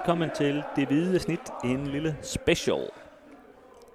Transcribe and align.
Velkommen 0.00 0.30
til 0.36 0.62
Det 0.76 0.86
Hvide 0.86 1.18
Snit, 1.18 1.40
en 1.64 1.86
lille 1.86 2.16
special. 2.22 2.78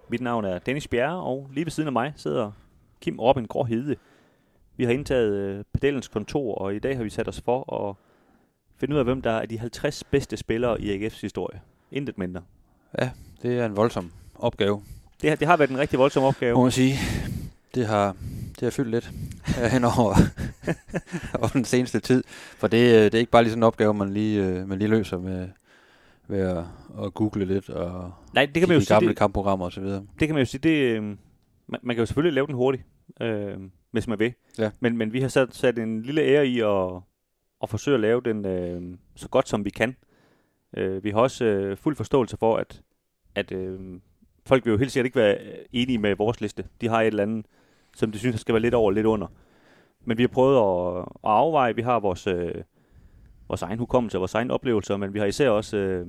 Mit 0.10 0.22
navn 0.22 0.46
er 0.46 0.60
Dennis 0.60 0.88
Bjerre, 0.88 1.22
og 1.24 1.50
lige 1.54 1.66
ved 1.66 1.72
siden 1.72 1.88
af 1.88 1.94
mig 1.94 2.14
sidder 2.16 2.52
Kim 3.02 3.20
Robin 3.20 3.46
Gråhede. 3.46 3.96
Vi 4.78 4.84
har 4.86 4.92
indtaget 4.92 5.34
øh, 5.34 5.64
pedalens 5.74 6.08
kontor, 6.08 6.56
og 6.56 6.76
i 6.76 6.80
dag 6.80 6.96
har 6.98 7.04
vi 7.04 7.10
sat 7.10 7.28
os 7.28 7.42
for 7.42 7.88
at 7.90 7.96
finde 8.80 8.94
ud 8.96 9.00
af, 9.00 9.06
hvem 9.06 9.22
der 9.22 9.32
er 9.32 9.46
de 9.46 9.60
50 9.60 10.04
bedste 10.04 10.38
spillere 10.38 10.82
i 10.82 11.08
AGF's 11.08 11.22
historie. 11.22 11.62
Intet 11.92 12.18
mindre. 12.18 12.42
Ja, 13.00 13.10
det 13.42 13.60
er 13.60 13.66
en 13.66 13.76
voldsom 13.78 14.12
opgave, 14.36 14.82
Det, 15.22 15.30
har- 15.30 15.38
det 15.38 15.48
har 15.48 15.58
været 15.58 15.70
en 15.70 15.78
rigtig 15.78 16.00
voldsom 16.00 16.24
opgave. 16.24 16.56
må 16.56 16.62
man 16.64 16.72
sige. 16.72 16.96
Det 17.76 17.88
har, 17.88 18.16
det 18.54 18.62
har 18.62 18.70
fyldt 18.70 18.92
lidt 18.92 19.12
hen 19.72 19.84
over, 19.84 20.16
over 21.40 21.48
den 21.48 21.66
seneste 21.66 22.00
tid. 22.00 22.24
For 22.58 22.68
det, 22.68 22.96
øh, 22.96 23.04
det 23.04 23.14
er 23.14 23.20
ikke 23.20 23.32
bare 23.32 23.44
lige 23.44 23.52
sådan 23.52 23.60
en 23.60 23.68
opgave, 23.68 23.94
man 23.94 24.14
lige, 24.14 24.44
øh, 24.44 24.68
man 24.68 24.80
lige 24.80 24.88
løser 24.90 25.18
med, 25.18 25.50
ved 26.28 26.40
at, 26.40 26.64
at 27.06 27.14
google 27.14 27.46
lidt 27.46 27.70
og 27.70 28.12
Nej, 28.34 28.46
det 28.46 28.54
kan 28.54 28.68
man 28.68 28.76
jo 28.76 28.80
de 28.80 28.86
sige. 28.86 28.96
gamle 28.96 29.10
Det, 29.10 29.18
kampprogrammer 29.18 29.66
osv. 29.66 29.84
det 29.84 30.04
kan 30.20 30.30
man 30.30 30.40
jo 30.40 30.46
sige, 30.46 30.62
det, 30.62 30.98
øh, 30.98 31.04
man, 31.68 31.80
man 31.84 31.96
kan 31.96 32.02
jo 32.02 32.06
selvfølgelig 32.06 32.34
lave 32.34 32.48
den 32.48 32.56
hurtigt, 32.56 32.84
øh, 33.22 33.58
hvis 33.92 34.08
man 34.08 34.20
vil. 34.20 34.34
Ja. 34.58 34.72
Men, 34.80 34.98
men 34.98 35.14
vi 35.14 35.22
har 35.22 35.28
sat, 35.28 35.56
sat 35.56 35.80
en 35.80 36.02
lille 36.02 36.22
ære 36.22 36.48
i 36.48 36.60
at, 36.60 37.02
at 37.64 37.70
forsøge 37.70 37.96
at 37.96 38.02
lave 38.02 38.22
den 38.22 38.46
øh, 38.46 38.98
så 39.16 39.30
godt 39.30 39.50
som 39.50 39.66
vi 39.66 39.70
kan. 39.70 39.96
Øh, 40.78 41.04
vi 41.04 41.10
har 41.10 41.20
også 41.20 41.46
øh, 41.46 41.78
fuld 41.78 41.96
forståelse 41.96 42.38
for, 42.38 42.58
at, 42.58 42.82
at 43.36 43.52
øh, 43.52 43.80
folk 44.46 44.66
vil 44.66 44.72
jo 44.72 44.78
helt 44.78 44.92
sikkert 44.92 45.06
ikke 45.06 45.20
være 45.20 45.38
enige 45.74 45.98
med 45.98 46.16
vores 46.16 46.42
liste. 46.42 46.66
De 46.82 46.88
har 46.88 47.02
et 47.02 47.08
eller 47.08 47.24
andet, 47.24 47.46
som 47.96 48.12
de 48.12 48.20
synes 48.20 48.40
skal 48.42 48.54
være 48.54 48.62
lidt 48.62 48.74
over 48.74 48.92
lidt 48.92 49.06
under. 49.06 49.28
Men 50.06 50.18
vi 50.18 50.24
har 50.24 50.28
prøvet 50.28 50.58
at, 50.58 51.02
at 51.02 51.32
afveje. 51.32 51.76
Vi 51.76 51.82
har 51.82 52.00
vores, 52.00 52.28
øh, 52.28 52.56
vores 53.48 53.62
egen 53.62 53.80
hukommelse 53.80 54.18
og 54.18 54.20
vores 54.20 54.36
egen 54.36 54.52
oplevelser, 54.52 54.98
men 54.98 55.14
vi 55.14 55.20
har 55.20 55.26
især 55.26 55.50
også 55.50 55.78
øh, 55.78 56.08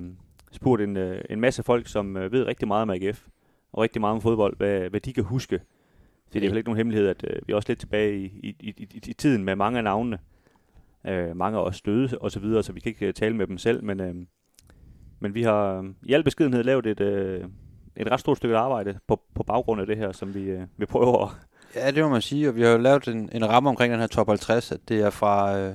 spurgt 0.53 0.83
en, 0.83 0.97
øh, 0.97 1.25
en 1.31 1.41
masse 1.41 1.63
folk, 1.63 1.89
som 1.89 2.17
øh, 2.17 2.33
ved 2.33 2.47
rigtig 2.47 2.69
meget 2.69 2.83
om 2.83 2.91
AGF 2.91 3.27
og 3.73 3.83
rigtig 3.83 4.01
meget 4.01 4.15
om 4.15 4.21
fodbold, 4.21 4.57
hvad, 4.57 4.91
hvad 4.91 5.01
de 5.01 5.13
kan 5.13 5.25
huske. 5.25 5.61
Så 6.27 6.31
det 6.33 6.45
er 6.45 6.49
vel 6.49 6.57
ikke 6.57 6.69
nogen 6.69 6.77
hemmelighed, 6.77 7.09
at 7.09 7.25
øh, 7.31 7.37
vi 7.47 7.53
er 7.53 7.57
også 7.57 7.69
lidt 7.69 7.81
tilbage 7.81 8.19
i, 8.19 8.27
i, 8.43 8.55
i, 8.61 9.01
i, 9.07 9.13
tiden 9.13 9.45
med 9.45 9.57
mange 9.57 9.79
af 9.79 9.85
navnene. 9.85 10.19
Øh, 11.07 11.37
mange 11.37 11.59
er 11.59 11.63
også 11.63 11.83
døde 11.87 12.19
og 12.21 12.31
så 12.31 12.41
videre, 12.41 12.63
så 12.63 12.73
vi 12.73 12.81
kan 12.81 12.91
ikke 12.91 13.07
øh, 13.07 13.15
tale 13.15 13.37
med 13.37 13.47
dem 13.47 13.59
selv, 13.59 13.85
men, 13.85 14.01
øh, 14.01 14.15
men 15.21 15.35
vi 15.35 15.43
har 15.43 15.79
øh, 15.79 15.85
i 16.03 16.13
al 16.13 16.25
beskedenhed 16.25 16.65
lavet 16.65 16.87
et, 16.87 17.01
øh, 17.01 17.45
et 17.97 18.11
ret 18.11 18.21
stort 18.21 18.37
stykke 18.37 18.57
arbejde 18.57 18.99
på, 19.07 19.21
på 19.35 19.43
baggrund 19.43 19.81
af 19.81 19.87
det 19.87 19.97
her, 19.97 20.13
som 20.13 20.35
vi, 20.35 20.43
øh, 20.43 20.63
vi 20.77 20.87
prøver 20.87 21.25
at... 21.25 21.31
Ja, 21.75 21.91
det 21.91 22.05
må 22.05 22.09
man 22.09 22.23
sige, 22.23 22.49
og 22.49 22.57
vi 22.57 22.63
har 22.63 22.71
jo 22.71 22.79
lavet 22.79 23.09
en, 23.09 23.31
en 23.33 23.49
ramme 23.49 23.69
omkring 23.69 23.93
den 23.93 24.01
her 24.01 24.07
top 24.07 24.29
50, 24.29 24.73
at 24.73 24.81
det 24.89 25.01
er 25.01 25.11
fra, 25.11 25.59
øh, 25.59 25.75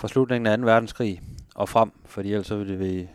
fra 0.00 0.08
slutningen 0.08 0.46
af 0.46 0.58
2. 0.58 0.64
verdenskrig 0.64 1.22
og 1.54 1.68
frem, 1.68 1.90
fordi 2.04 2.32
ellers 2.32 2.46
så 2.46 2.56
vil 2.56 2.68
det 2.68 2.78
være 2.78 3.06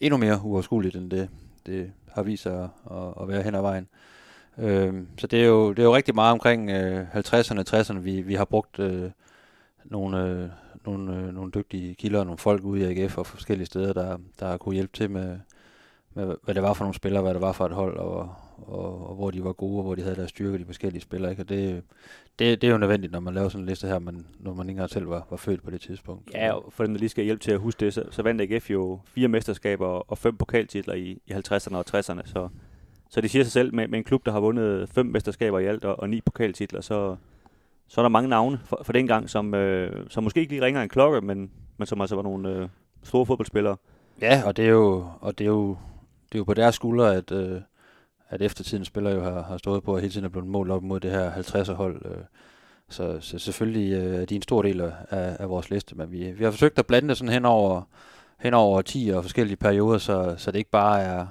endnu 0.00 0.16
mere 0.16 0.40
uoverskueligt, 0.44 0.96
end 0.96 1.10
det, 1.10 1.28
det 1.66 1.92
har 2.12 2.22
vist 2.22 2.42
sig 2.42 2.62
at, 2.62 2.70
at, 2.90 3.14
at 3.22 3.28
være 3.28 3.42
hen 3.42 3.54
ad 3.54 3.60
vejen. 3.60 3.88
Øh, 4.58 4.94
så 5.18 5.26
det 5.26 5.40
er, 5.40 5.46
jo, 5.46 5.70
det 5.70 5.78
er 5.78 5.82
jo 5.82 5.96
rigtig 5.96 6.14
meget 6.14 6.32
omkring 6.32 6.70
øh, 6.70 7.06
50'erne, 7.14 7.62
60'erne, 7.70 7.98
vi, 7.98 8.20
vi 8.20 8.34
har 8.34 8.44
brugt 8.44 8.78
øh, 8.78 9.10
nogle, 9.84 10.22
øh, 10.22 10.48
nogle, 10.86 11.16
øh, 11.16 11.34
nogle 11.34 11.52
dygtige 11.52 11.94
kilder 11.94 12.18
og 12.18 12.26
nogle 12.26 12.38
folk 12.38 12.64
ude 12.64 12.80
i 12.80 13.02
AGF 13.02 13.18
og 13.18 13.26
forskellige 13.26 13.66
steder, 13.66 13.92
der, 13.92 14.18
der 14.40 14.46
har 14.46 14.56
kunne 14.56 14.74
hjælpe 14.74 14.96
til 14.96 15.10
med, 15.10 15.38
med, 16.14 16.34
hvad 16.42 16.54
det 16.54 16.62
var 16.62 16.72
for 16.72 16.84
nogle 16.84 16.94
spillere, 16.94 17.22
hvad 17.22 17.34
det 17.34 17.42
var 17.42 17.52
for 17.52 17.66
et 17.66 17.72
hold, 17.72 17.96
og, 17.96 18.34
og, 18.66 19.08
og 19.08 19.14
hvor 19.14 19.30
de 19.30 19.44
var 19.44 19.52
gode, 19.52 19.78
og 19.78 19.82
hvor 19.82 19.94
de 19.94 20.02
havde 20.02 20.16
deres 20.16 20.30
styrke, 20.30 20.58
de 20.58 20.64
forskellige 20.64 21.02
spillere. 21.02 21.30
Ikke? 21.30 21.42
Og 21.42 21.48
det, 21.48 21.82
det, 22.38 22.62
det 22.62 22.68
er 22.68 22.72
jo 22.72 22.78
nødvendigt, 22.78 23.12
når 23.12 23.20
man 23.20 23.34
laver 23.34 23.48
sådan 23.48 23.62
en 23.62 23.68
liste 23.68 23.86
her, 23.86 23.98
men 23.98 24.26
når 24.38 24.54
man 24.54 24.68
ikke 24.68 24.70
engang 24.70 24.90
selv 24.90 25.08
var, 25.08 25.26
var 25.30 25.36
født 25.36 25.62
på 25.62 25.70
det 25.70 25.80
tidspunkt. 25.80 26.30
Ja, 26.34 26.52
og 26.52 26.72
for 26.72 26.84
dem, 26.84 26.94
der 26.94 26.98
lige 26.98 27.08
skal 27.08 27.24
hjælpe 27.24 27.44
til 27.44 27.50
at 27.50 27.58
huske 27.58 27.84
det, 27.84 27.94
så, 27.94 28.04
så 28.10 28.22
vandt 28.22 28.42
AGF 28.42 28.70
jo 28.70 29.00
fire 29.04 29.28
mesterskaber 29.28 29.86
og 29.86 30.18
fem 30.18 30.36
pokaltitler 30.36 30.94
i, 30.94 31.22
i 31.26 31.32
50'erne 31.32 31.76
og 31.76 31.84
60'erne. 31.94 32.20
Så, 32.24 32.48
så 33.10 33.20
det 33.20 33.30
siger 33.30 33.44
sig 33.44 33.52
selv, 33.52 33.74
med, 33.74 33.88
med 33.88 33.98
en 33.98 34.04
klub, 34.04 34.26
der 34.26 34.32
har 34.32 34.40
vundet 34.40 34.88
fem 34.88 35.06
mesterskaber 35.06 35.58
i 35.58 35.66
alt 35.66 35.84
og, 35.84 36.00
og 36.00 36.10
ni 36.10 36.20
pokaltitler, 36.20 36.80
så, 36.80 37.16
så 37.88 38.00
er 38.00 38.02
der 38.02 38.08
mange 38.08 38.28
navne 38.28 38.60
for, 38.64 38.80
for 38.84 38.92
den 38.92 39.06
gang, 39.06 39.30
som, 39.30 39.54
øh, 39.54 40.06
som 40.08 40.24
måske 40.24 40.40
ikke 40.40 40.52
lige 40.52 40.64
ringer 40.64 40.82
en 40.82 40.88
klokke, 40.88 41.20
men, 41.20 41.50
men 41.76 41.86
som 41.86 42.00
altså 42.00 42.16
var 42.16 42.22
nogle 42.22 42.48
øh, 42.48 42.68
store 43.02 43.26
fodboldspillere. 43.26 43.76
Ja, 44.20 44.42
og 44.46 44.56
det 44.56 44.64
er 44.64 44.70
jo, 44.70 45.06
og 45.20 45.38
det 45.38 45.44
er 45.44 45.48
jo, 45.48 45.76
det 46.32 46.34
er 46.34 46.38
jo 46.38 46.44
på 46.44 46.54
deres 46.54 46.74
skuldre, 46.74 47.16
at, 47.16 47.32
øh, 47.32 47.60
at 48.30 48.42
eftertidens 48.42 48.86
spillere 48.86 49.14
jo 49.14 49.22
har, 49.22 49.42
har 49.42 49.58
stået 49.58 49.82
på, 49.82 49.94
og 49.94 50.00
hele 50.00 50.12
tiden 50.12 50.24
er 50.24 50.28
blevet 50.28 50.48
målt 50.48 50.70
op 50.70 50.82
mod 50.82 51.00
det 51.00 51.10
her 51.10 51.32
50'er 51.32 51.72
hold. 51.72 52.02
Øh. 52.04 52.22
Så, 52.88 53.18
så 53.20 53.38
selvfølgelig 53.38 53.92
øh, 53.92 54.22
er 54.22 54.24
de 54.24 54.34
en 54.34 54.42
stor 54.42 54.62
del 54.62 54.80
af, 54.80 54.92
af 55.10 55.48
vores 55.48 55.70
liste, 55.70 55.94
men 55.94 56.12
vi, 56.12 56.30
vi 56.30 56.44
har 56.44 56.50
forsøgt 56.50 56.78
at 56.78 56.86
blande 56.86 57.08
det 57.08 57.16
sådan 57.16 57.32
hen 57.32 57.44
over, 57.44 57.82
hen 58.38 58.54
over 58.54 58.82
10 58.82 59.10
og 59.14 59.24
forskellige 59.24 59.56
perioder, 59.56 59.98
så, 59.98 60.34
så 60.38 60.50
det 60.50 60.58
ikke 60.58 60.70
bare 60.70 61.00
er, 61.00 61.26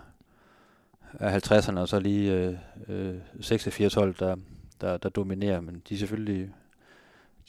er 1.19 1.39
50'erne 1.39 1.79
og 1.79 1.87
så 1.87 1.99
lige 1.99 2.33
øh, 2.33 2.55
øh, 2.87 3.15
86 3.41 3.93
hold, 3.93 4.15
der, 4.19 4.35
der, 4.81 4.97
der 4.97 5.09
dominerer, 5.09 5.61
men 5.61 5.81
de 5.89 5.93
er 5.93 5.97
selvfølgelig 5.97 6.49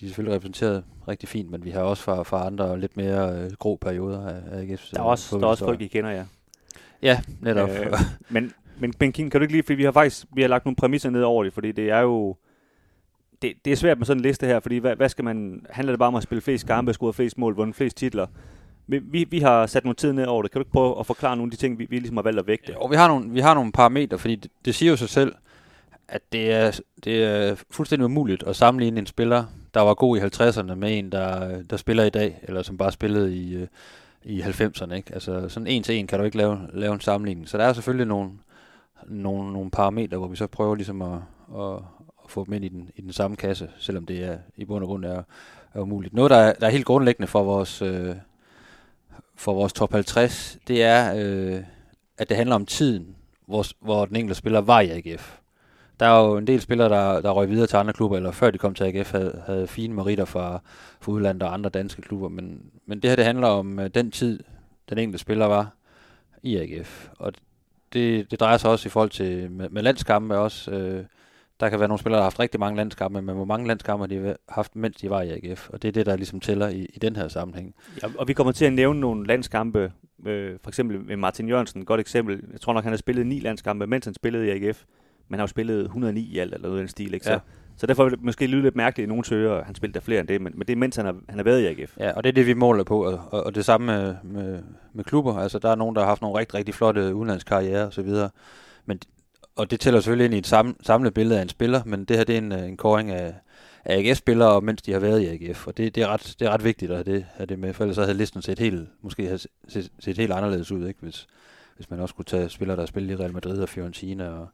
de 0.01 0.07
er 0.07 0.09
selvfølgelig 0.09 0.37
repræsenteret 0.37 0.85
rigtig 1.09 1.29
fint, 1.29 1.51
men 1.51 1.65
vi 1.65 1.71
har 1.71 1.81
også 1.81 2.03
fra, 2.03 2.23
fra 2.23 2.47
andre 2.47 2.81
lidt 2.81 2.97
mere 2.97 3.33
øh, 3.35 3.51
grå 3.59 3.77
perioder 3.77 4.27
af, 4.27 4.41
af 4.51 4.63
AGF's 4.63 4.91
Der 4.95 5.01
er 5.01 5.05
også, 5.05 5.39
der 5.39 5.45
er 5.45 5.49
også 5.49 5.65
folk, 5.65 5.81
I 5.81 5.87
kender, 5.87 6.11
ja. 6.11 6.25
Ja, 7.03 7.21
netop. 7.41 7.69
Øh, 7.69 7.93
men, 8.29 8.53
men, 8.81 8.95
men 9.01 9.13
Kim, 9.13 9.31
kan 9.31 9.41
du 9.41 9.43
ikke 9.43 9.53
lige, 9.53 9.63
fordi 9.63 9.75
vi 9.75 9.85
har 9.85 9.93
faktisk 9.93 10.27
vi 10.33 10.41
har 10.41 10.49
lagt 10.49 10.65
nogle 10.65 10.77
præmisser 10.77 11.11
ned 11.11 11.23
over 11.23 11.45
det, 11.45 11.53
fordi 11.53 11.73
det 11.73 11.91
er 11.91 12.01
jo, 12.01 12.37
det, 13.43 13.53
det 13.65 13.73
er 13.73 13.77
svært 13.77 13.99
med 13.99 14.07
sådan 14.07 14.19
en 14.19 14.23
liste 14.23 14.47
her, 14.47 14.61
fordi 14.61 14.79
hvad, 14.79 14.97
hvad 14.97 15.09
skal 15.09 15.25
man, 15.25 15.67
handler 15.71 15.93
det 15.93 15.99
bare 15.99 16.09
om 16.09 16.15
at 16.15 16.23
spille 16.23 16.43
flest 16.43 16.67
kampe, 16.67 16.93
score 16.93 17.13
flest 17.13 17.39
mål, 17.39 17.57
vundet 17.57 17.77
flest 17.77 17.97
titler? 17.97 18.27
Vi, 18.87 18.99
vi, 18.99 19.25
vi 19.31 19.39
har 19.39 19.67
sat 19.67 19.85
nogle 19.85 19.95
tid 19.95 20.13
ned 20.13 20.27
over 20.27 20.43
det. 20.43 20.51
Kan 20.51 20.59
du 20.59 20.63
ikke 20.63 20.73
prøve 20.73 20.99
at 21.01 21.07
forklare 21.07 21.37
nogle 21.37 21.49
af 21.49 21.51
de 21.51 21.57
ting, 21.57 21.79
vi, 21.79 21.87
vi 21.91 21.99
ligesom 21.99 22.17
har 22.17 22.23
valgt 22.23 22.39
at 22.39 22.47
vægte? 22.47 22.79
og 22.79 22.91
vi 22.91 22.97
har 22.97 23.09
nogle, 23.09 23.31
vi 23.31 23.41
har 23.41 23.55
nogle 23.55 23.73
parametre, 23.73 24.19
fordi 24.19 24.37
det, 24.37 24.51
det 24.65 24.75
siger 24.75 24.91
jo 24.91 24.97
sig 24.97 25.09
selv, 25.09 25.35
at 26.09 26.23
det 26.33 26.53
er, 26.53 26.81
det 27.05 27.25
er 27.25 27.57
fuldstændig 27.71 28.05
umuligt 28.05 28.43
at 28.43 28.57
sammenligne 28.57 29.01
en 29.01 29.07
spiller, 29.07 29.45
der 29.75 29.81
var 29.81 29.95
god 29.95 30.19
i 30.19 30.21
50'erne, 30.21 30.75
med 30.75 30.99
en, 30.99 31.13
der, 31.13 31.63
der 31.63 31.77
spiller 31.77 32.05
i 32.05 32.11
dag, 32.11 32.41
eller 32.43 32.63
som 32.63 32.77
bare 32.77 32.93
spillede 32.93 33.37
i, 33.37 33.55
øh, 33.55 33.67
i 34.25 34.41
90'erne. 34.41 34.95
Ikke? 34.95 35.15
Altså 35.15 35.49
sådan 35.49 35.67
en 35.67 35.83
til 35.83 35.95
en 35.95 36.07
kan 36.07 36.19
du 36.19 36.25
ikke 36.25 36.37
lave, 36.37 36.59
lave 36.73 36.95
en 36.95 37.01
sammenligning. 37.01 37.49
Så 37.49 37.59
der 37.59 37.65
er 37.65 37.73
selvfølgelig 37.73 38.07
nogle, 38.07 38.31
nogle, 39.07 39.53
nogle 39.53 39.71
parametre, 39.71 40.19
hvor 40.19 40.29
vi 40.29 40.37
så 40.37 40.47
prøver 40.47 40.75
ligesom 40.75 41.03
at, 41.03 41.19
at, 41.59 41.75
at 42.25 42.31
få 42.31 42.45
dem 42.45 42.55
ind 42.55 42.65
i 42.65 42.69
den, 42.69 42.91
i 42.97 43.01
den 43.01 43.13
samme 43.13 43.37
kasse, 43.37 43.71
selvom 43.79 44.07
det 44.07 44.25
er 44.25 44.39
i 44.57 44.65
bund 44.65 44.85
og 44.85 44.89
grund 44.89 45.05
er, 45.05 45.23
er 45.75 45.81
umuligt. 45.81 46.15
Noget, 46.15 46.31
der 46.31 46.37
er, 46.37 46.53
der 46.53 46.67
er 46.67 46.71
helt 46.71 46.85
grundlæggende 46.85 47.27
for 47.27 47.43
vores, 47.43 47.83
øh, 47.83 48.17
for 49.35 49.55
vores 49.55 49.73
top 49.73 49.93
50, 49.93 50.59
det 50.69 50.83
er, 50.83 51.15
øh, 51.17 51.63
at 52.19 52.29
det 52.29 52.37
handler 52.37 52.55
om 52.55 52.67
tiden, 52.67 53.17
hvor, 53.47 53.65
hvor 53.81 54.05
den 54.05 54.17
enkelte 54.17 54.39
spiller 54.39 54.61
var 54.61 54.81
i 54.81 54.91
AGF. 54.91 55.37
Der 56.01 56.07
er 56.07 56.27
jo 56.27 56.37
en 56.37 56.47
del 56.47 56.61
spillere, 56.61 56.89
der, 56.89 57.21
der 57.21 57.31
røg 57.31 57.51
videre 57.51 57.67
til 57.67 57.77
andre 57.77 57.93
klubber, 57.93 58.17
eller 58.17 58.31
før 58.31 58.51
de 58.51 58.59
kom 58.59 58.75
til 58.75 58.85
AGF, 58.85 59.13
havde, 59.13 59.43
havde 59.47 59.67
fine 59.67 59.95
meritter 59.95 60.25
fra, 60.25 60.61
fra 61.01 61.13
udlandet 61.13 61.43
og 61.43 61.55
andre 61.55 61.71
danske 61.71 62.03
klubber. 62.03 62.29
Men, 62.29 62.63
men 62.87 63.01
det 63.01 63.11
her, 63.11 63.17
det 63.17 63.25
handler 63.25 63.49
om 63.49 63.79
øh, 63.79 63.91
den 63.95 64.11
tid, 64.11 64.41
den 64.89 64.99
enkelte 64.99 65.19
spiller 65.19 65.47
var 65.47 65.71
i 66.43 66.57
AGF. 66.57 67.09
Og 67.19 67.33
det, 67.93 68.31
det 68.31 68.41
drejer 68.41 68.57
sig 68.57 68.71
også 68.71 68.89
i 68.89 68.91
forhold 68.91 69.11
til 69.11 69.51
med, 69.51 69.69
med 69.69 69.83
landskampe 69.83 70.39
også. 70.39 70.71
Øh, 70.71 71.05
der 71.61 71.69
kan 71.69 71.79
være 71.79 71.89
nogle 71.89 72.01
spillere, 72.01 72.17
der 72.17 72.23
har 72.23 72.31
haft 72.31 72.41
rigtig 72.41 72.61
mange 72.61 72.77
landskampe, 72.77 73.23
men 73.23 73.35
hvor 73.35 73.45
mange 73.45 73.69
landskampe 73.69 74.03
har 74.03 74.07
de 74.07 74.37
haft, 74.49 74.77
mens 74.77 74.97
de 74.97 75.11
var 75.11 75.23
i 75.23 75.31
AGF. 75.31 75.69
Og 75.71 75.83
det 75.83 75.89
er 75.89 75.93
det, 75.93 76.07
der 76.07 76.17
ligesom 76.17 76.41
tæller 76.41 76.69
i, 76.69 76.85
i 76.95 76.99
den 76.99 77.17
her 77.17 77.29
sammenhæng. 77.29 77.75
Ja, 78.03 78.09
og 78.19 78.29
vi 78.29 78.33
kommer 78.33 78.53
til 78.53 78.65
at 78.65 78.73
nævne 78.73 79.01
nogle 79.01 79.27
landskampe, 79.27 79.93
øh, 80.27 80.59
for 80.63 80.71
eksempel 80.71 81.01
med 81.01 81.17
Martin 81.17 81.49
Jørgensen, 81.49 81.81
et 81.81 81.87
godt 81.87 82.01
eksempel. 82.01 82.43
Jeg 82.53 82.61
tror 82.61 82.73
nok, 82.73 82.85
han 82.85 82.93
har 82.93 82.97
spillet 82.97 83.27
ni 83.27 83.41
landskampe, 83.41 83.87
mens 83.87 84.05
han 84.05 84.15
spillede 84.15 84.47
i 84.47 84.51
AGF. 84.51 84.85
Men 85.29 85.35
han 85.35 85.39
har 85.39 85.43
jo 85.43 85.47
spillet 85.51 85.83
109 85.85 86.21
i 86.21 86.39
alt, 86.39 86.55
eller 86.55 86.69
noget 86.69 86.79
i 86.79 86.81
den 86.81 86.89
stil, 86.89 87.15
ikke? 87.15 87.27
Så, 87.27 87.33
Ja 87.33 87.39
så 87.81 87.87
derfor 87.87 88.05
vil 88.05 88.13
det 88.13 88.23
måske 88.23 88.47
lyde 88.47 88.63
lidt 88.63 88.77
mærkeligt 88.77 89.07
i 89.07 89.09
nogle 89.09 89.25
søger, 89.25 89.65
han 89.65 89.75
spillede 89.75 89.95
der 89.95 90.05
flere 90.05 90.21
end 90.21 90.29
det, 90.29 90.41
men, 90.41 90.53
men 90.57 90.67
det 90.67 90.73
er 90.73 90.77
mens 90.77 90.97
han 90.97 91.05
har, 91.05 91.17
han 91.29 91.39
har 91.39 91.45
været 91.45 91.61
i 91.61 91.67
AGF. 91.67 91.97
Ja, 91.99 92.13
og 92.13 92.25
det 92.25 92.29
er 92.29 92.33
det, 92.33 92.47
vi 92.47 92.55
måler 92.55 92.85
på, 92.85 93.05
og, 93.05 93.21
og, 93.31 93.47
og 93.47 93.55
det 93.55 93.65
samme 93.65 93.87
med, 93.87 94.15
med, 94.23 94.63
med 94.93 95.05
klubber. 95.05 95.37
Altså, 95.37 95.59
der 95.59 95.71
er 95.71 95.75
nogen, 95.75 95.97
der 95.97 96.03
har 96.03 96.09
haft 96.09 96.23
nogle 96.23 96.39
rigtig, 96.39 96.55
rigtig 96.55 96.75
flotte 96.75 97.15
udenlandskarriere 97.15 97.87
og 97.87 97.93
så 97.93 98.03
videre. 98.03 98.31
Men, 98.87 99.01
og 99.57 99.71
det 99.71 99.81
tæller 99.81 100.01
selvfølgelig 100.01 100.25
ind 100.25 100.35
i 100.35 100.39
et 100.39 100.47
sam, 100.47 100.77
samlet 100.83 101.15
billede 101.15 101.39
af 101.39 101.43
en 101.43 101.49
spiller, 101.49 101.83
men 101.87 102.05
det 102.05 102.17
her 102.17 102.25
det 102.25 102.35
er 102.35 102.39
en, 102.39 102.53
øh, 102.53 102.69
en 102.69 102.77
koring 102.77 103.11
af, 103.11 103.35
af 103.85 103.99
AGF-spillere, 103.99 104.61
mens 104.61 104.83
de 104.83 104.93
har 104.93 105.01
været 105.01 105.21
i 105.21 105.27
AGF. 105.27 105.67
Og 105.67 105.77
det, 105.77 105.95
det, 105.95 106.03
er, 106.03 106.09
ret, 106.09 106.35
det 106.39 106.47
er 106.47 106.51
ret 106.51 106.65
vigtigt 106.65 106.91
at 106.91 106.97
have 106.97 107.17
det, 107.17 107.27
have 107.35 107.47
det 107.47 107.59
med, 107.59 107.73
for 107.73 107.85
ellers 107.85 107.97
så 107.97 108.03
havde 108.03 108.19
listen 108.19 108.43
set 108.43 108.59
helt, 108.59 108.89
måske 109.03 109.27
have 109.27 109.39
set, 109.69 109.93
set 109.99 110.19
helt 110.19 110.33
anderledes 110.33 110.73
ud, 110.73 110.89
ikke? 110.89 111.01
Hvis, 111.03 111.27
hvis 111.77 111.91
man 111.91 112.01
også 112.01 112.15
kunne 112.15 112.25
tage 112.25 112.49
spillere, 112.49 112.77
der 112.77 112.83
har 112.83 112.87
spillet 112.87 113.11
i 113.11 113.23
Real 113.23 113.33
Madrid 113.33 113.63
og 113.63 113.69
Fiorentina 113.69 114.29
og, 114.29 114.49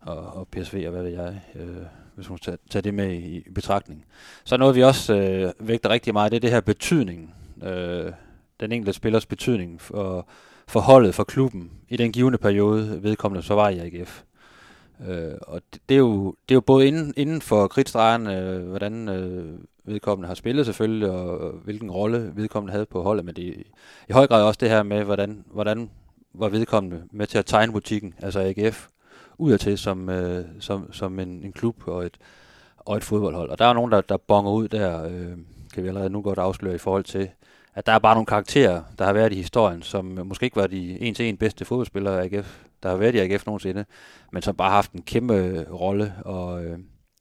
og, 0.00 0.16
og 0.16 0.48
PSV 0.48 0.82
og 0.86 0.92
hvad 0.92 1.02
ved 1.02 1.10
jeg, 1.10 1.40
øh, 1.54 1.86
hvis 2.16 2.30
man 2.30 2.38
tager, 2.38 2.56
tager 2.70 2.82
det 2.82 2.94
med 2.94 3.12
i, 3.12 3.36
i 3.36 3.50
betragtning. 3.54 4.04
Så 4.44 4.56
noget, 4.56 4.76
vi 4.76 4.82
også 4.82 5.14
øh, 5.14 5.68
vægter 5.68 5.90
rigtig 5.90 6.12
meget, 6.12 6.32
det 6.32 6.36
er 6.36 6.40
det 6.40 6.50
her 6.50 6.60
betydning. 6.60 7.34
Øh, 7.62 8.12
den 8.60 8.72
enkelte 8.72 8.92
spillers 8.92 9.26
betydning 9.26 9.80
for, 9.80 10.28
for 10.68 10.80
holdet, 10.80 11.14
for 11.14 11.24
klubben, 11.24 11.70
i 11.88 11.96
den 11.96 12.12
givende 12.12 12.38
periode, 12.38 13.02
vedkommende 13.02 13.46
så 13.46 13.54
var 13.54 13.68
i 13.68 13.78
AGF. 13.78 14.22
Øh, 15.08 15.34
og 15.42 15.60
det, 15.72 15.82
det, 15.88 15.94
er 15.94 15.98
jo, 15.98 16.34
det 16.48 16.54
er 16.54 16.56
jo 16.56 16.60
både 16.60 16.86
inden, 16.88 17.14
inden 17.16 17.40
for 17.40 17.68
kridtstregen, 17.68 18.26
øh, 18.26 18.68
hvordan 18.68 19.08
øh, 19.08 19.58
vedkommende 19.84 20.28
har 20.28 20.34
spillet 20.34 20.66
selvfølgelig, 20.66 21.10
og, 21.10 21.38
og 21.38 21.52
hvilken 21.52 21.90
rolle 21.90 22.32
vedkommende 22.34 22.72
havde 22.72 22.86
på 22.86 23.02
holdet, 23.02 23.24
men 23.24 23.36
det 23.36 23.48
er 23.48 23.62
i 24.08 24.12
høj 24.12 24.26
grad 24.26 24.42
også 24.42 24.58
det 24.60 24.68
her 24.68 24.82
med, 24.82 25.04
hvordan, 25.04 25.44
hvordan 25.52 25.90
var 26.34 26.48
vedkommende 26.48 27.02
med 27.10 27.26
til 27.26 27.38
at 27.38 27.46
tegne 27.46 27.72
butikken, 27.72 28.14
altså 28.22 28.40
AGF, 28.40 28.86
udadtil 29.38 29.78
som, 29.78 30.08
øh, 30.08 30.44
som, 30.60 30.92
som 30.92 31.18
en, 31.18 31.28
en 31.28 31.52
klub 31.52 31.88
og 31.88 32.06
et, 32.06 32.18
og 32.76 32.96
et 32.96 33.04
fodboldhold. 33.04 33.50
Og 33.50 33.58
der 33.58 33.66
er 33.66 33.72
nogen, 33.72 33.92
der, 33.92 34.00
der 34.00 34.16
bonger 34.16 34.52
ud 34.52 34.68
der, 34.68 35.04
øh, 35.04 35.36
kan 35.74 35.82
vi 35.82 35.88
allerede 35.88 36.10
nu 36.10 36.22
godt 36.22 36.38
afsløre 36.38 36.74
i 36.74 36.78
forhold 36.78 37.04
til, 37.04 37.28
at 37.74 37.86
der 37.86 37.92
er 37.92 37.98
bare 37.98 38.14
nogle 38.14 38.26
karakterer, 38.26 38.82
der 38.98 39.04
har 39.04 39.12
været 39.12 39.32
i 39.32 39.36
historien, 39.36 39.82
som 39.82 40.04
måske 40.24 40.44
ikke 40.44 40.56
var 40.56 40.66
de 40.66 41.00
en 41.00 41.14
til 41.14 41.28
en 41.28 41.36
bedste 41.36 41.64
fodboldspillere 41.64 42.20
af 42.20 42.24
AGF, 42.24 42.58
der 42.82 42.88
har 42.88 42.96
været 42.96 43.14
i 43.14 43.18
AGF 43.18 43.46
nogensinde, 43.46 43.84
men 44.32 44.42
som 44.42 44.56
bare 44.56 44.68
har 44.68 44.76
haft 44.76 44.92
en 44.92 45.02
kæmpe 45.02 45.34
øh, 45.34 45.72
rolle, 45.72 46.14
og, 46.24 46.64
øh, 46.64 46.78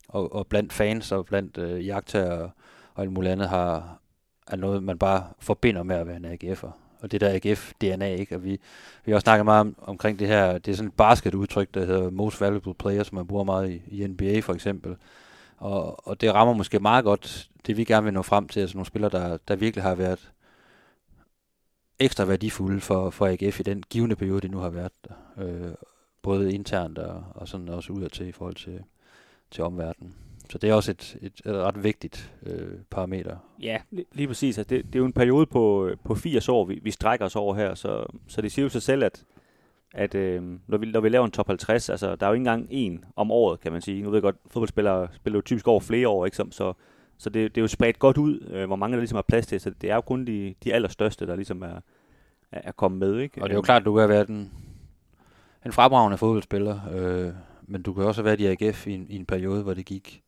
og, 0.07 0.35
og 0.35 0.47
blandt 0.47 0.73
fans 0.73 1.11
og 1.11 1.25
blandt 1.25 1.57
øh, 1.57 1.87
jagttager 1.87 2.31
og, 2.31 2.51
og 2.93 3.03
alt 3.03 3.11
muligt 3.11 3.31
andet 3.31 3.49
har, 3.49 3.99
er 4.47 4.55
noget, 4.55 4.83
man 4.83 4.97
bare 4.97 5.23
forbinder 5.39 5.83
med 5.83 5.95
at 5.95 6.07
være 6.07 6.17
en 6.17 6.25
AGF'er. 6.25 6.84
Og 7.05 7.11
det 7.11 7.21
der 7.21 7.33
AGF-DNA, 7.33 8.05
ikke? 8.05 8.35
Og 8.35 8.43
vi, 8.43 8.59
vi 9.05 9.11
har 9.11 9.15
også 9.15 9.23
snakket 9.23 9.45
meget 9.45 9.61
om, 9.61 9.75
omkring 9.81 10.19
det 10.19 10.27
her, 10.27 10.57
det 10.57 10.71
er 10.71 10.75
sådan 10.75 10.87
et 10.87 10.93
basketudtryk, 10.93 11.73
der 11.73 11.85
hedder 11.85 12.09
Most 12.09 12.41
Valuable 12.41 12.73
Player, 12.73 13.03
som 13.03 13.15
man 13.15 13.27
bruger 13.27 13.43
meget 13.43 13.71
i, 13.71 13.81
i 13.87 14.07
NBA 14.07 14.39
for 14.39 14.53
eksempel. 14.53 14.95
Og, 15.57 16.07
og 16.07 16.21
det 16.21 16.33
rammer 16.33 16.53
måske 16.53 16.79
meget 16.79 17.03
godt 17.05 17.49
det, 17.67 17.77
vi 17.77 17.83
gerne 17.83 18.03
vil 18.03 18.13
nå 18.13 18.21
frem 18.21 18.47
til, 18.47 18.59
altså 18.59 18.77
nogle 18.77 18.85
spillere, 18.85 19.11
der, 19.11 19.37
der 19.47 19.55
virkelig 19.55 19.83
har 19.83 19.95
været 19.95 20.31
ekstra 21.99 22.25
værdifulde 22.25 22.81
for, 22.81 23.09
for 23.09 23.27
AGF 23.27 23.59
i 23.59 23.63
den 23.63 23.83
givende 23.89 24.15
periode, 24.15 24.41
det 24.41 24.51
nu 24.51 24.57
har 24.57 24.69
været 24.69 24.91
der. 25.07 25.43
Øh, 25.43 25.71
både 26.21 26.53
internt 26.53 26.97
og, 26.97 27.23
og 27.35 27.47
sådan 27.47 27.69
også 27.69 27.93
udadtil 27.93 28.27
i 28.27 28.31
forhold 28.31 28.55
til, 28.55 28.83
til 29.51 29.63
omverdenen. 29.63 30.24
Så 30.49 30.57
det 30.57 30.69
er 30.69 30.73
også 30.73 30.91
et, 30.91 31.17
et, 31.21 31.41
et 31.45 31.53
ret 31.53 31.83
vigtigt 31.83 32.33
øh, 32.45 32.77
parameter. 32.89 33.37
Ja, 33.61 33.77
lige, 33.91 34.05
lige 34.11 34.27
præcis. 34.27 34.57
Altså 34.57 34.75
det, 34.75 34.85
det 34.85 34.95
er 34.95 34.99
jo 34.99 35.05
en 35.05 35.13
periode 35.13 35.45
på, 35.45 35.89
på 36.03 36.15
80 36.15 36.49
år, 36.49 36.65
vi, 36.65 36.79
vi 36.83 36.91
strækker 36.91 37.25
os 37.25 37.35
over 37.35 37.55
her, 37.55 37.75
så, 37.75 38.05
så 38.27 38.41
det 38.41 38.51
siger 38.51 38.63
jo 38.63 38.69
sig 38.69 38.81
selv, 38.81 39.03
at, 39.03 39.23
at 39.93 40.15
øh, 40.15 40.43
når, 40.67 40.77
vi, 40.77 40.85
når 40.85 40.99
vi 40.99 41.09
laver 41.09 41.25
en 41.25 41.31
top 41.31 41.47
50, 41.47 41.89
altså 41.89 42.15
der 42.15 42.25
er 42.25 42.29
jo 42.29 42.33
ikke 42.33 42.41
engang 42.41 42.67
en 42.69 43.05
om 43.15 43.31
året, 43.31 43.59
kan 43.59 43.71
man 43.71 43.81
sige. 43.81 44.03
Nu 44.03 44.09
ved 44.09 44.17
jeg 44.17 44.23
godt, 44.23 44.35
fodboldspillere 44.47 45.07
spiller 45.15 45.37
jo 45.37 45.41
typisk 45.41 45.67
over 45.67 45.79
flere 45.79 46.07
år, 46.07 46.25
ikke? 46.25 46.37
Så, 46.37 46.73
så 47.17 47.29
det, 47.29 47.55
det 47.55 47.61
er 47.61 47.63
jo 47.63 47.67
spredt 47.67 47.99
godt 47.99 48.17
ud, 48.17 48.49
øh, 48.51 48.65
hvor 48.65 48.75
mange 48.75 48.93
der 48.93 48.99
ligesom 48.99 49.15
har 49.15 49.25
plads 49.27 49.47
til, 49.47 49.59
så 49.59 49.69
det 49.69 49.91
er 49.91 49.95
jo 49.95 50.01
kun 50.01 50.27
de, 50.27 50.55
de 50.63 50.73
allerstørste, 50.73 51.27
der 51.27 51.35
ligesom 51.35 51.61
er, 51.61 51.79
er 52.51 52.71
kommet 52.71 52.99
med, 52.99 53.19
ikke? 53.19 53.41
Og 53.41 53.49
det 53.49 53.53
er 53.53 53.57
jo 53.57 53.61
klart, 53.61 53.81
at 53.81 53.85
du 53.85 53.95
kan 53.95 54.09
være 54.09 54.25
den, 54.25 54.51
en 55.65 55.71
fremragende 55.71 56.17
fodboldspiller, 56.17 56.79
øh, 56.93 57.33
men 57.67 57.81
du 57.81 57.93
kan 57.93 58.03
også 58.03 58.21
have 58.21 58.25
været 58.25 58.59
i 58.59 58.65
AGF 58.65 58.87
i 58.87 58.93
en, 58.93 59.05
i 59.09 59.15
en 59.15 59.25
periode, 59.25 59.63
hvor 59.63 59.73
det 59.73 59.85
gik 59.85 60.21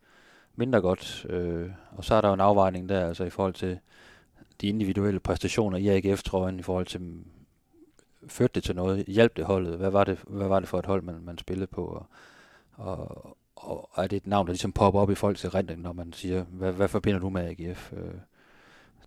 mindre 0.57 0.81
godt. 0.81 1.25
Øh, 1.30 1.69
og 1.92 2.04
så 2.06 2.15
er 2.15 2.21
der 2.21 2.27
jo 2.27 2.33
en 2.33 2.39
afvejning 2.39 2.89
der, 2.89 3.07
altså 3.07 3.24
i 3.24 3.30
forhold 3.30 3.54
til 3.54 3.80
de 4.62 4.68
individuelle 4.68 5.19
præstationer 5.19 5.77
i 5.77 5.88
AGF-trøjen, 5.88 6.59
i 6.59 6.63
forhold 6.63 6.86
til 6.86 7.24
førte 8.27 8.54
det 8.56 8.63
til 8.63 8.75
noget, 8.75 9.06
hjalp 9.06 9.38
det 9.38 9.45
holdet, 9.45 9.77
hvad 9.77 9.89
var 9.89 10.04
det, 10.04 10.19
hvad 10.27 10.48
var 10.48 10.59
det 10.59 10.69
for 10.69 10.80
et 10.80 10.86
hold, 10.86 11.01
man, 11.01 11.15
man 11.21 11.38
spillede 11.38 11.68
på, 11.68 11.86
og, 11.86 12.06
og, 12.75 13.38
og 13.56 14.04
er 14.04 14.07
det 14.07 14.18
et 14.18 14.27
navn, 14.27 14.48
der 14.48 14.54
ligesom 14.54 14.71
popper 14.71 15.00
op 15.00 15.12
i 15.12 15.15
folks 15.15 15.45
erindring, 15.45 15.81
når 15.81 15.94
man 15.94 16.13
siger, 16.13 16.44
hvad, 16.44 16.71
hvad 16.71 16.88
forbinder 16.88 17.19
du 17.19 17.30
med 17.30 17.42
AGF? 17.42 17.94
Øh, 17.94 18.13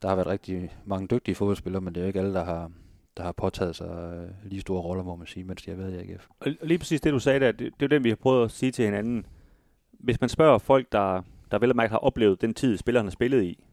der 0.02 0.08
har 0.08 0.16
været 0.16 0.26
rigtig 0.26 0.76
mange 0.84 1.08
dygtige 1.08 1.34
fodboldspillere, 1.34 1.80
men 1.80 1.94
det 1.94 2.00
er 2.00 2.04
jo 2.04 2.06
ikke 2.06 2.18
alle, 2.18 2.34
der 2.34 2.44
har, 2.44 2.70
der 3.16 3.22
har 3.22 3.32
påtaget 3.32 3.76
sig 3.76 3.86
øh, 4.14 4.50
lige 4.50 4.60
store 4.60 4.82
roller, 4.82 5.04
må 5.04 5.16
man 5.16 5.26
sige, 5.26 5.44
mens 5.44 5.62
de 5.62 5.70
har 5.70 5.78
været 5.78 5.92
i 5.92 6.12
AGF. 6.12 6.26
Og 6.40 6.46
lige 6.62 6.78
præcis 6.78 7.00
det, 7.00 7.12
du 7.12 7.18
sagde 7.18 7.40
der, 7.40 7.52
det, 7.52 7.72
det 7.80 7.84
er 7.86 7.88
det, 7.88 8.04
vi 8.04 8.08
har 8.08 8.16
prøvet 8.16 8.44
at 8.44 8.50
sige 8.50 8.72
til 8.72 8.84
hinanden. 8.84 9.26
Hvis 9.92 10.20
man 10.20 10.28
spørger 10.28 10.58
folk, 10.58 10.92
der, 10.92 11.22
der 11.50 11.58
vel 11.58 11.80
og 11.80 11.90
har 11.90 11.98
oplevet 11.98 12.40
den 12.40 12.54
tid, 12.54 12.76
spillerne 12.76 13.06
har 13.06 13.10
spillet 13.10 13.42
i, 13.42 13.64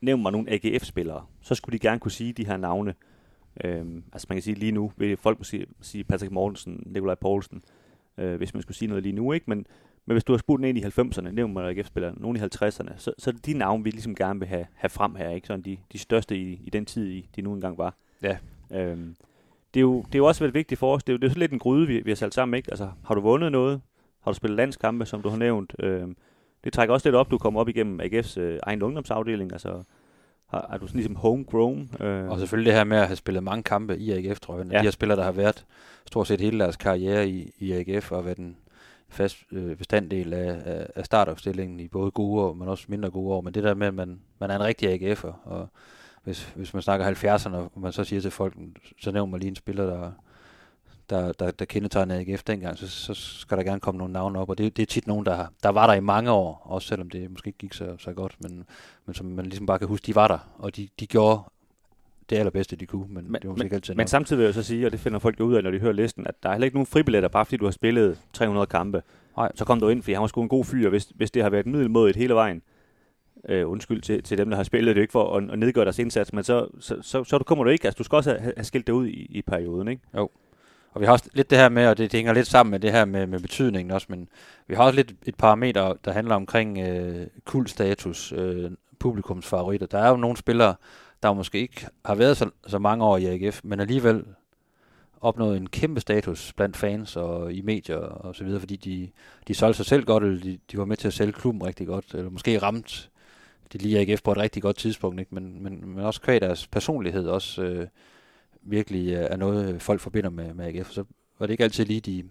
nævn 0.00 0.22
mig 0.22 0.32
nogle 0.32 0.50
AGF-spillere, 0.50 1.26
så 1.40 1.54
skulle 1.54 1.78
de 1.78 1.88
gerne 1.88 2.00
kunne 2.00 2.10
sige 2.10 2.32
de 2.32 2.46
her 2.46 2.56
navne. 2.56 2.94
Øhm, 3.64 4.04
altså 4.12 4.26
man 4.30 4.36
kan 4.36 4.42
sige 4.42 4.54
lige 4.54 4.72
nu, 4.72 4.92
vil 4.96 5.16
folk 5.16 5.38
måske 5.38 5.66
sige 5.80 6.04
Patrick 6.04 6.32
Mortensen, 6.32 6.82
Nikolaj 6.86 7.14
Poulsen, 7.14 7.62
øh, 8.18 8.36
hvis 8.36 8.54
man 8.54 8.62
skulle 8.62 8.76
sige 8.76 8.88
noget 8.88 9.02
lige 9.02 9.12
nu, 9.12 9.32
ikke? 9.32 9.44
Men, 9.48 9.66
men 10.06 10.14
hvis 10.14 10.24
du 10.24 10.32
har 10.32 10.38
spurgt 10.38 10.64
en 10.64 10.76
i 10.76 10.82
90'erne, 10.82 11.30
nævn 11.30 11.52
mig 11.52 11.68
AGF-spillere, 11.68 12.14
nogle 12.16 12.38
i 12.38 12.42
50'erne, 12.42 12.92
så, 12.96 13.12
så 13.18 13.30
er 13.30 13.32
det 13.32 13.46
de 13.46 13.52
navne, 13.52 13.84
vi 13.84 13.90
ligesom 13.90 14.14
gerne 14.14 14.38
vil 14.38 14.48
have, 14.48 14.66
have 14.74 14.90
frem 14.90 15.14
her, 15.14 15.30
ikke? 15.30 15.46
Sådan 15.46 15.62
de, 15.62 15.76
de 15.92 15.98
største 15.98 16.36
i, 16.36 16.60
i 16.64 16.70
den 16.70 16.86
tid, 16.86 17.22
de 17.36 17.42
nu 17.42 17.54
engang 17.54 17.78
var. 17.78 17.94
Ja. 18.22 18.38
Øhm, 18.72 19.16
det, 19.74 19.80
er 19.80 19.82
jo, 19.82 20.02
det 20.02 20.14
er 20.14 20.18
jo 20.18 20.26
også 20.26 20.40
været 20.44 20.54
vigtigt 20.54 20.78
for 20.78 20.94
os. 20.94 21.04
Det 21.04 21.12
er 21.12 21.14
jo, 21.14 21.18
det 21.18 21.28
er 21.28 21.34
jo 21.34 21.38
lidt 21.38 21.52
en 21.52 21.58
gryde, 21.58 21.86
vi, 21.86 22.00
vi 22.00 22.10
har 22.10 22.16
sat 22.16 22.34
sammen. 22.34 22.56
Ikke? 22.56 22.70
Altså, 22.70 22.90
har 23.04 23.14
du 23.14 23.20
vundet 23.20 23.52
noget? 23.52 23.80
Har 24.20 24.30
du 24.30 24.36
spillet 24.36 24.56
landskampe, 24.56 25.06
som 25.06 25.22
du 25.22 25.28
har 25.28 25.36
nævnt? 25.36 25.74
Øhm, 25.78 26.16
det 26.66 26.72
trækker 26.72 26.94
også 26.94 27.08
lidt 27.08 27.16
op, 27.16 27.30
du 27.30 27.38
kommer 27.38 27.60
op 27.60 27.68
igennem 27.68 28.00
AGF's 28.00 28.40
øh, 28.40 28.58
egen 28.62 28.82
ungdomsafdeling. 28.82 29.52
Altså, 29.52 29.82
har, 30.46 30.68
er 30.72 30.78
du 30.78 30.86
sådan 30.86 30.98
ligesom 30.98 31.16
homegrown? 31.16 31.90
Øh. 32.00 32.28
Og 32.28 32.38
selvfølgelig 32.38 32.70
det 32.70 32.78
her 32.78 32.84
med 32.84 32.98
at 32.98 33.06
have 33.06 33.16
spillet 33.16 33.42
mange 33.42 33.62
kampe 33.62 33.98
i 33.98 34.12
AGF-trøjen. 34.12 34.72
Ja. 34.72 34.78
De 34.78 34.82
her 34.82 34.90
spillere, 34.90 35.18
der 35.18 35.24
har 35.24 35.32
været 35.32 35.64
stort 36.06 36.26
set 36.26 36.40
hele 36.40 36.58
deres 36.58 36.76
karriere 36.76 37.28
i, 37.28 37.52
i 37.58 37.72
AGF 37.72 38.12
og 38.12 38.24
været 38.24 38.38
en 38.38 38.56
fast 39.08 39.38
øh, 39.52 39.76
bestanddel 39.76 40.32
af, 40.32 40.62
af, 40.64 40.86
af 40.94 41.04
startopstillingen 41.04 41.80
i 41.80 41.88
både 41.88 42.10
gode 42.10 42.42
år, 42.42 42.52
men 42.52 42.68
også 42.68 42.84
mindre 42.88 43.10
gode 43.10 43.34
år. 43.34 43.40
Men 43.40 43.54
det 43.54 43.64
der 43.64 43.74
med, 43.74 43.86
at 43.86 43.94
man, 43.94 44.20
man 44.38 44.50
er 44.50 44.56
en 44.56 44.64
rigtig 44.64 45.12
AGF'er, 45.12 45.32
og 45.44 45.68
hvis, 46.24 46.52
hvis 46.56 46.74
man 46.74 46.82
snakker 46.82 47.10
70'erne, 47.10 47.56
og 47.56 47.80
man 47.80 47.92
så 47.92 48.04
siger 48.04 48.20
til 48.20 48.30
folk, 48.30 48.54
så 49.00 49.12
nævner 49.12 49.30
man 49.30 49.40
lige 49.40 49.48
en 49.48 49.56
spiller, 49.56 49.86
der, 49.86 50.12
der, 51.10 51.32
der, 51.32 51.50
der 51.50 51.64
kendetegnede 51.64 52.20
AGF 52.20 52.42
dengang, 52.42 52.78
så, 52.78 52.88
så 52.88 53.14
skal 53.14 53.56
der 53.56 53.64
gerne 53.64 53.80
komme 53.80 53.98
nogle 53.98 54.12
navne 54.12 54.38
op, 54.38 54.50
og 54.50 54.58
det, 54.58 54.76
det 54.76 54.82
er 54.82 54.86
tit 54.86 55.06
nogen, 55.06 55.26
der, 55.26 55.46
der 55.62 55.68
var 55.68 55.86
der 55.86 55.94
i 55.94 56.00
mange 56.00 56.30
år, 56.30 56.62
også 56.64 56.88
selvom 56.88 57.10
det 57.10 57.30
måske 57.30 57.48
ikke 57.48 57.58
gik 57.58 57.72
så, 57.72 57.96
så 57.98 58.12
godt, 58.12 58.36
men, 58.40 58.64
men 59.06 59.14
som 59.14 59.26
man 59.26 59.44
ligesom 59.44 59.66
bare 59.66 59.78
kan 59.78 59.88
huske, 59.88 60.06
de 60.06 60.14
var 60.14 60.28
der, 60.28 60.38
og 60.58 60.76
de, 60.76 60.88
de 61.00 61.06
gjorde 61.06 61.40
det 62.30 62.36
allerbedste, 62.36 62.76
de 62.76 62.86
kunne, 62.86 63.06
men, 63.08 63.32
men 63.32 63.42
det 63.42 63.50
var 63.50 63.56
men, 63.56 63.72
altid 63.72 63.94
Men 63.94 64.06
samtidig 64.06 64.38
vil 64.38 64.44
jeg 64.44 64.54
så 64.54 64.62
sige, 64.62 64.86
og 64.86 64.92
det 64.92 65.00
finder 65.00 65.18
folk 65.18 65.40
jo 65.40 65.44
ud 65.44 65.54
af, 65.54 65.62
når 65.62 65.70
de 65.70 65.78
hører 65.78 65.92
listen, 65.92 66.26
at 66.26 66.34
der 66.42 66.48
er 66.48 66.52
heller 66.52 66.64
ikke 66.64 66.76
nogen 66.76 66.86
fribilletter, 66.86 67.28
bare 67.28 67.44
fordi 67.44 67.56
du 67.56 67.64
har 67.64 67.72
spillet 67.72 68.18
300 68.32 68.66
kampe. 68.66 69.02
Nej. 69.36 69.52
Så 69.54 69.64
kom 69.64 69.80
du 69.80 69.88
ind, 69.88 70.02
fordi 70.02 70.12
han 70.12 70.20
var 70.20 70.26
sgu 70.26 70.42
en 70.42 70.48
god 70.48 70.64
fyr, 70.64 70.88
hvis, 70.88 71.12
hvis 71.14 71.30
det 71.30 71.42
har 71.42 71.50
været 71.50 71.66
middelmådigt 71.66 72.16
hele 72.16 72.34
vejen, 72.34 72.62
øh, 73.48 73.70
undskyld 73.70 74.02
til, 74.02 74.22
til 74.22 74.38
dem, 74.38 74.50
der 74.50 74.56
har 74.56 74.64
spillet 74.64 74.96
det, 74.96 75.02
ikke 75.02 75.12
for 75.12 75.36
at, 75.36 75.50
at 75.50 75.58
nedgøre 75.58 75.84
deres 75.84 75.98
indsats, 75.98 76.32
men 76.32 76.44
så, 76.44 76.68
så, 76.80 77.02
så, 77.02 77.24
så 77.24 77.38
kommer 77.38 77.64
du 77.64 77.70
ikke, 77.70 77.86
altså 77.86 77.98
du 77.98 78.04
skal 78.04 78.16
også 78.16 78.30
have, 78.30 78.52
have 78.56 78.64
skilt 78.64 78.86
det 78.86 78.92
ud 78.92 79.06
i, 79.06 79.26
i 79.30 79.42
perioden, 79.42 79.88
ikke? 79.88 80.02
Jo. 80.16 80.30
Og 80.96 81.00
vi 81.00 81.06
har 81.06 81.12
også 81.12 81.28
lidt 81.32 81.50
det 81.50 81.58
her 81.58 81.68
med, 81.68 81.86
og 81.86 81.98
det, 81.98 82.12
det 82.12 82.18
hænger 82.18 82.32
lidt 82.32 82.46
sammen 82.46 82.70
med 82.70 82.80
det 82.80 82.92
her 82.92 83.04
med, 83.04 83.26
med 83.26 83.40
betydningen 83.40 83.90
også, 83.90 84.06
men 84.10 84.28
vi 84.66 84.74
har 84.74 84.84
også 84.84 84.96
lidt 84.96 85.14
et 85.26 85.34
parameter, 85.34 85.94
der 86.04 86.12
handler 86.12 86.34
omkring 86.34 86.78
øh, 86.78 87.26
kultstatus, 87.44 88.32
øh, 88.32 88.70
publikums 88.98 89.46
favoritter. 89.46 89.86
Der 89.86 89.98
er 89.98 90.08
jo 90.08 90.16
nogle 90.16 90.36
spillere, 90.36 90.74
der 91.22 91.32
måske 91.32 91.58
ikke 91.58 91.86
har 92.04 92.14
været 92.14 92.36
så, 92.36 92.50
så 92.66 92.78
mange 92.78 93.04
år 93.04 93.16
i 93.16 93.26
AGF, 93.26 93.60
men 93.64 93.80
alligevel 93.80 94.24
opnået 95.20 95.56
en 95.56 95.68
kæmpe 95.68 96.00
status 96.00 96.52
blandt 96.52 96.76
fans 96.76 97.16
og 97.16 97.52
i 97.52 97.60
medier 97.60 97.96
og 97.96 98.34
så 98.34 98.44
videre, 98.44 98.60
fordi 98.60 98.76
de, 98.76 99.08
de 99.48 99.54
solgte 99.54 99.76
sig 99.76 99.86
selv 99.86 100.04
godt, 100.04 100.24
eller 100.24 100.42
de, 100.42 100.58
de 100.72 100.78
var 100.78 100.84
med 100.84 100.96
til 100.96 101.08
at 101.08 101.14
sælge 101.14 101.32
klubben 101.32 101.66
rigtig 101.66 101.86
godt, 101.86 102.14
eller 102.14 102.30
måske 102.30 102.58
ramt 102.58 103.10
de 103.72 103.78
lige 103.78 104.00
AGF 104.00 104.22
på 104.22 104.32
et 104.32 104.38
rigtig 104.38 104.62
godt 104.62 104.76
tidspunkt, 104.76 105.20
ikke? 105.20 105.34
Men, 105.34 105.62
men, 105.62 105.88
men 105.88 106.04
også 106.04 106.20
kvæg 106.20 106.40
deres 106.40 106.66
personlighed 106.66 107.28
også 107.28 107.62
øh, 107.62 107.86
virkelig 108.70 109.12
øh, 109.12 109.26
er 109.30 109.36
noget, 109.36 109.74
øh, 109.74 109.80
folk 109.80 110.00
forbinder 110.00 110.30
med, 110.30 110.54
med 110.54 110.66
AGF. 110.66 110.90
Så 110.90 111.04
var 111.38 111.46
det 111.46 111.52
ikke 111.52 111.64
altid 111.64 111.84
lige 111.84 112.00
de, 112.00 112.28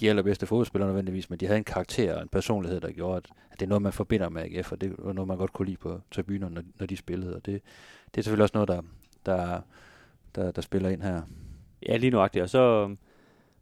de 0.00 0.08
allerbedste 0.10 0.46
fodboldspillere 0.46 0.88
nødvendigvis, 0.88 1.30
men 1.30 1.38
de 1.38 1.46
havde 1.46 1.58
en 1.58 1.64
karakter 1.64 2.14
og 2.14 2.22
en 2.22 2.28
personlighed, 2.28 2.80
der 2.80 2.92
gjorde, 2.92 3.16
at, 3.16 3.26
at 3.50 3.60
det 3.60 3.66
er 3.66 3.68
noget, 3.68 3.82
man 3.82 3.92
forbinder 3.92 4.28
med 4.28 4.42
AGF, 4.42 4.72
og 4.72 4.80
det 4.80 4.94
var 4.98 5.12
noget, 5.12 5.28
man 5.28 5.36
godt 5.36 5.52
kunne 5.52 5.66
lide 5.66 5.76
på 5.76 6.00
tribunerne, 6.10 6.54
når, 6.54 6.62
når 6.78 6.86
de 6.86 6.96
spillede. 6.96 7.36
Og 7.36 7.46
det, 7.46 7.62
det 8.14 8.20
er 8.20 8.22
selvfølgelig 8.22 8.42
også 8.42 8.56
noget, 8.56 8.68
der, 8.68 8.82
der, 9.26 9.60
der, 10.34 10.50
der 10.50 10.62
spiller 10.62 10.88
ind 10.88 11.02
her. 11.02 11.22
Ja, 11.88 11.96
lige 11.96 12.10
nuagtigt. 12.10 12.42
Og 12.42 12.50
så, 12.50 12.96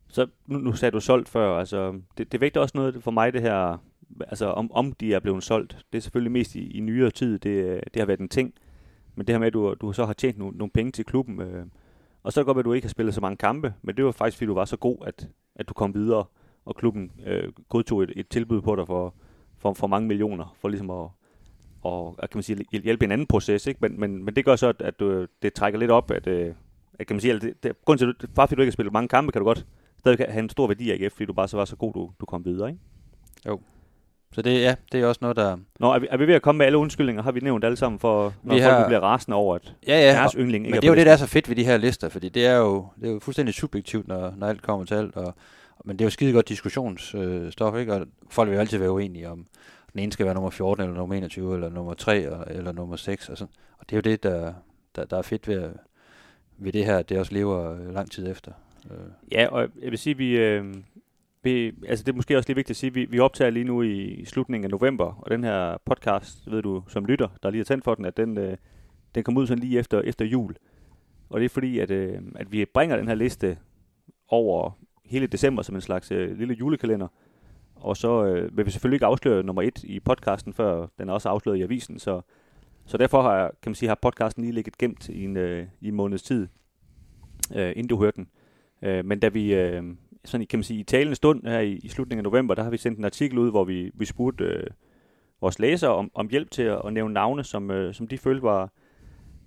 så 0.09 0.27
nu, 0.47 0.59
nu 0.59 0.73
sagde 0.73 0.93
du 0.93 1.01
solgt 1.01 1.29
før, 1.29 1.59
altså 1.59 2.01
det, 2.19 2.33
det 2.33 2.41
vægter 2.41 2.61
også 2.61 2.73
noget 2.75 3.03
for 3.03 3.11
mig, 3.11 3.33
det 3.33 3.43
her 3.43 3.79
altså 4.21 4.47
om, 4.47 4.73
om 4.73 4.93
de 4.93 5.15
er 5.15 5.21
blevet 5.21 5.43
solgt, 5.43 5.79
det 5.93 5.99
er 5.99 6.03
selvfølgelig 6.03 6.33
mest 6.33 6.55
i, 6.55 6.71
i 6.71 6.81
nyere 6.81 7.11
tid, 7.11 7.39
det, 7.39 7.81
det 7.95 8.01
har 8.01 8.07
været 8.07 8.21
en 8.21 8.29
ting. 8.29 8.55
Men 9.15 9.27
det 9.27 9.33
her 9.33 9.39
med, 9.39 9.47
at 9.47 9.53
du, 9.53 9.75
du 9.81 9.93
så 9.93 10.05
har 10.05 10.13
tjent 10.13 10.39
nogle, 10.39 10.59
nogle 10.59 10.71
penge 10.71 10.93
til 10.93 11.05
klubben, 11.05 11.41
øh, 11.41 11.67
og 12.27 12.33
så 12.33 12.41
er 12.41 12.43
det 12.43 12.47
godt, 12.47 12.59
at 12.59 12.65
du 12.65 12.73
ikke 12.73 12.87
har 12.87 12.91
spillet 12.91 13.15
så 13.15 13.21
mange 13.21 13.37
kampe, 13.37 13.75
men 13.83 13.97
det 13.97 14.05
var 14.05 14.13
faktisk, 14.13 14.37
fordi 14.37 14.47
du 14.47 14.55
var 14.55 14.65
så 14.65 14.77
god, 14.77 14.97
at, 15.07 15.29
at 15.57 15.69
du 15.69 15.75
kom 15.75 15.95
videre, 15.95 16.25
og 16.65 16.77
klubben 16.77 17.13
øh, 17.27 17.53
godtog 17.69 18.03
et, 18.03 18.13
et 18.17 18.29
tilbud 18.29 18.63
på 18.63 18.77
dig 18.77 18.87
for, 18.87 19.15
for, 19.59 19.73
for 19.73 19.87
mange 19.87 20.09
millioner, 20.09 20.57
for 20.61 20.69
ligesom 20.69 20.91
at, 20.91 21.09
og, 21.83 22.17
kan 22.19 22.29
man 22.35 22.43
sige, 22.43 22.65
hjælpe 22.73 23.05
en 23.05 23.13
anden 23.13 23.27
proces, 23.27 23.67
ikke? 23.67 23.79
Men, 23.81 24.01
men, 24.01 24.25
men 24.25 24.37
det 24.37 24.45
gør 24.45 24.57
så, 24.57 24.69
at, 24.69 24.83
at 24.83 25.01
du, 25.01 25.27
det 25.43 25.55
trækker 25.55 25.79
lidt 25.79 25.91
op, 25.91 26.11
at, 26.11 26.27
øh, 26.27 26.55
at 26.99 27.07
kan 27.07 27.17
man 27.17 27.21
sige, 27.21 27.35
at 27.35 27.43
det, 27.43 27.63
det, 27.63 27.85
grund 27.85 27.99
til, 27.99 28.15
at 28.23 28.31
bare 28.35 28.49
fordi 28.49 28.57
du 28.57 28.63
ikke 28.63 28.71
har 28.71 28.73
spillet 28.73 28.93
mange 28.93 29.09
kampe, 29.09 29.33
kan 29.33 29.41
du 29.41 29.47
godt 29.47 29.67
stadig 29.99 30.27
have 30.29 30.43
en 30.43 30.49
stor 30.49 30.67
værdi 30.67 30.91
af 30.91 30.95
AGF, 30.95 31.13
fordi 31.13 31.25
du 31.25 31.33
bare 31.33 31.49
så 31.49 31.57
var 31.57 31.65
så 31.65 31.77
god, 31.77 31.93
du, 31.93 32.11
du 32.21 32.27
kom 32.27 32.45
videre, 32.45 32.69
ikke? 32.69 32.81
Jo. 33.47 33.61
Så 34.33 34.43
det, 34.43 34.61
ja, 34.61 34.75
det 34.93 35.01
er 35.01 35.07
også 35.07 35.19
noget, 35.23 35.37
der... 35.37 35.57
Nå, 35.81 35.93
er 35.93 35.99
vi, 35.99 36.07
er 36.11 36.17
vi 36.17 36.27
ved 36.27 36.35
at 36.35 36.43
komme 36.43 36.59
med 36.59 36.67
alle 36.67 36.79
undskyldninger? 36.79 37.23
Har 37.23 37.33
vi 37.33 37.41
nævnt 37.41 37.65
alle 37.65 37.77
sammen, 37.77 37.99
for, 37.99 38.35
når 38.43 38.55
vi 38.55 38.63
folk 38.63 38.75
har... 38.75 38.87
bliver 38.87 39.01
rasende 39.01 39.37
over, 39.37 39.55
at 39.55 39.75
ja, 39.87 40.01
ja, 40.01 40.13
deres 40.13 40.33
yndling 40.33 40.65
ikke 40.65 40.75
Men 40.75 40.81
det 40.83 40.89
er 40.89 40.93
jo 40.93 40.97
det, 40.97 41.07
der 41.07 41.13
er 41.13 41.17
så 41.17 41.27
fedt 41.27 41.49
ved 41.49 41.57
de 41.57 41.65
her 41.65 41.77
lister, 41.77 42.09
fordi 42.09 42.29
det 42.29 42.47
er 42.47 42.57
jo, 42.57 42.87
det 43.01 43.09
er 43.09 43.13
jo 43.13 43.19
fuldstændig 43.19 43.55
subjektivt, 43.55 44.09
når, 44.09 44.35
når 44.37 44.47
alt 44.47 44.63
kommer 44.63 44.87
til 44.87 44.95
alt. 44.95 45.17
Og, 45.17 45.35
men 45.85 45.99
det 45.99 46.05
er 46.05 46.07
jo 46.07 46.11
skide 46.11 46.33
godt 46.33 46.49
diskussionsstof, 46.49 47.75
øh, 47.75 47.81
ikke? 47.81 47.95
Og 47.95 48.07
folk 48.31 48.49
vil 48.49 48.55
jo 48.55 48.61
altid 48.61 48.79
være 48.79 48.91
uenige 48.91 49.31
om, 49.31 49.47
den 49.93 50.03
ene 50.03 50.13
skal 50.13 50.27
være 50.27 50.35
nummer 50.35 50.51
14, 50.51 50.83
eller 50.83 50.97
nummer 50.97 51.15
21, 51.15 51.55
eller 51.55 51.69
nummer 51.69 51.95
3, 51.95 52.17
eller, 52.23 52.45
eller 52.45 52.73
nummer 52.73 52.97
6. 52.97 53.29
Og, 53.29 53.39
sådan. 53.39 53.53
og 53.79 53.91
det 53.91 53.93
er 53.93 53.97
jo 53.97 54.01
det, 54.01 54.23
der, 54.23 54.53
der, 54.97 55.05
der 55.05 55.19
er 55.19 55.23
fedt 55.23 55.49
ved, 55.49 55.71
ved 56.59 56.73
det 56.73 56.85
her, 56.85 56.99
at 56.99 57.09
det 57.09 57.19
også 57.19 57.35
lever 57.35 57.77
lang 57.93 58.11
tid 58.11 58.31
efter. 58.31 58.53
Øh. 58.91 58.99
Ja, 59.33 59.47
og 59.49 59.69
jeg 59.83 59.91
vil 59.91 59.99
sige, 59.99 60.17
vi, 60.17 60.39
øh, 60.39 60.75
vi, 61.47 61.73
altså 61.89 62.05
det 62.05 62.13
er 62.13 62.17
måske 62.17 62.37
også 62.37 62.49
lige 62.49 62.57
vigtigt 62.57 62.71
at 62.71 62.77
sige, 62.77 62.95
vi, 62.95 63.05
vi 63.05 63.19
optager 63.19 63.51
lige 63.51 63.65
nu 63.65 63.83
i, 63.83 64.05
i 64.05 64.25
slutningen 64.25 64.65
af 64.65 64.71
november, 64.71 65.05
og 65.05 65.31
den 65.31 65.45
her 65.45 65.77
podcast, 65.85 66.51
ved 66.51 66.63
du, 66.63 66.83
som 66.89 67.05
lytter, 67.05 67.29
der 67.43 67.51
lige 67.51 67.61
er 67.61 67.65
tændt 67.65 67.85
for 67.85 67.95
den, 67.95 68.05
at 68.05 68.17
den, 68.17 68.39
øh, 68.39 68.57
den 69.15 69.25
kommer 69.25 69.41
ud 69.41 69.47
sådan 69.47 69.63
lige 69.63 69.79
efter, 69.79 70.01
efter 70.01 70.25
jul. 70.25 70.57
Og 71.31 71.41
det 71.41 71.45
er 71.45 71.49
fordi, 71.49 71.79
at, 71.79 71.91
øh, 71.91 72.19
at 72.35 72.53
vi 72.53 72.65
bringer 72.65 72.97
den 72.97 73.09
her 73.09 73.15
liste 73.15 73.59
over 74.29 74.71
hele 75.05 75.27
december 75.27 75.63
som 75.63 75.75
en 75.75 75.81
slags 75.81 76.13
øh, 76.13 76.39
lille 76.39 76.55
julekalender. 76.55 77.09
Og 77.75 77.97
så 77.97 78.25
øh, 78.25 78.57
vil 78.57 78.67
vi 78.67 78.71
selvfølgelig 78.71 78.97
ikke 78.97 79.07
afsløre 79.07 79.43
nummer 79.43 79.63
et 79.63 79.85
i 79.85 80.01
podcasten, 80.01 80.53
før 80.53 80.87
den 80.99 81.09
er 81.09 81.13
også 81.13 81.29
afsløret 81.29 81.59
i 81.59 81.63
avisen. 81.63 81.99
Så, 81.99 82.21
så 82.87 82.97
derfor 82.97 83.23
har, 83.23 83.53
kan 83.63 83.71
man 83.71 83.75
sige, 83.75 83.89
har 83.89 83.99
podcasten 84.03 84.43
lige 84.43 84.55
ligget 84.55 84.79
gemt 84.79 85.09
i 85.09 85.25
en, 85.25 85.37
øh, 85.37 85.67
i 85.81 85.89
en 85.89 85.95
måneds 85.95 86.23
tid, 86.23 86.49
øh, 87.55 87.71
inden 87.71 87.87
du 87.87 87.99
hørte 87.99 88.17
den. 88.17 88.29
Øh, 88.83 89.05
men 89.05 89.21
da 89.21 89.29
vi, 89.29 89.55
øh, 89.55 89.83
sådan, 90.27 90.47
kan 90.47 90.59
man 90.59 90.65
sige, 90.65 90.81
i 90.81 90.85
talende 90.85 91.15
stund 91.15 91.47
her 91.47 91.61
i, 91.61 91.73
i 91.73 91.89
slutningen 91.89 92.27
af 92.27 92.31
november, 92.31 92.55
der 92.55 92.63
har 92.63 92.71
vi 92.71 92.77
sendt 92.77 92.99
en 92.99 93.05
artikel 93.05 93.39
ud, 93.39 93.51
hvor 93.51 93.65
vi, 93.65 93.91
vi 93.95 94.05
spurgte 94.05 94.45
øh, 94.45 94.67
vores 95.41 95.59
læsere 95.59 95.91
om, 95.91 96.11
om 96.15 96.29
hjælp 96.29 96.51
til 96.51 96.63
at, 96.63 96.81
at 96.85 96.93
nævne 96.93 97.15
navne, 97.15 97.45
som, 97.45 97.71
øh, 97.71 97.95
som 97.95 98.09
de 98.09 98.19
følte 98.19 98.43
var, 98.43 98.73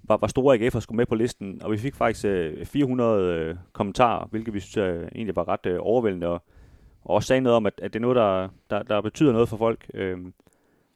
var, 0.03 0.17
var 0.17 0.27
store 0.27 0.57
AGF'er 0.57 0.79
skulle 0.79 0.97
med 0.97 1.05
på 1.05 1.15
listen. 1.15 1.61
Og 1.63 1.71
vi 1.71 1.77
fik 1.77 1.95
faktisk 1.95 2.25
øh, 2.25 2.65
400 2.65 3.23
øh, 3.23 3.55
kommentarer, 3.73 4.27
hvilket 4.27 4.53
vi 4.53 4.59
synes 4.59 4.77
øh, 4.77 5.07
egentlig 5.15 5.35
var 5.35 5.47
ret 5.47 5.65
øh, 5.65 5.77
overvældende, 5.79 6.27
og, 6.27 6.43
og 7.01 7.15
også 7.15 7.27
sagde 7.27 7.41
noget 7.41 7.55
om, 7.55 7.65
at, 7.65 7.73
at 7.77 7.93
det 7.93 7.99
er 7.99 8.01
noget, 8.01 8.15
der, 8.15 8.49
der, 8.69 8.83
der 8.83 9.01
betyder 9.01 9.31
noget 9.31 9.49
for 9.49 9.57
folk. 9.57 9.85
Øh, 9.93 10.17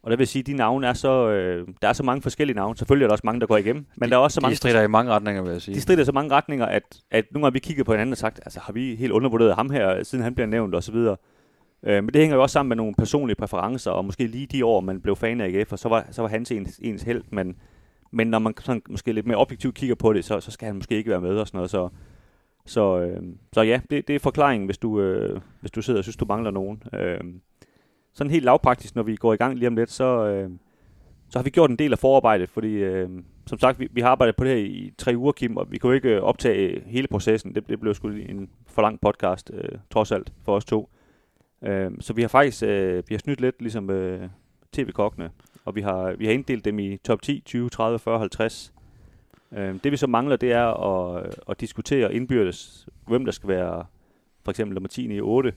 og 0.03 0.11
der 0.11 0.17
vil 0.17 0.27
sige, 0.27 0.39
at 0.39 0.47
de 0.47 0.53
navne 0.53 0.87
er 0.87 0.93
så, 0.93 1.29
øh, 1.29 1.67
der 1.81 1.87
er 1.87 1.93
så 1.93 2.03
mange 2.03 2.21
forskellige 2.21 2.55
navne. 2.55 2.77
Selvfølgelig 2.77 3.05
er 3.05 3.07
der 3.07 3.13
også 3.13 3.21
mange, 3.25 3.41
der 3.41 3.47
går 3.47 3.57
igennem. 3.57 3.85
Men 3.95 4.09
de, 4.09 4.11
der 4.11 4.17
er 4.17 4.21
også 4.21 4.35
så 4.35 4.41
mange... 4.41 4.51
De 4.51 4.57
strider 4.57 4.81
i 4.81 4.87
mange 4.87 5.11
retninger, 5.11 5.41
vil 5.41 5.51
jeg 5.51 5.61
sige. 5.61 5.75
De 5.75 5.81
strider 5.81 6.03
så 6.03 6.11
mange 6.11 6.31
retninger, 6.31 6.65
at, 6.65 6.83
at 7.11 7.25
nogle 7.31 7.45
gange 7.45 7.53
vi 7.53 7.59
kigget 7.59 7.85
på 7.85 7.91
hinanden 7.91 8.11
og 8.11 8.17
sagt, 8.17 8.39
altså 8.45 8.59
har 8.59 8.73
vi 8.73 8.95
helt 8.95 9.11
undervurderet 9.11 9.55
ham 9.55 9.69
her, 9.69 10.03
siden 10.03 10.23
han 10.23 10.35
bliver 10.35 10.47
nævnt 10.47 10.75
osv. 10.75 10.95
Øh, 10.95 11.15
men 11.83 12.07
det 12.07 12.15
hænger 12.15 12.35
jo 12.35 12.41
også 12.41 12.53
sammen 12.53 12.69
med 12.69 12.77
nogle 12.77 12.93
personlige 12.97 13.35
præferencer, 13.35 13.91
og 13.91 14.05
måske 14.05 14.27
lige 14.27 14.47
de 14.47 14.65
år, 14.65 14.81
man 14.81 15.01
blev 15.01 15.15
fan 15.15 15.41
af 15.41 15.47
AGF, 15.47 15.71
og 15.71 15.79
så 15.79 15.89
var, 15.89 16.07
så 16.11 16.21
var 16.21 16.29
han 16.29 16.45
ens, 16.51 16.79
ens 16.83 17.03
held. 17.03 17.23
Men, 17.29 17.55
men 18.11 18.27
når 18.27 18.39
man 18.39 18.53
sådan, 18.59 18.81
måske 18.89 19.13
lidt 19.13 19.27
mere 19.27 19.37
objektivt 19.37 19.75
kigger 19.75 19.95
på 19.95 20.13
det, 20.13 20.25
så, 20.25 20.39
så 20.39 20.51
skal 20.51 20.65
han 20.65 20.75
måske 20.75 20.95
ikke 20.95 21.09
være 21.09 21.21
med 21.21 21.37
og 21.37 21.47
sådan 21.47 21.57
noget. 21.57 21.69
Så, 21.69 21.89
så, 22.65 22.99
øh, 22.99 23.23
så 23.53 23.61
ja, 23.61 23.79
det, 23.89 24.07
det 24.07 24.15
er 24.15 24.19
forklaringen, 24.19 24.65
hvis 24.65 24.77
du, 24.77 25.01
øh, 25.01 25.41
hvis 25.61 25.71
du 25.71 25.81
sidder 25.81 25.99
og 25.99 26.03
synes, 26.03 26.17
du 26.17 26.25
mangler 26.25 26.51
nogen. 26.51 26.83
Øh, 26.93 27.19
sådan 28.13 28.31
helt 28.31 28.45
lavpraktisk, 28.45 28.95
når 28.95 29.03
vi 29.03 29.15
går 29.15 29.33
i 29.33 29.37
gang 29.37 29.57
lige 29.57 29.67
om 29.67 29.75
lidt, 29.75 29.91
så, 29.91 30.25
øh, 30.25 30.49
så 31.29 31.39
har 31.39 31.43
vi 31.43 31.49
gjort 31.49 31.69
en 31.69 31.75
del 31.75 31.91
af 31.91 31.99
forarbejdet, 31.99 32.49
fordi 32.49 32.73
øh, 32.73 33.09
som 33.45 33.59
sagt, 33.59 33.79
vi, 33.79 33.87
vi 33.91 34.01
har 34.01 34.09
arbejdet 34.09 34.35
på 34.35 34.43
det 34.43 34.51
her 34.51 34.65
i 34.65 34.93
tre 34.97 35.13
uger, 35.17 35.31
Kim, 35.31 35.57
og 35.57 35.71
vi 35.71 35.77
kunne 35.77 35.95
ikke 35.95 36.09
øh, 36.09 36.21
optage 36.21 36.83
hele 36.85 37.07
processen. 37.07 37.55
Det, 37.55 37.69
det 37.69 37.79
blev 37.79 37.93
sgu 37.93 38.07
en 38.07 38.49
for 38.67 38.81
lang 38.81 39.01
podcast, 39.01 39.51
øh, 39.53 39.69
trods 39.89 40.11
alt, 40.11 40.33
for 40.45 40.55
os 40.55 40.65
to. 40.65 40.89
Øh, 41.61 41.91
så 41.99 42.13
vi 42.13 42.21
har 42.21 42.29
faktisk 42.29 42.63
øh, 42.63 43.03
vi 43.07 43.15
har 43.15 43.19
snydt 43.19 43.41
lidt, 43.41 43.61
ligesom 43.61 43.89
øh, 43.89 44.29
tv-kokkene, 44.71 45.31
og 45.65 45.75
vi 45.75 45.81
har, 45.81 46.13
vi 46.13 46.25
har 46.25 46.33
inddelt 46.33 46.65
dem 46.65 46.79
i 46.79 46.97
top 46.97 47.21
10, 47.21 47.41
20, 47.45 47.69
30, 47.69 47.99
40, 47.99 48.19
50. 48.19 48.73
Øh, 49.51 49.75
det 49.83 49.91
vi 49.91 49.97
så 49.97 50.07
mangler, 50.07 50.35
det 50.35 50.51
er 50.51 50.65
at, 50.65 51.25
øh, 51.25 51.31
at 51.49 51.61
diskutere 51.61 52.13
indbyrdes, 52.13 52.87
hvem 53.07 53.25
der 53.25 53.31
skal 53.31 53.49
være 53.49 53.85
for 54.43 54.51
eksempel 54.51 54.73
nummer 54.73 54.89
10 54.89 55.13
i 55.15 55.21
8, 55.21 55.53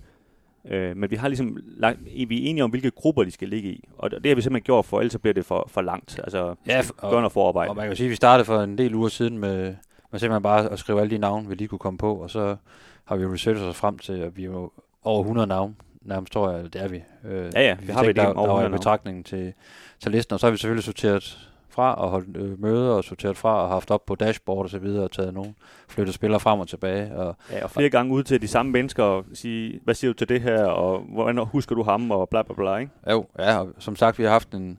Øh, 0.70 0.96
men 0.96 1.10
vi 1.10 1.16
har 1.16 1.28
ligesom 1.28 1.56
lagt, 1.66 1.98
vi 2.04 2.44
er 2.44 2.50
enige 2.50 2.64
om, 2.64 2.70
hvilke 2.70 2.90
grupper 2.90 3.24
de 3.24 3.30
skal 3.30 3.48
ligge 3.48 3.68
i. 3.68 3.88
Og 3.98 4.10
det 4.10 4.26
har 4.26 4.34
vi 4.34 4.42
simpelthen 4.42 4.64
gjort, 4.64 4.84
for 4.84 5.00
ellers 5.00 5.16
bliver 5.18 5.34
det 5.34 5.46
for, 5.46 5.68
for 5.68 5.82
langt. 5.82 6.18
Altså, 6.18 6.54
ja, 6.66 6.82
og, 6.98 7.10
gøre 7.10 7.20
noget 7.20 7.32
forarbejde. 7.32 7.70
Og 7.70 7.76
man 7.76 7.86
kan 7.86 7.96
sige, 7.96 8.06
at 8.06 8.10
vi 8.10 8.16
startede 8.16 8.44
for 8.44 8.60
en 8.60 8.78
del 8.78 8.94
uger 8.94 9.08
siden 9.08 9.38
med, 9.38 9.74
med 10.12 10.20
simpelthen 10.20 10.42
bare 10.42 10.70
at 10.70 10.78
skrive 10.78 11.00
alle 11.00 11.10
de 11.10 11.18
navne, 11.18 11.48
vi 11.48 11.54
lige 11.54 11.68
kunne 11.68 11.78
komme 11.78 11.98
på, 11.98 12.14
og 12.14 12.30
så 12.30 12.56
har 13.04 13.16
vi 13.16 13.26
researchet 13.26 13.68
os 13.68 13.76
frem 13.76 13.98
til, 13.98 14.12
at 14.12 14.36
vi 14.36 14.44
er 14.44 14.72
over 15.04 15.20
100 15.20 15.46
navne. 15.46 15.74
Nærmest 16.02 16.32
tror 16.32 16.50
jeg, 16.50 16.72
det 16.72 16.82
er 16.82 16.88
vi. 16.88 17.02
Øh, 17.24 17.50
ja, 17.54 17.60
ja, 17.60 17.74
vi, 17.74 17.86
vi 17.86 17.92
har 17.92 18.02
vi 18.02 18.08
det 18.08 18.16
der, 18.16 18.26
over 18.26 18.60
der 18.60 18.68
var 18.68 18.76
betragtning 18.76 19.26
til, 19.26 19.52
til 20.00 20.12
listen, 20.12 20.34
og 20.34 20.40
så 20.40 20.46
har 20.46 20.50
vi 20.50 20.56
selvfølgelig 20.56 20.84
sorteret 20.84 21.50
fra 21.76 21.94
og 21.94 22.10
holdt 22.10 22.36
øh, 22.36 22.60
møder 22.62 22.90
og 22.90 23.04
sorteret 23.04 23.36
fra 23.36 23.62
og 23.62 23.68
haft 23.68 23.90
op 23.90 24.06
på 24.06 24.14
dashboard 24.14 24.64
og 24.64 24.70
så 24.70 24.78
videre 24.78 25.04
og 25.04 25.12
taget 25.12 25.34
nogen, 25.34 25.56
flyttet 25.88 26.14
spillere 26.14 26.40
frem 26.40 26.60
og 26.60 26.68
tilbage. 26.68 27.16
Og, 27.16 27.36
ja, 27.50 27.64
og 27.64 27.70
flere 27.70 27.90
gange 27.90 28.12
ud 28.12 28.22
til 28.22 28.42
de 28.42 28.48
samme 28.48 28.72
mennesker 28.72 29.02
og 29.02 29.24
sige, 29.34 29.80
hvad 29.84 29.94
siger 29.94 30.12
du 30.12 30.16
til 30.16 30.28
det 30.28 30.40
her, 30.40 30.64
og 30.64 31.00
hvordan 31.00 31.38
husker 31.38 31.74
du 31.74 31.82
ham, 31.82 32.10
og 32.10 32.28
bla 32.28 32.42
bla 32.42 32.54
bla, 32.54 32.76
ikke? 32.76 32.92
Jo, 33.10 33.26
ja, 33.38 33.58
og 33.58 33.72
som 33.78 33.96
sagt, 33.96 34.18
vi 34.18 34.24
har 34.24 34.30
haft 34.30 34.54
en, 34.54 34.78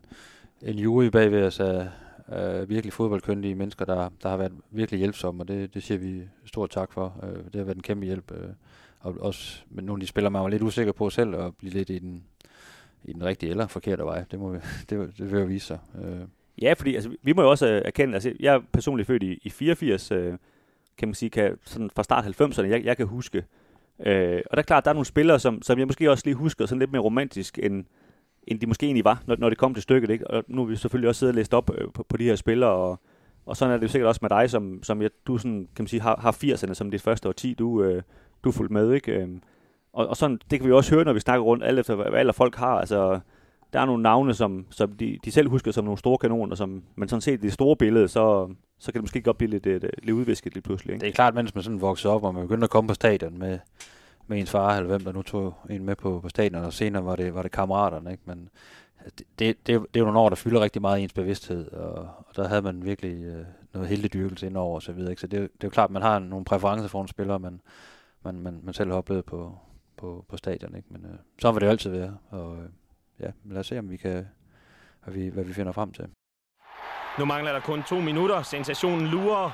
en 0.62 0.76
jury 0.76 1.06
bagved 1.06 1.44
os 1.44 1.60
af, 1.60 1.88
af 2.28 2.70
virkelig 2.70 2.94
fodboldkyndige 2.94 3.56
mennesker, 3.56 3.86
der, 3.86 4.10
der 4.24 4.30
har 4.30 4.38
været 4.38 4.54
virkelig 4.72 5.00
hjælpsomme, 5.00 5.44
og 5.44 5.48
det, 5.48 5.74
det 5.74 5.84
siger 5.84 5.98
vi 5.98 6.22
stort 6.46 6.70
tak 6.70 6.94
for. 6.94 7.14
Øh, 7.24 7.44
det 7.44 7.56
har 7.56 7.64
været 7.64 7.76
en 7.76 7.84
kæmpe 7.84 8.06
hjælp. 8.06 8.32
Øh, 8.32 8.50
og 9.00 9.16
også 9.20 9.62
med 9.70 9.84
nogle 9.84 10.00
af 10.00 10.02
de 10.02 10.08
spillere, 10.08 10.32
man 10.32 10.42
var 10.42 10.50
lidt 10.50 10.62
usikker 10.62 10.94
på 10.94 11.10
selv, 11.10 11.36
at 11.36 11.56
blive 11.56 11.74
lidt 11.74 11.90
i 11.90 12.00
den, 12.00 12.24
i 13.04 13.14
den 13.14 13.24
rigtige 13.24 13.50
eller 13.50 13.68
forkerte 13.68 14.04
vej. 14.04 14.24
Det, 14.32 14.40
må 14.40 14.50
vi, 14.50 14.58
det, 14.90 15.18
det 15.18 15.32
vil 15.32 15.40
jo 15.40 15.46
vise 15.46 15.68
sig. 15.68 15.80
Øh, 16.04 16.22
Ja, 16.62 16.74
fordi 16.74 16.96
altså, 16.96 17.10
vi 17.22 17.34
må 17.34 17.42
jo 17.42 17.50
også 17.50 17.68
øh, 17.68 17.82
erkende, 17.86 18.14
altså 18.14 18.34
jeg 18.40 18.56
er 18.56 18.60
personligt 18.74 19.08
født 19.08 19.24
i, 19.24 19.40
i 19.44 19.50
84, 19.50 20.12
øh, 20.12 20.34
kan 20.98 21.08
man 21.08 21.16
sige, 21.16 21.30
kan, 21.30 21.58
sådan 21.66 21.90
fra 21.96 22.04
start 22.04 22.42
90'erne, 22.42 22.66
jeg, 22.66 22.86
jeg 22.86 22.98
kan 22.98 23.08
huske. 23.08 23.44
Øh, 24.06 24.42
og 24.52 24.58
der 24.58 24.62
er 24.62 24.66
klart, 24.66 24.86
der 24.86 24.92
er 24.92 24.94
nogle 24.94 25.06
spillere, 25.06 25.40
som, 25.40 25.62
som 25.62 25.80
jeg 25.80 25.88
måske 25.88 26.12
også 26.12 26.24
lige 26.26 26.36
husker 26.36 26.66
sådan 26.66 26.80
lidt 26.80 26.92
mere 26.92 27.02
romantisk, 27.02 27.60
end, 27.64 27.86
end 28.48 28.60
de 28.60 28.68
måske 28.68 28.86
egentlig 28.86 29.06
var, 29.06 29.24
når, 29.26 29.36
når 29.40 29.50
det 29.50 29.58
kom 29.58 29.74
til 29.74 29.84
stykket. 29.84 30.10
Ikke? 30.10 30.28
Og 30.28 30.44
nu 30.48 30.62
har 30.62 30.70
vi 30.70 30.76
selvfølgelig 30.76 31.10
også 31.10 31.20
siddet 31.20 31.34
og 31.34 31.36
læst 31.36 31.54
op 31.54 31.72
øh, 31.78 31.88
på, 31.94 32.04
på 32.04 32.18
de 32.18 32.24
her 32.24 32.36
spillere, 32.36 32.72
og, 32.72 33.00
og 33.46 33.58
sådan 33.58 33.74
er 33.74 33.78
det 33.78 33.84
jo 33.84 33.92
sikkert 33.92 34.08
også 34.08 34.20
med 34.22 34.30
dig, 34.30 34.50
som, 34.50 34.84
som 34.84 35.02
jeg, 35.02 35.10
du 35.28 35.38
sådan, 35.38 35.68
kan 35.76 35.84
man 35.84 35.88
sige, 35.88 36.02
har, 36.02 36.20
har 36.22 36.32
80'erne 36.44 36.74
som 36.74 36.92
dit 36.92 37.02
første 37.02 37.30
årti, 37.30 37.54
du, 37.54 37.84
øh, 37.84 38.02
du 38.44 38.50
er 38.50 38.54
fuldt 38.54 38.72
med. 38.72 38.94
Ikke? 38.94 39.12
Øh, 39.12 39.28
og, 39.94 40.08
og 40.08 40.18
sådan, 40.18 40.40
det 40.52 40.60
kan 40.60 40.68
vi 40.68 40.74
også 40.74 40.96
høre, 40.96 41.06
når 41.06 41.14
vi 41.14 41.20
snakker 41.20 41.44
rundt, 41.44 41.64
alt 41.64 41.80
efter 41.80 41.96
hvad 41.96 42.20
alle 42.20 42.34
folk 42.34 42.56
har. 42.56 42.80
Altså, 42.80 43.20
der 43.74 43.80
er 43.80 43.86
nogle 43.86 44.04
navne, 44.04 44.34
som, 44.34 44.66
som 44.70 44.92
de, 44.92 45.20
de 45.26 45.32
selv 45.32 45.50
husker 45.50 45.72
som 45.72 45.86
nogle 45.86 45.98
store 45.98 46.18
kanoner, 46.18 46.56
som, 46.56 46.84
men 46.96 47.10
sådan 47.10 47.22
set 47.22 47.34
i 47.34 47.42
det 47.42 47.54
store 47.54 47.76
billede, 47.76 48.08
så, 48.08 48.50
så 48.80 48.92
kan 48.92 48.94
det 48.94 49.04
måske 49.04 49.22
godt 49.22 49.38
blive 49.38 49.50
lidt, 49.50 49.66
lidt, 49.66 49.86
lidt 50.04 50.16
udvisket 50.16 50.54
lidt 50.54 50.66
pludselig. 50.66 50.94
Ikke? 50.94 51.04
Det 51.04 51.10
er 51.10 51.14
klart, 51.14 51.36
mens 51.36 51.56
man 51.56 51.64
sådan 51.64 51.82
vokser 51.82 52.10
op, 52.10 52.24
og 52.24 52.34
man 52.34 52.44
begynder 52.44 52.64
at 52.64 52.70
komme 52.70 52.88
på 52.88 52.94
stadion 52.94 53.40
med, 53.40 53.60
med 54.28 54.40
ens 54.40 54.52
far, 54.52 54.76
eller 54.76 54.88
hvem 54.88 55.02
der 55.02 55.12
nu 55.12 55.22
tog 55.22 55.54
en 55.70 55.86
med 55.86 55.96
på, 55.96 56.20
på 56.20 56.30
stadion, 56.30 56.64
og 56.64 56.74
senere 56.74 57.06
var 57.06 57.16
det, 57.16 57.34
var 57.36 57.42
det 57.42 57.52
kammeraterne. 57.52 58.12
Ikke? 58.12 58.24
Men 58.26 58.50
øh, 59.06 59.12
det, 59.18 59.28
det, 59.40 59.58
det, 59.68 59.76
er 59.76 60.00
jo 60.00 60.06
nogle 60.06 60.20
år, 60.20 60.30
der 60.30 60.36
fylder 60.36 60.62
rigtig 60.62 60.82
meget 60.82 61.00
i 61.00 61.04
ens 61.04 61.14
bevidsthed, 61.14 61.72
og, 61.72 62.10
og 62.28 62.36
der 62.36 62.48
havde 62.48 62.62
man 62.62 62.86
virkelig 62.86 63.24
øh, 63.24 63.46
noget 63.74 63.88
heldigdyrkelse 63.90 64.48
indover 64.48 64.76
og 64.76 64.82
så 64.82 64.92
videre. 64.92 65.12
Ikke? 65.12 65.22
Så 65.22 65.28
det, 65.28 65.42
det 65.42 65.64
er 65.64 65.68
jo 65.68 65.70
klart, 65.70 65.92
man 65.92 66.02
har 66.02 66.20
nogle 66.20 66.46
præferencer 66.46 66.88
for 66.88 67.02
en 67.02 67.08
spiller, 67.08 67.38
man, 67.38 67.62
man, 68.24 68.40
man, 68.40 68.60
man 68.64 68.74
selv 68.74 68.90
har 68.90 68.98
oplevet 68.98 69.26
på, 69.26 69.58
på, 69.98 70.26
på 70.30 70.38
stadion. 70.38 70.76
Ikke? 70.76 70.88
Men 70.92 71.06
øh, 71.06 71.18
så 71.40 71.52
vil 71.52 71.62
det 71.62 71.66
jo 71.66 71.72
altid 71.72 71.92
være. 71.92 72.18
Og, 72.30 72.58
øh, 72.58 72.70
ja, 73.20 73.32
lad 73.46 73.60
os 73.60 73.68
se, 73.68 73.80
om 73.80 73.90
vi 73.90 73.98
kan, 73.98 74.28
hvad 75.04 75.14
vi, 75.14 75.28
hvad 75.28 75.44
vi 75.44 75.54
finder 75.54 75.72
frem 75.72 75.92
til. 75.92 76.06
Nu 77.20 77.26
mangler 77.26 77.52
der 77.52 77.60
kun 77.60 77.84
to 77.84 78.00
minutter. 78.00 78.42
Sensationen 78.42 79.08
lurer. 79.08 79.52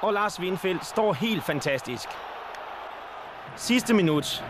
Og 0.00 0.12
Lars 0.12 0.40
Windfeldt 0.40 0.84
står 0.84 1.12
helt 1.12 1.42
fantastisk. 1.42 2.08
Sidste 3.56 3.94
minut. 3.94 4.44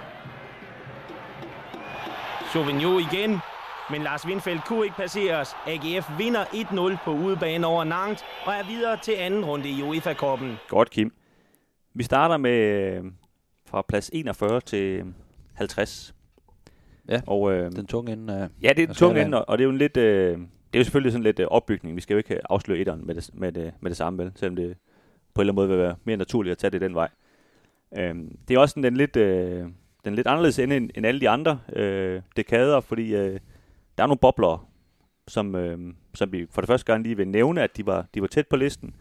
Sauvignon 2.53 3.01
igen. 3.01 3.41
Men 3.91 4.03
Lars 4.03 4.27
Windfeldt 4.27 4.65
kunne 4.65 4.85
ikke 4.85 4.97
passeres. 4.97 5.57
AGF 5.67 6.11
vinder 6.19 6.45
1-0 6.45 7.05
på 7.05 7.11
udebane 7.11 7.67
over 7.67 7.85
Nantes 7.85 8.25
og 8.45 8.53
er 8.53 8.67
videre 8.67 8.97
til 8.97 9.13
anden 9.13 9.45
runde 9.45 9.69
i 9.69 9.83
UEFA-koppen. 9.83 10.57
Godt, 10.69 10.91
Kim. 10.91 11.13
Vi 11.95 12.03
starter 12.03 12.37
med 12.37 12.59
øh, 12.59 13.05
fra 13.67 13.83
plads 13.89 14.11
41 14.13 14.61
til 14.61 15.15
50. 15.55 16.15
Ja, 17.09 17.21
og, 17.27 17.53
øh, 17.53 17.73
den 17.73 17.87
tunge 17.87 18.13
ende 18.13 18.35
af 18.35 18.49
Ja, 18.63 18.69
det 18.69 18.83
er 18.83 18.87
den 18.87 18.95
tunge 18.95 19.23
ende, 19.23 19.45
og 19.45 19.59
det 19.59 19.63
er 19.63 19.67
jo 19.67 19.71
en 19.71 19.79
lidt... 19.79 19.97
Øh, 19.97 20.39
det 20.39 20.79
er 20.79 20.81
jo 20.81 20.85
selvfølgelig 20.85 21.13
sådan 21.13 21.23
lidt 21.23 21.39
øh, 21.39 21.47
opbygning. 21.51 21.97
Vi 21.97 22.01
skal 22.01 22.15
jo 22.15 22.19
ikke 22.19 22.41
afsløre 22.51 22.79
etteren 22.79 23.07
med 23.07 23.15
det, 23.15 23.31
med 23.35 23.53
det, 23.53 23.73
med 23.81 23.91
det 23.91 23.97
samme, 23.97 24.25
vel? 24.25 24.33
Selvom 24.35 24.57
det 24.57 24.77
på 25.35 25.41
en 25.41 25.43
eller 25.43 25.53
anden 25.53 25.55
måde 25.55 25.69
vil 25.69 25.79
være 25.79 25.97
mere 26.05 26.17
naturligt 26.17 26.53
at 26.53 26.59
tage 26.59 26.71
det 26.71 26.81
den 26.81 26.95
vej. 26.95 27.09
Øh, 27.99 28.15
det 28.49 28.55
er 28.55 28.59
også 28.59 28.73
sådan 28.73 28.83
den 28.83 28.97
lidt, 28.97 29.17
øh, 29.17 29.67
den 30.05 30.15
lidt 30.15 30.27
anderledes 30.27 30.59
ende 30.59 30.77
end, 30.77 30.91
end 30.95 31.07
alle 31.07 31.21
de 31.21 31.29
andre 31.29 31.61
øh, 31.73 32.23
dekader, 32.37 32.81
fordi 32.81 33.15
øh, 33.15 33.41
der 33.99 34.03
er 34.03 34.07
nogle 34.07 34.19
bobler, 34.19 34.69
som, 35.29 35.55
øh, 35.55 35.79
som 36.15 36.33
vi 36.33 36.47
for 36.51 36.61
det 36.61 36.69
første 36.69 36.93
gang 36.93 37.03
lige 37.03 37.17
vil 37.17 37.29
nævne, 37.29 37.63
at 37.63 37.77
de 37.77 37.87
var, 37.87 38.07
de 38.15 38.21
var 38.21 38.27
tæt 38.27 38.47
på 38.47 38.57
listen. 38.57 38.95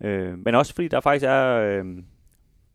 Øh, 0.00 0.38
men 0.38 0.54
også 0.54 0.74
fordi 0.74 0.88
der 0.88 1.00
faktisk 1.00 1.24
er... 1.24 1.56
Øh, 1.56 1.84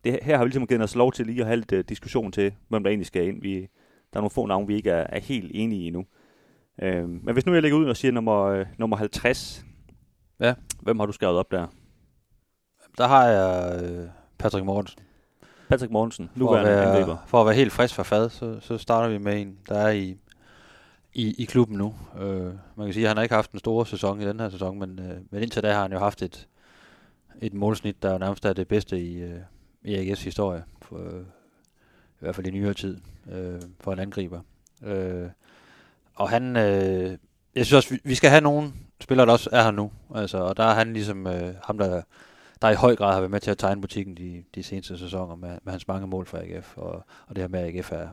det, 0.03 0.19
her 0.21 0.37
har 0.37 0.43
vi 0.43 0.47
ligesom 0.47 0.67
givet 0.67 0.83
os 0.83 0.95
lov 0.95 1.11
til 1.11 1.25
lige 1.25 1.41
at 1.41 1.47
have 1.47 1.55
lidt 1.55 1.71
uh, 1.71 1.79
diskussion 1.79 2.31
til, 2.31 2.53
hvem 2.67 2.83
der 2.83 2.89
egentlig 2.89 3.05
skal 3.05 3.27
ind. 3.27 3.41
Vi, 3.41 3.67
der 4.13 4.19
er 4.19 4.21
nogle 4.21 4.29
få 4.29 4.45
navne, 4.45 4.67
vi 4.67 4.75
ikke 4.75 4.89
er, 4.89 5.07
er 5.09 5.19
helt 5.19 5.51
enige 5.53 5.81
i 5.81 5.87
endnu. 5.87 6.05
Øh, 6.81 7.09
men 7.09 7.33
hvis 7.33 7.45
nu 7.45 7.53
jeg 7.53 7.61
lægger 7.61 7.77
ud 7.77 7.85
og 7.85 7.97
siger 7.97 8.11
nummer, 8.11 8.43
øh, 8.43 8.65
nummer 8.77 8.97
50, 8.97 9.65
ja. 10.39 10.53
hvem 10.81 10.99
har 10.99 11.05
du 11.05 11.11
skrevet 11.11 11.37
op 11.37 11.51
der? 11.51 11.67
Der 12.97 13.07
har 13.07 13.25
jeg 13.25 13.83
øh, 13.83 14.07
Patrick 14.37 14.65
Mortensen. 14.65 14.99
Patrick 15.69 15.91
Mortensen, 15.91 16.29
nu 16.35 16.47
for 16.47 16.55
at, 16.55 16.65
være, 16.65 16.85
angriber. 16.85 17.17
for 17.27 17.41
at 17.41 17.45
være 17.45 17.55
helt 17.55 17.71
frisk 17.71 17.95
for 17.95 18.03
fad, 18.03 18.29
så, 18.29 18.59
så 18.59 18.77
starter 18.77 19.09
vi 19.09 19.17
med 19.17 19.41
en, 19.41 19.57
der 19.69 19.77
er 19.77 19.91
i, 19.91 20.17
i, 21.13 21.35
i 21.37 21.45
klubben 21.45 21.77
nu. 21.77 21.95
Øh, 22.19 22.53
man 22.75 22.87
kan 22.87 22.93
sige, 22.93 23.03
at 23.03 23.07
han 23.07 23.17
har 23.17 23.23
ikke 23.23 23.35
haft 23.35 23.51
en 23.51 23.59
stor 23.59 23.83
sæson 23.83 24.21
i 24.21 24.25
den 24.25 24.39
her 24.39 24.49
sæson, 24.49 24.79
men, 24.79 24.99
øh, 24.99 25.17
men 25.31 25.43
indtil 25.43 25.63
da 25.63 25.73
har 25.73 25.81
han 25.81 25.91
jo 25.91 25.99
haft 25.99 26.21
et, 26.21 26.47
et 27.41 27.53
målsnit, 27.53 28.03
der 28.03 28.11
jo 28.11 28.17
nærmest 28.17 28.45
er 28.45 28.53
det 28.53 28.67
bedste 28.67 28.99
i, 28.99 29.21
øh, 29.23 29.39
i 29.83 29.95
AGF's 29.95 30.23
historie, 30.23 30.63
for, 30.81 30.97
øh, 30.97 31.21
i 31.21 32.19
hvert 32.19 32.35
fald 32.35 32.47
i 32.47 32.51
nyere 32.51 32.73
tid, 32.73 32.97
øh, 33.31 33.61
for 33.79 33.93
en 33.93 33.99
angriber. 33.99 34.41
Øh, 34.83 35.29
og 36.15 36.29
han, 36.29 36.55
øh, 36.55 37.17
jeg 37.55 37.65
synes 37.65 37.73
også, 37.73 37.89
vi, 37.89 37.99
vi 38.03 38.15
skal 38.15 38.29
have 38.29 38.41
nogen 38.41 38.73
spillere, 39.01 39.25
der 39.25 39.31
også 39.31 39.49
er 39.53 39.63
her 39.63 39.71
nu, 39.71 39.91
altså, 40.15 40.37
og 40.37 40.57
der 40.57 40.63
er 40.63 40.73
han 40.73 40.93
ligesom 40.93 41.27
øh, 41.27 41.53
ham, 41.63 41.77
der, 41.77 42.01
der 42.61 42.69
i 42.69 42.75
høj 42.75 42.95
grad 42.95 43.13
har 43.13 43.19
været 43.19 43.31
med 43.31 43.39
til 43.39 43.51
at 43.51 43.57
tegne 43.57 43.81
butikken 43.81 44.17
de, 44.17 44.43
de 44.55 44.63
seneste 44.63 44.97
sæsoner 44.97 45.35
med, 45.35 45.57
med 45.63 45.71
hans 45.71 45.87
mange 45.87 46.07
mål 46.07 46.25
for 46.25 46.37
AGF, 46.37 46.77
og, 46.77 46.91
og 47.27 47.35
det 47.35 47.37
her 47.37 47.47
med, 47.47 47.59
at 47.59 47.75
AGF 47.75 47.91
er, 47.91 48.07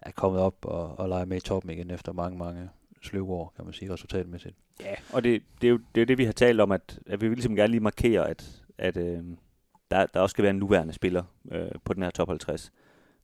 er 0.00 0.10
kommet 0.10 0.40
op 0.40 0.56
og, 0.62 0.98
og 0.98 1.08
leger 1.08 1.24
med 1.24 1.36
i 1.36 1.40
toppen 1.40 1.70
igen 1.70 1.90
efter 1.90 2.12
mange, 2.12 2.38
mange 2.38 2.68
sløve 3.02 3.32
år, 3.32 3.52
kan 3.56 3.64
man 3.64 3.74
sige, 3.74 3.92
resultatmæssigt. 3.92 4.56
Ja, 4.80 4.94
og 5.12 5.24
det, 5.24 5.42
det, 5.60 5.66
er 5.66 5.70
jo 5.70 5.80
det, 5.94 6.00
er 6.00 6.06
det, 6.06 6.18
vi 6.18 6.24
har 6.24 6.32
talt 6.32 6.60
om, 6.60 6.72
at, 6.72 6.98
at 7.06 7.20
vi 7.20 7.28
vil 7.28 7.36
ligesom 7.36 7.56
gerne 7.56 7.70
lige 7.70 7.80
markere, 7.80 8.28
at, 8.28 8.62
at 8.78 8.96
øh, 8.96 9.24
der, 9.90 10.06
der 10.06 10.20
også 10.20 10.30
skal 10.30 10.42
være 10.42 10.50
en 10.50 10.58
nuværende 10.58 10.92
spiller 10.92 11.22
øh, 11.50 11.70
på 11.84 11.94
den 11.94 12.02
her 12.02 12.10
top 12.10 12.28
50. 12.28 12.72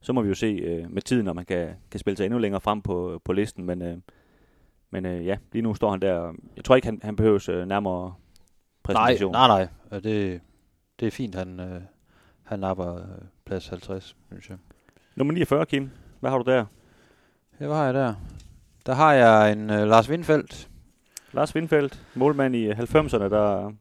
Så 0.03 0.13
må 0.13 0.23
vi 0.23 0.29
jo 0.29 0.35
se 0.35 0.47
øh, 0.47 0.91
med 0.91 1.03
tiden, 1.03 1.29
om 1.29 1.37
man 1.37 1.45
kan, 1.45 1.69
kan 1.91 2.01
spille 2.01 2.17
sig 2.17 2.25
endnu 2.25 2.39
længere 2.39 2.61
frem 2.61 2.83
på, 2.83 3.21
på 3.25 3.33
listen, 3.33 3.65
men, 3.65 3.83
øh, 3.83 3.97
men 4.91 5.07
øh, 5.07 5.27
ja, 5.27 5.37
lige 5.53 5.63
nu 5.63 5.75
står 5.75 5.91
han 5.91 6.01
der. 6.01 6.33
Jeg 6.57 6.65
tror 6.65 6.77
ikke, 6.77 6.87
han, 6.87 7.01
han 7.03 7.17
behøves 7.17 7.49
øh, 7.49 7.67
nærmere 7.67 8.15
præsentation. 8.83 9.33
Nej, 9.33 9.49
nej, 9.49 9.69
nej. 9.91 10.01
Det, 10.01 10.41
det 11.01 11.07
er 11.07 11.11
fint, 11.11 11.35
han, 11.35 11.61
øh, 11.61 11.81
han 12.43 12.59
napper 12.59 12.95
øh, 12.95 13.05
plads 13.47 13.69
50, 13.69 14.17
synes 14.31 14.51
jeg. 14.51 14.59
Nummer 15.17 15.35
49, 15.35 15.67
Kim. 15.67 15.91
Hvad 16.21 16.31
har 16.31 16.39
du 16.39 16.51
der? 16.51 16.65
Ja, 17.61 17.67
hvad 17.67 17.77
har 17.77 17.85
jeg 17.85 17.95
der? 17.95 18.15
Der 18.87 18.95
har 18.95 19.13
jeg 19.13 19.53
en 19.53 19.71
øh, 19.71 19.89
Lars 19.89 20.11
Windfeldt. 20.11 20.69
Lars 21.33 21.55
Windfeldt, 21.55 22.03
målmand 22.15 22.57
i 22.57 22.71
90'erne, 22.71 23.29
der 23.29 23.73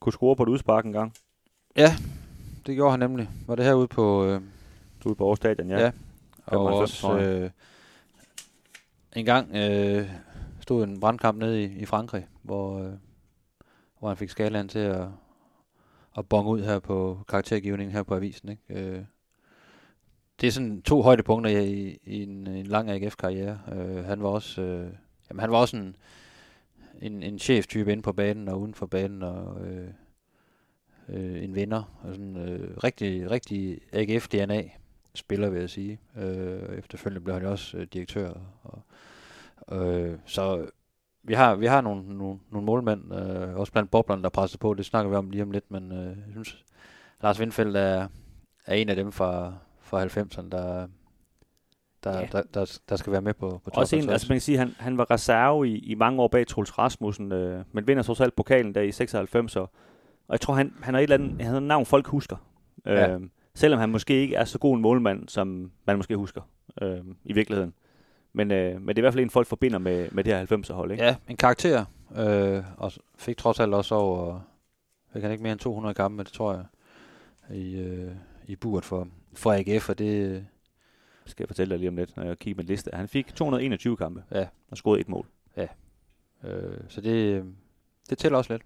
kunne 0.00 0.12
score 0.12 0.36
på 0.36 0.42
et 0.42 0.48
udspark 0.48 0.84
en 0.84 0.92
gang. 0.92 1.12
Ja, 1.76 1.92
det 2.66 2.74
gjorde 2.74 2.90
han 2.90 3.00
nemlig. 3.00 3.28
Var 3.46 3.54
det 3.54 3.64
herude 3.64 3.88
på... 3.88 4.26
Øh, 4.26 4.40
ude 5.06 5.14
på 5.14 5.24
Aarhus 5.24 5.38
Stadion, 5.38 5.70
ja. 5.70 5.78
ja. 5.78 5.90
Og 6.46 6.52
95, 6.52 7.04
også 7.04 7.18
øh, 7.18 7.50
en 9.16 9.24
gang 9.24 9.56
øh, 9.56 10.10
stod 10.60 10.84
en 10.84 11.00
brandkamp 11.00 11.38
nede 11.38 11.64
i, 11.64 11.78
i 11.78 11.84
Frankrig, 11.84 12.26
hvor, 12.42 12.78
øh, 12.78 12.92
hvor 13.98 14.08
han 14.08 14.16
fik 14.16 14.30
skalaen 14.30 14.68
til 14.68 14.78
at, 14.78 15.06
at 16.18 16.28
bonge 16.28 16.50
ud 16.50 16.62
her 16.62 16.78
på 16.78 17.18
karaktergivningen 17.28 17.92
her 17.92 18.02
på 18.02 18.14
avisen. 18.14 18.48
Ikke? 18.48 18.62
Øh, 18.68 19.04
det 20.40 20.46
er 20.46 20.50
sådan 20.50 20.82
to 20.82 21.02
højdepunkter 21.02 21.50
i, 21.50 21.98
i 22.04 22.22
en, 22.22 22.46
en 22.46 22.66
lang 22.66 22.90
AGF-karriere. 22.90 23.58
Øh, 23.72 24.04
han 24.04 24.22
var 24.22 24.28
også, 24.28 24.62
øh, 24.62 24.92
jamen 25.30 25.40
han 25.40 25.50
var 25.50 25.58
også 25.58 25.76
en, 25.76 25.96
en, 27.02 27.22
en 27.22 27.38
cheftype 27.38 27.92
inde 27.92 28.02
på 28.02 28.12
banen 28.12 28.48
og 28.48 28.60
uden 28.60 28.74
for 28.74 28.86
banen, 28.86 29.22
og 29.22 29.66
øh, 29.66 29.88
øh, 31.08 31.44
en 31.44 31.54
vinder. 31.54 32.00
Og 32.02 32.14
sådan, 32.14 32.36
øh, 32.36 32.76
rigtig, 32.76 33.30
rigtig 33.30 33.80
AGF-DNA 33.92 34.79
spiller, 35.14 35.50
vil 35.50 35.60
jeg 35.60 35.70
sige. 35.70 36.00
Øh, 36.16 36.78
efterfølgende 36.78 37.20
blev 37.24 37.34
han 37.34 37.42
jo 37.42 37.50
også 37.50 37.76
øh, 37.76 37.86
direktør. 37.92 38.32
Og, 38.62 38.82
øh, 39.86 40.18
så 40.24 40.66
vi 41.22 41.34
har, 41.34 41.54
vi 41.54 41.66
har 41.66 41.80
nogle, 41.80 42.18
nogle, 42.18 42.38
nogle 42.50 42.66
målmænd, 42.66 43.14
øh, 43.14 43.56
også 43.56 43.72
blandt 43.72 43.90
boblerne, 43.90 44.22
der 44.22 44.28
presser 44.28 44.58
på. 44.58 44.74
Det 44.74 44.86
snakker 44.86 45.10
vi 45.10 45.16
om 45.16 45.30
lige 45.30 45.42
om 45.42 45.50
lidt, 45.50 45.70
men 45.70 45.92
øh, 45.92 46.06
jeg 46.06 46.26
synes, 46.30 46.64
Lars 47.22 47.40
Windfeldt 47.40 47.76
er, 47.76 48.08
er 48.66 48.74
en 48.74 48.88
af 48.88 48.96
dem 48.96 49.12
fra, 49.12 49.52
fra 49.80 50.04
90'erne, 50.04 50.48
der, 50.50 50.86
der, 52.04 52.18
Ja. 52.20 52.26
der, 52.32 52.42
der, 52.54 52.78
der 52.88 52.96
skal 52.96 53.12
være 53.12 53.22
med 53.22 53.34
på, 53.34 53.60
på 53.64 53.70
top 53.70 53.80
Også 53.80 53.96
en, 53.96 54.00
50. 54.02 54.12
altså 54.12 54.26
man 54.28 54.34
kan 54.34 54.40
sige, 54.40 54.58
han, 54.58 54.74
han 54.78 54.98
var 54.98 55.10
reserve 55.10 55.68
i, 55.68 55.78
i 55.78 55.94
mange 55.94 56.22
år 56.22 56.28
bag 56.28 56.46
Troels 56.46 56.78
Rasmussen, 56.78 57.32
øh, 57.32 57.64
men 57.72 57.86
vinder 57.86 58.02
trods 58.02 58.20
alt 58.20 58.36
pokalen 58.36 58.74
der 58.74 58.80
i 58.80 58.92
96, 58.92 59.56
og, 59.56 59.62
og 60.28 60.32
jeg 60.32 60.40
tror, 60.40 60.54
han, 60.54 60.74
han 60.82 60.94
har 60.94 61.00
et 61.00 61.02
eller 61.02 61.16
andet, 61.16 61.42
han 61.42 61.50
har 61.50 61.56
et 61.56 61.62
navn, 61.62 61.86
folk 61.86 62.06
husker. 62.06 62.36
Ja. 62.86 63.18
Øh, 63.60 63.62
selvom 63.62 63.80
han 63.80 63.90
måske 63.90 64.14
ikke 64.14 64.34
er 64.34 64.44
så 64.44 64.58
god 64.58 64.76
en 64.76 64.82
målmand, 64.82 65.28
som 65.28 65.72
man 65.84 65.96
måske 65.96 66.16
husker 66.16 66.42
øh, 66.82 67.04
i 67.24 67.32
virkeligheden. 67.32 67.74
Men, 68.32 68.50
øh, 68.50 68.82
men 68.82 68.88
det 68.88 68.94
er 68.94 69.00
i 69.00 69.00
hvert 69.00 69.12
fald 69.12 69.24
en, 69.24 69.30
folk 69.30 69.46
forbinder 69.46 69.78
med, 69.78 70.10
med 70.10 70.24
det 70.24 70.34
her 70.34 70.46
90'er-hold, 70.56 70.90
ikke? 70.90 71.04
Ja, 71.04 71.16
en 71.28 71.36
karakter, 71.36 71.84
øh, 72.16 72.64
og 72.76 72.92
fik 73.18 73.36
trods 73.36 73.60
alt 73.60 73.74
også 73.74 73.94
over, 73.94 74.40
fik 75.12 75.22
han 75.22 75.32
ikke 75.32 75.42
mere 75.42 75.52
end 75.52 75.60
200 75.60 75.94
kampe, 75.94 76.24
det 76.24 76.32
tror 76.32 76.52
jeg, 76.52 76.64
i, 77.56 77.76
øh, 77.76 78.12
i 78.46 78.56
buret 78.56 78.84
for, 78.84 79.08
for 79.34 79.52
AGF, 79.52 79.88
og 79.88 79.98
det, 79.98 80.46
skal 81.26 81.42
jeg 81.44 81.48
fortælle 81.48 81.70
dig 81.70 81.78
lige 81.78 81.88
om 81.88 81.96
lidt, 81.96 82.16
når 82.16 82.24
jeg 82.24 82.38
kigger 82.38 82.56
med 82.56 82.64
en 82.64 82.68
liste. 82.68 82.90
Han 82.94 83.08
fik 83.08 83.34
221 83.34 83.96
kampe 83.96 84.24
ja, 84.32 84.46
og 84.70 84.76
scorede 84.76 85.00
et 85.00 85.08
mål. 85.08 85.26
øh, 86.44 86.78
så 86.88 87.00
det, 87.00 87.44
det 88.10 88.18
tæller 88.18 88.38
også 88.38 88.52
lidt. 88.52 88.62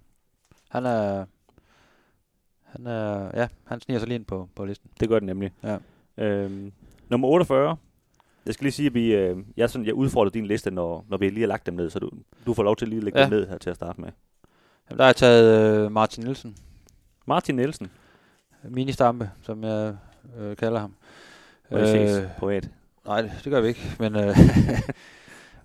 Han 0.70 0.86
er, 0.86 1.24
han 2.76 2.86
er, 2.86 3.30
ja, 3.40 3.48
han 3.64 3.80
sniger 3.80 3.98
sig 3.98 4.08
lige 4.08 4.16
ind 4.16 4.24
på, 4.24 4.48
på 4.54 4.64
listen. 4.64 4.90
Det 5.00 5.08
gør 5.08 5.18
det 5.18 5.26
nemlig. 5.26 5.52
Ja. 5.62 5.76
Øhm, 6.18 6.72
nummer 7.08 7.28
48. 7.28 7.76
Jeg 8.46 8.54
skal 8.54 8.64
lige 8.64 8.72
sige, 8.72 8.86
at 8.86 8.94
vi, 8.94 9.14
øh, 9.14 9.36
jeg, 9.56 9.70
sådan, 9.70 9.86
jeg 9.86 9.94
udfordrer 9.94 10.30
din 10.30 10.46
liste, 10.46 10.70
når, 10.70 11.04
når 11.08 11.16
vi 11.16 11.28
lige 11.30 11.40
har 11.40 11.46
lagt 11.48 11.66
dem 11.66 11.74
ned, 11.74 11.90
så 11.90 11.98
du, 11.98 12.10
du 12.46 12.54
får 12.54 12.62
lov 12.62 12.76
til 12.76 12.88
lige 12.88 12.98
at 12.98 13.04
lægge 13.04 13.18
Ja. 13.18 13.24
dem 13.24 13.32
ned 13.32 13.48
her 13.48 13.58
til 13.58 13.70
at 13.70 13.76
starte 13.76 14.00
med. 14.00 14.08
Jamen, 14.90 14.98
der 14.98 15.04
har 15.04 15.08
jeg 15.08 15.16
taget 15.16 15.84
øh, 15.84 15.92
Martin 15.92 16.24
Nielsen, 16.24 16.56
Martin 17.26 17.56
Nielsen. 17.56 17.90
mini-stampe, 18.64 19.30
som 19.42 19.64
jeg 19.64 19.96
øh, 20.38 20.56
kalder 20.56 20.80
ham. 20.80 20.94
Ses 21.70 22.28
privat. 22.38 22.70
nej, 23.06 23.20
det 23.22 23.44
gør 23.52 23.60
vi 23.60 23.68
ikke, 23.68 23.80
men, 23.98 24.16
øh, 24.16 24.36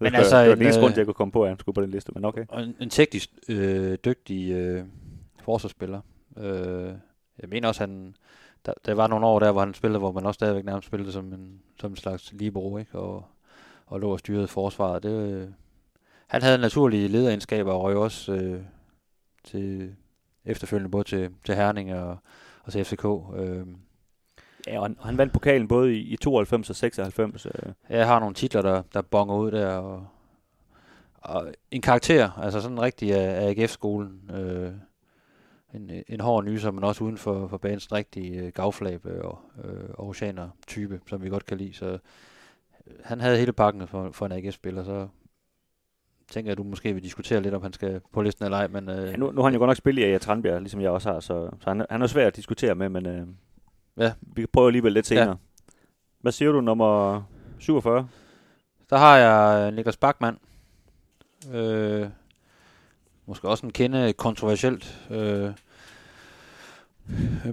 Men 0.01 0.15
altså, 0.15 0.39
det 0.41 0.47
var 0.47 0.53
en, 0.53 0.57
den 0.59 0.65
eneste 0.65 0.79
øh, 0.79 0.81
grund 0.81 0.91
at 0.91 0.97
jeg 0.97 1.05
kunne 1.05 1.13
komme 1.13 1.31
på, 1.31 1.43
at 1.43 1.49
han 1.49 1.59
skulle 1.59 1.73
på 1.73 1.81
den 1.81 1.89
liste, 1.89 2.11
men 2.15 2.25
okay. 2.25 2.45
En, 2.57 2.75
en 2.79 2.89
teknisk 2.89 3.29
øh, 3.49 3.97
dygtig 4.05 4.51
øh, 4.51 4.85
forsvarsspiller. 5.43 6.01
Øh, 6.37 6.93
jeg 7.39 7.49
mener 7.49 7.67
også, 7.67 7.83
han 7.83 8.15
der, 8.65 8.73
der 8.85 8.93
var 8.93 9.07
nogle 9.07 9.25
år 9.25 9.39
der, 9.39 9.51
hvor 9.51 9.61
han 9.61 9.73
spillede, 9.73 9.99
hvor 9.99 10.11
man 10.11 10.25
også 10.25 10.37
stadigvæk 10.37 10.65
nærmest 10.65 10.87
spillede 10.87 11.11
som 11.11 11.33
en, 11.33 11.61
som 11.79 11.91
en 11.91 11.97
slags 11.97 12.33
libero, 12.33 12.77
ikke? 12.77 12.99
Og, 12.99 13.25
og 13.85 13.99
lå 13.99 14.11
og 14.11 14.19
styrede 14.19 14.47
forsvaret. 14.47 15.03
Det, 15.03 15.33
øh, 15.33 15.47
han 16.27 16.41
havde 16.41 16.57
naturlige 16.57 17.07
lederegenskaber 17.07 17.73
og 17.73 17.83
røg 17.83 17.95
også 17.95 18.33
øh, 18.33 18.61
til 19.43 19.95
efterfølgende 20.45 20.91
både 20.91 21.03
til, 21.03 21.29
til 21.45 21.55
Herning 21.55 21.93
og, 21.93 22.17
og 22.63 22.71
til 22.71 22.85
FCK. 22.85 23.05
Øh, 23.35 23.67
Ja, 24.67 24.79
og 24.79 24.85
han, 24.85 24.97
han 25.01 25.17
vandt 25.17 25.33
pokalen 25.33 25.67
både 25.67 25.93
i, 25.95 25.99
i 25.99 26.17
92 26.17 26.69
og 26.69 26.75
96. 26.75 27.45
Øh. 27.45 27.51
Jeg 27.89 28.07
har 28.07 28.19
nogle 28.19 28.35
titler, 28.35 28.61
der, 28.61 28.81
der 28.93 29.01
bonger 29.01 29.35
ud 29.35 29.51
der, 29.51 29.75
og, 29.75 30.07
og 31.21 31.53
en 31.71 31.81
karakter, 31.81 32.31
altså 32.31 32.61
sådan 32.61 32.81
rigtig 32.81 33.13
af, 33.13 33.45
af 33.45 33.49
AGF-skolen. 33.49 34.31
Øh, 34.33 34.71
en, 35.73 35.91
en 36.07 36.19
hård 36.19 36.43
nyser, 36.45 36.71
men 36.71 36.83
også 36.83 37.03
uden 37.03 37.17
for, 37.17 37.47
for 37.47 37.57
banens 37.57 37.91
rigtige 37.91 38.39
øh, 38.41 38.51
gavflab 38.55 39.05
og 39.05 39.39
øh, 39.63 39.89
Aarhusianer 39.99 40.49
type, 40.67 40.99
som 41.07 41.23
vi 41.23 41.29
godt 41.29 41.45
kan 41.45 41.57
lide. 41.57 41.73
Så 41.73 41.85
øh, 42.87 42.93
han 43.03 43.21
havde 43.21 43.37
hele 43.37 43.53
pakken 43.53 43.87
for, 43.87 44.11
for 44.11 44.25
en 44.25 44.31
AGF-spiller, 44.31 44.83
så 44.83 45.07
tænker 46.31 46.47
jeg, 46.49 46.51
at 46.51 46.57
du 46.57 46.63
måske 46.63 46.93
vil 46.93 47.03
diskutere 47.03 47.41
lidt, 47.41 47.53
om 47.53 47.61
han 47.61 47.73
skal 47.73 48.01
på 48.13 48.21
listen 48.21 48.45
eller 48.45 48.57
ej. 48.57 48.67
Men, 48.67 48.89
øh, 48.89 49.07
Ja, 49.11 49.15
nu, 49.15 49.31
nu 49.31 49.41
har 49.41 49.43
han 49.43 49.53
jo 49.53 49.59
godt 49.59 49.69
nok 49.69 49.77
spillet 49.77 50.01
i 50.01 50.05
A. 50.05 50.17
Tranbjerg, 50.17 50.61
ligesom 50.61 50.81
jeg 50.81 50.91
også 50.91 51.11
har, 51.11 51.19
så, 51.19 51.49
så 51.59 51.69
han, 51.69 51.85
han 51.89 52.01
er 52.01 52.07
svær 52.07 52.27
at 52.27 52.35
diskutere 52.35 52.75
med, 52.75 52.89
men 52.89 53.05
øh, 53.05 53.27
Ja. 53.97 54.13
vi 54.21 54.45
prøver 54.45 54.67
alligevel 54.67 54.93
lidt 54.93 55.11
Ja. 55.11 55.15
senere. 55.21 55.37
Hvad 56.21 56.31
siger 56.31 56.51
du, 56.51 56.61
nummer 56.61 57.21
47? 57.59 58.07
Der 58.89 58.97
har 58.97 59.17
jeg 59.17 59.67
øh, 59.67 59.75
Niklas 59.75 59.97
Bachmann. 59.97 60.37
Øh, 61.53 62.07
måske 63.29 63.47
også 63.47 63.65
en 63.65 63.71
kende 63.71 64.13
kontroversielt. 64.13 64.99
Øh, 65.09 65.51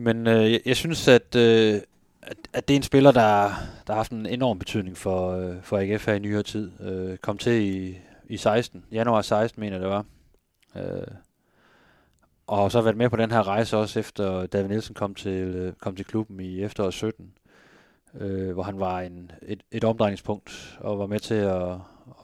men 0.00 0.26
øh, 0.26 0.52
jeg, 0.52 0.60
jeg 0.66 0.76
synes, 0.76 1.08
at, 1.08 1.36
øh, 1.36 1.80
at, 2.22 2.36
at 2.52 2.68
det 2.68 2.74
er 2.74 2.76
en 2.76 2.82
spiller, 2.82 3.12
der, 3.12 3.42
der 3.86 3.92
har 3.92 3.94
haft 3.94 4.12
en 4.12 4.26
enorm 4.26 4.58
betydning 4.58 4.96
for, 4.96 5.30
øh, 5.30 5.62
for 5.62 5.78
AGF 5.78 6.06
her 6.06 6.14
i 6.14 6.18
nyere 6.18 6.42
tid. 6.42 6.70
Øh, 6.80 7.18
kom 7.18 7.38
til 7.38 7.52
i, 7.52 7.98
i 8.28 8.36
16, 8.36 8.84
januar 8.92 9.22
16, 9.22 9.60
mener 9.60 9.76
jeg, 9.76 9.82
det 9.82 9.90
var. 9.90 10.04
Øh, 10.76 11.06
og 12.46 12.58
har 12.58 12.68
så 12.68 12.80
været 12.80 12.96
med 12.96 13.10
på 13.10 13.16
den 13.16 13.30
her 13.30 13.46
rejse 13.46 13.76
også 13.76 13.98
efter 13.98 14.46
David 14.46 14.68
Nielsen 14.68 14.94
kom 14.94 15.14
til, 15.14 15.32
øh, 15.32 15.72
kom 15.72 15.96
til 15.96 16.04
klubben 16.04 16.40
i 16.40 16.62
efteråret 16.62 16.94
17 16.94 17.32
øh, 18.20 18.52
hvor 18.52 18.62
han 18.62 18.80
var 18.80 19.00
en, 19.00 19.30
et, 19.42 19.62
et 19.70 19.84
omdrejningspunkt 19.84 20.78
og 20.80 20.98
var 20.98 21.06
med 21.06 21.20
til 21.20 21.34
at, 21.34 21.72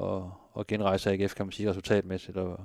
at, 0.01 0.23
at 0.59 0.67
genrejse 0.67 1.11
AGF, 1.11 1.35
kan 1.35 1.47
man 1.47 1.53
sige, 1.53 1.71
resultatmæssigt 1.71 2.37
og 2.37 2.61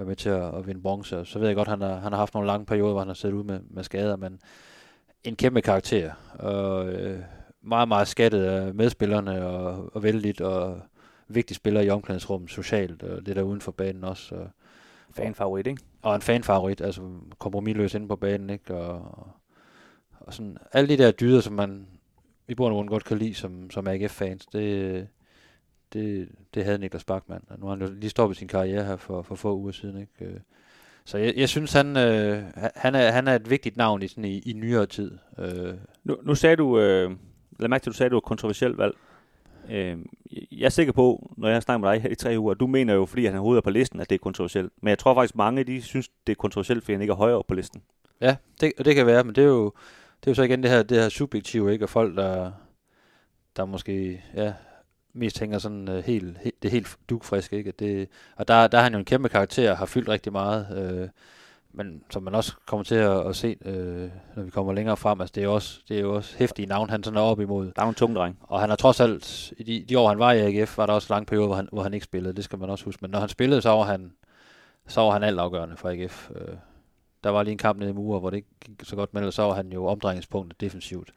være 0.00 0.08
med 0.08 0.16
til 0.16 0.28
at, 0.28 0.54
at 0.54 0.66
vinde 0.66 0.82
bronze. 0.82 1.18
Og 1.18 1.26
Så 1.26 1.38
ved 1.38 1.46
jeg 1.46 1.56
godt, 1.56 1.68
at 1.68 1.72
han 1.72 1.80
har, 1.80 1.96
han 1.96 2.12
har 2.12 2.18
haft 2.18 2.34
nogle 2.34 2.46
lange 2.46 2.66
perioder, 2.66 2.92
hvor 2.92 3.00
han 3.00 3.08
har 3.08 3.14
siddet 3.14 3.34
ud 3.34 3.44
med, 3.44 3.60
med 3.70 3.84
skader, 3.84 4.16
men 4.16 4.40
en 5.24 5.36
kæmpe 5.36 5.62
karakter. 5.62 6.12
Og 6.38 6.88
øh, 6.88 7.20
meget, 7.62 7.88
meget 7.88 8.08
skattet 8.08 8.44
af 8.44 8.74
medspillerne 8.74 9.46
og, 9.46 9.90
og 9.94 10.02
vældigt 10.02 10.40
og 10.40 10.80
vigtig 11.28 11.56
spiller 11.56 11.80
i 11.80 11.90
omklædningsrummet 11.90 12.50
socialt 12.50 13.02
og 13.02 13.26
det 13.26 13.36
der 13.36 13.42
uden 13.42 13.60
for 13.60 13.72
banen 13.72 14.04
også. 14.04 14.34
Og, 14.34 14.50
Fanfavorit, 15.12 15.66
ikke? 15.66 15.82
og 16.02 16.14
en 16.14 16.22
fanfavorit, 16.22 16.80
altså 16.80 17.02
kompromisløs 17.38 17.94
inde 17.94 18.08
på 18.08 18.16
banen, 18.16 18.50
ikke? 18.50 18.74
Og, 18.74 19.28
og 20.20 20.34
sådan 20.34 20.58
alle 20.72 20.88
de 20.88 21.02
der 21.02 21.10
dyder, 21.10 21.40
som 21.40 21.52
man 21.52 21.86
i 22.48 22.54
bund 22.54 22.72
og 22.72 22.76
grund 22.76 22.88
godt 22.88 23.04
kan 23.04 23.18
lide 23.18 23.34
som, 23.34 23.70
som 23.70 23.86
AGF-fans, 23.86 24.46
det, 24.46 25.08
det, 25.92 26.28
det 26.54 26.64
havde 26.64 26.78
Niklas 26.78 27.04
Bachmann. 27.04 27.44
Og 27.48 27.58
nu 27.58 27.66
har 27.66 27.76
han 27.76 27.98
lige 28.00 28.10
stoppet 28.10 28.36
sin 28.36 28.48
karriere 28.48 28.84
her 28.84 28.96
for, 28.96 29.22
for 29.22 29.34
få 29.34 29.56
uger 29.56 29.72
siden. 29.72 30.00
Ikke? 30.00 30.32
Øh, 30.32 30.40
så 31.04 31.18
jeg, 31.18 31.34
jeg 31.36 31.48
synes, 31.48 31.72
han, 31.72 31.96
øh, 31.96 32.42
han, 32.54 32.94
er, 32.94 33.10
han 33.10 33.28
er 33.28 33.34
et 33.34 33.50
vigtigt 33.50 33.76
navn 33.76 34.02
i, 34.02 34.08
sådan 34.08 34.24
i, 34.24 34.38
i 34.38 34.52
nyere 34.52 34.86
tid. 34.86 35.18
Øh. 35.38 35.74
Nu, 36.04 36.16
nu 36.22 36.34
sagde 36.34 36.56
du, 36.56 36.78
øh, 36.78 37.10
lad 37.58 37.68
mærke 37.68 37.82
til, 37.82 37.92
du 37.92 37.96
sagde, 37.96 38.06
at 38.06 38.10
du 38.10 38.16
var 38.16 38.20
kontroversielt 38.20 38.78
valg. 38.78 38.96
Øh, 39.70 39.98
jeg 40.52 40.64
er 40.64 40.68
sikker 40.68 40.92
på, 40.92 41.32
når 41.36 41.48
jeg 41.48 41.62
snakker 41.62 41.86
med 41.86 41.92
dig 41.92 42.02
her 42.02 42.10
i 42.10 42.14
tre 42.14 42.38
uger, 42.38 42.54
du 42.54 42.66
mener 42.66 42.94
jo, 42.94 43.06
fordi 43.06 43.24
han 43.24 43.34
er 43.34 43.40
hovedet 43.40 43.64
på 43.64 43.70
listen, 43.70 44.00
at 44.00 44.10
det 44.10 44.14
er 44.14 44.18
kontroversielt. 44.18 44.72
Men 44.82 44.88
jeg 44.88 44.98
tror 44.98 45.14
faktisk, 45.14 45.36
mange 45.36 45.64
de 45.64 45.82
synes, 45.82 46.08
det 46.26 46.32
er 46.32 46.36
kontroversielt, 46.36 46.84
fordi 46.84 46.92
han 46.92 47.00
ikke 47.02 47.12
er 47.12 47.16
højere 47.16 47.42
på 47.48 47.54
listen. 47.54 47.82
Ja, 48.20 48.36
det, 48.60 48.72
det 48.84 48.94
kan 48.94 49.06
være, 49.06 49.24
men 49.24 49.34
det 49.34 49.44
er 49.44 49.48
jo, 49.48 49.64
det 50.20 50.26
er 50.26 50.30
jo 50.30 50.34
så 50.34 50.42
igen 50.42 50.62
det 50.62 50.70
her, 50.70 50.82
det 50.82 51.02
her 51.02 51.08
subjektive, 51.08 51.72
ikke? 51.72 51.84
Og 51.84 51.88
folk, 51.88 52.16
der, 52.16 52.52
der 53.56 53.64
måske 53.64 54.22
ja, 54.34 54.52
mest 55.12 55.36
tænker 55.36 55.58
sådan 55.58 55.88
uh, 55.88 55.94
helt, 55.94 56.38
helt, 56.38 56.62
det 56.62 56.70
helt 56.70 56.96
dugfriske, 57.08 57.56
ikke? 57.56 57.70
Det, 57.70 58.08
og 58.36 58.48
der, 58.48 58.66
der 58.66 58.78
er 58.78 58.82
han 58.82 58.92
jo 58.92 58.98
en 58.98 59.04
kæmpe 59.04 59.28
karakter, 59.28 59.74
har 59.74 59.86
fyldt 59.86 60.08
rigtig 60.08 60.32
meget, 60.32 60.66
øh, 60.78 61.08
men 61.72 62.02
som 62.10 62.22
man 62.22 62.34
også 62.34 62.52
kommer 62.66 62.84
til 62.84 62.94
at, 62.94 63.26
at 63.26 63.36
se, 63.36 63.56
øh, 63.64 64.10
når 64.36 64.42
vi 64.42 64.50
kommer 64.50 64.72
længere 64.72 64.96
frem, 64.96 65.20
altså 65.20 65.32
det 65.34 65.40
er 65.40 65.44
jo 65.44 65.54
også, 65.54 65.80
det 65.88 65.96
er 65.96 66.00
jo 66.00 66.14
også 66.14 66.36
hæftige 66.38 66.66
navn, 66.66 66.90
han 66.90 67.02
sådan 67.02 67.16
er 67.16 67.20
op 67.20 67.40
imod. 67.40 67.72
Der 67.76 67.82
er 67.82 67.88
en 67.88 67.94
tung 67.94 68.16
dreng. 68.16 68.38
Og 68.42 68.60
han 68.60 68.68
har 68.68 68.76
trods 68.76 69.00
alt, 69.00 69.52
i 69.58 69.62
de, 69.62 69.84
de 69.88 69.98
år 69.98 70.08
han 70.08 70.18
var 70.18 70.32
i 70.32 70.40
AGF, 70.40 70.78
var 70.78 70.86
der 70.86 70.92
også 70.92 71.14
lang 71.14 71.26
periode, 71.26 71.46
hvor 71.46 71.56
han, 71.56 71.68
hvor 71.72 71.82
han 71.82 71.94
ikke 71.94 72.04
spillede, 72.04 72.36
det 72.36 72.44
skal 72.44 72.58
man 72.58 72.70
også 72.70 72.84
huske. 72.84 72.98
Men 73.02 73.10
når 73.10 73.20
han 73.20 73.28
spillede, 73.28 73.62
så 73.62 73.70
var 73.70 73.82
han, 73.82 74.12
så 74.86 75.00
var 75.00 75.10
han 75.10 75.22
alt 75.22 75.38
afgørende 75.38 75.76
for 75.76 75.88
AGF. 75.88 76.30
Øh, 76.36 76.56
der 77.24 77.30
var 77.30 77.42
lige 77.42 77.52
en 77.52 77.58
kamp 77.58 77.78
nede 77.78 77.90
i 77.90 77.92
Mure, 77.92 78.20
hvor 78.20 78.30
det 78.30 78.36
ikke 78.36 78.48
gik 78.64 78.84
så 78.84 78.96
godt, 78.96 79.14
men 79.14 79.32
så 79.32 79.42
var 79.42 79.54
han 79.54 79.72
jo 79.72 79.86
omdrejningspunktet 79.86 80.60
defensivt. 80.60 81.10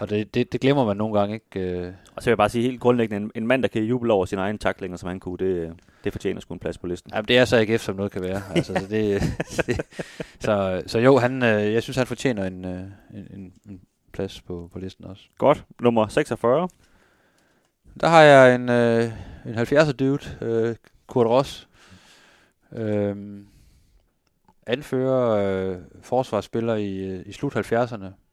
Og 0.00 0.10
det, 0.10 0.34
det, 0.34 0.52
det 0.52 0.60
glemmer 0.60 0.84
man 0.84 0.96
nogle 0.96 1.18
gange, 1.18 1.34
ikke? 1.34 1.60
Øh. 1.60 1.92
Og 2.16 2.22
så 2.22 2.26
vil 2.26 2.30
jeg 2.30 2.36
bare 2.36 2.48
sige 2.48 2.62
helt 2.62 2.80
grundlæggende, 2.80 3.24
en, 3.24 3.30
en 3.34 3.46
mand, 3.46 3.62
der 3.62 3.68
kan 3.68 3.82
juble 3.82 4.12
over 4.12 4.26
sine 4.26 4.40
egne 4.40 4.58
taklinger, 4.58 4.96
som 4.96 5.08
han 5.08 5.20
kunne, 5.20 5.38
det, 5.38 5.72
det 6.04 6.12
fortjener 6.12 6.40
sgu 6.40 6.54
en 6.54 6.60
plads 6.60 6.78
på 6.78 6.86
listen. 6.86 7.10
Jamen, 7.14 7.28
det 7.28 7.38
er 7.38 7.44
så 7.44 7.56
AGF, 7.56 7.80
som 7.80 7.96
noget 7.96 8.12
kan 8.12 8.22
være. 8.22 8.42
altså, 8.54 8.74
så, 8.74 8.86
det, 8.90 9.22
det, 9.66 9.80
så, 10.44 10.82
så 10.86 10.98
jo, 10.98 11.18
han, 11.18 11.42
øh, 11.42 11.72
jeg 11.72 11.82
synes, 11.82 11.96
han 11.96 12.06
fortjener 12.06 12.44
en, 12.44 12.64
øh, 12.64 12.80
en, 13.14 13.28
en, 13.34 13.52
en 13.68 13.80
plads 14.12 14.40
på, 14.40 14.70
på 14.72 14.78
listen 14.78 15.04
også. 15.04 15.22
Godt. 15.38 15.64
Nummer 15.80 16.08
46. 16.08 16.68
Der 18.00 18.08
har 18.08 18.22
jeg 18.22 18.54
en, 18.54 18.68
øh, 18.68 19.04
en 19.46 19.54
70'er 19.54 19.92
dude, 19.92 20.24
øh, 20.40 20.76
Kurt 21.06 21.26
Ross. 21.26 21.68
Øh, 22.72 23.16
anfører 24.66 25.30
øh, 25.30 25.76
forsvarsspiller 26.02 26.74
i, 26.74 27.20
i 27.20 27.32
slut 27.32 27.56
70'erne. 27.56 28.27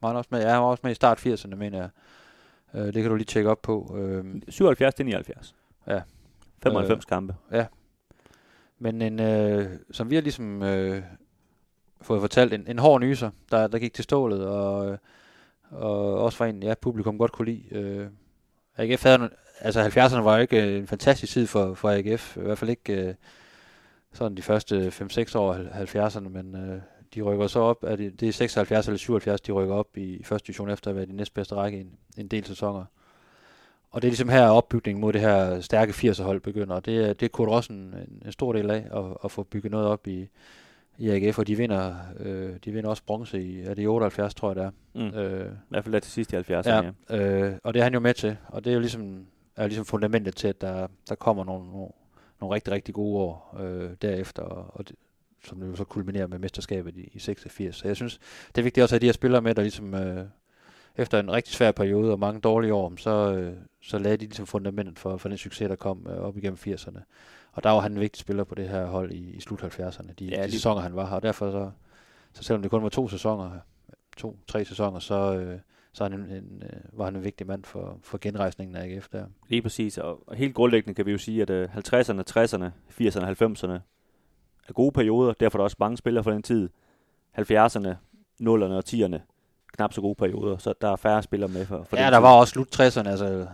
Var 0.00 0.08
han 0.08 0.16
også 0.16 0.28
med? 0.32 0.40
Ja, 0.40 0.50
han 0.50 0.60
var 0.60 0.66
også 0.66 0.80
med 0.84 0.92
i 0.92 0.94
start 0.94 1.26
80'erne, 1.26 1.54
mener 1.54 1.78
jeg. 1.78 1.88
Øh, 2.74 2.86
det 2.86 2.94
kan 2.94 3.10
du 3.10 3.16
lige 3.16 3.26
tjekke 3.26 3.50
op 3.50 3.62
på. 3.62 3.96
Øh, 3.98 4.42
77 4.48 4.94
til 4.94 5.06
79. 5.06 5.54
Ja. 5.86 6.00
95 6.62 7.04
øh, 7.04 7.08
kampe. 7.08 7.34
Ja. 7.52 7.66
Men 8.78 9.02
en, 9.02 9.20
øh, 9.20 9.70
som 9.90 10.10
vi 10.10 10.14
har 10.14 10.22
ligesom 10.22 10.62
øh, 10.62 11.02
fået 12.00 12.20
fortalt, 12.20 12.54
en, 12.54 12.64
en 12.68 12.78
hård 12.78 13.00
nyser, 13.00 13.30
der, 13.50 13.66
der 13.66 13.78
gik 13.78 13.94
til 13.94 14.04
stålet, 14.04 14.46
og, 14.46 14.90
øh, 14.90 14.98
og 15.70 16.22
også 16.22 16.38
var 16.38 16.46
en, 16.46 16.62
ja, 16.62 16.74
publikum 16.74 17.18
godt 17.18 17.32
kunne 17.32 17.52
lide. 17.52 17.74
Øh, 17.74 18.06
AGF 18.76 19.02
havde, 19.02 19.30
altså 19.60 19.82
70'erne 19.82 20.20
var 20.20 20.34
jo 20.34 20.40
ikke 20.42 20.78
en 20.78 20.86
fantastisk 20.86 21.32
tid 21.32 21.46
for, 21.46 21.74
for 21.74 21.90
AGF, 21.90 22.36
i 22.36 22.40
hvert 22.40 22.58
fald 22.58 22.70
ikke 22.70 22.92
øh, 22.92 23.14
sådan 24.12 24.36
de 24.36 24.42
første 24.42 24.88
5-6 24.88 25.38
år 25.38 25.54
af 25.54 25.94
70'erne, 25.94 26.28
men 26.28 26.54
øh, 26.54 26.80
de 27.14 27.22
rykker 27.22 27.46
så 27.46 27.60
op, 27.60 27.84
er 27.84 27.96
det, 27.96 28.20
det 28.20 28.28
er 28.28 28.32
76 28.32 28.86
eller 28.86 28.98
77, 28.98 29.40
de 29.40 29.52
rykker 29.52 29.74
op 29.74 29.96
i 29.96 30.22
første 30.24 30.46
division 30.46 30.70
efter 30.70 30.90
at 30.90 30.96
være 30.96 31.06
de 31.06 31.16
næstbedste 31.16 31.54
række 31.54 31.78
i 31.78 31.80
en, 31.80 31.90
en 32.18 32.28
del 32.28 32.44
sæsoner. 32.44 32.84
Og 33.90 34.02
det 34.02 34.08
er 34.08 34.10
ligesom 34.10 34.28
her 34.28 34.48
opbygningen 34.48 35.00
mod 35.00 35.12
det 35.12 35.20
her 35.20 35.60
stærke 35.60 35.92
80'er 35.92 36.22
hold 36.22 36.40
begynder, 36.40 36.74
og 36.74 36.86
det, 36.86 37.08
er, 37.08 37.12
det 37.12 37.22
er 37.22 37.28
Kurt 37.28 37.48
Rossen 37.48 37.76
en, 37.76 38.22
en 38.26 38.32
stor 38.32 38.52
del 38.52 38.70
af, 38.70 38.86
at, 38.94 39.16
at 39.24 39.30
få 39.30 39.42
bygget 39.42 39.72
noget 39.72 39.86
op 39.86 40.06
i, 40.06 40.28
i 40.98 41.10
AGF, 41.10 41.38
og 41.38 41.46
de 41.46 41.56
vinder, 41.56 41.94
øh, 42.20 42.56
de 42.64 42.72
vinder 42.72 42.90
også 42.90 43.02
bronze 43.06 43.42
i, 43.42 43.60
er 43.60 43.74
det 43.74 43.82
i 43.82 43.86
78, 43.86 44.34
tror 44.34 44.48
jeg 44.48 44.56
det 44.56 44.64
er. 44.64 44.70
Mm. 44.94 45.18
Øh, 45.18 45.52
I 45.52 45.56
hvert 45.68 45.84
fald 45.84 45.92
der 45.92 46.00
til 46.00 46.12
sidst 46.12 46.32
i 46.32 46.36
70'erne, 46.36 46.68
ja. 46.68 46.90
ja. 47.10 47.16
Øh, 47.16 47.58
og 47.64 47.74
det 47.74 47.80
er 47.80 47.84
han 47.84 47.94
jo 47.94 48.00
med 48.00 48.14
til, 48.14 48.36
og 48.48 48.64
det 48.64 48.70
er 48.70 48.74
jo 48.74 48.80
ligesom, 48.80 49.26
er 49.56 49.66
ligesom 49.66 49.84
fundamentet 49.84 50.36
til, 50.36 50.48
at 50.48 50.60
der, 50.60 50.86
der 51.08 51.14
kommer 51.14 51.44
nogle, 51.44 51.70
nogle, 51.70 51.88
nogle 52.40 52.54
rigtig, 52.54 52.72
rigtig 52.72 52.94
gode 52.94 53.18
år 53.18 53.56
øh, 53.60 53.90
derefter, 54.02 54.42
og, 54.42 54.66
og 54.68 54.88
det, 54.88 54.96
som 55.44 55.62
jo 55.62 55.76
så 55.76 55.84
kulminerer 55.84 56.26
med 56.26 56.38
mesterskabet 56.38 56.96
i, 56.96 57.10
i 57.12 57.18
86. 57.18 57.76
Så 57.76 57.88
jeg 57.88 57.96
synes, 57.96 58.18
det 58.48 58.58
er 58.58 58.62
vigtigt 58.62 58.82
også 58.82 58.94
at 58.94 58.96
have 58.96 59.00
de 59.00 59.06
her 59.06 59.12
spillere 59.12 59.42
med, 59.42 59.54
der 59.54 59.62
ligesom 59.62 59.94
øh, 59.94 60.24
efter 60.96 61.20
en 61.20 61.32
rigtig 61.32 61.54
svær 61.54 61.72
periode 61.72 62.12
og 62.12 62.18
mange 62.18 62.40
dårlige 62.40 62.74
år, 62.74 62.92
så, 62.96 63.34
øh, 63.34 63.56
så 63.82 63.98
lagde 63.98 64.16
de 64.16 64.24
ligesom 64.24 64.46
fundamentet 64.46 64.98
for, 64.98 65.16
for 65.16 65.28
den 65.28 65.38
succes, 65.38 65.68
der 65.68 65.76
kom 65.76 66.06
øh, 66.10 66.18
op 66.18 66.36
igennem 66.36 66.58
80'erne. 66.66 67.00
Og 67.52 67.64
der 67.64 67.70
var 67.70 67.80
han 67.80 67.92
en 67.92 68.00
vigtig 68.00 68.20
spiller 68.20 68.44
på 68.44 68.54
det 68.54 68.68
her 68.68 68.86
hold 68.86 69.12
i, 69.12 69.30
i 69.30 69.40
slut 69.40 69.62
70'erne, 69.62 70.12
de, 70.18 70.24
ja, 70.24 70.46
de 70.46 70.52
sæsoner 70.52 70.80
han 70.80 70.96
var 70.96 71.06
her. 71.06 71.16
Og 71.16 71.22
derfor 71.22 71.50
så, 71.50 71.70
så 72.32 72.42
selvom 72.42 72.62
det 72.62 72.70
kun 72.70 72.82
var 72.82 72.88
to 72.88 73.08
sæsoner, 73.08 73.50
to-tre 74.16 74.64
sæsoner, 74.64 74.98
så, 74.98 75.34
øh, 75.34 75.58
så 75.92 76.04
han 76.04 76.12
en, 76.12 76.20
en, 76.20 76.62
øh, 76.62 76.98
var 76.98 77.04
han 77.04 77.16
en 77.16 77.24
vigtig 77.24 77.46
mand 77.46 77.64
for, 77.64 77.98
for 78.02 78.18
genrejsningen 78.20 78.76
af 78.76 78.84
AGF 78.84 79.08
der. 79.08 79.26
Lige 79.48 79.62
præcis, 79.62 79.98
og 79.98 80.34
helt 80.34 80.54
grundlæggende 80.54 80.94
kan 80.94 81.06
vi 81.06 81.12
jo 81.12 81.18
sige, 81.18 81.42
at 81.42 81.50
øh, 81.50 81.68
50'erne, 81.76 82.22
60'erne, 82.30 82.70
80'erne, 83.00 83.24
90'erne 83.24 83.78
er 84.68 84.72
gode 84.72 84.92
perioder, 84.92 85.32
derfor 85.32 85.58
er 85.58 85.60
der 85.60 85.64
også 85.64 85.76
mange 85.80 85.96
spillere 85.96 86.24
fra 86.24 86.32
den 86.32 86.42
tid. 86.42 86.68
70'erne, 87.38 87.88
0'erne 88.42 88.74
og 88.74 88.82
10'erne, 88.88 89.18
knap 89.72 89.92
så 89.92 90.00
gode 90.00 90.14
perioder, 90.14 90.58
så 90.58 90.74
der 90.80 90.92
er 90.92 90.96
færre 90.96 91.22
spillere 91.22 91.48
med 91.50 91.66
for, 91.66 91.82
for 91.88 91.96
Ja, 91.96 92.04
der 92.04 92.10
tid. 92.10 92.20
var 92.20 92.32
også 92.32 92.50
slut 92.50 92.80
60'erne, 92.80 93.08
altså 93.08 93.46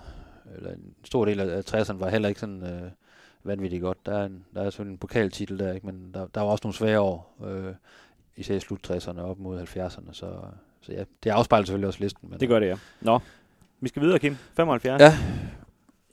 eller 0.56 0.70
en 0.70 0.94
stor 1.04 1.24
del 1.24 1.40
af 1.40 1.74
60'erne 1.74 1.92
var 1.92 2.08
heller 2.08 2.28
ikke 2.28 2.40
sådan 2.40 2.62
øh, 2.62 2.90
vanvittigt 3.44 3.82
godt. 3.82 4.06
Der 4.06 4.18
er, 4.18 4.24
en, 4.26 4.44
der 4.54 4.62
er 4.62 4.70
sådan 4.70 4.92
en 4.92 4.98
pokaltitel 4.98 5.58
der, 5.58 5.72
ikke? 5.72 5.86
men 5.86 6.10
der, 6.14 6.26
der 6.26 6.40
var 6.40 6.48
også 6.50 6.62
nogle 6.64 6.74
svære 6.74 7.00
år, 7.00 7.36
øh, 7.46 7.74
især 8.36 8.54
i 8.54 8.60
slut 8.60 8.90
60'erne 8.90 9.20
op 9.20 9.38
mod 9.38 9.60
70'erne, 9.62 10.12
så, 10.12 10.32
så 10.80 10.92
ja, 10.92 11.04
det 11.24 11.30
afspejler 11.30 11.66
selvfølgelig 11.66 11.86
også 11.88 12.00
listen. 12.00 12.28
Men, 12.30 12.40
det 12.40 12.48
gør 12.48 12.58
det, 12.58 12.66
ja. 12.66 12.76
Nå, 13.00 13.18
vi 13.80 13.88
skal 13.88 14.02
videre, 14.02 14.18
Kim. 14.18 14.36
75. 14.56 15.00
Ja, 15.00 15.18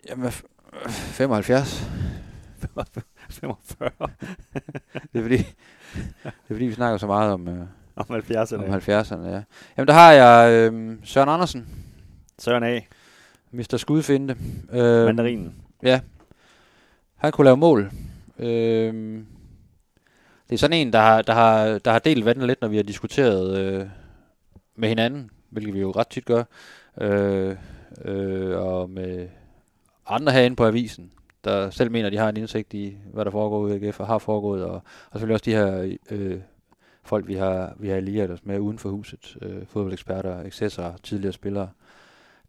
Jamen, 0.10 0.32
75. 0.32 1.84
45. 3.32 3.89
det 5.13 5.20
er 5.20 5.22
fordi, 5.22 5.38
det 5.38 5.46
er 6.24 6.54
fordi 6.54 6.65
vi 6.65 6.74
snakker 6.74 6.98
så 6.98 7.08
meget 7.08 7.34
om, 7.34 7.48
øh, 7.48 7.65
om 7.96 8.06
70'erne. 8.10 8.56
Om 8.56 8.74
70'erne, 8.74 9.28
ja. 9.28 9.41
Jamen 9.78 9.88
der 9.88 9.94
har 9.94 10.12
jeg 10.12 10.52
øh, 10.52 10.98
Søren 11.04 11.30
Andersen. 11.30 11.67
Søren 12.39 12.63
A. 12.63 12.80
Mr. 13.52 13.78
Skudfinde. 13.78 14.36
Øh, 14.72 15.06
Mandarinen. 15.06 15.56
Ja. 15.84 16.00
Han 17.15 17.32
kunne 17.32 17.46
lave 17.46 17.58
mål. 17.58 17.91
Øh, 18.39 19.24
det 20.50 20.56
er 20.56 20.60
sådan 20.60 20.78
en, 20.78 20.94
der 20.94 21.00
har, 21.00 21.22
der 21.22 21.34
har, 21.34 21.78
der 21.78 21.91
har 21.91 22.00
delt 22.00 22.26
vandet 22.26 22.48
lidt, 22.48 22.62
når 22.62 22.67
vi 22.67 22.76
har 22.76 22.84
diskuteret 22.84 23.58
øh, 23.58 23.86
med 24.76 24.89
hinanden, 24.89 25.30
hvilket 25.50 25.74
vi 25.74 25.80
jo 25.80 25.91
ret 25.91 26.08
tit 26.08 26.26
gør, 26.26 26.44
øh, 27.02 27.56
øh, 28.06 28.58
og 28.58 28.89
med 28.89 29.28
andre 30.08 30.32
herinde 30.32 30.56
på 30.56 30.65
avisen 30.65 31.12
der 31.43 31.69
selv 31.69 31.91
mener, 31.91 32.08
at 32.08 32.13
de 32.13 32.17
har 32.17 32.30
en 32.30 32.38
indsigt 32.38 32.73
i, 32.73 32.97
hvad 33.13 33.25
der 33.25 33.32
foregår 33.32 33.67
i 33.67 33.86
AGF 33.86 33.99
og 33.99 34.08
har 34.08 34.17
foregået, 34.17 34.63
og, 34.65 34.73
og 35.12 35.19
selvfølgelig 35.19 35.34
også 35.34 35.45
de 35.45 35.56
her 35.56 35.97
øh, 36.12 36.39
folk, 37.04 37.27
vi 37.27 37.36
har, 37.36 37.75
vi 37.80 37.89
har 37.89 37.95
allieret 37.95 38.32
os 38.32 38.45
med 38.45 38.60
uden 38.60 38.80
for 38.80 38.89
huset, 38.89 39.38
øh, 39.41 39.65
fodboldeksperter, 39.65 40.43
accessorer, 40.43 40.93
tidligere 41.04 41.34
spillere. 41.34 41.69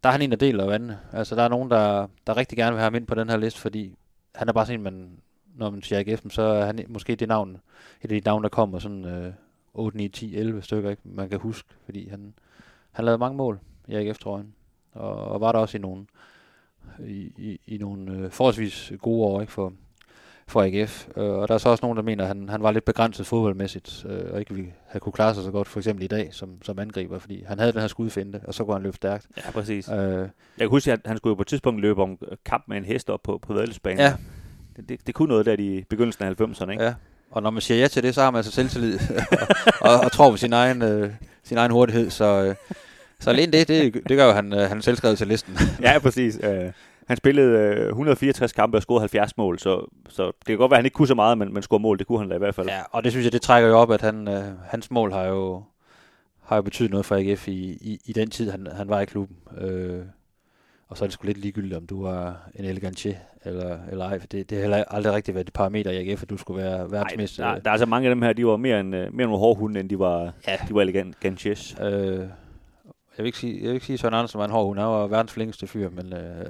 Der 0.03 0.09
er 0.09 0.13
han 0.13 0.23
en, 0.23 0.31
der 0.31 0.37
deler 0.37 0.65
vandene. 0.65 0.99
Altså, 1.13 1.35
der 1.35 1.43
er 1.43 1.49
nogen, 1.49 1.71
der, 1.71 2.07
der 2.27 2.37
rigtig 2.37 2.59
gerne 2.59 2.73
vil 2.73 2.79
have 2.79 2.87
ham 2.87 2.95
ind 2.95 3.07
på 3.07 3.15
den 3.15 3.31
her 3.31 3.37
liste, 3.37 3.61
fordi 3.61 3.95
han 4.35 4.49
er 4.49 4.53
bare 4.53 4.67
sådan 4.67 4.81
en, 4.81 4.85
man, 4.85 5.11
når 5.55 5.71
man 5.71 5.83
siger 5.83 5.99
AGF, 5.99 6.23
så 6.31 6.43
er 6.43 6.65
han 6.65 6.85
måske 6.89 7.15
det 7.15 7.29
navn, 7.29 7.51
et 8.03 8.13
af 8.13 8.21
de 8.21 8.21
navn, 8.25 8.43
der 8.43 8.49
kommer 8.49 8.79
sådan 8.79 9.05
øh, 9.05 9.33
8, 9.75 9.97
9, 9.97 10.09
10, 10.09 10.37
11 10.37 10.63
stykker, 10.63 10.91
ikke? 10.91 11.03
man 11.05 11.29
kan 11.29 11.39
huske, 11.39 11.69
fordi 11.85 12.09
han, 12.09 12.35
han 12.93 13.05
lavede 13.05 13.19
mange 13.19 13.37
mål 13.37 13.61
i 13.89 13.95
AGF-trøjen, 13.95 14.55
og, 14.93 15.15
og 15.15 15.41
var 15.41 15.53
der 15.53 15.59
også 15.59 15.79
i 15.79 15.81
nogle 15.81 16.07
i, 17.07 17.33
i, 17.39 17.61
i 17.67 17.79
nogle 17.79 18.13
øh, 18.13 18.31
forholdsvis 18.31 18.93
gode 19.03 19.23
år 19.27 19.41
ikke, 19.41 19.53
for, 19.53 19.73
for 20.47 20.63
AGF. 20.63 21.09
Øh, 21.17 21.25
og 21.25 21.49
der 21.49 21.55
er 21.55 21.59
så 21.59 21.69
også 21.69 21.85
nogen, 21.85 21.97
der 21.97 22.03
mener, 22.03 22.25
at 22.25 22.29
han, 22.29 22.49
han 22.49 22.63
var 22.63 22.71
lidt 22.71 22.85
begrænset 22.85 23.27
fodboldmæssigt, 23.27 24.07
øh, 24.09 24.33
og 24.33 24.41
ikke 24.41 24.55
ville 24.55 24.73
have 24.87 25.01
kunne 25.01 25.13
klare 25.13 25.35
sig 25.35 25.45
så 25.45 25.51
godt, 25.51 25.69
for 25.69 25.81
eksempel 25.81 26.05
i 26.05 26.07
dag, 26.07 26.29
som, 26.35 26.63
som 26.63 26.79
angriber, 26.79 27.19
fordi 27.19 27.45
han 27.47 27.59
havde 27.59 27.73
den 27.73 27.81
her 27.81 27.89
skudfinde, 27.89 28.41
og 28.45 28.55
så 28.55 28.65
kunne 28.65 28.75
han 28.75 28.83
løbe 28.83 28.97
stærkt. 28.97 29.27
Ja, 29.37 29.51
præcis. 29.51 29.89
Øh, 29.89 29.97
Jeg 29.97 30.29
kan 30.59 30.69
huske, 30.69 30.93
at 30.93 31.01
han 31.05 31.17
skulle 31.17 31.31
jo 31.31 31.35
på 31.35 31.43
et 31.43 31.47
tidspunkt 31.49 31.81
løbe 31.81 32.03
om 32.03 32.19
kamp 32.45 32.65
med 32.69 32.77
en 32.77 32.85
hest 32.85 33.11
op 33.11 33.21
på, 33.23 33.39
på 33.39 33.55
Vadelsbanen. 33.55 33.99
Ja. 33.99 34.15
Det, 34.77 34.89
det, 34.89 35.07
det 35.07 35.15
kunne 35.15 35.29
noget 35.29 35.47
der 35.47 35.57
i 35.59 35.85
begyndelsen 35.91 36.25
af 36.25 36.41
90'erne, 36.41 36.71
ikke? 36.71 36.85
Ja. 36.85 36.95
Og 37.31 37.43
når 37.43 37.51
man 37.51 37.61
siger 37.63 37.79
ja 37.81 37.89
til 37.89 38.03
det, 38.03 38.15
så 38.15 38.23
har 38.23 38.31
man 38.31 38.37
altså 38.39 38.53
selvtillid 38.53 38.99
og, 39.81 39.91
og, 39.91 40.01
og 40.01 40.13
tror 40.13 40.31
på 40.31 40.37
sin 40.37 40.53
egen, 40.53 40.83
øh, 40.83 41.11
sin 41.43 41.59
egen 41.59 41.71
hurtighed. 41.71 42.11
Så, 42.11 42.25
øh, 42.45 42.55
så 43.23 43.31
alene 43.31 43.53
det, 43.53 43.69
det, 43.69 43.95
det 44.09 44.17
gør 44.17 44.27
jo, 44.27 44.33
han, 44.33 44.53
øh, 44.53 44.59
han 44.61 44.83
selvskrevet 44.83 45.19
til 45.19 45.27
listen. 45.27 45.57
ja, 45.83 45.99
præcis. 45.99 46.39
Øh, 46.43 46.73
han 47.07 47.17
spillede 47.17 47.59
øh, 47.59 47.89
164 47.89 48.53
kampe 48.53 48.77
og 48.79 48.83
scorede 48.83 49.01
70 49.01 49.37
mål, 49.37 49.59
så, 49.59 49.87
så 50.09 50.27
det 50.27 50.47
kan 50.47 50.57
godt 50.57 50.71
være, 50.71 50.77
at 50.79 50.83
han 50.83 50.85
ikke 50.87 50.95
kunne 50.95 51.09
så 51.09 51.15
meget, 51.15 51.39
men, 51.39 51.55
men 51.55 51.63
score 51.63 51.81
mål, 51.81 51.99
det 51.99 52.07
kunne 52.07 52.19
han 52.19 52.29
da 52.29 52.35
i 52.35 52.39
hvert 52.39 52.55
fald. 52.55 52.69
Ja, 52.69 52.81
og 52.91 53.05
det 53.05 53.13
synes 53.13 53.25
jeg, 53.25 53.33
det 53.33 53.43
trækker 53.43 53.69
jo 53.69 53.77
op, 53.79 53.91
at 53.91 54.01
han, 54.01 54.29
øh, 54.29 54.45
hans 54.65 54.91
mål 54.91 55.13
har 55.13 55.25
jo, 55.25 55.63
har 56.45 56.57
jo 56.57 56.63
betydet 56.63 56.91
noget 56.91 57.07
for 57.07 57.17
AGF 57.17 57.49
i, 57.49 57.53
i, 57.81 58.01
i 58.07 58.13
den 58.13 58.31
tid, 58.31 58.51
han, 58.51 58.69
han 58.77 58.89
var 58.89 59.01
i 59.01 59.05
klubben. 59.05 59.37
Øh, 59.61 60.01
og 60.89 60.99
så 60.99 61.05
er 61.05 61.07
det 61.07 61.13
sgu 61.13 61.27
lidt 61.27 61.39
ligegyldigt, 61.39 61.75
om 61.75 61.87
du 61.87 62.05
er 62.05 62.33
en 62.55 62.65
elegantier 62.65 63.15
eller, 63.45 63.79
eller 63.91 64.05
ej, 64.05 64.19
for 64.21 64.27
det, 64.27 64.51
det 64.51 64.59
har 64.59 64.63
heller 64.63 64.85
aldrig 64.91 65.13
rigtig 65.15 65.35
været 65.35 65.47
et 65.47 65.53
parameter 65.53 65.91
i 65.91 66.09
AGF, 66.11 66.23
at 66.23 66.31
du 66.31 66.37
skulle 66.37 66.63
være 66.63 66.91
verdensmester. 66.91 67.45
der, 67.45 67.59
der, 67.59 67.71
er 67.71 67.73
altså 67.73 67.87
mange 67.87 68.09
af 68.09 68.15
dem 68.15 68.23
her, 68.23 68.33
de 68.33 68.47
var 68.47 68.57
mere, 68.57 68.81
en, 68.81 68.95
øh, 68.95 69.15
mere 69.15 69.27
nogle 69.27 69.39
hårde 69.39 69.59
hunde, 69.59 69.81
end 69.81 69.89
de 69.91 69.99
var, 69.99 70.33
Ja. 70.49 70.57
de 70.69 70.75
var 70.75 70.81
elegantiers. 70.83 71.77
Øh, 71.83 72.21
jeg 73.17 73.23
vil 73.23 73.27
ikke 73.27 73.39
sige, 73.39 73.55
jeg 73.55 73.65
vil 73.65 73.75
ikke 73.75 73.87
sige, 73.87 73.99
Søren 73.99 74.15
Andersen 74.15 74.39
var 74.39 74.45
en 74.45 74.51
hård 74.51 74.67
hund. 74.67 74.79
Han 74.79 74.89
var 74.89 75.07
verdens 75.07 75.33
flinkeste 75.33 75.67
fyr, 75.67 75.91
men, 75.91 76.13
øh, 76.13 76.47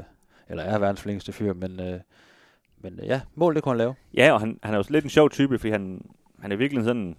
eller 0.48 0.62
er 0.62 0.78
verdens 0.78 1.00
flinkeste 1.00 1.32
fyr, 1.32 1.54
men, 1.54 1.80
øh, 1.80 2.00
men 2.80 3.00
øh, 3.00 3.06
ja, 3.06 3.20
mål 3.34 3.54
det 3.54 3.62
kunne 3.62 3.70
han 3.70 3.78
lave. 3.78 3.94
Ja, 4.14 4.32
og 4.32 4.40
han, 4.40 4.58
han 4.62 4.74
er 4.74 4.78
jo 4.78 4.84
lidt 4.88 5.04
en 5.04 5.10
sjov 5.10 5.30
type, 5.30 5.58
fordi 5.58 5.70
han, 5.70 6.10
han 6.40 6.52
er 6.52 6.56
virkelig 6.56 6.84
sådan... 6.84 7.16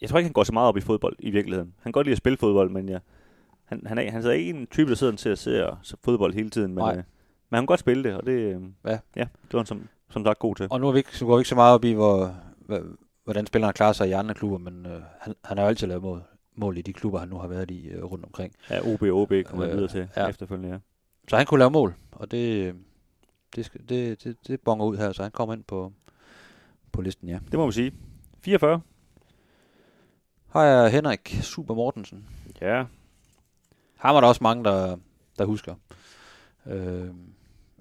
Jeg 0.00 0.08
tror 0.08 0.18
ikke, 0.18 0.26
han 0.26 0.32
går 0.32 0.44
så 0.44 0.52
meget 0.52 0.68
op 0.68 0.76
i 0.76 0.80
fodbold 0.80 1.16
i 1.18 1.30
virkeligheden. 1.30 1.74
Han 1.76 1.82
kan 1.84 1.92
godt 1.92 2.06
lide 2.06 2.12
at 2.12 2.18
spille 2.18 2.38
fodbold, 2.38 2.70
men 2.70 2.88
ja, 2.88 2.98
han, 3.64 3.82
han, 3.86 3.98
er, 3.98 4.10
han 4.10 4.24
er 4.24 4.30
ikke 4.30 4.50
en 4.50 4.66
type, 4.66 4.90
der 4.90 4.96
sidder 4.96 5.16
til 5.16 5.28
at 5.28 5.38
se 5.38 5.96
fodbold 6.04 6.34
hele 6.34 6.50
tiden. 6.50 6.74
Men, 6.74 6.84
Nej. 6.84 6.90
øh, 6.92 6.96
men 7.50 7.56
han 7.56 7.62
kan 7.62 7.66
godt 7.66 7.80
spille 7.80 8.04
det, 8.04 8.14
og 8.14 8.26
det, 8.26 8.32
øh, 8.32 8.62
Ja. 8.84 8.98
ja, 9.16 9.20
det 9.20 9.52
var 9.52 9.58
han 9.58 9.66
som, 9.66 9.88
som 10.10 10.24
sagt 10.24 10.38
god 10.38 10.54
til. 10.56 10.66
Og 10.70 10.80
nu, 10.80 10.88
er 10.88 10.92
vi 10.92 10.98
ikke, 10.98 11.16
så 11.16 11.26
går 11.26 11.36
vi 11.36 11.40
ikke 11.40 11.48
så 11.48 11.54
meget 11.54 11.74
op 11.74 11.84
i, 11.84 11.92
hvor, 11.92 12.34
hvordan 13.24 13.46
spillerne 13.46 13.72
klarer 13.72 13.92
sig 13.92 14.08
i 14.08 14.12
andre 14.12 14.34
klubber, 14.34 14.58
men 14.58 14.86
øh, 14.86 15.00
han, 15.20 15.34
han 15.44 15.58
har 15.58 15.64
jo 15.64 15.68
altid 15.68 15.86
lavet 15.86 16.02
mål, 16.02 16.22
mål 16.54 16.78
i 16.78 16.82
de 16.82 16.92
klubber, 16.92 17.18
han 17.18 17.28
nu 17.28 17.38
har 17.38 17.48
været 17.48 17.70
i 17.70 17.88
øh, 17.88 18.04
rundt 18.04 18.24
omkring. 18.24 18.52
Ja, 18.70 18.80
OB 18.94 19.02
OB 19.02 19.32
kommer 19.46 19.66
Øh, 19.66 19.72
videre 19.72 19.88
til 19.88 20.08
ja. 20.16 20.22
ja. 20.22 20.28
efterfølgende, 20.28 20.68
ja. 20.74 20.78
Så 21.28 21.36
han 21.36 21.46
kunne 21.46 21.58
lave 21.58 21.70
mål, 21.70 21.94
og 22.12 22.30
det, 22.30 22.64
øh, 22.66 22.74
det, 23.56 23.72
det, 23.88 24.24
det, 24.24 24.36
det 24.48 24.60
bonger 24.60 24.84
ud 24.86 24.96
her, 24.96 25.12
så 25.12 25.22
han 25.22 25.32
kommer 25.32 25.54
ind 25.54 25.64
på, 25.64 25.92
på 26.92 27.00
listen, 27.02 27.28
ja. 27.28 27.38
Det 27.50 27.58
må 27.58 27.64
man 27.64 27.72
sige. 27.72 27.92
44. 28.40 28.80
Har 30.48 30.62
jeg 30.64 30.90
Henrik 30.92 31.38
Super 31.42 31.74
Mortensen. 31.74 32.26
Ja. 32.60 32.84
Ham 33.96 34.16
er 34.16 34.20
der 34.20 34.28
også 34.28 34.42
mange, 34.42 34.64
der, 34.64 34.96
der 35.38 35.44
husker. 35.44 35.74
Øh, 36.66 37.08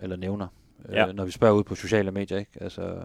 eller 0.02 0.16
nævner. 0.16 0.48
Ja. 0.90 1.08
Øh, 1.08 1.16
når 1.16 1.26
vi 1.26 1.32
spørger 1.32 1.56
ud 1.56 1.64
på 1.64 1.76
sociale 1.76 2.12
medier, 2.12 2.38
ikke? 2.38 2.52
Altså, 2.62 3.02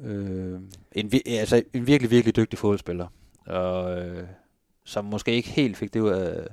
øh, 0.00 0.60
en, 0.92 1.12
vi- 1.12 1.22
altså, 1.26 1.62
en 1.72 1.86
virkelig, 1.86 2.10
virkelig 2.10 2.36
dygtig 2.36 2.58
fodboldspiller. 2.58 3.06
Og, 3.46 3.98
øh, 3.98 4.28
som 4.84 5.04
måske 5.04 5.32
ikke 5.32 5.48
helt 5.48 5.76
fik 5.76 5.94
det 5.94 6.00
ud 6.00 6.10
af, 6.10 6.46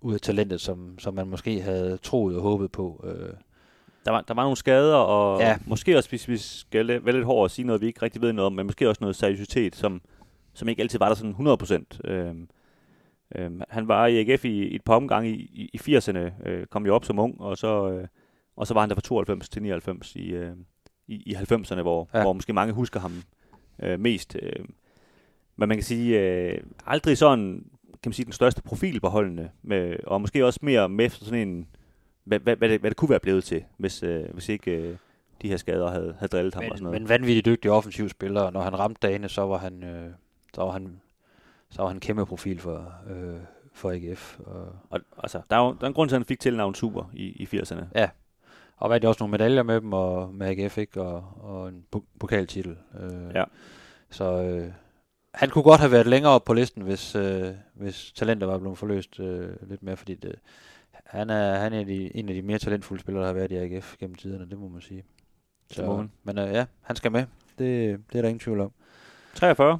ud 0.00 0.14
af 0.14 0.20
talentet, 0.20 0.60
som, 0.60 0.98
som 0.98 1.14
man 1.14 1.28
måske 1.28 1.60
havde 1.62 1.96
troet 1.96 2.36
og 2.36 2.42
håbet 2.42 2.72
på. 2.72 3.04
Øh, 3.06 3.34
Der 4.04 4.10
var, 4.12 4.20
der 4.20 4.34
var 4.34 4.42
nogle 4.42 4.56
skader, 4.56 4.94
og 4.96 5.40
Ja. 5.40 5.58
måske 5.66 5.96
også, 5.96 6.08
hvis 6.08 6.28
vi 6.28 6.36
skal 6.36 6.88
være 6.88 7.12
lidt 7.14 7.24
hårdt 7.24 7.42
og 7.46 7.50
sige 7.50 7.66
noget, 7.66 7.80
vi 7.82 7.86
ikke 7.86 8.02
rigtig 8.02 8.22
ved 8.22 8.32
noget 8.32 8.46
om, 8.46 8.52
men 8.52 8.66
måske 8.66 8.88
også 8.88 9.00
noget 9.00 9.16
seriøsitet, 9.16 9.76
som, 9.76 10.00
som 10.54 10.68
ikke 10.68 10.82
altid 10.82 10.98
var 10.98 11.08
der 11.08 11.14
sådan 11.14 11.34
100%. 12.04 12.10
Øhm, 12.10 12.48
øhm, 13.34 13.60
han 13.68 13.88
var 13.88 14.06
i 14.06 14.30
AGF 14.30 14.44
i, 14.44 14.48
i 14.68 14.74
et 14.74 14.82
par 14.84 14.94
omgange 14.94 15.30
i, 15.30 15.34
i, 15.34 15.70
i 15.88 15.96
80'erne, 15.96 16.48
øh, 16.48 16.66
kom 16.66 16.86
jo 16.86 16.94
op 16.94 17.04
som 17.04 17.18
ung, 17.18 17.40
og 17.40 17.58
så, 17.58 17.90
øh, 17.90 18.06
og 18.56 18.66
så 18.66 18.74
var 18.74 18.80
han 18.80 18.88
der 18.88 18.94
fra 18.94 19.00
92 19.00 19.48
til 19.48 19.62
99 19.62 20.16
i, 20.16 20.26
øh, 20.28 20.52
i, 21.06 21.14
i 21.14 21.34
90'erne, 21.34 21.80
hvor, 21.82 22.08
ja. 22.14 22.22
hvor 22.22 22.32
måske 22.32 22.52
mange 22.52 22.72
husker 22.74 23.00
ham 23.00 23.22
øh, 23.82 24.00
mest. 24.00 24.36
Øh, 24.42 24.64
men 25.56 25.68
man 25.68 25.76
kan 25.78 25.84
sige, 25.84 26.20
øh, 26.20 26.58
aldrig 26.86 27.18
sådan, 27.18 27.64
kan 28.02 28.08
man 28.08 28.12
sige, 28.12 28.24
den 28.24 28.32
største 28.32 28.62
profil 28.62 29.00
på 29.00 29.08
holdene, 29.08 29.50
med, 29.62 29.96
og 30.06 30.20
måske 30.20 30.46
også 30.46 30.60
mere 30.62 30.88
med 30.88 31.04
efter 31.06 31.24
sådan 31.24 31.48
en, 31.48 31.66
hvad, 32.24 32.38
hvad, 32.40 32.56
hvad, 32.56 32.68
det, 32.68 32.80
hvad 32.80 32.90
det 32.90 32.96
kunne 32.96 33.10
være 33.10 33.20
blevet 33.20 33.44
til, 33.44 33.64
hvis, 33.76 34.02
øh, 34.02 34.24
hvis 34.32 34.48
ikke 34.48 34.70
øh, 34.70 34.96
de 35.42 35.48
her 35.48 35.56
skader 35.56 35.90
havde, 35.90 36.14
havde 36.18 36.28
drillet 36.28 36.54
ham 36.54 36.64
og 36.64 36.78
sådan 36.78 36.84
men, 36.84 36.92
noget. 36.92 37.02
men 37.02 37.08
vanvittigt 37.08 37.46
dygtig 37.46 37.70
offensiv 37.70 38.08
spiller, 38.08 38.40
og 38.40 38.52
når 38.52 38.60
han 38.60 38.78
ramte 38.78 38.98
dagene, 39.08 39.28
så 39.28 39.42
var 39.42 39.58
han, 39.58 39.84
øh, 39.84 40.10
så 40.54 40.62
var 40.62 40.70
han, 40.70 41.00
så 41.70 41.82
var 41.82 41.88
han 41.88 42.00
kæmpe 42.00 42.26
profil 42.26 42.58
for, 42.58 42.92
øh, 43.10 43.40
for 43.72 43.90
AGF. 43.90 44.38
Og, 44.40 44.66
Og, 44.90 45.00
altså, 45.22 45.40
der 45.50 45.56
er 45.56 45.60
jo 45.66 45.72
der 45.72 45.82
er 45.82 45.86
en 45.88 45.94
grund 45.94 46.08
til, 46.08 46.16
at 46.16 46.20
han 46.20 46.26
fik 46.26 46.40
tilnavn 46.40 46.74
Super 46.74 47.10
i, 47.14 47.24
i 47.24 47.48
80'erne. 47.56 47.84
Og 48.76 48.90
vandt 48.90 49.04
også 49.04 49.18
nogle 49.22 49.30
medaljer 49.30 49.62
med 49.62 49.80
dem, 49.80 49.92
og 49.92 50.34
med 50.34 50.46
AGF, 50.46 50.78
ikke? 50.78 51.02
Og, 51.02 51.24
og 51.40 51.68
en 51.68 51.84
po- 51.96 52.16
pokaltitel. 52.20 52.76
Øh, 53.00 53.34
Ja. 53.34 53.44
Så 54.10 54.42
øh, 54.42 54.70
han 55.36 55.50
kunne 55.50 55.62
godt 55.62 55.80
have 55.80 55.92
været 55.92 56.06
længere 56.06 56.32
op 56.32 56.44
på 56.44 56.52
listen, 56.52 56.82
hvis, 56.82 57.14
øh, 57.14 57.50
hvis 57.74 58.12
talenter 58.12 58.46
var 58.46 58.58
blevet 58.58 58.78
forløst 58.78 59.20
øh, 59.20 59.48
lidt 59.68 59.82
mere, 59.82 59.96
fordi 59.96 60.14
det, 60.14 60.34
han 61.04 61.30
er, 61.30 61.58
han 61.58 61.72
er 61.72 61.84
de, 61.84 62.16
en 62.16 62.28
af 62.28 62.34
de 62.34 62.42
mere 62.42 62.58
talentfulde 62.58 63.02
spillere, 63.02 63.22
der 63.22 63.26
har 63.26 63.34
været 63.34 63.52
i 63.52 63.56
AGF 63.56 63.96
gennem 63.98 64.14
tiderne, 64.14 64.50
det 64.50 64.58
må 64.58 64.68
man 64.68 64.80
sige. 64.80 65.04
Det 65.76 65.84
må 65.84 65.96
man. 65.96 66.12
Men 66.24 66.38
øh, 66.38 66.52
ja, 66.54 66.64
han 66.82 66.96
skal 66.96 67.12
med. 67.12 67.24
Det, 67.58 68.00
det 68.12 68.18
er 68.18 68.22
der 68.22 68.28
ingen 68.28 68.40
tvivl 68.40 68.60
om. 68.60 68.72
43. 69.34 69.78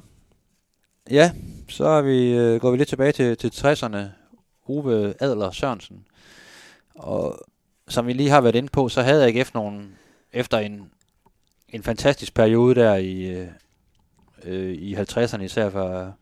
Ja, 1.11 1.31
så 1.69 1.85
er 1.85 2.01
vi, 2.01 2.37
øh, 2.37 2.61
går 2.61 2.71
vi 2.71 2.77
lidt 2.77 2.89
tilbage 2.89 3.11
til, 3.11 3.37
til 3.37 3.47
60'erne. 3.47 3.97
Ove 4.67 5.13
Adler 5.19 5.51
Sørensen. 5.51 6.05
Og 6.95 7.39
som 7.87 8.07
vi 8.07 8.13
lige 8.13 8.29
har 8.29 8.41
været 8.41 8.55
inde 8.55 8.69
på, 8.69 8.89
så 8.89 9.01
havde 9.01 9.27
AGF 9.27 9.53
nogle, 9.53 9.87
efter 10.33 10.57
en, 10.57 10.91
en 11.69 11.83
fantastisk 11.83 12.33
periode 12.33 12.75
der 12.75 12.95
i, 12.95 13.47
øh, 14.43 14.73
i 14.73 14.95
50'erne, 14.95 15.41
især 15.41 15.69
for 15.69 16.15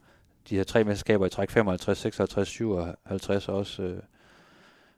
de 0.50 0.56
her 0.56 0.64
tre 0.64 0.84
mesterskaber 0.84 1.26
i 1.26 1.30
træk 1.30 1.50
55, 1.50 1.98
56, 1.98 2.48
57 2.48 3.50
og 3.50 3.56
også 3.56 3.84
øh, 3.84 4.00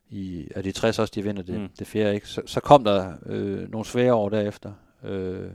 i, 0.10 0.48
er 0.56 0.62
de 0.62 0.72
60 0.72 1.00
også, 1.00 1.12
de 1.16 1.24
vinder 1.24 1.44
det, 1.44 1.60
mm. 1.60 1.70
Det 1.80 1.88
fjerde, 1.88 2.16
ikke? 2.16 2.28
Så, 2.28 2.42
så 2.46 2.60
kom 2.60 2.84
der 2.84 3.14
øh, 3.26 3.72
nogle 3.72 3.86
svære 3.86 4.14
år 4.14 4.30
derefter, 4.30 4.72
øh, 5.04 5.50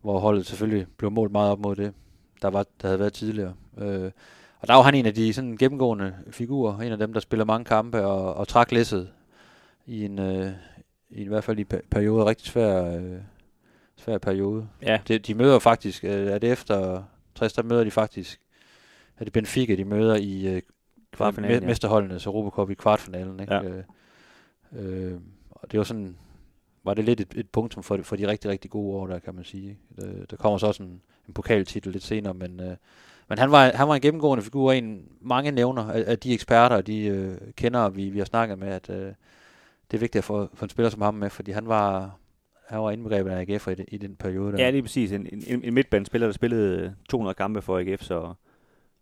hvor 0.00 0.18
holdet 0.18 0.46
selvfølgelig 0.46 0.86
blev 0.96 1.10
målt 1.10 1.32
meget 1.32 1.50
op 1.50 1.58
mod 1.58 1.76
det, 1.76 1.92
der, 2.42 2.48
var, 2.48 2.66
der 2.82 2.88
havde 2.88 2.98
været 2.98 3.12
tidligere. 3.12 3.54
Øh, 3.78 4.10
og 4.60 4.68
der 4.68 4.74
var 4.74 4.82
han 4.82 4.94
en 4.94 5.06
af 5.06 5.14
de 5.14 5.32
sådan 5.32 5.56
gennemgående 5.56 6.14
figurer, 6.30 6.78
en 6.78 6.92
af 6.92 6.98
dem, 6.98 7.12
der 7.12 7.20
spiller 7.20 7.44
mange 7.44 7.64
kampe 7.64 8.06
og, 8.06 8.34
og 8.34 8.48
trak 8.48 8.72
læsset 8.72 9.08
i 9.86 10.04
en, 10.04 10.18
øh, 10.18 10.50
i, 11.10 11.22
i 11.22 11.28
hvert 11.28 11.44
fald 11.44 11.58
i 11.58 11.64
pe- 11.74 11.88
periode, 11.90 12.24
rigtig 12.24 12.46
svær, 12.46 12.96
øh, 12.96 13.18
svær 14.06 14.18
periode. 14.18 14.68
Ja, 14.82 15.00
De, 15.08 15.18
de 15.18 15.34
møder 15.34 15.58
faktisk, 15.58 16.04
øh, 16.04 16.26
er 16.26 16.38
det 16.38 16.52
efter 16.52 17.02
60, 17.34 17.52
der 17.52 17.62
møder 17.62 17.84
de 17.84 17.90
faktisk, 17.90 18.40
er 19.18 19.24
det 19.24 19.32
Benfica, 19.32 19.74
de 19.74 19.84
møder 19.84 20.16
i 20.16 20.46
øh, 20.46 20.62
Kvartfinalen, 21.12 21.62
me- 21.62 21.66
mesterholdenes 21.66 22.26
Europacup 22.26 22.70
i 22.70 22.74
kvartfinalen. 22.74 23.40
Ikke? 23.40 23.54
Ja. 23.54 23.62
Øh, 23.62 23.82
øh, 24.72 25.20
og 25.50 25.72
det 25.72 25.78
var 25.78 25.84
sådan, 25.84 26.16
var 26.84 26.94
det 26.94 27.04
lidt 27.04 27.20
et, 27.20 27.34
et 27.36 27.48
punktum 27.50 27.82
for, 27.82 27.98
for 28.02 28.16
de 28.16 28.28
rigtig, 28.28 28.50
rigtig 28.50 28.70
gode 28.70 28.96
år 28.96 29.06
der, 29.06 29.18
kan 29.18 29.34
man 29.34 29.44
sige. 29.44 29.78
Der, 30.00 30.26
der 30.30 30.36
kommer 30.36 30.58
så 30.58 30.66
også 30.66 30.82
en, 30.82 31.00
en 31.28 31.34
pokaltitel 31.34 31.92
lidt 31.92 32.04
senere, 32.04 32.34
men, 32.34 32.60
øh, 32.60 32.76
men 33.28 33.38
han, 33.38 33.50
var, 33.50 33.72
han 33.74 33.88
var 33.88 33.94
en 33.94 34.00
gennemgående 34.00 34.44
figur, 34.44 34.72
en 34.72 35.08
mange 35.20 35.50
nævner 35.50 35.90
af, 35.90 36.04
af 36.06 36.18
de 36.18 36.34
eksperter, 36.34 36.80
de 36.80 36.98
øh, 37.06 37.38
kender, 37.56 37.88
vi, 37.88 38.08
vi 38.10 38.18
har 38.18 38.24
snakket 38.26 38.58
med, 38.58 38.68
at 38.68 38.90
øh, 38.90 39.12
det 39.90 39.96
er 39.96 39.98
vigtigt 39.98 40.16
at 40.16 40.24
få, 40.24 40.48
få 40.54 40.64
en 40.64 40.68
spiller 40.68 40.90
som 40.90 41.02
ham 41.02 41.14
med, 41.14 41.30
fordi 41.30 41.50
han 41.50 41.68
var, 41.68 42.16
han 42.68 42.80
var 42.80 42.90
indbegrebet 42.90 43.30
af 43.30 43.40
AGF 43.40 43.68
i, 43.68 43.74
den- 43.74 43.84
i 43.88 43.98
den 43.98 44.16
periode 44.16 44.52
der. 44.52 44.58
ja 44.64 44.70
lige 44.70 44.82
præcis. 44.82 45.12
En, 45.12 45.26
en, 45.46 45.64
en 45.64 45.74
midtbanespiller, 45.74 46.26
der 46.26 46.32
spillede 46.32 46.94
200 47.08 47.34
kampe 47.34 47.62
for 47.62 47.78
AGF, 47.78 48.02
så, 48.02 48.32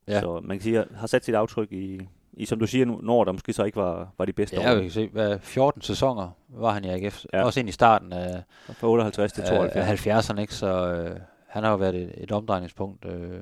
Ja. 0.08 0.12
ja. 0.14 0.20
så 0.20 0.40
man 0.44 0.56
kan 0.58 0.62
sige, 0.62 0.84
har 0.94 1.06
sat 1.06 1.24
sit 1.24 1.34
aftryk 1.34 1.72
i, 1.72 2.00
i 2.32 2.44
som 2.44 2.58
du 2.58 2.66
siger, 2.66 2.84
nu- 2.86 3.00
når 3.02 3.24
der 3.24 3.32
måske 3.32 3.52
så 3.52 3.64
ikke 3.64 3.76
var, 3.76 4.12
var 4.18 4.24
de 4.24 4.32
bedste 4.32 4.60
Ja, 4.60 4.72
år. 4.72 4.76
vi 4.76 4.82
kan 4.82 4.90
se, 4.90 5.08
hvad, 5.08 5.38
14 5.38 5.82
sæsoner 5.82 6.30
var 6.48 6.70
han 6.72 6.84
i 6.84 6.88
AGF. 6.88 7.24
Ja. 7.32 7.38
Ja. 7.38 7.44
Også 7.44 7.60
ind 7.60 7.68
i 7.68 7.72
starten 7.72 8.12
af, 8.12 8.42
Fra 8.66 8.88
58 8.88 9.32
til 9.32 9.44
72. 9.44 10.06
af 10.06 10.30
70'erne, 10.30 10.40
ikke? 10.40 10.54
Så 10.54 10.92
øh, 10.92 11.20
han 11.46 11.64
har 11.64 11.70
jo 11.70 11.76
været 11.76 11.94
et, 11.94 12.12
et 12.16 12.32
omdrejningspunkt 12.32 13.04
øh, 13.04 13.38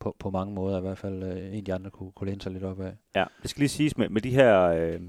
på, 0.00 0.16
på 0.18 0.30
mange 0.30 0.54
måder, 0.54 0.78
i 0.78 0.80
hvert 0.80 0.98
fald 0.98 1.22
øh, 1.22 1.56
en 1.58 1.66
de 1.66 1.74
andre 1.74 1.90
kunne, 1.90 2.12
kunne 2.12 2.30
læne 2.30 2.40
sig 2.42 2.52
lidt 2.52 2.64
op 2.64 2.80
af. 2.80 2.92
Ja, 3.16 3.24
det 3.42 3.50
skal 3.50 3.60
lige 3.60 3.68
siges 3.68 3.96
med, 3.98 4.08
med 4.08 4.20
de 4.20 4.30
her 4.30 4.62
øh, 4.62 5.00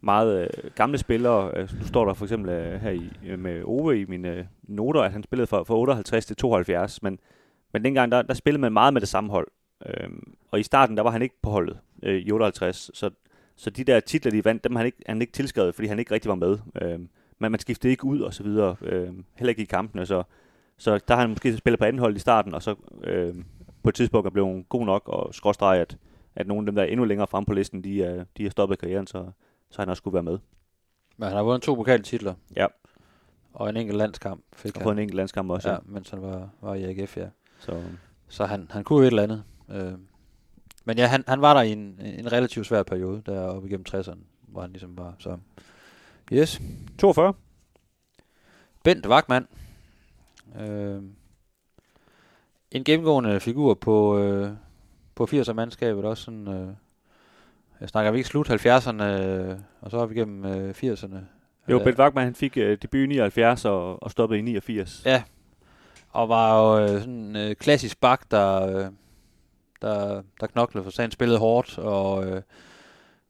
meget 0.00 0.42
øh, 0.42 0.70
gamle 0.74 0.98
spillere. 0.98 1.50
Øh, 1.56 1.68
nu 1.78 1.86
står 1.86 2.04
der 2.04 2.14
for 2.14 2.24
eksempel 2.24 2.50
øh, 2.50 2.80
her 2.80 2.90
i, 2.90 3.10
øh, 3.26 3.38
med 3.38 3.62
Ove 3.64 4.00
i 4.00 4.04
mine 4.04 4.28
øh, 4.28 4.44
noter, 4.62 5.00
at 5.00 5.12
han 5.12 5.22
spillede 5.22 5.46
fra, 5.46 5.62
fra 5.62 5.74
58 5.74 6.26
til 6.26 6.36
72. 6.36 7.02
Men, 7.02 7.18
men 7.72 7.84
dengang, 7.84 8.12
der, 8.12 8.22
der 8.22 8.34
spillede 8.34 8.60
man 8.60 8.72
meget 8.72 8.92
med 8.92 9.00
det 9.00 9.08
samme 9.08 9.30
hold. 9.30 9.48
Øh, 9.86 10.08
og 10.50 10.60
i 10.60 10.62
starten, 10.62 10.96
der 10.96 11.02
var 11.02 11.10
han 11.10 11.22
ikke 11.22 11.34
på 11.42 11.50
holdet 11.50 11.78
øh, 12.02 12.18
i 12.18 12.32
58. 12.32 12.90
Så, 12.94 13.10
så 13.56 13.70
de 13.70 13.84
der 13.84 14.00
titler, 14.00 14.32
de 14.32 14.44
vandt, 14.44 14.64
dem 14.64 14.76
han 14.76 14.86
ikke, 14.86 14.98
han 15.06 15.20
ikke 15.20 15.32
tilskrevet, 15.32 15.74
fordi 15.74 15.88
han 15.88 15.98
ikke 15.98 16.14
rigtig 16.14 16.28
var 16.28 16.34
med. 16.34 16.58
Øh, 16.82 16.98
men 17.38 17.52
man 17.52 17.58
skiftede 17.58 17.90
ikke 17.90 18.04
ud 18.04 18.20
og 18.20 18.34
så 18.34 18.42
videre. 18.42 18.76
Øh, 18.82 19.08
heller 19.36 19.50
ikke 19.50 19.62
i 19.62 19.64
kampene. 19.64 20.06
Så, 20.06 20.22
så 20.78 21.00
der 21.08 21.14
har 21.14 21.20
han 21.20 21.30
måske 21.30 21.56
spillet 21.56 21.78
på 21.78 21.84
anden 21.84 22.00
hold 22.00 22.16
i 22.16 22.18
starten, 22.18 22.54
og 22.54 22.62
så 22.62 22.74
øh, 23.04 23.34
på 23.82 23.88
et 23.88 23.94
tidspunkt 23.94 24.26
er 24.26 24.30
blevet 24.30 24.68
god 24.68 24.86
nok, 24.86 25.08
og 25.08 25.34
skråstreg, 25.34 25.80
at 25.80 25.96
at 26.36 26.46
nogle 26.46 26.62
af 26.62 26.66
dem, 26.66 26.74
der 26.74 26.82
er 26.82 26.86
endnu 26.86 27.04
længere 27.04 27.26
frem 27.26 27.44
på 27.44 27.54
listen, 27.54 27.84
de 27.84 28.02
er, 28.02 28.24
de 28.36 28.46
er 28.46 28.50
stoppet 28.50 28.78
karrieren, 28.78 29.06
så, 29.06 29.26
så 29.70 29.82
han 29.82 29.88
også 29.88 30.00
skulle 30.00 30.14
være 30.14 30.22
med. 30.22 30.38
Men 31.16 31.28
han 31.28 31.36
har 31.36 31.42
vundet 31.44 31.62
to 31.62 31.74
pokaltitler. 31.74 32.34
Ja. 32.56 32.66
Og 33.52 33.68
en 33.70 33.76
enkelt 33.76 33.98
landskamp 33.98 34.44
fik 34.52 34.76
Og 34.76 34.82
han. 34.82 34.92
en 34.92 34.98
enkelt 34.98 35.16
landskamp 35.16 35.50
også. 35.50 35.68
ja, 35.68 35.74
Ja. 35.74 35.80
mens 35.84 36.10
han 36.10 36.22
var, 36.22 36.48
var 36.60 36.74
i 36.74 36.84
AGF, 36.84 37.16
ja. 37.16 37.26
Så, 37.58 37.82
Så 38.28 38.46
han, 38.46 38.66
han 38.70 38.84
kunne 38.84 38.96
jo 38.98 39.02
et 39.02 39.06
eller 39.06 39.22
andet. 39.22 39.44
Øh, 39.70 39.98
men 40.84 40.98
ja, 40.98 41.06
han, 41.06 41.24
han 41.28 41.40
var 41.40 41.54
der 41.54 41.60
i 41.62 41.72
en, 41.72 42.00
en 42.00 42.32
relativt 42.32 42.66
svær 42.66 42.82
periode, 42.82 43.22
der 43.26 43.40
oppe 43.40 43.68
igennem 43.68 43.84
60'erne, 43.88 44.18
hvor 44.42 44.60
han 44.60 44.70
ligesom 44.70 44.98
var. 44.98 45.14
Så. 45.18 45.38
Yes. 46.32 46.60
42. 46.98 47.34
Bent 48.84 49.06
Wagman. 49.06 49.48
Øh, 50.60 51.02
en 52.70 52.84
gennemgående 52.84 53.40
figur 53.40 53.74
på, 53.74 54.18
øh, 54.18 54.50
på 55.14 55.24
80'er 55.32 55.52
mandskabet, 55.52 56.04
også 56.04 56.22
sådan, 56.24 56.48
øh, 56.48 56.68
Jeg 57.80 57.88
snakker 57.88 58.10
vi 58.10 58.18
ikke 58.18 58.28
slut 58.28 58.50
70'erne, 58.50 59.02
øh, 59.02 59.56
og 59.80 59.90
så 59.90 59.98
er 59.98 60.06
vi 60.06 60.14
igennem 60.14 60.44
øh, 60.44 60.70
80'erne. 60.70 61.16
Jo, 61.68 61.78
Øh, 61.78 61.84
Bent 61.84 61.98
Wagman 61.98 62.24
han 62.24 62.34
fik 62.34 62.56
øh, 62.56 62.78
debut 62.82 63.00
i 63.00 63.06
79 63.06 63.64
og, 63.64 64.02
og 64.02 64.10
stoppede 64.10 64.38
i 64.38 64.42
89. 64.42 65.02
Ja, 65.06 65.22
og 66.10 66.28
var 66.28 66.58
jo 66.58 66.82
øh, 66.82 67.00
sådan 67.00 67.14
en 67.14 67.36
øh, 67.36 67.54
klassisk 67.54 68.00
bak, 68.00 68.30
der, 68.30 68.66
øh, 68.66 68.86
der, 69.82 70.22
der 70.40 70.46
knoklede 70.46 70.84
for 70.84 70.90
sagen, 70.90 71.10
spillede 71.10 71.38
hårdt, 71.38 71.78
og 71.78 72.26
øh, 72.26 72.42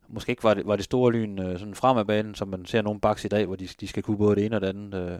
måske 0.08 0.30
ikke 0.30 0.44
var 0.44 0.54
det, 0.54 0.66
var 0.66 0.76
det 0.76 0.84
store 0.84 1.12
lyn 1.12 1.38
øh, 1.38 1.58
sådan 1.58 1.74
frem 1.74 1.98
af 1.98 2.06
banen, 2.06 2.34
som 2.34 2.48
man 2.48 2.66
ser 2.66 2.82
nogle 2.82 3.00
baks 3.00 3.24
i 3.24 3.28
dag, 3.28 3.46
hvor 3.46 3.56
de, 3.56 3.68
de 3.80 3.88
skal 3.88 4.02
kunne 4.02 4.18
både 4.18 4.36
det 4.36 4.44
ene 4.44 4.56
og 4.56 4.60
det 4.60 4.68
andet. 4.68 4.94
Øh, 4.94 5.18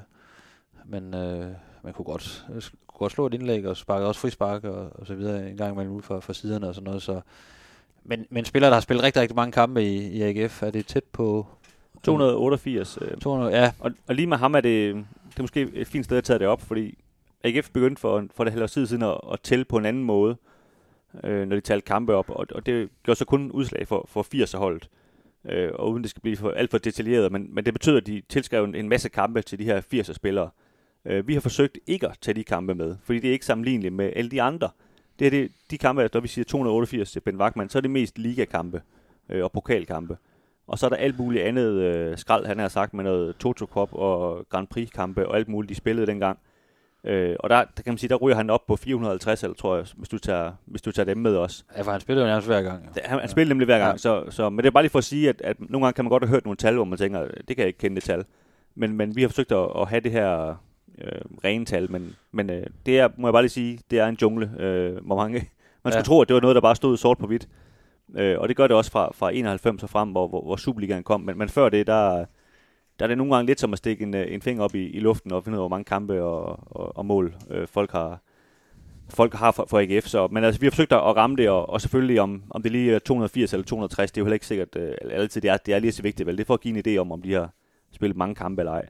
men 0.84 1.14
øh, 1.14 1.50
man 1.82 1.92
kunne 1.92 2.04
godt, 2.04 2.46
øh, 2.54 2.62
kunne 2.86 2.98
godt 2.98 3.12
slå 3.12 3.26
et 3.26 3.34
indlæg 3.34 3.66
og 3.66 3.76
sparke 3.76 4.06
også 4.06 4.20
frispark 4.20 4.64
og, 4.64 4.90
og 4.94 5.06
så 5.06 5.14
videre 5.14 5.50
en 5.50 5.56
gang 5.56 5.72
imellem 5.72 5.94
ud 5.94 6.02
for, 6.02 6.20
for 6.20 6.32
siderne 6.32 6.68
og 6.68 6.74
sådan 6.74 6.86
noget. 6.86 7.02
Så. 7.02 7.20
Men, 8.04 8.26
men 8.30 8.44
spillere, 8.44 8.70
der 8.70 8.76
har 8.76 8.80
spillet 8.80 9.04
rigtig, 9.04 9.22
rigtig 9.22 9.36
mange 9.36 9.52
kampe 9.52 9.82
i, 9.82 9.96
i 9.96 10.22
AGF, 10.22 10.62
er 10.62 10.70
det 10.70 10.86
tæt 10.86 11.04
på 11.04 11.46
288. 12.02 12.98
Øh, 13.00 13.16
200? 13.16 13.52
Ja, 13.52 13.72
og, 13.78 13.90
og 14.06 14.14
lige 14.14 14.26
med 14.26 14.36
ham 14.36 14.54
er 14.54 14.60
det, 14.60 14.94
det 15.30 15.38
er 15.38 15.42
måske 15.42 15.70
et 15.74 15.86
fint 15.86 16.04
sted 16.04 16.18
at 16.18 16.24
tage 16.24 16.38
det 16.38 16.46
op, 16.46 16.62
fordi 16.62 16.98
AGF 17.44 17.70
begyndte 17.70 18.00
for, 18.00 18.26
for 18.36 18.44
det 18.44 18.52
halvår 18.52 18.66
tid 18.66 18.86
siden 18.86 19.02
at, 19.02 19.20
at 19.32 19.40
tælle 19.40 19.64
på 19.64 19.76
en 19.76 19.86
anden 19.86 20.04
måde, 20.04 20.36
øh, 21.24 21.48
når 21.48 21.56
de 21.56 21.60
talte 21.60 21.84
kampe 21.84 22.14
op, 22.14 22.30
og, 22.30 22.46
og 22.54 22.66
det 22.66 22.88
gjorde 23.02 23.18
så 23.18 23.24
kun 23.24 23.50
udslag 23.50 23.88
for, 23.88 24.06
for 24.08 24.22
80'er-holdet, 24.34 24.88
øh, 25.44 25.70
og 25.74 25.90
uden 25.90 26.02
det 26.02 26.10
skal 26.10 26.22
blive 26.22 26.36
for, 26.36 26.50
alt 26.50 26.70
for 26.70 26.78
detaljeret, 26.78 27.32
men, 27.32 27.54
men 27.54 27.64
det 27.64 27.74
betyder, 27.74 27.96
at 27.96 28.06
de 28.06 28.22
tilskrev 28.28 28.64
en, 28.64 28.74
en 28.74 28.88
masse 28.88 29.08
kampe 29.08 29.42
til 29.42 29.58
de 29.58 29.64
her 29.64 29.80
80'er-spillere. 29.94 30.50
Øh, 31.04 31.28
vi 31.28 31.34
har 31.34 31.40
forsøgt 31.40 31.78
ikke 31.86 32.08
at 32.08 32.18
tage 32.20 32.34
de 32.34 32.44
kampe 32.44 32.74
med, 32.74 32.96
fordi 33.02 33.18
det 33.18 33.28
er 33.28 33.32
ikke 33.32 33.46
sammenligneligt 33.46 33.94
med 33.94 34.12
alle 34.16 34.30
de 34.30 34.42
andre. 34.42 34.70
Det 35.20 35.26
er 35.26 35.30
det, 35.30 35.52
de 35.70 35.78
kampe, 35.78 36.08
når 36.14 36.20
vi 36.20 36.28
siger 36.28 36.44
288 36.44 37.12
til 37.12 37.20
Ben 37.20 37.36
Wagman, 37.36 37.68
så 37.68 37.78
er 37.78 37.82
det 37.82 37.90
mest 37.90 38.18
ligakampe 38.18 38.82
øh, 39.28 39.44
og 39.44 39.52
pokalkampe. 39.52 40.16
Og 40.66 40.78
så 40.78 40.86
er 40.86 40.90
der 40.90 40.96
alt 40.96 41.18
muligt 41.18 41.44
andet 41.44 41.72
øh, 41.72 42.18
skrald, 42.18 42.46
han 42.46 42.58
har 42.58 42.68
sagt, 42.68 42.94
med 42.94 43.04
noget 43.04 43.36
Toto 43.36 43.66
Cup 43.66 43.88
og 43.92 44.46
Grand 44.48 44.66
Prix-kampe 44.66 45.28
og 45.28 45.36
alt 45.36 45.48
muligt, 45.48 45.68
de 45.68 45.74
spillede 45.74 46.06
dengang. 46.06 46.38
Øh, 47.04 47.36
og 47.40 47.50
der, 47.50 47.56
der 47.56 47.82
kan 47.82 47.92
man 47.92 47.98
sige, 47.98 48.08
der 48.08 48.16
ryger 48.16 48.36
han 48.36 48.50
op 48.50 48.66
på 48.66 48.76
450, 48.76 49.42
eller 49.42 49.54
tror 49.54 49.76
jeg, 49.76 49.86
hvis 49.96 50.08
du 50.08 50.18
tager, 50.18 50.52
hvis 50.66 50.82
du 50.82 50.92
tager 50.92 51.04
dem 51.06 51.16
med 51.18 51.36
også. 51.36 51.64
ja 51.76 51.82
for 51.82 51.90
han 51.92 52.00
spillede 52.00 52.26
jo 52.26 52.30
nærmest 52.30 52.48
hver 52.48 52.62
gang. 52.62 52.84
Jo. 52.84 53.02
Han, 53.04 53.18
han 53.20 53.28
spiller 53.28 53.48
nemlig 53.54 53.64
hver 53.66 53.78
gang, 53.78 53.92
Ja. 53.92 53.98
så, 53.98 54.24
så, 54.30 54.50
men 54.50 54.58
det 54.58 54.66
er 54.66 54.70
bare 54.70 54.82
lige 54.82 54.90
for 54.90 54.98
at 54.98 55.04
sige, 55.04 55.28
at, 55.28 55.40
at 55.40 55.56
nogle 55.60 55.86
gange 55.86 55.94
kan 55.94 56.04
man 56.04 56.10
godt 56.10 56.22
have 56.22 56.30
hørt 56.30 56.44
nogle 56.44 56.56
tal, 56.56 56.74
hvor 56.74 56.84
man 56.84 56.98
tænker, 56.98 57.20
det 57.28 57.46
kan 57.46 57.58
jeg 57.58 57.66
ikke 57.66 57.78
kende 57.78 57.94
det 57.96 58.04
tal. 58.04 58.24
Men, 58.74 58.92
men 58.96 59.16
vi 59.16 59.20
har 59.22 59.28
forsøgt 59.28 59.52
at, 59.52 59.68
at 59.76 59.88
have 59.88 60.00
det 60.00 60.12
her 60.12 60.54
øh, 61.04 61.20
rene 61.44 61.64
tal, 61.64 61.90
men, 61.92 62.16
men 62.32 62.50
øh, 62.50 62.66
det 62.86 62.98
er, 62.98 63.08
må 63.16 63.28
jeg 63.28 63.32
bare 63.32 63.42
lige 63.42 63.50
sige, 63.50 63.78
det 63.90 63.98
er 63.98 64.06
en 64.06 64.16
jungle. 64.22 64.50
Øh, 64.58 65.06
hvor 65.06 65.16
mange, 65.16 65.34
man 65.84 65.92
skulle 65.92 65.96
Ja. 65.96 66.02
tro, 66.02 66.20
at 66.20 66.28
det 66.28 66.34
var 66.34 66.40
noget, 66.40 66.54
der 66.54 66.60
bare 66.60 66.76
stod 66.76 66.96
sort 66.96 67.18
på 67.18 67.26
hvidt. 67.26 67.48
Øh, 68.16 68.38
og 68.38 68.48
det 68.48 68.56
gør 68.56 68.66
det 68.66 68.76
også 68.76 68.90
fra, 68.90 69.10
fra 69.14 69.30
91 69.34 69.82
og 69.82 69.90
frem, 69.90 70.08
hvor, 70.08 70.28
hvor, 70.28 70.42
hvor 70.42 70.56
Superligaen 70.56 71.02
kom. 71.02 71.20
Men, 71.20 71.38
men 71.38 71.48
før 71.48 71.68
det, 71.68 71.86
der, 71.86 72.24
der 72.98 73.04
er 73.04 73.06
det 73.06 73.18
nogle 73.18 73.34
gange 73.34 73.46
lidt 73.46 73.60
som 73.60 73.72
at 73.72 73.78
stikke 73.78 74.02
en, 74.02 74.14
øh, 74.14 74.34
en 74.34 74.42
finger 74.42 74.64
op 74.64 74.74
i, 74.74 74.86
i 74.90 75.00
luften 75.00 75.32
og 75.32 75.44
finde 75.44 75.56
ud 75.56 75.58
af, 75.58 75.62
hvor 75.62 75.68
mange 75.76 75.84
kampe 75.84 76.22
og, 76.22 76.58
og, 76.76 76.96
og 76.96 77.06
mål 77.06 77.34
øh, 77.50 77.66
folk 77.68 77.92
har, 77.92 78.18
folk 79.10 79.34
har 79.34 79.50
for, 79.50 79.66
for 79.70 79.78
AGF. 79.78 80.06
Så, 80.06 80.28
men 80.30 80.44
altså, 80.44 80.60
vi 80.60 80.66
har 80.66 80.70
forsøgt 80.70 80.92
at 80.92 80.98
at 80.98 81.16
ramme 81.16 81.36
det, 81.36 81.48
og, 81.50 81.70
og 81.70 81.80
selvfølgelig 81.80 82.20
om, 82.20 82.42
om 82.50 82.62
det 82.62 82.72
lige 82.72 82.94
er 82.94 82.98
280 82.98 83.52
eller 83.52 83.64
260, 83.64 84.12
det 84.12 84.18
er 84.18 84.22
jo 84.22 84.24
heller 84.26 84.34
ikke 84.34 84.46
sikkert 84.46 84.76
øh, 84.76 84.92
altid, 85.10 85.40
det 85.40 85.50
er, 85.50 85.56
det 85.56 85.74
er 85.74 85.78
lige 85.78 85.92
så 85.92 86.02
vigtigt, 86.02 86.26
vel? 86.26 86.36
Det 86.36 86.42
er 86.42 86.46
for 86.46 86.54
at 86.54 86.60
give 86.60 86.78
en 86.86 86.96
idé 86.96 87.00
om, 87.00 87.12
om 87.12 87.22
de 87.22 87.32
har 87.32 87.50
spillet 87.92 88.16
mange 88.16 88.34
kampe 88.34 88.62
eller 88.62 88.72
ej. 88.72 88.86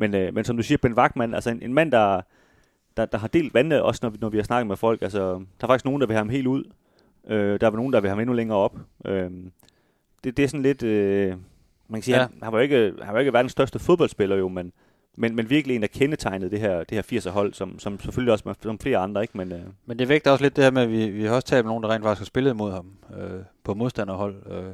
Men, 0.00 0.14
øh, 0.14 0.34
men 0.34 0.44
som 0.44 0.56
du 0.56 0.62
siger, 0.62 0.78
Ben 0.78 0.94
Wagman, 0.94 1.34
altså 1.34 1.50
en, 1.50 1.62
en 1.62 1.74
mand, 1.74 1.92
der, 1.92 2.20
der, 2.96 3.06
der 3.06 3.18
har 3.18 3.28
delt 3.28 3.54
vandene, 3.54 3.82
også 3.82 4.00
når 4.02 4.10
vi, 4.10 4.18
når 4.20 4.28
vi 4.28 4.36
har 4.38 4.44
snakket 4.44 4.66
med 4.66 4.76
folk. 4.76 5.02
Altså, 5.02 5.20
der 5.20 5.44
er 5.60 5.66
faktisk 5.66 5.84
nogen, 5.84 6.00
der 6.00 6.06
vil 6.06 6.14
have 6.14 6.20
ham 6.20 6.28
helt 6.28 6.46
ud. 6.46 6.64
Øh, 7.28 7.60
der 7.60 7.66
er 7.66 7.70
nogen, 7.70 7.92
der 7.92 8.00
vil 8.00 8.08
have 8.08 8.14
ham 8.14 8.20
endnu 8.20 8.32
længere 8.34 8.58
op. 8.58 8.76
Øh, 9.04 9.30
det, 10.24 10.36
det 10.36 10.38
er 10.44 10.46
sådan 10.48 10.62
lidt... 10.62 10.82
Øh, 10.82 11.28
man 11.88 12.00
kan 12.00 12.02
sige, 12.02 12.16
Ja. 12.16 12.22
han, 12.22 12.30
han, 12.42 12.52
var 12.52 12.58
jo 12.58 12.62
ikke, 12.62 12.92
han 13.02 13.14
var 13.14 13.20
ikke 13.20 13.32
verdens 13.32 13.52
største 13.52 13.78
fodboldspiller 13.78 14.36
jo, 14.36 14.48
men, 14.48 14.72
men, 15.16 15.36
men 15.36 15.50
virkelig 15.50 15.74
en, 15.76 15.82
der 15.82 15.88
kendetegnede 15.88 16.50
det 16.50 16.60
her, 16.60 16.84
det 16.84 16.90
her 17.10 17.18
80'er 17.20 17.30
hold, 17.30 17.54
som, 17.54 17.78
som 17.78 18.00
selvfølgelig 18.00 18.32
også 18.32 18.54
som 18.62 18.78
flere 18.78 18.98
andre, 18.98 19.22
ikke? 19.22 19.36
Men, 19.38 19.52
øh, 19.52 19.60
Men 19.86 19.98
det 19.98 20.08
vægter 20.08 20.30
også 20.30 20.44
lidt 20.44 20.56
det 20.56 20.64
her 20.64 20.70
med, 20.70 20.82
at 20.82 20.90
vi, 20.90 21.08
vi 21.08 21.24
har 21.24 21.34
også 21.34 21.48
talt 21.48 21.64
med 21.64 21.70
nogen, 21.70 21.82
der 21.84 21.90
rent 21.90 22.04
faktisk 22.04 22.20
har 22.20 22.24
spillet 22.26 22.56
mod 22.56 22.72
ham 22.72 22.92
øh, 23.18 23.40
på 23.64 23.74
modstanderhold. 23.74 24.34
Øh, 24.52 24.72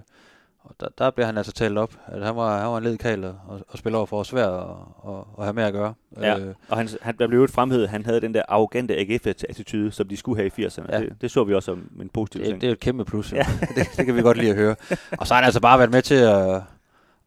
og 0.69 0.75
der, 0.81 0.89
der 0.99 1.11
bliver 1.11 1.27
han 1.27 1.37
altså 1.37 1.53
talt 1.53 1.79
op, 1.79 1.93
at 2.07 2.23
han 2.25 2.37
var, 2.37 2.61
han 2.61 2.69
var 2.69 2.79
en 2.79 2.85
led 2.85 2.99
kal 2.99 3.25
og, 3.25 3.37
og 3.69 3.79
spiller 3.79 3.97
over 3.99 4.07
for 4.07 4.21
os 4.21 4.27
svær 4.27 4.49
at, 4.49 4.77
at, 5.09 5.25
at 5.39 5.45
have 5.45 5.53
med 5.53 5.63
at 5.65 5.73
gøre. 5.73 5.95
Ja. 6.21 6.39
Øh, 6.39 6.55
og 6.69 6.77
han, 6.77 6.89
han, 7.03 7.17
der 7.19 7.27
blev 7.27 7.39
jo 7.39 7.45
et 7.45 7.51
fremhed, 7.51 7.87
han 7.87 8.05
havde 8.05 8.21
den 8.21 8.35
der 8.35 8.43
arrogante 8.49 8.97
AGF-attitude, 8.99 9.93
som 9.93 10.09
de 10.09 10.17
skulle 10.17 10.37
have 10.37 10.51
i 10.59 10.67
80'erne. 10.67 10.85
Ja. 10.89 10.99
Ja. 10.99 11.05
Det, 11.05 11.17
det, 11.21 11.31
så 11.31 11.45
vi 11.45 11.55
også 11.55 11.67
som 11.67 11.91
en 12.01 12.09
positiv 12.09 12.41
det, 12.41 12.49
ting. 12.49 12.61
det 12.61 12.67
er 12.67 12.71
jo 12.71 12.73
et 12.73 12.81
kæmpe 12.81 13.05
plus. 13.05 13.33
Ja. 13.33 13.47
det, 13.77 13.89
det 13.97 14.07
kan 14.07 14.17
vi 14.17 14.23
godt 14.23 14.37
lide 14.37 14.51
at 14.51 14.57
høre. 14.57 14.77
Og 15.19 15.27
så 15.27 15.35
har 15.35 15.41
han 15.41 15.45
altså 15.45 15.61
bare 15.61 15.79
været 15.79 15.91
med 15.91 16.03
til 16.03 16.15
at, 16.15 16.63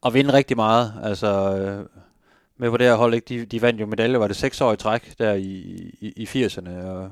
at 0.05 0.13
vinde 0.13 0.33
rigtig 0.33 0.57
meget. 0.57 0.93
Altså 1.03 1.57
øh, 1.57 1.85
med 2.57 2.69
på 2.69 2.77
det 2.77 2.87
her 2.87 2.95
hold, 2.95 3.13
ikke? 3.13 3.25
De, 3.25 3.45
de 3.45 3.61
vandt 3.61 3.81
jo 3.81 3.85
medalje, 3.85 4.19
var 4.19 4.27
det 4.27 4.35
seks 4.35 4.61
år 4.61 4.73
i 4.73 4.77
træk 4.77 5.13
der 5.19 5.33
i, 5.33 5.43
i, 6.01 6.13
i 6.15 6.45
80'erne. 6.45 6.69
Og 6.69 7.11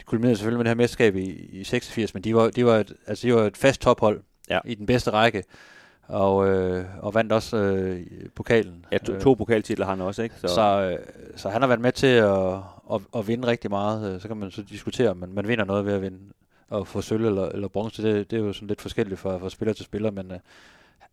de 0.00 0.04
kulminerede 0.04 0.36
selvfølgelig 0.36 0.58
med 0.58 0.64
det 0.64 0.70
her 0.70 0.82
mesterskab 0.82 1.16
i, 1.16 1.30
i 1.52 1.64
86, 1.64 2.14
men 2.14 2.24
de 2.24 2.34
var, 2.34 2.50
de 2.50 2.64
var, 2.66 2.76
et, 2.76 2.92
altså 3.06 3.26
de 3.26 3.34
var 3.34 3.42
et 3.42 3.56
fast 3.56 3.80
tophold 3.80 4.20
Ja. 4.50 4.58
i 4.64 4.74
den 4.74 4.86
bedste 4.86 5.10
række. 5.10 5.44
Og, 6.08 6.48
øh, 6.48 6.84
og 7.00 7.14
vandt 7.14 7.32
også 7.32 7.56
øh, 7.56 8.00
pokalen. 8.34 8.84
Ja, 8.92 8.98
to, 8.98 9.18
to 9.20 9.34
pokaltitler 9.34 9.86
har 9.86 9.92
han 9.92 10.00
også, 10.00 10.22
ikke? 10.22 10.34
Så, 10.38 10.48
så, 10.48 10.90
øh, 10.92 10.98
så 11.36 11.48
han 11.48 11.62
har 11.62 11.68
været 11.68 11.80
med 11.80 11.92
til 11.92 12.06
at, 12.06 12.54
at, 12.92 13.00
at 13.16 13.28
vinde 13.28 13.48
rigtig 13.48 13.70
meget. 13.70 14.14
Øh, 14.14 14.20
Så 14.20 14.28
kan 14.28 14.36
man 14.36 14.50
så 14.50 14.62
diskutere, 14.62 15.10
om 15.10 15.16
man, 15.16 15.32
man 15.32 15.48
vinder 15.48 15.64
noget 15.64 15.86
ved 15.86 15.92
at 15.92 16.02
vinde 16.02 16.18
og 16.70 16.86
få 16.86 17.00
sølv 17.00 17.24
eller, 17.26 17.48
eller 17.48 17.68
bronze. 17.68 18.02
Det, 18.02 18.30
det 18.30 18.38
er 18.38 18.40
jo 18.40 18.52
sådan 18.52 18.68
lidt 18.68 18.80
forskelligt 18.80 19.20
fra, 19.20 19.38
fra 19.38 19.50
spiller 19.50 19.72
til 19.72 19.84
spiller, 19.84 20.10
men 20.10 20.30
øh, 20.32 20.38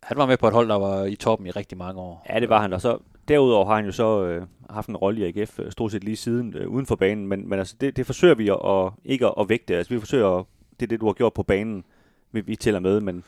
han 0.02 0.16
var 0.18 0.26
med 0.26 0.36
på 0.36 0.46
et 0.48 0.52
hold, 0.54 0.68
der 0.68 0.78
var 0.78 1.04
i 1.04 1.16
toppen 1.16 1.46
i 1.46 1.50
rigtig 1.50 1.78
mange 1.78 2.00
år. 2.00 2.26
Ja, 2.30 2.40
det 2.40 2.48
var 2.48 2.60
han. 2.60 2.72
Og 2.72 2.80
så 2.80 2.98
derudover 3.28 3.66
har 3.66 3.74
han 3.74 3.84
jo 3.84 3.92
så 3.92 4.24
øh, 4.24 4.46
haft 4.70 4.88
en 4.88 4.96
rolle 4.96 5.28
i 5.28 5.40
AGF, 5.40 5.58
øh, 5.60 5.72
stort 5.72 5.92
set 5.92 6.04
lige 6.04 6.16
siden 6.16 6.54
øh, 6.56 6.68
uden 6.68 6.86
for 6.86 6.96
banen. 6.96 7.26
Men, 7.26 7.48
men 7.48 7.58
altså, 7.58 7.74
det, 7.80 7.96
det 7.96 8.06
forsøger 8.06 8.34
vi 8.34 8.48
at, 8.48 8.58
at 8.64 8.92
ikke 9.04 9.26
at, 9.26 9.34
at 9.40 9.48
vægte. 9.48 9.76
Altså, 9.76 9.94
vi 9.94 10.00
forsøger, 10.00 10.28
at, 10.38 10.44
det 10.80 10.86
er 10.86 10.88
det, 10.88 11.00
du 11.00 11.06
har 11.06 11.12
gjort 11.12 11.32
på 11.34 11.42
banen, 11.42 11.84
vi, 12.32 12.40
vi 12.40 12.56
tæller 12.56 12.80
med. 12.80 13.00
Men, 13.00 13.24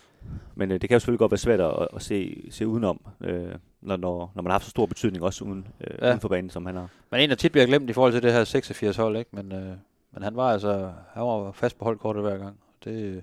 men 0.55 0.71
øh, 0.73 0.81
det 0.81 0.89
kan 0.89 0.95
jo 0.97 0.99
selvfølgelig 1.01 1.19
godt 1.19 1.31
være 1.31 1.39
svært 1.39 1.61
at, 1.61 1.89
at 1.97 2.03
se, 2.03 2.47
se 2.51 2.67
udenom, 2.67 3.01
øh, 3.21 3.49
når, 3.83 3.97
når, 3.97 4.33
når 4.35 4.43
man 4.43 4.47
har 4.51 4.53
haft 4.53 4.65
så 4.65 4.71
stor 4.71 4.87
betydning 4.87 5.25
også 5.25 5.45
uden, 5.45 5.67
øh, 5.81 5.87
Ja. 5.99 6.07
ja. 6.07 6.11
uden 6.11 6.21
for 6.21 6.29
banen, 6.29 6.51
som 6.51 6.67
han 6.67 6.75
har. 6.77 6.89
Men 7.11 7.21
en, 7.21 7.31
der 7.31 7.37
tit 7.37 7.53
bliver 7.53 7.67
glemt 7.67 7.91
i 7.91 7.93
forhold 7.93 8.13
til 8.13 8.23
det 8.23 8.33
her 8.33 8.45
86 8.45 8.97
hold, 8.97 9.17
ikke? 9.17 9.31
Men, 9.33 9.53
øh, 9.53 9.77
men 10.13 10.23
han 10.23 10.37
var 10.37 10.53
altså 10.53 10.93
han 11.15 11.23
var 11.23 11.53
fast 11.53 11.79
på 11.79 11.85
holdkortet 11.85 12.23
hver 12.23 12.39
gang. 12.39 12.57
Det, 12.85 13.23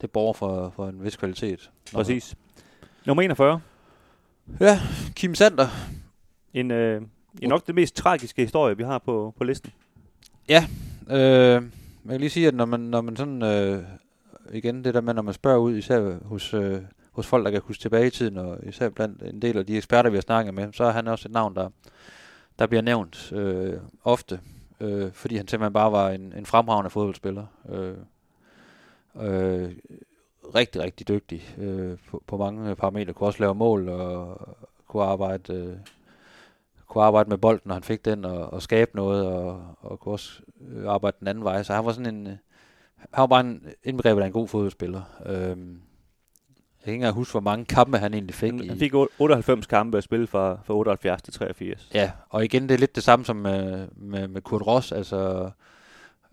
det 0.00 0.10
borger 0.10 0.32
for, 0.32 0.72
for 0.76 0.88
en 0.88 1.04
vis 1.04 1.16
kvalitet. 1.16 1.70
Præcis. 1.94 2.34
Nummer 3.06 3.22
41. 3.22 3.60
Ja, 4.60 4.80
Kim 5.16 5.34
Sander. 5.34 5.66
En, 6.54 6.70
øh, 6.70 7.02
en 7.42 7.48
nok 7.48 7.66
det 7.66 7.74
mest 7.74 7.96
tragiske 7.96 8.42
historie, 8.42 8.76
vi 8.76 8.82
har 8.82 8.98
på, 8.98 9.34
på 9.38 9.44
listen. 9.44 9.72
Øh, 11.10 11.16
jeg 11.16 11.62
kan 12.10 12.20
lige 12.20 12.30
sige, 12.30 12.48
at 12.48 12.54
når 12.54 12.64
man, 12.64 12.80
når 12.80 13.00
man 13.00 13.16
sådan, 13.16 13.42
øh, 13.42 13.82
igen 14.52 14.84
det 14.84 14.94
der 14.94 15.00
med, 15.00 15.14
når 15.14 15.22
man 15.22 15.34
spørger 15.34 15.58
ud, 15.58 15.76
især 15.76 16.18
hos, 16.24 16.54
øh, 16.54 16.82
hos 17.12 17.26
folk, 17.26 17.44
der 17.44 17.50
kan 17.50 17.60
huske 17.64 17.80
tilbage 17.80 18.06
i 18.06 18.10
tiden, 18.10 18.36
og 18.36 18.58
især 18.62 18.88
blandt 18.88 19.22
en 19.22 19.42
del 19.42 19.58
af 19.58 19.66
de 19.66 19.76
eksperter, 19.76 20.10
vi 20.10 20.16
har 20.16 20.22
snakket 20.22 20.54
med, 20.54 20.72
så 20.72 20.84
er 20.84 20.90
han 20.90 21.08
også 21.08 21.28
et 21.28 21.32
navn, 21.32 21.54
der, 21.54 21.68
der 22.58 22.66
bliver 22.66 22.82
nævnt 22.82 23.32
øh, 23.32 23.80
ofte, 24.04 24.40
øh, 24.80 25.12
fordi 25.12 25.36
han 25.36 25.48
simpelthen 25.48 25.72
bare 25.72 25.92
var 25.92 26.10
en, 26.10 26.32
en 26.32 26.46
fremragende 26.46 26.90
fodboldspiller. 26.90 27.46
Øh, 27.68 27.96
øh, 29.20 29.72
rigtig, 30.54 30.82
rigtig 30.82 31.08
dygtig 31.08 31.54
øh, 31.58 31.98
på, 32.10 32.22
på 32.26 32.36
mange 32.36 32.76
parametre. 32.76 33.12
Kunne 33.12 33.26
også 33.26 33.42
lave 33.42 33.54
mål 33.54 33.88
og 33.88 34.40
kunne 34.86 35.02
arbejde, 35.02 35.54
øh, 35.54 35.76
kunne 36.86 37.04
arbejde 37.04 37.30
med 37.30 37.38
bolden, 37.38 37.62
når 37.64 37.74
han 37.74 37.82
fik 37.82 38.04
den, 38.04 38.24
og, 38.24 38.52
og 38.52 38.62
skabe 38.62 38.90
noget, 38.94 39.26
og, 39.26 39.62
og 39.80 40.00
kunne 40.00 40.12
også 40.12 40.42
arbejde 40.86 41.16
den 41.20 41.28
anden 41.28 41.44
vej. 41.44 41.62
Så 41.62 41.74
han 41.74 41.84
var 41.84 41.92
sådan 41.92 42.14
en, 42.14 42.26
øh, 42.26 42.36
han 42.98 43.20
var 43.20 43.26
bare 43.26 43.40
en 43.40 43.62
indbegrebet 43.84 44.22
af 44.22 44.26
en 44.26 44.32
god 44.32 44.48
fodboldspiller. 44.48 45.02
Øhm, 45.26 45.80
jeg 46.78 46.84
kan 46.84 46.92
ikke 46.92 46.94
engang 46.94 47.14
huske, 47.14 47.32
hvor 47.32 47.40
mange 47.40 47.64
kampe 47.64 47.98
han 47.98 48.14
egentlig 48.14 48.34
fik. 48.34 48.52
Han, 48.52 48.68
han 48.68 48.78
fik 48.78 48.94
otte- 48.94 49.12
98 49.18 49.66
kampe 49.66 49.98
at 49.98 50.04
spille 50.04 50.26
fra, 50.26 50.58
fra 50.64 50.74
78 50.74 51.22
til 51.22 51.32
83. 51.32 51.90
Ja, 51.94 52.10
og 52.28 52.44
igen, 52.44 52.62
det 52.62 52.70
er 52.74 52.78
lidt 52.78 52.94
det 52.94 53.02
samme 53.02 53.24
som 53.24 53.36
med, 53.36 53.88
med, 53.96 54.28
med 54.28 54.42
Kurt 54.42 54.62
Ross. 54.66 54.92
Altså, 54.92 55.50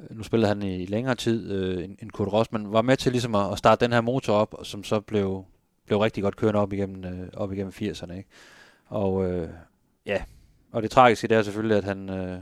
nu 0.09 0.23
spillede 0.23 0.47
han 0.47 0.61
i 0.61 0.85
længere 0.85 1.15
tid 1.15 1.51
øh, 1.51 1.83
end, 1.83 1.97
end 2.01 2.11
Kurt 2.11 2.33
Ross, 2.33 2.51
men 2.51 2.73
var 2.73 2.81
med 2.81 2.97
til 2.97 3.11
ligesom 3.11 3.35
at, 3.35 3.51
at 3.51 3.57
starte 3.57 3.85
den 3.85 3.93
her 3.93 4.01
motor 4.01 4.33
op, 4.33 4.55
som 4.63 4.83
så 4.83 4.99
blev, 4.99 5.45
blev 5.85 5.99
rigtig 5.99 6.23
godt 6.23 6.35
kørende 6.35 6.59
op 6.59 6.73
igennem, 6.73 7.05
øh, 7.05 7.27
op 7.33 7.53
igennem 7.53 7.73
80'erne. 7.75 8.13
Ikke? 8.13 8.29
Og 8.87 9.31
øh, 9.31 9.49
ja, 10.05 10.23
og 10.71 10.81
det 10.83 10.91
tragiske 10.91 11.27
det 11.27 11.37
er 11.37 11.41
selvfølgelig, 11.41 11.77
at 11.77 11.83
han, 11.83 12.09
øh, 12.09 12.39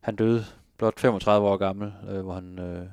han 0.00 0.16
døde 0.16 0.44
blot 0.78 1.00
35 1.00 1.48
år 1.48 1.56
gammel, 1.56 1.92
øh, 2.08 2.20
hvor 2.20 2.34
han 2.34 2.58
øh, 2.58 2.86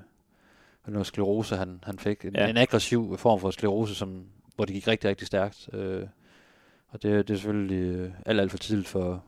noget 0.87 1.07
sklerose, 1.07 1.55
han, 1.55 1.79
han 1.83 1.99
fik. 1.99 2.25
En, 2.25 2.35
ja. 2.35 2.47
En 2.47 2.57
aggressiv 2.57 3.17
form 3.17 3.39
for 3.39 3.51
sklerose, 3.51 3.95
som, 3.95 4.23
hvor 4.55 4.65
det 4.65 4.73
gik 4.73 4.87
rigtig, 4.87 5.09
rigtig 5.09 5.27
stærkt. 5.27 5.69
Øh, 5.73 6.03
og 6.89 7.03
det, 7.03 7.27
det 7.27 7.33
er 7.33 7.37
selvfølgelig 7.37 7.95
øh, 7.95 8.11
alt, 8.25 8.39
alt 8.41 8.51
for 8.51 8.57
tidligt 8.57 8.87
for, 8.87 9.23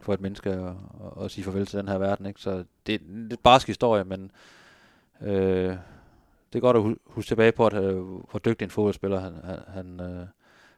for 0.00 0.14
et 0.14 0.20
menneske 0.20 0.50
at, 0.50 0.58
at, 0.68 1.24
at 1.24 1.30
sige 1.30 1.44
farvel 1.44 1.66
til 1.66 1.78
den 1.78 1.88
her 1.88 1.98
verden. 1.98 2.26
Ikke? 2.26 2.40
Så 2.40 2.64
det 2.86 2.94
er 2.94 2.98
en 3.08 3.28
lidt 3.28 3.42
barsk 3.42 3.66
historie, 3.66 4.04
men 4.04 4.30
øh, 5.20 5.76
det 6.52 6.58
er 6.58 6.60
godt 6.60 6.76
at 6.76 6.82
hu- 6.82 6.96
huske 7.06 7.28
tilbage 7.28 7.52
på, 7.52 7.66
at, 7.66 7.74
øh, 7.74 7.96
hvor 8.04 8.38
dygtig 8.44 8.64
en 8.64 8.70
fodboldspiller 8.70 9.20
han, 9.20 9.34
han, 9.44 9.58
han, 9.68 10.00
øh, 10.00 10.26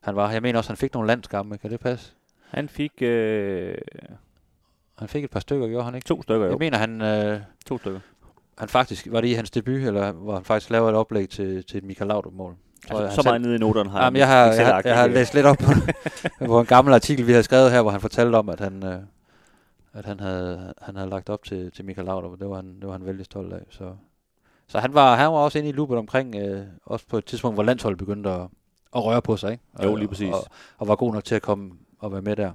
han 0.01 0.17
var. 0.17 0.31
Jeg 0.31 0.43
mener 0.43 0.59
også, 0.59 0.69
at 0.69 0.71
han 0.71 0.77
fik 0.77 0.95
nogle 0.95 1.07
landskampe. 1.07 1.59
Kan 1.59 1.71
det 1.71 1.81
passe? 1.81 2.13
Han 2.49 2.69
fik 2.69 2.93
øh, 3.03 3.75
Han 4.99 5.09
fik 5.09 5.25
et 5.25 5.31
par 5.31 5.41
stykker, 5.41 5.69
gjorde 5.69 5.85
han 5.85 5.95
ikke? 5.95 6.07
to 6.07 6.23
stykker, 6.23 6.45
jo. 6.47 6.51
Jeg 6.51 6.59
mener, 6.59 6.79
han, 6.79 7.01
øh, 7.03 7.41
To 7.67 7.79
stykker. 7.79 8.01
Han 8.59 8.69
faktisk, 8.69 9.07
var 9.11 9.21
det 9.21 9.29
i 9.29 9.33
hans 9.33 9.51
debut, 9.51 9.75
eller 9.83 10.13
hvor 10.13 10.35
han 10.35 10.45
faktisk 10.45 10.71
lavede 10.71 10.91
et 10.91 10.97
oplæg 10.97 11.29
til, 11.29 11.65
til 11.65 11.79
et 11.79 11.85
Michael 11.85 12.09
Laudrup-mål? 12.09 12.55
Jeg, 12.91 13.01
Altså, 13.01 13.07
han 13.07 13.15
så 13.15 13.23
meget 13.29 13.41
nede 13.41 13.55
i 13.55 13.59
noterne 13.59 13.91
har 13.91 14.05
Jamen, 14.05 14.17
jeg, 14.19 14.29
har, 14.29 14.45
jeg, 14.53 14.67
har, 14.67 14.83
jeg 14.85 14.97
har 14.99 15.07
øh, 15.07 15.15
læst 15.15 15.35
lidt 15.35 15.47
op 15.47 15.57
på, 15.59 15.73
på 16.47 16.61
en 16.61 16.67
gammel 16.67 16.95
artikel, 16.95 17.27
vi 17.27 17.33
havde 17.33 17.43
skrevet 17.43 17.71
her, 17.73 17.83
hvor 17.83 17.91
han 17.91 18.01
fortalte 18.01 18.37
om, 18.37 18.49
at 18.49 18.61
han, 18.61 18.85
øh, 18.87 18.99
at 19.93 20.05
han, 20.05 20.21
havde, 20.21 20.75
han 20.83 20.97
havde 20.97 21.11
lagt 21.11 21.29
op 21.31 21.45
til, 21.45 21.71
til 21.73 21.85
Michael 21.85 22.07
Laudrup, 22.07 22.33
og 22.33 22.39
det 22.41 22.49
var 22.49 22.57
han, 22.57 22.75
det 22.81 22.87
var 22.87 22.93
han 22.93 23.07
vældig 23.07 23.25
stolt 23.25 23.53
af. 23.53 23.61
Så, 23.71 23.91
så 24.67 24.79
han, 24.79 24.95
var, 24.95 25.17
han 25.17 25.27
var 25.27 25.39
også 25.39 25.59
inde 25.59 25.69
i 25.69 25.73
loopet 25.73 25.99
omkring, 25.99 26.35
øh, 26.37 26.63
også 26.85 27.07
på 27.09 27.19
et 27.19 27.25
tidspunkt, 27.25 27.57
hvor 27.57 27.63
landsholdet 27.63 27.99
begyndte 27.99 28.31
at, 28.31 28.41
at 28.97 29.05
røre 29.05 29.23
på 29.23 29.37
sig. 29.37 29.53
Ikke? 29.53 29.65
Jo, 29.83 29.91
Og- 29.93 29.99
lige 29.99 30.09
præcis. 30.09 30.33
Og, 30.35 30.45
og 30.79 30.89
var 30.89 30.97
god 30.97 31.13
nok 31.13 31.25
til 31.25 31.35
at 31.35 31.43
komme 31.43 31.71
og 31.99 32.13
være 32.13 32.23
med 32.23 32.37
der. 32.37 32.53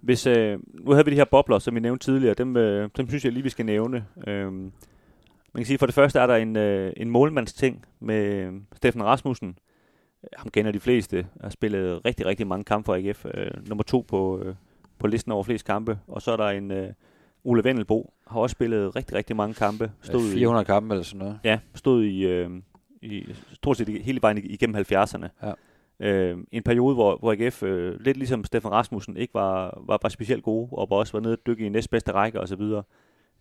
Hvis, 0.00 0.26
øh, 0.26 0.58
nu 0.84 0.90
havde 0.90 1.04
vi 1.04 1.10
de 1.10 1.16
her 1.16 1.24
bobler, 1.24 1.58
som 1.58 1.74
vi 1.74 1.80
nævnte 1.80 2.04
tidligere. 2.06 2.34
Dem, 2.34 2.56
øh, 2.56 2.90
dem 2.96 3.08
synes 3.08 3.24
jeg 3.24 3.32
lige, 3.32 3.42
vi 3.42 3.50
skal 3.50 3.66
nævne. 3.66 4.04
Øhm, 4.26 4.72
man 5.54 5.60
kan 5.60 5.66
sige, 5.66 5.78
for 5.78 5.86
det 5.86 5.94
første 5.94 6.18
er 6.18 6.26
der 6.26 6.36
en, 6.36 6.56
øh, 6.56 6.92
en 6.96 7.10
målmandsting 7.10 7.84
med 8.00 8.24
øh, 8.26 8.52
Steffen 8.76 9.04
Rasmussen. 9.04 9.58
Ham 10.36 10.48
kender 10.50 10.72
de 10.72 10.80
fleste. 10.80 11.26
Har 11.40 11.50
spillet 11.50 12.04
rigtig, 12.04 12.26
rigtig 12.26 12.46
mange 12.46 12.64
kampe 12.64 12.84
for 12.86 12.94
AGF. 12.94 13.26
Øh, 13.34 13.68
nummer 13.68 13.82
to 13.84 14.04
på, 14.08 14.38
øh, 14.44 14.54
på 14.98 15.06
listen 15.06 15.32
over 15.32 15.42
flest 15.42 15.64
kampe. 15.66 15.98
Og 16.06 16.22
så 16.22 16.32
er 16.32 16.36
der 16.36 16.48
en 16.48 16.70
øh, 16.70 16.88
Ole 17.44 17.64
Vendelbo. 17.64 18.12
Har 18.26 18.40
også 18.40 18.52
spillet 18.54 18.96
rigtig, 18.96 19.16
rigtig 19.16 19.36
mange 19.36 19.54
kampe. 19.54 19.90
Stod 20.02 20.20
i- 20.20 20.32
400 20.32 20.64
kampe 20.64 20.94
eller 20.94 21.04
sådan 21.04 21.18
noget. 21.18 21.38
Ja, 21.44 21.58
stod 21.74 22.04
i, 22.04 22.26
øh, 22.26 22.50
i 23.02 23.26
stort 23.52 23.76
set 23.76 23.88
i- 23.88 24.02
hele 24.02 24.22
vejen 24.22 24.38
igennem 24.38 24.76
70'erne. 24.76 25.28
Ja. 25.42 25.52
Øh, 26.00 26.38
en 26.52 26.62
periode, 26.62 26.94
hvor, 26.94 27.16
hvor 27.16 27.32
AGF, 27.32 27.62
øh, 27.62 28.00
lidt 28.00 28.16
ligesom 28.16 28.44
Stefan 28.44 28.70
Rasmussen, 28.72 29.16
ikke 29.16 29.34
var, 29.34 29.82
var, 29.86 29.98
var 30.02 30.08
specielt 30.08 30.42
gode, 30.42 30.68
og 30.72 30.92
også 30.92 31.12
var 31.12 31.20
nede 31.20 31.32
og 31.32 31.38
dykke 31.46 31.66
i 31.66 31.68
næstbedste 31.68 32.12
række 32.12 32.40
osv. 32.40 32.60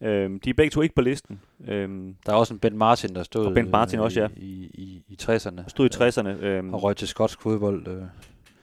Øh, 0.01 0.39
de 0.43 0.49
er 0.49 0.53
begge 0.53 0.69
to 0.69 0.81
ikke 0.81 0.95
på 0.95 1.01
listen. 1.01 1.41
Øh, 1.67 1.89
Der 2.25 2.31
er 2.31 2.35
også 2.35 2.53
en 2.53 2.59
Ben 2.59 2.77
Martin, 2.77 3.15
der 3.15 3.23
stod 3.23 3.45
Og 3.45 3.53
Ben 3.53 3.71
Martin 3.71 3.99
øh, 3.99 4.05
også, 4.05 4.21
ja. 4.21 4.27
i, 4.37 4.71
i, 4.73 5.03
i 5.07 5.17
60'erne. 5.21 5.61
stod 5.67 5.85
i 5.85 5.93
60'erne. 5.95 6.43
Øh, 6.45 6.73
Og 6.73 6.83
røg 6.83 6.95
til 6.97 7.07
skotsk 7.07 7.41
fodbold. 7.41 7.87
Øh. 7.87 8.03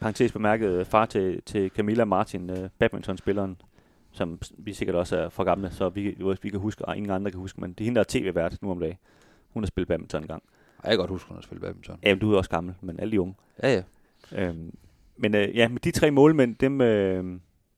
parentes 0.00 0.32
bemærket, 0.32 0.70
øh, 0.70 0.84
far 0.84 1.06
til, 1.06 1.42
til 1.46 1.70
Camilla 1.70 2.04
Martin, 2.04 2.50
øh, 2.50 2.68
badmintonspilleren, 2.78 3.60
som 4.12 4.40
vi 4.58 4.72
sikkert 4.72 4.96
også 4.96 5.16
er 5.16 5.28
for 5.28 5.44
gamle, 5.44 5.70
så 5.70 5.88
vi, 5.88 6.16
vi 6.42 6.48
kan 6.50 6.60
huske, 6.60 6.84
og 6.84 6.96
ingen 6.96 7.10
andre 7.12 7.30
kan 7.30 7.40
huske, 7.40 7.60
men 7.60 7.72
det 7.72 7.80
er 7.80 7.84
hende, 7.84 7.94
der 7.94 8.00
er 8.00 8.04
tv-vært 8.08 8.62
nu 8.62 8.70
om 8.70 8.80
dagen. 8.80 8.96
Hun 9.54 9.62
har 9.62 9.66
spillet 9.66 9.88
badminton 9.88 10.22
en 10.22 10.28
gang. 10.28 10.42
Jeg 10.84 10.90
kan 10.90 10.98
godt 10.98 11.10
huske, 11.10 11.28
hun 11.28 11.36
har 11.36 11.42
spillet 11.42 11.62
badminton. 11.62 11.98
Ja, 12.02 12.14
men 12.14 12.18
du 12.20 12.32
er 12.32 12.36
også 12.38 12.50
gammel, 12.50 12.74
men 12.80 13.00
alle 13.00 13.12
de 13.12 13.20
unge. 13.20 13.34
Ja, 13.62 13.74
ja. 13.74 13.82
Øhm, 14.48 14.74
men 15.16 15.34
øh, 15.34 15.56
ja, 15.56 15.68
med 15.68 15.80
de 15.80 15.90
tre 15.90 16.10
målmænd, 16.10 16.56
dem, 16.56 16.80
øh, 16.80 17.24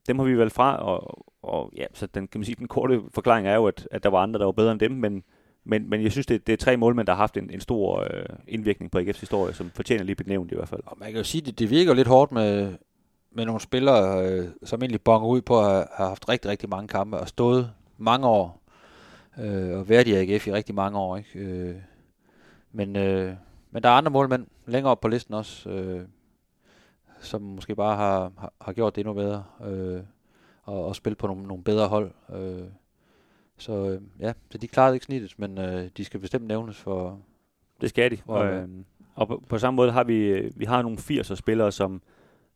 dem 0.09 0.19
har 0.19 0.27
vi 0.27 0.39
valgt 0.39 0.55
fra, 0.55 0.77
og, 0.77 1.27
og 1.43 1.73
ja, 1.77 1.87
så 1.93 2.07
den, 2.07 2.29
kan 2.29 2.41
man 2.41 2.45
sige, 2.45 2.57
den 2.57 2.69
korte 2.69 3.01
forklaring 3.15 3.47
er 3.47 3.55
jo, 3.55 3.67
at, 3.67 3.89
at 3.91 4.03
der 4.03 4.09
var 4.09 4.23
andre, 4.23 4.39
der 4.39 4.45
var 4.45 4.53
bedre 4.53 4.73
end 4.73 4.81
dem, 4.81 4.91
men, 4.91 5.23
men, 5.65 5.91
men 5.91 6.03
jeg 6.03 6.13
synes, 6.13 6.27
det, 6.27 6.47
det 6.47 6.53
er 6.53 6.57
tre 6.57 6.77
målmænd, 6.77 7.07
der 7.07 7.13
har 7.13 7.23
haft 7.23 7.37
en, 7.37 7.51
en 7.51 7.61
stor 7.61 8.01
øh, 8.01 8.25
indvirkning 8.49 8.91
på 8.91 8.99
AGF's 8.99 9.21
historie, 9.21 9.55
som 9.55 9.71
fortjener 9.75 10.05
lige 10.05 10.17
benævnt 10.17 10.53
i 10.53 10.55
hvert 10.55 10.69
fald. 10.69 10.83
Og 10.87 10.97
man 11.01 11.09
kan 11.09 11.17
jo 11.17 11.25
sige, 11.25 11.43
det, 11.43 11.59
det 11.59 11.71
virker 11.71 11.95
lidt 11.95 12.09
hårdt 12.09 12.33
med, 12.33 12.75
med 13.33 13.45
nogle 13.45 13.61
spillere, 13.61 14.29
øh, 14.29 14.49
som 14.65 14.83
egentlig 14.83 15.01
bonger 15.01 15.29
ud 15.29 15.41
på 15.41 15.59
at 15.59 15.65
have, 15.65 15.87
have 15.93 16.09
haft 16.09 16.29
rigtig, 16.29 16.51
rigtig 16.51 16.69
mange 16.69 16.89
kampe 16.89 17.17
og 17.19 17.29
stået 17.29 17.71
mange 17.99 18.27
år 18.27 18.63
øh, 19.39 19.79
og 19.79 19.89
været 19.89 20.09
i 20.09 20.15
AGF 20.15 20.47
i 20.47 20.53
rigtig 20.53 20.75
mange 20.75 20.99
år. 20.99 21.17
Ikke? 21.17 21.39
Øh, 21.39 21.75
men, 22.73 22.97
øh, 22.97 23.35
men 23.71 23.83
der 23.83 23.89
er 23.89 23.93
andre 23.93 24.11
målmænd 24.11 24.47
længere 24.67 24.91
op 24.91 25.01
på 25.01 25.09
listen 25.09 25.35
også, 25.35 25.71
øh, 25.71 26.01
som 27.21 27.43
måske 27.43 27.75
bare 27.77 27.97
har, 27.97 28.33
har, 28.39 28.53
har 28.61 28.73
gjort 28.73 28.95
det 28.97 29.01
endnu 29.01 29.15
bedre 29.15 29.45
øh, 29.65 30.01
og, 30.63 30.85
og 30.87 30.97
spillet 30.97 31.19
på 31.19 31.27
nogle, 31.27 31.43
nogle 31.43 31.65
bedre 31.65 31.89
hold. 31.89 32.11
Øh, 32.35 32.63
så 33.59 33.73
øh, 33.73 34.01
ja, 34.21 34.33
så 34.51 34.59
de 34.59 34.69
klarede 34.69 34.97
ikke 34.97 35.07
snittet, 35.07 35.35
men 35.39 35.59
øh, 35.59 35.89
de 35.97 36.05
skal 36.05 36.21
bestemt 36.21 36.47
nævnes 36.47 36.77
for... 36.77 37.19
Det 37.81 37.89
skal 37.89 38.11
de. 38.11 38.19
Hvor- 38.25 38.37
Og, 38.39 38.47
øh, 38.47 38.69
og 39.15 39.29
på, 39.29 39.43
på 39.49 39.59
samme 39.59 39.77
måde 39.77 39.93
har 39.93 40.05
vi, 40.05 40.15
øh, 40.29 40.51
vi 40.57 40.65
har 40.65 40.83
nogle 40.83 40.99
80'er 40.99 41.35
spillere, 41.35 41.73
som, 41.73 42.03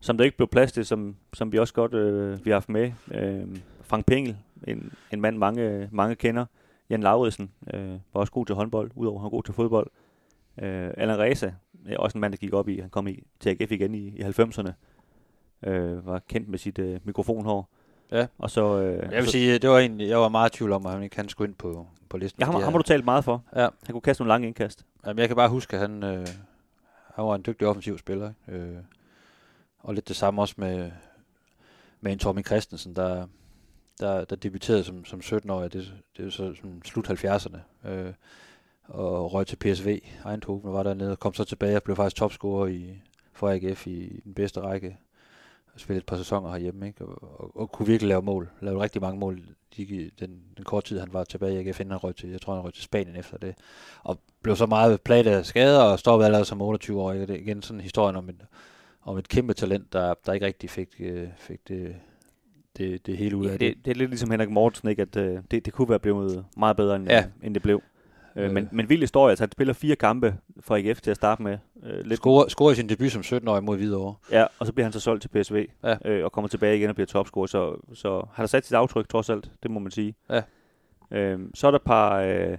som 0.00 0.16
der 0.16 0.24
ikke 0.24 0.36
blev 0.36 0.48
plads 0.48 0.72
til, 0.72 0.86
som, 0.86 1.16
som 1.32 1.52
vi 1.52 1.58
også 1.58 1.74
godt 1.74 1.94
øh, 1.94 2.44
vi 2.44 2.50
har 2.50 2.54
haft 2.56 2.68
med. 2.68 2.92
Øh, 3.10 3.56
Frank 3.82 4.06
Pengel, 4.06 4.36
en, 4.66 4.92
en 5.12 5.20
mand 5.20 5.36
mange, 5.38 5.88
mange 5.92 6.14
kender. 6.14 6.46
Jan 6.90 7.00
Lauridsen 7.00 7.50
øh, 7.74 7.90
var 7.90 8.20
også 8.20 8.32
god 8.32 8.46
til 8.46 8.54
håndbold, 8.54 8.90
udover 8.94 9.16
at 9.16 9.20
han 9.20 9.24
var 9.24 9.30
god 9.30 9.42
til 9.42 9.54
fodbold. 9.54 9.90
Øh, 10.62 10.90
Allan 10.96 11.18
Reza, 11.18 11.52
er 11.88 11.98
også 11.98 12.18
en 12.18 12.20
mand, 12.20 12.32
der 12.32 12.36
gik 12.36 12.52
op 12.52 12.68
i, 12.68 12.78
han 12.80 12.90
kom 12.90 13.06
i, 13.08 13.22
til 13.40 13.50
AGF 13.50 13.72
igen 13.72 13.94
i, 13.94 14.08
i 14.08 14.22
90'erne. 14.22 14.72
Øh, 15.66 16.06
var 16.06 16.18
kendt 16.28 16.48
med 16.48 16.58
sit 16.58 16.78
øh, 16.78 17.00
mikrofonhår. 17.04 17.68
Ja. 18.12 18.26
Og 18.38 18.50
så, 18.50 18.80
øh, 18.80 18.98
Jeg 19.12 19.16
vil 19.18 19.24
så, 19.24 19.30
sige, 19.30 19.58
det 19.58 19.70
var 19.70 19.78
egentlig, 19.78 20.08
jeg 20.08 20.18
var 20.18 20.28
meget 20.28 20.54
i 20.54 20.56
tvivl 20.56 20.72
om, 20.72 20.86
at 20.86 20.92
han 20.92 21.02
ikke 21.02 21.14
kan 21.14 21.28
skulle 21.28 21.48
ind 21.48 21.56
på, 21.56 21.86
på 22.08 22.16
listen. 22.16 22.40
ja, 22.40 22.44
ham, 22.46 22.54
ham 22.54 22.72
har 22.72 22.78
du 22.78 22.82
talt 22.84 23.04
meget 23.04 23.24
for. 23.24 23.44
Ja, 23.56 23.68
Han 23.86 23.92
kunne 23.92 24.00
kaste 24.00 24.22
nogle 24.22 24.28
lange 24.28 24.46
indkast. 24.46 24.84
Jamen, 25.06 25.18
jeg 25.18 25.28
kan 25.28 25.36
bare 25.36 25.48
huske, 25.48 25.74
at 25.76 25.80
han, 25.80 26.02
øh, 26.02 26.26
han 27.14 27.24
var 27.24 27.34
en 27.34 27.42
dygtig 27.46 27.68
offensiv 27.68 27.98
spiller. 27.98 28.32
Øh, 28.48 28.76
og 29.78 29.94
lidt 29.94 30.08
det 30.08 30.16
samme 30.16 30.42
også 30.42 30.54
med, 30.58 30.90
med 32.00 32.12
en 32.12 32.18
Tommy 32.18 32.44
Christensen, 32.46 32.96
der, 32.96 33.26
der, 34.00 34.24
der 34.24 34.36
debuterede 34.36 34.84
som, 34.84 35.04
som 35.04 35.20
17-årig. 35.24 35.72
Det, 35.72 35.94
det 36.16 36.20
er 36.20 36.24
jo 36.24 36.30
så 36.30 36.54
som 36.54 36.84
slut 36.84 37.10
70'erne. 37.10 37.88
Øh, 37.88 38.12
og 38.88 39.34
røg 39.34 39.46
til 39.46 39.56
PSV. 39.56 39.98
Eindhoven 40.30 40.72
var 40.72 40.82
dernede 40.82 41.10
og 41.10 41.18
kom 41.18 41.34
så 41.34 41.44
tilbage 41.44 41.76
og 41.76 41.82
blev 41.82 41.96
faktisk 41.96 42.16
topscorer 42.16 42.66
i, 42.66 43.02
for 43.32 43.50
AGF 43.50 43.86
i, 43.86 43.90
i 43.90 44.20
den 44.20 44.34
bedste 44.34 44.60
række. 44.60 44.96
Spillede 45.76 45.98
et 45.98 46.06
par 46.06 46.16
sæsoner 46.16 46.50
herhjemme, 46.50 46.86
ikke? 46.86 47.04
Og, 47.04 47.40
og, 47.40 47.56
og, 47.56 47.72
kunne 47.72 47.86
virkelig 47.86 48.08
lave 48.08 48.22
mål. 48.22 48.50
Lavede 48.60 48.82
rigtig 48.82 49.02
mange 49.02 49.20
mål 49.20 49.42
de, 49.76 50.10
den, 50.20 50.40
den 50.56 50.64
korte 50.64 50.88
tid, 50.88 50.98
han 50.98 51.12
var 51.12 51.24
tilbage 51.24 51.54
i 51.54 51.68
AGF, 51.68 51.80
inden 51.80 51.90
han 51.90 52.04
røg 52.04 52.16
til, 52.16 52.30
jeg 52.30 52.40
tror, 52.40 52.54
han 52.54 52.64
røg 52.64 52.74
til 52.74 52.82
Spanien 52.82 53.16
efter 53.16 53.38
det 53.38 53.54
og 54.02 54.18
blev 54.42 54.56
så 54.56 54.66
meget 54.66 55.00
plaget 55.00 55.26
af 55.26 55.46
skader 55.46 55.80
og 55.80 55.98
stoppede 55.98 56.26
allerede 56.26 56.44
som 56.44 56.62
28 56.62 57.00
år. 57.00 57.12
Det 57.12 57.30
er 57.30 57.34
igen 57.34 57.62
sådan 57.62 57.78
en 57.78 57.82
historie 57.82 58.16
om 58.16 58.28
et, 58.28 58.46
om 59.02 59.18
et 59.18 59.28
kæmpe 59.28 59.54
talent, 59.54 59.92
der, 59.92 60.14
der 60.26 60.32
ikke 60.32 60.46
rigtig 60.46 60.70
fik, 60.70 60.88
øh, 61.00 61.28
fik 61.38 61.68
det, 61.68 61.96
det, 62.76 63.06
det 63.06 63.16
hele 63.16 63.36
ud 63.36 63.46
Ja, 63.46 63.52
af 63.52 63.58
det, 63.58 63.74
det 63.84 63.90
er 63.90 63.94
lidt 63.94 64.10
ligesom 64.10 64.30
Henrik 64.30 64.50
Mortensen, 64.50 64.88
ikke? 64.88 65.02
at 65.02 65.16
øh, 65.16 65.38
det, 65.50 65.64
det 65.64 65.72
kunne 65.72 65.88
være 65.88 65.98
blevet 65.98 66.44
meget 66.56 66.76
bedre, 66.76 66.96
end, 66.96 67.08
ja. 67.08 67.24
end 67.42 67.54
det 67.54 67.62
blev. 67.62 67.82
Øh, 68.36 68.44
Øh. 68.44 68.50
men, 68.52 68.68
men 68.72 68.88
vild 68.88 69.00
historie, 69.00 69.30
altså 69.30 69.42
han 69.44 69.52
spiller 69.52 69.74
fire 69.74 69.96
kampe 69.96 70.36
for 70.60 70.76
AGF 70.76 71.00
til 71.00 71.10
at 71.10 71.16
starte 71.16 71.42
med. 71.42 71.58
Øh, 71.84 72.04
lidt, 72.06 72.20
Scorer, 72.20 72.48
scorer 72.48 72.72
i 72.72 72.74
sin 72.74 72.88
debut 72.88 73.12
som 73.12 73.20
17-årig 73.22 73.64
mod 73.64 73.76
Hvidovre. 73.76 74.14
Ja, 74.30 74.44
og 74.58 74.66
så 74.66 74.72
bliver 74.72 74.84
han 74.84 74.92
så 74.92 75.00
solgt 75.00 75.22
til 75.22 75.28
PSV, 75.28 75.66
Ja. 75.84 75.96
øh, 76.04 76.24
og 76.24 76.32
kommer 76.32 76.48
tilbage 76.48 76.76
igen 76.76 76.88
og 76.88 76.94
bliver 76.94 77.06
topscorer, 77.06 77.46
så, 77.46 77.76
så 77.94 78.14
han 78.18 78.42
har 78.42 78.46
sat 78.46 78.66
sit 78.66 78.74
aftryk 78.74 79.08
trods 79.08 79.30
alt, 79.30 79.50
det 79.62 79.70
må 79.70 79.80
man 79.80 79.90
sige. 79.90 80.14
Ja. 80.30 80.42
Øh, 81.10 81.40
så 81.54 81.66
er 81.66 81.70
der 81.70 81.78
et 81.78 81.82
par, 81.84 82.18
øh, 82.20 82.58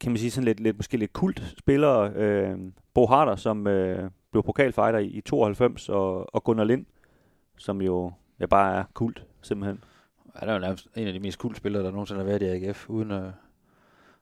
kan 0.00 0.12
man 0.12 0.18
sige 0.18 0.30
sådan 0.30 0.44
lidt, 0.44 0.60
lidt 0.60 0.76
måske 0.76 0.96
lidt 0.96 1.12
kult 1.12 1.42
spillere, 1.58 2.12
øh, 2.14 2.58
Bo 2.94 3.06
Harder, 3.06 3.36
som 3.36 3.66
øh, 3.66 4.10
blev 4.30 4.42
pokalfighter 4.42 4.98
i, 4.98 5.06
i 5.06 5.20
92, 5.20 5.88
og, 5.88 6.34
og 6.34 6.44
Gunnar 6.44 6.64
Lind, 6.64 6.86
som 7.58 7.82
jo 7.82 8.12
ja, 8.40 8.46
bare 8.46 8.76
er 8.78 8.84
kult, 8.94 9.24
simpelthen. 9.42 9.84
Han 10.34 10.48
er 10.48 10.52
jo 10.52 10.58
nærmest 10.58 10.88
en 10.96 11.06
af 11.06 11.12
de 11.12 11.20
mest 11.20 11.38
cool 11.38 11.54
spillere, 11.54 11.82
der 11.82 11.90
nogensinde 11.90 12.20
har 12.20 12.26
været 12.26 12.42
i 12.42 12.44
AGF, 12.66 12.90
uden 12.90 13.10
at, 13.10 13.24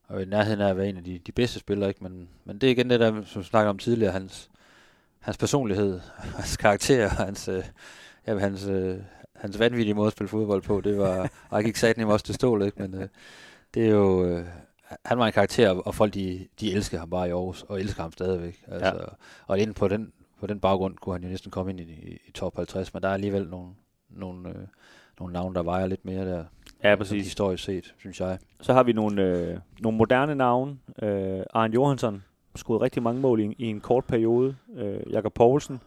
være 0.08 0.22
i 0.22 0.26
nærheden 0.26 0.60
af 0.60 0.70
at 0.70 0.76
være 0.76 0.88
en 0.88 0.96
af 0.96 1.04
de, 1.04 1.18
de 1.18 1.32
bedste 1.32 1.58
spillere. 1.58 1.88
Ikke? 1.88 2.04
Men, 2.04 2.28
men 2.44 2.58
det 2.58 2.66
er 2.66 2.70
igen 2.70 2.90
det, 2.90 3.00
der, 3.00 3.24
som 3.24 3.42
vi 3.42 3.46
snakkede 3.46 3.70
om 3.70 3.78
tidligere, 3.78 4.12
hans, 4.12 4.50
hans 5.20 5.38
personlighed, 5.38 6.00
hans 6.38 6.56
karakter, 6.56 7.08
hans, 7.08 7.48
øh, 7.48 7.64
ja, 8.26 8.38
hans, 8.38 8.66
øh, 8.66 8.98
hans 9.36 9.58
vanvittige 9.58 9.94
måde 9.94 10.06
at 10.06 10.12
spille 10.12 10.28
fodbold 10.28 10.62
på, 10.62 10.80
det 10.80 10.98
var, 10.98 11.30
og 11.50 11.56
jeg 11.56 11.64
gik 11.64 11.76
satan 11.76 12.04
også 12.04 12.26
til 12.26 12.34
stål, 12.34 12.62
ikke? 12.62 12.82
men 12.82 12.94
øh, 12.94 13.08
det 13.74 13.86
er 13.86 13.90
jo, 13.90 14.24
øh, 14.24 14.46
han 15.04 15.18
var 15.18 15.26
en 15.26 15.32
karakter, 15.32 15.70
og 15.70 15.94
folk 15.94 16.14
de, 16.14 16.46
de 16.60 16.72
elsker 16.72 16.98
ham 16.98 17.10
bare 17.10 17.28
i 17.28 17.30
Aarhus, 17.30 17.62
og 17.62 17.80
elsker 17.80 18.02
ham 18.02 18.12
stadigvæk. 18.12 18.64
Altså, 18.68 18.86
ja. 18.86 19.04
Og 19.46 19.58
inden 19.58 19.74
på 19.74 19.88
den, 19.88 20.12
på 20.40 20.46
den 20.46 20.60
baggrund 20.60 20.96
kunne 20.96 21.14
han 21.14 21.22
jo 21.22 21.28
næsten 21.28 21.50
komme 21.50 21.70
ind 21.70 21.80
i, 21.80 21.82
i, 21.82 22.18
i 22.28 22.30
top 22.32 22.56
50, 22.56 22.94
men 22.94 23.02
der 23.02 23.08
er 23.08 23.14
alligevel 23.14 23.48
nogle, 23.48 23.70
nogle, 24.08 24.48
øh, 24.48 24.66
nogle 25.18 25.32
navne, 25.32 25.54
der 25.54 25.62
vejer 25.62 25.86
lidt 25.86 26.04
mere 26.04 26.26
der. 26.26 26.44
Ja, 26.84 26.96
præcis. 26.96 27.24
Historisk 27.24 27.64
set, 27.64 27.94
synes 27.98 28.20
jeg. 28.20 28.38
Så 28.60 28.72
har 28.72 28.82
vi 28.82 28.92
nogle, 28.92 29.22
øh, 29.22 29.58
nogle 29.80 29.98
moderne 29.98 30.34
navne. 30.34 30.76
Øh, 31.02 31.40
Arne 31.54 31.74
Johansson 31.74 32.24
skruede 32.56 32.82
rigtig 32.82 33.02
mange 33.02 33.20
mål 33.20 33.40
i, 33.40 33.54
i 33.58 33.66
en 33.66 33.80
kort 33.80 34.04
periode. 34.04 34.56
Øh, 34.76 35.00
Jakob 35.10 35.34
Poulsen 35.34 35.80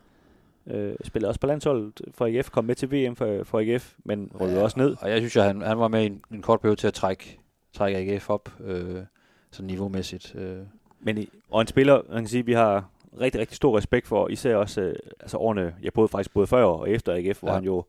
øh, 0.68 0.96
spillede 1.04 1.30
også 1.30 1.40
på 1.40 1.48
landsholdet 1.48 2.02
for 2.14 2.26
AGF, 2.26 2.50
kom 2.50 2.66
med 2.66 2.76
til 2.76 2.92
VM 2.92 3.16
for, 3.16 3.44
for 3.44 3.60
AGF, 3.60 3.94
men 4.04 4.32
rykkede 4.42 4.64
også 4.64 4.80
ned. 4.80 4.96
Og 5.02 5.10
jeg 5.10 5.18
synes, 5.20 5.38
at 5.38 5.44
han, 5.44 5.62
han 5.62 5.80
var 5.80 5.88
med 5.88 6.04
i 6.04 6.06
en, 6.06 6.22
en 6.32 6.42
kort 6.42 6.62
periode 6.62 6.76
til 6.80 6.88
at 6.88 6.94
trække, 6.94 7.40
trække 7.74 7.98
AGF 7.98 8.30
op, 8.30 8.50
øh, 8.64 8.96
sådan 9.52 9.68
niveaumæssigt. 9.68 10.36
Øh. 10.36 10.58
Men 11.00 11.18
i, 11.18 11.30
og 11.50 11.62
en 11.62 11.68
spiller, 11.68 12.02
man 12.10 12.18
kan 12.22 12.28
sige, 12.28 12.46
vi 12.46 12.54
har 12.54 12.90
rigtig, 13.22 13.42
rigtig 13.42 13.56
stor 13.56 13.78
respekt 13.78 14.08
for, 14.08 14.28
især 14.28 14.56
også 14.56 14.82
øh, 14.82 14.96
altså 15.20 15.38
årene, 15.38 15.76
ja, 15.84 15.90
både 15.90 16.08
faktisk 16.08 16.34
både 16.34 16.48
før 16.48 16.64
og 16.64 16.90
efter 16.90 17.14
AGF, 17.14 17.40
hvor 17.40 17.50
Ja. 17.50 17.56
han 17.56 17.64
jo 17.64 17.84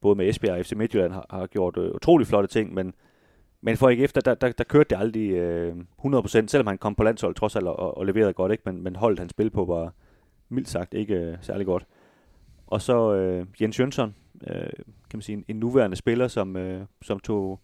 både 0.00 0.14
med 0.14 0.28
Esbjerg 0.28 0.58
og 0.58 0.66
FC 0.66 0.72
Midtjylland 0.72 1.12
har, 1.12 1.26
har 1.30 1.46
gjort 1.46 1.76
øh, 1.76 1.94
utrolig 1.94 2.26
flotte 2.26 2.48
ting, 2.48 2.74
men, 2.74 2.94
men 3.60 3.76
for 3.76 3.88
ikke 3.88 4.06
der, 4.06 4.20
der, 4.20 4.34
der, 4.34 4.52
der 4.52 4.64
kørte 4.64 4.90
det 4.90 5.00
aldrig 5.00 5.30
øh, 5.30 5.76
100%, 6.04 6.26
selvom 6.28 6.66
han 6.66 6.78
kom 6.78 6.94
på 6.94 7.02
landshold 7.02 7.34
trods 7.34 7.56
alt 7.56 7.66
og, 7.66 7.98
og 7.98 8.06
leverede 8.06 8.32
godt, 8.32 8.52
ikke? 8.52 8.62
Men, 8.66 8.82
men 8.82 8.96
holdet 8.96 9.18
han 9.18 9.28
spil 9.28 9.50
på 9.50 9.64
var 9.64 9.92
mildt 10.48 10.68
sagt 10.68 10.94
ikke 10.94 11.14
øh, 11.14 11.36
særlig 11.40 11.66
godt. 11.66 11.86
Og 12.66 12.82
så 12.82 13.14
øh, 13.14 13.46
Jens 13.60 13.80
Jønsson, 13.80 14.14
øh, 14.46 14.70
kan 15.10 15.16
man 15.16 15.22
sige, 15.22 15.36
en, 15.36 15.44
en 15.48 15.56
nuværende 15.56 15.96
spiller, 15.96 16.28
som, 16.28 16.56
øh, 16.56 16.86
som 17.02 17.20
tog 17.20 17.60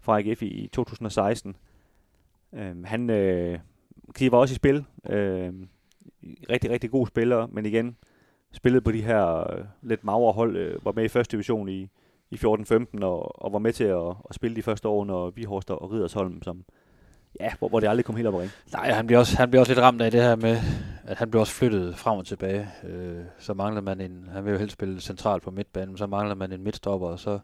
fra 0.00 0.18
AGF 0.20 0.42
i, 0.42 0.46
i 0.46 0.68
2016. 0.68 1.56
Øh, 2.52 2.84
han 2.84 3.10
øh, 3.10 3.58
var 4.20 4.38
også 4.38 4.52
i 4.52 4.56
spil. 4.56 4.84
Øh, 5.08 5.52
rigtig, 6.50 6.70
rigtig 6.70 6.90
god 6.90 7.06
spiller, 7.06 7.46
men 7.46 7.66
igen, 7.66 7.96
spillede 8.52 8.80
på 8.80 8.92
de 8.92 9.02
her 9.02 9.52
øh, 9.52 9.64
lidt 9.82 10.04
magre 10.04 10.32
hold, 10.32 10.56
øh, 10.56 10.84
var 10.84 10.92
med 10.92 11.04
i 11.04 11.08
første 11.08 11.32
division 11.32 11.68
i, 11.68 11.90
i 12.30 12.34
14-15, 12.34 13.02
og, 13.02 13.42
og 13.42 13.52
var 13.52 13.58
med 13.58 13.72
til 13.72 13.84
at, 13.84 14.14
at 14.28 14.34
spille 14.34 14.56
de 14.56 14.62
første 14.62 14.88
år 14.88 15.00
under 15.00 15.30
Vihorst 15.30 15.70
og 15.70 15.92
Ridersholm, 15.92 16.42
som, 16.42 16.64
ja, 17.40 17.52
hvor, 17.58 17.68
hvor 17.68 17.80
det 17.80 17.88
aldrig 17.88 18.04
kom 18.04 18.16
helt 18.16 18.28
op 18.28 18.34
at 18.34 18.40
ringe. 18.40 18.54
Nej, 18.72 18.90
han 18.90 19.06
bliver, 19.06 19.18
også, 19.18 19.36
han 19.36 19.50
bliver 19.50 19.60
også 19.60 19.72
lidt 19.72 19.82
ramt 19.82 20.02
af 20.02 20.10
det 20.10 20.22
her 20.22 20.36
med, 20.36 20.58
at 21.04 21.16
han 21.16 21.30
bliver 21.30 21.40
også 21.40 21.52
flyttet 21.52 21.96
frem 21.96 22.18
og 22.18 22.26
tilbage. 22.26 22.68
Øh, 22.84 23.24
så 23.38 23.54
mangler 23.54 23.80
man 23.80 24.00
en, 24.00 24.28
han 24.32 24.44
vil 24.44 24.52
jo 24.52 24.58
helst 24.58 24.72
spille 24.72 25.00
centralt 25.00 25.42
på 25.42 25.50
midtbanen, 25.50 25.88
men 25.88 25.98
så 25.98 26.06
mangler 26.06 26.34
man 26.34 26.52
en 26.52 26.62
midtstopper, 26.62 27.08
og 27.08 27.18
så 27.18 27.38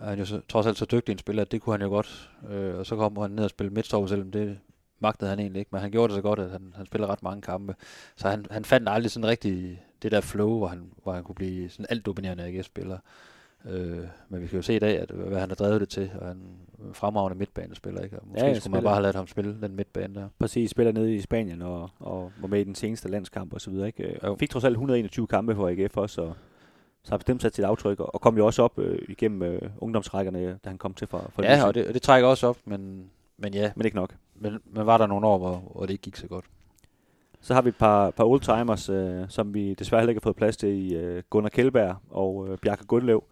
er 0.00 0.08
han 0.08 0.18
jo 0.18 0.24
så, 0.24 0.40
trods 0.48 0.66
alt 0.66 0.78
så 0.78 0.84
dygtig 0.84 1.12
en 1.12 1.18
spiller, 1.18 1.42
at 1.42 1.52
det 1.52 1.62
kunne 1.62 1.74
han 1.74 1.82
jo 1.82 1.88
godt. 1.88 2.30
Øh, 2.50 2.78
og 2.78 2.86
så 2.86 2.96
kommer 2.96 3.22
han 3.22 3.30
ned 3.30 3.44
og 3.44 3.50
spille 3.50 3.72
midtstopper, 3.72 4.08
selvom 4.08 4.30
det 4.30 4.58
magtede 5.00 5.30
han 5.30 5.38
egentlig 5.38 5.60
ikke, 5.60 5.68
men 5.72 5.80
han 5.80 5.90
gjorde 5.90 6.08
det 6.08 6.18
så 6.18 6.22
godt, 6.22 6.38
at 6.38 6.50
han, 6.50 6.72
han 6.76 6.86
spiller 6.86 7.06
ret 7.06 7.22
mange 7.22 7.42
kampe. 7.42 7.74
Så 8.16 8.28
han, 8.28 8.46
han 8.50 8.64
fandt 8.64 8.88
aldrig 8.88 9.10
sådan 9.10 9.28
rigtig 9.28 9.82
det 10.02 10.12
der 10.12 10.20
flow, 10.20 10.58
hvor 10.58 10.66
han, 10.66 10.90
hvor 11.02 11.12
han 11.12 11.24
kunne 11.24 11.34
blive 11.34 11.68
sådan 11.68 11.86
alt 11.88 12.06
dominerende 12.06 12.44
AGF-spiller. 12.44 12.98
Øh, 13.64 13.98
men 14.28 14.42
vi 14.42 14.46
kan 14.46 14.56
jo 14.56 14.62
se 14.62 14.76
i 14.76 14.78
dag, 14.78 15.00
at, 15.00 15.10
hvad 15.10 15.40
han 15.40 15.48
har 15.48 15.54
drevet 15.54 15.80
det 15.80 15.88
til, 15.88 16.10
og 16.20 16.26
han 16.26 16.40
fremragende 16.92 17.38
midtbanespiller, 17.38 18.00
ikke? 18.02 18.18
Og 18.18 18.26
måske 18.26 18.46
ja, 18.46 18.54
skulle 18.54 18.60
spiller. 18.60 18.76
man 18.76 18.84
bare 18.84 18.94
have 18.94 19.02
ladet 19.02 19.16
ham 19.16 19.26
spille 19.26 19.56
den 19.62 19.76
midtbane 19.76 20.14
der. 20.14 20.28
Præcis, 20.38 20.70
spiller 20.70 20.92
nede 20.92 21.14
i 21.14 21.20
Spanien 21.20 21.62
og, 21.62 21.90
og 21.98 22.32
var 22.40 22.48
med 22.48 22.60
i 22.60 22.64
den 22.64 22.74
seneste 22.74 23.08
landskamp 23.08 23.52
og 23.52 23.60
så 23.60 23.70
videre, 23.70 23.86
ikke? 23.86 24.18
Og 24.22 24.38
fik 24.38 24.50
trods 24.50 24.64
alt 24.64 24.72
121 24.72 25.26
kampe 25.26 25.54
for 25.54 25.68
AGF 25.68 25.96
også, 25.96 26.22
og 26.22 26.34
så 27.02 27.12
har 27.12 27.18
bestemt 27.18 27.42
sat 27.42 27.54
sit 27.54 27.64
aftryk, 27.64 28.00
og 28.00 28.20
kom 28.20 28.36
jo 28.36 28.46
også 28.46 28.62
op 28.62 28.78
øh, 28.78 28.98
igennem 29.08 29.42
øh, 29.42 29.62
ungdomsrækkerne, 29.78 30.58
da 30.64 30.68
han 30.68 30.78
kom 30.78 30.94
til 30.94 31.06
fra, 31.06 31.30
fra 31.32 31.42
Ja, 31.42 31.66
og 31.66 31.74
det, 31.74 31.86
og 31.86 31.94
det 31.94 32.02
trækker 32.02 32.28
også 32.28 32.46
op, 32.46 32.56
men, 32.64 33.10
men 33.38 33.54
ja. 33.54 33.72
Men 33.76 33.84
ikke 33.84 33.96
nok. 33.96 34.14
Men, 34.34 34.58
men 34.64 34.86
var 34.86 34.98
der 34.98 35.06
nogle 35.06 35.26
år, 35.26 35.38
hvor, 35.38 35.56
hvor 35.56 35.80
det 35.82 35.90
ikke 35.90 36.02
gik 36.02 36.16
så 36.16 36.26
godt? 36.26 36.44
Så 37.40 37.54
har 37.54 37.62
vi 37.62 37.68
et 37.68 37.76
par, 37.76 38.10
par 38.10 38.24
oldtimers, 38.24 38.88
øh, 38.88 39.24
som 39.28 39.54
vi 39.54 39.74
desværre 39.74 40.00
heller 40.00 40.10
ikke 40.10 40.20
har 40.20 40.28
fået 40.28 40.36
plads 40.36 40.56
til 40.56 40.68
i 40.68 40.94
øh, 40.94 41.22
Gunnar 41.30 41.48
Kjellberg 41.48 41.96
og 42.10 42.48
øh, 42.48 42.58
Bjarke 42.58 42.86
Gundlev. 42.86 43.24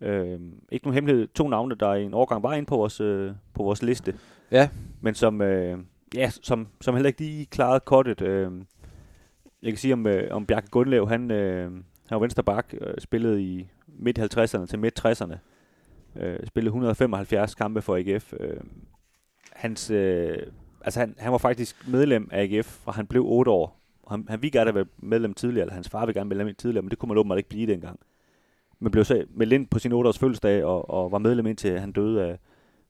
Øh, 0.00 0.40
ikke 0.72 0.86
nogen 0.86 0.94
hemmelighed. 0.94 1.28
To 1.34 1.48
navne, 1.48 1.74
der 1.74 1.94
i 1.94 2.04
en 2.04 2.14
årgang 2.14 2.42
var 2.42 2.54
inde 2.54 2.66
på 2.66 2.76
vores, 2.76 3.00
øh, 3.00 3.32
på 3.54 3.62
vores 3.62 3.82
liste. 3.82 4.14
Ja. 4.50 4.68
Men 5.00 5.14
som, 5.14 5.42
øh, 5.42 5.78
ja, 6.14 6.30
som, 6.30 6.68
som 6.80 6.94
heller 6.94 7.08
ikke 7.08 7.20
lige 7.20 7.46
klarede 7.46 7.80
kortet. 7.80 8.20
Øh, 8.20 8.52
jeg 9.62 9.72
kan 9.72 9.78
sige 9.78 9.92
om, 9.92 10.06
øh, 10.06 10.28
om 10.30 10.46
Bjarke 10.46 10.70
Gundlev, 10.70 11.08
han, 11.08 11.30
øh, 11.30 11.70
han 11.72 11.82
var 12.10 12.18
venstre 12.18 12.42
bak, 12.42 12.74
øh, 12.80 12.94
spillede 12.98 13.42
i 13.42 13.68
midt 13.86 14.18
50'erne 14.18 14.66
til 14.66 14.78
midt 14.78 15.06
60'erne. 15.06 15.36
Øh, 16.16 16.46
spillede 16.46 16.68
175 16.68 17.54
kampe 17.54 17.82
for 17.82 17.96
AGF. 17.96 18.34
Øh, 18.40 18.60
hans, 19.52 19.90
øh, 19.90 20.36
altså 20.88 21.00
han, 21.00 21.14
han 21.18 21.32
var 21.32 21.38
faktisk 21.38 21.88
medlem 21.88 22.28
af 22.32 22.42
AGF, 22.42 22.66
fra 22.66 22.92
han 22.92 23.06
blev 23.06 23.24
8 23.26 23.50
år. 23.50 23.80
Han, 24.10 24.26
han 24.28 24.42
ville 24.42 24.58
gerne 24.58 24.74
være 24.74 24.86
medlem 24.98 25.34
tidligere, 25.34 25.62
eller 25.62 25.74
hans 25.74 25.88
far 25.88 26.06
ville 26.06 26.20
gerne 26.20 26.30
være 26.30 26.36
medlem 26.36 26.54
tidligere, 26.54 26.82
men 26.82 26.90
det 26.90 26.98
kunne 26.98 27.08
man 27.08 27.18
åbenbart 27.18 27.38
ikke 27.38 27.48
blive 27.48 27.72
dengang. 27.72 28.00
Men 28.80 28.92
blev 28.92 29.04
så 29.04 29.24
meldt 29.30 29.52
ind 29.52 29.66
på 29.66 29.78
sin 29.78 29.92
8 29.92 30.08
års 30.08 30.18
fødselsdag, 30.18 30.64
og, 30.64 30.90
og 30.90 31.12
var 31.12 31.18
medlem 31.18 31.46
indtil 31.46 31.80
han 31.80 31.92
døde 31.92 32.24
af, 32.24 32.38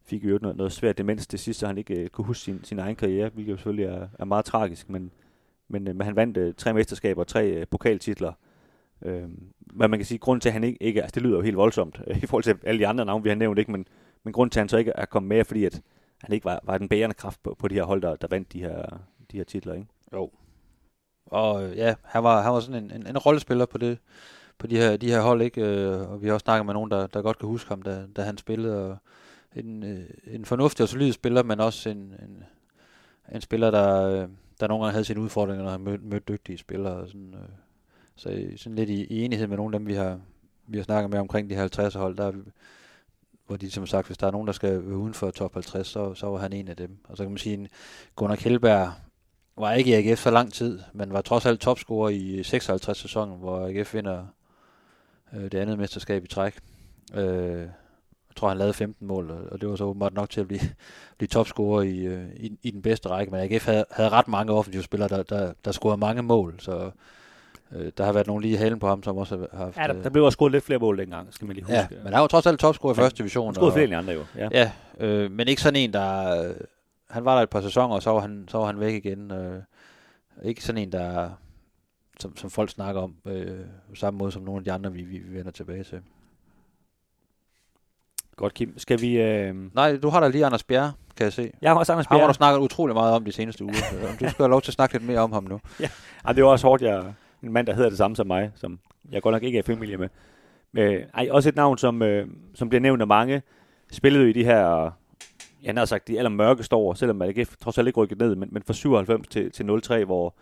fik 0.04 0.24
jo 0.24 0.38
noget, 0.42 0.56
noget 0.56 0.72
svært 0.72 0.98
demens 0.98 1.26
til 1.26 1.38
sidst, 1.38 1.60
så 1.60 1.66
han 1.66 1.78
ikke 1.78 2.00
øh, 2.00 2.08
kunne 2.08 2.24
huske 2.24 2.42
sin, 2.42 2.60
sin 2.64 2.78
egen 2.78 2.96
karriere, 2.96 3.28
hvilket 3.28 3.52
jo 3.52 3.56
selvfølgelig 3.56 3.84
er, 3.84 4.08
er 4.18 4.24
meget 4.24 4.44
tragisk, 4.44 4.90
men, 4.90 5.10
men, 5.68 5.88
øh, 5.88 5.96
men 5.96 6.04
han 6.04 6.16
vandt 6.16 6.36
øh, 6.36 6.54
tre 6.54 6.74
mesterskaber 6.74 7.20
og 7.20 7.26
tre 7.26 7.50
øh, 7.50 7.66
pokaltitler. 7.70 8.32
Øh, 9.02 9.22
men 9.72 9.90
man 9.90 9.98
kan 9.98 10.04
sige, 10.04 10.18
grund 10.18 10.40
til, 10.40 10.48
at 10.48 10.52
han 10.52 10.64
ikke, 10.64 10.82
ikke 10.82 11.02
altså 11.02 11.14
det 11.14 11.22
lyder 11.22 11.36
jo 11.36 11.42
helt 11.42 11.56
voldsomt 11.56 12.00
øh, 12.06 12.22
i 12.22 12.26
forhold 12.26 12.44
til 12.44 12.56
alle 12.62 12.78
de 12.78 12.86
andre 12.86 13.04
navne, 13.04 13.22
vi 13.22 13.28
har 13.28 13.36
nævnt, 13.36 13.58
ikke, 13.58 13.72
men, 13.72 13.86
men 14.24 14.32
grund 14.32 14.50
til, 14.50 14.60
at 14.60 14.62
han 14.62 14.68
så 14.68 14.76
ikke 14.76 14.92
er 14.94 15.06
kommet 15.06 15.28
med, 15.28 15.44
fordi 15.44 15.64
at 15.64 15.82
han 16.24 16.32
ikke 16.32 16.44
var, 16.44 16.60
var 16.62 16.78
den 16.78 16.88
bærende 16.88 17.14
kraft 17.14 17.42
på, 17.42 17.56
på 17.58 17.68
de 17.68 17.74
her 17.74 17.84
hold, 17.84 18.02
der, 18.02 18.16
der 18.16 18.26
vandt 18.30 18.52
de 18.52 18.60
her, 18.60 18.82
de 19.32 19.36
her 19.36 19.44
titler, 19.44 19.74
ikke? 19.74 19.86
Jo. 20.12 20.30
Og 21.26 21.74
ja, 21.74 21.94
han 22.04 22.24
var, 22.24 22.42
han 22.42 22.52
var 22.52 22.60
sådan 22.60 22.84
en, 22.84 22.90
en, 22.90 23.06
en 23.06 23.18
rollespiller 23.18 23.66
på 23.66 23.78
det, 23.78 23.98
på 24.58 24.66
de 24.66 24.76
her, 24.76 24.96
de 24.96 25.10
her 25.10 25.20
hold, 25.20 25.42
ikke? 25.42 25.60
Øh, 25.60 26.10
og 26.10 26.22
vi 26.22 26.26
har 26.26 26.34
også 26.34 26.44
snakket 26.44 26.66
med 26.66 26.74
nogen, 26.74 26.90
der, 26.90 27.06
der 27.06 27.22
godt 27.22 27.38
kan 27.38 27.48
huske 27.48 27.68
ham, 27.68 27.82
da, 27.82 28.06
da 28.16 28.22
han 28.22 28.38
spillede. 28.38 28.90
Og 28.90 28.96
en, 29.56 29.82
øh, 29.82 30.04
en 30.26 30.44
fornuftig 30.44 30.82
og 30.82 30.88
solid 30.88 31.12
spiller, 31.12 31.42
men 31.42 31.60
også 31.60 31.90
en, 31.90 31.98
en, 31.98 32.44
en 33.34 33.40
spiller, 33.40 33.70
der, 33.70 34.04
øh, 34.04 34.28
der 34.60 34.68
nogle 34.68 34.84
gange 34.84 34.92
havde 34.92 35.04
sine 35.04 35.20
udfordringer, 35.20 35.64
når 35.64 35.70
han 35.70 35.80
mødte, 35.80 36.04
mødte 36.04 36.32
dygtige 36.32 36.58
spillere. 36.58 36.92
Og 36.92 37.08
sådan, 37.08 37.34
øh, 37.34 37.48
så 38.16 38.52
sådan 38.56 38.76
lidt 38.76 38.90
i, 38.90 39.04
i 39.04 39.24
enighed 39.24 39.46
med 39.46 39.56
nogle 39.56 39.76
af 39.76 39.80
dem, 39.80 39.86
vi 39.88 39.94
har, 39.94 40.20
vi 40.66 40.78
har 40.78 40.84
snakket 40.84 41.10
med 41.10 41.18
omkring 41.18 41.50
de 41.50 41.54
her 41.54 41.60
50 41.60 41.94
hold, 41.94 42.16
der, 42.16 42.32
hvor 43.48 43.56
de 43.56 43.70
som 43.70 43.86
sagt, 43.86 44.06
hvis 44.06 44.18
der 44.18 44.26
er 44.26 44.30
nogen, 44.30 44.46
der 44.46 44.52
skal 44.52 44.70
være 44.70 44.96
uden 44.96 45.14
for 45.14 45.30
top 45.30 45.54
50, 45.54 45.86
så, 45.86 46.14
så 46.14 46.26
var 46.26 46.38
han 46.38 46.52
en 46.52 46.68
af 46.68 46.76
dem. 46.76 46.98
Og 47.04 47.16
så 47.16 47.22
kan 47.22 47.30
man 47.30 47.38
sige, 47.38 47.62
at 47.62 47.70
Gunnar 48.16 48.36
Kjellberg 48.36 48.92
var 49.56 49.72
ikke 49.72 49.90
i 49.90 50.10
AGF 50.10 50.22
så 50.22 50.30
lang 50.30 50.52
tid, 50.52 50.80
men 50.92 51.12
var 51.12 51.20
trods 51.20 51.46
alt 51.46 51.60
topscorer 51.60 52.08
i 52.08 52.42
56 52.42 52.98
sæsonen, 52.98 53.38
hvor 53.38 53.66
AGF 53.66 53.94
vinder 53.94 54.26
øh, 55.34 55.42
det 55.42 55.54
andet 55.54 55.78
mesterskab 55.78 56.24
i 56.24 56.28
træk. 56.28 56.58
Øh, 57.14 57.60
jeg 58.28 58.36
tror, 58.36 58.48
han 58.48 58.58
lavede 58.58 58.74
15 58.74 59.06
mål, 59.06 59.30
og 59.30 59.60
det 59.60 59.68
var 59.68 59.76
så 59.76 59.84
åbenbart 59.84 60.14
nok 60.14 60.30
til 60.30 60.40
at 60.40 60.48
blive, 60.48 60.60
blive 61.18 61.28
topscorer 61.28 61.82
i, 61.82 61.98
øh, 61.98 62.28
i, 62.36 62.58
i 62.62 62.70
den 62.70 62.82
bedste 62.82 63.08
række. 63.08 63.32
Men 63.32 63.40
AGF 63.40 63.66
havde, 63.66 63.84
havde 63.90 64.08
ret 64.08 64.28
mange 64.28 64.52
offensive 64.52 64.82
spillere, 64.82 65.08
der, 65.08 65.22
der, 65.22 65.52
der 65.64 65.72
scorede 65.72 65.96
mange 65.96 66.22
mål, 66.22 66.54
så 66.58 66.90
øh, 67.72 67.92
der 67.98 68.04
har 68.04 68.12
været 68.12 68.26
nogen 68.26 68.42
lige 68.42 68.54
i 68.54 68.56
halen 68.56 68.78
på 68.78 68.88
ham, 68.88 69.02
som 69.02 69.16
også 69.16 69.46
har 69.52 69.64
haft... 69.64 69.76
Ja, 69.76 69.86
der, 69.86 70.02
der 70.02 70.10
blev 70.10 70.24
også 70.24 70.36
scoret 70.36 70.52
lidt 70.52 70.64
flere 70.64 70.78
mål 70.78 70.98
dengang, 70.98 71.34
skal 71.34 71.46
man 71.46 71.54
lige 71.54 71.64
huske. 71.64 71.76
Ja, 71.76 71.86
men 72.04 72.12
han 72.12 72.20
var 72.20 72.26
trods 72.26 72.46
alt 72.46 72.60
topscorer 72.60 72.92
i 72.92 72.96
første 72.96 73.18
division. 73.18 73.46
Han 73.46 73.54
scorede 73.54 73.72
flere 73.72 73.84
end 73.84 73.94
andre 73.94 74.12
jo. 74.12 74.24
Ja, 74.36 74.48
ja 74.52 74.70
øh, 75.00 75.30
men 75.30 75.48
ikke 75.48 75.62
sådan 75.62 75.76
en, 75.76 75.92
der... 75.92 76.42
Øh, 76.44 76.54
han 77.10 77.24
var 77.24 77.34
der 77.34 77.42
et 77.42 77.50
par 77.50 77.60
sæsoner, 77.60 77.94
og 77.94 78.02
så 78.02 78.10
var 78.10 78.20
han, 78.20 78.44
så 78.48 78.58
var 78.58 78.66
han 78.66 78.80
væk 78.80 78.94
igen. 78.94 79.30
Øh, 79.30 79.62
ikke 80.42 80.64
sådan 80.64 80.82
en, 80.82 80.92
der 80.92 81.30
som, 82.20 82.36
som 82.36 82.50
folk 82.50 82.70
snakker 82.70 83.00
om, 83.00 83.14
øh, 83.26 83.58
samme 83.94 84.18
måde 84.18 84.32
som 84.32 84.42
nogle 84.42 84.58
af 84.58 84.64
de 84.64 84.72
andre, 84.72 84.92
vi, 84.92 85.02
vi, 85.02 85.18
vi 85.18 85.38
vender 85.38 85.50
tilbage 85.50 85.84
til. 85.84 86.00
Godt, 88.36 88.54
Kim. 88.54 88.78
Skal 88.78 89.00
vi... 89.00 89.20
Øh... 89.20 89.54
Nej, 89.74 89.96
du 89.96 90.08
har 90.08 90.20
da 90.20 90.28
lige 90.28 90.46
Anders 90.46 90.62
Bjerre, 90.62 90.92
kan 91.16 91.24
jeg 91.24 91.32
se. 91.32 91.52
Jeg 91.62 91.70
har 91.70 91.78
også 91.78 91.92
Anders 91.92 92.06
Bjerre. 92.06 92.18
Han 92.18 92.26
har 92.26 92.32
du 92.32 92.36
snakket 92.36 92.60
utrolig 92.60 92.94
meget 92.94 93.12
om 93.12 93.24
de 93.24 93.32
seneste 93.32 93.64
uger. 93.64 93.74
du 94.10 94.16
skal 94.16 94.32
have 94.36 94.48
lov 94.48 94.62
til 94.62 94.70
at 94.70 94.74
snakke 94.74 94.94
lidt 94.94 95.06
mere 95.06 95.18
om 95.18 95.32
ham 95.32 95.44
nu. 95.44 95.60
ja, 95.80 95.88
Ej, 96.24 96.32
det 96.32 96.42
er 96.42 96.46
også 96.46 96.66
hårdt, 96.66 96.82
jeg 96.82 97.14
en 97.42 97.52
mand, 97.52 97.66
der 97.66 97.74
hedder 97.74 97.88
det 97.88 97.98
samme 97.98 98.16
som 98.16 98.26
mig, 98.26 98.50
som 98.54 98.78
jeg 99.12 99.22
godt 99.22 99.32
nok 99.32 99.42
ikke 99.42 99.58
er 99.58 99.62
familie 99.62 99.96
med. 99.96 100.08
Men, 100.72 101.00
ej, 101.14 101.28
også 101.30 101.48
et 101.48 101.56
navn, 101.56 101.78
som, 101.78 102.02
øh, 102.02 102.28
som 102.54 102.68
bliver 102.68 102.80
nævnt 102.80 103.00
af 103.00 103.06
mange, 103.06 103.42
spillede 103.92 104.30
i 104.30 104.32
de 104.32 104.44
her, 104.44 104.90
jeg 105.62 105.74
har 105.74 105.84
sagt, 105.84 106.08
de 106.08 106.18
allermørkeste 106.18 106.76
år, 106.76 106.94
selvom 106.94 107.16
man 107.16 107.28
ikke 107.28 107.44
trods 107.44 107.78
alt 107.78 107.86
ikke 107.86 108.00
rykket 108.00 108.18
ned, 108.18 108.34
men, 108.34 108.48
men 108.52 108.62
fra 108.62 108.72
97 108.72 109.28
til, 109.28 109.50
til 109.50 109.80
03, 109.82 110.04
hvor, 110.04 110.34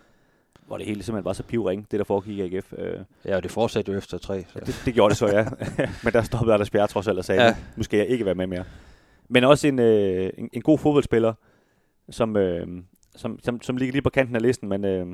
hvor 0.67 0.77
det 0.77 0.87
hele 0.87 1.03
simpelthen 1.03 1.25
var 1.25 1.33
så 1.33 1.43
pivring, 1.43 1.87
det 1.91 1.99
der 1.99 2.05
foregik 2.05 2.39
i 2.39 2.57
AGF. 2.57 2.73
Øh. 2.79 2.99
Ja, 3.25 3.37
og 3.37 3.43
det 3.43 3.51
fortsatte 3.51 3.93
jo 3.93 3.99
efter 3.99 4.19
tre. 4.19 4.43
Så. 4.43 4.53
Ja, 4.55 4.61
det, 4.61 4.83
det, 4.85 4.95
gjorde 4.95 5.11
det 5.11 5.19
så, 5.19 5.27
ja. 5.27 5.47
Men 6.05 6.13
der 6.13 6.23
stoppede 6.23 6.55
Anders 6.55 6.71
Bjerre 6.71 6.87
trods 6.87 7.09
alt 7.09 7.19
og 7.19 7.25
sagde, 7.25 7.43
ja. 7.43 7.57
nu 7.77 7.83
skal 7.83 7.99
jeg 7.99 8.07
ikke 8.07 8.25
være 8.25 8.35
med 8.35 8.47
mere. 8.47 8.65
Men 9.29 9.45
også 9.45 9.69
en, 9.69 9.79
øh, 9.79 10.31
en, 10.39 10.49
en 10.53 10.63
god 10.63 10.79
fodboldspiller, 10.79 11.33
som, 12.11 12.37
øh, 12.37 12.67
som, 13.17 13.39
som, 13.43 13.63
som 13.63 13.77
ligger 13.77 13.93
lige 13.93 14.03
på 14.03 14.11
kanten 14.11 14.37
af 14.37 14.43
listen, 14.43 14.69
men, 14.69 14.85
øh, 14.85 15.07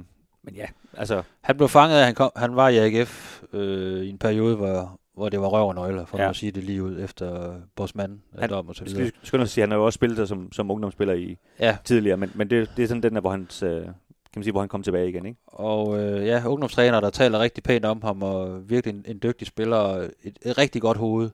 men 0.43 0.55
ja, 0.55 0.67
altså... 0.97 1.23
Han 1.41 1.57
blev 1.57 1.69
fanget 1.69 1.97
af, 1.97 2.05
han, 2.05 2.15
kom, 2.15 2.31
han 2.37 2.57
var 2.57 2.69
i 2.69 2.79
AGF 2.79 3.43
øh, 3.53 4.03
i 4.03 4.09
en 4.09 4.19
periode, 4.19 4.57
hvor, 4.57 5.01
hvor 5.15 5.29
det 5.29 5.41
var 5.41 5.47
røv 5.47 5.69
og 5.69 5.75
nøgler, 5.75 6.05
for 6.05 6.19
ja. 6.19 6.29
at 6.29 6.37
sige 6.37 6.53
det 6.53 6.65
lige 6.65 6.83
ud, 6.83 7.01
efter 7.01 7.55
Bosman 7.77 8.23
han, 8.39 8.51
dom 8.51 8.69
og 8.69 8.75
så 8.75 8.85
videre. 8.85 9.11
Skal 9.23 9.39
jeg 9.39 9.49
sige, 9.49 9.63
han 9.63 9.71
har 9.71 9.79
jo 9.79 9.85
også 9.85 9.97
spillet 9.97 10.29
som, 10.29 10.53
som 10.53 10.71
ungdomsspiller 10.71 11.15
i 11.15 11.37
ja. 11.61 11.77
tidligere, 11.85 12.17
men, 12.17 12.33
men 12.35 12.51
det, 12.51 12.71
det 12.77 12.83
er 12.83 12.89
sådan 12.89 13.03
den 13.03 13.15
der, 13.15 13.21
hvor 13.21 13.31
hans, 13.31 13.63
øh, 13.63 13.83
kan 13.83 13.93
man 14.37 14.43
sige, 14.43 14.53
hvor 14.53 14.61
han 14.61 14.69
kom 14.69 14.83
tilbage 14.83 15.09
igen, 15.09 15.27
ikke? 15.27 15.39
Og 15.47 16.03
øh, 16.03 16.27
ja, 16.27 16.43
ungdomstræner, 16.47 17.01
der 17.01 17.11
taler 17.11 17.41
rigtig 17.41 17.63
pænt 17.65 17.85
om 17.85 18.03
ham, 18.03 18.23
og 18.23 18.71
virkelig 18.71 18.95
en, 18.95 19.05
en 19.09 19.21
dygtig 19.23 19.47
spiller, 19.47 19.77
og 19.77 20.05
et, 20.23 20.39
et 20.43 20.59
rigtig 20.59 20.83
godt 20.83 20.99
hoved, 20.99 21.31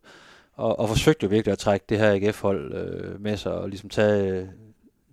og, 0.54 0.78
og 0.78 0.88
forsøgte 0.88 1.24
jo 1.24 1.30
virkelig 1.30 1.52
at 1.52 1.58
trække 1.58 1.86
det 1.88 1.98
her 1.98 2.12
AGF-hold 2.12 2.74
øh, 2.74 3.20
med 3.20 3.36
sig, 3.36 3.52
og 3.52 3.68
ligesom 3.68 3.90
tage, 3.90 4.50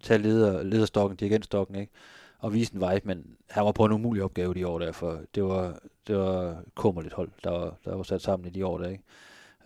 tage 0.04 0.18
leder, 0.18 0.64
lederstokken, 0.64 1.18
dirigentstokken, 1.18 1.76
ikke? 1.76 1.92
Og 2.46 2.54
vise 2.54 2.74
en 2.74 2.80
vej, 2.82 3.00
men 3.04 3.28
han 3.50 3.66
var 3.66 3.72
på 3.72 3.86
en 3.86 3.92
umulig 3.92 4.24
opgave 4.24 4.54
de 4.54 4.68
år 4.68 4.80
der, 4.80 4.92
for 4.92 5.22
det 5.36 5.44
var, 5.44 5.80
det 6.08 6.18
var 6.18 6.64
kummerligt 6.76 7.14
hold, 7.14 7.32
der 7.44 7.52
var, 7.52 7.76
der 7.86 7.96
var 7.96 8.04
sat 8.04 8.22
sammen 8.22 8.48
i 8.48 8.50
de 8.50 8.66
år 8.66 8.78
der, 8.78 8.90
ikke? 8.90 9.04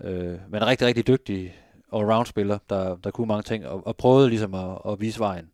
Øh, 0.03 0.39
men 0.49 0.61
en 0.61 0.67
rigtig, 0.67 0.87
rigtig 0.87 1.07
dygtig 1.07 1.59
allround-spiller, 1.93 2.57
der, 2.69 2.95
der 2.95 3.11
kunne 3.11 3.27
mange 3.27 3.43
ting, 3.43 3.67
og, 3.67 3.87
og 3.87 3.97
prøvede 3.97 4.29
ligesom 4.29 4.53
at, 4.53 4.77
at 4.87 5.01
vise 5.01 5.19
vejen. 5.19 5.51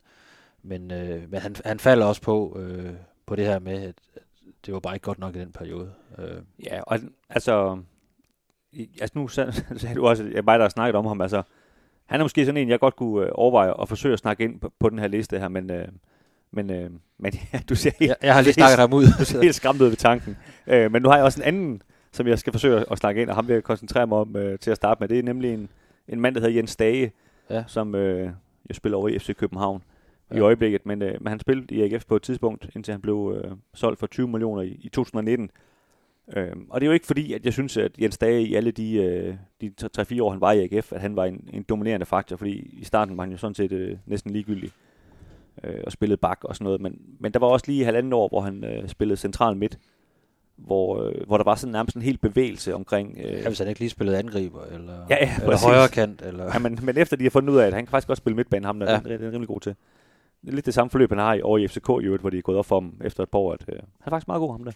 Men, 0.64 0.92
øh, 0.92 1.30
men 1.30 1.40
han, 1.40 1.56
han 1.66 1.80
falder 1.80 2.06
også 2.06 2.22
på, 2.22 2.58
øh, 2.60 2.94
på 3.26 3.36
det 3.36 3.46
her 3.46 3.60
med, 3.60 3.84
at, 3.84 3.96
at 4.16 4.22
det 4.66 4.74
var 4.74 4.80
bare 4.80 4.96
ikke 4.96 5.06
godt 5.06 5.20
nok 5.20 5.36
i 5.36 5.40
den 5.40 5.52
periode. 5.52 5.94
Øh. 6.18 6.42
Ja, 6.64 6.82
og 6.82 7.00
altså, 7.30 7.78
altså 9.02 9.20
nu 9.20 9.28
sagde 9.78 9.96
du 9.96 10.08
også, 10.08 10.24
jeg 10.34 10.46
bare 10.46 10.58
der 10.58 10.64
har 10.64 10.70
snakket 10.70 10.96
om 10.96 11.06
ham, 11.06 11.22
altså, 11.22 11.44
han 12.06 12.20
er 12.20 12.24
måske 12.24 12.46
sådan 12.46 12.62
en, 12.62 12.70
jeg 12.70 12.80
godt 12.80 12.96
kunne 12.96 13.26
øh, 13.26 13.32
overveje 13.34 13.82
at 13.82 13.90
forsøge 13.90 14.14
at 14.14 14.20
snakke 14.20 14.44
ind 14.44 14.60
på, 14.60 14.74
på 14.80 14.90
den 14.90 15.00
her 15.00 15.08
liste 15.08 15.40
her, 15.40 15.48
men, 15.48 15.72
øh, 15.72 15.88
men, 16.56 16.70
øh, 16.72 16.90
men 17.20 17.34
ja, 17.54 17.60
du 17.70 17.76
ser 17.76 17.92
helt, 18.00 18.10
Jeg, 18.10 18.16
jeg 18.22 18.34
har 18.34 18.42
lige 18.42 18.52
du 18.52 18.54
ser 18.60 18.62
snakket 18.62 18.80
ham 18.80 18.94
ud. 18.94 19.04
helt, 19.18 19.44
helt 19.44 19.56
skræmt 19.56 19.82
ud 19.82 19.88
ved 19.88 19.98
tanken. 19.98 20.38
Øh, 20.68 20.92
men 20.92 21.02
nu 21.02 21.10
har 21.10 21.16
jeg 21.16 21.26
også 21.26 21.40
en 21.42 21.48
anden, 21.48 21.82
som 22.12 22.28
jeg 22.28 22.40
skal 22.40 22.54
forsøge 22.54 22.86
at 22.92 22.98
snakke 22.98 23.22
ind, 23.22 23.30
og 23.30 23.36
ham 23.36 23.48
vil 23.48 23.54
jeg 23.54 23.64
koncentrere 23.64 24.08
mig 24.08 24.18
om 24.18 24.36
øh, 24.36 24.60
til 24.60 24.72
at 24.72 24.78
starte 24.78 25.00
med. 25.00 25.08
Det 25.08 25.20
er 25.20 25.24
nemlig 25.24 25.54
en, 25.54 25.70
en 26.08 26.22
mand, 26.22 26.36
der 26.36 26.42
hedder 26.42 26.56
Jens 26.56 26.76
Dage, 26.76 27.12
Ja. 27.50 27.64
som 27.68 27.96
øh, 27.96 28.30
jo 28.70 28.74
spiller 28.74 28.98
over 28.98 29.08
i 29.10 29.20
FC 29.20 29.36
København 29.36 29.82
ja. 30.32 30.36
i 30.38 30.40
øjeblikket, 30.40 30.86
men, 30.86 31.02
øh, 31.02 31.14
men 31.22 31.28
han 31.28 31.40
spillede 31.40 31.76
i 31.76 31.82
AGF 31.94 32.06
på 32.06 32.16
et 32.16 32.22
tidspunkt, 32.22 32.70
indtil 32.76 32.92
han 32.92 33.02
blev 33.02 33.42
øh, 33.44 33.52
solgt 33.74 34.00
for 34.00 34.08
20 34.08 34.28
millioner 34.28 34.62
i, 34.62 34.80
i 34.82 34.90
2019. 34.90 35.50
Øh, 36.36 36.48
og 36.70 36.82
det 36.82 36.86
er 36.86 36.90
jo 36.90 36.94
ikke 36.94 37.06
fordi, 37.06 37.34
at 37.34 37.46
jeg 37.46 37.54
synes, 37.54 37.78
at 37.78 37.92
Jens 38.02 38.18
Dage 38.18 38.42
i 38.44 38.56
alle 38.56 38.72
de, 38.72 38.94
øh, 38.96 39.36
de 39.62 39.72
3-4 40.00 40.22
år, 40.22 40.32
han 40.32 40.42
var 40.42 40.52
i 40.52 40.64
AGF, 40.64 40.94
at 40.94 41.02
han 41.02 41.16
var 41.16 41.26
en, 41.26 41.50
en 41.54 41.64
dominerende 41.64 42.06
faktor, 42.06 42.36
fordi 42.38 42.78
i 42.82 42.84
starten 42.84 43.18
var 43.18 43.24
han 43.24 43.32
jo 43.32 43.38
sådan 43.38 43.56
set 43.56 43.72
øh, 43.72 43.98
næsten 44.06 44.32
ligegyldig 44.32 44.72
øh, 45.64 45.80
og 45.86 45.92
spillede 45.92 46.18
bak 46.18 46.40
og 46.44 46.56
sådan 46.56 46.66
noget, 46.66 46.82
men, 46.82 47.00
men 47.20 47.32
der 47.32 47.40
var 47.40 47.48
også 47.48 47.66
lige 47.68 47.86
halvanden 47.86 48.14
år, 48.14 48.28
hvor 48.28 48.42
han 48.42 48.64
øh, 48.64 48.88
spillede 48.90 49.18
central 49.18 49.58
midt, 49.58 49.78
hvor, 50.56 51.04
øh, 51.04 51.28
hvor 51.28 51.38
der 51.38 51.44
var 51.44 51.56
sådan 51.56 51.72
nærmest 51.72 51.96
en 51.96 52.02
helt 52.02 52.22
bevægelse 52.22 52.76
omkring... 52.76 53.18
Øh, 53.26 53.32
Ja, 53.34 53.48
hvis 53.48 53.60
han 53.60 53.68
ikke 53.68 53.80
lige 53.80 53.90
spillede 53.90 54.18
angriber, 54.18 54.64
eller, 54.66 54.94
Ja, 55.10 55.16
ja, 55.22 55.32
eller 55.42 55.58
højre 55.68 55.88
kant, 55.88 56.22
eller... 56.22 56.44
Ja, 56.54 56.60
men, 56.60 56.80
men 56.84 56.98
efter 56.98 57.18
de 57.18 57.24
har 57.24 57.30
fundet 57.30 57.54
ud 57.54 57.58
af, 57.58 57.68
at 57.68 57.74
han 57.74 57.86
kan 57.86 57.92
faktisk 57.92 58.08
godt 58.08 58.18
spille 58.18 58.36
midtbane, 58.36 58.66
ham 58.66 58.80
der 58.80 58.92
Ja. 58.92 59.00
ja. 59.06 59.14
er, 59.14 59.18
er 59.18 59.32
rimelig 59.32 59.48
god 59.48 59.60
til. 59.62 59.76
Det 60.42 60.50
er 60.50 60.56
lidt 60.56 60.66
det 60.66 60.74
samme 60.74 60.90
forløb, 60.90 61.10
han 61.10 61.18
har 61.20 61.34
i, 61.34 61.42
over 61.42 61.58
i 61.58 61.68
FCK 61.68 61.90
i 62.02 62.06
øvrigt, 62.06 62.22
hvor 62.22 62.30
de 62.30 62.38
er 62.38 62.42
gået 62.42 62.58
op 62.58 62.66
for 62.66 62.80
ham 62.80 62.94
efter 63.04 63.24
et 63.24 63.30
par 63.30 63.40
år, 63.40 63.54
at 63.54 63.66
øh, 63.70 63.76
han 63.76 63.86
er 64.06 64.10
faktisk 64.10 64.28
meget 64.28 64.40
god, 64.40 64.52
ham 64.52 64.64
der. 64.64 64.72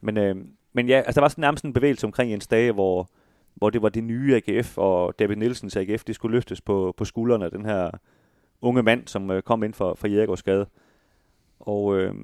Men, 0.00 0.16
øh, 0.16 0.36
men 0.72 0.88
ja, 0.88 0.96
altså 0.96 1.12
der 1.14 1.20
var 1.20 1.28
sådan 1.28 1.42
nærmest 1.42 1.64
en 1.64 1.72
bevægelse 1.72 2.06
omkring 2.06 2.30
Jens 2.30 2.46
Dage, 2.46 2.72
hvor, 2.72 3.08
hvor 3.54 3.70
det 3.70 3.82
var 3.82 3.88
det 3.88 4.04
nye 4.04 4.34
AGF, 4.46 4.78
og 4.78 5.14
David 5.18 5.36
Nielsens 5.36 5.76
AGF, 5.76 6.04
de 6.04 6.14
skulle 6.14 6.32
løftes 6.36 6.60
på, 6.60 6.94
på 6.96 7.04
skuldrene 7.04 7.44
af 7.44 7.50
den 7.50 7.64
her 7.64 7.90
unge 8.62 8.82
mand, 8.82 9.06
som 9.06 9.30
øh, 9.30 9.42
kom 9.42 9.62
ind 9.62 9.74
for, 9.74 9.94
for 9.94 10.08
Jægergårdsgade. 10.08 10.66
Og, 11.60 11.98
øh, 11.98 12.14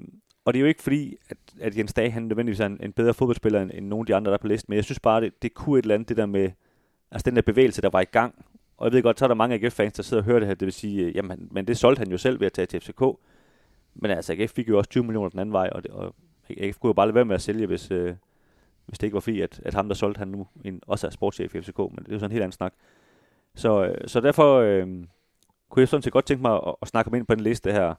og 0.44 0.54
det 0.54 0.58
er 0.58 0.60
jo 0.60 0.66
ikke 0.66 0.82
fordi, 0.82 1.16
at, 1.28 1.36
at 1.60 1.76
Jens 1.76 1.94
Dage 1.94 2.10
han 2.10 2.22
nødvendigvis 2.22 2.60
er 2.60 2.66
en, 2.66 2.78
en 2.82 2.92
bedre 2.92 3.14
fodboldspiller 3.14 3.62
end, 3.62 3.70
end 3.74 3.86
nogle 3.86 4.02
af 4.02 4.06
de 4.06 4.14
andre, 4.14 4.30
der 4.30 4.36
er 4.36 4.40
på 4.40 4.46
listen, 4.46 4.70
men 4.70 4.76
jeg 4.76 4.84
synes 4.84 5.00
bare, 5.00 5.20
det, 5.20 5.42
det 5.42 5.54
kunne 5.54 5.78
et 5.78 5.82
eller 5.82 5.94
andet, 5.94 6.08
det 6.08 6.16
der 6.16 6.26
med, 6.26 6.50
altså 7.10 7.24
den 7.30 7.36
der 7.36 7.42
bevægelse, 7.42 7.82
der 7.82 7.90
var 7.90 8.00
i 8.00 8.04
gang. 8.04 8.44
Og 8.76 8.84
jeg 8.86 8.92
ved 8.92 9.02
godt, 9.02 9.18
så 9.18 9.24
er 9.24 9.28
der 9.28 9.34
mange 9.34 9.54
AGF-fans, 9.54 9.92
der 9.92 10.02
sidder 10.02 10.22
og 10.22 10.24
hører 10.24 10.38
det 10.38 10.48
her, 10.48 10.54
det 10.54 10.66
vil 10.66 10.72
sige, 10.72 11.04
øh, 11.04 11.16
jamen, 11.16 11.48
men 11.50 11.66
det 11.66 11.78
solgte 11.78 11.98
han 11.98 12.10
jo 12.10 12.18
selv 12.18 12.40
ved 12.40 12.46
at 12.46 12.52
tage 12.52 12.66
til 12.66 12.80
FCK. 12.80 13.02
Men 13.94 14.10
altså, 14.10 14.32
AGF 14.32 14.52
fik 14.52 14.68
jo 14.68 14.78
også 14.78 14.90
20 14.90 15.04
millioner 15.04 15.28
den 15.28 15.38
anden 15.38 15.52
vej, 15.52 15.68
og, 15.72 15.82
det, 15.82 15.90
og 15.90 16.14
AGF 16.50 16.78
kunne 16.78 16.88
jo 16.88 16.92
bare 16.92 17.06
lade 17.06 17.14
være 17.14 17.24
med 17.24 17.34
at 17.34 17.42
sælge, 17.42 17.66
hvis, 17.66 17.90
øh, 17.90 18.14
hvis 18.86 18.98
det 18.98 19.06
ikke 19.06 19.14
var 19.14 19.20
fordi, 19.20 19.40
at, 19.40 19.60
at 19.64 19.74
ham, 19.74 19.88
der 19.88 19.94
solgte 19.94 20.18
han 20.18 20.28
nu, 20.28 20.46
en, 20.64 20.80
også 20.86 21.06
er 21.06 21.10
sportschef 21.10 21.54
i 21.54 21.60
FCK, 21.60 21.78
men 21.78 21.96
det 21.96 22.08
er 22.08 22.12
jo 22.12 22.18
sådan 22.18 22.30
en 22.30 22.32
helt 22.32 22.42
anden 22.42 22.52
snak. 22.52 22.72
Så, 23.54 23.84
øh, 23.84 24.08
så 24.08 24.20
derfor 24.20 24.56
øh, 24.56 24.88
kunne 25.70 25.80
jeg 25.80 25.88
sådan 25.88 26.02
set 26.02 26.12
godt 26.12 26.26
tænke 26.26 26.42
mig 26.42 26.52
at, 26.52 26.74
at 26.82 26.88
snakke 26.88 27.08
om 27.08 27.14
ind 27.14 27.26
på 27.26 27.34
den 27.34 27.44
liste 27.44 27.72
her. 27.72 27.94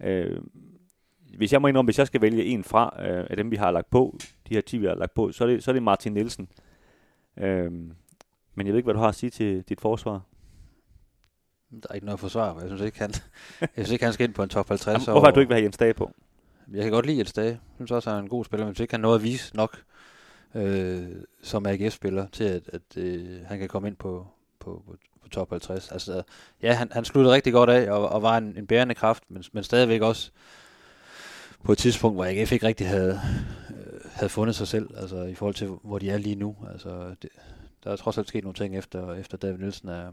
Øh, 0.00 0.40
hvis 1.36 1.52
jeg 1.52 1.62
må 1.62 1.68
indrømme, 1.68 1.86
hvis 1.86 1.98
jeg 1.98 2.06
skal 2.06 2.20
vælge 2.20 2.44
en 2.44 2.64
fra 2.64 2.96
øh, 3.06 3.26
af 3.30 3.36
dem, 3.36 3.50
vi 3.50 3.56
har 3.56 3.70
lagt 3.70 3.90
på, 3.90 4.18
de 4.48 4.54
her 4.54 4.60
10, 4.60 4.78
vi 4.78 4.86
har 4.86 4.94
lagt 4.94 5.14
på, 5.14 5.32
så 5.32 5.44
er 5.44 5.48
det, 5.48 5.64
så 5.64 5.70
er 5.70 5.72
det 5.72 5.82
Martin 5.82 6.12
Nielsen. 6.12 6.48
Øh, 7.38 7.72
men 8.54 8.66
jeg 8.66 8.72
ved 8.72 8.76
ikke, 8.76 8.86
hvad 8.86 8.94
du 8.94 9.00
har 9.00 9.08
at 9.08 9.14
sige 9.14 9.30
til 9.30 9.62
dit 9.62 9.80
forsvar. 9.80 10.20
Der 11.70 11.88
er 11.90 11.94
ikke 11.94 12.06
noget 12.06 12.20
forsvar, 12.20 12.60
jeg 12.60 12.68
synes 12.68 12.82
ikke, 12.82 12.98
han, 12.98 13.10
jeg 13.60 13.68
synes 13.72 13.90
ikke, 13.90 14.04
han 14.04 14.14
skal 14.14 14.24
ind 14.24 14.34
på 14.34 14.42
en 14.42 14.48
top 14.48 14.68
50. 14.68 14.86
Jamen, 14.86 15.12
hvorfor 15.12 15.26
har 15.26 15.32
du 15.32 15.40
ikke 15.40 15.54
have 15.54 15.64
Jens 15.64 15.76
Dage 15.76 15.94
på? 15.94 16.10
Jeg 16.72 16.82
kan 16.82 16.92
godt 16.92 17.06
lide 17.06 17.20
et 17.20 17.28
sted. 17.28 17.44
Jeg 17.44 17.58
synes 17.76 17.90
også, 17.90 18.10
han 18.10 18.18
er 18.18 18.22
en 18.22 18.28
god 18.28 18.44
spiller, 18.44 18.64
men 18.64 18.68
jeg 18.68 18.76
synes 18.76 18.84
ikke, 18.84 18.92
han 18.92 19.00
nåede 19.00 19.16
at 19.16 19.22
vise 19.22 19.56
nok 19.56 19.82
øh, 20.54 21.06
som 21.42 21.66
AGF-spiller 21.66 22.26
til, 22.26 22.44
at, 22.44 22.70
at 22.72 22.96
øh, 22.96 23.46
han 23.46 23.58
kan 23.58 23.68
komme 23.68 23.88
ind 23.88 23.96
på, 23.96 24.26
på, 24.58 24.82
på, 24.86 24.96
på 25.24 25.28
top 25.28 25.50
50. 25.50 25.92
Altså, 25.92 26.22
ja, 26.62 26.72
han, 26.72 26.92
han 26.92 27.04
sluttede 27.04 27.34
rigtig 27.34 27.52
godt 27.52 27.70
af 27.70 27.90
og, 27.90 28.08
og 28.08 28.22
var 28.22 28.38
en, 28.38 28.54
en 28.58 28.66
bærende 28.66 28.94
kraft, 28.94 29.22
men, 29.28 29.44
men 29.52 29.64
stadigvæk 29.64 30.02
også 30.02 30.30
på 31.64 31.72
et 31.72 31.78
tidspunkt, 31.78 32.16
hvor 32.16 32.24
AGF 32.24 32.52
ikke 32.52 32.66
rigtig 32.66 32.88
havde, 32.88 33.20
øh, 33.70 34.00
havde 34.12 34.28
fundet 34.28 34.54
sig 34.56 34.68
selv, 34.68 34.88
altså 34.96 35.22
i 35.22 35.34
forhold 35.34 35.54
til, 35.54 35.66
hvor 35.66 35.98
de 35.98 36.10
er 36.10 36.18
lige 36.18 36.36
nu. 36.36 36.56
Altså, 36.72 37.14
det, 37.22 37.30
der 37.84 37.92
er 37.92 37.96
trods 37.96 38.18
alt 38.18 38.28
sket 38.28 38.44
nogle 38.44 38.54
ting, 38.54 38.76
efter, 38.76 39.14
efter 39.14 39.36
David 39.36 39.58
Nielsen 39.58 39.88
er, 39.88 40.10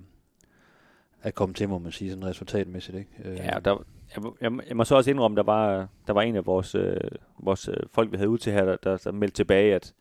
er 1.24 1.32
kommet 1.32 1.58
til, 1.58 1.70
må 1.70 1.80
man 1.80 1.92
sige, 1.92 2.10
sådan 2.10 2.26
resultatmæssigt. 2.26 2.98
Ikke? 2.98 3.12
Øh, 3.26 3.38
Ja, 3.38 3.60
der, 3.66 3.84
jeg, 4.16 4.24
jeg, 4.42 4.52
jeg 4.68 4.78
må 4.78 4.84
så 4.84 4.96
også 4.96 5.10
indrømme, 5.10 5.38
der 5.38 5.44
var, 5.44 5.88
der 6.08 6.14
var 6.14 6.22
en 6.22 6.36
af 6.36 6.46
vores, 6.46 6.76
øh, 6.76 6.98
vores 7.40 7.68
øh, 7.68 7.76
folk, 7.92 8.12
vi 8.12 8.18
havde 8.18 8.30
ud 8.30 8.38
til 8.38 8.54
her, 8.54 8.66
der, 8.66 8.76
der, 8.76 8.98
der 8.98 9.12
meldte 9.12 9.36
tilbage, 9.36 9.76
at, 9.76 9.94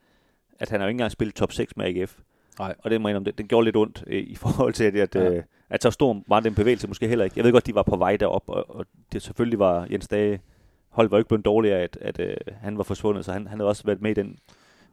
at 0.59 0.71
han 0.71 0.81
har 0.81 0.87
jo 0.87 0.89
ikke 0.89 0.95
engang 0.95 1.13
spillet 1.13 1.35
top 1.35 1.53
6 1.53 1.77
med 1.77 1.87
AGF. 1.87 2.19
Nej. 2.61 2.75
Og 2.79 2.91
det 2.91 3.01
må 3.01 3.09
jeg 3.09 3.13
indrømme, 3.13 3.25
det, 3.31 3.39
det 3.39 3.49
gjorde 3.49 3.65
lidt 3.65 3.77
ondt 3.77 4.05
øh, 4.07 4.23
i 4.23 4.35
forhold 4.45 4.73
til, 4.73 4.85
at, 4.85 4.95
at, 4.97 5.15
Ja. 5.15 5.31
øh, 5.31 5.43
at 5.71 5.83
så 5.83 5.91
stor 5.91 6.23
var 6.29 6.41
den 6.41 6.55
bevægelse 6.55 6.89
måske 6.89 7.09
heller 7.09 7.25
ikke. 7.25 7.35
Jeg 7.37 7.45
ved 7.45 7.53
godt, 7.53 7.67
de 7.67 7.75
var 7.75 7.83
på 7.83 7.97
vej 7.97 8.17
derop, 8.17 8.45
og, 8.51 8.77
og 8.77 8.85
det 9.13 9.23
selvfølgelig 9.23 9.59
var 9.59 9.87
Jens 9.91 10.09
Dage, 10.09 10.41
holdet 10.89 11.11
var 11.11 11.19
ikke 11.19 11.29
blevet 11.29 11.45
dårligere, 11.45 11.79
at, 11.79 11.99
at 12.01 12.21
øh, 12.21 12.37
han 12.61 12.77
var 12.79 12.83
forsvundet, 12.85 13.25
så 13.25 13.33
han, 13.33 13.47
han 13.47 13.59
havde 13.59 13.69
også 13.69 13.85
været 13.85 14.03
med 14.03 14.11
i 14.11 14.15
den, 14.15 14.39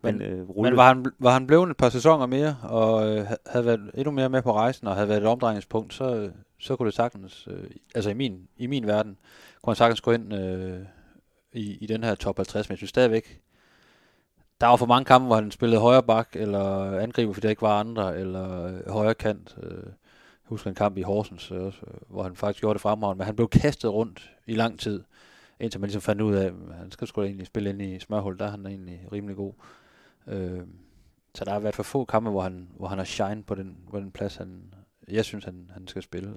Men- 0.01 0.13
den 0.13 0.22
øh, 0.22 0.49
rulle. 0.49 0.70
Men 0.72 0.78
var 0.78 0.88
han, 0.93 1.05
var 1.20 1.32
han 1.34 1.47
blevet 1.47 1.70
et 1.70 1.78
par 1.78 1.89
sæsoner 1.89 2.26
mere, 2.26 2.57
og 2.63 3.09
øh, 3.18 3.26
ha- 3.26 3.36
havde 3.47 3.65
været 3.65 3.91
endnu 3.93 4.11
mere 4.11 4.30
med 4.30 4.41
på 4.41 4.53
rejsen, 4.53 4.88
og 4.88 4.95
havde 4.95 5.09
været 5.09 5.22
et 5.22 5.28
omdrejningspunkt, 5.28 5.93
så, 5.93 6.30
så 6.59 6.76
kunne 6.76 6.86
det 6.86 6.93
sagtens, 6.93 7.47
øh, 7.51 7.63
altså 7.95 8.09
i 8.09 8.13
min, 8.13 8.47
i 8.57 8.68
min 8.68 8.88
verden, 8.88 9.18
kunne 9.61 9.72
han 9.72 9.76
sagtens 9.76 10.01
gå 10.01 10.11
ind 10.11 10.34
øh, 10.34 10.80
i, 11.53 11.78
i 11.82 11.86
den 11.86 12.03
her 12.03 12.15
top 12.15 12.38
50, 12.38 12.70
men 12.70 12.72
jeg 12.74 12.78
synes 12.78 12.89
stadigvæk, 12.89 13.41
der 14.62 14.68
var 14.68 14.76
for 14.76 14.86
mange 14.86 15.05
kampe, 15.05 15.28
hvor 15.28 15.36
han 15.36 15.51
spillede 15.51 15.82
højre 15.82 16.03
bak, 16.03 16.30
eller 16.34 16.99
angriber, 16.99 17.34
fordi 17.34 17.45
der 17.45 17.49
ikke 17.49 17.62
var 17.62 17.80
andre, 17.80 18.20
eller 18.20 18.66
øh, 18.66 18.89
højre 18.89 19.14
kant. 19.14 19.58
Jeg 19.62 19.93
husker 20.43 20.70
en 20.70 20.76
kamp 20.76 20.97
i 20.97 21.01
Horsens, 21.01 21.51
øh, 21.51 21.62
også, 21.62 21.80
hvor 22.08 22.24
han 22.24 22.36
faktisk 22.36 22.62
gjorde 22.62 22.74
det 22.74 22.82
fremragende, 22.82 23.18
men 23.18 23.26
han 23.26 23.36
blev 23.36 23.49
kastet 23.49 23.93
rundt 23.93 24.32
i 24.45 24.53
lang 24.53 24.80
tid, 24.80 25.03
indtil 25.60 25.82
man 25.82 25.88
ligesom 25.88 26.01
fandt 26.01 26.22
ud 26.22 26.36
af, 26.36 26.45
at 26.45 26.53
han 26.80 26.91
skal 26.91 27.08
sgu 27.08 27.24
egentlig 27.24 27.47
spille 27.47 27.70
ind 27.70 27.82
i 27.82 27.99
smørhul, 27.99 28.39
der 28.39 28.45
er 28.45 28.49
han 28.51 28.66
egentlig 28.66 29.08
rimelig 29.12 29.36
god. 29.36 29.53
Så 31.36 31.45
der 31.45 31.51
har 31.51 31.60
været 31.60 31.76
for 31.76 31.84
få 31.84 32.05
kampe, 32.05 32.30
hvor 32.30 32.41
han, 32.41 32.68
hvor 32.78 32.88
han 32.88 32.97
har 32.97 33.05
shine 33.05 33.43
på 33.43 33.55
den, 33.55 33.78
på 33.91 33.99
den 33.99 34.12
plads, 34.12 34.36
han, 34.36 34.74
jeg 35.08 35.26
synes, 35.26 35.45
han, 35.45 35.72
han 35.74 35.88
skal 35.88 36.01
spille. 36.01 36.34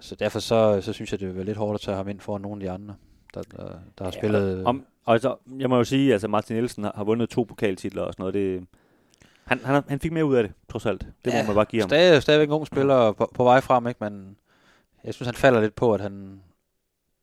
Så 0.00 0.14
derfor 0.14 0.38
så, 0.38 0.80
så 0.80 0.92
synes 0.92 1.12
jeg, 1.12 1.20
det 1.20 1.28
vil 1.28 1.36
være 1.36 1.44
lidt 1.44 1.58
hårdt 1.58 1.74
at 1.74 1.80
tage 1.80 1.96
ham 1.96 2.08
ind 2.08 2.20
foran 2.20 2.40
nogle 2.40 2.56
af 2.56 2.60
de 2.66 2.70
andre, 2.70 2.94
der, 3.38 3.56
der, 3.56 3.78
der 3.98 4.04
har 4.04 4.10
spillet... 4.10 4.64
Om, 4.64 4.84
og 5.04 5.12
altså, 5.12 5.36
jeg 5.58 5.68
må 5.68 5.76
jo 5.76 5.84
sige, 5.84 6.08
at 6.08 6.12
altså 6.12 6.28
Martin 6.28 6.56
Nielsen 6.56 6.84
har, 6.84 6.92
har 6.96 7.04
vundet 7.04 7.30
to 7.30 7.42
pokaltitler 7.42 8.02
og 8.02 8.12
sådan 8.12 8.22
noget. 8.22 8.34
Det, 8.34 8.66
han, 9.44 9.60
han, 9.64 9.82
han 9.88 10.00
fik 10.00 10.12
mere 10.12 10.24
ud 10.24 10.34
af 10.34 10.42
det, 10.42 10.52
trods 10.68 10.86
alt. 10.86 11.06
Det 11.24 11.32
ja, 11.32 11.42
må 11.42 11.46
man 11.46 11.54
bare 11.54 11.64
give 11.64 11.82
ham. 11.82 11.88
Stadig, 11.88 12.22
stadigvæk 12.22 12.48
en 12.48 12.52
ung 12.52 12.66
spiller 12.66 13.12
på, 13.12 13.30
på 13.34 13.44
vej 13.44 13.60
frem, 13.60 13.86
ikke? 13.86 14.04
men 14.04 14.36
jeg 15.04 15.14
synes, 15.14 15.26
han 15.26 15.34
falder 15.34 15.60
lidt 15.60 15.74
på, 15.74 15.94
at 15.94 16.00
han, 16.00 16.40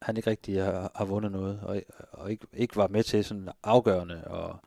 han 0.01 0.18
ikke 0.18 0.30
rigtig 0.30 0.63
har, 0.63 0.91
har 0.95 1.05
vundet 1.05 1.32
noget, 1.32 1.59
og, 1.63 1.82
og 2.11 2.32
ikke, 2.32 2.47
ikke 2.53 2.76
var 2.76 2.88
med 2.88 3.03
til 3.03 3.26
sådan 3.26 3.49
afgørende 3.63 4.24
og, 4.26 4.59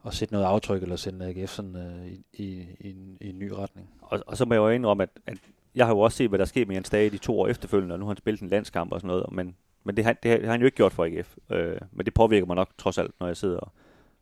og 0.00 0.14
sætte 0.14 0.34
noget 0.34 0.46
aftryk, 0.46 0.82
eller 0.82 0.96
sende 0.96 1.26
AGF 1.26 1.50
sådan, 1.50 1.76
øh, 1.76 2.06
i, 2.06 2.24
i, 2.32 2.66
i, 2.80 2.90
en, 2.90 3.18
i 3.20 3.28
en 3.28 3.38
ny 3.38 3.50
retning. 3.50 3.90
Og, 4.00 4.22
og 4.26 4.36
så 4.36 4.44
må 4.44 4.54
jeg 4.54 4.60
jo 4.60 4.68
indrømme, 4.68 5.02
at, 5.02 5.10
at 5.26 5.38
jeg 5.74 5.86
har 5.86 5.94
jo 5.94 6.00
også 6.00 6.16
set, 6.16 6.28
hvad 6.28 6.38
der 6.38 6.44
skete 6.44 6.64
med 6.64 6.74
Jens 6.74 6.90
Dage 6.90 7.10
de 7.10 7.18
to 7.18 7.40
år 7.40 7.48
efterfølgende, 7.48 7.94
og 7.94 7.98
nu 7.98 8.04
har 8.04 8.10
han 8.10 8.16
spillet 8.16 8.40
en 8.40 8.48
landskamp 8.48 8.92
og 8.92 9.00
sådan 9.00 9.08
noget, 9.08 9.32
men, 9.32 9.56
men 9.86 9.96
det, 9.96 10.04
har, 10.04 10.12
det, 10.12 10.30
har, 10.30 10.38
det 10.38 10.46
har 10.46 10.52
han 10.52 10.60
jo 10.60 10.66
ikke 10.66 10.76
gjort 10.76 10.92
for 10.92 11.04
AGF. 11.04 11.34
Øh, 11.50 11.76
men 11.92 12.06
det 12.06 12.14
påvirker 12.14 12.46
mig 12.46 12.56
nok 12.56 12.68
trods 12.78 12.98
alt, 12.98 13.10
når 13.20 13.26
jeg 13.26 13.36
sidder 13.36 13.58
og, 13.58 13.72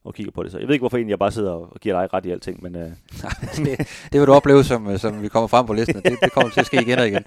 og 0.05 0.15
kigger 0.15 0.33
på 0.33 0.43
det. 0.43 0.53
Så 0.53 0.59
jeg 0.59 0.69
ved 0.69 0.75
ikke, 0.75 0.83
hvorfor 0.83 0.97
egentlig 0.97 1.11
jeg 1.11 1.19
bare 1.19 1.33
sidder 1.33 1.53
og 1.53 1.81
giver 1.81 2.01
dig 2.01 2.15
ret 2.15 2.27
i 2.27 2.31
alting, 2.31 2.63
men 2.63 2.77
øh, 2.77 2.91
det, 3.67 3.79
det 4.13 4.21
vil 4.21 4.27
du 4.27 4.33
opleve, 4.33 4.65
som, 4.65 4.91
øh, 4.91 4.99
som 4.99 5.23
vi 5.23 5.29
kommer 5.29 5.47
frem 5.47 5.67
på 5.67 5.73
listen, 5.73 6.03
det, 6.03 6.19
det 6.23 6.33
kommer 6.33 6.51
til 6.51 6.61
at 6.61 6.67
ske 6.67 6.83
igen 6.83 6.99
og 6.99 7.09
igen. 7.09 7.25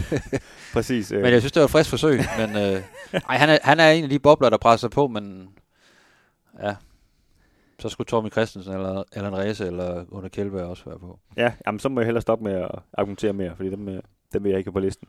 præcis. 0.74 1.12
Øh, 1.12 1.22
Men 1.22 1.32
jeg 1.32 1.40
synes, 1.40 1.52
det 1.52 1.60
var 1.60 1.64
et 1.64 1.70
frisk 1.70 1.90
forsøg. 1.90 2.20
Men 2.38 2.56
øh, 2.56 2.82
ej, 3.28 3.36
han, 3.36 3.48
er, 3.48 3.58
han 3.62 3.80
er 3.80 3.90
en 3.90 4.04
af 4.04 4.10
de 4.10 4.18
bobler, 4.18 4.50
der 4.50 4.58
presser 4.58 4.88
på, 4.88 5.06
men 5.08 5.48
ja, 6.62 6.74
så 7.78 7.88
skulle 7.88 8.06
Tommy 8.06 8.30
Christensen 8.30 8.72
eller 8.72 9.02
Allan 9.12 9.36
Reze 9.36 9.66
eller 9.66 10.04
Gunnar 10.04 10.28
Kjellberg 10.28 10.64
også 10.64 10.82
være 10.86 10.98
på. 10.98 11.18
Ja, 11.36 11.52
jamen, 11.66 11.78
så 11.78 11.88
må 11.88 12.00
jeg 12.00 12.06
hellere 12.06 12.22
stoppe 12.22 12.44
med 12.44 12.52
at 12.52 12.70
argumentere 12.92 13.32
mere, 13.32 13.56
fordi 13.56 13.70
dem, 13.70 13.88
øh, 13.88 14.02
dem 14.32 14.44
vil 14.44 14.50
jeg 14.50 14.58
ikke 14.58 14.68
have 14.68 14.72
på 14.72 14.80
listen. 14.80 15.08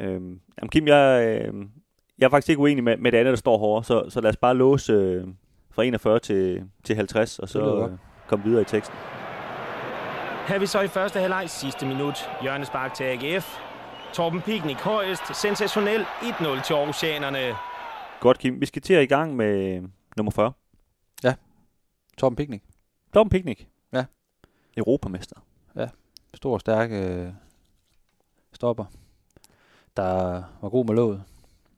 Øhm, 0.00 0.40
jamen 0.58 0.70
Kim, 0.70 0.86
jeg, 0.86 1.26
øh, 1.26 1.54
jeg 2.18 2.26
er 2.26 2.30
faktisk 2.30 2.48
ikke 2.48 2.60
uenig 2.62 2.84
med, 2.84 2.96
med 2.96 3.12
det 3.12 3.18
andet, 3.18 3.30
der 3.32 3.36
står 3.36 3.58
hårdere, 3.58 3.84
så, 3.84 4.10
så 4.10 4.20
lad 4.20 4.30
os 4.30 4.36
bare 4.36 4.54
låse 4.54 4.92
øh, 4.92 5.26
fra 5.70 5.82
41 5.82 6.18
til, 6.18 6.62
til 6.84 6.96
50, 6.96 7.38
og 7.38 7.48
så 7.48 7.88
øh, 7.88 7.98
komme 8.26 8.44
videre 8.44 8.62
i 8.62 8.64
teksten. 8.64 8.98
Her 10.48 10.54
er 10.54 10.58
vi 10.58 10.66
så 10.66 10.80
i 10.80 10.88
første 10.88 11.20
halvleg 11.20 11.50
sidste 11.50 11.86
minut. 11.86 12.30
Hjørnespark 12.42 12.94
til 12.94 13.04
AGF. 13.04 13.58
Torben 14.12 14.40
Pignik 14.40 14.76
højest. 14.76 15.36
Sensationel 15.36 16.00
1-0 16.00 16.66
til 16.66 16.74
Aarhusianerne. 16.74 17.38
Godt, 18.20 18.38
Kim. 18.38 18.60
Vi 18.60 18.66
skal 18.66 18.82
til 18.82 18.94
at 18.94 19.02
i 19.02 19.06
gang 19.06 19.36
med 19.36 19.76
øh, 19.76 19.82
nummer 20.16 20.30
40. 20.30 20.52
Torben 22.20 22.36
Picnic, 22.36 22.62
Dom 23.14 23.28
Picnic. 23.28 23.66
Ja. 23.92 24.04
Europamester. 24.76 25.36
stor 26.34 26.52
og 26.52 26.60
stærk 26.60 26.90
øh, 26.90 27.32
stopper, 28.52 28.84
der 29.96 30.42
var 30.60 30.68
god 30.68 30.84
med 30.84 30.94
låget. 30.94 31.22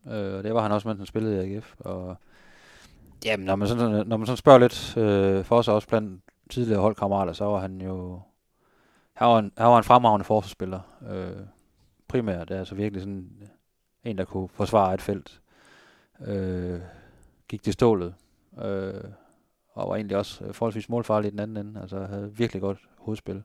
Øh, 0.07 0.35
og 0.35 0.45
det 0.45 0.55
var 0.55 0.63
han 0.63 0.73
også, 0.73 0.89
mens 0.89 0.99
han 0.99 1.07
spillede 1.07 1.47
i 1.47 1.55
AGF. 1.55 1.75
Og, 1.79 2.17
jamen, 3.25 3.47
når 3.47 3.57
man 3.57 3.69
sådan, 3.69 4.07
når 4.07 4.17
man 4.17 4.27
sådan 4.27 4.37
spørger 4.37 4.59
lidt 4.59 4.97
øh, 4.97 5.45
for 5.45 5.63
sig 5.63 5.75
også 5.75 5.89
blandt 5.89 6.23
tidligere 6.51 6.81
holdkammerater, 6.81 7.33
så 7.33 7.45
var 7.45 7.61
han 7.61 7.81
jo 7.81 8.21
han 9.13 9.29
var 9.29 9.39
en, 9.39 9.53
han 9.59 9.67
var 9.67 9.79
en 9.79 9.85
fremragende 9.85 10.25
forsvarsspiller. 10.25 10.81
Øh, 11.11 11.47
primært, 12.09 12.51
altså 12.51 12.75
virkelig 12.75 13.03
sådan 13.03 13.49
en, 14.05 14.19
der 14.19 14.25
kunne 14.25 14.49
forsvare 14.49 14.95
et 14.95 15.03
felt. 15.03 15.41
Øh, 16.27 16.81
gik 17.49 17.63
til 17.63 17.73
stålet. 17.73 18.15
Øh, 18.63 19.05
og 19.73 19.89
var 19.89 19.95
egentlig 19.95 20.17
også 20.17 20.53
forholdsvis 20.53 20.89
målfarlig 20.89 21.29
i 21.29 21.31
den 21.31 21.39
anden 21.39 21.67
ende. 21.67 21.81
Altså 21.81 22.07
havde 22.07 22.37
virkelig 22.37 22.63
godt 22.63 22.79
hovedspil. 22.99 23.43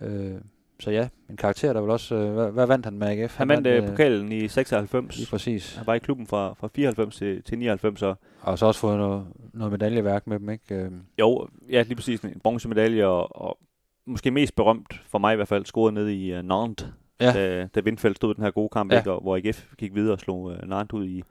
Øh, 0.00 0.40
så 0.80 0.90
ja, 0.90 1.08
en 1.30 1.36
karakter, 1.36 1.72
der 1.72 1.80
vil 1.80 1.90
også... 1.90 2.14
Øh, 2.14 2.34
hvad, 2.34 2.50
hvad 2.50 2.66
vandt 2.66 2.86
han 2.86 2.98
med 2.98 3.08
AGF? 3.08 3.36
Han, 3.36 3.50
han 3.50 3.64
vandt 3.64 3.66
øh, 3.66 3.88
pokalen 3.88 4.32
i 4.32 4.48
96. 4.48 5.16
Lige 5.16 5.30
præcis. 5.30 5.76
Han 5.76 5.86
var 5.86 5.94
i 5.94 5.98
klubben 5.98 6.26
fra, 6.26 6.54
fra 6.54 6.68
94 6.74 7.16
til, 7.16 7.42
til 7.42 7.58
99. 7.58 8.00
Så. 8.00 8.14
Og 8.40 8.58
så 8.58 8.66
også 8.66 8.80
fået 8.80 8.98
noget, 8.98 9.26
noget 9.52 9.72
medaljeværk 9.72 10.26
med 10.26 10.38
dem, 10.38 10.50
ikke? 10.50 10.74
Øh. 10.74 10.90
Jo, 11.18 11.48
ja, 11.70 11.82
lige 11.82 11.94
præcis. 11.94 12.20
En 12.20 12.40
bronzemedalje, 12.44 13.06
og, 13.06 13.42
og 13.42 13.58
måske 14.06 14.30
mest 14.30 14.56
berømt 14.56 15.00
for 15.06 15.18
mig 15.18 15.32
i 15.32 15.36
hvert 15.36 15.48
fald, 15.48 15.64
scoret 15.64 15.94
ned 15.94 16.08
i 16.08 16.38
uh, 16.38 16.44
Nantes, 16.44 16.86
ja. 17.20 17.32
da, 17.32 17.68
da 17.74 17.80
Vindfeldt 17.80 18.16
stod 18.16 18.34
den 18.34 18.44
her 18.44 18.50
gode 18.50 18.68
kamp, 18.68 18.92
ja. 18.92 18.98
ikke, 18.98 19.12
og, 19.12 19.22
hvor 19.22 19.36
AGF 19.36 19.66
gik 19.78 19.94
videre 19.94 20.12
og 20.12 20.20
slog 20.20 20.42
uh, 20.42 20.68
Nantes 20.68 20.94
ud 20.94 21.06
i, 21.06 21.22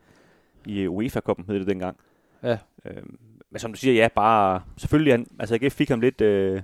i 0.65 0.87
UEFA-koppen, 0.87 1.45
hed 1.47 1.59
det 1.59 1.67
dengang. 1.67 1.97
Ja. 2.43 2.57
Øh, 2.85 3.03
men 3.51 3.59
som 3.59 3.73
du 3.73 3.79
siger, 3.79 3.93
ja, 3.93 4.07
bare... 4.15 4.61
Selvfølgelig, 4.77 5.13
han, 5.13 5.27
altså 5.39 5.55
AGF 5.55 5.73
fik 5.73 5.89
ham 5.89 6.01
lidt 6.01 6.21
øh, 6.21 6.61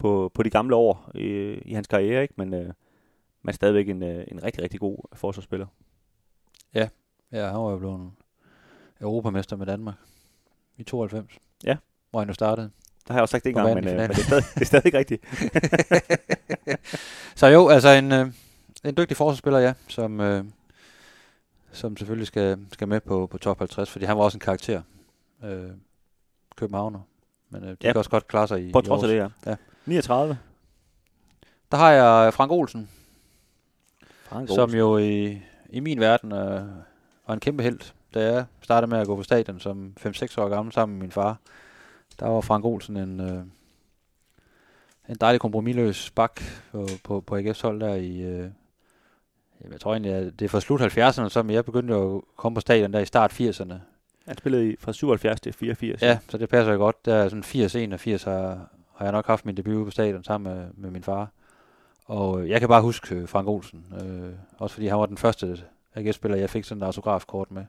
på, 0.00 0.30
på 0.34 0.42
de 0.42 0.50
gamle 0.50 0.76
år 0.76 1.10
i, 1.14 1.54
i 1.64 1.74
hans 1.74 1.86
karriere, 1.86 2.22
ikke? 2.22 2.34
Men, 2.36 2.54
øh, 2.54 2.72
men 3.42 3.54
stadigvæk 3.54 3.88
en, 3.88 4.02
øh, 4.02 4.24
en 4.28 4.42
rigtig, 4.42 4.62
rigtig 4.62 4.80
god 4.80 4.96
forsvarsspiller. 5.12 5.66
Ja, 6.74 6.88
ja 7.32 7.46
han 7.46 7.60
var 7.60 7.70
jo 7.70 7.78
blevet 7.78 8.10
europamester 9.00 9.56
med 9.56 9.66
Danmark 9.66 9.94
i 10.76 10.82
92. 10.82 11.38
Ja. 11.64 11.76
Hvor 12.10 12.20
han 12.20 12.28
jo 12.28 12.34
startede. 12.34 12.70
Der 13.08 13.12
har 13.12 13.18
jeg 13.18 13.22
også 13.22 13.32
sagt 13.32 13.44
det 13.44 13.50
engang, 13.50 13.74
men, 13.74 13.88
øh, 13.88 13.96
men 13.96 14.10
det, 14.10 14.18
er 14.18 14.22
stadig, 14.22 14.44
det 14.54 14.60
er 14.60 14.64
stadig 14.64 14.86
ikke 14.86 14.98
rigtigt. 14.98 15.24
så 17.40 17.46
jo, 17.46 17.68
altså 17.68 17.88
en, 17.88 18.12
øh, 18.12 18.32
en 18.84 18.96
dygtig 18.96 19.16
forsvarsspiller, 19.16 19.58
ja, 19.58 19.72
som, 19.88 20.20
øh, 20.20 20.44
som 21.72 21.96
selvfølgelig 21.96 22.26
skal, 22.26 22.66
skal 22.72 22.88
med 22.88 23.00
på, 23.00 23.26
på 23.26 23.38
top 23.38 23.58
50, 23.58 23.90
fordi 23.90 24.04
han 24.04 24.16
var 24.16 24.24
også 24.24 24.36
en 24.36 24.40
karakter. 24.40 24.82
Øh, 25.44 25.70
Københavner. 26.56 27.00
Men 27.50 27.62
øh, 27.62 27.68
de 27.68 27.76
ja. 27.82 27.88
kan 27.92 27.96
også 27.96 28.10
godt 28.10 28.28
klare 28.28 28.48
sig 28.48 28.68
i 28.68 28.72
På 28.72 28.80
trods 28.80 29.02
af 29.02 29.08
det, 29.08 29.16
ja. 29.16 29.28
ja. 29.46 29.56
39. 29.86 30.38
Der 31.70 31.76
har 31.76 31.90
jeg 31.90 32.34
Frank 32.34 32.52
Olsen. 32.52 32.90
Frank 34.24 34.42
Olsen. 34.42 34.54
Som 34.54 34.74
jo 34.74 34.98
i, 34.98 35.42
i 35.70 35.80
min 35.80 36.00
verden 36.00 36.32
øh, 36.32 36.62
var 37.26 37.34
en 37.34 37.40
kæmpe 37.40 37.62
held. 37.62 37.80
Da 38.14 38.32
jeg 38.32 38.44
startede 38.62 38.90
med 38.90 38.98
at 38.98 39.06
gå 39.06 39.16
på 39.16 39.22
stadion 39.22 39.60
som 39.60 39.94
5-6 40.00 40.40
år 40.40 40.48
gammel 40.48 40.72
sammen 40.72 40.98
med 40.98 41.04
min 41.04 41.12
far, 41.12 41.36
der 42.20 42.28
var 42.28 42.40
Frank 42.40 42.64
Olsen 42.64 42.96
en, 42.96 43.20
øh, 43.20 43.42
en 45.08 45.16
dejlig 45.20 45.40
kompromilløs 45.40 46.10
bak 46.10 46.40
på, 46.72 46.88
på, 47.04 47.20
på 47.20 47.38
AGF's 47.38 47.62
hold 47.62 47.80
der 47.80 47.94
i... 47.94 48.20
Øh, 48.20 48.50
jeg 49.70 49.80
tror 49.80 49.92
egentlig, 49.92 50.12
at 50.12 50.38
det 50.38 50.44
er 50.44 50.48
fra 50.48 50.60
slut 50.60 50.80
70'erne, 50.80 51.28
så 51.28 51.44
jeg 51.48 51.64
begyndte 51.64 51.94
at 51.94 52.20
komme 52.36 52.54
på 52.54 52.60
stadion 52.60 52.92
der 52.92 53.00
i 53.00 53.06
start 53.06 53.40
80'erne. 53.40 53.74
Han 54.26 54.38
spillede 54.38 54.70
i 54.70 54.76
fra 54.78 54.92
77 54.92 55.40
til 55.40 55.52
84. 55.52 56.02
Ja, 56.02 56.18
så 56.28 56.38
det 56.38 56.48
passer 56.48 56.72
jo 56.72 56.78
godt. 56.78 57.04
Der 57.04 57.14
er 57.14 57.28
sådan 57.28 57.42
80 57.42 57.74
81 57.74 58.22
har, 58.22 58.70
har 59.00 59.06
jeg 59.06 59.12
nok 59.12 59.26
haft 59.26 59.46
min 59.46 59.56
debut 59.56 59.84
på 59.84 59.90
stadion 59.90 60.24
sammen 60.24 60.54
med, 60.54 60.64
med 60.74 60.90
min 60.90 61.02
far. 61.02 61.28
Og 62.04 62.40
øh, 62.40 62.50
jeg 62.50 62.60
kan 62.60 62.68
bare 62.68 62.82
huske 62.82 63.14
øh, 63.14 63.28
Frank 63.28 63.48
Olsen. 63.48 63.84
Øh, 64.02 64.32
også 64.58 64.74
fordi 64.74 64.86
han 64.86 64.98
var 64.98 65.06
den 65.06 65.16
første 65.16 65.58
AGF-spiller, 65.94 66.38
jeg 66.38 66.50
fik 66.50 66.64
sådan 66.64 66.82
et 66.82 66.86
autografkort 66.86 67.50
med. 67.50 67.64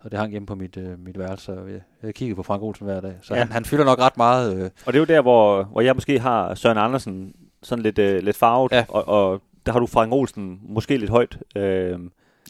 Og 0.00 0.10
det 0.10 0.18
hang 0.18 0.30
hjemme 0.30 0.46
på 0.46 0.54
mit, 0.54 0.76
øh, 0.76 0.98
mit 0.98 1.18
værelse, 1.18 1.52
og 1.52 1.70
jeg, 1.70 1.80
jeg 2.02 2.14
kiggede 2.14 2.36
på 2.36 2.42
Frank 2.42 2.62
Olsen 2.62 2.86
hver 2.86 3.00
dag. 3.00 3.14
Så 3.22 3.34
ja. 3.34 3.40
han, 3.40 3.52
han 3.52 3.64
fylder 3.64 3.84
nok 3.84 3.98
ret 3.98 4.16
meget. 4.16 4.56
Øh. 4.56 4.70
Og 4.86 4.92
det 4.92 4.94
er 4.94 5.00
jo 5.00 5.04
der, 5.04 5.22
hvor, 5.22 5.62
hvor 5.62 5.80
jeg 5.80 5.94
måske 5.94 6.18
har 6.18 6.54
Søren 6.54 6.78
Andersen 6.78 7.34
sådan 7.62 7.82
lidt, 7.82 7.98
øh, 7.98 8.22
lidt 8.22 8.36
farvet, 8.36 8.72
ja. 8.72 8.84
og, 8.88 9.08
og 9.08 9.42
der 9.66 9.72
har 9.72 9.80
du 9.80 9.86
Frank 9.86 10.12
Olsen 10.12 10.60
måske 10.62 10.96
lidt 10.96 11.10
højt. 11.10 11.38
Øh, 11.56 11.98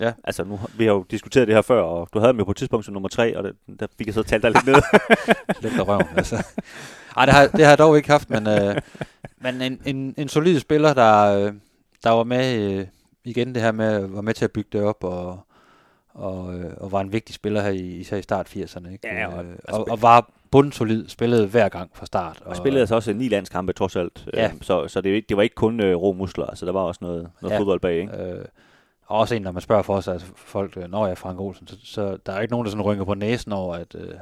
Ja. 0.01 0.12
Altså, 0.24 0.45
nu, 0.45 0.61
vi 0.78 0.84
har 0.84 0.92
jo 0.92 1.05
diskuteret 1.11 1.49
det 1.49 1.55
her 1.55 1.62
før, 1.62 1.82
og 1.82 2.09
du 2.14 2.18
havde 2.18 2.32
mig 2.32 2.45
på 2.45 2.51
et 2.51 2.57
tidspunkt 2.57 2.84
som 2.84 2.95
nummer 2.95 3.09
tre, 3.09 3.36
og 3.36 3.45
det, 3.45 3.53
der 3.80 3.86
fik 3.99 4.07
jeg 4.07 4.14
så 4.14 4.22
talt 4.22 4.42
dig 4.42 4.51
lidt 4.51 4.66
ned. 4.66 4.74
lidt 5.62 5.80
af 5.80 5.88
røven, 5.88 6.07
altså. 6.16 6.47
Ej, 7.16 7.24
det 7.24 7.34
har, 7.34 7.47
det 7.47 7.61
har 7.61 7.70
jeg 7.70 7.78
dog 7.78 7.97
ikke 7.97 8.09
haft, 8.09 8.30
men, 8.30 8.47
øh, 8.47 8.76
men 9.38 9.62
en, 9.62 9.80
en, 9.84 10.14
en 10.18 10.28
solid 10.28 10.61
spiller, 10.61 10.95
der, 10.95 11.53
der 12.05 12.11
var 12.11 12.24
med, 12.24 12.72
øh, 12.72 12.86
igen 13.24 13.55
det 13.55 13.62
her 13.62 13.72
med, 13.72 14.07
var 14.07 14.20
med 14.20 14.34
til 14.34 14.45
at 14.45 14.53
bygge 14.53 14.68
det 14.72 14.82
op, 14.82 15.05
og, 15.05 15.38
og, 16.14 16.55
øh, 16.55 16.72
og 16.76 16.92
var 16.92 17.01
en 17.01 17.12
vigtig 17.12 17.34
spiller 17.34 17.62
her, 17.62 17.70
i, 17.70 17.80
især 17.80 18.16
i 18.16 18.22
start 18.22 18.57
80'erne. 18.57 18.92
Ikke? 18.92 19.09
Ja, 19.09 19.36
og, 19.36 19.45
øh, 19.45 19.57
og, 19.68 19.88
og 19.90 20.03
var 20.03 20.30
bundsolid, 20.51 21.09
spillede 21.09 21.47
hver 21.47 21.68
gang 21.68 21.90
fra 21.95 22.07
start. 22.07 22.40
Og, 22.40 22.47
og 22.47 22.57
spillede 22.57 22.80
altså 22.80 22.95
også 22.95 23.12
ni 23.12 23.28
landskampe 23.28 23.72
trods 23.72 23.97
alt, 23.97 24.28
ja. 24.34 24.45
øh, 24.45 24.53
så, 24.62 24.88
så 24.88 25.01
det, 25.01 25.28
det 25.28 25.36
var 25.36 25.42
ikke 25.42 25.55
kun 25.55 25.80
øh, 25.80 25.97
rå 25.97 26.12
muskler, 26.12 26.47
altså 26.47 26.66
der 26.66 26.72
var 26.72 26.80
også 26.80 26.99
noget, 27.03 27.30
noget 27.42 27.55
ja. 27.55 27.59
fodbold 27.59 27.80
bag. 27.80 28.01
Ikke? 28.01 28.16
Øh, 28.16 28.45
og 29.07 29.19
også 29.19 29.35
en, 29.35 29.43
når 29.43 29.53
man 29.53 29.63
spørger 29.63 29.83
for 29.83 30.01
sig, 30.01 30.13
altså 30.13 30.29
folk, 30.37 30.77
øh, 30.77 30.91
når 30.91 31.07
jeg 31.07 31.11
er 31.11 31.15
Frank 31.15 31.41
Olsen, 31.41 31.67
så, 31.67 31.77
så 31.85 32.19
der 32.27 32.33
er 32.33 32.41
ikke 32.41 32.53
nogen, 32.53 32.65
der 32.65 32.71
sådan 32.71 32.85
rynker 32.85 33.05
på 33.05 33.15
næsen 33.15 33.53
over, 33.53 33.75
at 33.75 33.95
øh, 33.95 34.15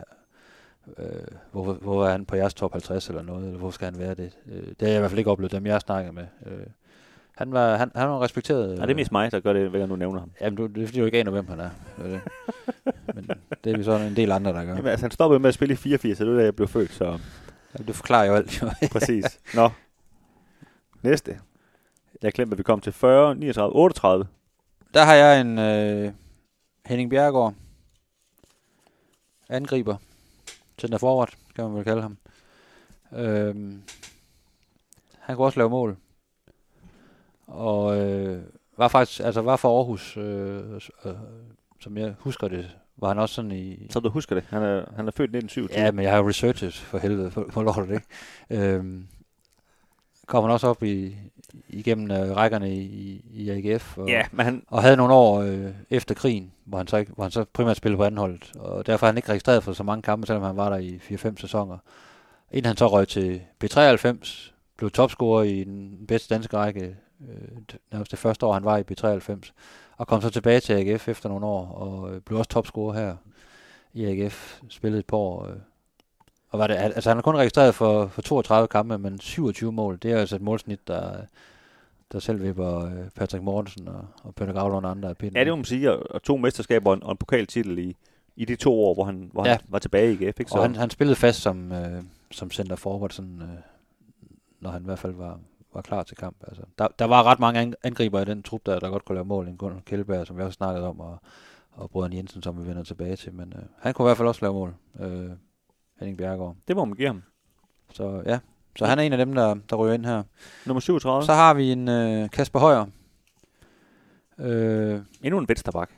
øh, 0.98 1.06
hvor, 1.52 1.72
hvor 1.72 2.06
er 2.06 2.10
han 2.10 2.24
på 2.24 2.36
jeres 2.36 2.54
top 2.54 2.72
50 2.72 3.08
eller 3.08 3.22
noget, 3.22 3.46
eller 3.46 3.58
hvor 3.58 3.70
skal 3.70 3.84
han 3.84 3.98
være 3.98 4.14
det. 4.14 4.38
Øh, 4.46 4.66
det 4.66 4.76
har 4.80 4.88
jeg 4.88 4.96
i 4.96 4.98
hvert 4.98 5.10
fald 5.10 5.18
ikke 5.18 5.30
oplevet, 5.30 5.52
dem 5.52 5.66
jeg 5.66 5.74
har 5.74 5.78
snakket 5.78 6.14
med. 6.14 6.26
Øh, 6.46 6.66
han 7.36 7.52
var, 7.52 7.76
han, 7.76 7.90
han 7.94 8.08
var 8.08 8.22
respekteret. 8.22 8.72
Øh, 8.72 8.78
ja, 8.78 8.82
det 8.82 8.90
er 8.90 8.94
mest 8.94 9.12
mig, 9.12 9.32
der 9.32 9.40
gør 9.40 9.52
det, 9.52 9.70
hver 9.70 9.78
gang 9.78 9.90
du 9.90 9.96
nævner 9.96 10.20
ham. 10.20 10.30
Jamen, 10.40 10.56
du, 10.56 10.66
det 10.66 10.82
er 10.82 10.86
fordi, 10.86 11.00
du 11.00 11.04
ikke 11.04 11.20
aner, 11.20 11.30
hvem 11.30 11.48
han 11.48 11.60
er. 11.60 11.70
Det 11.98 12.06
er 12.06 12.10
det. 12.10 12.20
Men 13.14 13.30
det 13.64 13.72
er 13.72 13.76
vi 13.76 13.84
så 13.84 13.92
en 13.92 14.16
del 14.16 14.32
andre, 14.32 14.52
der 14.52 14.64
gør. 14.64 14.74
Jamen, 14.74 14.86
altså, 14.86 15.04
han 15.04 15.10
stoppede 15.10 15.40
med 15.40 15.48
at 15.48 15.54
spille 15.54 15.72
i 15.72 15.76
84, 15.76 16.18
så 16.18 16.24
det 16.24 16.32
er 16.32 16.36
da 16.36 16.44
jeg 16.44 16.56
blev 16.56 16.68
født, 16.68 16.92
så... 16.92 17.18
Ja, 17.78 17.84
du 17.84 17.92
forklarer 17.92 18.24
jo 18.24 18.34
alt, 18.34 18.62
jo. 18.62 18.70
Præcis. 18.92 19.40
Nå. 19.54 19.70
Næste. 21.02 21.38
Jeg 22.22 22.32
glemte, 22.32 22.54
at 22.54 22.58
vi 22.58 22.62
kom 22.62 22.80
til 22.80 22.92
40, 22.92 23.34
39, 23.34 23.74
38. 23.74 24.26
Der 24.94 25.04
har 25.04 25.14
jeg 25.14 25.40
en 25.40 25.58
øh, 25.58 26.12
Henning 26.86 27.10
Bjergård. 27.10 27.54
Angriber. 29.48 29.96
Center 30.80 30.98
forward, 30.98 31.34
kan 31.54 31.64
man 31.64 31.74
vel 31.74 31.84
kalde 31.84 32.02
ham. 32.02 32.16
Øhm, 33.12 33.82
han 35.18 35.36
kunne 35.36 35.46
også 35.46 35.60
lave 35.60 35.70
mål. 35.70 35.96
Og 37.46 37.98
øh, 38.00 38.42
var 38.76 38.88
faktisk, 38.88 39.20
altså 39.20 39.40
var 39.40 39.56
for 39.56 39.78
Aarhus, 39.78 40.16
øh, 40.16 40.80
øh, 41.04 41.14
som 41.80 41.98
jeg 41.98 42.14
husker 42.18 42.48
det, 42.48 42.70
var 42.96 43.08
han 43.08 43.18
også 43.18 43.34
sådan 43.34 43.52
i... 43.52 43.86
Så 43.90 44.00
du 44.00 44.08
husker 44.08 44.34
det? 44.34 44.44
Han 44.48 44.62
er, 44.62 44.84
han 44.96 45.06
er 45.08 45.12
født 45.12 45.34
i 45.34 45.36
1927. 45.36 45.84
Ja, 45.84 45.90
men 45.90 46.04
jeg 46.04 46.12
har 46.12 46.28
researchet 46.28 46.74
for 46.74 46.98
helvede, 46.98 47.30
for, 47.30 47.46
for 47.50 47.62
lort 47.62 47.88
det, 47.88 47.94
ikke? 47.94 48.74
øhm, 48.74 49.08
kom 50.26 50.44
han 50.44 50.52
også 50.52 50.66
op 50.66 50.82
i, 50.82 51.16
igennem 51.68 52.10
øh, 52.10 52.36
rækkerne 52.36 52.74
i, 52.74 53.24
i 53.30 53.50
AGF. 53.50 53.98
Og, 53.98 54.08
ja, 54.08 54.22
men 54.32 54.44
han... 54.44 54.62
og 54.68 54.82
havde 54.82 54.96
nogle 54.96 55.14
år 55.14 55.40
øh, 55.40 55.70
efter 55.90 56.14
krigen, 56.14 56.52
hvor 56.64 56.78
han, 56.78 56.86
så 56.86 56.96
ikke, 56.96 57.12
hvor 57.12 57.24
han 57.24 57.30
så 57.30 57.44
primært 57.52 57.76
spillede 57.76 57.96
på 57.96 58.04
anholdet. 58.04 58.52
Og 58.58 58.86
derfor 58.86 59.06
er 59.06 59.08
han 59.08 59.16
ikke 59.16 59.28
registreret 59.28 59.62
for 59.62 59.72
så 59.72 59.82
mange 59.82 60.02
kampe, 60.02 60.26
selvom 60.26 60.42
han 60.42 60.56
var 60.56 60.68
der 60.70 60.76
i 60.76 61.00
4-5 61.10 61.40
sæsoner. 61.40 61.78
Inden 62.52 62.66
han 62.66 62.76
så 62.76 62.86
røg 62.86 63.08
til 63.08 63.42
B93, 63.64 64.52
blev 64.76 64.90
topscorer 64.90 65.42
i 65.42 65.64
den 65.64 66.06
bedste 66.08 66.34
danske 66.34 66.56
række, 66.56 66.96
øh, 67.28 67.58
nærmest 67.92 68.10
det 68.10 68.18
første 68.18 68.46
år, 68.46 68.52
han 68.52 68.64
var 68.64 68.78
i 68.78 68.82
B93. 68.90 69.50
Og 69.96 70.06
kom 70.06 70.20
så 70.20 70.30
tilbage 70.30 70.60
til 70.60 70.72
AGF 70.72 71.08
efter 71.08 71.28
nogle 71.28 71.46
år, 71.46 71.66
og 71.66 72.14
øh, 72.14 72.20
blev 72.20 72.38
også 72.38 72.50
topscorer 72.50 72.94
her 72.94 73.16
i 73.92 74.04
AGF. 74.04 74.60
Spillede 74.68 75.00
et 75.00 75.06
par 75.06 75.16
år... 75.16 75.46
Øh, 75.46 75.56
og 76.52 76.58
var 76.58 76.66
det, 76.66 76.74
altså 76.74 77.10
han 77.10 77.18
er 77.18 77.22
kun 77.22 77.36
registreret 77.36 77.74
for, 77.74 78.06
for 78.06 78.22
32 78.22 78.68
kampe, 78.68 78.98
men 78.98 79.20
27 79.20 79.72
mål, 79.72 79.98
det 80.02 80.12
er 80.12 80.18
altså 80.18 80.36
et 80.36 80.42
målsnit, 80.42 80.88
der, 80.88 81.16
der 82.12 82.18
selv 82.18 82.42
vipper 82.42 82.84
øh, 82.84 83.10
Patrick 83.14 83.44
Mortensen 83.44 83.88
og, 83.88 84.04
og 84.22 84.34
Peter 84.34 84.52
Gavlund 84.52 84.84
og 84.84 84.90
andre 84.90 85.08
af 85.08 85.16
pinden. 85.16 85.36
Ja, 85.36 85.44
det 85.44 85.52
må 85.52 85.56
man 85.56 85.64
sige, 85.64 85.92
og 85.92 86.22
to 86.22 86.36
mesterskaber 86.36 86.90
og 86.90 86.96
en, 86.96 87.02
og 87.02 87.10
en 87.10 87.16
pokaltitel 87.16 87.78
i, 87.78 87.96
i 88.36 88.44
de 88.44 88.56
to 88.56 88.84
år, 88.84 88.94
hvor 88.94 89.04
han, 89.04 89.30
hvor 89.32 89.46
ja. 89.46 89.50
han 89.50 89.60
var 89.68 89.78
tilbage 89.78 90.12
i 90.12 90.16
GF. 90.16 90.40
Ikke? 90.40 90.50
Så. 90.50 90.56
Og 90.56 90.62
han, 90.62 90.76
han 90.76 90.90
spillede 90.90 91.16
fast 91.16 91.40
som, 91.40 91.72
øh, 91.72 92.02
som 92.30 92.50
center 92.50 92.76
forward, 92.76 93.10
sådan, 93.10 93.42
øh, 93.42 93.58
når 94.60 94.70
han 94.70 94.82
i 94.82 94.84
hvert 94.84 94.98
fald 94.98 95.14
var, 95.14 95.40
var 95.74 95.82
klar 95.82 96.02
til 96.02 96.16
kamp. 96.16 96.36
Altså, 96.48 96.62
der, 96.78 96.88
der 96.98 97.04
var 97.04 97.22
ret 97.22 97.40
mange 97.40 97.74
angriber 97.82 98.20
i 98.20 98.24
den 98.24 98.42
trup, 98.42 98.60
der, 98.66 98.78
der 98.78 98.90
godt 98.90 99.04
kunne 99.04 99.16
lave 99.16 99.24
mål. 99.24 99.48
En 99.48 99.56
Gunnar 99.56 99.80
Kjellberg, 99.86 100.26
som 100.26 100.36
vi 100.36 100.42
også 100.42 100.56
snakket 100.56 100.84
om, 100.84 101.00
og, 101.00 101.18
og 101.72 101.90
Brødren 101.90 102.12
Jensen, 102.12 102.42
som 102.42 102.62
vi 102.62 102.68
vender 102.68 102.82
tilbage 102.82 103.16
til. 103.16 103.34
Men 103.34 103.52
øh, 103.56 103.62
han 103.80 103.94
kunne 103.94 104.06
i 104.06 104.08
hvert 104.08 104.16
fald 104.16 104.28
også 104.28 104.44
lave 104.44 104.54
mål. 104.54 104.74
Øh, 105.00 105.30
Henning 106.02 106.18
Bjergård. 106.18 106.56
Det 106.68 106.76
må 106.76 106.84
man 106.84 106.96
give 106.96 107.06
ham. 107.06 107.22
Så 107.92 108.22
ja, 108.26 108.38
så 108.76 108.86
han 108.86 108.98
er 108.98 109.02
en 109.02 109.12
af 109.12 109.18
dem, 109.18 109.34
der, 109.34 109.54
der 109.70 109.76
ryger 109.76 109.94
ind 109.94 110.06
her. 110.06 110.22
Nummer 110.66 110.80
37. 110.80 111.26
Så 111.26 111.32
har 111.32 111.54
vi 111.54 111.72
en 111.72 111.88
øh, 111.88 112.30
Kasper 112.30 112.58
Højer. 112.58 112.86
Øh, 114.38 115.00
Endnu 115.22 115.38
en 115.38 115.48
vensterbak. 115.48 115.90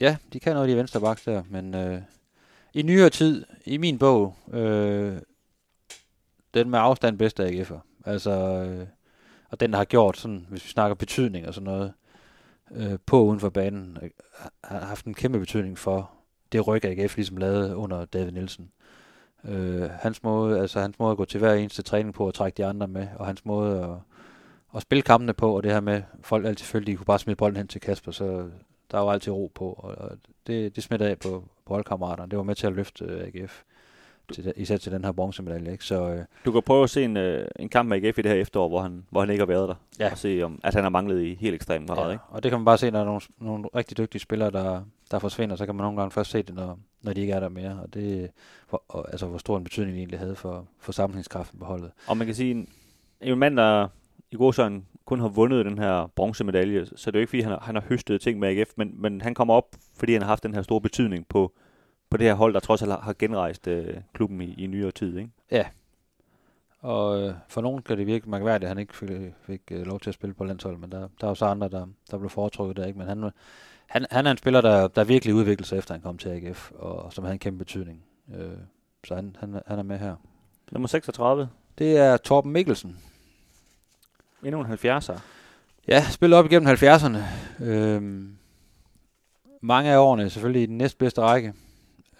Ja, 0.00 0.16
de 0.32 0.40
kan 0.40 0.54
noget, 0.54 0.68
de 0.68 0.76
vensterbaks 0.76 1.24
der, 1.24 1.42
men 1.50 1.74
øh, 1.74 2.02
i 2.74 2.82
nyere 2.82 3.10
tid, 3.10 3.44
i 3.64 3.76
min 3.76 3.98
bog, 3.98 4.36
øh, 4.52 5.16
den 6.54 6.70
med 6.70 6.78
afstand 6.78 7.18
bedste 7.18 7.46
AGF'er. 7.46 7.78
Altså, 8.04 8.30
øh, 8.30 8.86
og 9.50 9.60
den, 9.60 9.70
der 9.70 9.76
har 9.76 9.84
gjort 9.84 10.16
sådan, 10.16 10.46
hvis 10.48 10.64
vi 10.64 10.68
snakker 10.68 10.94
betydning 10.94 11.48
og 11.48 11.54
sådan 11.54 11.64
noget, 11.64 11.92
øh, 12.70 12.98
på 13.06 13.22
uden 13.24 13.40
for 13.40 13.48
banen, 13.48 13.98
øh, 14.02 14.10
har 14.64 14.84
haft 14.84 15.06
en 15.06 15.14
kæmpe 15.14 15.38
betydning 15.38 15.78
for 15.78 16.10
det 16.52 16.66
ryg, 16.66 16.84
AGF 16.84 17.16
ligesom 17.16 17.36
lavede 17.36 17.76
under 17.76 18.04
David 18.04 18.32
Nielsen. 18.32 18.70
Øh, 19.44 19.90
hans 19.90 20.22
måde, 20.22 20.60
altså 20.60 20.80
hans 20.80 20.98
måde 20.98 21.10
at 21.10 21.16
gå 21.16 21.24
til 21.24 21.40
hver 21.40 21.54
eneste 21.54 21.82
træning 21.82 22.14
på 22.14 22.26
og 22.26 22.34
trække 22.34 22.56
de 22.56 22.64
andre 22.66 22.88
med, 22.88 23.06
og 23.16 23.26
hans 23.26 23.44
måde 23.44 23.84
at, 23.84 23.90
at 24.76 24.82
spille 24.82 25.02
kampene 25.02 25.32
på, 25.32 25.56
og 25.56 25.62
det 25.62 25.72
her 25.72 25.80
med, 25.80 26.02
folk 26.22 26.46
altid 26.46 26.64
følte, 26.64 26.84
at 26.84 26.86
de 26.86 26.96
kunne 26.96 27.06
bare 27.06 27.18
smide 27.18 27.36
bolden 27.36 27.56
hen 27.56 27.68
til 27.68 27.80
Kasper, 27.80 28.12
så 28.12 28.50
der 28.90 28.98
var 28.98 29.12
altid 29.12 29.32
ro 29.32 29.52
på, 29.54 29.72
og 29.72 30.10
det, 30.46 30.76
det 30.76 30.84
smittede 30.84 31.10
af 31.10 31.18
på, 31.18 31.44
på 31.66 31.74
holdkammeraterne. 31.74 32.30
Det 32.30 32.36
var 32.36 32.42
med 32.42 32.54
til 32.54 32.66
at 32.66 32.72
løfte 32.72 33.04
øh, 33.04 33.26
AGF, 33.26 33.62
til, 34.34 34.52
især 34.56 34.76
til 34.76 34.92
den 34.92 35.04
her 35.04 35.12
bronzemedalje. 35.12 35.72
Ikke? 35.72 35.84
Så, 35.84 36.08
øh, 36.10 36.24
Du 36.44 36.52
kan 36.52 36.62
prøve 36.62 36.82
at 36.84 36.90
se 36.90 37.04
en, 37.04 37.16
øh, 37.16 37.48
en 37.58 37.68
kamp 37.68 37.88
med 37.88 38.04
AGF 38.04 38.18
i 38.18 38.22
det 38.22 38.30
her 38.30 38.38
efterår, 38.40 38.68
hvor 38.68 38.80
han, 38.80 39.04
hvor 39.10 39.20
han 39.20 39.30
ikke 39.30 39.40
har 39.40 39.46
været 39.46 39.68
der. 39.68 39.74
Ja. 40.00 40.10
Og 40.10 40.18
se, 40.18 40.42
om, 40.42 40.60
at 40.64 40.74
han 40.74 40.82
har 40.82 40.90
manglet 40.90 41.22
i 41.22 41.34
helt 41.34 41.54
ekstremt 41.54 41.88
grad. 41.90 42.06
ja, 42.06 42.12
Ikke? 42.12 42.24
og 42.28 42.42
det 42.42 42.50
kan 42.50 42.60
man 42.60 42.64
bare 42.64 42.78
se, 42.78 42.90
når 42.90 42.98
der 42.98 43.04
er 43.04 43.06
nogle, 43.06 43.20
nogle 43.40 43.64
rigtig 43.74 43.98
dygtige 43.98 44.20
spillere, 44.22 44.50
der, 44.50 44.82
der 45.10 45.18
forsvinder, 45.18 45.56
så 45.56 45.66
kan 45.66 45.74
man 45.74 45.82
nogle 45.84 45.98
gange 45.98 46.10
først 46.10 46.30
se 46.30 46.42
det, 46.42 46.54
når, 46.54 46.78
når 47.02 47.12
de 47.12 47.20
ikke 47.20 47.32
er 47.32 47.40
der 47.40 47.48
mere. 47.48 47.78
Og 47.82 47.94
det, 47.94 48.30
hvor, 48.68 48.82
og, 48.88 49.06
altså, 49.10 49.26
hvor 49.26 49.38
stor 49.38 49.56
en 49.56 49.64
betydning 49.64 49.92
det 49.94 49.98
egentlig 49.98 50.18
havde 50.18 50.36
for, 50.36 50.66
for 50.80 50.92
sammenhængskraften 50.92 51.58
på 51.58 51.64
holdet. 51.64 51.90
Og 52.06 52.16
man 52.16 52.26
kan 52.26 52.34
sige, 52.36 52.50
en, 52.50 52.68
en 53.20 53.38
mand, 53.38 53.56
der 53.56 53.88
i 54.30 54.36
god 54.36 54.52
sådan 54.52 54.86
kun 55.04 55.20
har 55.20 55.28
vundet 55.28 55.66
den 55.66 55.78
her 55.78 56.10
bronzemedalje, 56.16 56.86
så 56.86 57.10
det 57.10 57.16
er 57.16 57.18
jo 57.18 57.20
ikke, 57.20 57.30
fordi 57.30 57.42
han 57.42 57.52
har, 57.52 57.60
han 57.60 57.74
har 57.74 57.82
høstet 57.88 58.20
ting 58.20 58.38
med 58.38 58.48
AGF, 58.48 58.70
men, 58.76 58.94
men 59.02 59.20
han 59.20 59.34
kommer 59.34 59.54
op, 59.54 59.66
fordi 59.96 60.12
han 60.12 60.22
har 60.22 60.28
haft 60.28 60.42
den 60.42 60.54
her 60.54 60.62
store 60.62 60.80
betydning 60.80 61.26
på, 61.28 61.52
på 62.10 62.16
det 62.16 62.26
her 62.26 62.34
hold, 62.34 62.54
der 62.54 62.60
trods 62.60 62.82
alt 62.82 62.92
har, 62.92 63.14
genrejst 63.18 63.66
øh, 63.66 63.96
klubben 64.14 64.40
i, 64.40 64.54
i 64.54 64.66
nyere 64.66 64.90
tid. 64.90 65.18
Ikke? 65.18 65.30
Og 66.80 67.20
øh, 67.22 67.34
for 67.48 67.60
nogen 67.60 67.82
kan 67.82 67.98
det 67.98 68.06
virke 68.06 68.30
mærkværdigt, 68.30 68.64
at 68.64 68.68
han 68.68 68.78
ikke 68.78 68.96
fik, 68.96 69.10
fik 69.42 69.60
øh, 69.70 69.86
lov 69.86 70.00
til 70.00 70.10
at 70.10 70.14
spille 70.14 70.34
på 70.34 70.44
landsholdet, 70.44 70.80
men 70.80 70.92
der, 70.92 70.98
der 70.98 71.26
er 71.26 71.28
jo 71.28 71.34
så 71.34 71.44
andre, 71.44 71.68
der, 71.68 71.86
der 72.10 72.18
blev 72.18 72.30
foretrukket 72.30 72.76
der. 72.76 72.86
Ikke? 72.86 72.98
Men 72.98 73.08
han, 73.08 73.30
han, 73.86 74.06
han 74.10 74.26
er 74.26 74.30
en 74.30 74.36
spiller, 74.36 74.60
der, 74.60 74.88
der 74.88 75.04
virkelig 75.04 75.34
udviklede 75.34 75.68
sig 75.68 75.78
efter 75.78 75.94
han 75.94 76.00
kom 76.00 76.18
til 76.18 76.28
AGF, 76.28 76.70
og 76.70 77.12
som 77.12 77.24
havde 77.24 77.32
en 77.32 77.38
kæmpe 77.38 77.58
betydning. 77.58 78.02
Øh, 78.36 78.58
så 79.04 79.14
han, 79.14 79.36
han, 79.40 79.60
han 79.66 79.78
er 79.78 79.82
med 79.82 79.98
her. 79.98 80.16
Nummer 80.72 80.88
36. 80.88 81.48
Det 81.78 81.96
er 81.96 82.16
Torben 82.16 82.52
Mikkelsen. 82.52 82.98
Endnu 84.44 84.60
en 84.60 84.66
70'er. 84.66 85.20
Ja, 85.88 86.04
spillet 86.10 86.38
op 86.38 86.44
igennem 86.44 86.68
70'erne. 86.68 87.18
Øhm, 87.64 88.36
mange 89.60 89.90
af 89.90 89.98
årene 89.98 90.30
selvfølgelig 90.30 90.62
i 90.62 90.66
den 90.66 90.78
næstbedste 90.78 91.20
række. 91.20 91.54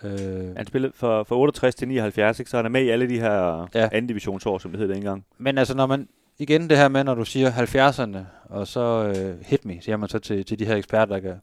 Øh, 0.02 0.56
Han 0.56 0.66
spillede 0.66 0.92
fra, 0.96 1.22
fra 1.22 1.36
68 1.36 1.74
til 1.74 1.88
79, 1.88 2.38
ikke? 2.40 2.50
så 2.50 2.56
han 2.56 2.66
er 2.66 2.70
med 2.70 2.82
i 2.82 2.88
alle 2.88 3.08
de 3.08 3.20
her 3.20 3.68
Ja. 3.74 3.80
ja. 3.80 3.88
anden 3.92 4.06
divisionsår, 4.08 4.58
som 4.58 4.70
det 4.70 4.80
hed 4.80 4.88
dengang. 4.88 5.24
men 5.38 5.58
altså, 5.58 5.76
når 5.76 5.86
man 5.86 6.08
igen 6.38 6.70
det 6.70 6.78
her 6.78 6.88
med, 6.88 7.04
når 7.04 7.14
du 7.14 7.24
siger 7.24 7.50
70'erne, 7.50 8.18
og 8.54 8.66
så 8.66 9.12
øh, 9.16 9.44
hit 9.46 9.64
me, 9.64 9.78
siger 9.80 9.96
man 9.96 10.08
så 10.08 10.18
til, 10.18 10.44
til 10.44 10.58
de 10.58 10.64
her 10.64 10.76
eksperter, 10.76 11.14
der, 11.14 11.20
kan, 11.20 11.40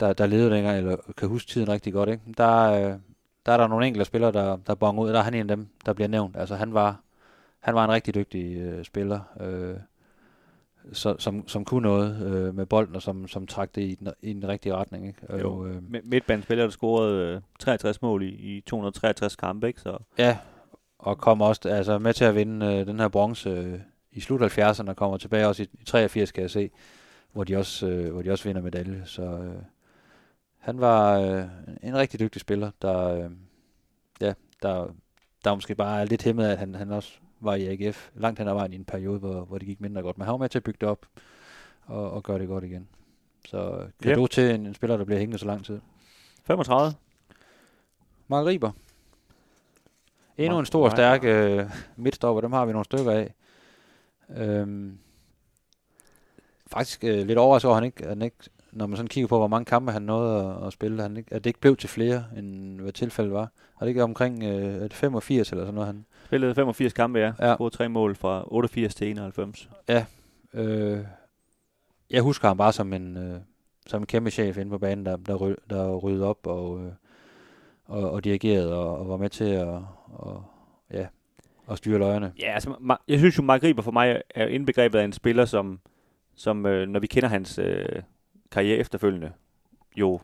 der, 0.00 0.12
der 0.12 0.26
levede 0.26 0.50
dengang, 0.50 0.78
eller 0.78 0.96
kan 1.16 1.28
huske 1.28 1.50
tiden 1.50 1.68
rigtig 1.68 1.92
godt, 1.92 2.08
ikke? 2.08 2.22
Der, 2.38 2.72
øh, 2.72 2.94
der 3.46 3.52
er 3.52 3.56
der 3.56 3.66
nogle 3.66 3.86
enkelte 3.86 4.04
spillere, 4.04 4.32
der, 4.32 4.56
der 4.66 4.74
bonger 4.74 5.02
ud, 5.02 5.08
og 5.08 5.14
der 5.14 5.20
er 5.20 5.24
han 5.24 5.34
en 5.34 5.50
af 5.50 5.56
dem, 5.56 5.66
der 5.86 5.92
bliver 5.92 6.08
nævnt. 6.08 6.36
Altså, 6.36 6.54
han 6.54 6.74
var, 6.74 7.00
han 7.60 7.74
var 7.74 7.84
en 7.84 7.90
rigtig 7.90 8.14
dygtig 8.14 8.56
øh, 8.56 8.84
spiller, 8.84 9.20
øh, 9.40 9.74
så, 10.92 11.16
som, 11.18 11.48
som 11.48 11.64
kunne 11.64 11.82
noget 11.88 12.22
øh, 12.26 12.54
med 12.54 12.66
bolden, 12.66 12.96
og 12.96 13.02
som, 13.02 13.28
som 13.28 13.46
trak 13.46 13.74
det 13.74 13.82
i 13.82 13.94
den, 13.94 14.08
i 14.22 14.32
den 14.32 14.48
rigtige 14.48 14.74
retning. 14.74 15.06
Ikke? 15.06 15.20
Og, 15.28 15.40
Jo. 15.40 15.66
øh, 15.66 15.82
Midtbanespiller, 16.04 16.64
der 16.64 16.70
scorede 16.70 17.34
øh, 17.34 17.40
63 17.58 18.02
mål 18.02 18.22
i, 18.22 18.26
i 18.26 18.60
263 18.60 19.36
kampe, 19.36 19.66
ikke? 19.66 19.80
Så 19.80 19.98
Ja, 20.18 20.38
og 20.98 21.18
kom 21.18 21.40
også 21.40 21.68
altså, 21.68 21.98
med 21.98 22.14
til 22.14 22.24
at 22.24 22.34
vinde 22.34 22.66
øh, 22.66 22.86
den 22.86 23.00
her 23.00 23.08
bronze 23.08 23.50
øh, 23.50 23.80
i 24.12 24.20
slut 24.20 24.58
70'erne, 24.58 24.88
og 24.88 24.96
kommer 24.96 25.16
tilbage 25.16 25.48
også 25.48 25.62
i, 25.62 25.66
i 25.80 25.84
83, 25.84 26.32
kan 26.32 26.42
jeg 26.42 26.50
se, 26.50 26.70
hvor 27.32 27.44
de 27.44 27.56
også, 27.56 27.86
øh, 27.86 28.12
hvor 28.12 28.22
de 28.22 28.30
også 28.30 28.44
vinder 28.44 28.62
medalje. 28.62 29.02
Så 29.04 29.22
øh, 29.22 29.62
han 30.58 30.80
var 30.80 31.18
øh, 31.20 31.44
en 31.82 31.96
rigtig 31.96 32.20
dygtig 32.20 32.40
spiller, 32.40 32.70
der, 32.82 33.08
øh, 33.08 33.30
ja, 34.20 34.32
der, 34.62 34.86
der 35.44 35.54
måske 35.54 35.74
bare 35.74 36.00
er 36.00 36.04
lidt 36.04 36.22
hæmmet 36.22 36.44
af, 36.44 36.52
at 36.52 36.58
han, 36.58 36.74
han 36.74 36.90
også 36.90 37.18
var 37.40 37.54
i 37.54 37.66
AGF 37.66 38.10
langt 38.14 38.38
hen 38.38 38.48
ad 38.48 38.54
vejen 38.54 38.72
i 38.72 38.76
en 38.76 38.84
periode, 38.84 39.18
hvor, 39.18 39.44
hvor 39.44 39.58
det 39.58 39.66
gik 39.68 39.80
mindre 39.80 40.02
godt. 40.02 40.18
Men 40.18 40.24
han 40.24 40.32
var 40.32 40.38
med 40.38 40.48
til 40.48 40.58
at 40.58 40.62
bygge 40.64 40.78
det 40.80 40.88
op 40.88 41.06
og, 41.86 42.10
og 42.10 42.22
gøre 42.22 42.38
det 42.38 42.48
godt 42.48 42.64
igen. 42.64 42.88
Så 43.48 43.86
kan 44.02 44.10
Ja. 44.10 44.14
du 44.16 44.26
til 44.26 44.54
en, 44.54 44.66
en 44.66 44.74
spiller, 44.74 44.96
der 44.96 45.04
bliver 45.04 45.18
hængende 45.18 45.38
så 45.38 45.46
lang 45.46 45.64
tid. 45.64 45.80
35. 46.44 46.92
Mark 48.28 48.46
Riber. 48.46 48.70
Endnu 50.36 50.54
Mark 50.54 50.62
en 50.62 50.66
stor 50.66 50.84
og 50.84 50.90
stærk 50.90 51.24
øh, 51.24 51.70
midtstopper, 51.96 52.40
dem 52.40 52.52
har 52.52 52.66
vi 52.66 52.72
nogle 52.72 52.84
stykker 52.84 53.10
af. 53.12 53.34
Øhm, 54.36 54.98
faktisk 56.66 57.04
øh, 57.04 57.26
lidt 57.26 57.38
overrasket 57.38 57.68
over, 57.68 57.76
at 57.76 57.82
han 57.82 57.86
ikke, 57.86 58.02
at 58.02 58.08
han 58.08 58.22
ikke, 58.22 58.36
når 58.72 58.86
man 58.86 58.96
sådan 58.96 59.08
kigger 59.08 59.28
på, 59.28 59.38
hvor 59.38 59.46
mange 59.48 59.64
kampe 59.64 59.92
han 59.92 60.02
nåede 60.02 60.56
at, 60.60 60.66
at 60.66 60.72
spille, 60.72 61.02
han 61.02 61.16
ikke, 61.16 61.34
at 61.34 61.44
det 61.44 61.50
ikke 61.50 61.60
blev 61.60 61.76
til 61.76 61.88
flere, 61.88 62.24
end 62.36 62.80
hvad 62.80 62.92
tilfældet 62.92 63.32
var. 63.32 63.50
Og 63.74 63.80
det 63.80 63.88
ikke 63.88 64.02
omkring 64.02 64.42
øh, 64.42 64.74
er 64.74 64.78
det 64.82 64.94
85 64.94 65.50
eller 65.52 65.64
sådan 65.64 65.74
noget, 65.74 65.86
han, 65.86 66.04
Spillede 66.28 66.54
85 66.54 66.92
kampe, 66.92 67.18
ja. 67.18 67.32
Ja. 67.40 67.54
Scorede 67.54 67.76
tre 67.76 67.88
mål 67.88 68.14
fra 68.14 68.44
88 68.46 68.94
til 68.94 69.10
91. 69.10 69.68
Øh, 70.54 70.98
jeg 72.10 72.22
husker 72.22 72.48
ham 72.48 72.56
bare 72.56 72.72
som 72.72 72.92
en, 72.92 73.16
øh, 73.16 73.40
som 73.86 74.02
en 74.02 74.06
kæmpe 74.06 74.30
chef 74.30 74.58
inde 74.58 74.70
på 74.70 74.78
banen, 74.78 75.06
der, 75.06 75.16
der, 75.16 75.34
ry, 75.34 75.54
der 75.70 75.96
ryddede 75.96 76.26
op 76.26 76.46
og, 76.46 76.84
øh, 76.84 76.92
og, 77.84 78.10
og 78.10 78.24
dirigerede 78.24 78.76
og, 78.78 78.98
og 78.98 79.08
var 79.08 79.16
med 79.16 79.28
til 79.30 79.44
at, 79.44 79.80
og, 80.06 80.44
ja, 80.92 81.06
at 81.70 81.78
styre 81.78 81.98
løjerne. 81.98 82.32
Ja, 82.40 82.52
altså, 82.54 82.96
jeg 83.08 83.18
synes 83.18 83.38
jo, 83.38 83.42
Mark 83.42 83.62
Riber 83.62 83.82
for 83.82 83.90
mig 83.92 84.22
er 84.34 84.46
indbegrebet 84.46 84.98
af 84.98 85.04
en 85.04 85.12
spiller, 85.12 85.44
som, 85.44 85.80
som 86.34 86.66
øh, 86.66 86.88
når 86.88 87.00
vi 87.00 87.06
kender 87.06 87.28
hans 87.28 87.58
øh, 87.58 88.02
karriere 88.50 88.78
efterfølgende, 88.78 89.32
jo 89.96 90.20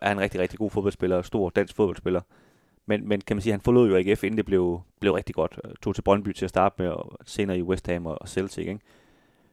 er 0.00 0.12
en 0.12 0.20
rigtig, 0.20 0.40
rigtig 0.40 0.58
god 0.58 0.70
fodboldspiller, 0.70 1.22
stor 1.22 1.50
dansk 1.50 1.76
fodboldspiller. 1.76 2.20
Men, 2.86 3.08
men 3.08 3.20
kan 3.20 3.36
man 3.36 3.42
sige, 3.42 3.52
han 3.52 3.60
forlod 3.60 3.88
jo 3.90 3.96
AGF, 3.96 4.24
inden 4.24 4.36
det 4.38 4.46
blev, 4.46 4.80
blev 5.00 5.12
rigtig 5.12 5.34
godt. 5.34 5.60
Øh, 5.64 5.70
Tog 5.82 5.94
til 5.94 6.02
Brøndby 6.02 6.32
til 6.32 6.44
at 6.44 6.48
starte 6.50 6.74
med, 6.82 6.88
og 6.88 7.18
senere 7.24 7.58
i 7.58 7.62
West 7.62 7.86
Ham 7.86 8.06
og 8.06 8.22
og 8.22 8.28
Celtic, 8.28 8.66
ikke? 8.66 8.80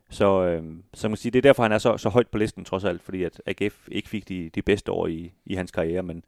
Så, 0.09 0.43
øh, 0.43 0.63
så 0.93 1.07
man 1.07 1.11
kan 1.11 1.17
sige, 1.17 1.31
det 1.31 1.37
er 1.37 1.41
derfor, 1.41 1.63
han 1.63 1.71
er 1.71 1.77
så, 1.77 1.97
så 1.97 2.09
højt 2.09 2.27
på 2.27 2.37
listen, 2.37 2.65
trods 2.65 2.83
alt, 2.83 3.01
fordi 3.01 3.23
at 3.23 3.41
AGF 3.45 3.87
ikke 3.91 4.09
fik 4.09 4.29
de, 4.29 4.49
de 4.55 4.61
bedste 4.61 4.91
år 4.91 5.07
i, 5.07 5.33
i 5.45 5.55
hans 5.55 5.71
karriere, 5.71 6.03
men, 6.03 6.23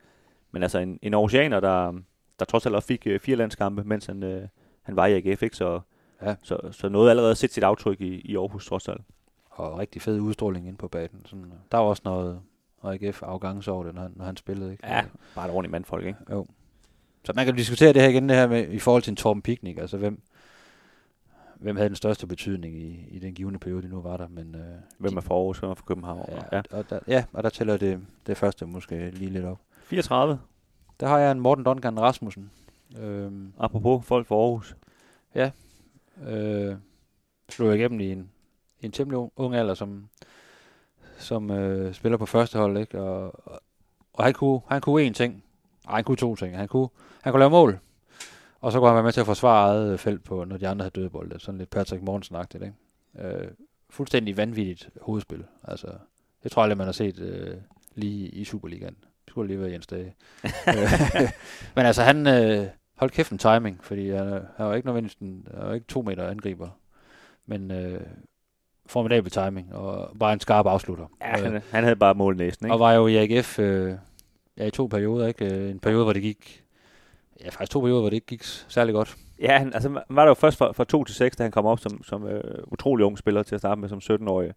men 0.51 0.63
altså 0.63 0.79
en, 0.79 0.99
en 1.01 1.13
oceaner, 1.13 1.59
der, 1.59 1.93
der 2.39 2.45
trods 2.45 2.65
alt 2.65 2.75
også 2.75 2.87
fik 2.87 3.07
øh, 3.07 3.19
fire 3.19 3.35
landskampe, 3.35 3.83
mens 3.83 4.05
han, 4.05 4.23
øh, 4.23 4.47
han 4.81 4.95
var 4.95 5.05
i 5.05 5.13
AGF, 5.29 5.43
ikke? 5.43 5.55
Så, 5.57 5.79
Ja. 6.21 6.35
så, 6.41 6.57
så 6.71 6.89
noget 6.89 7.09
allerede 7.09 7.31
at 7.31 7.37
sætte 7.37 7.53
sit 7.53 7.63
aftryk 7.63 8.01
i, 8.01 8.21
i 8.21 8.35
Aarhus, 8.35 8.65
trods 8.67 8.87
alt. 8.89 9.01
Og 9.49 9.79
rigtig 9.79 10.01
fed 10.01 10.19
udstråling 10.19 10.67
ind 10.67 10.77
på 10.77 10.87
banen. 10.87 11.21
Sådan, 11.25 11.53
der 11.71 11.77
var 11.77 11.85
også 11.85 12.01
noget 12.05 12.39
AGF 12.83 13.23
afgangs 13.23 13.67
over 13.67 13.83
det, 13.83 13.95
når 13.95 14.01
han, 14.01 14.11
når 14.15 14.25
han 14.25 14.37
spillede. 14.37 14.71
Ikke? 14.71 14.87
Ja, 14.87 15.03
bare 15.35 15.45
et 15.45 15.51
ordentligt 15.53 15.71
mandfolk, 15.71 16.05
ikke? 16.05 16.19
Jo. 16.31 16.47
Så 17.25 17.33
man 17.35 17.45
kan 17.45 17.55
diskutere 17.55 17.93
det 17.93 18.01
her 18.01 18.09
igen, 18.09 18.29
det 18.29 18.37
her 18.37 18.47
med, 18.47 18.69
i 18.69 18.79
forhold 18.79 19.03
til 19.03 19.11
en 19.11 19.15
Torben 19.15 19.41
Picnic, 19.41 19.77
altså 19.77 19.97
hvem, 19.97 20.21
hvem 21.55 21.75
havde 21.75 21.89
den 21.89 21.95
største 21.95 22.27
betydning 22.27 22.75
i, 22.75 23.07
i 23.11 23.19
den 23.19 23.33
givende 23.33 23.59
periode, 23.59 23.81
de 23.81 23.87
nu 23.87 24.01
var 24.01 24.17
der. 24.17 24.27
Men, 24.27 24.55
øh, 24.55 24.61
Hvem 24.97 25.17
er 25.17 25.21
for 25.21 25.35
Aarhus, 25.35 25.59
hvem 25.59 25.69
er 25.69 25.73
for 25.75 25.85
København? 25.85 26.29
ja, 26.51 26.61
Og 26.71 26.89
der, 26.89 26.99
ja, 27.07 27.25
og 27.33 27.43
der 27.43 27.49
tæller 27.49 27.77
det, 27.77 27.99
det 28.27 28.37
første 28.37 28.65
måske 28.65 29.09
lige 29.09 29.31
lidt 29.31 29.45
op. 29.45 29.59
34, 29.83 30.39
Der 30.99 31.07
har 31.07 31.19
jeg 31.19 31.31
en 31.31 31.39
Morten 31.39 31.63
Duncan 31.63 31.99
Rasmussen. 31.99 32.51
Øhm, 32.99 33.53
apropos 33.59 34.05
folk 34.05 34.27
for 34.27 34.43
Aarhus. 34.43 34.75
øh, 36.27 36.75
slog 37.49 37.75
igennem 37.75 37.99
i 37.99 38.11
en, 38.11 38.31
i 38.81 38.85
en 38.85 38.91
temmelig 38.91 39.17
ung, 39.17 39.31
ung 39.35 39.55
alder, 39.55 39.73
som, 39.73 40.09
som 41.17 41.51
øh, 41.51 41.93
spiller 41.93 42.17
på 42.17 42.25
første 42.25 42.57
hold, 42.57 42.77
ikke? 42.77 43.01
Og, 43.01 43.47
og, 43.47 43.61
og 44.13 44.23
han, 44.23 44.33
kunne, 44.33 44.61
han 44.67 44.81
kunne 44.81 45.07
én 45.07 45.13
ting. 45.13 45.43
Ej, 45.87 45.95
han 45.95 46.03
kunne 46.03 46.17
to 46.17 46.35
ting. 46.35 46.57
Han 46.57 46.67
kunne, 46.67 46.87
han 47.21 47.33
kunne 47.33 47.39
lave 47.39 47.49
mål, 47.49 47.79
og 48.61 48.71
så 48.71 48.79
kunne 48.79 48.87
han 48.87 48.95
være 48.95 49.03
med 49.03 49.11
til 49.11 49.19
at 49.19 49.25
forsvare 49.25 49.69
eget 49.69 49.99
felt, 49.99 50.23
på, 50.23 50.43
når 50.43 50.57
de 50.57 50.67
andre 50.67 50.83
havde 50.83 51.01
dødbolde. 51.01 51.39
Sådan 51.39 51.57
lidt 51.57 51.69
Patrick 51.69 52.03
Mortensen-agtigt, 52.03 52.63
ikke? 52.63 52.73
Øh, 53.19 53.47
fuldstændig 53.89 54.37
vanvittigt 54.37 54.89
hovedspil. 55.01 55.43
Altså, 55.63 55.87
det 56.43 56.51
tror 56.51 56.61
jeg 56.61 56.63
aldrig, 56.65 56.77
man 56.77 56.87
har 56.87 56.91
set 56.91 57.19
øh, 57.19 57.55
lige 57.95 58.29
i 58.29 58.43
Superligaen. 58.43 58.95
Det 59.01 59.29
skulle 59.29 59.47
lige 59.47 59.59
være 59.61 59.71
Jens 59.71 59.87
Dage. 59.87 60.15
Øh, 60.67 61.29
Men 61.75 61.85
altså, 61.85 62.01
han 62.03 62.27
øh, 62.27 62.67
holdt 62.95 63.13
kæft 63.13 63.31
en 63.31 63.37
timing, 63.37 63.83
fordi 63.83 64.09
han, 64.09 64.27
øh, 64.27 64.41
han 64.57 64.65
var 64.65 64.73
ikke 64.75 64.87
nødvendigvis 64.87 65.15
en, 65.15 65.47
han 65.57 65.67
var 65.67 65.73
ikke 65.73 65.87
to 65.87 66.01
meter 66.01 66.27
angriber, 66.29 66.69
men 67.45 67.71
øh, 67.71 68.01
formidabel 68.85 69.31
timing, 69.31 69.75
og 69.75 70.17
bare 70.19 70.33
en 70.33 70.39
skarp 70.39 70.65
afslutter. 70.65 71.05
Ja, 71.21 71.37
Øh, 71.37 71.43
han, 71.53 71.61
han 71.71 71.83
havde 71.83 71.95
bare 71.95 72.13
målnæsten, 72.15 72.65
ikke? 72.65 72.73
og 72.73 72.79
var 72.79 72.93
jo 72.93 73.07
i 73.07 73.15
AGF 73.17 73.59
øh, 73.59 73.93
ja, 74.57 74.65
i 74.65 74.71
to 74.71 74.87
perioder, 74.87 75.27
ikke? 75.27 75.55
Øh, 75.55 75.69
En 75.71 75.79
periode, 75.79 76.03
hvor 76.03 76.13
det 76.13 76.21
gik... 76.21 76.61
Ja, 77.41 77.49
faktisk 77.49 77.71
to 77.71 77.79
perioder, 77.79 78.01
hvor 78.01 78.09
det 78.09 78.15
ikke 78.15 78.27
gik 78.27 78.43
særlig 78.43 78.93
godt. 78.93 79.15
Ja, 79.39 79.57
han, 79.57 79.73
altså, 79.73 79.89
han 79.89 79.99
var 80.09 80.21
der 80.23 80.29
jo 80.29 80.33
først 80.33 80.57
fra, 80.57 80.71
fra 80.71 80.83
2 80.83 81.03
til 81.03 81.15
6, 81.15 81.35
da 81.37 81.43
han 81.43 81.51
kom 81.51 81.65
op 81.65 81.79
som, 81.79 82.03
som 82.03 82.27
øh, 82.27 82.63
utrolig 82.67 83.05
ung 83.05 83.17
spiller 83.17 83.43
til 83.43 83.55
at 83.55 83.61
starte 83.61 83.81
med, 83.81 83.89
som 83.89 83.99
17-årig. 84.03 84.53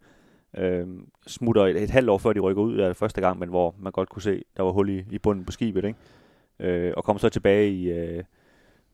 Øh, 0.57 0.86
smutter 1.26 1.66
et, 1.66 1.82
et 1.82 1.90
halvt 1.90 2.11
år 2.11 2.18
før 2.18 2.32
de 2.32 2.40
rykker 2.40 2.62
ud 2.62 2.76
af 2.76 2.96
første 2.96 3.20
gang, 3.20 3.38
men 3.38 3.49
hvor 3.49 3.74
man 3.78 3.92
godt 3.92 4.09
kunne 4.09 4.22
se, 4.22 4.42
der 4.57 4.62
var 4.62 4.70
hul 4.70 4.88
i, 4.88 5.05
i 5.11 5.18
bunden 5.18 5.44
på 5.44 5.53
skibet, 5.53 5.84
ikke? 5.84 5.99
Øh, 6.61 6.92
og 6.96 7.05
kom 7.05 7.18
så 7.18 7.28
tilbage 7.28 7.70
i... 7.70 7.90
Øh, 7.90 8.24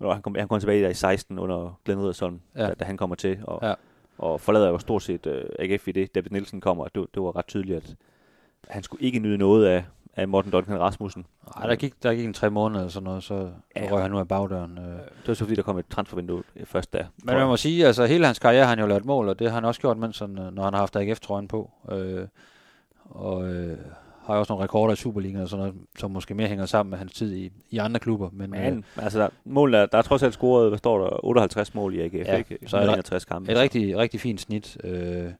han, 0.02 0.22
kom, 0.22 0.34
han 0.34 0.48
kom 0.48 0.60
tilbage 0.60 0.82
der 0.82 0.88
i 0.88 0.94
16 0.94 1.38
under 1.38 1.80
Glenn 1.84 2.00
Riddersson, 2.00 2.42
Ja. 2.56 2.66
da, 2.66 2.74
da, 2.74 2.84
han 2.84 2.96
kommer 2.96 3.16
til, 3.16 3.38
og, 3.42 3.58
ja. 3.68 3.74
og 4.18 4.40
forlader 4.40 4.68
jo 4.68 4.78
stort 4.78 5.02
set 5.02 5.26
øh, 5.26 5.44
AGF 5.58 5.88
i 5.88 5.92
det. 5.92 6.14
David 6.14 6.30
Nielsen 6.30 6.60
kommer, 6.60 6.84
og 6.84 6.94
det, 6.94 7.06
det 7.14 7.22
var 7.22 7.36
ret 7.36 7.46
tydeligt, 7.46 7.76
at 7.76 7.94
han 8.68 8.82
skulle 8.82 9.02
ikke 9.04 9.18
nyde 9.18 9.38
noget 9.38 9.66
af, 9.66 9.84
af 10.16 10.28
Morten 10.28 10.50
Duncan 10.50 10.80
Rasmussen. 10.80 11.26
Nej, 11.56 11.66
der 11.68 11.74
gik, 11.76 12.02
der 12.02 12.14
gik 12.14 12.24
en 12.24 12.32
tre 12.34 12.50
måneder 12.50 12.80
eller 12.80 12.90
sådan 12.90 13.04
noget, 13.04 13.22
så, 13.22 13.48
Ja. 13.76 13.88
så 13.88 13.94
røg 13.94 14.02
han 14.02 14.12
ud 14.14 14.18
af 14.18 14.28
bagdøren. 14.28 14.78
Øh. 14.78 14.84
Det 14.84 15.28
var 15.28 15.34
så 15.34 15.44
fordi, 15.44 15.54
der 15.56 15.62
kom 15.62 15.78
et 15.78 15.86
transfervindue 15.90 16.42
øh, 16.56 16.66
først 16.66 16.92
der. 16.92 17.04
Men 17.24 17.34
man 17.34 17.46
må 17.46 17.56
sige, 17.56 17.86
altså 17.86 18.06
hele 18.06 18.26
hans 18.26 18.38
karriere 18.38 18.62
har 18.62 18.68
han 18.70 18.78
jo 18.80 18.86
lavet 18.86 19.04
mål, 19.04 19.28
og 19.28 19.38
det 19.38 19.46
har 19.48 19.54
han 19.54 19.64
også 19.64 19.80
gjort, 19.80 19.98
mens 19.98 20.18
han, 20.18 20.38
øh, 20.38 20.54
når 20.54 20.62
han 20.64 20.72
har 20.72 20.80
haft 20.80 20.96
AGF-trøjen 20.96 21.48
på. 21.48 21.70
Øh, 21.92 22.26
og 23.10 23.48
øh, 23.48 23.78
har 24.26 24.34
jo 24.34 24.40
også 24.40 24.52
nogle 24.52 24.64
rekorder 24.64 24.92
i 24.92 24.96
Superligaen 24.96 25.42
og 25.42 25.48
sådan 25.48 25.60
noget, 25.66 25.74
som 25.98 26.10
måske 26.10 26.34
mere 26.34 26.48
hænger 26.48 26.66
sammen 26.66 26.90
med 26.90 26.98
hans 26.98 27.12
tid 27.12 27.34
i, 27.36 27.52
i 27.70 27.78
andre 27.78 28.00
klubber. 28.00 28.28
Men, 28.32 28.54
øh, 28.54 28.62
Men 28.64 28.84
altså, 28.96 29.18
der, 29.18 29.28
mål 29.44 29.74
er, 29.74 29.86
der 29.86 29.98
er 29.98 30.02
trods 30.02 30.22
alt 30.22 30.34
scoret, 30.34 30.68
hvad 30.68 30.78
står 30.78 30.98
der, 31.04 31.24
58 31.24 31.74
mål 31.74 31.94
i 31.94 32.00
AGF, 32.00 32.14
Ja, 32.14 32.36
ikke? 32.36 32.58
så 32.66 32.76
er 32.76 32.84
der 32.84 32.92
61 32.92 33.24
kampe. 33.24 33.52
et 33.52 33.58
rigtig, 33.58 33.96
rigtig 33.96 34.20
fint 34.20 34.40
snit. 34.40 34.76
Øh, 34.84 35.30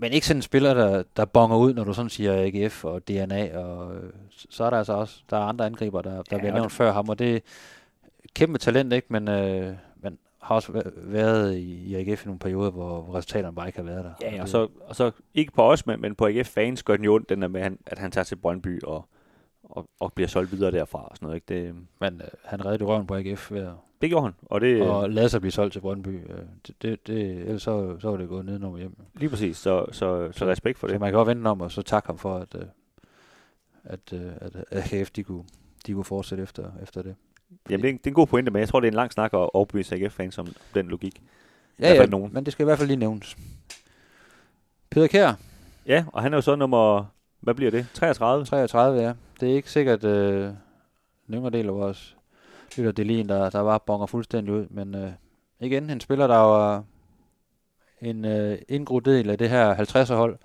men 0.00 0.12
ikke 0.12 0.26
sådan 0.26 0.38
en 0.38 0.42
spiller, 0.42 0.74
der, 0.74 1.02
der 1.16 1.24
bonger 1.24 1.56
ud, 1.56 1.74
når 1.74 1.84
du 1.84 1.92
sådan 1.92 2.08
siger 2.10 2.32
AGF 2.46 2.84
og 2.84 3.08
DNA, 3.08 3.58
og 3.58 3.94
øh, 3.94 4.10
så 4.50 4.64
er 4.64 4.70
der 4.70 4.78
altså 4.78 4.92
også, 4.92 5.20
der 5.30 5.36
er 5.36 5.40
andre 5.42 5.66
angriber, 5.66 6.02
der, 6.02 6.10
der 6.10 6.22
Ja, 6.32 6.38
bliver 6.38 6.52
nævnt 6.54 6.72
før 6.72 6.92
ham, 6.92 7.08
og 7.08 7.18
det 7.18 7.36
er 7.36 7.40
kæmpe 8.34 8.58
talent, 8.58 8.92
ikke? 8.92 9.06
Men, 9.10 9.28
øh, 9.28 9.74
men 10.02 10.18
har 10.42 10.54
også 10.54 10.72
væ- 10.72 10.90
været 10.96 11.54
i, 11.56 11.94
AGF 11.94 12.24
i 12.24 12.26
nogle 12.26 12.38
perioder, 12.38 12.70
hvor, 12.70 13.14
resultaterne 13.14 13.54
bare 13.54 13.66
ikke 13.68 13.78
har 13.78 13.86
været 13.86 14.04
der. 14.04 14.12
Ja, 14.30 14.42
og 14.42 14.48
så, 14.48 14.68
og 14.86 14.96
så 14.96 15.10
ikke 15.34 15.52
på 15.52 15.62
os, 15.62 15.86
men, 15.86 16.00
men 16.00 16.14
på 16.14 16.26
AGF-fans 16.26 16.82
gør 16.82 16.96
den 16.96 17.04
jo 17.04 17.14
ondt, 17.14 17.28
den 17.28 17.42
der 17.42 17.48
med, 17.48 17.60
at 17.60 17.64
han, 17.64 17.78
at 17.86 17.98
han 17.98 18.10
tager 18.10 18.24
til 18.24 18.36
Brøndby 18.36 18.82
og, 18.82 19.08
og, 19.70 19.86
og 20.00 20.12
bliver 20.12 20.28
solgt 20.28 20.52
videre 20.52 20.70
derfra 20.70 20.98
og 21.04 21.16
sådan 21.16 21.26
noget. 21.26 21.36
Ikke? 21.50 21.66
Det, 21.66 21.74
Men 22.00 22.20
øh, 22.24 22.28
han 22.44 22.64
reddede 22.66 22.84
røven 22.84 23.06
på 23.06 23.14
AGF 23.14 23.52
ved 23.52 23.60
at, 23.60 23.72
det 24.02 24.08
gjorde 24.10 24.24
han, 24.24 24.32
og 24.42 24.60
det 24.60 24.82
og 24.82 25.10
lade 25.10 25.28
sig 25.28 25.40
blive 25.40 25.52
solgt 25.52 25.72
til 25.72 25.80
Brøndby. 25.80 26.08
Øh, 26.30 26.38
det, 26.66 26.82
det, 26.82 27.06
det, 27.06 27.38
ellers 27.38 27.62
så, 27.62 27.96
så 28.00 28.10
var 28.10 28.16
det 28.16 28.28
gået 28.28 28.44
nedenom 28.44 28.72
og 28.72 28.78
hjem. 28.78 28.96
lige 29.14 29.28
præcis, 29.30 29.56
så, 29.56 29.86
så, 29.92 30.32
så 30.32 30.46
respekt 30.46 30.78
for 30.78 30.86
Så 30.86 30.92
det. 30.92 31.00
man 31.00 31.10
kan 31.10 31.16
godt 31.16 31.28
vente 31.28 31.48
om, 31.48 31.60
og 31.60 31.72
så 31.72 31.82
takke 31.82 32.06
ham 32.06 32.18
for, 32.18 32.36
at, 32.36 32.54
øh, 32.54 32.62
at, 33.84 34.12
øh, 34.12 34.32
at 34.40 34.56
AGF 34.92 35.10
de 35.10 35.22
kunne, 35.22 35.44
de 35.86 35.92
kunne 35.92 36.04
fortsætte 36.04 36.42
efter, 36.42 36.70
efter 36.82 37.02
det. 37.02 37.14
Jamen, 37.70 37.82
det 37.82 37.88
er, 37.88 37.92
en, 37.92 37.98
det 37.98 38.06
er 38.06 38.10
en 38.10 38.14
god 38.14 38.26
pointe, 38.26 38.50
men 38.50 38.60
jeg 38.60 38.68
tror, 38.68 38.80
det 38.80 38.86
er 38.86 38.90
en 38.90 38.96
lang 38.96 39.12
snak 39.12 39.32
at 39.34 39.50
overbevise 39.54 39.94
AGF-fans 39.96 40.38
om 40.38 40.46
den 40.74 40.88
logik. 40.88 41.22
Ja, 41.80 41.92
ja, 41.94 42.06
nogen. 42.06 42.32
men 42.32 42.44
det 42.44 42.52
skal 42.52 42.62
i 42.62 42.66
hvert 42.66 42.78
fald 42.78 42.88
lige 42.88 42.98
nævnes. 42.98 43.36
Peter 44.90 45.06
Kjær, 45.06 45.32
Ja, 45.86 46.04
og 46.12 46.22
han 46.22 46.32
er 46.32 46.36
jo 46.36 46.40
så 46.42 46.56
nummer, 46.56 47.04
hvad 47.40 47.54
bliver 47.54 47.70
det? 47.70 47.86
33? 47.94 48.44
33, 48.44 49.00
ja. 49.02 49.12
Det 49.40 49.50
er 49.50 49.54
ikke 49.54 49.70
sikkert, 49.70 50.04
øh, 50.04 50.42
den 51.26 51.34
yngre 51.34 51.50
del 51.50 51.66
af 51.66 51.74
vores 51.74 52.16
lytter, 52.76 52.92
det 52.92 53.06
lige 53.06 53.20
en, 53.20 53.28
der, 53.28 53.50
der 53.50 53.64
bare 53.64 53.80
bonger 53.86 54.06
fuldstændig 54.06 54.54
ud. 54.54 54.66
Men 54.70 54.94
øh, 54.94 55.10
igen, 55.60 55.90
en 55.90 56.00
spiller, 56.00 56.26
der 56.26 56.36
var 56.36 56.84
en 58.02 58.24
øh, 58.24 58.58
indgroet 58.68 59.04
del 59.04 59.30
af 59.30 59.38
det 59.38 59.50
her 59.50 59.74
50'er 59.74 60.14
hold. 60.14 60.38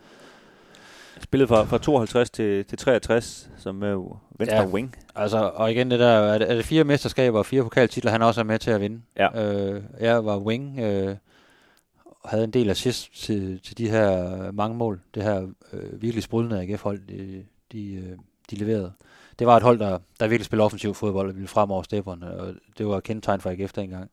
Spillet 1.21 1.47
fra, 1.49 1.63
fra 1.63 1.77
52 1.77 2.29
til, 2.29 2.65
til 2.65 2.77
63, 2.77 3.49
som 3.57 3.83
er 3.83 3.89
jo 3.89 4.17
venstre 4.37 4.57
Ja. 4.57 4.65
wing. 4.67 4.95
Altså, 5.15 5.51
og 5.55 5.71
igen 5.71 5.91
det 5.91 5.99
der, 5.99 6.07
er 6.07 6.37
det, 6.37 6.51
er 6.51 6.55
det 6.55 6.65
fire 6.65 6.83
mesterskaber 6.83 7.39
og 7.39 7.45
fire 7.45 7.63
pokaltitler, 7.63 8.11
han 8.11 8.21
også 8.21 8.41
er 8.41 8.45
med 8.45 8.59
til 8.59 8.71
at 8.71 8.81
vinde. 8.81 9.01
Ja. 9.17 9.53
Øh, 9.53 9.83
jeg 9.99 10.25
var 10.25 10.37
wing, 10.39 10.79
øh, 10.79 11.15
og 12.05 12.29
havde 12.29 12.43
en 12.43 12.51
del 12.51 12.69
assist 12.69 13.23
til, 13.23 13.59
til 13.63 13.77
de 13.77 13.89
her 13.89 14.51
mange 14.51 14.77
mål. 14.77 15.01
Det 15.15 15.23
her 15.23 15.47
øh, 15.73 16.01
virkelig 16.01 16.23
sprudlende 16.23 16.61
AGF-hold, 16.61 16.99
de, 17.07 17.45
de, 17.71 17.93
øh, 17.93 18.17
de 18.51 18.55
leverede. 18.55 18.91
Det 19.39 19.47
var 19.47 19.57
et 19.57 19.63
hold, 19.63 19.79
der, 19.79 19.99
der 20.19 20.27
virkelig 20.27 20.45
spillede 20.45 20.65
offensiv 20.65 20.93
fodbold 20.93 21.29
og 21.29 21.35
ville 21.35 21.47
frem 21.47 21.71
over 21.71 21.83
stepperne, 21.83 22.37
og 22.39 22.53
det 22.77 22.87
var 22.87 22.99
kendetegn 22.99 23.41
for 23.41 23.49
AGF 23.49 23.73
dengang. 23.73 24.09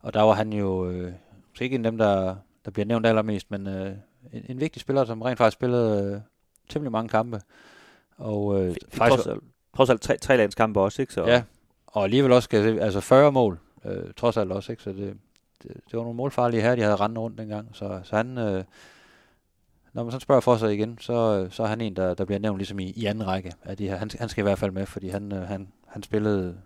Og 0.00 0.14
der 0.14 0.22
var 0.22 0.32
han 0.32 0.52
jo 0.52 0.90
øh, 0.90 1.12
ikke 1.60 1.74
en 1.74 1.84
af 1.86 1.90
dem, 1.92 1.98
der, 1.98 2.36
der 2.64 2.70
bliver 2.70 2.86
nævnt 2.86 3.06
allermest, 3.06 3.50
men 3.50 3.66
øh, 3.66 3.92
en, 4.32 4.44
en 4.48 4.60
vigtig 4.60 4.80
spiller, 4.82 5.04
som 5.04 5.22
rent 5.22 5.38
faktisk 5.38 5.54
spillede 5.58 6.12
øh, 6.14 6.20
temmelig 6.68 6.92
mange 6.92 7.08
kampe. 7.08 7.40
Og 8.16 8.60
øh, 8.62 8.76
Trods, 9.10 9.26
alt- 9.26 9.40
trods 9.76 9.90
alt 9.90 10.00
tre, 10.00 10.16
tre 10.18 10.36
landskampe 10.36 10.80
også, 10.80 11.02
ikke? 11.02 11.14
Så, 11.14 11.26
Ja, 11.26 11.42
og 11.86 12.04
alligevel 12.04 12.32
også, 12.32 12.44
skal 12.44 12.78
altså 12.80 13.00
40 13.00 13.32
mål, 13.32 13.58
øh, 13.84 14.04
trods 14.16 14.36
alt 14.36 14.52
også, 14.52 14.72
ikke? 14.72 14.82
Så 14.82 14.90
det, 14.90 15.16
det, 15.62 15.70
det 15.74 15.92
var 15.92 16.02
nogle 16.02 16.16
målfarlige 16.16 16.60
her, 16.62 16.74
de 16.74 16.82
havde 16.82 16.96
rendt 16.96 17.18
rundt 17.18 17.38
dengang. 17.38 17.68
Så, 17.72 18.00
så 18.04 18.16
han, 18.16 18.38
øh, 18.38 18.64
når 19.98 20.04
man 20.04 20.12
så 20.12 20.18
spørger 20.18 20.40
for 20.40 20.56
sig 20.56 20.74
igen, 20.74 20.98
så, 21.00 21.48
så 21.50 21.62
er 21.62 21.66
han 21.66 21.80
en, 21.80 21.96
der, 21.96 22.14
der 22.14 22.24
bliver 22.24 22.38
nævnt 22.38 22.58
ligesom 22.58 22.78
i, 22.78 22.90
i 22.96 23.04
anden 23.04 23.26
række 23.26 23.52
af 23.64 23.76
de 23.76 23.88
her. 23.88 23.96
Han, 23.96 24.10
han 24.18 24.28
skal 24.28 24.42
i 24.42 24.46
hvert 24.46 24.58
fald 24.58 24.70
med, 24.70 24.86
fordi 24.86 25.08
han, 25.08 25.32
øh, 25.32 25.42
han, 25.42 25.68
han 25.86 26.02
spillede 26.02 26.56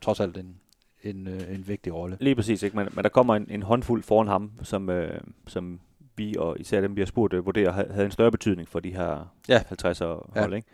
trods 0.00 0.20
alt 0.20 0.36
en, 0.36 0.56
en, 1.02 1.26
øh, 1.28 1.54
en 1.54 1.68
vigtig 1.68 1.94
rolle. 1.94 2.16
Lige 2.20 2.34
præcis, 2.34 2.62
ikke? 2.62 2.76
Men, 2.76 2.88
men 2.92 3.02
der 3.04 3.08
kommer 3.10 3.36
en, 3.36 3.46
en 3.50 3.62
håndfuld 3.62 4.02
foran 4.02 4.26
ham, 4.28 4.50
som, 4.62 4.90
øh, 4.90 5.20
som 5.46 5.80
vi, 6.16 6.34
og 6.38 6.56
især 6.60 6.80
dem, 6.80 6.96
vi 6.96 7.00
har 7.00 7.06
spurgt, 7.06 7.32
øh, 7.32 7.46
vurderer, 7.46 7.72
ha- 7.72 7.92
havde 7.92 8.04
en 8.06 8.10
større 8.12 8.30
betydning 8.30 8.68
for 8.68 8.80
de 8.80 8.90
her 8.90 9.32
Ja. 9.48 9.58
50'er 9.58 10.04
Ja. 10.36 10.40
hold, 10.40 10.54
ikke? 10.54 10.68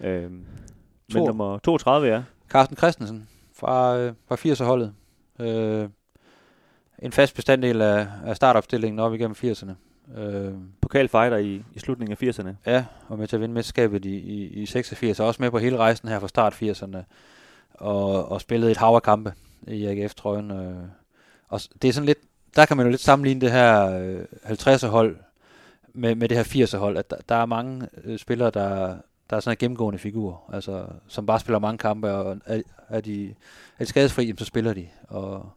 Øhm, 0.00 0.32
men 0.32 0.46
To. 1.12 1.26
nummer 1.26 1.58
32, 1.58 2.08
ja. 2.08 2.22
Carsten 2.48 2.76
Christensen 2.76 3.28
fra, 3.56 3.98
øh, 3.98 4.12
fra 4.28 4.36
80'er-holdet. 4.36 4.94
Øh, 5.40 5.88
en 7.02 7.12
fast 7.12 7.34
bestanddel 7.36 7.82
af, 7.82 8.06
af 8.24 8.36
startopstillingen 8.36 8.98
op 8.98 9.14
igennem 9.14 9.34
80'erne. 9.44 9.72
Øh, 10.16 10.52
Pokalfighter 10.80 11.36
i, 11.36 11.62
i 11.74 11.78
slutningen 11.78 12.16
af 12.20 12.28
80'erne. 12.28 12.50
Ja, 12.66 12.84
og 13.08 13.18
med 13.18 13.28
til 13.28 13.36
at 13.36 13.40
vinde 13.40 13.54
mesterskabet 13.54 14.04
i, 14.04 14.16
i, 14.16 14.46
i 14.46 14.66
86, 14.66 15.20
og 15.20 15.26
også 15.26 15.42
med 15.42 15.50
på 15.50 15.58
hele 15.58 15.76
rejsen 15.76 16.08
her 16.08 16.20
fra 16.20 16.28
start 16.28 16.62
80'erne, 16.62 16.98
og, 17.74 18.28
og 18.28 18.40
spillede 18.40 18.70
et 18.70 18.76
hav 18.76 18.94
af 18.94 19.02
kampe 19.02 19.34
i 19.66 19.86
AGF-trøjen. 19.86 20.50
Øh. 20.50 20.74
Og 21.48 21.60
det 21.82 21.88
er 21.88 21.92
sådan 21.92 22.06
lidt, 22.06 22.18
der 22.56 22.66
kan 22.66 22.76
man 22.76 22.86
jo 22.86 22.90
lidt 22.90 23.00
sammenligne 23.00 23.40
det 23.40 23.52
her 23.52 23.98
øh, 23.98 24.24
50'er 24.44 24.86
hold 24.86 25.16
med, 25.94 26.14
med 26.14 26.28
det 26.28 26.36
her 26.36 26.44
80'er 26.44 26.78
hold, 26.78 26.96
at 26.96 27.10
der, 27.10 27.16
der 27.28 27.34
er 27.34 27.46
mange 27.46 27.88
øh, 28.04 28.18
spillere, 28.18 28.50
der, 28.50 28.96
der 29.30 29.36
er 29.36 29.40
sådan 29.40 29.54
en 29.54 29.58
gennemgående 29.58 29.98
figur, 29.98 30.42
altså, 30.52 30.86
som 31.08 31.26
bare 31.26 31.40
spiller 31.40 31.58
mange 31.58 31.78
kampe, 31.78 32.12
og 32.12 32.38
er, 32.46 32.62
er, 32.88 33.00
de, 33.00 33.34
er 33.78 33.84
de 33.84 33.86
skadesfri, 33.86 34.34
så 34.38 34.44
spiller 34.44 34.74
de. 34.74 34.88
Og, 35.08 35.52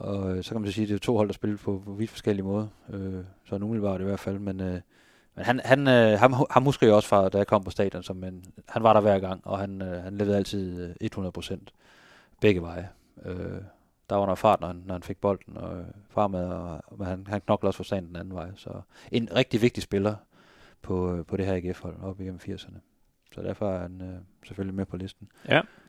og 0.00 0.36
øh, 0.36 0.44
så 0.44 0.50
kan 0.50 0.60
man 0.60 0.70
så 0.70 0.74
sige, 0.74 0.82
at 0.82 0.88
det 0.88 0.94
er 0.94 0.98
to 0.98 1.16
hold, 1.16 1.28
der 1.28 1.34
spiller 1.34 1.56
på, 1.56 1.82
på 1.84 1.92
vidt 1.92 2.10
forskellige 2.10 2.44
måder. 2.44 2.66
Øh, 2.92 3.24
så 3.44 3.54
umiddelbart 3.54 4.00
i 4.00 4.04
hvert 4.04 4.20
fald, 4.20 4.38
men... 4.38 4.60
Øh, 4.60 4.80
men 5.34 5.44
han, 5.44 5.60
han, 5.64 5.88
øh, 5.88 6.18
ham, 6.18 6.34
ham 6.50 6.64
husker 6.64 6.86
jeg 6.86 6.94
også 6.96 7.08
fra, 7.08 7.28
da 7.28 7.38
jeg 7.38 7.46
kom 7.46 7.64
på 7.64 7.70
stadion, 7.70 8.02
som 8.02 8.24
en, 8.24 8.44
han 8.68 8.82
var 8.82 8.92
der 8.92 9.00
hver 9.00 9.18
gang, 9.18 9.40
og 9.44 9.58
han, 9.58 9.82
øh, 9.82 10.02
han 10.02 10.16
leverede 10.16 10.36
altid 10.36 10.94
øh, 11.00 11.10
100% 11.16 11.56
begge 12.40 12.62
veje. 12.62 12.88
Øh, 13.24 13.62
der 14.10 14.16
var 14.16 14.24
noget 14.24 14.38
fart, 14.38 14.60
når 14.60 14.66
han, 14.66 14.82
når 14.86 14.94
han 14.94 15.02
fik 15.02 15.16
bolden, 15.16 15.56
og 15.56 15.78
øh, 15.78 15.84
fremad, 16.08 16.46
og, 16.46 16.80
og 16.86 17.06
han, 17.06 17.26
han 17.26 17.40
knoklede 17.40 17.68
også 17.68 17.76
for 17.76 17.84
sagen 17.84 18.06
den 18.06 18.16
anden 18.16 18.34
vej. 18.34 18.50
Så 18.56 18.80
en 19.12 19.28
rigtig 19.34 19.62
vigtig 19.62 19.82
spiller 19.82 20.14
på, 20.82 21.14
øh, 21.14 21.26
på 21.26 21.36
det 21.36 21.46
her 21.46 21.54
AGF-hold 21.54 21.94
op 22.02 22.20
igennem 22.20 22.40
80'erne. 22.48 22.78
Så 23.34 23.42
derfor 23.42 23.70
er 23.72 23.80
han 23.80 24.00
øh, 24.02 24.18
selvfølgelig 24.46 24.74
med 24.74 24.86
på 24.86 24.96
listen. 24.96 25.28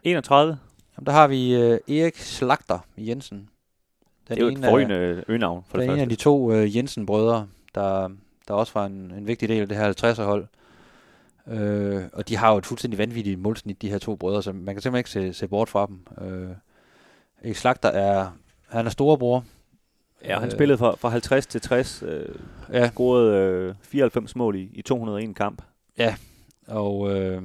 31. 0.04 0.60
Jamen, 0.98 1.06
der 1.06 1.12
har 1.12 1.28
vi 1.28 1.56
øh, 1.56 1.98
Erik 1.98 2.18
Slagter 2.18 2.80
Jensen. 2.98 3.50
Den 4.36 4.38
det 4.38 4.44
er 4.44 4.52
jo 4.52 4.58
et 4.58 4.66
forrygende 4.66 5.24
øgenavn, 5.28 5.64
for 5.68 5.78
der 5.78 5.84
det 5.84 5.90
er 5.90 5.94
en 5.94 6.00
af 6.00 6.04
første. 6.06 6.16
de 6.16 6.22
to 6.22 6.52
øh, 6.54 6.76
Jensen-brødre, 6.76 7.48
der, 7.76 8.10
der 8.48 8.54
også 8.54 8.74
var 8.74 8.86
en, 8.86 9.12
en 9.18 9.28
vigtig 9.28 9.50
del 9.50 9.62
af 9.62 9.68
det 9.68 9.78
her 9.78 10.14
50'er-hold. 10.14 10.48
Øh, 11.48 12.04
og 12.14 12.28
de 12.30 12.36
har 12.38 12.52
jo 12.52 12.58
et 12.58 12.66
fuldstændig 12.66 12.98
vanvittigt 12.98 13.40
målsnit, 13.40 13.82
de 13.82 13.90
her 13.90 13.98
to 13.98 14.16
brødre, 14.16 14.44
så 14.44 14.54
man 14.54 14.76
kan 14.76 14.82
simpelthen 14.82 15.22
ikke 15.24 15.34
se, 15.34 15.40
se 15.40 15.48
bort 15.48 15.70
fra 15.70 15.86
dem. 15.88 16.00
Øh, 16.28 16.50
Erik 17.44 17.56
Slagter 17.56 17.90
er, 17.90 18.30
han 18.70 18.86
er 18.86 18.90
storebror. 18.90 19.46
Ja, 20.26 20.40
han 20.40 20.46
øh, 20.48 20.52
spillede 20.52 20.78
fra, 20.78 20.96
fra 20.96 21.10
50 21.10 21.46
til 21.48 21.62
60, 21.62 22.04
øh, 22.08 22.36
Ja, 22.74 22.90
scorede 22.90 23.36
øh, 23.38 23.76
94 23.82 24.36
mål 24.36 24.56
i, 24.56 24.70
i 24.74 24.82
201 24.82 25.36
kamp. 25.36 25.62
og 26.68 27.18
øh, 27.18 27.44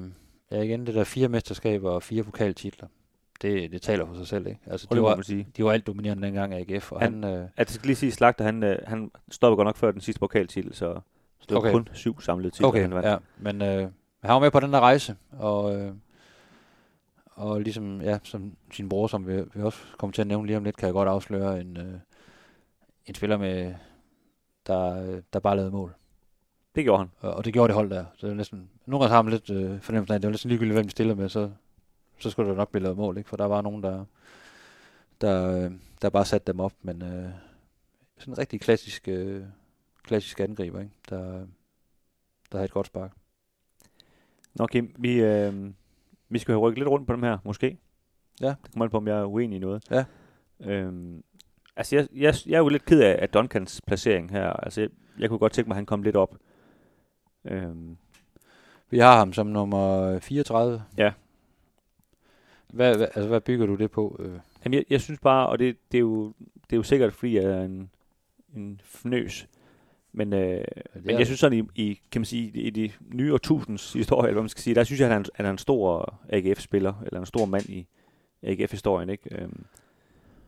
ja, 0.51 0.61
igen 0.61 0.87
det 0.87 0.95
der 0.95 1.05
fire 1.05 1.29
mesterskaber 1.29 1.91
og 1.91 2.03
fire 2.03 2.23
pokaltitler. 2.23 2.89
Det, 3.43 3.73
det 3.73 3.83
taler 3.83 4.07
for 4.07 4.15
sig 4.15 4.27
selv, 4.27 4.47
ikke? 4.47 4.61
Altså, 4.67 4.87
de 4.91 4.95
det 4.95 5.03
må 5.03 5.09
var, 5.09 5.17
man 5.17 5.25
sige. 5.25 5.49
de 5.57 5.65
var 5.65 5.73
alt 5.73 5.87
dominerende 5.87 6.27
dengang 6.27 6.55
af 6.55 6.65
AGF, 6.69 6.93
og 6.93 7.01
han, 7.01 7.23
Han- 7.23 7.35
øh, 7.35 7.43
At 7.43 7.51
jeg 7.59 7.75
skal 7.75 7.87
lige 7.87 7.97
sige, 7.97 8.13
Slagter, 8.13 8.45
han, 8.45 8.63
øh, 8.63 8.79
han 8.87 9.11
stoppede 9.31 9.57
godt 9.57 9.67
nok 9.67 9.77
før 9.77 9.91
den 9.91 10.01
sidste 10.01 10.19
pokaltitel, 10.21 10.75
så, 10.75 11.01
så 11.39 11.47
det 11.49 11.55
var 11.55 11.61
Okay. 11.61 11.73
kun 11.73 11.89
syv 11.93 12.21
samlede 12.21 12.51
titler, 12.51 12.69
Okay, 12.69 12.81
han 12.83 12.95
vandt. 12.95 13.09
ja. 13.09 13.17
Men 13.39 13.63
øh, 13.63 13.79
han 14.23 14.33
var 14.35 14.39
med 14.39 14.51
på 14.51 14.61
den 14.61 14.73
der 14.73 14.81
rejse, 14.81 15.17
og, 15.39 15.77
øh, 15.77 15.93
og 17.35 17.61
ligesom, 17.61 18.01
ja, 18.01 18.19
som 18.23 18.57
sin 18.73 18.89
bror, 18.89 19.07
som 19.07 19.27
vi, 19.27 19.43
vi 19.55 19.63
også 19.63 19.79
kommer 19.99 20.13
til 20.13 20.21
at 20.23 20.27
nævne 20.27 20.47
lige 20.47 20.57
om 20.57 20.65
lidt, 20.65 20.77
kan 20.77 20.87
jeg 20.87 20.93
godt 20.93 21.09
afsløre 21.09 21.61
en, 21.61 21.77
øh, 21.77 21.95
en 23.07 23.15
spiller 23.15 23.37
med, 23.37 23.75
der, 24.67 25.21
der 25.33 25.39
bare 25.41 25.57
lavede 25.57 25.71
mål. 25.73 25.95
Det 26.75 26.85
gjorde 26.85 26.99
han. 26.99 27.11
Og, 27.21 27.35
og 27.35 27.45
det 27.45 27.53
gjorde 27.53 27.69
det 27.69 27.75
hold 27.75 27.91
der. 27.91 28.05
Så 28.17 28.27
det 28.27 28.33
er 28.33 28.37
næsten, 28.37 28.69
nogle 28.87 29.03
gange 29.05 29.15
har 29.15 29.23
man 29.23 29.33
lidt 29.33 29.51
øh, 29.51 29.81
fornemmelsen 29.81 30.13
af, 30.13 30.17
at 30.17 30.23
det 30.23 30.29
var 30.29 30.33
næsten 30.33 30.49
ligegyldigt, 30.49 30.75
hvem 30.75 30.85
de 30.85 30.91
stiller 30.91 31.15
med, 31.15 31.29
så, 31.29 31.51
så 32.19 32.31
skulle 32.31 32.51
der 32.51 32.57
nok 32.57 32.71
blive 32.71 32.83
lavet 32.83 32.97
mål, 32.97 33.19
ikke? 33.19 33.29
For 33.29 33.37
der 33.37 33.45
var 33.45 33.63
nogen, 33.63 33.83
der, 33.83 34.05
der, 35.21 35.65
øh, 35.65 35.73
der 36.03 36.11
bare 36.11 36.25
satte 36.25 36.53
dem 36.53 36.61
op, 36.61 36.73
men 36.83 37.03
øh, 37.03 37.31
sådan 38.19 38.35
en 38.35 38.39
rigtig 38.39 38.61
klassisk, 38.61 39.09
øh, 39.09 39.43
klassisk 40.03 40.41
angriber, 40.41 40.81
ikke? 40.81 40.93
Der, 41.11 41.47
der 42.53 42.59
havde 42.59 42.65
et 42.65 42.71
godt 42.71 42.87
spark. 42.87 43.13
Nå 44.55 44.67
Kim, 44.67 44.95
vi, 44.99 45.23
øh, 45.23 45.71
vi 46.29 46.39
skal 46.39 46.53
have 46.53 46.61
rykket 46.61 46.79
lidt 46.79 46.89
rundt 46.89 47.07
på 47.07 47.13
dem 47.13 47.23
her, 47.23 47.39
måske. 47.45 47.79
Ja. 48.41 48.55
Det 48.63 48.73
kommer 48.73 48.85
an 48.85 48.91
på, 48.91 48.97
om 48.97 49.09
jeg 49.09 49.19
er 49.19 49.25
uenig 49.25 49.57
i 49.57 49.61
noget. 49.61 49.85
Ja. 49.91 50.05
Øhm, 50.61 51.23
altså, 51.77 51.97
jeg, 51.97 52.09
jeg, 52.15 52.35
jeg 52.47 52.55
er 52.55 52.59
jo 52.59 52.69
lidt 52.69 52.85
ked 52.85 53.01
af, 53.01 53.19
af 53.23 53.29
Duncans 53.29 53.81
placering 53.87 54.31
her. 54.31 54.51
Altså, 54.51 54.81
jeg, 54.81 54.91
jeg 55.19 55.29
kunne 55.29 55.39
godt 55.39 55.53
tænke 55.53 55.69
mig, 55.69 55.75
at 55.75 55.77
han 55.77 55.87
kom 55.87 56.03
lidt 56.03 56.17
op. 56.17 56.37
Øhm, 57.45 57.97
Vi 58.91 58.99
har 58.99 59.19
ham 59.19 59.33
som 59.33 59.47
nummer 59.47 60.19
34. 60.19 60.85
Ja. 60.99 61.13
Hvad, 62.69 62.97
hvad, 62.97 63.07
altså, 63.07 63.29
hvad 63.29 63.41
bygger 63.41 63.67
du 63.67 63.75
det 63.75 63.91
på? 63.91 64.17
Øh, 64.19 64.39
Jamen, 64.65 64.75
jeg, 64.75 64.85
jeg 64.91 65.01
synes 65.01 65.21
bare, 65.21 65.49
og 65.49 65.59
det, 65.59 65.77
det, 65.93 65.99
er 65.99 66.03
jo, 66.03 66.33
det 66.39 66.73
er 66.73 66.77
jo 66.77 66.83
sikkert, 66.83 67.13
fordi 67.13 67.37
jeg 67.37 67.45
er 67.45 67.63
en, 67.63 67.91
en 68.57 68.81
fnøs, 68.85 69.49
men, 70.13 70.33
øh, 70.33 70.65
men 71.03 71.19
jeg 71.19 71.27
synes 71.27 71.41
sådan, 71.41 71.59
i, 71.59 71.83
i, 71.83 72.01
kan 72.13 72.21
man 72.21 72.27
sige, 72.27 72.51
i 72.61 72.71
de 72.71 72.91
nye 73.15 73.35
årtusinds 73.35 73.93
historie, 73.93 74.29
eller 74.29 74.35
hvad 74.35 74.43
man 74.43 74.49
skal 74.49 74.63
sige, 74.63 74.75
der 74.75 74.85
synes 74.85 75.01
jeg, 75.01 75.09
at 75.09 75.13
han, 75.13 75.25
han 75.35 75.47
er 75.47 75.51
en 75.51 75.59
stor 75.59 76.15
AGF-spiller, 76.29 76.95
eller 77.07 77.21
en 77.21 77.27
stor 77.27 77.47
mand 77.47 77.69
i 77.69 77.87
AGF-historien, 78.43 79.09
ikke? 79.09 79.43
Øhm, 79.43 79.65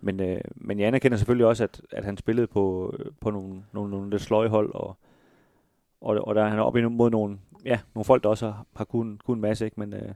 men, 0.00 0.20
øh, 0.20 0.40
men 0.56 0.78
jeg 0.78 0.86
anerkender 0.86 1.18
selvfølgelig 1.18 1.46
også, 1.46 1.64
at, 1.64 1.80
at 1.90 2.04
han 2.04 2.16
spillede 2.16 2.46
på, 2.46 2.94
øh, 2.98 3.06
på 3.20 3.30
nogle, 3.30 3.62
nogle, 3.72 3.90
nogle 3.90 4.10
lidt 4.10 4.22
sløje 4.22 4.48
hold, 4.48 4.74
og, 4.74 4.96
og, 6.00 6.28
og 6.28 6.34
der 6.34 6.44
er 6.44 6.48
han 6.48 6.58
oppe 6.58 6.80
imod 6.80 7.10
nogle, 7.10 7.38
ja, 7.64 7.78
nogle 7.94 8.04
folk, 8.04 8.22
der 8.22 8.28
også 8.28 8.46
har, 8.46 8.66
har 8.76 8.84
kunnet, 8.84 9.24
kunnet 9.24 9.36
en 9.36 9.42
masse, 9.42 9.64
ikke? 9.64 9.80
Men 9.80 9.94
øh, 9.94 10.14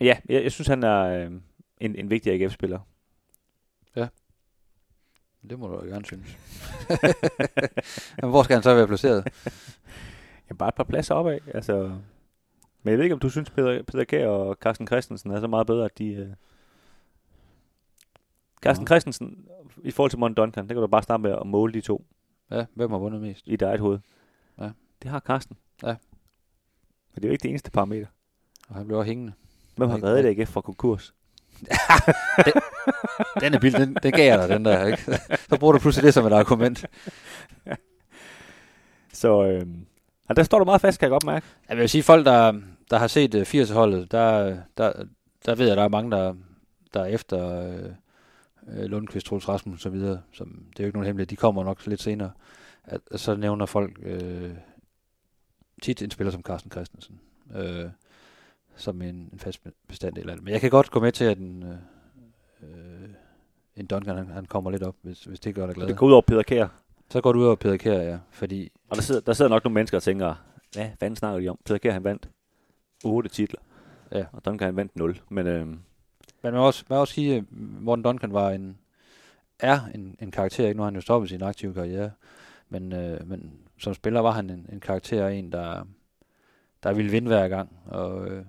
ja, 0.00 0.18
jeg, 0.28 0.42
jeg 0.42 0.52
synes, 0.52 0.68
han 0.68 0.82
er 0.82 1.02
øh, 1.02 1.32
en, 1.78 1.94
en 1.96 2.10
vigtig 2.10 2.32
AGF-spiller. 2.32 2.80
det 5.50 5.58
må 5.58 5.66
du 5.68 5.74
jo 5.74 5.90
gerne 5.90 6.04
synes. 6.04 6.38
Men 8.20 8.30
hvor 8.30 8.42
skal 8.42 8.54
han 8.56 8.62
så 8.62 8.74
være 8.74 8.86
placeret? 8.86 9.26
Ja, 10.50 10.54
bare 10.54 10.68
et 10.68 10.74
par 10.74 10.84
pladser 10.84 11.14
opad. 11.14 11.38
Altså, 11.54 11.98
men 12.82 12.90
jeg 12.90 12.98
ved 12.98 13.04
ikke, 13.04 13.14
om 13.14 13.18
du 13.18 13.30
synes, 13.30 13.50
Peter, 13.50 13.82
Peter 13.82 14.04
Kjær 14.04 14.28
og 14.28 14.56
Carsten 14.60 14.86
Christensen 14.86 15.30
er 15.30 15.40
så 15.40 15.46
meget 15.46 15.66
bedre, 15.66 15.84
at 15.84 15.98
de... 15.98 16.06
Øh... 16.06 16.28
Carsten 18.62 18.84
Nå. 18.84 18.86
Christensen, 18.86 19.46
i 19.84 19.90
forhold 19.90 20.10
til 20.10 20.18
Mon 20.18 20.34
Duncan, 20.34 20.68
der 20.68 20.74
kan 20.74 20.80
du 20.80 20.86
bare 20.86 21.02
starte 21.02 21.22
med 21.22 21.30
at 21.32 21.46
måle 21.46 21.72
de 21.72 21.80
to 21.80 22.04
Ja, 22.50 22.66
hvem 22.74 22.90
har 22.90 22.98
vundet 22.98 23.20
mest? 23.20 23.46
i 23.46 23.50
dit 23.50 23.62
eget 23.62 23.80
hoved. 23.80 23.98
Ja. 24.60 24.70
Det 25.02 25.10
har 25.10 25.20
Carsten. 25.20 25.56
Ja. 25.82 25.96
Men 27.14 27.16
det 27.16 27.24
er 27.24 27.28
jo 27.28 27.32
ikke 27.32 27.42
det 27.42 27.50
eneste 27.50 27.70
parameter. 27.70 28.06
Og 28.68 28.74
han 28.74 28.86
blev 28.86 28.98
også 28.98 29.08
hængende. 29.08 29.32
Hvem 29.76 29.90
har 29.90 30.02
reddet 30.02 30.40
AGF 30.40 30.50
fra 30.50 30.60
konkurs? 30.60 31.14
Den 33.40 33.54
er 33.54 33.58
bild, 33.58 33.74
den, 33.74 33.96
den 34.02 34.12
gav 34.12 34.26
jeg 34.26 34.38
dig, 34.38 34.48
den 34.48 34.64
der, 34.64 34.86
ikke? 34.86 35.20
Så 35.48 35.56
bruger 35.60 35.72
du 35.72 35.78
pludselig 35.78 36.04
det 36.04 36.14
som 36.14 36.26
et 36.26 36.32
argument. 36.32 36.86
Så 39.12 39.44
øh... 39.44 39.66
der 40.36 40.42
står 40.42 40.58
du 40.58 40.64
meget 40.64 40.80
fast, 40.80 40.98
kan 40.98 41.06
jeg 41.06 41.10
godt 41.10 41.26
mærke. 41.26 41.46
Jeg 41.68 41.76
vil 41.76 41.88
sige, 41.88 42.02
folk, 42.02 42.26
der, 42.26 42.60
der 42.90 42.98
har 42.98 43.06
set 43.06 43.34
uh, 43.34 43.40
80-holdet, 43.40 44.12
der, 44.12 44.56
der, 44.78 44.92
der 45.46 45.54
ved 45.54 45.66
jeg, 45.68 45.76
der 45.76 45.84
er 45.84 45.88
mange, 45.88 46.10
der, 46.10 46.34
der 46.94 47.00
er 47.00 47.06
efter 47.06 47.68
uh, 47.68 48.84
Lundqvist, 48.84 49.26
Troels 49.26 49.48
Rasmussen 49.48 49.74
og 49.74 49.80
så 49.80 49.90
videre. 49.90 50.20
Som, 50.32 50.48
det 50.70 50.80
er 50.80 50.84
jo 50.84 50.86
ikke 50.86 50.98
nogen 50.98 51.06
hemmelighed, 51.06 51.26
de 51.26 51.36
kommer 51.36 51.64
nok 51.64 51.86
lidt 51.86 52.02
senere. 52.02 52.30
At, 52.84 53.00
at 53.10 53.20
så 53.20 53.36
nævner 53.36 53.66
folk 53.66 53.98
uh, 54.06 54.50
tit 55.82 56.02
en 56.02 56.10
spiller 56.10 56.30
som 56.30 56.42
Carsten 56.42 56.70
Christensen. 56.70 57.20
Uh, 57.54 57.90
som 58.76 59.02
en, 59.02 59.28
en 59.32 59.38
fast 59.38 59.60
bestanddel 59.88 60.30
af 60.30 60.36
det. 60.36 60.44
Men 60.44 60.52
jeg 60.52 60.60
kan 60.60 60.70
godt 60.70 60.90
gå 60.90 61.00
med 61.00 61.12
til, 61.12 61.24
at 61.24 61.38
en, 61.38 61.62
uh, 61.62 62.68
uh, 62.68 63.08
en 63.76 63.86
Duncan, 63.86 64.16
han, 64.16 64.26
han 64.26 64.46
kommer 64.46 64.70
lidt 64.70 64.82
op, 64.82 64.96
hvis, 65.02 65.24
hvis 65.24 65.40
det 65.40 65.54
gør 65.54 65.66
dig 65.66 65.74
glad. 65.74 65.86
Det 65.86 65.96
går 65.96 66.06
ud 66.06 66.12
over 66.12 66.22
Peter 66.22 66.42
Kjær. 66.42 66.66
Så 67.10 67.20
går 67.20 67.32
du 67.32 67.38
ud 67.38 67.46
over 67.46 67.56
Peter 67.56 67.76
Kjær, 67.76 68.02
ja. 68.02 68.18
Fordi 68.30 68.72
Og 68.88 68.96
der 68.96 69.02
sidder, 69.02 69.20
der 69.20 69.32
sidder 69.32 69.48
nok 69.48 69.64
nogle 69.64 69.74
mennesker 69.74 69.96
og 69.96 70.02
tænker, 70.02 70.34
hvad 70.72 70.90
fanden 71.00 71.16
snakker 71.16 71.40
de 71.40 71.48
om? 71.48 71.58
Peter 71.64 71.78
Kjær, 71.78 71.92
han 71.92 72.04
vandt 72.04 72.28
8 73.04 73.28
titler. 73.28 73.60
Ja. 74.12 74.24
Og 74.32 74.44
Duncan, 74.44 74.66
han 74.66 74.76
vandt 74.76 74.96
0. 74.96 75.20
Men 75.28 75.46
øh, 75.46 75.66
Men 75.66 75.80
man 76.42 76.52
må 76.52 76.66
også, 76.66 76.84
man 76.88 76.96
må 76.96 77.00
også 77.00 77.14
sige, 77.14 77.36
at 77.36 77.44
Morten 77.80 78.02
Duncan 78.02 78.32
var 78.32 78.50
en, 78.50 78.78
er 79.58 79.80
en, 79.94 80.16
en 80.20 80.30
karakter, 80.30 80.66
ikke? 80.66 80.76
Nu 80.76 80.82
har 80.82 80.86
han 80.86 80.94
jo 80.94 81.00
stoppet 81.00 81.30
sin 81.30 81.42
aktive 81.42 81.74
karriere, 81.74 82.10
men, 82.68 82.92
øh, 82.92 83.28
men 83.28 83.52
som 83.78 83.94
spiller 83.94 84.20
var 84.20 84.30
han 84.30 84.50
en, 84.50 84.66
en 84.72 84.80
karakter, 84.80 85.28
en 85.28 85.52
der, 85.52 85.84
der 86.82 86.92
ville 86.92 87.10
vinde 87.10 87.28
hver 87.28 87.48
gang, 87.48 87.78
og 87.86 88.28
øh, 88.28 88.44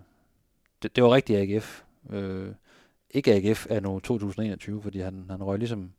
det, 0.83 0.95
det 0.95 1.03
var 1.03 1.09
rigtig 1.13 1.37
AGF. 1.37 1.83
Øh, 2.09 2.53
ikke 3.11 3.33
AGF 3.33 3.67
er 3.69 3.79
nu 3.79 3.99
2021, 3.99 4.81
fordi 4.81 4.99
han, 4.99 5.25
han 5.29 5.43
røg 5.43 5.59
ligesom 5.59 5.91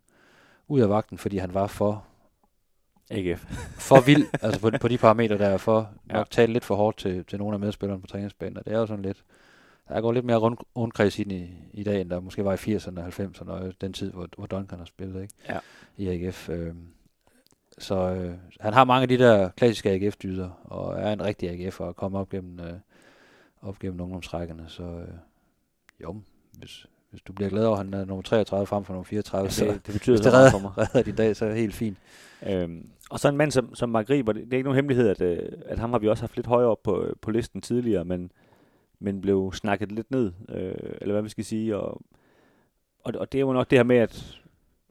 ud 0.69 0.81
af 0.81 0.89
vagten, 0.89 1.19
fordi 1.19 1.37
han 1.39 1.55
var 1.55 1.67
for, 1.67 2.05
AGF. 3.11 3.45
for 3.79 4.01
vild, 4.01 4.27
altså 4.43 4.61
på, 4.61 4.71
på 4.81 4.89
de 4.89 4.99
parametre, 4.99 5.39
der 5.39 5.47
er 5.49 5.57
for, 5.57 5.91
Ja. 6.11 6.15
nok 6.15 6.31
talt 6.31 6.53
lidt 6.53 6.65
for 6.65 6.75
hårdt 6.75 6.97
til, 6.99 7.25
til 7.25 7.39
nogle 7.39 7.55
af 7.55 7.61
medspillerne 7.61 8.01
på 8.01 8.07
træningsbanen, 8.07 8.57
og 8.57 8.65
det 8.65 8.73
er 8.73 8.79
jo 8.79 8.87
sådan 8.87 9.03
lidt, 9.05 9.25
der 9.89 10.01
går 10.01 10.13
lidt 10.13 10.25
mere 10.25 10.37
rund, 10.37 10.57
rundkreds 10.77 11.19
ind 11.19 11.33
i, 11.33 11.51
i 11.73 11.85
dag, 11.85 12.01
end 12.01 12.11
der 12.11 12.21
måske 12.21 12.45
var 12.45 12.53
i 12.53 12.77
80'erne 12.77 13.01
og 13.01 13.07
90'erne, 13.09 13.51
og 13.51 13.73
den 13.81 13.93
tid, 13.93 14.13
hvor, 14.13 14.29
hvor 14.37 14.47
Duncan 14.47 14.79
har 14.79 14.85
spillet 14.87 15.23
ikke? 15.23 15.35
Ja. 15.49 15.59
i 15.97 16.09
AGF. 16.09 16.49
Øh, 16.49 16.75
så 17.79 17.95
øh, 17.95 18.35
han 18.61 18.73
har 18.75 18.85
mange 18.85 19.03
af 19.03 19.09
de 19.09 19.19
der 19.19 19.49
klassiske 19.49 19.91
AGF-dyder, 19.91 20.51
og 20.65 21.01
er 21.01 21.13
en 21.13 21.23
rigtig 21.25 21.51
AGF 21.51 21.81
og 21.81 21.97
kommer 21.97 22.21
op 22.21 22.29
gennem, 22.29 22.61
øh, 22.61 22.73
op 23.63 23.79
gennem 23.79 24.01
ungdomsrækkerne, 24.01 24.65
så 24.69 24.83
øh, 24.83 25.09
jo, 26.03 26.17
hvis, 26.59 26.87
hvis 27.11 27.23
du 27.23 27.33
bliver 27.33 27.51
glad 27.51 27.65
over, 27.67 27.77
at 27.79 27.85
han 27.85 27.95
er 27.95 28.05
nummer 28.05 28.23
33 28.23 28.67
frem 28.67 28.85
for 28.85 28.93
nummer 28.93 29.05
34, 29.05 29.45
Ja, 29.47 29.51
så 29.51 29.65
det, 29.65 29.87
det 29.87 29.93
betyder 29.95 30.17
hvis 30.17 30.25
det 30.25 30.33
meget 30.33 30.53
for 30.53 30.59
mig. 30.59 30.73
redder 30.79 31.03
din 31.03 31.15
dag, 31.15 31.37
så 31.37 31.45
er 31.45 31.49
det 31.49 31.59
helt 31.59 31.75
fint. 31.75 31.99
Øhm, 32.47 32.89
og 33.11 33.21
så 33.21 33.29
en 33.29 33.37
mand 33.37 33.51
som, 33.51 33.75
som 33.75 33.89
Mark 33.89 34.11
Riber, 34.11 34.33
det, 34.33 34.45
det 34.45 34.53
er 34.53 34.57
ikke 34.57 34.65
nogen 34.67 34.77
hemmelighed, 34.77 35.09
at, 35.09 35.21
øh, 35.21 35.53
at 35.67 35.79
ham 35.79 35.91
har 35.91 35.99
vi 35.99 36.09
også 36.09 36.23
haft 36.23 36.37
lidt 36.37 36.47
højere 36.47 36.69
op 36.69 36.83
på, 36.83 37.07
på 37.21 37.31
listen 37.31 37.61
tidligere, 37.61 38.05
men, 38.05 38.33
men 38.99 39.21
blev 39.21 39.53
snakket 39.55 39.93
lidt 39.93 40.11
ned, 40.11 40.33
øh, 40.49 40.75
eller 41.01 41.13
hvad 41.15 41.23
vi 41.23 41.29
skal 41.29 41.45
sige. 41.45 41.77
Og, 41.77 42.03
og, 43.05 43.13
og 43.19 43.33
det 43.33 43.39
er 43.39 43.43
jo 43.43 43.53
nok 43.53 43.71
det 43.71 43.79
her 43.79 43.85
med, 43.85 43.97
at 43.97 44.41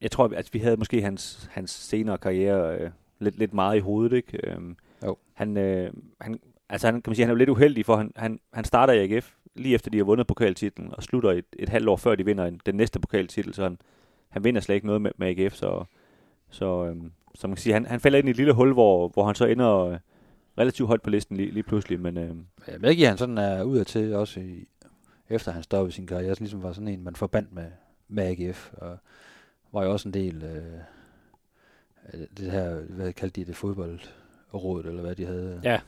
jeg 0.01 0.11
tror, 0.11 0.29
at 0.35 0.49
vi 0.53 0.59
havde 0.59 0.77
måske 0.77 1.01
hans, 1.01 1.49
hans 1.51 1.71
senere 1.71 2.17
karriere 2.17 2.77
øh, 2.79 2.89
lidt, 3.19 3.37
lidt 3.37 3.53
meget 3.53 3.77
i 3.77 3.79
hovedet. 3.79 4.15
Ikke? 4.15 4.51
Øhm, 4.51 4.77
Jo. 5.03 5.17
Han, 5.33 5.57
øh, 5.57 5.93
han, 6.21 6.39
altså 6.69 6.87
han, 6.87 7.01
kan 7.01 7.09
man 7.11 7.15
sige, 7.15 7.25
han 7.25 7.29
er 7.29 7.33
jo 7.33 7.37
lidt 7.37 7.49
uheldig, 7.49 7.85
for 7.85 7.95
han, 7.95 8.11
han, 8.15 8.39
han 8.53 8.65
starter 8.65 8.93
i 8.93 9.13
AGF 9.13 9.33
lige 9.55 9.75
efter 9.75 9.91
de 9.91 9.97
har 9.97 10.05
vundet 10.05 10.27
pokaltitlen, 10.27 10.93
og 10.93 11.03
slutter 11.03 11.31
et, 11.31 11.45
et 11.59 11.69
halvt 11.69 11.89
år 11.89 11.95
før 11.95 12.15
de 12.15 12.25
vinder 12.25 12.45
en, 12.45 12.61
den 12.65 12.75
næste 12.75 12.99
pokaltitel, 12.99 13.53
så 13.53 13.63
han, 13.63 13.77
han 14.29 14.43
vinder 14.43 14.61
slet 14.61 14.75
ikke 14.75 14.87
noget 14.87 15.01
med, 15.01 15.11
med 15.17 15.27
AGF, 15.27 15.55
så, 15.55 15.83
så, 16.49 16.85
øhm, 16.85 17.11
så 17.35 17.47
man 17.47 17.55
kan 17.55 17.61
sige, 17.61 17.73
han, 17.73 17.85
han 17.85 17.99
falder 17.99 18.19
ind 18.19 18.27
i 18.27 18.31
et 18.31 18.37
lille 18.37 18.53
hul, 18.53 18.73
hvor, 18.73 19.07
hvor 19.07 19.25
han 19.25 19.35
så 19.35 19.45
ender 19.45 19.79
øh, 19.79 19.97
relativt 20.57 20.87
højt 20.87 21.01
på 21.01 21.09
listen 21.09 21.37
lige, 21.37 21.51
lige 21.51 21.63
pludselig, 21.63 21.99
men 21.99 22.17
øh, 22.17 22.35
Jeg 22.67 22.81
medgiver, 22.81 23.07
han 23.07 23.17
sådan 23.17 23.37
er 23.37 23.63
ud 23.63 23.77
af 23.77 23.85
til, 23.85 24.15
også 24.15 24.39
i, 24.39 24.67
efter 25.29 25.51
han 25.51 25.63
stoppede 25.63 25.95
sin 25.95 26.07
karriere, 26.07 26.35
så 26.35 26.41
ligesom 26.41 26.63
var 26.63 26.73
sådan 26.73 26.87
en, 26.87 27.03
man 27.03 27.15
forbandt 27.15 27.53
med, 27.53 27.71
med 28.07 28.23
AGF, 28.23 28.73
og 28.73 28.97
var 29.73 29.83
jo 29.83 29.91
også 29.91 30.09
en 30.09 30.13
del 30.13 30.43
øh, 30.43 30.79
af 32.03 32.27
det 32.37 32.51
her, 32.51 32.75
hvad 32.75 33.13
kaldte 33.13 33.41
de 33.41 33.45
det, 33.45 33.55
fodboldrådet, 33.55 34.85
eller 34.85 35.01
hvad 35.01 35.15
de 35.15 35.25
havde, 35.25 35.61
ja, 35.63 35.79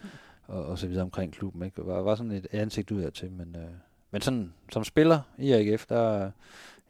og, 0.50 0.66
og 0.66 0.78
så 0.78 0.88
videre 0.88 1.04
omkring 1.04 1.34
klubben, 1.34 1.64
ikke? 1.64 1.86
Var, 1.86 2.02
var 2.02 2.16
sådan 2.16 2.32
et 2.32 2.48
ansigt 2.52 2.92
ud 2.92 3.02
af 3.02 3.14
til, 3.14 3.32
men, 3.32 3.56
øh, 3.56 3.70
men 4.12 4.22
sådan, 4.22 4.54
som 4.72 4.84
spiller 4.84 5.22
i 5.38 5.52
AGF, 5.52 5.86
der, 5.86 6.32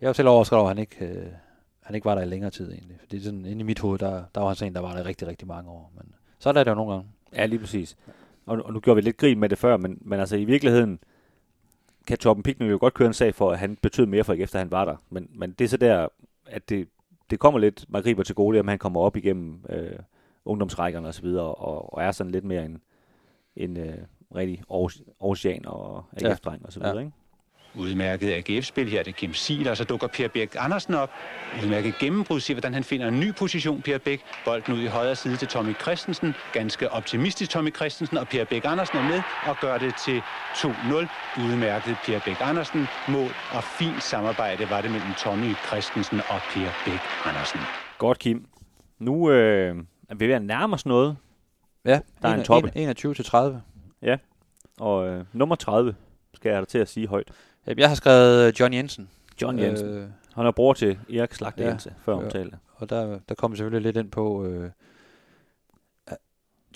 jeg 0.01 0.07
var 0.07 0.14
selv 0.14 0.28
overrasket 0.28 0.57
over, 0.57 0.70
at 0.70 0.76
han 0.76 0.82
ikke, 0.82 1.05
øh, 1.05 1.28
han 1.82 1.95
ikke 1.95 2.05
var 2.05 2.16
der 2.16 2.22
i 2.22 2.26
længere 2.26 2.51
tid 2.51 2.72
egentlig, 2.72 2.97
fordi 2.99 3.20
sådan, 3.20 3.45
inde 3.45 3.60
i 3.60 3.64
mit 3.64 3.80
hoved, 3.80 3.99
der, 3.99 4.24
der 4.36 4.41
var 4.41 4.47
han 4.47 4.55
sådan 4.55 4.72
en, 4.72 4.76
der 4.76 4.82
var 4.82 4.95
der 4.95 5.05
rigtig, 5.05 5.28
rigtig 5.28 5.47
mange 5.47 5.70
år, 5.70 5.91
men 5.97 6.16
så 6.39 6.49
er 6.49 6.53
det 6.53 6.68
jo 6.68 6.76
nogle 6.76 6.91
gange. 6.91 7.07
ja, 7.34 7.45
lige 7.45 7.60
præcis. 7.60 7.98
Og, 8.45 8.61
og 8.65 8.73
nu 8.73 8.80
gjorde 8.80 8.95
vi 8.95 9.02
lidt 9.02 9.18
grin 9.18 9.40
med 9.40 9.49
det 9.49 9.57
før, 9.57 9.77
men, 9.77 9.98
men 10.02 10.19
altså 10.19 10.36
i 10.36 10.45
virkeligheden 10.45 10.99
kan 12.07 12.18
Torben 12.18 12.44
Pickner 12.44 12.68
jo 12.68 12.77
godt 12.81 12.94
køre 12.94 13.07
en 13.07 13.14
sag 13.14 13.36
for, 13.36 13.52
at 13.52 13.60
han 13.60 13.77
betød 13.81 14.06
mere 14.06 14.23
for 14.23 14.34
AGF, 14.34 14.41
efter 14.41 14.60
han 14.60 14.72
var 14.72 14.86
der. 14.86 14.95
Men, 15.10 15.30
men 15.34 15.52
det 15.52 15.65
er 15.65 15.69
så 15.69 15.77
der, 15.77 16.07
at 16.45 16.69
det, 16.69 16.88
det 17.30 17.40
kommer 17.40 17.60
lidt 17.60 17.86
Magriber 17.90 18.23
til 18.23 18.36
gode, 18.36 18.60
om 18.60 18.68
han 18.68 18.80
kommer 18.80 18.99
op 18.99 19.18
igennem 19.18 19.65
øh, 19.69 19.99
ungdomsrækkerne 20.45 21.07
og 21.07 21.14
så 21.14 21.22
videre, 21.22 21.56
og, 21.56 21.94
og 21.94 22.03
er 22.03 22.11
sådan 22.11 22.31
lidt 22.31 22.45
mere 22.45 22.65
en, 22.65 22.81
en 23.60 23.77
øh, 23.77 23.94
rigtig 24.36 24.60
Aarhus- 24.72 25.03
Aarhusian 25.22 25.65
og 25.65 26.06
AGF-dreng 26.18 26.65
og 26.65 26.73
så 26.73 26.80
videre, 26.80 26.95
Ja. 26.95 26.99
ikke? 26.99 27.11
Udmærket 27.76 28.34
AGF-spil 28.34 28.90
her, 28.90 29.03
det 29.03 29.11
er 29.11 29.15
Kim 29.15 29.34
Siel, 29.34 29.68
og 29.69 29.77
så 29.77 29.84
dukker 29.84 30.07
Per 30.07 30.27
Bæk 30.27 30.56
Andersen 30.60 30.94
op. 30.94 31.11
Udmærket 31.64 31.94
gennembrud, 31.99 32.40
se 32.40 32.53
hvordan 32.53 32.73
han 32.73 32.84
finder 32.84 33.07
en 33.07 33.19
ny 33.19 33.34
position, 33.34 33.81
Per 33.81 33.98
Bæk. 33.98 34.22
Bolden 34.45 34.73
ud 34.73 34.80
i 34.81 34.86
højre 34.86 35.15
side 35.15 35.38
til 35.38 35.48
Tommy 35.48 35.76
Christensen. 35.81 36.34
Ganske 36.53 36.91
optimistisk 36.91 37.52
Tommy 37.52 37.76
Christensen, 37.76 38.18
og 38.18 38.27
Per 38.27 38.45
Bæk 38.45 38.65
Andersen 38.65 38.98
er 38.98 39.03
med 39.03 39.22
og 39.48 39.56
gør 39.61 39.77
det 39.77 39.94
til 40.06 40.22
2-0. 40.53 40.69
Udmærket 41.44 41.95
Per 42.06 42.19
Bæk 42.26 42.36
Andersen. 42.41 42.88
Mål 43.10 43.30
og 43.53 43.64
fint 43.64 44.03
samarbejde 44.03 44.69
var 44.69 44.81
det 44.81 44.91
mellem 44.91 45.14
Tommy 45.18 45.56
Christensen 45.68 46.18
og 46.30 46.40
Per 46.53 46.69
Bæk 46.86 46.99
Andersen. 47.26 47.60
Godt, 47.98 48.19
Kim. 48.19 48.45
Nu 48.99 49.31
øh, 49.31 49.76
er 50.10 50.15
vi 50.15 50.27
ved 50.27 50.34
at 50.36 50.41
nærme 50.41 50.73
os 50.73 50.86
noget, 50.86 51.18
Ja, 51.85 51.99
Der 52.22 52.30
er 52.30 52.34
en 52.34 52.39
en- 52.39 52.45
toppe. 52.45 52.72
en- 52.76 52.81
21 52.84 53.14
til 53.14 53.26
30. 53.26 53.61
og 54.80 55.07
øh, 55.07 55.26
nummer 55.34 55.56
30 55.56 55.95
skal 56.34 56.49
jeg 56.49 56.56
have 56.56 56.61
dig 56.61 56.68
til 56.68 56.77
at 56.77 56.89
sige 56.89 57.07
højt. 57.07 57.31
Jeg 57.77 57.88
har 57.89 57.95
skrevet 57.95 58.47
øh, 58.47 58.53
John 58.60 58.73
Jensen. 58.73 59.10
John 59.41 59.60
Jensen. 59.60 59.88
Øh, 59.88 60.07
Han 60.35 60.45
er 60.45 60.51
bror 60.51 60.73
til 60.73 60.99
Erik 61.14 61.34
Slagte 61.34 61.64
Ja. 61.64 61.69
Jensen, 61.69 61.91
før 62.06 62.14
Ja. 62.14 62.23
omtalte. 62.23 62.57
og 62.76 62.89
der, 62.89 63.19
der 63.30 63.35
kom 63.35 63.56
selvfølgelig 63.56 63.93
lidt 63.93 63.97
ind 64.06 64.11
på... 64.11 64.45
Øh, 64.45 64.69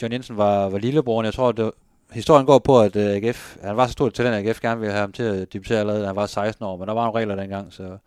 John 0.01 0.13
Jensen 0.13 0.37
var, 0.37 0.69
var 0.69 0.77
lillebroren. 0.77 1.25
Jeg 1.25 1.33
tror, 1.33 1.51
det, 1.51 1.65
var- 1.65 1.73
historien 2.11 2.45
går 2.45 2.59
på, 2.59 2.81
at 2.81 2.95
øh, 2.95 3.05
AGF... 3.15 3.57
Han 3.61 3.77
var 3.77 3.87
så 3.87 3.91
stort 3.93 4.13
til 4.13 4.25
den, 4.25 4.33
at 4.33 4.47
AGF 4.47 4.59
gerne 4.61 4.79
ville 4.79 4.91
have 4.91 5.01
ham 5.01 5.11
til 5.11 5.23
at 5.23 5.53
debutere 5.53 5.79
allerede, 5.79 6.01
da 6.01 6.07
han 6.07 6.15
var 6.15 6.25
16 6.25 6.65
år. 6.65 6.77
Men 6.77 6.87
der 6.87 6.93
var 6.93 7.05
nogle 7.05 7.19
regler 7.19 7.35
dengang, 7.35 7.73
så, 7.73 7.97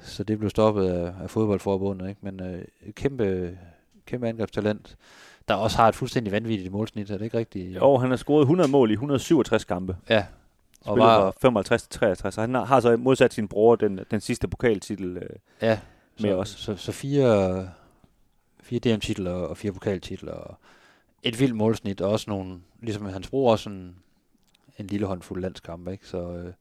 så 0.00 0.24
det 0.24 0.38
blev 0.38 0.50
stoppet 0.50 0.88
af, 0.88 1.12
af 1.22 1.30
fodboldforbundet. 1.30 2.08
Ikke? 2.08 2.20
Men 2.22 2.40
øh, 2.40 2.64
kæmpe, 2.92 3.58
kæmpe 4.06 4.28
angrebstalent. 4.28 4.96
Der 5.48 5.54
også 5.54 5.76
har 5.76 5.88
et 5.88 5.94
fuldstændig 5.94 6.32
vanvittigt 6.32 6.72
målsnit, 6.72 7.10
er 7.10 7.18
det 7.18 7.24
ikke 7.24 7.38
rigtigt? 7.38 7.76
Jo, 7.76 7.96
han 7.96 8.10
har 8.10 8.16
scoret 8.16 8.42
100 8.42 8.70
mål 8.70 8.90
i 8.90 8.92
167 8.92 9.64
kampe. 9.64 9.96
Ja. 10.08 10.26
Og 10.80 10.92
Spiller 10.94 11.04
var, 11.04 11.30
fra 11.30 11.38
55 11.40 11.82
til 11.82 11.90
63, 12.00 12.34
så 12.34 12.40
han 12.40 12.54
har, 12.54 12.80
så 12.80 12.96
modsat 12.96 13.34
sin 13.34 13.48
bror 13.48 13.76
den, 13.76 14.00
den 14.10 14.20
sidste 14.20 14.48
pokaltitel. 14.48 15.16
Øh, 15.16 15.28
ja, 15.62 15.78
med 16.20 16.30
så, 16.30 16.36
os. 16.36 16.48
Så, 16.48 16.76
så 16.76 16.92
fire, 16.92 17.68
fire 18.60 18.78
DM-titler 18.80 19.30
og 19.32 19.56
fire 19.56 19.72
pokaltitler 19.72 20.32
og 20.32 20.54
et 21.22 21.40
vildt 21.40 21.56
målsnit, 21.56 22.00
og 22.00 22.10
også 22.12 22.30
nogle, 22.30 22.60
ligesom 22.82 23.06
hans 23.06 23.28
bror, 23.28 23.50
også 23.52 23.70
en, 23.70 23.96
en 24.78 24.86
lille 24.86 25.06
håndfuld 25.06 25.40
landskampe, 25.42 25.92
ikke? 25.92 26.08
Så 26.08 26.18
øh, 26.32 26.52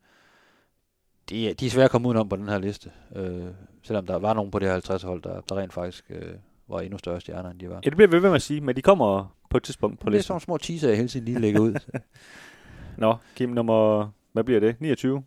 de, 1.30 1.50
er- 1.50 1.54
de 1.54 1.66
er 1.66 1.70
svære 1.70 1.86
at 1.86 1.92
komme 1.92 2.08
udenom 2.08 2.30
på 2.30 2.36
den 2.36 2.50
her 2.50 2.58
liste, 2.60 2.92
øh, 3.16 3.46
selvom 3.84 4.06
der 4.06 4.16
var 4.16 4.34
nogen 4.34 4.52
på 4.52 4.60
det 4.60 4.68
her 4.68 4.74
50 4.74 5.04
hold, 5.04 5.22
der, 5.22 5.42
der 5.50 5.56
rent 5.58 5.74
faktisk 5.74 6.06
øh, 6.10 6.34
var 6.68 6.80
endnu 6.80 6.98
større 6.98 7.22
stjerner, 7.22 7.50
end 7.50 7.60
de 7.60 7.70
var. 7.70 7.76
ja, 7.76 7.90
det 7.90 7.96
bliver 7.96 8.10
ved 8.12 8.22
med 8.22 8.36
at 8.36 8.42
sige, 8.42 8.62
men 8.62 8.76
de 8.76 8.82
kommer 8.82 9.36
på 9.50 9.58
et 9.58 9.64
tidspunkt 9.64 10.00
på 10.00 10.06
det 10.10 10.14
er 10.14 10.18
listen. 10.18 10.28
sådan 10.28 10.40
små 10.40 10.58
teaser, 10.58 10.88
jeg 10.88 10.98
hele 10.98 11.10
tiden 11.10 11.26
lige 11.26 11.40
lægger 11.40 11.60
ud. 11.60 11.76
Nå, 12.98 13.16
Kim, 13.36 13.50
nummer, 13.50 14.10
hvad 14.32 14.44
bliver 14.44 14.60
det? 14.60 14.82
29? 14.82 15.24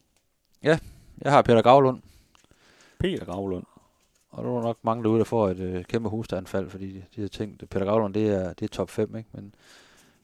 jeg 0.62 1.32
har 1.32 1.43
Peter 1.43 1.62
Gravlund, 1.62 2.01
Peter 2.98 3.24
Gravlund. 3.24 3.65
og 4.31 4.44
der 4.44 4.51
er 4.51 4.62
nok 4.62 4.78
mange 4.82 5.02
derude, 5.05 5.19
der 5.19 5.24
får 5.24 5.48
et 5.48 5.59
øh, 5.60 5.85
kæmpe 5.85 6.09
hustanfald, 6.09 6.70
fordi 6.70 6.93
de, 6.93 7.02
de 7.16 7.20
har 7.20 7.28
tænkt, 7.28 7.62
at 7.62 7.69
Peter 7.69 7.86
Gravlund, 7.86 8.15
det 8.15 8.28
er, 8.28 8.52
det 8.52 8.62
er 8.62 8.69
top 8.69 8.90
5, 8.90 9.16
ikke? 9.16 9.28
Men 9.32 9.55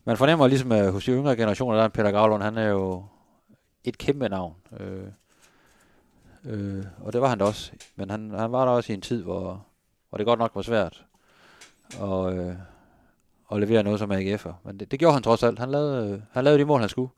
man 0.04 0.16
fornemmer 0.16 0.46
ligesom, 0.46 0.72
at 0.72 0.92
hos 0.92 1.04
de 1.04 1.10
yngre 1.10 1.36
generationer, 1.36 1.76
der 1.76 1.84
er 1.84 1.88
Peter 1.88 2.10
Gravlund, 2.10 2.42
han 2.42 2.58
er 2.58 2.68
jo 2.68 3.04
et 3.84 3.98
kæmpe 3.98 4.28
navn. 4.28 4.54
Øh, 4.80 5.06
øh, 6.44 6.84
og 7.00 7.12
det 7.12 7.20
var 7.20 7.28
han 7.28 7.38
da 7.38 7.44
også. 7.44 7.72
Men 7.96 8.10
han, 8.10 8.30
han 8.30 8.52
var 8.52 8.64
der 8.64 8.72
også 8.72 8.92
i 8.92 8.94
en 8.94 9.00
tid, 9.00 9.22
hvor, 9.22 9.66
hvor 10.14 10.18
det 10.18 10.26
godt 10.26 10.38
nok 10.38 10.50
var 10.54 10.62
svært 10.62 11.04
at, 12.02 12.38
øh, 12.38 12.54
at 13.52 13.60
levere 13.60 13.82
noget 13.82 13.98
som 13.98 14.12
AGF'er. 14.12 14.52
Men 14.64 14.80
det, 14.80 14.90
det 14.90 14.98
gjorde 14.98 15.14
han 15.14 15.22
trods 15.22 15.42
alt. 15.42 15.58
Han 15.58 15.70
lavede, 15.70 16.12
øh, 16.12 16.20
han 16.32 16.44
lavede 16.44 16.60
de 16.60 16.64
mål, 16.64 16.80
han 16.80 16.88
skulle. 16.88 17.10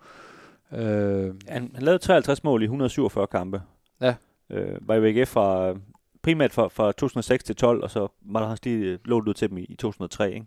Øh, 0.72 1.34
Han, 1.48 1.70
han 1.74 1.82
lavede 1.82 1.98
53 1.98 2.44
mål 2.44 2.62
i 2.62 2.64
147 2.64 3.26
kampe. 3.26 3.62
Ja. 4.00 4.14
Øh, 4.50 4.88
var 4.88 4.94
i 4.94 5.00
VGF 5.00 5.28
fra, 5.28 5.74
primært 6.22 6.52
fra, 6.52 6.68
fra 6.68 6.92
2006 6.92 7.44
til 7.44 7.56
12, 7.56 7.82
og 7.82 7.90
så 7.90 8.08
var 8.20 8.40
der 8.40 8.46
også 8.46 8.62
lige 8.64 8.98
lånt 9.04 9.28
ud 9.28 9.34
til 9.34 9.50
dem 9.50 9.58
i, 9.58 9.62
i 9.62 9.74
2003, 9.74 10.34
ikke? 10.34 10.46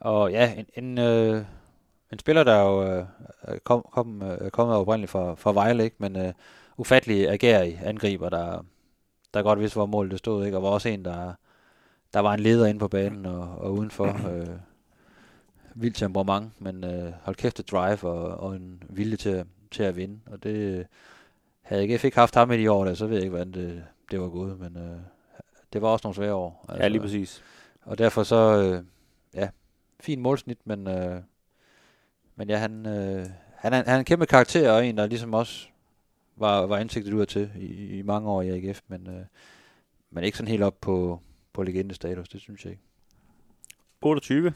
Og 0.00 0.30
ja, 0.30 0.54
en, 0.54 0.66
en, 0.84 0.98
øh, 0.98 1.44
en 2.12 2.18
spiller, 2.18 2.44
der 2.44 2.60
jo 2.60 2.84
øh, 2.84 3.04
kom, 3.64 3.86
kom, 3.92 4.22
øh, 4.22 4.50
kommet 4.50 4.76
oprindeligt 4.76 5.10
fra, 5.10 5.34
fra 5.34 5.52
Vejle, 5.52 5.84
ikke? 5.84 5.96
men 5.98 6.16
øh, 6.16 6.32
ufattelig 6.76 7.28
agerig 7.28 7.80
angriber, 7.84 8.28
der, 8.28 8.64
der 9.34 9.42
godt 9.42 9.60
vidste, 9.60 9.76
hvor 9.76 9.86
målet 9.86 10.10
det 10.10 10.18
stod, 10.18 10.44
ikke? 10.44 10.56
og 10.56 10.62
var 10.62 10.68
også 10.68 10.88
en, 10.88 11.04
der, 11.04 11.32
der 12.14 12.20
var 12.20 12.34
en 12.34 12.40
leder 12.40 12.66
inde 12.66 12.78
på 12.80 12.88
banen 12.88 13.26
og, 13.26 13.40
og 13.58 13.72
udenfor. 13.72 14.06
Øh, 14.30 14.46
vildt 15.74 15.96
temperament, 15.96 16.52
men 16.58 16.84
øh, 16.84 17.12
hold 17.22 17.36
kæft 17.36 17.60
et 17.60 17.70
drive 17.70 18.02
og, 18.04 18.24
og 18.40 18.56
en 18.56 18.82
vilje 18.88 19.16
til, 19.16 19.28
at- 19.30 19.46
til 19.70 19.82
at 19.82 19.96
vinde. 19.96 20.20
Og 20.26 20.42
det 20.42 20.54
øh, 20.56 20.84
havde 21.62 21.82
jeg 21.82 22.04
ikke 22.04 22.18
haft 22.18 22.34
ham 22.34 22.52
i 22.52 22.56
de 22.58 22.70
år, 22.70 22.84
der, 22.84 22.94
så 22.94 23.06
ved 23.06 23.14
jeg 23.14 23.22
ikke, 23.22 23.30
hvordan 23.30 23.52
det, 23.52 23.84
det 24.10 24.20
var 24.20 24.28
gået, 24.28 24.60
men 24.60 24.76
øh, 24.76 24.96
det 25.72 25.82
var 25.82 25.88
også 25.88 26.06
nogle 26.06 26.14
svære 26.16 26.34
år. 26.34 26.64
Altså, 26.68 26.82
ja, 26.82 26.88
lige 26.88 27.00
præcis. 27.00 27.42
Og 27.82 27.98
derfor 27.98 28.22
så, 28.22 28.62
øh, 28.62 28.84
ja, 29.34 29.48
fin 30.00 30.20
målsnit, 30.20 30.58
men, 30.64 30.88
øh, 30.88 31.20
men 32.36 32.48
ja, 32.48 32.56
han, 32.56 32.86
øh, 32.86 33.26
han, 33.56 33.72
er, 33.72 33.76
han 33.76 33.86
er 33.86 33.98
en 33.98 34.04
kæmpe 34.04 34.26
karakter, 34.26 34.70
og 34.72 34.86
en, 34.86 34.96
der 34.98 35.06
ligesom 35.06 35.34
også 35.34 35.68
var, 36.42 36.66
var 36.66 36.76
ansigtet 36.76 37.12
ud 37.12 37.26
til 37.26 37.50
i, 37.56 37.98
i 37.98 38.02
mange 38.02 38.30
år 38.30 38.42
i 38.42 38.48
AGF, 38.48 38.80
men, 38.88 39.06
øh, 39.06 39.24
men 40.10 40.24
ikke 40.24 40.38
sådan 40.38 40.50
helt 40.50 40.62
op 40.62 40.80
på, 40.80 41.20
på 41.52 41.62
legendestatus, 41.62 42.28
det 42.28 42.40
synes 42.40 42.64
jeg 42.64 42.70
ikke. 42.70 42.82
28. 44.02 44.52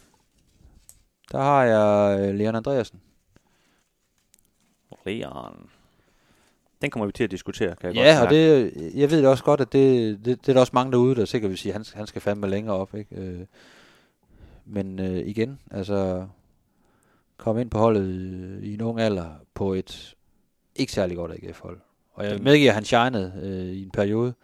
Der 1.32 1.38
har 1.38 1.64
jeg 1.64 2.20
øh, 2.20 2.34
Leon 2.34 2.54
Andreasen. 2.54 3.00
Leon. 5.06 5.70
Den 6.82 6.90
kommer 6.90 7.06
vi 7.06 7.12
til 7.12 7.24
at 7.24 7.30
diskutere, 7.30 7.76
kan 7.76 7.94
jeg 7.94 7.96
Ja, 7.96 8.18
godt 8.18 8.24
og 8.24 8.30
det, 8.30 8.72
jeg 8.94 9.10
ved 9.10 9.26
også 9.26 9.44
godt, 9.44 9.60
at 9.60 9.72
det, 9.72 10.18
det, 10.24 10.40
det 10.40 10.48
er 10.48 10.52
der 10.52 10.60
også 10.60 10.72
mange 10.74 10.92
derude, 10.92 11.14
der 11.14 11.24
sikkert 11.24 11.50
vil 11.50 11.58
sige, 11.58 11.72
at 11.72 11.76
han, 11.76 11.84
han 11.94 12.06
skal 12.06 12.22
fandme 12.22 12.48
længere 12.48 12.76
op. 12.76 12.94
Ikke? 12.94 13.16
Øh, 13.16 13.46
men 14.64 14.98
øh, 14.98 15.16
igen, 15.16 15.58
altså 15.70 16.26
komme 17.36 17.60
ind 17.60 17.70
på 17.70 17.78
holdet 17.78 18.08
i, 18.62 18.66
i 18.70 18.74
en 18.74 18.80
ung 18.80 19.00
alder 19.00 19.30
på 19.54 19.74
et 19.74 20.15
ikke 20.78 20.92
særlig 20.92 21.16
godt 21.16 21.32
AGF-hold. 21.32 21.78
Og 22.12 22.24
jeg 22.24 22.40
medgiver, 22.42 22.70
at 22.70 22.74
han 22.74 22.84
shinede 22.84 23.32
øh, 23.42 23.74
i 23.76 23.82
en 23.82 23.90
periode, 23.90 24.34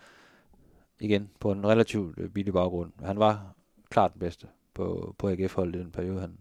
igen, 1.00 1.30
på 1.40 1.52
en 1.52 1.66
relativt 1.66 2.18
øh, 2.18 2.28
billig 2.28 2.52
baggrund. 2.52 2.92
Han 3.04 3.18
var 3.18 3.54
klart 3.90 4.12
den 4.12 4.20
bedste 4.20 4.46
på, 4.74 5.14
på 5.18 5.28
AGF-holdet 5.28 5.76
i 5.76 5.78
den 5.78 5.90
periode, 5.90 6.20
han, 6.20 6.38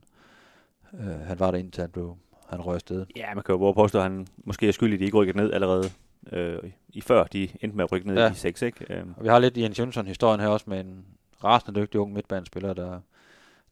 øh, 0.93 1.19
han 1.19 1.39
var 1.39 1.51
der 1.51 1.57
indtil 1.57 1.81
han 1.81 1.89
blev 1.91 2.17
han 2.49 2.61
røg 2.61 2.75
afsted. 2.75 3.05
Ja, 3.15 3.33
man 3.35 3.43
kan 3.43 3.53
jo 3.53 3.57
både 3.59 3.73
påstå, 3.73 3.97
at 3.97 4.03
han 4.03 4.27
måske 4.45 4.67
er 4.67 4.71
skyldig, 4.71 4.93
at 4.93 4.99
de 4.99 5.05
ikke 5.05 5.17
rykkede 5.17 5.37
ned 5.37 5.53
allerede 5.53 5.83
øh, 6.31 6.59
i 6.89 7.01
før 7.01 7.23
de 7.23 7.49
endte 7.61 7.77
med 7.77 7.83
at 7.83 7.91
rykke 7.91 8.07
ned 8.07 8.15
Ja. 8.15 8.23
ja. 8.23 8.31
i 8.31 8.35
6, 8.35 8.61
ikke? 8.61 8.93
Øh, 8.93 9.03
Og 9.17 9.23
vi 9.23 9.27
har 9.29 9.39
lidt 9.39 9.57
Jens 9.57 9.79
Jønsson-historien 9.79 10.39
her 10.39 10.47
også 10.47 10.65
med 10.69 10.79
en 10.79 11.05
rasende 11.43 11.79
dygtig 11.81 11.99
ung 11.99 12.13
midtbanespiller, 12.13 12.73
der, 12.73 12.99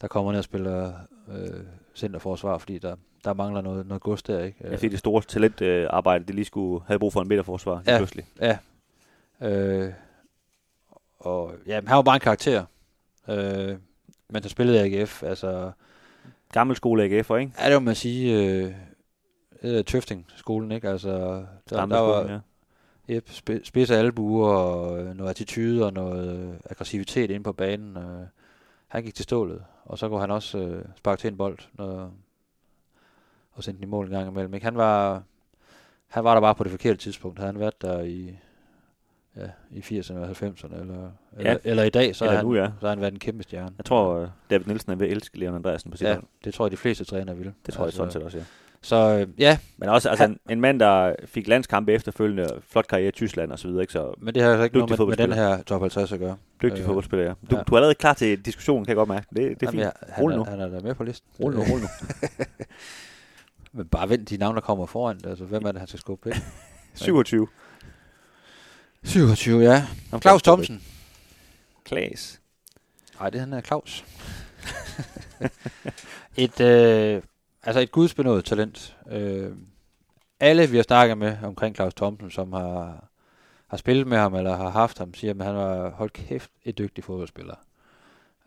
der 0.01 0.07
kommer 0.07 0.31
ned 0.31 0.37
og 0.39 0.43
spiller 0.43 0.93
øh, 1.31 1.63
centerforsvar, 1.95 2.57
fordi 2.57 2.77
der, 2.77 2.95
der 3.25 3.33
mangler 3.33 3.61
noget, 3.61 3.87
noget 3.87 4.03
gods 4.03 4.23
der, 4.23 4.43
ikke? 4.43 4.57
jeg 4.71 4.79
fik 4.79 4.91
det 4.91 4.99
store 4.99 5.21
talentarbejde, 5.21 5.87
arbejde, 5.87 6.25
de 6.25 6.33
lige 6.33 6.45
skulle 6.45 6.83
have 6.87 6.99
brug 6.99 7.13
for 7.13 7.21
en 7.21 7.27
midterforsvar 7.27 7.83
Ja. 7.87 7.97
pludselig. 7.97 8.25
Ja. 8.41 8.57
Øh, 9.41 9.93
og 11.19 11.53
ja, 11.67 11.81
men 11.81 11.87
han 11.87 11.95
var 11.95 12.01
bare 12.01 12.15
en 12.15 12.19
karakter. 12.21 12.65
Øh, 13.29 13.67
men 14.29 14.41
han 14.43 14.43
spillede 14.49 14.89
i 14.89 14.99
AGF, 15.01 15.23
altså, 15.23 15.71
Gammel 16.51 16.75
skole 16.75 17.03
AGF'er, 17.03 17.35
ikke? 17.35 17.51
ja, 17.59 17.65
det 17.69 17.73
må 17.73 17.79
man 17.79 17.95
sige, 17.95 18.43
øh, 18.43 18.73
øh, 19.63 19.83
Tøfting-skolen, 19.85 20.71
ikke? 20.71 20.89
Altså, 20.89 21.09
der, 21.69 21.75
Gamle 21.77 21.95
der 21.95 22.01
var 22.01 22.41
ja. 23.09 23.15
yep, 23.15 23.29
sp- 23.29 23.93
albuer 23.93 24.49
og 24.49 24.99
øh, 24.99 25.13
noget 25.15 25.29
attitude 25.29 25.85
og 25.85 25.93
noget 25.93 26.39
øh, 26.39 26.53
aggressivitet 26.69 27.31
inde 27.31 27.43
på 27.43 27.53
banen. 27.53 27.97
Øh, 27.97 28.27
han 28.87 29.03
gik 29.03 29.15
til 29.15 29.23
stålet, 29.23 29.63
og 29.85 29.97
så 29.97 30.09
kunne 30.09 30.19
han 30.21 30.31
også 30.31 30.57
øh, 30.57 30.85
sparke 30.97 31.19
til 31.19 31.27
en 31.31 31.37
bold 31.37 31.57
når, 31.73 32.11
og 33.59 33.63
sende 33.63 33.77
den 33.77 33.87
i 33.87 33.89
mål 33.89 34.05
en 34.05 34.11
gang 34.11 34.27
imellem. 34.31 34.53
Ikke? 34.53 34.63
Han, 34.63 34.75
var, 34.77 35.23
han 36.07 36.23
var 36.23 36.33
der 36.33 36.41
bare 36.41 36.55
på 36.55 36.63
det 36.63 36.71
forkerte 36.71 36.97
tidspunkt. 36.97 37.39
Havde 37.39 37.51
han 37.51 37.59
været 37.59 37.81
der 37.81 37.99
i, 38.01 38.35
ja, 39.37 39.41
i 39.71 39.79
80'erne 39.99 40.17
og 40.17 40.29
90'erne, 40.29 40.81
eller, 40.81 41.11
eller, 41.37 41.51
Ja. 41.51 41.55
eller 41.63 41.83
i 41.83 41.89
dag, 41.89 42.15
så 42.15 42.23
Eller 42.25 42.31
har 42.31 42.37
han, 42.37 42.45
nu, 42.45 42.55
ja. 42.55 42.65
så 42.79 42.85
har 42.87 42.89
han 42.89 43.01
været 43.01 43.13
en 43.13 43.19
kæmpe 43.19 43.43
stjerne. 43.43 43.71
Jeg 43.77 43.85
tror, 43.85 44.15
øh, 44.19 44.27
David 44.49 44.65
Nielsen 44.65 44.91
er 44.91 44.95
ved 44.95 45.07
at 45.07 45.11
elske 45.11 45.39
Leon 45.39 45.55
Andreasen 45.55 45.91
på 45.91 45.97
sit 45.97 46.07
ja, 46.07 46.13
hold. 46.13 46.23
det 46.43 46.53
tror 46.53 46.65
jeg, 46.65 46.71
de 46.71 46.77
fleste 46.77 47.03
trænere 47.05 47.37
vil. 47.37 47.53
Det 47.65 47.73
tror 47.73 47.83
jeg 47.83 47.93
sådan 47.93 48.11
set 48.11 48.23
også, 48.23 48.37
ja. 48.37 48.43
Så 48.81 48.95
øh, 48.95 49.27
ja, 49.37 49.57
Men 49.77 49.89
også 49.89 50.09
altså, 50.09 50.23
Han- 50.23 50.31
en, 50.31 50.39
en 50.49 50.61
mand, 50.61 50.79
der 50.79 51.15
fik 51.25 51.47
landskampe 51.47 51.93
efterfølgende, 51.93 52.47
flot 52.69 52.87
karriere 52.87 53.07
i 53.07 53.11
Tyskland 53.11 53.51
og 53.51 53.59
så 53.59 53.67
videre, 53.67 53.81
ikke? 53.83 53.93
Så 53.93 54.13
men 54.17 54.33
det 54.35 54.43
har 54.43 54.49
altså 54.49 54.63
ikke 54.63 54.77
noget 54.77 54.99
med, 54.99 55.07
med 55.07 55.17
den 55.17 55.33
her 55.33 55.61
top 55.63 55.81
50 55.81 56.11
at 56.11 56.19
gøre. 56.19 56.37
dygtig 56.61 56.79
øh, 56.79 56.85
fodboldspiller, 56.85 57.25
ja. 57.25 57.33
Du, 57.51 57.55
ja. 57.57 57.63
du 57.63 57.73
er 57.73 57.77
allerede 57.77 57.95
klar 57.95 58.13
til 58.13 58.45
diskussionen, 58.45 58.85
kan 58.85 58.89
jeg 58.89 58.95
godt 58.95 59.09
mærke. 59.09 59.25
Det, 59.29 59.35
det 59.35 59.43
er 59.43 59.55
Jamen, 59.61 59.71
fint. 59.71 59.81
ja, 59.81 59.89
han, 60.13 60.31
er, 60.31 60.35
nu. 60.35 60.43
han 60.43 60.59
er 60.59 60.67
der 60.67 60.81
med 60.81 60.95
på 60.95 61.03
listen. 61.03 61.29
Rul 61.39 61.53
nu, 61.55 61.59
rul 61.59 61.79
nu. 61.81 61.87
Men 63.71 63.87
bare 63.87 64.09
vent 64.09 64.29
de 64.29 64.37
navne, 64.37 64.55
der 64.55 64.61
kommer 64.61 64.85
foran. 64.85 65.19
Altså, 65.25 65.45
hvem 65.45 65.65
er 65.65 65.71
det, 65.71 65.81
han 65.81 65.87
skal 65.87 65.99
skubbe 65.99 66.29
ind? 66.29 66.37
27. 66.93 67.47
27, 69.03 69.61
ja. 69.63 69.87
Ham 70.09 70.21
Claus 70.21 70.41
Thomsen. 70.41 70.83
Klaas. 71.83 72.41
Nej, 73.19 73.29
det 73.29 73.39
han 73.39 73.53
er 73.53 73.61
Claus. 73.61 74.05
et, 76.37 76.59
øh, 76.61 77.21
altså 77.63 77.79
et 77.79 77.91
gudsbenået 77.91 78.45
talent. 78.45 78.97
Øh, 79.11 79.51
alle, 80.39 80.69
vi 80.69 80.75
har 80.75 80.83
snakket 80.83 81.17
med 81.17 81.37
omkring 81.43 81.75
Claus 81.75 81.93
Thomsen, 81.93 82.31
som 82.31 82.53
har, 82.53 83.07
har 83.67 83.77
spillet 83.77 84.07
med 84.07 84.17
ham, 84.17 84.35
eller 84.35 84.55
har 84.55 84.69
haft 84.69 84.97
ham, 84.97 85.13
siger, 85.13 85.33
at 85.33 85.45
han 85.45 85.55
var, 85.55 85.89
hold 85.89 86.09
kæft, 86.09 86.51
et 86.65 86.77
dygtig 86.77 87.03
fodboldspiller. 87.03 87.55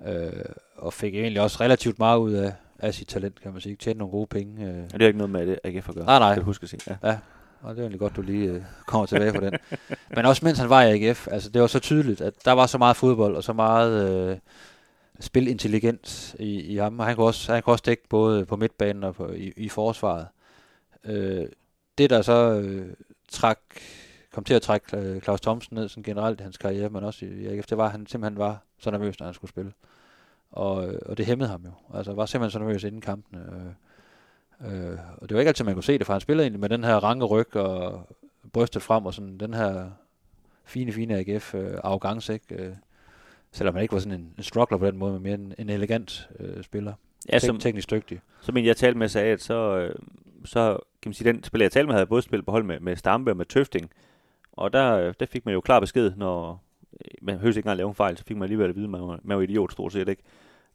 Øh, 0.06 0.44
og 0.76 0.92
fik 0.92 1.14
egentlig 1.14 1.42
også 1.42 1.60
relativt 1.60 1.98
meget 1.98 2.18
ud 2.18 2.32
af, 2.32 2.52
af 2.82 2.94
sit 2.94 3.08
talent, 3.08 3.40
kan 3.40 3.52
man 3.52 3.60
sige. 3.60 3.76
Tjente 3.76 3.98
nogle 3.98 4.12
gode 4.12 4.26
penge. 4.26 4.66
Øh. 4.66 4.84
Og 4.84 4.92
det 4.92 5.00
har 5.00 5.06
ikke 5.06 5.18
noget 5.18 5.30
med 5.30 5.46
det 5.46 5.58
AGF 5.64 5.88
at 5.88 5.94
gøre. 5.94 6.04
Nej, 6.04 6.18
nej. 6.18 6.32
Skal 6.32 6.40
du 6.40 6.46
huske 6.46 6.64
at 6.64 6.68
sige. 6.68 6.98
Ja. 7.04 7.18
Og 7.62 7.74
det 7.74 7.78
er 7.78 7.82
egentlig 7.82 8.00
godt, 8.00 8.16
du 8.16 8.22
lige 8.22 8.50
øh, 8.50 8.62
kommer 8.86 9.06
tilbage 9.06 9.32
på 9.32 9.40
den. 9.40 9.52
Men 10.16 10.26
også 10.26 10.44
mens 10.44 10.58
han 10.58 10.68
var 10.68 10.82
i 10.82 11.08
AGF, 11.08 11.28
altså 11.30 11.50
det 11.50 11.60
var 11.60 11.66
så 11.66 11.78
tydeligt, 11.78 12.20
at 12.20 12.34
der 12.44 12.52
var 12.52 12.66
så 12.66 12.78
meget 12.78 12.96
fodbold 12.96 13.36
og 13.36 13.44
så 13.44 13.52
meget 13.52 14.30
øh, 14.30 14.38
spilintelligens 15.20 16.36
i, 16.38 16.60
i 16.60 16.76
ham. 16.76 16.98
Og 16.98 17.06
han 17.06 17.16
kunne, 17.16 17.26
også, 17.26 17.52
han 17.52 17.62
kunne 17.62 17.74
også 17.74 17.84
dække 17.86 18.08
både 18.08 18.46
på 18.46 18.56
midtbanen 18.56 19.04
og 19.04 19.14
på, 19.14 19.32
i, 19.32 19.52
i 19.56 19.68
forsvaret. 19.68 20.26
Øh, 21.04 21.46
det 21.98 22.10
der 22.10 22.22
så 22.22 22.60
øh, 22.60 22.94
trak, 23.28 23.60
kom 24.32 24.44
til 24.44 24.54
at 24.54 24.62
trække 24.62 24.96
øh, 24.96 25.20
Claus 25.20 25.40
Thomsen 25.40 25.76
ned 25.76 25.88
sådan 25.88 26.02
generelt 26.02 26.40
i 26.40 26.42
hans 26.42 26.58
karriere, 26.58 26.88
men 26.88 27.04
også 27.04 27.24
i, 27.24 27.28
i 27.28 27.46
AGF, 27.46 27.66
det 27.66 27.78
var, 27.78 27.84
at 27.84 27.90
han 27.90 28.06
simpelthen 28.06 28.38
var 28.38 28.58
så 28.78 28.90
nervøs, 28.90 29.18
når 29.18 29.26
han 29.26 29.34
skulle 29.34 29.50
spille. 29.50 29.72
Og, 30.52 30.94
og 31.06 31.16
det 31.16 31.26
hæmmede 31.26 31.48
ham 31.48 31.62
jo. 31.64 31.96
Altså 31.98 32.12
var 32.12 32.26
simpelthen 32.26 32.50
så 32.50 32.58
nervøs 32.58 32.84
inden 32.84 33.00
kampene. 33.00 33.42
Øh, 33.42 33.72
Øh, 34.66 34.98
og 35.16 35.28
det 35.28 35.34
var 35.34 35.40
ikke 35.40 35.48
altid, 35.48 35.64
man 35.64 35.74
kunne 35.74 35.84
se 35.84 35.98
det, 35.98 36.06
for 36.06 36.12
han 36.12 36.20
spillede 36.20 36.44
egentlig 36.44 36.60
med 36.60 36.68
den 36.68 36.84
her 36.84 36.96
ranke 36.96 37.24
ryg 37.26 37.56
og 37.56 38.08
brystet 38.52 38.82
frem, 38.82 39.06
og 39.06 39.14
sådan 39.14 39.38
den 39.38 39.54
her 39.54 39.90
fine, 40.64 40.92
fine 40.92 41.16
AGF 41.18 41.54
øh, 41.54 41.78
arrogance, 41.84 42.34
ikke? 42.34 42.54
Øh, 42.54 42.72
selvom 43.52 43.74
han 43.74 43.82
ikke 43.82 43.92
var 43.92 44.00
sådan 44.00 44.20
en, 44.20 44.34
en 44.38 44.42
struggler 44.42 44.78
på 44.78 44.86
den 44.86 44.98
måde, 44.98 45.12
men 45.12 45.22
mere 45.22 45.34
en, 45.34 45.54
en 45.58 45.70
elegant 45.70 46.28
øh, 46.40 46.62
spiller. 46.64 46.92
Ja, 47.28 47.36
Tek- 47.36 47.46
som, 47.46 47.58
teknisk 47.58 47.90
dygtig. 47.90 48.20
som 48.40 48.56
en 48.56 48.64
jeg 48.66 48.76
talte 48.76 48.98
med 48.98 49.08
sagde, 49.08 49.32
at 49.32 49.42
så, 49.42 49.76
øh, 49.76 49.94
så 50.44 50.78
kan 51.02 51.08
man 51.08 51.14
sige, 51.14 51.32
den 51.32 51.44
spiller 51.44 51.64
jeg 51.64 51.72
talte 51.72 51.86
med, 51.86 51.94
havde 51.94 52.06
både 52.06 52.22
spillet 52.22 52.44
på 52.44 52.50
hold 52.50 52.64
med, 52.64 52.80
med 52.80 52.96
Stampe 52.96 53.30
og 53.30 53.36
med 53.36 53.46
Tøfting. 53.46 53.90
Og 54.52 54.72
der, 54.72 54.92
øh, 54.92 55.14
der 55.20 55.26
fik 55.26 55.44
man 55.46 55.54
jo 55.54 55.60
klar 55.60 55.80
besked, 55.80 56.12
når 56.16 56.62
øh, 56.92 57.10
man 57.22 57.38
høres 57.38 57.56
ikke 57.56 57.66
engang 57.66 57.76
lave 57.76 57.88
en 57.88 57.94
fejl, 57.94 58.16
så 58.16 58.24
fik 58.24 58.36
man 58.36 58.42
alligevel 58.42 58.68
at 58.68 58.76
vide, 58.76 58.84
at 58.84 58.90
man 58.90 59.18
man 59.22 59.36
var 59.36 59.42
idiot 59.42 59.72
stort 59.72 59.92
set, 59.92 60.08
ikke? 60.08 60.22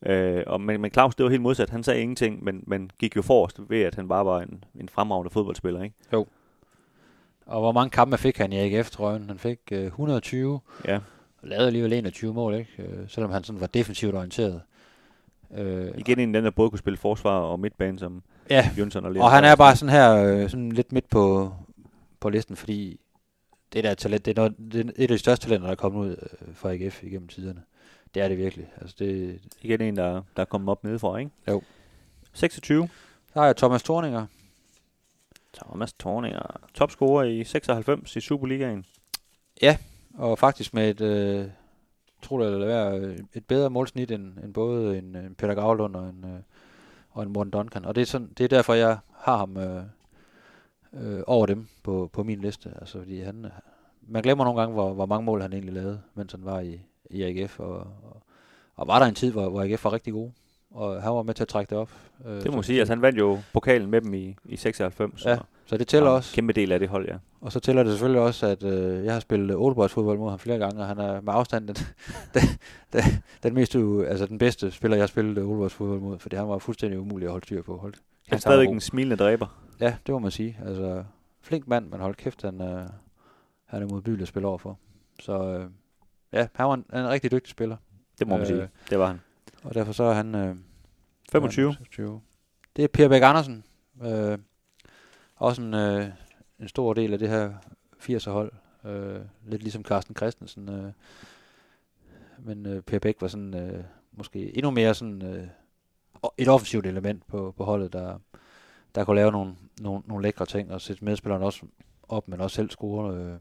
Øh, 0.06 0.44
og, 0.48 0.62
men, 0.62 0.82
men 0.82 0.92
Claus, 0.92 1.16
det 1.16 1.24
var 1.24 1.30
helt 1.30 1.42
modsat. 1.42 1.70
Han 1.70 1.84
sagde 1.84 2.02
ingenting, 2.02 2.44
men, 2.44 2.64
men 2.68 2.92
gik 3.00 3.16
jo 3.16 3.22
forrest 3.22 3.60
ved, 3.70 3.82
at 3.82 3.96
han 3.96 4.08
bare 4.08 4.26
var 4.26 4.42
en, 4.42 4.64
en 4.80 4.90
fremragende 4.90 5.30
fodboldspiller, 5.30 5.84
ikke? 5.84 5.96
Og 7.46 7.60
hvor 7.62 7.72
mange 7.72 7.90
kampe 7.90 8.18
fik 8.18 8.38
han 8.38 8.54
i 8.54 8.58
AGF, 8.58 8.90
tror 8.90 9.12
jeg? 9.12 9.22
Han 9.28 9.38
fik 9.40 9.60
øh, 9.72 9.84
120, 9.86 10.60
Ja. 10.86 10.96
og 11.42 11.48
lavede 11.48 11.68
alligevel 11.68 11.94
21 11.94 12.34
mål, 12.34 12.56
ikke? 12.56 12.72
Øh, 12.84 13.10
selvom 13.10 13.32
han 13.32 13.44
sådan 13.44 13.62
var 13.62 13.68
defensivt 13.68 14.16
orienteret. 14.16 14.62
Øh, 15.58 15.92
Igen 15.98 16.20
en 16.20 16.36
af 16.36 16.42
dem, 16.42 16.44
der 16.44 16.52
både 16.52 16.70
kunne 16.70 16.80
spille 16.80 16.98
forsvar 16.98 17.40
og 17.40 17.60
midtbane, 17.60 18.00
som 18.00 18.24
ja, 18.50 18.70
Jønsson 18.78 19.06
og 19.06 19.16
og 19.20 19.32
han 19.32 19.44
er 19.44 19.56
bare 19.56 19.76
sådan 19.76 19.94
her, 19.94 20.16
øh, 20.16 20.50
sådan 20.50 20.72
lidt 20.72 20.92
midt 20.92 21.10
på, 21.10 21.54
på 22.20 22.30
listen, 22.30 22.56
fordi 22.56 23.00
det 23.74 23.84
der 23.84 23.94
talent, 23.94 24.26
det 24.26 24.32
er, 24.38 24.42
noget, 24.42 24.56
det 24.74 24.86
er 24.86 24.90
et 24.96 25.02
af 25.02 25.08
de 25.08 25.18
største 25.18 25.46
talenter, 25.46 25.66
der 25.68 25.72
er 25.72 25.76
kommet 25.76 26.00
ud 26.06 26.10
øh, 26.42 26.56
fra 26.56 26.74
AGF 26.74 27.04
igennem 27.04 27.28
tiderne. 27.28 27.62
Det 28.14 28.22
er 28.22 28.28
det 28.28 28.38
virkelig. 28.38 28.74
Altså 28.82 28.96
det, 29.00 29.40
Igen 29.62 29.82
en, 29.82 29.98
der, 29.98 30.22
der 30.36 30.42
er 30.42 30.46
kommet 30.46 30.70
op 30.70 30.84
nedefra, 30.84 31.18
ikke? 31.18 31.32
Jo. 31.48 31.62
26. 32.34 32.90
der 33.34 33.46
jeg 33.46 33.58
Thomas 33.58 33.84
Thorninger. 33.84 34.26
Thomas 35.54 35.94
Thorninger. 35.94 36.60
Topscorer 36.74 37.24
i 37.24 37.44
96 37.44 38.16
i 38.16 38.20
Superligaen. 38.20 38.86
Og 40.14 40.40
faktisk 40.40 40.74
med 40.74 40.90
et, 40.90 41.02
øh, 41.02 41.48
tror 42.22 42.40
det 42.40 42.54
eller 42.54 42.68
være, 42.68 43.00
øh, 43.00 43.18
et 43.34 43.46
bedre 43.46 43.70
målsnit 43.70 44.12
end, 44.12 44.38
end 44.44 44.54
både 44.54 44.98
en, 44.98 45.16
en 45.16 45.36
Peter 45.36 45.56
Gravlund 45.56 45.96
og 45.96 46.10
en, 46.10 46.24
øh, 46.24 46.40
og 47.10 47.24
en 47.24 47.34
Morten 47.34 47.52
Duncan. 47.52 47.86
Og 47.86 47.96
det 47.96 48.02
er, 48.02 48.06
sådan, 48.06 48.34
det 48.38 48.44
er 48.44 48.48
derfor, 48.48 48.74
jeg 48.74 48.98
har 49.14 49.38
ham 49.38 49.58
øh, 49.58 49.84
øh, 50.94 51.24
over 51.28 51.46
dem 51.46 51.68
på, 51.84 52.10
på 52.14 52.24
min 52.24 52.42
liste. 52.42 52.74
Altså, 52.80 52.98
fordi 52.98 53.22
han, 53.22 53.46
øh, 53.46 53.52
man 54.02 54.24
glemmer 54.24 54.44
nogle 54.44 54.60
gange, 54.60 54.74
hvor, 54.74 54.94
hvor 54.94 55.06
mange 55.06 55.26
mål 55.26 55.42
han 55.42 55.54
egentlig 55.54 55.74
lavede, 55.74 56.02
mens 56.14 56.32
han 56.32 56.46
var 56.46 56.60
i, 56.60 56.80
i 57.10 57.24
AGF. 57.24 57.60
Og, 57.60 57.76
og, 57.78 58.22
og 58.76 58.88
var 58.88 59.00
der 59.00 59.06
en 59.06 59.16
tid, 59.16 59.32
hvor, 59.32 59.50
hvor 59.50 59.62
AGF 59.62 59.84
var 59.86 59.94
rigtig 59.94 60.14
god. 60.14 60.30
Og 60.72 61.02
han 61.02 61.12
var 61.12 61.24
med 61.24 61.34
til 61.34 61.44
at 61.44 61.48
trække 61.48 61.70
det 61.70 61.78
op. 61.78 61.90
Øh, 62.26 62.32
Det 62.36 62.46
må 62.46 62.52
man 62.52 62.64
sige. 62.64 62.80
Altså, 62.80 62.94
han 62.94 63.02
vandt 63.02 63.20
jo 63.20 63.40
pokalen 63.54 63.90
med 63.92 64.02
dem 64.02 64.14
i, 64.14 64.36
i 64.46 64.56
96. 64.56 65.26
Ja, 65.26 65.38
Så 65.66 65.78
det 65.78 65.88
tæller 65.88 66.10
også. 66.10 66.36
Kæmpe 66.36 66.54
del 66.54 66.72
af 66.72 66.80
det 66.80 66.90
hold, 66.90 67.08
ja. 67.10 67.16
Og 67.42 67.52
så 67.52 67.60
tæller 67.60 67.84
det 67.84 67.92
selvfølgelig 67.92 68.22
også, 68.22 68.48
at 68.48 68.64
øh, 68.64 69.06
jeg 69.06 69.14
har 69.14 69.20
spillet 69.20 69.56
Oldboys 69.56 69.92
fodbold 69.94 70.18
mod 70.20 70.30
ham 70.30 70.40
flere 70.40 70.58
gange, 70.58 70.82
og 70.82 70.88
han 70.88 70.98
er 70.98 71.22
med 71.22 71.34
afstand 71.34 71.68
den, 71.68 71.76
den, 72.34 72.42
den, 72.94 73.02
den, 73.44 73.54
mest, 73.54 73.76
altså 73.76 74.26
den 74.26 74.38
bedste 74.38 74.72
spiller, 74.72 74.98
jeg 74.98 75.02
har 75.02 75.08
spillet 75.08 75.38
Oldboys 75.44 75.74
fodbold 75.74 76.00
mod, 76.00 76.20
fordi 76.20 76.36
han 76.36 76.48
var 76.48 76.58
fuldstændig 76.58 77.00
umulig 77.00 77.26
at 77.26 77.32
holde 77.32 77.46
styr 77.46 77.62
på. 77.62 77.78
Hold, 77.78 77.94
Han 78.28 78.36
er 78.36 78.40
stadigvæk 78.40 78.70
en 78.70 78.82
smilende 78.82 79.16
dræber. 79.16 79.62
Ja, 79.80 79.96
det 80.06 80.14
må 80.14 80.20
man 80.20 80.32
sige. 80.32 80.58
Altså, 80.66 81.04
flink 81.42 81.68
mand, 81.68 81.90
men 81.90 82.00
hold 82.00 82.16
kæft, 82.16 82.42
han, 82.42 82.62
øh, 82.62 82.88
han 83.66 83.82
er 83.84 83.88
modbydelig 83.92 84.22
at 84.22 84.28
spille 84.28 84.48
overfor. 84.48 84.78
Så 85.20 85.44
øh, 85.44 85.66
ja, 86.34 86.48
han 86.54 86.66
var 86.68 86.74
en, 86.74 86.86
en 86.94 87.10
rigtig 87.10 87.32
dygtig 87.32 87.52
spiller, 87.52 87.78
Det 88.20 88.28
må 88.28 88.34
man 88.38 88.42
Øh, 88.42 88.48
sige. 88.48 88.70
Det 88.90 89.00
var 89.00 89.08
han. 89.08 89.22
og 89.64 89.74
derfor 89.74 89.92
så 89.92 90.04
er 90.04 90.14
han... 90.14 90.36
Øh, 90.36 90.56
25. 91.32 91.74
26. 91.74 92.22
Det 92.76 92.84
er 92.84 92.88
Per 92.88 93.08
Bæk 93.10 93.22
Andersen. 93.24 93.64
Øh, 94.04 94.38
også 95.36 95.62
en, 95.62 95.74
øh, 95.74 96.08
en 96.60 96.68
stor 96.68 96.94
del 96.94 97.14
af 97.14 97.20
det 97.20 97.30
her 97.30 97.54
80'er 98.00 98.30
hold. 98.30 98.52
Øh, 98.86 99.22
lidt 99.46 99.62
ligesom 99.64 99.84
Carsten 99.84 100.16
Christensen. 100.16 100.70
Øh, 100.70 100.92
men 102.40 102.66
øh, 102.66 102.82
Per 102.82 103.00
Bæk 103.00 103.16
var 103.22 103.28
sådan 103.28 103.54
øh, 103.54 103.84
måske 104.12 104.58
endnu 104.58 104.72
mere 104.72 104.94
sådan 104.94 105.22
øh, 105.22 105.48
et 106.38 106.48
offensivt 106.48 106.86
element 106.86 107.28
på, 107.28 107.54
på 107.58 107.64
holdet, 107.64 107.94
der, 107.94 108.20
der 108.96 109.04
kunne 109.04 109.16
lave 109.16 109.32
nogle, 109.32 109.56
nogle, 109.80 110.04
nogle 110.06 110.24
lækre 110.24 110.46
ting 110.46 110.72
og 110.74 110.82
sætte 110.82 111.06
medspillerne 111.06 111.46
også 111.46 111.66
op, 112.10 112.28
men 112.28 112.42
også 112.42 112.56
selv 112.56 112.70
score, 112.70 113.16
øh, 113.16 113.38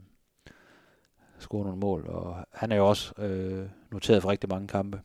score 1.39 1.63
nogle 1.63 1.79
mål. 1.79 2.05
Og 2.07 2.35
han 2.53 2.71
er 2.71 2.75
jo 2.75 2.87
også 2.87 3.13
øh, 3.17 3.65
noteret 3.91 4.21
for 4.21 4.29
rigtig 4.29 4.49
mange 4.49 4.67
kampe 4.67 5.01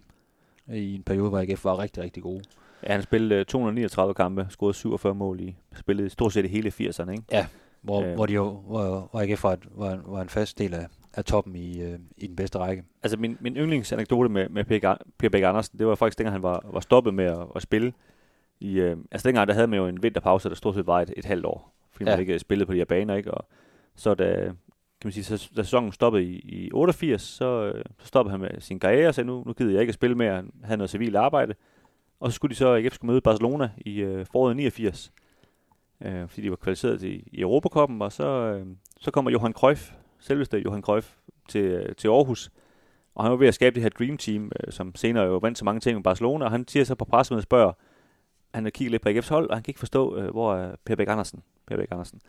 i 0.69 0.95
en 0.95 1.03
periode, 1.03 1.29
hvor 1.29 1.39
AGF 1.39 1.65
var 1.65 1.79
rigtig, 1.79 2.03
rigtig 2.03 2.23
gode. 2.23 2.43
Ja, 2.87 2.93
han 2.93 3.03
spillede 3.03 3.41
øh, 3.41 3.47
239 3.47 4.15
kampe, 4.15 4.47
scorede 4.51 4.75
47 4.75 5.15
mål 5.15 5.41
i, 5.41 5.57
spillede 5.77 6.11
stort 6.11 6.33
set 6.33 6.51
hele 6.51 6.69
80'erne, 6.81 7.11
ikke? 7.11 7.47
Hvor, 7.83 8.03
Øh. 8.03 8.09
øh. 8.09 8.15
hvor, 8.15 8.27
de 8.27 8.33
jo, 8.33 8.51
hvor, 8.51 9.09
hvor 9.11 9.21
AGF 9.21 9.45
var, 9.45 9.59
var, 9.71 9.91
en, 9.93 10.01
var 10.07 10.23
en 10.23 10.29
fast 10.29 10.59
del 10.59 10.75
af, 10.75 10.87
af 11.15 11.25
toppen 11.25 11.57
i, 11.57 11.83
øh, 11.83 11.99
i 12.17 12.27
den 12.27 12.37
bedste 12.37 12.59
række. 12.59 12.85
Altså 13.03 13.17
min, 13.19 13.37
min 13.41 13.57
yndlingsanekdote 13.57 14.29
med, 14.29 14.49
med 14.49 14.65
Per 14.65 14.97
Per 15.19 15.29
Bæk 15.29 15.43
Andersen, 15.43 15.79
det 15.79 15.87
var 15.87 15.95
faktisk 15.95 16.19
dengang 16.19 16.35
han 16.35 16.43
var, 16.43 16.61
var 16.73 16.81
stoppet 16.81 17.15
med 17.15 17.25
at, 17.25 17.47
at 17.57 17.63
spille. 17.63 17.93
I, 18.61 18.81
øh, 18.81 18.97
altså 19.11 19.29
dengang 19.29 19.49
der 19.49 19.55
havde 19.55 19.67
man 19.67 19.79
jo 19.79 19.87
en 19.87 20.03
vinterpause, 20.03 20.49
der 20.49 20.55
stort 20.55 20.75
set 20.75 20.87
var 20.87 21.01
et, 21.01 21.13
et 21.17 21.25
halvt 21.25 21.47
år, 21.47 21.73
fordi 21.93 22.05
man 22.05 22.15
Ja. 22.15 22.21
ikke 22.21 22.39
spillede 22.39 22.67
på 22.67 22.73
de 22.73 22.79
her 22.79 22.85
baner, 22.85 23.15
ikke? 23.15 23.31
Og 23.31 23.47
så 23.97 24.15
da, 24.15 24.53
kan 25.03 25.09
man 25.09 25.13
sige, 25.13 25.25
så, 25.25 25.51
da 25.57 25.63
sæsonen 25.63 25.93
stoppede 25.93 26.25
i, 26.25 26.39
i 26.39 26.71
88, 26.73 27.23
så, 27.23 27.73
øh, 27.75 27.85
så 27.99 28.07
stoppede 28.07 28.31
han 28.31 28.41
med 28.41 28.61
sin 28.61 28.81
karriere, 28.81 29.09
og 29.09 29.15
sagde, 29.15 29.27
nu, 29.27 29.43
nu 29.47 29.53
gider 29.53 29.73
jeg 29.73 29.81
ikke 29.81 29.91
at 29.91 29.95
spille 29.95 30.17
mere, 30.17 30.45
han 30.65 30.79
noget 30.79 30.91
civilt 30.91 31.17
arbejde. 31.17 31.55
Og 32.21 32.33
så 32.33 32.37
skulle 32.37 32.51
de 32.51 32.57
så, 32.57 32.75
AGF 32.75 32.95
skulle 32.95 33.11
møde 33.11 33.21
Barcelona 33.21 33.71
i 33.77 34.01
øh, 34.01 34.27
foråret 34.27 34.57
89, 34.57 35.13
øh, 36.05 36.29
fordi 36.29 36.43
de 36.43 36.51
var 36.51 36.57
kvalificeret 36.57 37.01
til, 37.01 37.25
i 37.27 37.41
Europakoppen, 37.41 38.03
og 38.03 38.13
så, 38.13 38.27
øh, 38.27 38.67
så 39.01 39.11
kommer 39.11 39.31
Johan 39.31 39.53
Cruyff, 39.53 39.93
selveste 40.19 40.59
Johan 40.59 40.83
Cruyff, 40.83 41.15
til, 41.49 41.65
øh, 41.65 41.95
til 41.97 42.09
Aarhus, 42.09 42.51
og 43.15 43.25
han 43.25 43.31
var 43.31 43.37
ved 43.37 43.49
at 43.49 43.55
skabe 43.55 43.75
det 43.75 43.83
her 43.83 43.91
Dream 43.91 44.17
Team, 44.17 44.53
øh, 44.61 44.73
som 44.73 44.95
senere 44.95 45.25
jo 45.25 45.37
vandt 45.37 45.59
så 45.59 45.65
mange 45.65 45.81
ting 45.81 45.97
med 45.97 46.03
Barcelona, 46.03 46.45
og 46.45 46.51
han 46.51 46.69
siger 46.69 46.85
så 46.85 46.95
på 46.95 47.05
pressemødet 47.05 47.41
og 47.41 47.43
spørger, 47.43 47.73
han 48.55 48.65
har 48.65 48.71
kigget 48.71 48.91
lidt 48.91 49.03
på 49.03 49.09
AGF's 49.09 49.29
hold, 49.29 49.51
og 49.51 49.57
han 49.57 49.63
kan 49.63 49.71
ikke 49.71 49.79
forstå, 49.79 50.17
øh, 50.17 50.31
hvor 50.31 50.55
er 50.55 50.77
Per 50.85 50.97
Bæk 50.97 51.09
Andersen. 51.09 51.43
Per 51.67 51.77
Bæk 51.77 51.89
Andersen. 51.91 52.21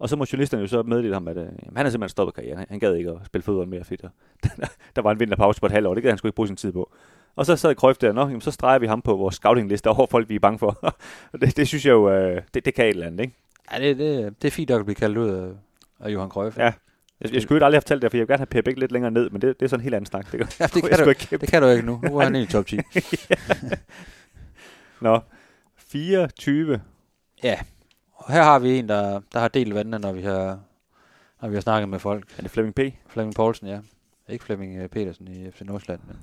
Og 0.00 0.08
så 0.08 0.16
må 0.16 0.26
journalisterne 0.32 0.60
jo 0.60 0.66
så 0.66 0.82
meddele 0.82 1.14
ham, 1.14 1.28
at 1.28 1.36
øh, 1.36 1.42
jamen, 1.42 1.76
han 1.76 1.86
har 1.86 1.90
simpelthen 1.90 2.08
stoppet 2.08 2.34
karrieren. 2.34 2.58
Han, 2.58 2.66
han 2.70 2.80
gad 2.80 2.94
ikke 2.94 3.10
at 3.10 3.16
spille 3.26 3.42
fodbold 3.42 3.68
mere, 3.68 3.84
fordi 3.84 4.02
der, 4.02 4.08
der 4.96 5.02
var 5.02 5.10
en 5.10 5.20
vinterpause 5.20 5.60
på 5.60 5.66
et 5.66 5.72
halvt 5.72 5.86
år. 5.86 5.94
Det 5.94 6.02
gad 6.02 6.10
han 6.10 6.18
sgu 6.18 6.28
ikke 6.28 6.36
bruge 6.36 6.46
sin 6.46 6.56
tid 6.56 6.72
på. 6.72 6.92
Og 7.36 7.46
så 7.46 7.56
sad 7.56 7.74
Cruyff 7.74 7.98
der, 7.98 8.12
Nå, 8.12 8.20
jamen, 8.20 8.40
så 8.40 8.50
streger 8.50 8.78
vi 8.78 8.86
ham 8.86 9.02
på 9.02 9.16
vores 9.16 9.34
scoutingliste 9.34 9.90
over 9.90 10.06
folk, 10.06 10.28
vi 10.28 10.34
er 10.34 10.38
bange 10.38 10.58
for. 10.58 10.78
og 11.32 11.40
det, 11.40 11.56
det, 11.56 11.68
synes 11.68 11.86
jeg 11.86 11.92
jo, 11.92 12.10
øh, 12.10 12.42
det, 12.54 12.64
det 12.64 12.74
kan 12.74 12.84
et 12.84 12.90
eller 12.90 13.06
andet, 13.06 13.20
ikke? 13.20 13.34
Ja, 13.72 13.78
det, 13.78 13.98
det, 13.98 14.42
det 14.42 14.48
er 14.48 14.52
fint 14.52 14.70
at 14.70 14.84
blive 14.84 14.94
kaldt 14.94 15.18
ud 15.18 15.28
af, 15.28 15.48
af 16.00 16.10
Johan 16.10 16.28
Cruyff. 16.28 16.58
Ja. 16.58 16.72
Jeg, 17.20 17.34
jeg 17.34 17.42
skulle 17.42 17.58
jo 17.58 17.64
aldrig 17.64 17.76
have 17.76 17.82
fortalt 17.82 18.02
det, 18.02 18.10
for 18.10 18.16
jeg 18.16 18.22
vil 18.22 18.28
gerne 18.28 18.38
have 18.38 18.46
Per 18.46 18.62
Bæk 18.62 18.78
lidt 18.78 18.92
længere 18.92 19.10
ned, 19.10 19.30
men 19.30 19.42
det, 19.42 19.60
det 19.60 19.66
er 19.66 19.68
sådan 19.68 19.80
en 19.80 19.84
helt 19.84 19.94
anden 19.94 20.06
snak. 20.06 20.32
Det, 20.32 20.40
kan, 20.40 20.48
ja 20.60 20.66
det, 20.66 20.84
kan 20.90 21.04
du, 21.04 21.08
ikke 21.08 21.38
det 21.38 21.48
kan 21.48 21.62
du 21.62 21.68
ikke 21.68 21.86
nu. 21.86 22.00
Nu 22.02 22.18
er 22.18 22.24
han 22.24 22.36
i 22.36 22.46
top 22.46 22.66
10. 22.66 22.78
Nå, 25.00 25.20
24. 25.76 26.80
Og 28.20 28.32
her 28.32 28.42
har 28.42 28.58
vi 28.58 28.78
en, 28.78 28.88
der, 28.88 29.20
der 29.32 29.40
har 29.40 29.48
delt 29.48 29.74
vandene, 29.74 29.98
når 29.98 30.12
vi 30.12 30.22
har, 30.22 30.60
når 31.42 31.48
vi 31.48 31.54
har 31.54 31.60
snakket 31.60 31.88
med 31.88 31.98
folk. 31.98 32.34
Er 32.38 32.42
det 32.42 32.50
Flemming 32.50 32.74
P? 32.74 32.80
Flemming 33.08 33.34
Poulsen, 33.34 33.66
ja. 33.66 33.80
Ikke 34.28 34.44
Flemming 34.44 34.76
øh, 34.76 34.88
Petersen 34.88 35.28
i 35.28 35.50
FC 35.50 35.60
Nordsjælland, 35.60 36.00
men 36.06 36.16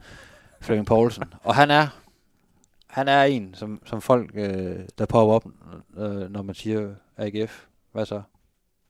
Flemming 0.62 0.88
Poulsen. 0.88 1.24
Og 1.44 1.56
han 1.56 1.72
er, 1.72 1.88
han 2.88 3.08
er 3.08 3.24
en, 3.24 3.54
som, 3.54 3.82
som 3.86 4.02
folk, 4.02 4.32
øh, 4.34 4.80
der 4.98 5.06
popper 5.06 5.36
op, 5.36 5.46
øh, 5.98 6.30
når 6.32 6.42
man 6.42 6.56
siger 6.56 6.96
AGF. 7.18 7.66
Hvad 7.92 8.06
så? 8.06 8.22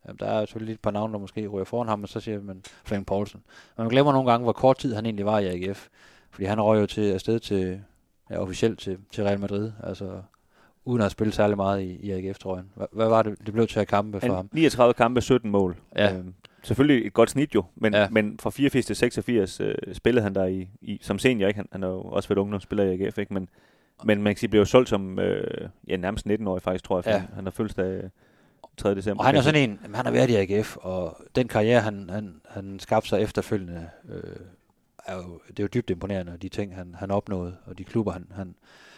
Jamen, 0.06 0.18
der 0.20 0.26
er 0.26 0.46
selvfølgelig 0.46 0.74
et 0.74 0.82
par 0.82 0.92
navne, 0.92 1.14
der 1.14 1.20
måske 1.20 1.48
ryger 1.48 1.66
foran 1.66 1.88
ham, 1.88 2.04
og 2.04 2.10
så 2.10 2.20
siger 2.20 2.42
man 2.42 2.64
Flemming 2.86 3.06
Poulsen. 3.06 3.44
Men 3.78 3.84
man 3.84 3.90
glemmer 3.90 4.12
nogle 4.12 4.32
gange, 4.32 4.44
hvor 4.44 4.54
kort 4.54 4.78
tid 4.78 4.96
han 4.96 5.06
egentlig 5.06 5.26
var 5.26 5.40
i 5.40 5.48
AGF. 5.48 5.88
Fordi 6.32 6.46
han 6.46 6.62
røg 6.62 6.82
jo 6.82 6.86
til, 6.86 7.12
afsted 7.12 7.40
til, 7.40 7.82
ja, 8.30 8.38
officielt 8.38 8.80
til, 8.80 8.98
til 9.12 9.24
Real 9.24 9.40
Madrid, 9.40 9.72
altså 9.84 10.22
uden 10.88 11.02
at 11.02 11.12
spille 11.12 11.34
særlig 11.34 11.58
meget 11.58 11.82
i, 11.82 12.00
i 12.02 12.12
AGF-trøjen. 12.12 12.66
Hvad, 12.92 13.08
var 13.08 13.24
det, 13.24 13.36
det 13.46 13.54
blev 13.54 13.68
til 13.68 13.80
at 13.80 13.88
kampe 13.88 14.20
for 14.20 14.34
ham? 14.34 14.50
39 14.54 14.94
kampe, 14.94 15.22
17 15.22 15.52
mål. 15.52 15.78
Ja. 15.96 16.16
Øhm, 16.16 16.34
selvfølgelig 16.64 17.08
et 17.08 17.14
godt 17.14 17.30
snit 17.30 17.56
jo, 17.56 17.64
men, 17.76 17.94
ja. 17.94 18.10
Men 18.10 18.40
fra 18.40 18.50
84 18.50 18.86
til 18.86 18.96
86 18.96 19.60
øh, 19.60 19.76
spillede 19.94 20.24
han 20.24 20.36
der 20.36 20.46
i, 20.46 20.70
i, 20.82 21.00
som 21.02 21.20
senior, 21.20 21.48
ikke? 21.48 21.58
Han, 21.58 21.68
han 21.72 21.82
har 21.82 21.90
jo 21.90 22.02
også 22.02 22.30
været 22.30 22.40
ungdomsspiller 22.40 22.84
i 22.86 23.02
AGF, 23.04 23.18
ikke? 23.18 23.34
Men, 23.34 23.50
men 24.04 24.24
man 24.24 24.34
kan 24.34 24.40
sige, 24.40 24.50
blev 24.50 24.62
jo 24.62 24.66
solgt 24.66 24.90
som 24.90 25.20
øh, 25.20 25.70
ja, 25.88 25.98
nærmest 25.98 26.28
19-årig 26.28 26.62
faktisk, 26.62 26.84
tror 26.84 26.98
jeg, 27.06 27.14
Ja. 27.14 27.24
han, 27.36 27.44
har 27.44 27.52
fødselsdag 27.52 28.04
øh, 28.04 28.10
3. 28.78 28.96
december. 28.96 29.22
Og 29.24 29.26
han 29.26 29.36
er 29.36 29.42
sådan 29.42 29.70
en, 29.70 29.80
han 29.96 30.06
har 30.06 30.12
været 30.12 30.30
i 30.30 30.36
AGF, 30.36 30.78
og 30.78 31.18
den 31.36 31.48
karriere, 31.48 31.82
han, 31.82 32.10
han, 32.10 32.42
han 32.50 32.80
skabte 32.80 33.10
sig 33.10 33.22
efterfølgende, 33.22 33.90
øh, 34.10 34.22
er 35.06 35.16
jo, 35.16 35.40
det 35.48 35.60
er 35.60 35.64
jo 35.64 35.68
dybt 35.74 35.90
imponerende, 35.90 36.38
de 36.42 36.50
ting, 36.50 36.76
han, 36.76 36.96
han 37.00 37.12
opnåede, 37.12 37.56
og 37.66 37.78
de 37.78 37.84
klubber, 37.84 38.12
han, 38.12 38.28
han, 38.36 38.56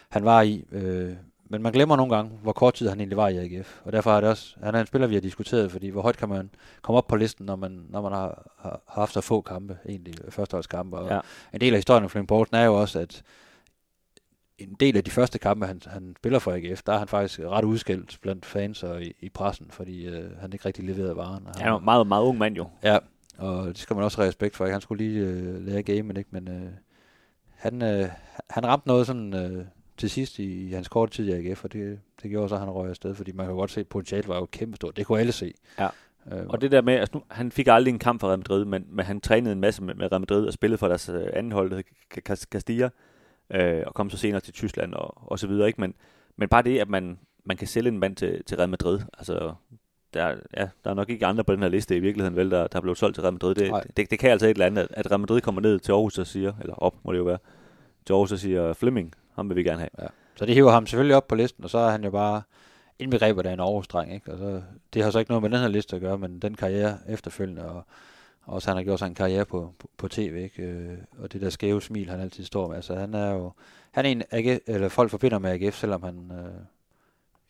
han 0.08 0.24
var 0.24 0.42
i. 0.42 0.64
Øh, 0.72 1.12
men 1.50 1.62
man 1.62 1.72
glemmer 1.72 1.96
nogle 1.96 2.14
gange, 2.16 2.30
hvor 2.42 2.52
kort 2.52 2.74
tid 2.74 2.88
han 2.88 3.00
egentlig 3.00 3.16
var 3.16 3.28
i 3.28 3.36
AGF. 3.36 3.80
Og 3.84 3.92
derfor 3.92 4.12
er 4.12 4.20
det 4.20 4.30
også, 4.30 4.56
han 4.62 4.74
er 4.74 4.80
en 4.80 4.86
spiller, 4.86 5.06
vi 5.06 5.14
har 5.14 5.20
diskuteret, 5.20 5.70
fordi 5.72 5.88
hvor 5.88 6.02
højt 6.02 6.16
kan 6.16 6.28
man 6.28 6.50
komme 6.82 6.98
op 6.98 7.06
på 7.08 7.16
listen, 7.16 7.46
når 7.46 7.56
man, 7.56 7.86
når 7.88 8.02
man 8.02 8.12
har, 8.12 8.52
har 8.58 8.80
har 8.88 9.00
haft 9.00 9.12
så 9.12 9.20
få 9.20 9.40
kampe, 9.40 9.78
egentlig 9.88 10.14
førsteholdskampe. 10.28 10.96
Og 10.98 11.08
Ja. 11.10 11.20
en 11.54 11.60
del 11.60 11.72
af 11.74 11.78
historien 11.78 12.04
om 12.04 12.10
Flemming 12.10 12.28
Poulsen 12.28 12.56
er 12.56 12.64
jo 12.64 12.74
også, 12.80 12.98
at 12.98 13.22
en 14.58 14.76
del 14.80 14.96
af 14.96 15.04
de 15.04 15.10
første 15.10 15.38
kampe, 15.38 15.66
han, 15.66 15.80
han 15.86 16.14
spiller 16.18 16.38
for 16.38 16.52
AGF, 16.52 16.82
der 16.82 16.92
er 16.92 16.98
han 16.98 17.08
faktisk 17.08 17.40
ret 17.40 17.64
udskilt 17.64 18.18
blandt 18.22 18.46
fans 18.46 18.82
og 18.82 19.02
i, 19.02 19.12
i 19.20 19.28
pressen, 19.28 19.66
fordi 19.70 20.06
øh, 20.06 20.30
han 20.40 20.52
ikke 20.52 20.64
rigtig 20.66 20.84
leverede 20.84 21.16
varen. 21.16 21.46
Og 21.46 21.52
Han 21.56 21.66
er 21.66 21.70
jo 21.70 21.78
en 21.78 21.84
meget, 21.84 22.06
meget 22.06 22.22
ung 22.24 22.38
mand 22.38 22.56
jo. 22.56 22.66
Ja, 22.82 22.98
og 23.38 23.66
det 23.66 23.78
skal 23.78 23.96
man 23.96 24.04
også 24.04 24.16
have 24.18 24.28
respekt 24.28 24.56
for. 24.56 24.64
Ikke? 24.64 24.72
Han 24.72 24.80
skulle 24.80 25.04
lige 25.04 25.20
øh, 25.26 25.66
lære 25.66 25.82
gamen, 25.82 26.16
ikke? 26.16 26.28
men 26.32 26.48
øh, 26.48 26.70
han, 27.56 27.82
øh, 27.82 28.08
han 28.50 28.66
ramte 28.66 28.88
noget 28.88 29.06
sådan 29.06 29.34
øh, 29.34 29.64
til 30.00 30.10
sidst 30.10 30.38
i, 30.38 30.68
i 30.68 30.72
hans 30.72 30.88
korte 30.88 31.12
tid 31.12 31.28
i 31.28 31.48
AGF, 31.48 31.64
og 31.64 31.72
det, 31.72 32.00
det 32.22 32.30
gjorde 32.30 32.48
så, 32.48 32.54
at 32.54 32.60
han 32.60 32.70
røg 32.70 32.88
afsted, 32.90 33.14
fordi 33.14 33.32
man 33.32 33.46
kan 33.46 33.54
godt 33.54 33.70
se, 33.70 33.80
at 33.80 33.86
potentialet 33.88 34.28
var 34.28 34.36
jo 34.36 34.46
kæmpe 34.52 34.76
stort. 34.76 34.96
Det 34.96 35.06
kunne 35.06 35.20
alle 35.20 35.32
se. 35.32 35.54
Ja. 35.78 35.88
Øh, 36.32 36.46
Og 36.48 36.60
det 36.60 36.70
der 36.70 36.82
med, 36.82 36.94
altså 36.94 37.10
nu, 37.16 37.22
han 37.30 37.52
fik 37.52 37.66
aldrig 37.68 37.92
en 37.92 37.98
kamp 37.98 38.20
for 38.20 38.28
Real 38.28 38.38
Madrid, 38.38 38.64
men, 38.64 38.84
men 38.88 39.04
han 39.04 39.20
trænede 39.20 39.52
en 39.52 39.60
masse 39.60 39.82
med, 39.82 39.94
med 39.94 40.12
Real 40.12 40.20
Madrid 40.20 40.46
og 40.46 40.52
spillede 40.52 40.78
for 40.78 40.88
deres 40.88 41.08
øh, 41.08 41.26
anden 41.32 41.52
hold, 41.52 41.70
der 41.70 41.82
Castilla, 42.50 42.88
øh, 43.50 43.82
og 43.86 43.94
kom 43.94 44.10
så 44.10 44.16
senere 44.16 44.40
til 44.40 44.54
Tyskland 44.54 44.94
og, 44.94 45.30
og 45.32 45.38
så 45.38 45.46
videre. 45.46 45.66
Ikke? 45.66 45.80
Men, 45.80 45.94
men 46.36 46.48
bare 46.48 46.62
det, 46.62 46.78
at 46.78 46.88
man, 46.88 47.18
man 47.44 47.56
kan 47.56 47.66
sælge 47.68 47.88
en 47.88 47.98
mand 47.98 48.16
til, 48.16 48.44
til 48.44 48.56
Real 48.56 48.68
Madrid, 48.68 49.00
altså 49.18 49.54
der, 50.14 50.22
er- 50.24 50.36
ja, 50.56 50.68
der 50.84 50.90
er 50.90 50.94
nok 50.94 51.10
ikke 51.10 51.26
andre 51.26 51.44
på 51.44 51.52
den 51.52 51.62
her 51.62 51.68
liste 51.68 51.96
i 51.96 52.00
virkeligheden, 52.00 52.36
vel, 52.36 52.50
der, 52.50 52.66
der 52.66 52.76
er 52.76 52.80
blevet 52.80 52.98
solgt 52.98 53.14
til 53.14 53.22
Real 53.22 53.32
Madrid. 53.32 53.54
Nej. 53.56 53.80
Det, 53.80 53.96
det, 53.96 54.10
det 54.10 54.18
kan 54.18 54.30
altså 54.30 54.46
et 54.46 54.50
eller 54.50 54.66
andet, 54.66 54.82
at- 54.82 54.88
at 54.92 55.10
Real 55.10 55.20
Madrid 55.20 55.40
kommer 55.40 55.60
ned 55.60 55.78
til 55.78 55.92
Aarhus 55.92 56.18
og 56.18 56.26
siger, 56.26 56.52
eller 56.60 56.74
op 56.74 56.94
må 57.04 57.12
det 57.12 57.18
jo 57.18 57.24
være, 57.24 57.38
til 58.06 58.12
Aarhus 58.12 58.32
og 58.32 58.38
siger, 58.38 58.72
Fleming, 58.72 59.12
ham 59.40 59.48
vil 59.48 59.56
vi 59.56 59.62
gerne 59.62 59.80
have. 59.80 60.08
Så 60.34 60.46
det 60.46 60.54
hiver 60.54 60.70
ham 60.70 60.86
selvfølgelig 60.86 61.16
op 61.16 61.28
på 61.28 61.34
listen, 61.34 61.64
og 61.64 61.70
så 61.70 61.78
er 61.78 61.90
han 61.90 62.04
jo 62.04 62.10
bare 62.10 62.42
indbegrebet 62.98 63.46
af 63.46 63.52
en 63.52 63.60
Aarhus-dreng, 63.60 64.14
ikke? 64.14 64.32
Og 64.32 64.38
så, 64.38 64.62
det 64.94 65.02
har 65.02 65.10
så 65.10 65.18
ikke 65.18 65.30
noget 65.30 65.42
med 65.42 65.50
den 65.50 65.60
her 65.60 65.68
liste 65.68 65.96
at 65.96 66.02
gøre, 66.02 66.18
men 66.18 66.38
den 66.38 66.54
karriere 66.54 66.98
efterfølgende, 67.08 67.68
og, 67.68 67.84
og 68.42 68.54
også 68.54 68.68
han 68.68 68.76
har 68.76 68.84
gjort 68.84 68.98
sig 68.98 69.06
en 69.06 69.14
karriere 69.14 69.44
på, 69.44 69.74
på, 69.78 69.90
på 69.96 70.08
tv, 70.08 70.36
ikke? 70.44 70.62
Øh, 70.62 70.98
og 71.18 71.32
det 71.32 71.40
der 71.40 71.50
skæve 71.50 71.82
smil, 71.82 72.10
han 72.10 72.20
altid 72.20 72.44
står 72.44 72.68
med. 72.68 72.76
Altså, 72.76 72.94
han 72.94 73.14
er 73.14 73.30
jo, 73.30 73.52
han 73.90 74.06
er 74.06 74.10
en, 74.10 74.22
AGF, 74.30 74.58
eller 74.66 74.88
folk 74.88 75.10
forbinder 75.10 75.38
med 75.38 75.50
AGF, 75.50 75.76
selvom 75.76 76.02
han, 76.02 76.30
øh, 76.32 76.60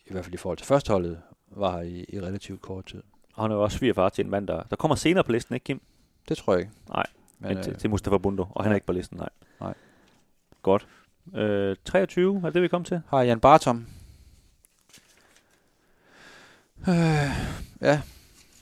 i 0.06 0.12
hvert 0.12 0.24
fald 0.24 0.34
i 0.34 0.38
forhold 0.38 0.58
til 0.58 0.66
førsteholdet, 0.66 1.20
var 1.50 1.76
her 1.76 1.82
i, 1.82 2.04
i 2.08 2.20
relativt 2.20 2.60
kort 2.60 2.86
tid. 2.86 3.02
Og 3.34 3.44
han 3.44 3.50
er 3.50 3.54
jo 3.54 3.62
også 3.62 3.78
svigerfar 3.78 4.08
til 4.08 4.24
en 4.24 4.30
mand, 4.30 4.46
der, 4.46 4.62
der 4.62 4.76
kommer 4.76 4.94
senere 4.94 5.24
på 5.24 5.32
listen, 5.32 5.54
ikke 5.54 5.64
Kim? 5.64 5.80
Det 6.28 6.36
tror 6.36 6.52
jeg 6.52 6.60
ikke. 6.60 6.72
Nej, 6.88 7.06
Men, 7.38 7.54
Men, 7.54 7.62
til, 7.62 7.72
øh, 7.72 7.78
til 7.78 7.90
Mustafa 7.90 8.18
Bundo, 8.18 8.46
og 8.50 8.64
han 8.64 8.70
ja. 8.70 8.72
er 8.72 8.74
ikke 8.74 8.86
på 8.86 8.92
listen, 8.92 9.16
nej. 9.18 9.28
Nej. 9.60 9.74
Godt. 10.62 10.86
Øh, 11.36 11.76
23 11.84 12.42
er 12.44 12.50
det, 12.50 12.62
vi 12.62 12.68
kom 12.68 12.84
til. 12.84 13.00
har 13.08 13.22
Jan 13.22 13.40
Bartom. 13.40 13.86
Øh, 16.88 16.94
ja, 17.80 18.00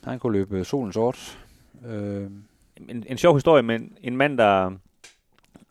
han 0.04 0.18
kunne 0.18 0.32
løbe 0.38 0.64
solen 0.64 0.92
sort. 0.92 1.38
Øh, 1.86 2.30
En, 2.88 3.04
en 3.08 3.18
sjov 3.18 3.34
historie 3.36 3.62
med 3.62 3.80
en, 4.00 4.16
mand, 4.16 4.38
der... 4.38 4.70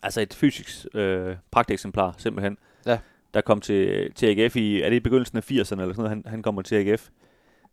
Altså 0.02 0.20
et 0.20 0.34
fysisk 0.34 0.86
øh, 0.94 1.36
pragteksemplar, 1.50 2.14
simpelthen. 2.18 2.58
Ja. 2.86 2.98
Der 3.34 3.40
kom 3.40 3.60
til, 3.60 4.12
til 4.14 4.26
AGF 4.26 4.56
i... 4.56 4.82
Er 4.82 4.88
det 4.88 4.96
i 4.96 5.00
begyndelsen 5.00 5.38
af 5.38 5.50
80'erne 5.50 5.54
eller 5.54 5.64
sådan 5.74 5.94
noget, 5.96 6.08
han, 6.10 6.22
han 6.26 6.42
kommer 6.42 6.62
til 6.62 6.74
AGF. 6.76 7.08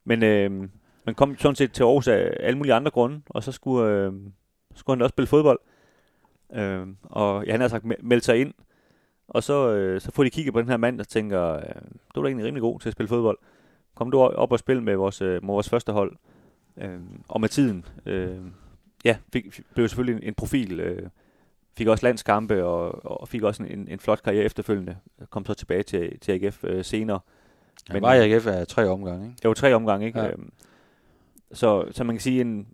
Men 0.04 0.24
øh, 0.24 0.52
man 1.06 1.16
kom 1.16 1.38
sådan 1.38 1.56
set 1.56 1.72
til 1.74 1.84
Aarhus 1.84 2.08
af 2.08 2.38
alle 2.40 2.58
mulige 2.58 2.74
andre 2.74 2.92
grunde, 2.92 3.22
og 3.30 3.44
så 3.44 3.52
skulle, 3.52 3.90
øh, 3.92 4.14
skulle 4.76 4.96
han 4.98 5.02
også 5.02 5.14
spille 5.14 5.28
fodbold. 5.28 5.60
Øh, 6.56 6.88
og 7.04 7.46
ja, 7.46 7.52
han 7.52 7.62
har 7.62 7.68
sagt, 7.68 7.86
mel- 7.86 8.04
melde 8.06 8.24
sig 8.24 8.42
ind. 8.42 8.54
Og 9.28 9.44
så, 9.44 9.70
øh, 9.70 10.02
så 10.02 10.12
får 10.12 10.24
de 10.24 10.30
kigget 10.30 10.54
på 10.54 10.62
den 10.62 10.70
her 10.70 10.78
mand, 10.78 11.00
og 11.00 11.08
tænker, 11.08 11.42
øh, 11.56 11.62
du 12.16 12.20
er 12.20 12.24
da 12.24 12.28
egentlig 12.28 12.46
rimelig 12.46 12.62
god 12.62 12.80
til 12.80 12.90
at 12.90 12.94
spille 12.94 13.08
fodbold. 13.08 13.38
Kom 13.96 14.12
du 14.12 14.20
op 14.20 14.52
og 14.52 14.60
spil 14.60 14.82
med 14.82 14.96
vores, 14.96 15.22
øh, 15.22 15.44
med 15.44 15.54
vores 15.54 15.70
første 15.70 15.92
hold. 15.92 16.16
Øh, 16.78 17.00
og 17.28 17.42
med 17.42 17.50
tiden, 17.50 17.86
øh, 18.06 18.38
ja, 19.06 19.18
fik, 19.34 19.62
blev 19.74 19.88
selvfølgelig 19.88 20.22
en, 20.24 20.28
en 20.28 20.34
profil. 20.34 20.80
Øh, 20.80 21.10
fik 21.78 21.88
også 21.88 22.06
landskampe 22.06 22.66
og, 22.66 23.06
og 23.20 23.28
fik 23.28 23.44
også 23.44 23.64
en, 23.64 23.88
en 23.88 24.00
flot 24.00 24.22
karriere 24.24 24.44
efterfølgende. 24.46 24.98
Kom 25.30 25.46
så 25.46 25.54
tilbage 25.54 25.84
til, 25.84 26.20
til 26.20 26.32
AGF 26.32 26.64
øh, 26.64 26.86
senere. 26.86 27.20
han 27.88 27.94
Men- 27.96 28.02
var 28.04 28.14
i 28.14 28.32
AGF 28.34 28.48
af 28.48 28.68
tre 28.68 28.88
omgange, 28.88 29.28
ikke? 29.30 29.48
Var 29.48 29.54
tre 29.54 29.74
omgange, 29.74 30.08
ikke? 30.08 30.20
Ja. 30.20 30.30
Øhm, 30.32 30.52
så, 31.52 31.86
så 31.92 32.04
man 32.04 32.16
kan 32.16 32.22
sige, 32.22 32.42
en, 32.42 32.68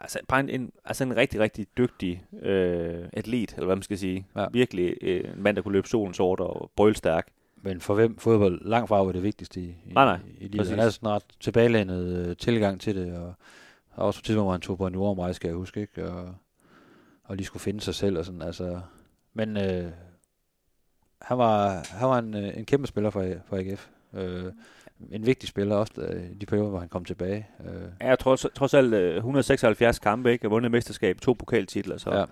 altså, 0.00 0.18
bare 0.28 0.40
en, 0.40 0.48
en, 0.48 0.72
altså 0.84 1.04
en 1.04 1.16
rigtig, 1.16 1.40
rigtig 1.40 1.66
dygtig 1.78 2.24
øh, 2.42 3.08
atlet, 3.12 3.52
eller 3.52 3.66
hvad 3.66 3.76
man 3.76 3.82
skal 3.82 3.98
sige. 3.98 4.26
Ja. 4.36 4.46
Virkelig 4.52 4.94
øh, 5.02 5.34
en 5.36 5.42
mand, 5.42 5.56
der 5.56 5.62
kunne 5.62 5.72
løbe 5.72 5.88
solen 5.88 6.14
sort 6.14 6.40
og 6.40 6.70
brølstærk. 6.76 7.28
Men 7.62 7.80
for 7.80 7.94
hvem 7.94 8.18
fodbold 8.18 8.64
langt 8.64 8.88
fra 8.88 9.04
var 9.04 9.12
det 9.12 9.22
vigtigste 9.22 9.60
i, 9.60 9.64
i, 9.64 9.92
Nej, 9.92 10.04
nej, 10.04 10.18
i 10.38 10.48
livet. 10.48 10.68
Han 10.68 10.78
havde 10.78 10.92
sådan 10.92 11.08
ret 11.08 11.24
tilbagelænet 11.40 12.28
øh, 12.28 12.36
tilgang 12.36 12.80
til 12.80 12.96
det, 12.96 13.16
og, 13.16 13.34
og 13.90 14.06
også 14.06 14.18
på 14.18 14.20
et 14.20 14.24
tidspunkt, 14.24 14.44
hvor 14.44 14.52
han 14.52 14.60
tog 14.60 14.78
på 14.78 14.86
en 14.86 14.94
jordomrejse, 14.94 15.34
skal 15.34 15.48
jeg 15.48 15.56
huske, 15.56 15.80
ikke? 15.80 16.10
Og, 16.10 16.34
og 17.24 17.36
lige 17.36 17.46
skulle 17.46 17.60
finde 17.60 17.80
sig 17.80 17.94
selv 17.94 18.18
og 18.18 18.24
sådan, 18.24 18.42
altså. 18.42 18.80
Men 19.34 19.56
øh, 19.56 19.90
han 21.22 21.38
var, 21.38 21.86
han 21.90 22.08
var 22.08 22.18
en, 22.18 22.34
øh, 22.34 22.56
en 22.56 22.64
kæmpe 22.64 22.86
spiller 22.86 23.10
for, 23.10 23.26
for 23.46 23.56
AGF. 23.56 23.88
Øh, 24.14 24.52
en 25.12 25.26
vigtig 25.26 25.48
spiller 25.48 25.76
også 25.76 25.92
øh, 26.00 26.30
i 26.30 26.34
de 26.34 26.46
perioder, 26.46 26.70
hvor 26.70 26.78
han 26.80 26.88
kom 26.88 27.04
tilbage. 27.04 27.48
Øh, 27.64 27.82
Ja, 28.00 28.08
jeg 28.08 28.18
tror 28.18 28.36
trods 28.36 28.74
alt 28.74 28.94
øh, 28.94 29.16
176 29.16 29.98
kampe, 29.98 30.32
ikke? 30.32 30.48
Vundet 30.48 30.70
mesterskab, 30.70 31.20
to 31.20 31.32
pokaltitler, 31.32 31.96
så, 31.98 32.10
Ja. 32.14 32.24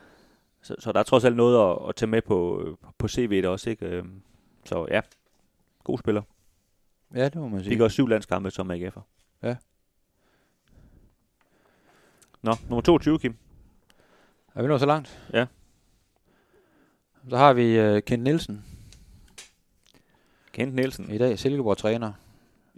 så, 0.63 0.75
så 0.79 0.93
der 0.93 0.99
er 1.01 1.03
trods 1.05 1.25
alt 1.25 1.37
noget 1.37 1.71
at, 1.71 1.89
at 1.89 1.97
tage 1.97 2.11
med 2.11 2.23
på, 2.23 2.63
øh, 2.63 2.77
på 2.99 3.07
CV'et 3.07 3.47
også, 3.47 3.71
ikke? 3.71 4.05
Så 4.65 4.87
ja, 4.91 5.01
god 5.85 5.99
spiller. 5.99 6.23
ja, 7.15 7.25
det 7.25 7.35
må 7.37 7.49
man 7.49 7.61
sige. 7.61 7.71
Fik 7.71 7.81
også 7.81 7.95
syv 7.95 8.07
landskampe 8.07 8.51
som 8.51 8.71
AGF'er. 8.71 9.01
Ja. 9.43 9.57
Nå, 12.43 12.53
nummer 12.69 12.81
22, 12.81 13.19
Kim. 13.19 13.37
Er 14.55 14.63
vi 14.63 14.69
nået 14.69 14.81
så 14.81 14.87
langt? 14.87 15.29
Ja. 15.33 15.47
Så 17.31 17.37
har 17.37 17.53
vi 17.53 17.79
øh, 17.79 18.03
Kent 18.03 18.23
Nielsen 18.23 18.65
Kent 20.53 20.75
Nielsen. 20.75 21.11
i 21.11 21.19
dag, 21.19 21.39
Silkeborg-træner. 21.39 22.13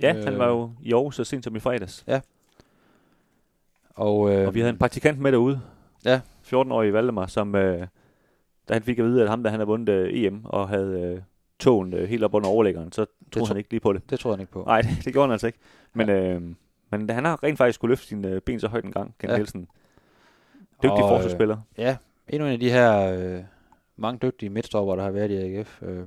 Ja, 0.02 0.16
Øh. 0.16 0.24
han 0.24 0.38
var 0.38 0.48
jo 0.48 0.70
i 0.82 0.92
Aarhus 0.92 1.16
så 1.16 1.24
sent 1.24 1.44
som 1.44 1.56
i 1.56 1.60
fredags. 1.60 2.04
Og, 3.94 4.32
øh, 4.34 4.46
Og 4.46 4.54
vi 4.54 4.60
havde 4.60 4.70
en 4.72 4.78
praktikant 4.78 5.18
med 5.18 5.32
derude. 5.32 5.60
Ja. 6.04 6.20
14-årig 6.42 6.92
Valdemar, 6.92 7.26
som 7.26 7.54
øh, 7.54 7.86
da 8.68 8.72
han 8.72 8.82
fik 8.82 8.98
at 8.98 9.04
vide, 9.04 9.22
at 9.22 9.28
ham 9.28 9.42
der 9.42 9.50
han 9.50 9.60
havde 9.60 9.66
vundet 9.66 9.88
øh, 9.92 10.10
EM 10.24 10.44
og 10.44 10.68
havde 10.68 11.00
øh, 11.00 11.22
togen 11.58 11.94
øh, 11.94 12.08
helt 12.08 12.24
op 12.24 12.34
under 12.34 12.48
overlæggeren, 12.48 12.92
så 12.92 13.04
troede 13.32 13.46
tro- 13.46 13.52
han 13.52 13.56
ikke 13.56 13.70
lige 13.70 13.80
på 13.80 13.92
det. 13.92 14.10
Det 14.10 14.20
tror 14.20 14.32
jeg 14.32 14.40
ikke 14.40 14.52
på. 14.52 14.62
Nej, 14.66 14.80
det, 14.82 14.90
det 15.04 15.12
gjorde 15.12 15.26
han 15.26 15.32
altså 15.32 15.46
ikke. 15.46 15.58
Men, 15.94 16.08
øh, 16.08 16.42
men 16.90 17.10
han 17.10 17.24
har 17.24 17.42
rent 17.44 17.58
faktisk 17.58 17.74
skulle 17.74 17.90
løfte 17.92 18.06
sine 18.06 18.28
øh, 18.28 18.40
ben 18.40 18.60
så 18.60 18.68
højt 18.68 18.84
en 18.84 18.92
gang, 18.92 19.14
Ken 19.18 19.28
Ja. 19.28 19.32
ja. 19.34 19.38
Nielsen. 19.38 19.68
Dygtig 20.82 20.90
Og, 20.90 20.98
øh, 20.98 21.08
forsvarsspiller. 21.08 21.56
Ja, 21.78 21.96
endnu 22.28 22.46
en 22.46 22.52
af 22.52 22.60
de 22.60 22.70
her 22.70 23.12
øh, 23.18 23.42
mange 23.96 24.18
dygtige 24.22 24.50
midtstopper, 24.50 24.96
der 24.96 25.02
har 25.02 25.10
været 25.10 25.30
i 25.30 25.36
AGF. 25.36 25.82
Øh, 25.82 26.04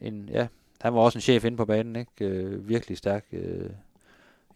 en, 0.00 0.28
ja, 0.32 0.46
han 0.80 0.94
var 0.94 1.00
også 1.00 1.18
en 1.18 1.22
chef 1.22 1.44
inde 1.44 1.56
på 1.56 1.64
banen, 1.64 1.96
ikke? 1.96 2.10
Øh, 2.24 2.68
virkelig 2.68 2.98
stærk, 2.98 3.24
øh, 3.32 3.70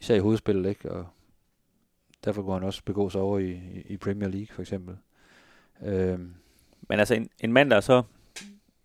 især 0.00 0.14
i 0.14 0.18
hovedspillet, 0.18 0.68
ikke? 0.68 0.92
Og 0.92 1.06
derfor 2.24 2.42
kunne 2.42 2.54
han 2.54 2.62
også 2.62 2.82
begå 2.84 3.10
sig 3.10 3.20
over 3.20 3.38
i, 3.38 3.60
i, 3.86 3.96
Premier 3.96 4.28
League, 4.28 4.54
for 4.54 4.62
eksempel. 4.62 4.96
Øh, 5.84 6.18
Men 6.88 6.98
altså 6.98 7.14
en, 7.14 7.28
en 7.40 7.52
mand, 7.52 7.70
der 7.70 7.80
så 7.80 8.02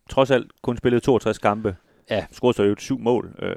trods 0.09 0.31
alt 0.31 0.51
kun 0.61 0.77
spillede 0.77 0.99
62 0.99 1.37
kampe, 1.37 1.75
Ja. 2.09 2.25
scorede 2.31 2.55
så 2.55 2.63
jo 2.63 2.71
et 2.71 2.81
syv 2.81 2.99
mål. 2.99 3.35
Øh, 3.39 3.55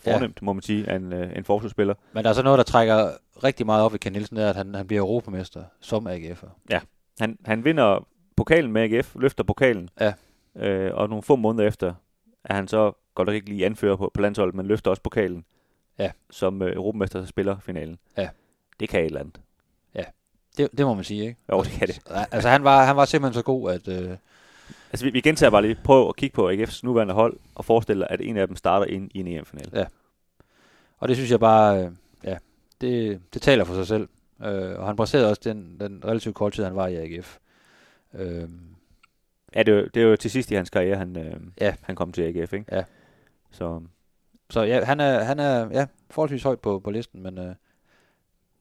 fornemt, 0.00 0.38
ja. 0.42 0.44
må 0.44 0.52
man 0.52 0.62
sige, 0.62 0.88
af 0.90 0.96
en, 0.96 1.12
øh, 1.12 1.36
en 1.36 1.44
forsvarsspiller. 1.44 1.94
men 2.12 2.24
der 2.24 2.30
er 2.30 2.34
så 2.34 2.42
noget, 2.42 2.58
der 2.58 2.64
trækker 2.64 3.10
rigtig 3.44 3.66
meget 3.66 3.84
op 3.84 3.94
i 3.94 3.98
Ken 3.98 4.12
Nielsen, 4.12 4.36
er, 4.36 4.50
at 4.50 4.56
han, 4.56 4.74
han 4.74 4.86
bliver 4.86 5.02
europamester 5.02 5.64
som 5.80 6.06
AGF'er. 6.06 6.78
Han, 7.20 7.38
han 7.44 7.64
vinder 7.64 8.06
pokalen 8.36 8.72
med 8.72 8.82
AGF, 8.82 9.16
løfter 9.16 9.44
pokalen. 9.44 9.88
Ja. 10.00 10.12
Øh, 10.56 10.94
og 10.94 11.08
nogle 11.08 11.22
få 11.22 11.36
måneder 11.36 11.68
efter 11.68 11.94
er 12.44 12.54
han 12.54 12.68
så 12.68 12.92
godt 13.20 13.28
nok 13.28 13.34
ikke 13.34 13.48
lige 13.48 13.66
anfører 13.66 13.96
på, 13.96 14.10
på 14.14 14.20
landsholdet, 14.20 14.54
men 14.54 14.66
løfter 14.66 14.90
også 14.90 15.02
pokalen. 15.02 15.44
Ja. 15.98 16.10
Som 16.30 16.62
øh, 16.62 16.72
europamester 16.76 17.24
spiller 17.24 17.58
finalen. 17.58 17.98
Ja. 18.16 18.28
Det 18.80 18.88
kan 18.88 19.00
et 19.00 19.06
eller 19.06 19.20
andet. 19.20 19.40
Det, 20.56 20.68
det 20.78 20.86
må 20.86 20.94
man 20.94 21.04
sige, 21.04 21.22
ikke? 21.22 21.36
Jo, 21.52 21.62
det 21.62 21.70
kan 21.70 21.88
det. 21.88 22.00
Altså, 22.32 22.48
han 22.48 22.64
var, 22.64 22.84
han 22.84 22.96
var 22.96 23.04
simpelthen 23.04 23.34
så 23.40 23.42
god, 23.44 23.70
at... 23.72 23.88
Øh, 23.88 24.16
Altså, 24.92 25.04
vi, 25.06 25.10
vi 25.10 25.20
gentager 25.20 25.50
bare 25.50 25.62
lige. 25.62 25.78
Prøv 25.84 26.08
at 26.08 26.16
kigge 26.16 26.34
på 26.34 26.50
AGF's 26.50 26.80
nuværende 26.82 27.14
hold, 27.14 27.36
og 27.54 27.64
forestil 27.64 27.98
dig, 27.98 28.06
at 28.10 28.20
en 28.20 28.36
af 28.36 28.46
dem 28.46 28.56
starter 28.56 28.86
ind 28.86 29.10
i 29.14 29.20
en 29.20 29.26
EM-finale. 29.26 29.70
Og 30.98 31.08
det 31.08 31.16
synes 31.16 31.30
jeg 31.30 31.40
bare, 31.40 31.84
øh, 31.84 31.90
ja, 32.24 32.36
det, 32.80 33.20
det 33.34 33.42
taler 33.42 33.64
for 33.64 33.74
sig 33.74 33.86
selv. 33.86 34.08
Øh, 34.44 34.78
og 34.78 34.86
han 34.86 34.96
braserede 34.96 35.28
også 35.30 35.40
den, 35.44 35.76
den 35.80 36.02
relativt 36.04 36.34
korte 36.34 36.56
tid, 36.56 36.64
han 36.64 36.76
var 36.76 36.86
i 36.86 36.96
AGF. 36.96 37.38
Øh, 38.14 38.48
Ja, 39.54 39.62
det 39.62 39.72
er, 39.74 39.76
jo, 39.78 39.88
det 39.94 40.02
er 40.02 40.06
jo 40.06 40.16
til 40.16 40.30
sidst 40.30 40.50
i 40.50 40.54
hans 40.54 40.70
karriere, 40.70 40.96
han, 40.96 41.16
øh, 41.16 41.36
Ja. 41.60 41.74
han 41.80 41.96
kom 41.96 42.12
til 42.12 42.22
AGF, 42.22 42.52
ikke? 42.52 42.76
Ja. 42.76 42.82
Så 43.50 43.80
så 44.50 44.60
ja, 44.62 44.84
han 44.84 45.00
er, 45.00 45.24
han 45.24 45.38
er 45.38 45.68
ja, 45.72 45.86
forholdsvis 46.10 46.42
højt 46.42 46.60
på, 46.60 46.78
på 46.78 46.90
listen, 46.90 47.22
men 47.22 47.38
øh, 47.38 47.54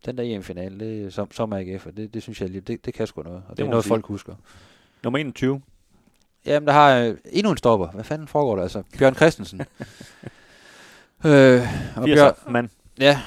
den 0.06 0.18
der 0.18 0.24
EM-finale, 0.24 0.80
det, 0.80 1.14
som, 1.14 1.32
som 1.32 1.54
AGF, 1.54 1.88
det, 1.98 2.14
det 2.14 2.22
synes 2.24 2.42
jeg, 2.42 2.50
lige- 2.50 2.62
det, 2.62 2.86
det 2.86 2.94
kan 2.94 3.08
sgu 3.08 3.22
noget. 3.22 3.38
Og 3.38 3.50
det, 3.50 3.58
det 3.58 3.66
er 3.66 3.70
noget, 3.70 3.84
sige. 3.84 3.92
folk 3.92 4.06
husker. 4.06 4.36
nummer 5.04 5.20
21. 5.20 5.62
Jamen, 6.46 6.68
der 6.68 6.74
har 6.74 6.96
øh, 6.98 7.18
endnu 7.26 7.52
en 7.52 7.58
stopper. 7.58 7.88
Hvad 7.88 8.04
fanden 8.04 8.28
foregår 8.28 8.56
der 8.56 8.64
altså? 8.64 8.84
Bjørn 9.00 9.16
Christensen. 9.16 9.62
øh, 11.26 11.62
og 11.96 12.04
80'er 12.04 12.50
mand. 12.50 12.70
Ja, 13.00 13.22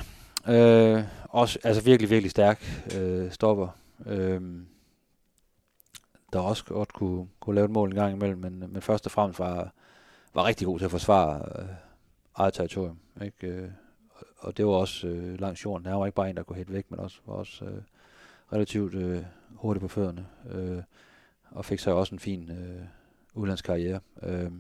øh, 0.49 1.05
også, 1.29 1.59
altså 1.65 1.83
virkelig, 1.83 2.11
virkelig 2.11 2.31
stærk 2.31 2.85
øh, 2.97 3.33
stopper. 3.33 3.69
Øh, 4.07 4.41
der 6.33 6.39
også 6.39 6.65
godt 6.65 6.93
kunne, 6.93 7.29
kunne 7.41 7.55
lave 7.55 7.65
et 7.65 7.71
mål 7.71 7.89
en 7.89 7.95
gang 7.95 8.13
imellem, 8.15 8.39
men, 8.39 8.59
men 8.73 8.83
først 8.83 9.07
og 9.07 9.13
fremmest 9.13 9.39
var, 9.39 9.73
var 10.35 10.45
rigtig 10.45 10.67
god 10.67 10.79
til 10.79 10.85
at 10.85 10.91
forsvare 10.91 11.43
øh, 11.63 11.69
eget 12.35 12.55
territorium. 12.55 12.99
Ikke? 13.25 13.47
Øh, 13.47 13.69
og- 14.39 14.57
det 14.57 14.67
var 14.67 14.73
også 14.73 15.07
øh, 15.07 15.41
langs 15.41 15.65
jorden. 15.65 15.87
Han 15.87 15.97
var 15.99 16.07
ikke 16.07 16.17
bare 16.17 16.31
en, 16.31 16.37
der 16.37 16.43
kunne 16.43 16.57
hætte 16.57 16.73
væk, 16.73 16.91
men 16.91 17.01
også 17.01 17.19
var 17.27 17.35
også 17.35 17.65
øh, 17.65 17.83
relativt 18.53 18.95
øh, 18.95 19.23
hurtigt 19.55 19.81
på 19.83 19.89
fødderne. 19.89 20.27
Øh, 20.51 20.83
og 21.51 21.65
fik 21.65 21.79
så 21.79 21.91
også 21.91 22.15
en 22.15 22.19
fin 22.19 22.51
øh, 22.51 22.83
udlandskarriere. 23.35 24.01
Øh, 24.23 24.51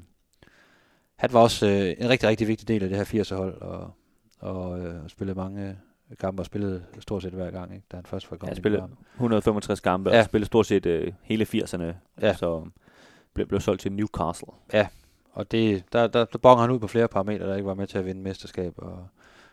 han 1.16 1.32
var 1.32 1.40
også 1.40 1.66
øh, 1.66 1.94
en 2.04 2.08
rigtig, 2.10 2.28
rigtig 2.28 2.48
vigtig 2.48 2.68
del 2.68 2.82
af 2.82 2.88
det 2.88 2.98
her 2.98 3.22
80'er-hold, 3.22 3.62
og, 3.62 3.90
og 4.38 4.80
øh, 4.80 5.08
spillede 5.08 5.38
mange 5.38 5.78
kampe 6.20 6.42
og 6.42 6.46
spillede 6.46 6.84
stort 7.00 7.22
set 7.22 7.32
hver 7.32 7.50
gang, 7.50 7.74
ikke, 7.74 7.86
da 7.92 7.96
han 7.96 8.06
først 8.06 8.30
var 8.30 8.36
kommet 8.36 8.56
i 8.56 8.60
spillede 8.60 8.80
København. 8.82 9.04
165 9.14 9.80
kampe 9.80 10.10
Ja. 10.10 10.18
og 10.18 10.24
spillede 10.24 10.46
stort 10.46 10.66
set 10.66 10.86
øh, 10.86 11.12
hele 11.22 11.44
80'erne. 11.44 11.84
Ja. 12.20 12.34
Så 12.36 12.66
blev, 13.34 13.46
blev 13.46 13.60
solgt 13.60 13.80
til 13.82 13.92
Newcastle. 13.92 14.48
Og 15.32 15.50
det, 15.50 15.84
der, 15.92 16.06
der, 16.06 16.24
der 16.24 16.38
bonger 16.38 16.60
han 16.62 16.70
ud 16.70 16.78
på 16.78 16.86
flere 16.86 17.08
parametre, 17.08 17.46
der 17.48 17.54
ikke 17.56 17.66
var 17.66 17.74
med 17.74 17.86
til 17.86 17.98
at 17.98 18.06
vinde 18.06 18.20
mesterskab, 18.22 18.74
og, 18.76 19.06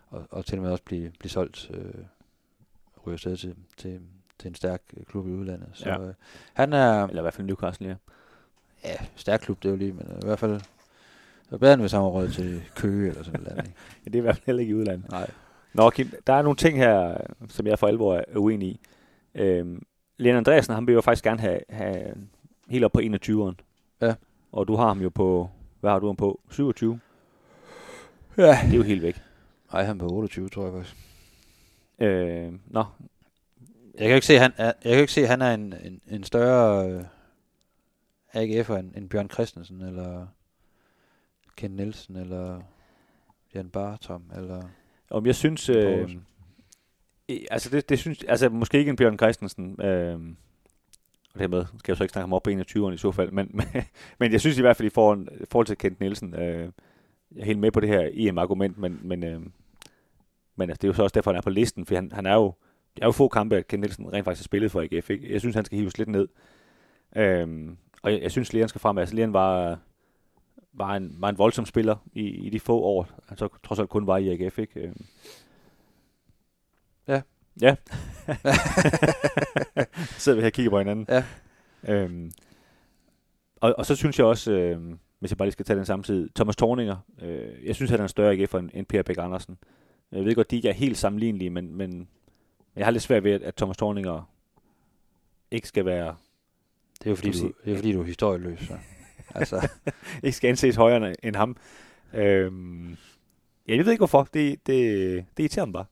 og, 0.09 0.25
og 0.29 0.45
til 0.45 0.57
og 0.57 0.63
med 0.63 0.71
også 0.71 0.83
blive, 0.83 1.11
blive 1.19 1.29
solgt, 1.31 1.71
øh, 1.73 1.93
ryger 3.07 3.17
sted 3.17 3.37
til, 3.37 3.55
til, 3.77 3.99
til 4.39 4.47
en 4.47 4.55
stærk 4.55 4.81
øh, 4.97 5.03
klub 5.05 5.27
i 5.27 5.31
udlandet. 5.31 5.69
Så 5.73 5.89
Ja. 5.89 6.01
øh, 6.01 6.13
han 6.53 6.73
er, 6.73 7.07
Eller 7.07 7.21
i 7.21 7.23
hvert 7.23 7.33
fald 7.33 7.47
Newcastle, 7.47 7.87
ja. 7.87 7.95
ja, 8.89 8.95
stærk 9.15 9.39
klub, 9.39 9.57
det 9.63 9.65
er 9.65 9.69
jo 9.73 9.77
lige, 9.77 9.93
men 9.93 10.07
øh, 10.11 10.17
i 10.23 10.25
hvert 10.25 10.39
fald, 10.39 10.61
var 11.49 11.57
bedre 11.57 11.73
end 11.73 11.81
hvis 11.81 11.91
han 11.91 12.01
var 12.01 12.07
røget 12.07 12.33
til 12.33 12.61
Køge 12.75 13.09
eller 13.09 13.23
sådan 13.23 13.41
noget. 13.41 13.57
Ikke? 13.57 13.73
ja. 14.05 14.09
Det 14.09 14.15
er 14.15 14.19
i 14.19 14.21
hvert 14.21 14.35
fald 14.35 14.45
heller 14.45 14.59
ikke 14.59 14.71
i 14.71 14.75
udlandet. 14.75 15.11
Nej. 15.11 15.29
Nå, 15.73 15.89
Kim, 15.89 16.11
der 16.27 16.33
er 16.33 16.41
nogle 16.41 16.55
ting 16.55 16.77
her, 16.77 17.17
som 17.47 17.67
jeg 17.67 17.79
for 17.79 17.87
alvor 17.87 18.15
er 18.15 18.23
uenig 18.35 18.67
i. 18.69 18.79
Øhm, 19.35 19.85
Leon 20.17 20.37
Andreasen, 20.37 20.73
han 20.75 20.87
vil 20.87 20.93
jo 20.93 21.01
faktisk 21.01 21.23
gerne 21.23 21.39
have, 21.39 21.59
have 21.69 22.13
helt 22.69 22.83
op 22.85 22.91
på 22.91 22.99
21'eren. 22.99 23.55
Ja. 24.01 24.15
Og 24.51 24.67
du 24.67 24.75
har 24.75 24.87
ham 24.87 25.01
jo 25.01 25.09
på, 25.09 25.49
hvad 25.79 25.91
har 25.91 25.99
du 25.99 26.05
ham 26.05 26.15
på? 26.15 26.39
27? 26.49 26.99
Ja. 28.37 28.43
Det 28.43 28.73
er 28.73 28.77
jo 28.77 28.83
helt 28.83 29.01
væk. 29.01 29.21
Nej, 29.73 29.83
han 29.83 29.95
er 29.95 29.99
på 29.99 30.13
28, 30.13 30.49
tror 30.49 30.63
jeg 30.63 30.73
faktisk. 30.73 30.97
Øh, 31.99 32.53
nå, 32.67 32.85
Jeg 33.93 33.99
kan 33.99 34.09
jo 34.09 34.15
ikke 34.15 34.27
se, 34.27 34.37
han 34.37 34.51
er, 34.57 34.65
jeg 34.65 34.75
kan 34.83 34.93
jo 34.93 35.01
ikke 35.01 35.13
se, 35.13 35.27
han 35.27 35.41
er 35.41 35.53
en, 35.53 35.73
en, 35.83 36.01
en 36.07 36.23
større 36.23 36.89
øh, 36.89 37.03
AGF'er 38.33 38.73
end, 38.75 38.95
end 38.95 39.09
Bjørn 39.09 39.29
Christensen, 39.29 39.81
eller 39.81 40.27
Ken 41.55 41.71
Nielsen, 41.71 42.15
eller 42.15 42.61
Jan 43.55 43.69
Bartom, 43.69 44.23
eller 44.35 44.63
om 45.09 45.25
jeg 45.25 45.35
synes... 45.35 45.69
Øh, 45.69 46.09
altså, 47.51 47.69
det, 47.69 47.89
det 47.89 47.99
synes, 47.99 48.23
altså, 48.23 48.49
måske 48.49 48.77
ikke 48.77 48.89
en 48.89 48.95
Bjørn 48.95 49.17
Christensen. 49.17 49.81
Øh, 49.81 50.19
og 51.33 51.39
dermed 51.39 51.65
skal 51.65 51.91
jeg 51.91 51.97
så 51.97 52.03
ikke 52.03 52.11
snakke 52.11 52.23
ham 52.23 52.33
op 52.33 52.43
på 52.43 52.49
21'eren 52.49 52.91
i 52.91 52.97
så 52.97 53.11
fald. 53.11 53.31
Men, 53.31 53.49
men, 53.53 53.65
men 54.19 54.31
jeg 54.31 54.39
synes 54.39 54.57
i 54.57 54.61
hvert 54.61 54.77
fald 54.77 54.85
i 54.85 54.93
forhold, 54.93 55.27
forhold 55.49 55.67
til 55.67 55.77
Kent 55.77 55.99
Nielsen, 55.99 56.35
øh, 56.35 56.69
jeg 57.35 57.41
er 57.41 57.45
helt 57.45 57.59
med 57.59 57.71
på 57.71 57.79
det 57.79 57.89
her 57.89 58.09
EM-argument, 58.13 58.77
men, 58.77 58.99
men, 59.03 59.23
øh, 59.23 59.41
men 60.55 60.69
altså, 60.69 60.79
det 60.81 60.83
er 60.83 60.87
jo 60.87 60.93
så 60.93 61.03
også 61.03 61.13
derfor, 61.13 61.31
han 61.31 61.37
er 61.37 61.41
på 61.41 61.49
listen, 61.49 61.85
for 61.85 61.95
han, 61.95 62.11
han 62.11 62.25
er 62.25 62.35
jo, 62.35 62.53
det 62.95 63.01
er 63.03 63.07
jo 63.07 63.11
få 63.11 63.27
kampe, 63.27 63.57
at 63.57 63.67
Kent 63.67 63.81
Nielsen 63.81 64.13
rent 64.13 64.25
faktisk 64.25 64.41
har 64.41 64.43
spillet 64.43 64.71
for 64.71 64.81
AGF. 64.81 65.09
Ikke? 65.09 65.33
Jeg 65.33 65.39
synes, 65.39 65.55
han 65.55 65.65
skal 65.65 65.77
hives 65.77 65.97
lidt 65.97 66.09
ned. 66.09 66.27
Øhm, 67.15 67.77
og 68.01 68.13
jeg, 68.13 68.21
jeg 68.21 68.31
synes, 68.31 68.53
Leon 68.53 68.69
skal 68.69 68.81
frem. 68.81 68.97
Altså, 68.97 69.15
Leon 69.15 69.33
var, 69.33 69.79
var, 70.73 70.95
en, 70.95 71.15
var 71.19 71.29
en 71.29 71.37
voldsom 71.37 71.65
spiller 71.65 71.95
i, 72.13 72.27
i 72.27 72.49
de 72.49 72.59
få 72.59 72.81
år, 72.81 73.07
han 73.27 73.37
så 73.37 73.47
trods 73.63 73.79
alt 73.79 73.89
kun 73.89 74.07
var 74.07 74.17
i 74.17 74.29
AGF. 74.29 74.59
Ikke? 74.59 74.79
Øhm. 74.79 75.05
Ja. 77.61 77.75
Så 80.05 80.19
sidder 80.23 80.35
vi 80.35 80.41
her 80.41 80.47
og 80.47 80.53
kigger 80.53 80.69
på 80.69 80.77
hinanden. 80.77 81.05
Ja. 81.09 81.23
Øhm, 81.87 82.31
og, 83.55 83.75
og 83.77 83.85
så 83.85 83.95
synes 83.95 84.19
jeg 84.19 84.25
også, 84.25 84.51
øh, 84.51 84.81
hvis 85.19 85.31
jeg 85.31 85.37
bare 85.37 85.45
lige 85.45 85.53
skal 85.53 85.65
tage 85.65 85.77
den 85.77 85.85
samtidig, 85.85 86.29
Thomas 86.35 86.55
Thorninger, 86.55 86.97
øh, 87.21 87.65
jeg 87.65 87.75
synes, 87.75 87.91
han 87.91 87.99
er 87.99 88.03
en 88.03 88.09
større 88.09 88.33
AGF'er 88.33 88.57
end, 88.57 88.69
end 88.73 88.85
Per 88.85 89.03
Bæk 89.03 89.17
Andersen. 89.17 89.57
Jeg 90.11 90.25
ved 90.25 90.35
godt, 90.35 90.51
de 90.51 90.55
ikke 90.55 90.69
er 90.69 90.73
helt 90.73 90.97
sammenlignelige, 90.97 91.49
men, 91.49 91.75
men 91.75 92.07
jeg 92.75 92.85
har 92.85 92.91
lidt 92.91 93.03
svært 93.03 93.23
ved, 93.23 93.31
at, 93.31 93.41
at 93.41 93.55
Thomas 93.55 93.77
Thorninger 93.77 94.29
ikke 95.51 95.67
skal 95.67 95.85
være, 95.85 96.15
Det 96.99 97.05
er 97.05 97.09
jo 97.09 97.15
fordi, 97.15 97.31
du, 97.31 97.43
man 97.43 97.53
det 97.65 97.71
er, 97.71 97.75
fordi 97.75 97.93
du 97.93 98.01
er 98.01 98.05
historieløs. 98.05 98.59
Så. 98.59 98.77
altså, 99.35 99.69
ikke 100.23 100.37
skal 100.37 100.47
anses 100.47 100.75
højere 100.75 101.25
end 101.25 101.35
ham. 101.35 101.57
Øhm, 102.13 102.97
ja, 103.67 103.75
jeg 103.75 103.85
ved 103.85 103.91
ikke 103.91 103.99
hvorfor. 103.99 104.27
Det, 104.33 104.67
det, 104.67 105.25
det 105.37 105.43
irriterer 105.43 105.65
mig 105.65 105.73
bare. 105.73 105.85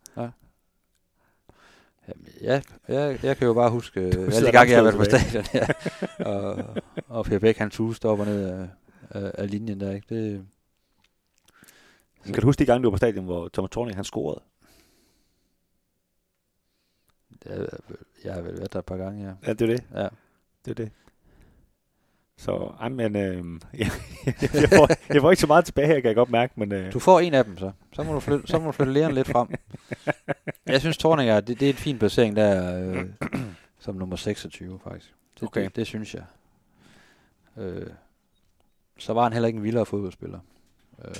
Jamen, 2.07 2.27
ja, 2.41 2.61
jeg, 2.87 3.19
jeg 3.23 3.37
kan 3.37 3.47
jo 3.47 3.53
bare 3.53 3.69
huske, 3.69 3.99
øh, 3.99 4.13
alle 4.13 4.47
de 4.47 4.51
gange, 4.51 4.71
jeg 4.71 4.77
har 4.77 4.83
været 4.83 4.95
på 4.95 5.03
stadion, 5.03 5.43
ja. 5.53 5.67
og, 6.31 6.65
og 7.07 7.25
Per 7.25 7.39
Bæk, 7.39 7.57
han 7.57 7.69
tuste 7.69 8.05
op 8.05 8.19
og 8.19 8.25
ned 8.25 8.49
af, 8.49 8.67
af, 9.09 9.31
af 9.33 9.49
linjen 9.51 9.79
der, 9.79 9.91
ikke? 9.91 10.15
Det, 10.15 10.45
kan 12.23 12.41
du 12.41 12.47
huske 12.47 12.59
de 12.59 12.65
gange, 12.65 12.83
du 12.83 12.89
var 12.89 12.91
på 12.91 12.97
stadion, 12.97 13.25
hvor 13.25 13.49
Thomas 13.53 13.71
Thorninger 13.71 13.95
han 13.95 14.05
scorede? 14.05 14.41
er, 17.45 17.65
jeg 18.23 18.33
har 18.33 18.41
vel 18.41 18.57
været 18.57 18.73
der 18.73 18.79
et 18.79 18.85
par 18.85 18.97
gange, 18.97 19.27
ja. 19.27 19.33
Ja, 19.47 19.53
det 19.53 19.61
er 19.61 19.75
det. 19.75 19.83
ja. 19.93 20.07
Det 20.65 20.71
er 20.71 20.83
det. 20.83 20.91
Så, 22.37 22.71
ej, 22.79 22.89
men, 22.89 23.15
øh, 23.15 23.43
jeg, 23.79 23.91
jeg, 24.53 24.69
får, 24.69 25.13
jeg 25.13 25.21
får 25.21 25.31
ikke 25.31 25.41
så 25.41 25.47
meget 25.47 25.65
tilbage 25.65 25.87
her, 25.87 25.95
kan 25.95 26.05
jeg 26.07 26.15
godt 26.15 26.29
mærke, 26.29 26.53
men 26.55 26.71
øh, 26.71 26.93
Du 26.93 26.99
får 26.99 27.19
en 27.19 27.33
af 27.33 27.45
dem 27.45 27.57
så. 27.57 27.71
Så 27.93 28.03
må 28.03 28.13
du 28.13 28.19
flytte, 28.19 28.47
så 28.47 28.59
må 28.59 28.65
du 28.65 28.71
flytte 28.71 28.93
læren 28.93 29.13
lidt 29.13 29.27
frem. 29.27 29.47
Jeg 30.67 30.79
synes, 30.81 30.97
Torninger, 30.97 31.39
det, 31.39 31.59
det 31.59 31.65
er 31.65 31.69
en 31.69 31.77
fin 31.77 31.99
placering 31.99 32.35
der, 32.35 32.79
øh, 32.91 33.05
som 33.79 33.95
nummer 33.95 34.15
26 34.15 34.79
faktisk. 34.83 35.13
Det, 35.39 35.43
Okay. 35.47 35.63
det, 35.63 35.75
det 35.75 35.87
synes 35.87 36.15
jeg. 36.15 36.23
Øh, 37.57 37.87
så 38.97 39.13
var 39.13 39.23
han 39.23 39.33
heller 39.33 39.47
ikke 39.47 39.57
en 39.57 39.63
vildere 39.63 39.85
fodboldspiller. 39.85 40.39
Øh, 41.05 41.15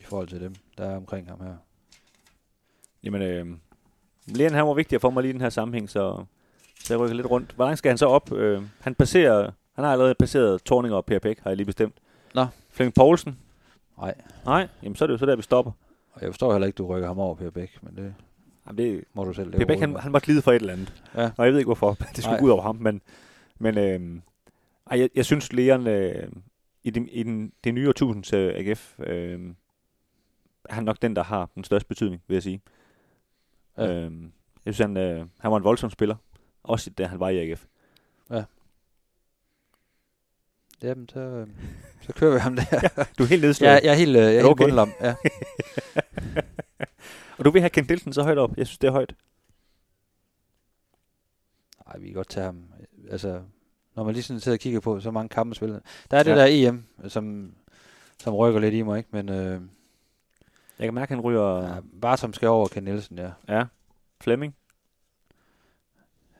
I 0.00 0.04
forhold 0.04 0.28
til 0.28 0.40
dem, 0.40 0.54
der 0.78 0.84
er 0.90 0.96
omkring 0.96 1.28
ham 1.28 1.40
her. 1.40 1.54
jamen, 3.04 3.22
øh, 3.22 3.46
Leon 4.26 4.52
han 4.54 4.66
var 4.66 4.74
vigtig 4.74 5.00
for 5.00 5.10
mig 5.10 5.22
lige 5.22 5.30
i 5.30 5.32
den 5.32 5.40
her 5.40 5.50
sammenhæng, 5.50 5.90
så, 5.90 6.24
så 6.80 6.94
jeg 6.94 7.00
rykker 7.00 7.16
lidt 7.16 7.30
rundt. 7.30 7.52
Hvor 7.52 7.64
langt 7.64 7.78
skal 7.78 7.88
han 7.90 7.98
så 7.98 8.06
op? 8.06 8.32
Øh, 8.32 8.62
han 8.80 8.94
passerer, 8.94 9.50
han 9.80 9.84
har 9.84 9.92
allerede 9.92 10.14
passeret 10.14 10.64
Thorninger 10.64 10.96
og 10.96 11.04
Per 11.04 11.18
Bæk, 11.18 11.38
har 11.42 11.50
jeg 11.50 11.56
lige 11.56 11.66
bestemt. 11.66 11.94
Nå. 12.34 12.46
Flemming 12.70 12.94
Poulsen? 12.94 13.38
Nej, 13.98 14.14
Nej, 14.44 14.68
jamen 14.82 14.96
så 14.96 15.04
er 15.04 15.06
det 15.06 15.12
jo 15.12 15.18
så 15.18 15.26
der, 15.26 15.36
vi 15.36 15.42
stopper. 15.42 15.72
og 16.12 16.22
jeg 16.22 16.28
forstår 16.30 16.52
heller 16.52 16.66
ikke, 16.66 16.76
du 16.76 16.86
rykker 16.86 17.08
ham 17.08 17.18
over 17.18 17.34
Per 17.34 17.50
Bæk, 17.50 17.78
men 17.82 17.96
det 17.96 18.14
Jamen, 18.66 18.78
det, 18.78 19.04
må 19.14 19.24
du 19.24 19.32
selv. 19.32 19.52
Per 19.52 19.64
Bæk, 19.66 19.78
han, 19.78 19.96
han 19.96 20.12
var 20.12 20.18
glide 20.18 20.42
for 20.42 20.52
et 20.52 20.56
eller 20.60 20.72
andet. 20.72 21.02
Ja. 21.16 21.30
Og 21.36 21.44
jeg 21.44 21.52
ved 21.52 21.58
ikke 21.58 21.68
hvorfor. 21.68 21.94
Det 21.94 22.22
skulle 22.24 22.30
Nej. 22.32 22.40
gå 22.40 22.46
ud 22.46 22.50
over 22.50 22.62
ham, 22.62 22.76
men, 22.76 23.00
men 23.58 23.78
øh, 23.78 24.20
ej, 24.90 25.00
jeg, 25.00 25.10
jeg 25.14 25.24
synes, 25.24 25.52
Leon 25.52 25.86
øh, 25.86 26.28
i, 26.84 26.90
den, 26.90 27.08
i 27.08 27.22
den, 27.22 27.52
det 27.64 27.74
nye 27.74 27.88
årtusinds 27.88 28.32
øh, 28.32 28.52
AGF, 28.56 29.00
øh, 29.00 29.40
er 30.64 30.74
han 30.74 30.84
nok 30.84 31.02
den, 31.02 31.16
der 31.16 31.22
har 31.22 31.48
den 31.54 31.64
største 31.64 31.88
betydning, 31.88 32.22
vil 32.28 32.34
jeg 32.34 32.42
sige. 32.42 32.60
Ja. 33.78 33.92
Øh, 33.92 34.12
jeg 34.66 34.74
synes, 34.74 34.78
han, 34.78 34.96
øh, 34.96 35.26
han 35.38 35.50
var 35.50 35.56
en 35.56 35.64
voldsom 35.64 35.90
spiller. 35.90 36.16
Også 36.62 36.90
da 36.90 37.06
han 37.06 37.20
var 37.20 37.28
i 37.28 37.38
AGF. 37.50 37.64
Jamen, 40.82 41.08
så, 41.08 41.20
øh, 41.20 41.48
så 42.02 42.12
kører 42.12 42.32
vi 42.32 42.38
ham 42.38 42.56
der. 42.56 42.64
Du 43.18 43.22
er 43.22 43.26
helt 43.26 43.42
nedslået. 43.42 43.70
jeg, 43.70 43.80
jeg 43.84 43.90
er 43.90 43.94
helt, 43.96 44.16
øh, 44.16 44.22
jeg 44.22 44.28
er 44.28 44.32
helt 44.32 44.46
Okay. 44.46 44.64
bundlam. 44.64 44.90
Ja. 45.00 45.14
Og 47.38 47.44
du 47.44 47.50
vil 47.50 47.60
have 47.62 47.70
Kent 47.70 47.88
Nielsen 47.88 48.12
så 48.12 48.22
højt 48.22 48.38
op. 48.38 48.56
Jeg 48.56 48.66
synes, 48.66 48.78
det 48.78 48.88
er 48.88 48.92
højt. 48.92 49.14
Ej, 51.86 51.98
vi 51.98 52.06
kan 52.06 52.14
godt 52.14 52.28
tage 52.28 52.44
ham. 52.46 52.64
Altså, 53.10 53.42
når 53.96 54.04
man 54.04 54.14
lige 54.14 54.22
sådan 54.22 54.40
sidder 54.40 54.56
og 54.56 54.60
kigger 54.60 54.80
på, 54.80 55.00
så 55.00 55.10
mange 55.10 55.28
kampe 55.28 55.54
spillet. 55.54 55.82
Der 56.10 56.18
er 56.18 56.22
det 56.22 56.30
Ja. 56.30 56.36
der 56.36 56.46
EM, 56.68 56.84
som, 57.08 57.52
som 58.18 58.34
rykker 58.34 58.60
lidt 58.60 58.74
i 58.74 58.82
mig, 58.82 58.98
ikke? 58.98 59.08
Men 59.12 59.28
øh, 59.28 59.60
Jeg 60.78 60.86
kan 60.86 60.94
mærke, 60.94 61.12
at 61.12 61.16
han 61.16 61.20
ryger... 61.20 61.74
ja, 61.74 61.80
bare 62.02 62.16
som 62.16 62.32
skal 62.32 62.48
over 62.48 62.68
Ken 62.68 62.82
Nielsen, 62.84 63.18
ja. 63.18 63.30
ja. 63.48 63.64
Flemming. 64.20 64.54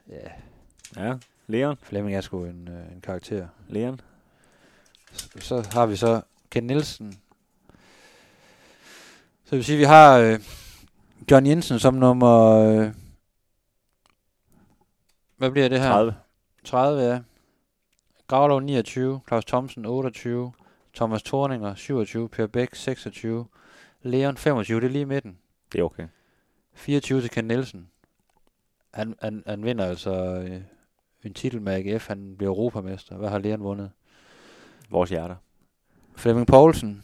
Ja, 0.08 0.28
Ja. 0.96 1.14
Leon. 1.46 1.76
Flemming 1.82 2.16
er 2.16 2.20
sgu 2.20 2.44
en, 2.44 2.68
øh, 2.68 2.92
en 2.94 3.00
karakter. 3.00 3.48
Leon. 3.68 4.00
Så, 5.40 5.68
har 5.72 5.86
vi 5.86 5.96
så 5.96 6.22
Ken 6.50 6.64
Nielsen. 6.64 7.12
Så 9.44 9.50
det 9.50 9.56
vil 9.56 9.64
sige, 9.64 9.76
at 9.76 9.80
vi 9.80 9.84
har 9.84 10.18
øh, 10.18 10.40
John 11.30 11.46
Jensen 11.46 11.78
som 11.78 11.94
nummer... 11.94 12.48
Øh, 12.50 12.92
hvad 15.36 15.50
bliver 15.50 15.68
det 15.68 15.80
her? 15.80 15.88
30. 15.88 16.14
30, 16.64 17.02
ja. 17.02 17.20
Gravlov 18.26 18.60
29, 18.60 19.20
Claus 19.28 19.44
Thomsen 19.44 19.86
28, 19.86 20.52
Thomas 20.94 21.22
Thorninger 21.22 21.74
27, 21.74 22.28
Per 22.28 22.46
Bæk 22.46 22.74
26, 22.74 23.46
Leon 24.02 24.36
25, 24.36 24.80
det 24.80 24.86
er 24.86 24.90
lige 24.90 25.06
midten. 25.06 25.38
Det 25.72 25.80
er 25.80 25.84
okay. 25.84 26.06
24 26.72 27.20
til 27.20 27.30
Ken 27.30 27.44
Nielsen. 27.44 27.88
Han, 28.94 29.14
han, 29.22 29.42
han 29.46 29.64
vinder 29.64 29.86
altså 29.86 30.12
øh, 30.12 30.60
en 31.24 31.34
titel 31.34 31.62
med 31.62 31.72
AGF, 31.72 32.08
han 32.08 32.34
bliver 32.36 32.50
europamester. 32.50 33.16
Hvad 33.16 33.28
har 33.28 33.38
Leon 33.38 33.62
vundet? 33.62 33.90
Vores 34.90 35.10
hjerter. 35.10 35.36
Flemming 36.16 36.46
Poulsen. 36.46 37.02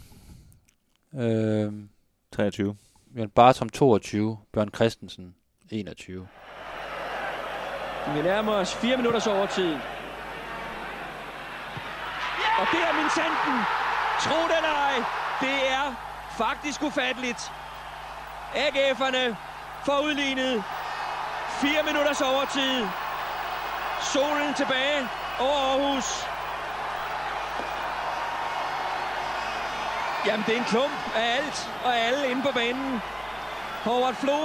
Øh, 1.14 1.72
23. 2.32 2.76
Jørgen 3.16 3.30
Bartom 3.30 3.68
22, 3.68 4.38
Bjørn 4.52 4.70
Christensen 4.74 5.34
21. 5.70 6.28
Vi 8.14 8.22
nærmer 8.22 8.52
os 8.52 8.74
fire 8.74 8.96
minutters 8.96 9.26
overtid. 9.26 9.72
Og 12.60 12.66
det 12.72 12.80
er 12.88 12.92
min 13.00 13.10
sanden. 13.16 13.56
Tro 14.24 14.38
det 14.48 14.56
eller 14.56 14.74
ej, 14.88 14.96
det 15.40 15.58
er 15.78 15.86
faktisk 16.38 16.82
ufatteligt. 16.82 17.52
AGF'erne 18.54 19.34
får 19.86 20.00
udlignet. 20.04 20.64
Fire 21.60 21.82
minutters 21.88 22.20
overtid. 22.20 22.86
Solen 24.12 24.54
tilbage. 24.54 25.00
over 25.40 25.58
Aarhus. 25.70 26.35
Jamen, 30.26 30.44
det 30.46 30.54
er 30.54 30.58
en 30.58 30.68
klump 30.74 31.00
af 31.16 31.24
alt 31.36 31.58
og 31.84 31.92
alle 32.06 32.30
inde 32.30 32.42
på 32.42 32.52
banen. 32.54 32.88
Howard 33.86 34.14
Flo 34.14 34.38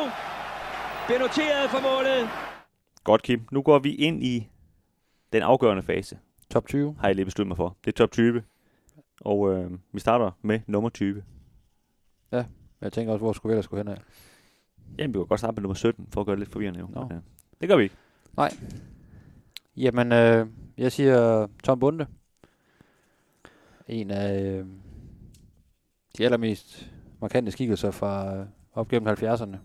bliver 1.06 1.20
noteret 1.20 1.70
for 1.70 1.82
målet. 1.90 2.30
Godt, 3.04 3.22
Kim. 3.24 3.42
Nu 3.52 3.62
går 3.62 3.80
vi 3.80 3.96
ind 3.96 4.24
i 4.24 4.50
den 5.34 5.42
afgørende 5.42 5.84
fase, 5.84 6.20
Top 6.50 6.68
20. 6.68 6.96
har 7.00 7.08
jeg 7.08 7.16
lige 7.16 7.26
besluttet 7.26 7.48
mig 7.48 7.58
for. 7.58 7.78
Det 7.86 7.92
er 7.92 7.96
top 7.96 8.12
20. 8.12 8.44
Og 9.22 9.54
øh, 9.54 9.72
vi 9.92 10.00
starter 10.00 10.32
med 10.42 10.60
nummer 10.68 10.90
20. 10.90 11.24
Jeg 12.82 12.94
tænker 12.94 13.14
også, 13.14 13.24
hvor 13.24 13.34
skulle 13.34 13.52
vi 13.52 13.54
ellers 13.54 13.68
gå 13.68 13.78
hen 13.78 13.88
af? 13.88 13.98
Jamen, 14.98 15.14
vi 15.14 15.20
kan 15.20 15.26
godt 15.28 15.40
starte 15.40 15.56
med 15.56 15.62
nummer 15.62 15.76
17, 15.76 16.08
for 16.14 16.22
at 16.22 16.26
gøre 16.26 16.36
det 16.36 16.40
lidt 16.40 16.52
forvirrende. 16.52 16.80
Jo. 16.80 16.88
Nå. 16.88 17.08
Ja. 17.12 17.20
Det 17.62 17.70
gør 17.70 17.76
vi 17.76 17.84
ikke. 17.84 17.96
Jamen, 19.78 20.12
øh, 20.12 20.48
jeg 20.78 20.92
siger 20.92 21.48
Tom 21.64 21.80
Bunde. 21.80 22.08
En 23.88 24.12
af 24.12 24.42
øh, 24.44 24.66
de 26.18 26.26
allermest 26.26 26.92
markante 27.22 27.52
skikkelser 27.52 27.92
fra 27.92 28.38
øh, 28.38 28.46
op 28.74 28.88
gennem 28.88 29.14
70'erne. 29.14 29.58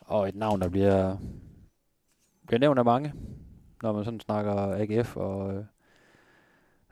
Og 0.00 0.28
et 0.28 0.34
navn, 0.34 0.60
der 0.60 0.68
bliver, 0.68 1.16
bliver 2.46 2.60
nævnt 2.60 2.78
af 2.78 2.84
mange, 2.84 3.12
når 3.82 3.92
man 3.92 4.04
sådan 4.04 4.20
snakker 4.20 4.52
AGF 4.54 5.16
og, 5.16 5.54
øh, 5.54 5.64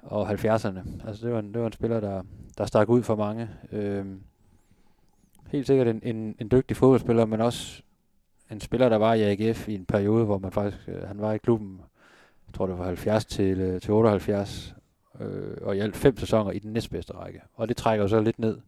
og 0.02 0.30
70'erne. 0.30 1.06
Altså, 1.06 1.26
det 1.26 1.32
var 1.32 1.38
en, 1.38 1.54
det 1.54 1.60
var 1.60 1.66
en 1.66 1.72
spiller, 1.72 2.00
der, 2.00 2.22
der 2.58 2.66
stak 2.66 2.88
ud 2.88 3.02
for 3.02 3.16
mange. 3.16 3.48
Øh, 3.72 4.06
helt 5.46 5.66
sikkert 5.66 5.88
en, 5.88 6.00
en, 6.02 6.36
en 6.38 6.50
dygtig 6.50 6.76
fodboldspiller, 6.76 7.26
men 7.26 7.40
også 7.40 7.82
en 8.50 8.60
spiller, 8.60 8.88
der 8.88 8.96
var 8.96 9.14
i 9.14 9.22
AGF 9.22 9.68
i 9.68 9.74
en 9.74 9.86
periode, 9.86 10.24
hvor 10.24 10.38
man 10.38 10.52
faktisk, 10.52 10.88
øh, 10.88 11.02
han 11.02 11.20
var 11.20 11.32
i 11.32 11.38
klubben 11.38 11.80
jeg 12.48 12.54
tror 12.54 12.66
det 12.66 12.78
var 12.78 12.84
70 12.84 13.24
til, 13.24 13.60
øh, 13.60 13.80
til 13.80 13.92
78, 13.92 14.74
øh, 15.20 15.56
og 15.62 15.76
i 15.76 15.80
alt 15.80 15.96
fem 15.96 16.16
sæsoner 16.16 16.50
i 16.50 16.58
den 16.58 16.72
næstbedste 16.72 17.12
række. 17.12 17.40
Og 17.54 17.68
det 17.68 17.76
trækker 17.76 18.04
jo 18.04 18.08
så 18.08 18.20
lidt 18.20 18.38
ned, 18.38 18.58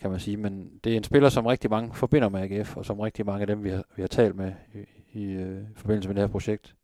kan 0.00 0.10
man 0.10 0.20
sige. 0.20 0.36
Men 0.36 0.80
det 0.84 0.92
er 0.92 0.96
en 0.96 1.04
spiller, 1.04 1.28
som 1.28 1.46
rigtig 1.46 1.70
mange 1.70 1.94
forbinder 1.94 2.28
med 2.28 2.40
AGF, 2.40 2.76
og 2.76 2.84
som 2.84 3.00
rigtig 3.00 3.26
mange 3.26 3.40
af 3.40 3.46
dem, 3.46 3.64
vi 3.64 3.70
har, 3.70 3.84
vi 3.96 4.02
har 4.02 4.08
talt 4.08 4.36
med 4.36 4.52
i, 4.74 4.84
i 5.20 5.24
øh, 5.24 5.62
forbindelse 5.76 6.08
med 6.08 6.14
det 6.14 6.22
her 6.22 6.32
projekt, 6.32 6.74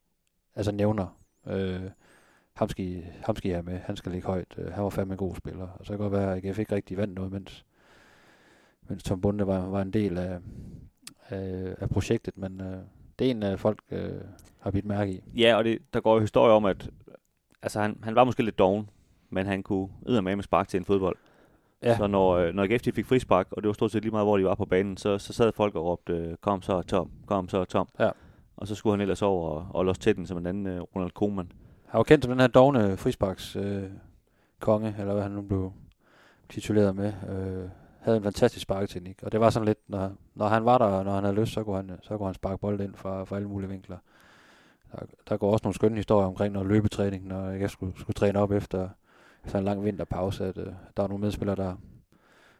altså 0.54 0.72
nævner. 0.72 1.16
Øh, 1.46 1.90
ham, 2.52 2.68
skal 2.68 3.04
ham 3.26 3.36
skal 3.36 3.50
I 3.50 3.54
have 3.54 3.62
med, 3.62 3.78
han 3.78 3.96
skal 3.96 4.12
ligge 4.12 4.26
højt, 4.26 4.54
øh, 4.58 4.72
han 4.72 4.84
var 4.84 4.90
fandme 4.90 5.14
en 5.14 5.18
god 5.18 5.34
spiller. 5.36 5.68
Og 5.68 5.86
så 5.86 5.92
kan 5.92 5.92
det 5.92 5.98
godt 5.98 6.12
være, 6.12 6.36
at 6.36 6.44
AGF 6.44 6.58
ikke 6.58 6.74
rigtig 6.74 6.96
vandt 6.96 7.14
noget, 7.14 7.32
mens, 7.32 7.64
mens 8.88 9.02
Tom 9.02 9.20
Bunde 9.20 9.46
var, 9.46 9.66
var 9.66 9.82
en 9.82 9.90
del 9.90 10.18
af, 10.18 10.38
af, 11.28 11.74
af 11.80 11.90
projektet, 11.90 12.38
men 12.38 12.60
øh, 12.60 12.78
det 13.18 13.26
er 13.26 13.30
en, 13.30 13.42
øh, 13.42 13.58
folk 13.58 13.78
øh, 13.90 14.20
har 14.58 14.70
bidt 14.70 14.84
mærke 14.84 15.12
i. 15.12 15.22
Ja, 15.36 15.56
og 15.56 15.64
det, 15.64 15.78
der 15.94 16.00
går 16.00 16.14
jo 16.14 16.20
historie 16.20 16.52
om, 16.52 16.64
at 16.64 16.90
altså, 17.62 17.80
han, 17.80 17.98
han 18.02 18.14
var 18.14 18.24
måske 18.24 18.42
lidt 18.42 18.58
doven, 18.58 18.90
men 19.30 19.46
han 19.46 19.62
kunne 19.62 19.88
med 20.06 20.22
med 20.22 20.42
spark 20.42 20.68
til 20.68 20.78
en 20.78 20.84
fodbold. 20.84 21.16
Ja. 21.82 21.96
Så 21.96 22.06
når, 22.06 22.30
øh, 22.30 22.54
når 22.54 22.66
de 22.66 22.92
fik 22.92 23.06
frispark, 23.06 23.46
og 23.50 23.62
det 23.62 23.66
var 23.66 23.72
stort 23.72 23.90
set 23.90 24.02
lige 24.02 24.12
meget, 24.12 24.26
hvor 24.26 24.36
de 24.36 24.44
var 24.44 24.54
på 24.54 24.64
banen, 24.64 24.96
så, 24.96 25.18
så 25.18 25.32
sad 25.32 25.52
folk 25.52 25.74
og 25.74 25.84
råbte, 25.84 26.12
øh, 26.12 26.36
kom 26.40 26.62
så 26.62 26.82
Tom, 26.82 27.10
kom 27.26 27.48
så 27.48 27.64
Tom. 27.64 27.88
Ja. 27.98 28.10
Og 28.56 28.66
så 28.66 28.74
skulle 28.74 28.92
han 28.92 29.00
ellers 29.00 29.22
over 29.22 29.48
og, 29.48 29.66
og 29.70 29.84
låse 29.84 30.00
til 30.00 30.16
den 30.16 30.26
som 30.26 30.38
en 30.38 30.46
anden 30.46 30.66
øh, 30.66 30.80
Ronald 30.80 31.10
Koeman. 31.10 31.52
Han 31.86 31.98
var 31.98 32.04
kendt 32.04 32.24
som 32.24 32.30
den 32.30 32.40
her 32.40 32.46
dogne 32.46 32.96
frisparks 32.96 33.56
øh, 33.56 33.82
konge, 34.60 34.94
eller 34.98 35.12
hvad 35.12 35.22
han 35.22 35.32
nu 35.32 35.42
blev 35.42 35.72
tituleret 36.48 36.96
med. 36.96 37.12
Øh, 37.28 37.68
havde 38.00 38.16
en 38.16 38.22
fantastisk 38.22 38.62
sparketeknik, 38.62 39.22
og 39.22 39.32
det 39.32 39.40
var 39.40 39.50
sådan 39.50 39.66
lidt, 39.66 39.78
når, 39.88 40.12
når 40.34 40.48
han 40.48 40.64
var 40.64 40.78
der, 40.78 40.84
og 40.84 41.04
når 41.04 41.12
han 41.12 41.24
havde 41.24 41.40
lyst, 41.40 41.52
så 41.52 41.64
kunne 41.64 41.76
han, 41.76 41.90
så 42.02 42.16
kunne 42.16 42.26
han 42.26 42.34
sparke 42.34 42.60
bold 42.60 42.80
ind 42.80 42.94
fra, 42.94 43.24
fra 43.24 43.36
alle 43.36 43.48
mulige 43.48 43.70
vinkler. 43.70 43.96
Der, 44.92 45.06
der 45.28 45.36
går 45.36 45.52
også 45.52 45.64
nogle 45.64 45.74
skønne 45.74 45.96
historier 45.96 46.26
omkring 46.26 46.52
noget 46.52 46.68
løbetræning, 46.68 47.26
når 47.26 47.50
jeg 47.50 47.70
skulle, 47.70 47.92
skulle 48.00 48.14
træne 48.14 48.38
op 48.38 48.52
efter, 48.52 48.88
efter 49.44 49.58
en 49.58 49.64
lang 49.64 49.84
vinterpause, 49.84 50.44
at 50.44 50.58
øh, 50.58 50.66
der 50.66 51.02
var 51.02 51.08
nogle 51.08 51.24
medspillere, 51.24 51.56
der, 51.56 51.74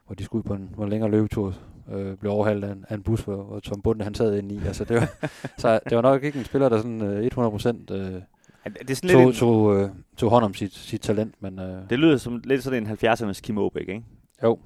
hvor 0.07 0.15
de 0.15 0.25
skulle 0.25 0.39
ud 0.39 0.49
på 0.49 0.55
en, 0.55 0.71
på 0.77 0.83
en 0.83 0.89
længere 0.89 1.11
løbetur, 1.11 1.55
øh, 1.93 2.17
blev 2.17 2.33
overhalet 2.33 2.65
af 2.65 2.73
en, 2.73 2.85
af 2.89 2.95
en 2.95 3.03
bus, 3.03 3.21
hvor, 3.21 3.43
hvor 3.43 3.61
Tom 3.61 3.83
Bunde 3.83 4.05
han 4.05 4.15
sad 4.15 4.39
inde 4.39 4.55
i. 4.55 4.61
Altså, 4.67 4.85
det, 4.85 4.97
var, 4.97 5.29
så 5.63 5.81
det 5.89 5.97
var 5.97 6.03
nok 6.03 6.25
ikke 6.25 6.39
en 6.39 6.45
spiller, 6.45 6.69
der 6.69 6.77
sådan 6.77 7.03
øh, 7.03 7.31
100% 7.37 7.37
øh, 7.45 8.23
Det, 8.65 8.91
er 8.91 8.95
sådan 8.95 9.11
lidt 9.11 9.13
tog, 9.13 9.23
en, 9.23 9.33
tog, 9.33 9.77
øh, 9.77 9.91
tog 10.17 10.31
hånd 10.31 10.45
om 10.45 10.55
sit, 10.55 10.75
sit 10.75 11.01
talent, 11.01 11.35
men, 11.43 11.59
øh, 11.59 11.91
det 11.91 11.99
lyder 11.99 12.17
som 12.17 12.41
lidt 12.45 12.63
sådan 12.63 12.87
en 12.87 12.99
70'ernes 13.05 13.41
Kim 13.41 13.59
Aabæk, 13.59 13.89
ikke? 13.89 14.03
Jo. 14.43 14.59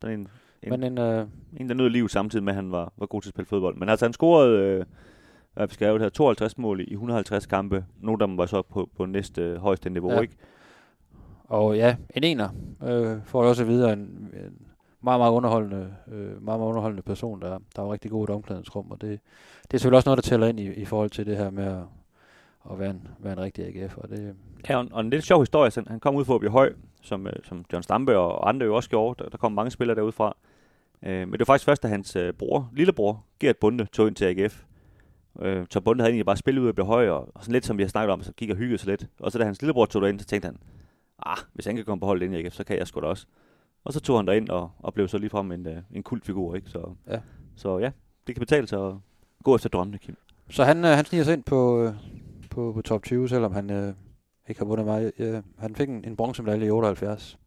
Sådan 0.00 0.20
en, 0.20 0.28
en, 0.62 0.70
men 0.70 0.82
en, 0.82 0.98
øh, 0.98 1.26
en, 1.56 1.68
der 1.68 1.74
nød 1.74 1.88
liv 1.88 2.08
samtidig 2.08 2.44
med, 2.44 2.52
at 2.52 2.56
han 2.56 2.72
var, 2.72 2.92
var 2.96 3.06
god 3.06 3.22
til 3.22 3.28
at 3.28 3.34
spille 3.34 3.46
fodbold. 3.46 3.76
Men 3.76 3.88
altså, 3.88 4.04
han 4.04 4.12
scorede, 4.12 4.58
øh, 4.58 4.84
hvad 5.56 5.66
vi 5.66 5.74
skrevet 5.74 6.00
her, 6.02 6.08
52 6.08 6.58
mål 6.58 6.80
i 6.80 6.92
150 6.92 7.46
kampe. 7.46 7.84
Nogle 8.00 8.22
af 8.22 8.28
dem 8.28 8.38
var 8.38 8.46
så 8.46 8.62
på, 8.62 8.88
på 8.96 9.06
næste 9.06 9.42
øh, 9.42 9.56
højeste 9.56 9.90
niveau, 9.90 10.12
Ja. 10.12 10.20
ikke? 10.20 10.36
og 11.44 11.76
ja, 11.76 11.96
en 12.14 12.24
ener 12.24 12.48
øh, 12.82 13.16
får 13.24 13.42
jeg 13.42 13.50
også 13.50 13.62
at 13.62 13.68
vide 13.68 13.88
af 13.88 13.92
en, 13.92 13.98
en 14.00 14.66
meget, 15.00 15.20
meget 15.20 15.32
underholdende, 15.32 15.94
øh, 16.08 16.22
meget, 16.28 16.42
meget 16.60 16.68
underholdende 16.68 17.02
person, 17.02 17.40
der, 17.40 17.58
der 17.76 17.82
var 17.82 17.92
rigtig 17.92 18.10
god 18.10 18.22
i 18.22 18.30
et 18.30 18.34
omklædningsrum, 18.36 18.90
og 18.90 19.00
det, 19.00 19.20
det 19.62 19.74
er 19.74 19.78
selvfølgelig 19.78 19.96
også 19.96 20.08
noget, 20.08 20.16
der 20.24 20.28
tæller 20.28 20.46
ind 20.46 20.60
i, 20.60 20.72
i 20.74 20.84
forhold 20.84 21.10
til 21.10 21.26
det 21.26 21.36
her 21.36 21.50
med 21.50 21.64
at, 21.64 21.82
at 22.70 22.78
være, 22.78 22.90
en, 22.90 23.08
være 23.18 23.32
en 23.32 23.40
rigtig 23.40 23.64
AGF, 23.82 23.96
og 23.96 24.08
det, 24.08 24.34
Ja, 24.68 24.76
og, 24.78 24.86
og 24.92 25.00
en 25.00 25.10
lidt 25.10 25.24
sjov 25.24 25.40
historie. 25.42 25.70
Så 25.70 25.82
han 25.86 26.00
kom 26.00 26.14
ud 26.14 26.24
for 26.24 26.34
at 26.34 26.40
blive 26.40 26.52
høj, 26.52 26.72
som, 27.02 27.26
øh, 27.26 27.32
som 27.44 27.64
John 27.72 27.82
Stampe 27.82 28.18
og 28.18 28.48
andre 28.48 28.66
jo 28.66 28.74
også 28.76 28.90
gjorde. 28.90 29.24
Der, 29.24 29.30
der 29.30 29.36
kom 29.38 29.52
mange 29.52 29.70
spillere 29.70 29.96
derudfra. 29.96 30.36
Øh, 31.02 31.18
men 31.28 31.32
det 31.32 31.38
var 31.38 31.44
faktisk 31.44 31.64
først, 31.66 31.82
da 31.82 31.88
hans 31.88 32.16
øh, 32.16 32.32
bror, 32.32 32.70
lillebror, 32.72 33.24
Gert 33.40 33.56
Bunde, 33.56 33.86
tog 33.92 34.08
ind 34.08 34.14
til 34.16 34.24
AGF. 34.24 34.62
Øh, 35.42 35.66
så 35.70 35.80
Bunde 35.80 36.02
havde 36.02 36.10
egentlig 36.10 36.26
bare 36.26 36.36
spillet 36.36 36.62
ud 36.62 36.68
og 36.68 36.74
blev 36.74 36.86
høj, 36.86 37.08
og, 37.08 37.32
sådan 37.40 37.52
lidt 37.52 37.66
som 37.66 37.78
vi 37.78 37.82
har 37.82 37.88
snakket 37.88 38.12
om, 38.12 38.22
så 38.22 38.32
gik 38.32 38.50
og 38.50 38.56
hyggede 38.56 38.78
sig 38.78 38.88
lidt. 38.88 39.06
Og 39.20 39.32
så 39.32 39.38
da 39.38 39.44
hans 39.44 39.62
lillebror 39.62 39.86
tog 39.86 40.02
derind, 40.02 40.20
så 40.20 40.26
tænkte 40.26 40.46
han, 40.46 40.56
ah, 41.26 41.36
hvis 41.52 41.66
han 41.66 41.76
kan 41.76 41.84
komme 41.84 42.00
på 42.00 42.06
holdet 42.06 42.26
ind 42.26 42.34
i 42.34 42.38
AGF, 42.44 42.54
så 42.54 42.64
kan 42.64 42.78
jeg 42.78 42.86
sgu 42.86 43.00
da 43.00 43.06
også. 43.06 43.26
Og 43.84 43.92
så 43.92 44.00
tog 44.00 44.18
han 44.18 44.26
derind 44.26 44.48
og, 44.48 44.70
og 44.78 44.94
blev 44.94 45.08
så 45.08 45.18
ligefrem 45.18 45.52
en, 45.52 45.66
øh, 45.66 45.76
en 45.90 46.02
kultfigur, 46.02 46.54
ikke? 46.54 46.70
Så, 46.70 46.94
Ja. 47.10 47.20
så 47.56 47.78
ja, 47.78 47.90
det 48.26 48.34
kan 48.34 48.40
betale 48.40 48.66
sig 48.66 48.86
at 48.86 48.94
gå 49.44 49.54
efter 49.54 49.68
drømmene, 49.68 49.98
Kim. 49.98 50.16
så 50.50 50.64
han, 50.64 50.84
øh, 50.84 50.90
han 50.90 51.04
sniger 51.04 51.24
sig 51.24 51.32
ind 51.34 51.42
på, 51.44 51.82
øh, 51.82 51.92
på, 52.50 52.72
på 52.72 52.82
top 52.82 53.02
20, 53.02 53.28
selvom 53.28 53.52
han 53.52 53.70
øh, 53.70 53.94
ikke 54.48 54.60
har 54.60 54.66
vundet 54.66 54.86
meget. 54.86 55.12
Øh, 55.18 55.42
han 55.58 55.74
fik 55.74 55.88
en, 55.88 56.04
en 56.04 56.16
bronzemedalje 56.16 56.66
i 56.66 56.70
78 56.70 57.38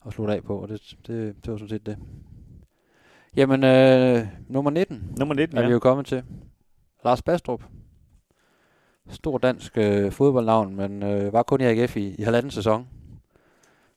og 0.00 0.12
slutte 0.12 0.34
af 0.34 0.44
på, 0.44 0.56
og 0.62 0.68
det, 0.68 0.96
det, 1.06 1.36
det 1.44 1.50
var 1.52 1.56
sådan 1.56 1.68
set 1.68 1.86
det. 1.86 1.98
Jamen, 3.36 3.64
øh, 3.64 4.26
nummer 4.48 4.70
19 4.70 5.14
Nummer 5.18 5.34
19, 5.34 5.56
er 5.56 5.60
vi 5.62 5.66
ja. 5.66 5.72
jo 5.72 5.78
kommet 5.78 6.06
til. 6.06 6.22
Lars 7.06 7.22
Bastrup. 7.22 7.62
Stor 9.08 9.38
dansk 9.38 9.78
øh, 9.78 10.12
fodboldnavn, 10.12 10.76
men 10.76 11.02
øh, 11.02 11.32
var 11.32 11.42
kun 11.42 11.60
i 11.60 11.64
AGF 11.64 11.96
i, 11.96 12.14
i 12.14 12.22
halvanden 12.22 12.50
sæson. 12.50 12.88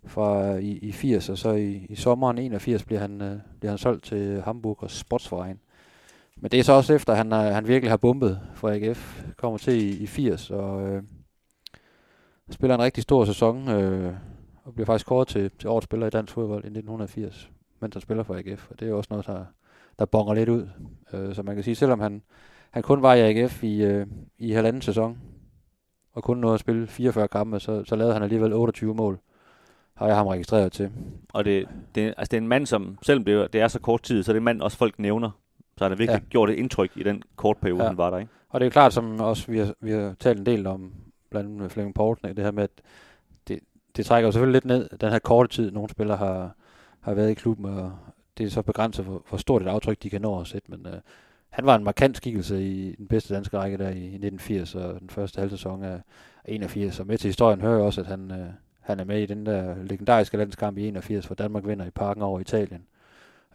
Fra 0.06 0.56
øh, 0.56 0.61
i, 0.61 0.77
i 0.77 0.91
80, 0.91 1.30
og 1.30 1.38
så 1.38 1.52
i, 1.52 1.86
i 1.90 1.95
sommeren 1.95 2.38
81 2.38 2.84
bliver 2.84 2.99
han, 2.99 3.22
øh, 3.22 3.40
bliver 3.60 3.72
han 3.72 3.77
solgt 3.77 4.03
til 4.03 4.41
Hamburg 4.41 4.84
og 4.84 4.91
Sportsverein. 4.91 5.60
Men 6.36 6.52
det 6.52 6.60
er 6.60 6.64
så 6.64 6.73
også 6.73 6.94
efter, 6.94 7.14
at 7.14 7.18
han, 7.18 7.34
øh, 7.34 7.40
han 7.40 7.68
virkelig 7.68 7.91
har 7.91 7.98
bumpet 7.98 8.41
for 8.56 8.69
AGF. 8.69 9.23
Kommer 9.38 9.57
til 9.57 9.73
i, 9.73 10.03
i 10.03 10.07
80, 10.07 10.52
og 10.52 10.88
øh, 10.88 11.03
spiller 12.49 12.76
en 12.76 12.81
rigtig 12.81 13.03
stor 13.03 13.26
sæson, 13.26 13.69
øh, 13.69 14.14
og 14.64 14.73
bliver 14.73 14.86
faktisk 14.86 15.06
kåret 15.06 15.27
til, 15.27 15.52
til 15.60 15.69
årets 15.69 15.86
spiller 15.86 16.07
i 16.07 16.10
dansk 16.10 16.34
fodbold 16.34 16.64
i 16.64 16.68
1980, 16.68 17.52
mens 17.80 17.95
han 17.95 18.02
spiller 18.02 18.23
for 18.23 18.36
AGF. 18.36 18.72
Og 18.72 18.80
det 18.80 18.86
er 18.86 18.90
jo 18.90 18.98
også 18.98 19.07
noget, 19.11 19.27
der, 19.27 19.45
der 19.99 20.06
bonger 20.06 20.34
lidt 20.34 20.49
ud. 20.49 20.69
Øh, 21.14 21.36
så 21.36 21.44
man 21.44 21.56
kan 21.56 21.64
sige, 21.64 21.76
selvom 21.76 21.99
han, 21.99 22.22
han 22.72 22.84
kun 22.84 23.02
var 23.02 23.14
i 23.14 23.20
AGF 23.22 23.64
i, 23.64 23.84
øh, 23.84 24.08
i 24.38 24.52
halvanden 24.52 24.82
sæson, 24.82 25.18
og 26.14 26.24
kun 26.24 26.38
nåede 26.38 26.54
at 26.54 26.60
spille 26.60 26.88
44 26.88 27.28
kampe, 27.28 27.60
så, 27.60 27.84
så 27.84 27.96
lavede 27.96 28.14
han 28.14 28.24
alligevel 28.24 28.54
28 28.54 28.96
mål. 28.96 29.20
Har 29.94 30.08
jeg 30.08 30.16
ham 30.16 30.28
registreret 30.28 30.72
til. 30.72 30.91
Og 31.34 31.46
det, 31.46 31.68
det, 31.96 32.02
altså 32.18 32.32
det 32.32 32.34
er 32.38 32.41
en 32.41 32.48
mand, 32.48 32.66
som, 32.66 32.98
selvom 33.02 33.26
det, 33.26 33.34
er- 33.34 33.48
det 33.48 33.62
er 33.62 33.68
så 33.68 33.80
kort 33.80 34.02
tid, 34.04 34.24
så 34.24 34.32
er 34.32 34.34
det 34.34 34.38
en 34.40 34.44
mand, 34.44 34.62
også 34.62 34.78
folk 34.78 35.00
nævner. 35.00 35.30
Så 35.78 35.84
han 35.84 35.91
har 35.91 35.96
virkelig 35.98 36.22
Ja. 36.22 36.30
gjort 36.30 36.50
et 36.50 36.56
indtryk 36.56 36.91
i 36.96 37.04
den 37.04 37.24
kort 37.36 37.58
periode, 37.58 37.82
ja. 37.84 37.88
han 37.88 37.98
var 37.98 38.10
der, 38.10 38.18
ikke? 38.18 38.32
Og 38.50 38.60
det 38.60 38.66
er 38.66 38.70
klart, 38.70 38.94
som 38.94 39.20
også 39.22 39.52
vi 39.52 39.58
har, 39.58 39.74
vi 39.82 39.91
har 39.91 40.16
talt 40.20 40.40
en 40.40 40.46
del 40.46 40.68
om, 40.68 40.94
blandt 41.30 41.48
andet 41.48 41.62
med 41.62 41.70
Flemming 41.70 41.96
Poulsen, 41.96 42.36
det 42.36 42.44
her 42.44 42.52
med, 42.52 42.64
at 42.64 42.70
det, 43.48 43.60
det 43.96 44.06
trækker 44.06 44.28
jo 44.28 44.32
selvfølgelig 44.32 44.54
lidt 44.54 44.66
ned, 44.66 44.90
den 45.02 45.10
her 45.12 45.20
korte 45.20 45.50
tid, 45.56 45.72
nogle 45.72 45.90
spillere 45.90 46.18
har, 46.18 46.56
har 47.00 47.14
været 47.14 47.32
i 47.32 47.34
klubben, 47.34 47.66
og 47.66 47.91
det 48.38 48.46
er 48.46 48.50
så 48.50 48.62
begrænset, 48.62 49.06
hvor, 49.06 49.24
hvor 49.30 49.38
stort 49.38 49.62
et 49.62 49.68
aftryk 49.68 50.04
de 50.04 50.10
kan 50.10 50.22
nå 50.22 50.40
at 50.41 50.48
sætte, 50.48 50.72
men 50.72 50.86
øh, 50.88 50.94
han 51.50 51.66
var 51.66 51.76
en 51.76 51.84
markant 51.84 52.18
skikkelse 52.18 52.64
i 52.64 52.96
den 52.96 53.08
bedste 53.08 53.34
danske 53.34 53.58
række 53.58 53.78
der 53.78 53.90
i 53.90 54.06
1980 54.06 54.76
og 54.76 55.00
den 55.00 55.10
første 55.10 55.40
halvsæson 55.40 55.84
af 55.84 56.02
81, 56.46 57.00
og 57.00 57.08
med 57.08 57.18
til 57.18 57.28
historien 57.28 57.62
hører 57.62 57.76
jeg 57.76 57.84
også, 57.84 58.02
at 58.02 58.08
han, 58.08 58.32
øh, 58.32 58.48
han 58.80 59.00
er 59.00 59.04
med 59.04 59.22
i 59.22 59.26
den 59.26 59.46
der 59.46 59.76
legendariske 59.84 60.38
landskamp 60.38 60.78
i 60.78 60.88
81, 60.88 61.26
hvor 61.26 61.36
Danmark 61.36 61.68
vinder 61.68 61.86
i 61.86 61.90
parken 61.90 62.24
over 62.24 62.40
Italien. 62.40 62.82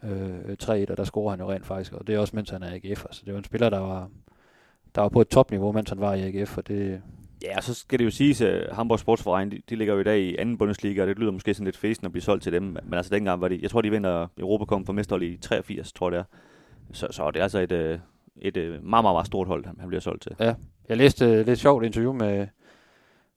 Øh, 0.03 0.55
3-1, 0.63 0.91
og 0.91 0.97
der 0.97 1.03
scorer 1.03 1.29
han 1.29 1.39
jo 1.39 1.51
rent 1.51 1.65
faktisk, 1.65 1.93
og 1.93 2.07
det 2.07 2.15
er 2.15 2.19
også 2.19 2.35
mens 2.35 2.49
han 2.49 2.63
er 2.63 2.73
AGF, 2.73 2.99
Så 2.99 3.05
altså. 3.07 3.21
det 3.25 3.33
var 3.33 3.37
en 3.37 3.43
spiller, 3.43 3.69
der 3.69 3.79
var, 3.79 4.09
der 4.95 5.01
var 5.01 5.09
på 5.09 5.21
et 5.21 5.27
topniveau, 5.27 5.71
mens 5.71 5.89
han 5.89 5.99
var 5.99 6.13
i 6.13 6.21
AGF, 6.21 6.57
og 6.57 6.67
det, 6.67 7.01
Ja, 7.43 7.57
og 7.57 7.63
så 7.63 7.73
skal 7.73 7.99
det 7.99 8.05
jo 8.05 8.09
siges, 8.09 8.41
at 8.41 8.75
Hamburg 8.75 8.99
Sportsverein, 8.99 9.51
de, 9.51 9.61
de 9.69 9.75
ligger 9.75 9.93
jo 9.93 9.99
i 9.99 10.03
dag 10.03 10.19
i 10.19 10.35
anden 10.35 10.57
Bundesliga, 10.57 11.01
og 11.01 11.07
det 11.07 11.19
lyder 11.19 11.31
måske 11.31 11.53
sådan 11.53 11.65
lidt 11.65 11.77
fæsen 11.77 12.05
at 12.05 12.11
blive 12.11 12.23
solgt 12.23 12.43
til 12.43 12.51
dem. 12.51 12.63
Men 12.63 12.93
altså 12.93 13.15
dengang 13.15 13.41
var 13.41 13.47
det, 13.47 13.61
jeg 13.61 13.69
tror 13.69 13.81
de 13.81 13.89
vinder 13.89 14.27
Europacup 14.37 14.85
for 14.85 14.93
mesterhold 14.93 15.23
i 15.23 15.37
83, 15.37 15.93
tror 15.93 16.11
jeg 16.11 16.11
det 16.11 16.19
er. 16.19 16.23
Så, 16.95 17.07
så 17.11 17.31
det 17.31 17.39
er 17.39 17.43
altså 17.43 17.59
et, 17.59 17.71
øh, 17.71 17.99
et 18.37 18.57
øh, 18.57 18.71
meget, 18.71 18.83
meget, 18.83 19.03
meget 19.03 19.27
stort 19.27 19.47
hold, 19.47 19.65
han 19.79 19.87
bliver 19.87 20.01
solgt 20.01 20.21
til. 20.23 20.35
Jeg 20.89 20.97
læste 20.97 21.25
øh, 21.25 21.45
lidt 21.45 21.59
sjovt 21.59 21.85
interview 21.85 22.13
med 22.13 22.47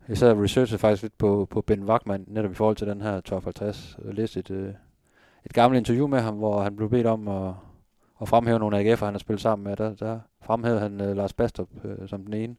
jeg 0.09 0.19
sad 0.19 0.31
og 0.31 0.43
researchede 0.43 0.79
faktisk 0.79 1.03
lidt 1.03 1.19
på, 1.19 1.47
på 1.51 1.61
Ben 1.61 1.85
Wachmann, 1.85 2.25
netop 2.27 2.51
i 2.51 2.55
forhold 2.55 2.77
til 2.77 2.87
den 2.87 3.01
her 3.01 3.21
top 3.21 3.45
50. 3.45 3.99
Jeg 4.05 4.15
læste 4.15 4.41
et, 4.41 4.51
øh, 4.51 4.73
et 5.47 5.53
gammelt 5.53 5.79
interview 5.79 6.07
med 6.07 6.21
ham, 6.21 6.35
hvor 6.35 6.63
han 6.63 6.77
blev 6.77 6.91
bedt 6.91 7.07
om 7.07 7.29
at, 7.29 7.53
at 8.23 8.29
fremhæve 8.29 8.59
nogle 8.59 8.79
AGF'er, 8.79 9.05
han 9.05 9.15
har 9.15 9.19
spillet 9.19 9.43
sammen 9.43 9.65
med. 9.65 9.77
Der, 9.77 9.95
der 9.95 10.21
fremhævede 10.43 10.81
han 10.81 11.01
øh, 11.01 11.17
Lars 11.17 11.33
Bastrup 11.33 11.69
øh, 11.85 12.09
som 12.09 12.25
den 12.25 12.35
ene. 12.35 12.57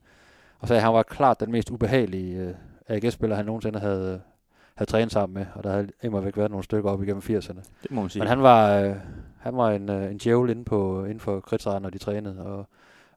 Og 0.59 0.67
sagde, 0.67 0.79
at 0.79 0.83
han 0.83 0.93
var 0.93 1.03
klart 1.03 1.39
den 1.39 1.51
mest 1.51 1.71
ubehagelige 1.71 2.37
øh, 2.39 2.53
AGF-spiller, 2.87 3.35
han 3.35 3.45
nogensinde 3.45 3.79
havde, 3.79 4.21
havde 4.75 4.91
trænet 4.91 5.11
sammen 5.11 5.33
med. 5.33 5.45
Og 5.55 5.63
der 5.63 5.71
havde 5.71 5.89
immer 6.03 6.21
væk 6.21 6.37
været 6.37 6.51
nogle 6.51 6.63
stykker 6.63 6.89
op 6.89 7.03
igennem 7.03 7.21
80'erne. 7.25 7.61
Det 7.83 7.91
må 7.91 8.01
man 8.01 8.09
sige. 8.09 8.19
Men 8.19 8.27
han 8.27 8.41
var, 8.41 8.75
øh, 8.75 8.95
han 9.39 9.57
var 9.57 9.71
en, 9.71 9.89
øh, 9.89 10.11
en 10.11 10.17
djævel 10.17 10.49
inde, 10.49 10.63
på, 10.65 11.03
inden 11.03 11.19
for 11.19 11.39
kridtræden, 11.39 11.81
når 11.81 11.89
de 11.89 11.97
trænede. 11.97 12.41
Og, 12.45 12.67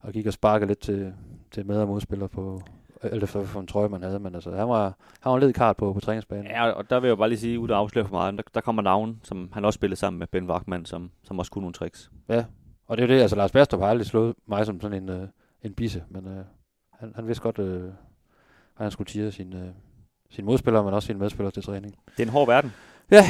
og 0.00 0.12
gik 0.12 0.26
og 0.26 0.32
sparkede 0.32 0.68
lidt 0.68 0.78
til, 0.78 1.12
til 1.50 1.66
med- 1.66 1.80
og 1.80 1.88
modspillere 1.88 2.28
på, 2.28 2.62
alt 3.02 3.22
efter 3.22 3.38
hvilken 3.40 3.66
trøje 3.66 3.88
man 3.88 4.02
havde, 4.02 4.18
men 4.18 4.34
altså, 4.34 4.50
han 4.56 4.68
var, 4.68 4.84
han 5.20 5.30
var 5.30 5.34
en 5.34 5.40
led 5.42 5.52
kart 5.52 5.76
på, 5.76 5.92
på 5.92 6.00
træningsbanen. 6.00 6.46
Ja, 6.46 6.70
og 6.70 6.90
der 6.90 7.00
vil 7.00 7.06
jeg 7.08 7.10
jo 7.10 7.16
bare 7.16 7.28
lige 7.28 7.38
sige, 7.38 7.58
uden 7.58 7.70
at 7.70 7.76
afsløre 7.76 8.04
for 8.04 8.14
meget, 8.14 8.34
der, 8.36 8.42
der 8.54 8.60
kommer 8.60 8.82
navn, 8.82 9.20
som 9.22 9.50
han 9.52 9.64
også 9.64 9.76
spillede 9.76 9.98
sammen 10.00 10.18
med 10.18 10.26
Ben 10.26 10.50
Wachmann, 10.50 10.84
som, 10.84 11.10
som 11.24 11.38
også 11.38 11.50
kunne 11.50 11.62
nogle 11.62 11.74
tricks. 11.74 12.10
Ja, 12.28 12.44
og 12.86 12.96
det 12.96 13.02
er 13.04 13.08
jo 13.08 13.14
det, 13.14 13.20
altså 13.20 13.36
Lars 13.36 13.52
Bastrup 13.52 13.80
har 13.80 13.88
aldrig 13.88 14.06
slået 14.06 14.34
mig 14.46 14.66
som 14.66 14.80
sådan 14.80 15.02
en, 15.02 15.08
øh, 15.08 15.28
en 15.62 15.74
bisse, 15.74 16.04
men 16.08 16.26
øh, 16.26 16.44
han, 16.92 17.12
han 17.14 17.26
vidste 17.26 17.42
godt, 17.42 17.58
øh, 17.58 17.80
hvad 17.82 17.92
han 18.78 18.90
skulle 18.90 19.08
tire 19.08 19.32
sin, 19.32 19.52
øh, 19.52 19.68
sin 20.30 20.44
modspillere, 20.44 20.84
men 20.84 20.94
også 20.94 21.06
sine 21.06 21.18
medspillere 21.18 21.50
til 21.52 21.62
træning. 21.62 21.94
Det 22.16 22.22
er 22.22 22.26
en 22.26 22.32
hård 22.32 22.46
verden. 22.46 22.72
Ja, 23.10 23.22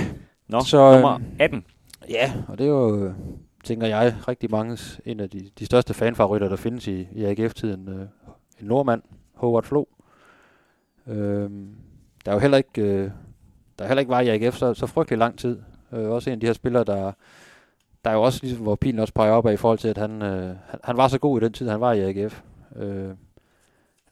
Nå, 0.49 0.61
Så, 0.61 0.93
nummer 0.93 1.15
øhm, 1.15 1.25
18. 1.39 1.65
ja, 2.09 2.33
og 2.49 2.59
det 2.59 2.65
er 2.65 2.71
jo, 2.71 3.13
tænker 3.65 3.87
jeg, 3.87 4.15
rigtig 4.29 4.51
mange 4.51 4.79
en 5.05 5.21
af 5.21 5.31
de, 5.31 5.51
de 5.59 5.67
største 5.67 5.95
fanfavoritter, 5.95 6.49
der 6.49 6.57
findes 6.57 6.87
i, 6.87 7.09
i 7.13 7.25
AGF-tiden. 7.25 7.89
Øh, 7.89 8.07
en 8.61 8.67
nordmand, 8.67 9.03
Howard 9.35 9.65
Flo. 9.65 9.85
Øh, 11.07 11.51
der 12.25 12.31
er 12.31 12.33
jo 12.33 12.39
heller 12.39 12.57
ikke, 12.59 12.83
øh, 12.83 13.11
der 13.79 13.85
er 13.85 13.89
heller 13.89 14.01
ikke 14.01 14.11
var 14.11 14.21
i 14.21 14.29
AGF 14.29 14.57
så, 14.57 14.75
så 14.75 14.87
frygtelig 14.87 15.19
lang 15.19 15.39
tid. 15.39 15.59
Øh, 15.93 16.11
også 16.11 16.31
en 16.31 16.35
af 16.35 16.41
de 16.41 16.47
her 16.47 16.53
spillere, 16.53 16.85
der, 16.85 17.13
der 18.05 18.11
er 18.11 18.15
jo 18.15 18.23
også 18.23 18.41
ligesom, 18.43 18.63
hvor 18.63 18.75
pilen 18.75 18.99
også 18.99 19.15
peger 19.15 19.33
op 19.33 19.47
af 19.47 19.53
i 19.53 19.57
forhold 19.57 19.79
til, 19.79 19.89
at 19.89 19.99
han, 19.99 20.23
øh, 20.23 20.57
han, 20.67 20.81
han 20.85 20.97
var 20.97 21.09
så 21.09 21.19
god 21.19 21.41
i 21.41 21.45
den 21.45 21.53
tid, 21.53 21.69
han 21.69 21.81
var 21.81 21.93
i 21.93 22.01
AGF. 22.01 22.43
Øh, 22.77 23.11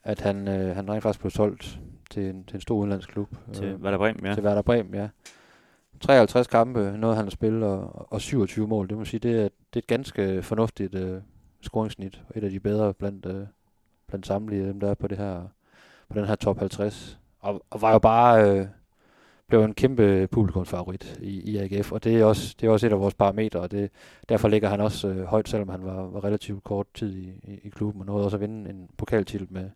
at 0.04 0.20
han, 0.20 0.48
øh, 0.48 0.76
han 0.76 0.90
rent 0.90 1.02
faktisk 1.02 1.20
blev 1.20 1.30
solgt 1.30 1.80
til 2.10 2.28
en, 2.28 2.44
til 2.44 2.54
en 2.54 2.60
stor 2.60 2.76
udenlandsk 2.76 3.08
klub. 3.08 3.28
Til 3.52 3.64
øh, 3.64 3.80
Werder 3.80 3.98
Bremen, 3.98 4.26
ja. 4.26 4.34
til 4.34 4.44
Werder 4.44 4.62
Bremen, 4.62 4.94
ja. 4.94 5.08
53 6.00 6.46
kampe 6.46 6.96
nåede 6.98 7.16
han 7.16 7.26
at 7.26 7.32
spille, 7.32 7.66
og, 7.66 8.12
og 8.12 8.20
27 8.20 8.68
mål. 8.68 8.88
Det 8.88 8.98
må 8.98 9.04
sige, 9.04 9.20
det 9.20 9.30
er, 9.30 9.42
det 9.42 9.74
er 9.74 9.78
et 9.78 9.86
ganske 9.86 10.42
fornuftigt 10.42 10.94
øh, 10.94 11.20
scoringssnit, 11.62 12.22
Og 12.28 12.38
et 12.38 12.44
af 12.44 12.50
de 12.50 12.60
bedre 12.60 12.94
blandt, 12.94 13.26
øh, 13.26 13.46
blandt 14.06 14.26
samtlige 14.26 14.68
dem, 14.68 14.80
der 14.80 14.90
er 14.90 14.94
på, 14.94 15.08
det 15.08 15.18
her, 15.18 15.42
på 16.08 16.18
den 16.18 16.26
her 16.26 16.34
top 16.34 16.58
50. 16.58 17.18
Og, 17.40 17.62
og 17.70 17.82
var 17.82 17.92
jo 17.92 17.98
bare... 17.98 18.50
Øh, 18.50 18.66
blev 19.50 19.64
en 19.64 19.74
kæmpe 19.74 20.28
publikumsfavorit 20.30 21.18
i, 21.22 21.40
i 21.40 21.56
AGF, 21.56 21.92
og 21.92 22.04
det 22.04 22.16
er, 22.16 22.24
også, 22.24 22.54
det 22.60 22.66
er 22.66 22.70
også 22.70 22.86
et 22.86 22.92
af 22.92 23.00
vores 23.00 23.14
parametre, 23.14 23.60
og 23.60 23.70
det, 23.70 23.90
derfor 24.28 24.48
ligger 24.48 24.68
han 24.68 24.80
også 24.80 25.08
øh, 25.08 25.24
højt, 25.24 25.48
selvom 25.48 25.68
han 25.68 25.84
var, 25.84 26.02
var 26.02 26.24
relativt 26.24 26.64
kort 26.64 26.86
tid 26.94 27.16
i, 27.16 27.28
i, 27.44 27.60
i 27.64 27.68
klubben, 27.68 28.00
og 28.00 28.06
nåede 28.06 28.24
også 28.24 28.36
at 28.36 28.40
vinde 28.40 28.70
en 28.70 28.88
pokaltitel 28.96 29.46
med, 29.50 29.70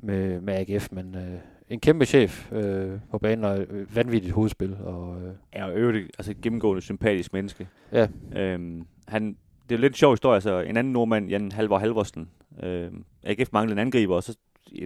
med, 0.00 0.40
med 0.40 0.54
AGF, 0.54 0.88
men 0.92 1.14
øh, 1.14 1.38
en 1.70 1.80
kæmpe 1.80 2.04
chef 2.04 2.52
øh, 2.52 2.98
på 3.10 3.18
banen, 3.18 3.44
og 3.44 3.56
et 3.56 3.96
vanvittigt 3.96 4.34
hovedspil, 4.34 4.76
og 4.84 5.22
øh, 5.22 5.32
Er 5.52 5.66
jo 5.66 5.72
øvrigt 5.72 6.10
altså 6.18 6.30
et 6.30 6.40
gennemgående 6.40 6.82
sympatisk 6.82 7.32
menneske. 7.32 7.68
ja, 7.92 8.08
Øhm, 8.36 8.86
han, 9.08 9.36
det 9.68 9.74
er 9.74 9.78
lidt 9.78 9.92
en 9.92 9.96
sjov 9.96 10.12
historie, 10.12 10.34
altså 10.34 10.60
en 10.60 10.76
anden 10.76 10.92
nordmand, 10.92 11.28
Jan 11.28 11.52
Halvor 11.52 11.78
Halvorsen, 11.78 12.28
øhm, 12.62 13.04
AGF 13.22 13.52
manglede 13.52 13.72
en 13.80 13.86
angriber, 13.86 14.16
og 14.16 14.22
så 14.22 14.36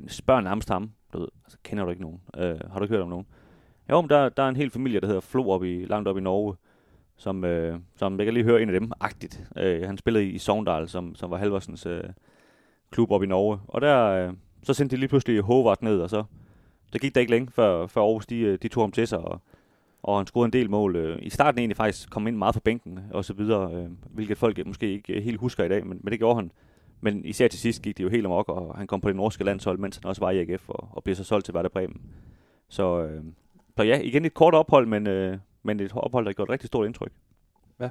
spørger 0.09 0.41
nærmest 0.41 0.69
ham, 0.69 0.91
du 1.13 1.19
ved, 1.19 1.29
altså 1.45 1.59
kender 1.63 1.85
du 1.85 1.91
ikke 1.91 2.03
nogen? 2.03 2.21
Øh, 2.37 2.57
har 2.71 2.79
du 2.79 2.85
ikke 2.85 2.95
hørt 2.95 3.03
om 3.03 3.09
nogen? 3.09 3.27
Jo, 3.91 4.01
men 4.01 4.11
der, 4.11 4.29
der 4.29 4.43
er 4.43 4.49
en 4.49 4.57
hel 4.57 4.71
familie, 4.71 5.01
der 5.01 5.07
hedder 5.07 5.21
Flo 5.21 5.49
op 5.49 5.65
i, 5.65 5.85
langt 5.85 6.09
op 6.09 6.19
i 6.19 6.21
Norge, 6.21 6.55
som, 7.17 7.45
øh, 7.45 7.79
som 7.97 8.19
jeg 8.19 8.27
kan 8.27 8.35
lige 8.35 8.45
høre 8.45 8.63
en 8.63 8.69
af 8.71 8.81
dem, 8.81 8.93
agtigt. 9.01 9.45
Øh, 9.59 9.83
han 9.87 9.99
spillede 9.99 10.25
i, 10.25 10.29
i 10.31 10.39
Sogndal, 10.39 10.89
som, 10.89 11.15
som 11.15 11.31
var 11.31 11.37
Halvorsens 11.37 11.87
øh, 11.87 12.05
klub 12.91 13.11
op 13.11 13.23
i 13.23 13.27
Norge. 13.27 13.59
Og 13.69 13.81
der, 13.81 14.05
øh, 14.05 14.33
så 14.63 14.75
sendte 14.75 14.97
de 14.97 15.01
lige 15.01 15.09
pludselig 15.09 15.41
Håvard 15.41 15.83
ned, 15.83 16.01
og 16.01 16.11
så 16.11 16.25
der 16.95 17.01
gik 17.01 17.15
der 17.15 17.21
ikke 17.21 17.31
længe, 17.31 17.53
før, 17.53 17.87
før 17.87 18.01
Aarhus 18.01 18.27
de, 18.27 18.39
øh, 18.39 18.59
de 18.63 18.69
tog 18.69 18.83
ham 18.83 18.93
til 18.93 19.07
sig, 19.07 19.19
og, 19.19 19.41
og 20.03 20.19
han 20.19 20.27
scorede 20.27 20.47
en 20.47 20.53
del 20.53 20.71
mål. 20.71 20.97
Øh, 20.97 21.19
I 21.23 21.31
starten 21.31 21.59
egentlig 21.59 21.77
faktisk 21.77 22.11
kom 22.11 22.27
ind 22.27 22.37
meget 22.37 22.55
fra 22.55 22.61
bænken, 22.65 23.01
og 23.11 23.25
så 23.25 23.33
videre, 23.33 23.75
øh, 23.75 23.91
hvilket 24.11 24.39
folk 24.39 24.67
måske 24.67 24.93
ikke 24.93 25.21
helt 25.21 25.41
husker 25.41 25.65
i 25.65 25.69
dag, 25.69 25.87
men, 25.87 26.01
men 26.03 26.11
det 26.11 26.19
gjorde 26.19 26.37
han. 26.37 26.51
Men 27.01 27.25
især 27.25 27.49
til 27.49 27.61
sidst 27.61 27.83
gik 27.83 27.97
det 27.97 28.05
jo 28.05 28.09
helt 28.09 28.27
amok, 28.27 28.49
og 28.49 28.79
han 28.79 28.87
kom 28.87 29.01
på 29.01 29.09
det 29.09 29.17
norske 29.17 29.45
landshold, 29.45 29.79
mens 29.79 29.97
han 29.97 30.05
også 30.05 30.21
var 30.21 30.31
i 30.31 30.41
AGF, 30.41 30.69
og, 30.69 30.89
og 30.91 31.05
blev 31.05 31.17
så 31.17 31.25
solgt 31.25 31.45
til 31.45 31.55
Werder 31.55 31.69
Bremen. 31.69 32.01
Så, 32.69 33.03
øh, 33.03 33.25
så 33.77 33.83
ja, 33.83 34.01
igen 34.01 34.25
et 34.25 34.35
kort 34.35 34.55
ophold, 34.55 34.87
men, 34.87 35.07
øh, 35.07 35.39
men 35.63 35.81
et 35.81 35.93
ophold, 35.97 36.27
der 36.27 36.33
gjort 36.33 36.49
et 36.49 36.53
rigtig 36.53 36.67
stort 36.67 36.87
indtryk. 36.87 37.13
Ja. 37.81 37.91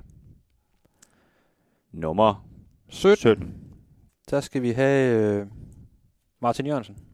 Nummer 1.92 2.48
17. 2.90 3.18
17. 3.18 3.54
Der 4.30 4.42
skal 4.42 4.62
vi 4.62 4.72
have 4.72 5.40
øh, 5.42 5.48
Martin 6.42 6.66
Jørgensen. 6.66 7.13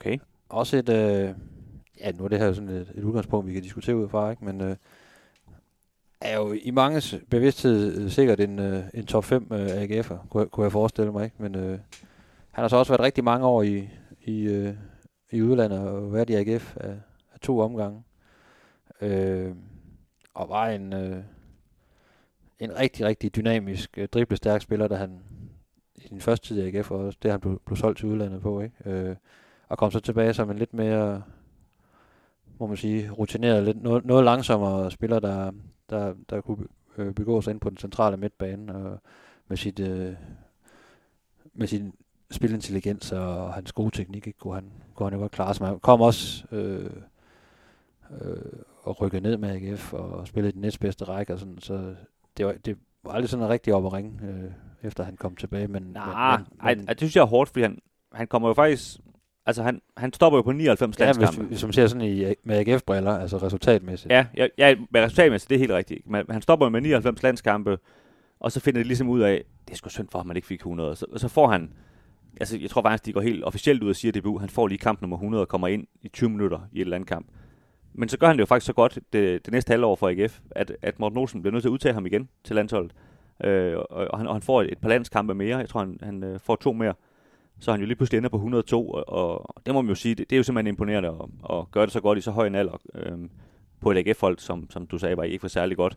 Okay. 0.00 0.18
Også 0.48 0.76
et, 0.76 0.88
øh, 0.88 1.34
ja 2.00 2.12
nu 2.12 2.24
er 2.24 2.28
det 2.28 2.38
her 2.38 2.52
sådan 2.52 2.68
et, 2.68 2.92
et 2.94 3.04
udgangspunkt, 3.04 3.48
vi 3.48 3.52
kan 3.52 3.62
diskutere 3.62 3.96
ud 3.96 4.08
fra, 4.08 4.30
ikke? 4.30 4.44
men 4.44 4.60
øh, 4.60 4.76
er 6.20 6.36
jo 6.36 6.52
i 6.62 6.70
manges 6.70 7.14
bevidsthed 7.30 8.02
øh, 8.02 8.10
sikkert 8.10 8.40
en, 8.40 8.58
øh, 8.58 8.84
en 8.94 9.06
top 9.06 9.24
5 9.24 9.46
øh, 9.52 9.82
AGF'er, 9.82 10.28
kunne, 10.30 10.46
kunne 10.46 10.64
jeg 10.64 10.72
forestille 10.72 11.12
mig. 11.12 11.24
Ikke? 11.24 11.36
Men 11.38 11.54
øh, 11.54 11.78
han 12.50 12.62
har 12.62 12.68
så 12.68 12.76
også 12.76 12.92
været 12.92 13.00
rigtig 13.00 13.24
mange 13.24 13.46
år 13.46 13.62
i, 13.62 13.88
i, 14.24 14.42
øh, 14.42 14.74
i 15.32 15.42
udlandet 15.42 15.78
og 15.78 16.12
været 16.12 16.30
i 16.30 16.34
AGF 16.34 16.76
af, 16.76 16.94
af 17.32 17.40
to 17.40 17.60
omgange. 17.60 18.02
Øh, 19.00 19.54
og 20.34 20.48
var 20.48 20.68
en, 20.68 20.92
øh, 20.92 21.22
en 22.58 22.78
rigtig, 22.78 23.06
rigtig 23.06 23.36
dynamisk, 23.36 23.98
øh, 23.98 24.08
driblestærk 24.08 24.62
spiller, 24.62 24.88
da 24.88 24.94
han 24.94 25.20
i 25.94 26.08
sin 26.08 26.20
første 26.20 26.48
tid 26.48 26.62
i 26.62 26.76
AGF, 26.76 26.90
og 26.90 26.98
også 26.98 27.18
det 27.22 27.30
han 27.30 27.40
blev, 27.40 27.62
blev 27.66 27.76
solgt 27.76 27.98
til 27.98 28.08
udlandet 28.08 28.42
på, 28.42 28.60
ikke? 28.60 28.90
Øh, 28.90 29.16
og 29.70 29.78
kom 29.78 29.90
så 29.90 30.00
tilbage 30.00 30.34
som 30.34 30.50
en 30.50 30.58
lidt 30.58 30.74
mere, 30.74 31.22
må 32.58 32.66
man 32.66 32.76
sige, 32.76 33.10
rutineret, 33.10 33.64
lidt 33.64 33.82
noget, 33.82 34.04
noget 34.04 34.24
langsommere 34.24 34.90
spiller, 34.90 35.20
der, 35.20 35.52
der, 35.90 36.14
der 36.30 36.40
kunne 36.40 36.66
øh, 36.98 37.14
begå 37.14 37.40
sig 37.40 37.50
ind 37.50 37.60
på 37.60 37.70
den 37.70 37.76
centrale 37.76 38.16
midtbane, 38.16 38.74
og 38.74 38.98
med 39.48 39.56
sit, 39.56 39.80
øh, 39.80 40.14
med 41.54 41.66
sin 41.66 41.94
spilintelligens 42.30 43.12
og 43.12 43.54
hans 43.54 43.72
gode 43.72 43.96
teknik, 43.96 44.26
ikke, 44.26 44.38
kunne, 44.38 44.54
han, 44.54 44.72
kunne 44.94 45.06
han 45.06 45.14
jo 45.14 45.20
godt 45.20 45.32
klare 45.32 45.54
sig. 45.54 45.62
Men 45.62 45.68
han 45.68 45.80
kom 45.80 46.00
også 46.00 46.44
øh, 46.52 46.90
øh, 48.20 48.36
og 48.82 49.00
rykkede 49.00 49.22
ned 49.22 49.36
med 49.36 49.50
AGF 49.50 49.92
og 49.92 50.26
spillede 50.26 50.52
den 50.52 50.60
næstbedste 50.60 51.04
række, 51.04 51.32
og 51.32 51.38
sådan, 51.38 51.58
så 51.58 51.94
det 52.36 52.46
var, 52.46 52.52
det 52.64 52.78
var 53.04 53.12
aldrig 53.12 53.30
sådan 53.30 53.48
rigtig 53.48 53.74
op 53.74 53.86
at 53.86 53.92
ringe, 53.92 54.26
øh, 54.26 54.50
efter 54.82 55.04
han 55.04 55.16
kom 55.16 55.36
tilbage. 55.36 55.68
Men, 55.68 55.82
Nej, 55.82 56.36
men, 56.36 56.46
ej, 56.60 56.74
ej, 56.74 56.74
det 56.74 56.98
synes 56.98 57.16
jeg 57.16 57.22
er 57.22 57.26
hårdt, 57.26 57.50
fordi 57.50 57.62
han, 57.62 57.78
han 58.12 58.26
kommer 58.26 58.48
jo 58.48 58.54
faktisk... 58.54 59.00
Altså, 59.50 59.62
han, 59.62 59.80
han 59.96 60.12
stopper 60.12 60.38
jo 60.38 60.42
på 60.42 60.52
99 60.52 60.98
ja, 60.98 61.04
landskampe. 61.04 61.40
hvis, 61.40 61.48
hvis 61.48 61.64
man 61.64 61.72
ser 61.72 61.86
sådan 61.86 62.06
i, 62.06 62.34
med 62.44 62.56
AGF-briller, 62.56 63.18
altså 63.18 63.36
resultatmæssigt. 63.36 64.12
Ja, 64.12 64.26
ja, 64.36 64.46
ja 64.58 64.74
med 64.90 65.00
resultatmæssigt, 65.00 65.48
det 65.48 65.54
er 65.54 65.58
helt 65.58 65.72
rigtigt. 65.72 66.10
Men 66.10 66.24
han 66.30 66.42
stopper 66.42 66.66
jo 66.66 66.70
med 66.70 66.80
99 66.80 67.22
landskampe, 67.22 67.78
og 68.40 68.52
så 68.52 68.60
finder 68.60 68.80
de 68.80 68.86
ligesom 68.86 69.08
ud 69.08 69.20
af, 69.20 69.44
det 69.66 69.72
er 69.72 69.76
sgu 69.76 69.88
synd 69.88 70.08
for, 70.08 70.18
at 70.18 70.26
man 70.26 70.36
ikke 70.36 70.48
fik 70.48 70.58
100. 70.58 70.96
Så, 70.96 71.06
så 71.16 71.28
får 71.28 71.48
han, 71.48 71.72
altså 72.40 72.58
jeg 72.58 72.70
tror 72.70 72.82
faktisk, 72.82 73.06
de 73.06 73.12
går 73.12 73.20
helt 73.20 73.44
officielt 73.44 73.82
ud 73.82 73.88
og 73.88 73.96
siger, 73.96 74.12
at 74.12 74.22
DBU, 74.22 74.38
han 74.38 74.48
får 74.48 74.66
lige 74.66 74.78
kamp 74.78 75.00
nummer 75.00 75.16
100 75.16 75.42
og 75.42 75.48
kommer 75.48 75.68
ind 75.68 75.86
i 76.02 76.08
20 76.08 76.30
minutter 76.30 76.58
i 76.72 76.76
et 76.76 76.80
eller 76.80 76.96
andet 76.96 77.08
kamp. 77.08 77.26
Men 77.92 78.08
så 78.08 78.18
gør 78.18 78.26
han 78.26 78.36
det 78.36 78.40
jo 78.40 78.46
faktisk 78.46 78.66
så 78.66 78.72
godt 78.72 78.98
det, 79.12 79.44
det 79.46 79.52
næste 79.52 79.70
halvår 79.70 79.96
for 79.96 80.08
AGF, 80.08 80.40
at, 80.50 80.72
at 80.82 80.98
Morten 80.98 81.18
Olsen 81.18 81.42
bliver 81.42 81.52
nødt 81.52 81.62
til 81.62 81.68
at 81.68 81.72
udtage 81.72 81.94
ham 81.94 82.06
igen 82.06 82.28
til 82.44 82.56
landsholdet. 82.56 82.92
Øh, 83.44 83.76
og, 83.76 83.86
og, 83.90 84.18
han, 84.18 84.26
og 84.26 84.34
han 84.34 84.42
får 84.42 84.62
et, 84.62 84.72
et 84.72 84.78
par 84.78 84.88
landskampe 84.88 85.34
mere. 85.34 85.58
Jeg 85.58 85.68
tror, 85.68 85.80
han, 85.80 85.98
han 86.02 86.24
øh, 86.24 86.40
får 86.40 86.56
to 86.56 86.72
mere. 86.72 86.94
Så 87.60 87.70
han 87.70 87.80
jo 87.80 87.86
lige 87.86 87.96
pludselig 87.96 88.18
ender 88.18 88.30
på 88.30 88.36
102, 88.36 88.90
og, 88.90 89.08
og 89.08 89.62
det 89.66 89.74
må 89.74 89.82
man 89.82 89.88
jo 89.88 89.94
sige, 89.94 90.14
det, 90.14 90.30
det 90.30 90.36
er 90.36 90.38
jo 90.38 90.42
simpelthen 90.42 90.74
imponerende 90.74 91.08
at, 91.08 91.56
at 91.56 91.70
gøre 91.70 91.84
det 91.84 91.92
så 91.92 92.00
godt 92.00 92.18
i 92.18 92.20
så 92.20 92.30
høj 92.30 92.46
en 92.46 92.54
alder 92.54 92.80
øh, 92.94 93.18
på 93.80 93.90
et 93.90 93.96
AGF-hold, 93.96 94.38
som, 94.38 94.70
som 94.70 94.86
du 94.86 94.98
sagde, 94.98 95.16
var 95.16 95.22
ikke 95.22 95.40
for 95.40 95.48
særlig 95.48 95.76
godt. 95.76 95.96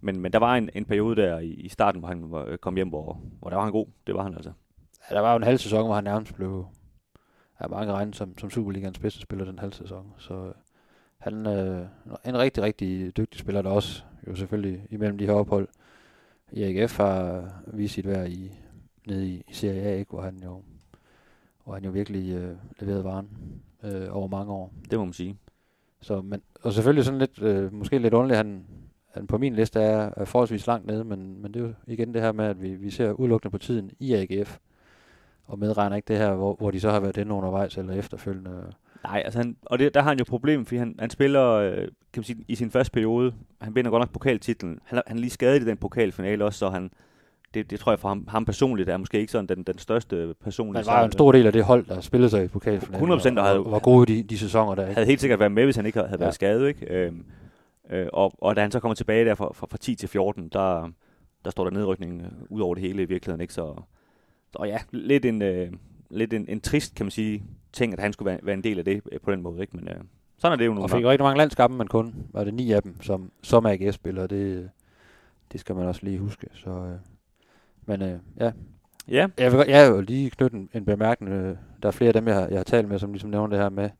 Men, 0.00 0.20
men 0.20 0.32
der 0.32 0.38
var 0.38 0.56
en, 0.56 0.70
en 0.74 0.84
periode 0.84 1.22
der 1.22 1.38
i, 1.38 1.48
i 1.48 1.68
starten, 1.68 1.98
hvor 1.98 2.08
han 2.08 2.30
var, 2.30 2.44
øh, 2.44 2.58
kom 2.58 2.76
hjem, 2.76 2.88
hvor, 2.88 3.20
hvor 3.40 3.50
der 3.50 3.56
var 3.56 3.64
han 3.64 3.72
god. 3.72 3.86
Det 4.06 4.14
var 4.14 4.22
han 4.22 4.34
altså. 4.34 4.52
Ja, 5.10 5.14
der 5.14 5.20
var 5.20 5.30
jo 5.30 5.36
en 5.36 5.42
halv 5.42 5.58
sæson, 5.58 5.86
hvor 5.86 5.94
han 5.94 6.04
nærmest 6.04 6.34
blev 6.34 6.66
af 7.58 7.70
mange 7.70 7.92
regnet 7.92 8.16
som, 8.16 8.38
som 8.38 8.50
Superligans 8.50 8.98
bedste 8.98 9.20
spiller 9.20 9.44
den 9.44 9.58
halv 9.58 9.72
sæson. 9.72 10.12
Så 10.18 10.34
øh, 10.34 10.54
han 11.18 11.46
er 11.46 11.80
øh, 11.80 11.86
en 12.26 12.38
rigtig, 12.38 12.62
rigtig 12.62 13.16
dygtig 13.16 13.40
spiller, 13.40 13.62
der 13.62 13.70
også 13.70 14.02
jo 14.26 14.34
selvfølgelig 14.34 14.86
imellem 14.90 15.18
de 15.18 15.26
her 15.26 15.32
ophold 15.32 15.68
i 16.52 16.62
AGF 16.62 16.96
har 16.96 17.48
vist 17.66 17.94
sit 17.94 18.06
værd 18.06 18.28
i, 18.28 18.52
nede 19.06 19.28
i, 19.28 19.44
i 19.48 19.52
Serie 19.52 19.82
A, 19.82 19.96
ikke? 19.96 20.10
hvor 20.10 20.22
han 20.22 20.40
jo 20.44 20.62
hvor 21.64 21.74
han 21.74 21.84
jo 21.84 21.90
virkelig 21.90 22.34
øh, 22.34 22.56
leverede 22.80 23.04
varen 23.04 23.28
øh, 23.84 24.06
over 24.10 24.28
mange 24.28 24.52
år. 24.52 24.72
Det 24.90 24.98
må 24.98 25.04
man 25.04 25.12
sige. 25.12 25.36
Så, 26.00 26.20
men, 26.22 26.42
og 26.62 26.72
selvfølgelig 26.72 27.04
sådan 27.04 27.18
lidt, 27.18 27.42
øh, 27.42 27.72
måske 27.74 27.98
lidt 27.98 28.14
underligt, 28.14 28.36
han, 28.36 28.64
han 29.14 29.26
på 29.26 29.38
min 29.38 29.54
liste 29.54 29.80
er, 29.80 30.10
er 30.16 30.24
forholdsvis 30.24 30.66
langt 30.66 30.86
nede, 30.86 31.04
men, 31.04 31.42
men 31.42 31.54
det 31.54 31.62
er 31.62 31.66
jo 31.66 31.74
igen 31.86 32.14
det 32.14 32.22
her 32.22 32.32
med, 32.32 32.44
at 32.44 32.62
vi, 32.62 32.74
vi 32.74 32.90
ser 32.90 33.12
udelukkende 33.12 33.50
på 33.50 33.58
tiden 33.58 33.90
i 33.98 34.14
AGF. 34.14 34.58
og 35.44 35.58
medregner 35.58 35.96
ikke 35.96 36.08
det 36.08 36.18
her, 36.18 36.34
hvor, 36.34 36.54
hvor 36.54 36.70
de 36.70 36.80
så 36.80 36.90
har 36.90 37.00
været 37.00 37.16
inde 37.16 37.34
undervejs 37.34 37.76
eller 37.78 37.92
efterfølgende. 37.94 38.72
Nej, 39.04 39.22
altså 39.24 39.38
han, 39.38 39.56
og 39.62 39.78
det, 39.78 39.94
der 39.94 40.00
har 40.00 40.08
han 40.08 40.18
jo 40.18 40.24
problem, 40.28 40.64
fordi 40.64 40.78
han, 40.78 40.94
han 40.98 41.10
spiller 41.10 41.46
øh, 41.50 41.76
kan 41.78 41.88
man 42.16 42.24
sige, 42.24 42.44
i 42.48 42.54
sin 42.54 42.70
første 42.70 42.92
periode. 42.92 43.34
Han 43.60 43.74
vinder 43.74 43.90
godt 43.90 44.00
nok 44.00 44.12
pokaltitlen. 44.12 44.78
Han, 44.84 45.02
han 45.06 45.16
er 45.16 45.20
lige 45.20 45.30
skadet 45.30 45.62
i 45.62 45.64
den 45.64 45.76
pokalfinale 45.76 46.44
også, 46.44 46.58
så 46.58 46.68
han, 46.68 46.90
det, 47.54 47.70
det 47.70 47.80
tror 47.80 47.92
jeg 47.92 47.98
for 47.98 48.08
ham, 48.08 48.24
ham 48.28 48.44
personligt 48.44 48.88
er 48.88 48.96
måske 48.96 49.20
ikke 49.20 49.32
sådan 49.32 49.46
den, 49.46 49.62
den 49.62 49.78
største 49.78 50.34
personlige 50.44 50.80
Men 50.82 50.86
var 50.86 50.98
jo 51.00 51.04
en 51.06 51.12
stor 51.12 51.32
del 51.32 51.46
af 51.46 51.52
det 51.52 51.64
hold, 51.64 51.86
der 51.86 52.00
spillede 52.00 52.30
sig 52.30 52.44
i 52.44 52.48
pokalfinalen. 52.48 53.10
100% 53.10 53.38
og, 53.38 53.44
havde- 53.46 53.58
og, 53.58 53.66
og 53.66 53.72
var 53.72 53.78
gode 53.78 54.12
i 54.12 54.22
de, 54.22 54.28
de 54.28 54.38
sæsoner 54.38 54.74
der. 54.74 54.82
Ikke? 54.82 54.94
havde 54.94 55.06
helt 55.06 55.20
sikkert 55.20 55.38
været 55.40 55.52
med, 55.52 55.64
hvis 55.64 55.76
han 55.76 55.86
ikke 55.86 55.98
havde, 55.98 56.08
havde 56.08 56.20
Ja. 56.22 56.24
været 56.24 56.34
skadet. 56.34 56.68
Ikke? 56.68 56.86
Øhm, 56.94 57.24
øh, 57.90 58.06
og, 58.12 58.32
og 58.38 58.56
da 58.56 58.60
han 58.60 58.70
så 58.70 58.80
kommer 58.80 58.94
tilbage 58.94 59.24
der 59.24 59.34
fra, 59.34 59.52
fra, 59.54 59.66
fra 59.70 59.76
10 59.78 59.94
til 59.94 60.08
14, 60.08 60.48
der, 60.48 60.90
der 61.44 61.50
står 61.50 61.64
der 61.64 61.70
nedrykning 61.70 62.22
øh, 62.22 62.28
ud 62.50 62.60
over 62.60 62.74
det 62.74 62.82
hele 62.82 63.02
i 63.02 63.06
virkeligheden. 63.06 63.40
Ikke? 63.40 63.54
Så, 63.54 63.74
så 64.52 64.64
ja, 64.64 64.78
lidt 64.92 65.24
en, 65.24 65.42
øh, 65.42 65.68
lidt 66.10 66.32
en, 66.32 66.44
en 66.48 66.60
trist, 66.60 66.94
kan 66.94 67.06
man 67.06 67.10
sige, 67.10 67.44
ting, 67.72 67.92
at 67.92 67.98
han 68.00 68.12
skulle 68.12 68.30
være, 68.30 68.40
være 68.42 68.54
en 68.54 68.64
del 68.64 68.78
af 68.78 68.84
det 68.84 69.02
øh, 69.12 69.20
på 69.20 69.32
den 69.32 69.42
måde. 69.42 69.60
Ikke? 69.60 69.76
Men 69.76 69.88
øh, 69.88 69.94
sådan 70.38 70.52
er 70.52 70.56
det 70.56 70.66
jo 70.66 70.74
nu. 70.74 70.82
Og 70.82 70.90
fik 70.90 71.04
rigtig 71.04 71.24
mange 71.24 71.38
landskampe, 71.38 71.76
men 71.76 71.86
kun 71.88 72.14
var 72.32 72.44
det 72.44 72.54
ni 72.54 72.72
af 72.72 72.82
dem, 72.82 73.02
som, 73.02 73.30
som 73.42 73.66
AGF-spillere. 73.66 74.26
Det, 74.26 74.70
det 75.52 75.60
skal 75.60 75.74
man 75.76 75.86
også 75.86 76.00
lige 76.04 76.18
huske. 76.18 76.46
Så, 76.54 76.70
øh, 76.70 76.98
men 77.90 78.02
øh, 78.02 78.18
ja, 78.40 78.52
Ja, 79.08 79.26
jeg 79.38 79.52
vil, 79.52 79.64
jeg 79.68 79.94
vil 79.94 80.04
lige 80.04 80.30
knytte 80.30 80.56
en, 80.56 80.68
en 80.74 80.84
bemærkning. 80.84 81.32
øh, 81.32 81.56
Der 81.82 81.88
er 81.88 81.92
flere 81.92 82.08
af 82.08 82.14
dem, 82.14 82.28
jeg 82.28 82.34
har, 82.34 82.46
jeg 82.48 82.58
har 82.58 82.64
talt 82.64 82.88
med, 82.88 82.98
som 82.98 83.12
ligesom 83.12 83.30
nævner 83.30 83.46
det 83.46 83.58
her 83.58 83.68
med, 83.68 83.90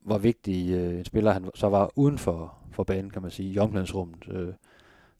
hvor 0.00 0.18
vigtig 0.18 0.70
øh, 0.70 0.98
en 0.98 1.04
spiller 1.04 1.32
han 1.32 1.50
så 1.54 1.68
var 1.68 1.90
uden 1.96 2.18
for, 2.18 2.54
for 2.72 2.84
banen, 2.84 3.10
kan 3.10 3.22
man 3.22 3.30
sige, 3.30 3.52
i 3.52 3.58
omklædningsrummet, 3.58 4.28
øh, 4.30 4.52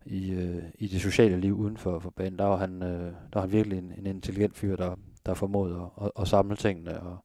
i, 0.06 0.30
øh, 0.32 0.62
i 0.74 0.86
det 0.86 1.00
sociale 1.00 1.40
liv 1.40 1.58
uden 1.58 1.76
for, 1.76 1.98
for 1.98 2.10
banen. 2.10 2.38
Der 2.38 2.44
var 2.44 2.56
han, 2.56 2.82
øh, 2.82 2.88
der 3.12 3.12
var 3.34 3.40
han 3.40 3.52
virkelig 3.52 3.78
en, 3.78 3.92
en 3.98 4.06
intelligent 4.06 4.56
fyr, 4.56 4.76
der, 4.76 4.94
der 5.26 5.34
formåede 5.34 5.90
at, 6.00 6.04
at, 6.06 6.10
at 6.20 6.28
samle 6.28 6.56
tingene 6.56 7.00
og, 7.00 7.24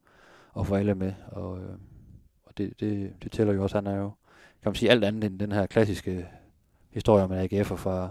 og 0.54 0.68
få 0.68 0.76
alle 0.76 0.96
med. 0.96 1.14
Og, 1.28 1.60
øh, 1.60 1.76
og 2.46 2.58
det, 2.58 2.80
det, 2.80 3.14
det 3.24 3.32
tæller 3.32 3.54
jo 3.54 3.64
også, 3.64 3.78
han 3.78 3.88
er 3.88 3.96
jo, 3.98 4.12
kan 4.64 4.70
man 4.70 4.76
sige, 4.76 4.92
alt 4.92 5.04
andet 5.04 5.24
end 5.24 5.40
den 5.40 5.52
her 5.52 5.66
klassiske 5.66 6.28
historie 6.92 7.24
om 7.24 7.32
en 7.32 7.40
AGF'er 7.40 7.76
fra, 7.76 8.10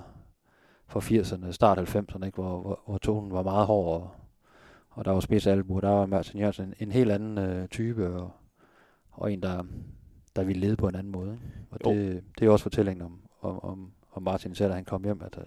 fra 0.87 1.01
80'erne, 1.01 1.53
start 1.53 1.79
90'erne, 1.79 2.27
ikke? 2.27 2.43
Hvor, 2.43 2.61
hvor, 2.61 2.81
hvor 2.87 2.99
tonen 2.99 3.33
var 3.33 3.43
meget 3.43 3.67
hård, 3.67 4.01
og, 4.01 4.11
og 4.91 5.05
der 5.05 5.11
var 5.11 5.21
spids 5.21 5.47
albu, 5.47 5.81
der 5.81 5.89
var 5.89 6.07
Martin 6.07 6.41
Jørgensen 6.41 6.69
en, 6.69 6.75
en 6.81 6.93
helt 6.93 7.11
anden 7.11 7.39
øh, 7.39 7.69
type, 7.69 8.07
og, 8.09 8.31
og 9.11 9.33
en, 9.33 9.43
der, 9.43 9.63
der 10.37 10.45
ville 10.45 10.61
lede 10.61 10.77
på 10.77 10.89
en 10.89 10.95
anden 10.95 11.13
måde. 11.13 11.33
Ikke? 11.33 11.45
Og 11.71 11.79
Jo. 11.85 11.91
det, 11.91 12.25
det 12.39 12.47
er 12.47 12.51
også 12.51 12.63
fortællingen 12.63 13.03
om, 13.03 13.21
om, 13.41 13.65
om, 13.65 13.91
om 14.13 14.23
Martin 14.23 14.55
selv, 14.55 14.71
da 14.71 14.75
han 14.75 14.85
kom 14.85 15.05
hjem, 15.05 15.23
at 15.23 15.39
øh, 15.39 15.45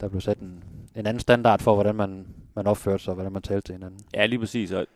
der 0.00 0.08
blev 0.08 0.20
sat 0.20 0.38
en, 0.38 0.64
en 0.96 1.06
anden 1.06 1.20
standard 1.20 1.60
for, 1.60 1.74
hvordan 1.74 1.94
man, 1.94 2.26
man 2.54 2.66
opførte 2.66 3.04
sig, 3.04 3.10
og 3.10 3.14
hvordan 3.14 3.32
man 3.32 3.42
talte 3.42 3.68
til 3.68 3.72
hinanden. 3.72 4.00
ja 4.14 4.26
lige 4.26 4.38
præcis. 4.38 4.72
Og, 4.72 4.86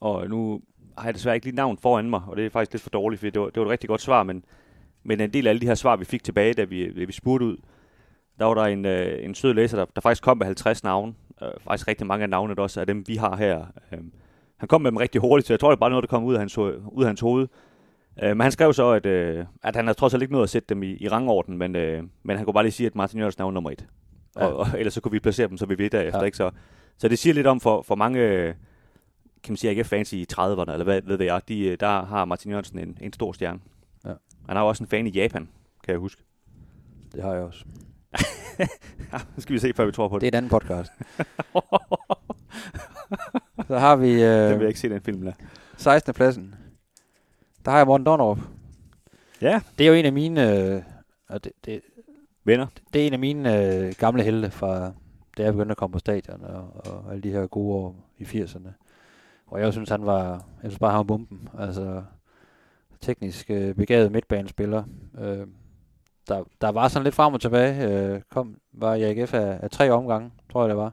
og 0.00 0.28
nu 0.28 0.60
har 0.98 1.04
jeg 1.04 1.14
desværre 1.14 1.34
ikke 1.34 1.46
lige 1.46 1.56
navn 1.56 1.78
foran 1.78 2.10
mig, 2.10 2.22
og 2.26 2.36
det 2.36 2.46
er 2.46 2.50
faktisk 2.50 2.72
lidt 2.72 2.82
for 2.82 2.90
dårligt, 2.90 3.20
for 3.20 3.30
det 3.30 3.40
var, 3.40 3.46
det 3.46 3.56
var 3.56 3.66
et 3.66 3.70
rigtig 3.70 3.88
godt 3.88 4.00
svar, 4.00 4.22
men, 4.22 4.44
men 5.02 5.20
en 5.20 5.32
del 5.32 5.46
af 5.46 5.50
alle 5.50 5.60
de 5.60 5.66
her 5.66 5.74
svar, 5.74 5.96
vi 5.96 6.04
fik 6.04 6.24
tilbage, 6.24 6.54
da 6.54 6.64
vi, 6.64 6.94
da 6.94 7.04
vi 7.04 7.12
spurgte 7.12 7.46
ud, 7.46 7.56
der 8.38 8.44
var 8.44 8.54
der 8.54 8.62
en, 8.62 8.84
øh, 8.84 9.24
en 9.24 9.34
sød 9.34 9.54
læser, 9.54 9.76
der, 9.76 9.84
der 9.94 10.00
faktisk 10.00 10.22
kom 10.22 10.38
med 10.38 10.46
50 10.46 10.84
navne. 10.84 11.14
Øh, 11.42 11.48
faktisk 11.64 11.88
rigtig 11.88 12.06
mange 12.06 12.22
af 12.22 12.30
navnene 12.30 12.62
også, 12.62 12.80
af 12.80 12.86
dem 12.86 13.04
vi 13.06 13.16
har 13.16 13.36
her. 13.36 13.66
Øh, 13.92 13.98
han 14.56 14.68
kom 14.68 14.82
med 14.82 14.90
dem 14.90 14.96
rigtig 14.96 15.20
hurtigt, 15.20 15.46
så 15.46 15.52
jeg 15.52 15.60
tror, 15.60 15.70
det 15.70 15.76
er 15.76 15.80
bare 15.80 15.90
noget, 15.90 16.02
der 16.02 16.08
kom 16.08 16.24
ud 16.24 16.34
af 16.34 16.40
hans, 16.40 16.58
ud 16.58 16.98
af 16.98 17.06
hans 17.06 17.20
hoved. 17.20 17.48
Øh, 18.22 18.28
men 18.28 18.40
han 18.40 18.52
skrev 18.52 18.72
så, 18.72 18.90
at, 18.90 19.06
øh, 19.06 19.44
at 19.62 19.76
han 19.76 19.86
har 19.86 19.94
trods 19.94 20.14
alt 20.14 20.22
ikke 20.22 20.32
noget 20.32 20.42
at 20.42 20.50
sætte 20.50 20.66
dem 20.68 20.82
i, 20.82 20.96
i 21.00 21.08
rangorden, 21.08 21.58
men, 21.58 21.76
øh, 21.76 22.02
men 22.22 22.36
han 22.36 22.44
kunne 22.44 22.54
bare 22.54 22.64
lige 22.64 22.72
sige, 22.72 22.86
at 22.86 22.94
Martin 22.94 23.18
Jørgensen 23.18 23.42
er 23.42 23.50
nummer 23.50 23.70
et. 23.70 23.86
Ja. 24.36 24.46
Og, 24.46 24.56
og, 24.56 24.66
ellers 24.78 24.94
så 24.94 25.00
kunne 25.00 25.12
vi 25.12 25.20
placere 25.20 25.48
dem, 25.48 25.56
så 25.56 25.66
vi 25.66 25.78
ved 25.78 25.90
derefter. 25.90 26.18
Ja. 26.18 26.24
Ikke? 26.24 26.36
Så, 26.36 26.50
så 26.98 27.08
det 27.08 27.18
siger 27.18 27.34
lidt 27.34 27.46
om 27.46 27.60
for, 27.60 27.82
for 27.82 27.94
mange 27.94 28.20
øh, 28.20 28.54
kan 29.42 29.52
man 29.52 29.56
sige, 29.56 29.70
AGF-fans 29.70 30.12
i 30.12 30.26
30'erne, 30.32 30.72
eller 30.72 30.84
hvad 30.84 31.02
ved 31.02 31.22
jeg, 31.22 31.40
de, 31.48 31.66
øh, 31.66 31.76
der 31.80 32.04
har 32.04 32.24
Martin 32.24 32.50
Jørgensen 32.50 32.78
en, 32.78 32.98
en 33.00 33.12
stor 33.12 33.32
stjerne. 33.32 33.60
Ja. 34.04 34.12
Han 34.46 34.56
har 34.56 34.62
jo 34.62 34.68
også 34.68 34.84
en 34.84 34.88
fan 34.88 35.06
i 35.06 35.10
Japan, 35.10 35.48
kan 35.84 35.92
jeg 35.92 35.98
huske. 35.98 36.22
Det 37.12 37.22
har 37.22 37.32
jeg 37.32 37.42
også. 37.42 37.64
Nu 39.36 39.40
skal 39.42 39.52
vi 39.54 39.58
se, 39.58 39.72
før 39.76 39.84
vi 39.86 39.92
tror 39.92 40.08
på 40.08 40.18
Det 40.18 40.20
det. 40.20 40.26
er 40.26 40.30
en 40.30 40.36
anden 40.44 40.50
podcast. 40.50 40.92
Så 43.68 43.78
har 43.78 43.96
vi 43.96 44.12
Øh, 44.12 44.20
den 44.50 44.50
vil 44.50 44.58
jeg 44.60 44.68
ikke 44.68 44.80
se, 44.80 44.88
den 44.88 45.00
film 45.00 45.22
der. 45.22 45.32
16. 45.76 46.14
pladsen. 46.14 46.54
Der 47.64 47.70
har 47.70 47.78
jeg 47.78 47.86
Morten 47.86 48.06
Donnerup. 48.06 48.38
Ja, 49.40 49.60
Det 49.78 49.84
er 49.84 49.88
jo 49.88 49.94
en 49.94 50.04
af 50.04 50.12
mine... 50.12 50.58
Øh, 50.74 50.82
og 51.28 51.44
det, 51.44 51.52
det, 51.64 51.80
venner. 52.44 52.66
det 52.92 53.02
er 53.02 53.06
en 53.06 53.12
af 53.12 53.18
mine 53.18 53.74
øh, 53.76 53.92
gamle 53.98 54.22
helte 54.22 54.50
fra 54.50 54.92
da 55.38 55.42
jeg 55.42 55.52
begyndte 55.52 55.70
at 55.70 55.76
komme 55.76 55.92
på 55.92 55.98
stadion 55.98 56.44
og, 56.44 56.86
og 56.86 57.10
alle 57.10 57.22
de 57.22 57.30
her 57.30 57.46
gode 57.46 57.74
år 57.74 57.96
i 58.18 58.24
80'erne. 58.24 58.68
Og 59.46 59.60
jeg 59.60 59.72
synes, 59.72 59.88
han 59.88 60.06
var, 60.06 60.30
jeg 60.62 60.70
synes 60.70 60.78
bare, 60.78 60.90
han 60.90 60.96
var 60.98 61.02
bomben. 61.02 61.48
Altså, 61.58 62.02
teknisk 63.00 63.50
øh, 63.50 63.74
begavet 63.74 64.12
midtbanespiller. 64.12 64.84
Øh, 65.20 65.46
der, 66.28 66.44
der 66.60 66.68
var 66.68 66.88
sådan 66.88 67.04
lidt 67.04 67.14
frem 67.14 67.34
og 67.34 67.40
tilbage. 67.40 67.88
Øh, 67.88 68.20
kom, 68.30 68.56
var 68.72 68.94
i 68.94 69.02
AGF 69.02 69.34
af, 69.34 69.58
af 69.62 69.70
tre 69.70 69.90
omgange, 69.90 70.30
tror 70.52 70.62
jeg 70.62 70.68
det 70.68 70.76
var. 70.76 70.92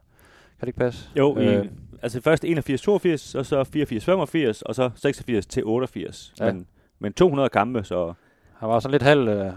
Kan 0.58 0.60
det 0.60 0.66
ikke 0.66 0.78
passe? 0.78 1.08
Jo, 1.16 1.36
i, 1.36 1.44
Øh, 1.44 1.66
altså 2.02 2.20
først 2.20 2.44
81-82, 2.44 3.38
og 3.38 3.46
så 3.46 3.62
84-85, 4.56 4.62
og 4.66 4.74
så 4.74 4.90
86 4.94 5.46
til 5.46 5.64
88. 5.64 6.34
Ja. 6.40 6.52
Men, 6.52 6.66
men 6.98 7.12
200 7.12 7.48
kampe, 7.48 7.84
så 7.84 8.14
Han 8.54 8.68
var 8.68 8.80
sådan 8.80 8.92
lidt 8.92 9.02
halv... 9.02 9.28
Øh, 9.28 9.52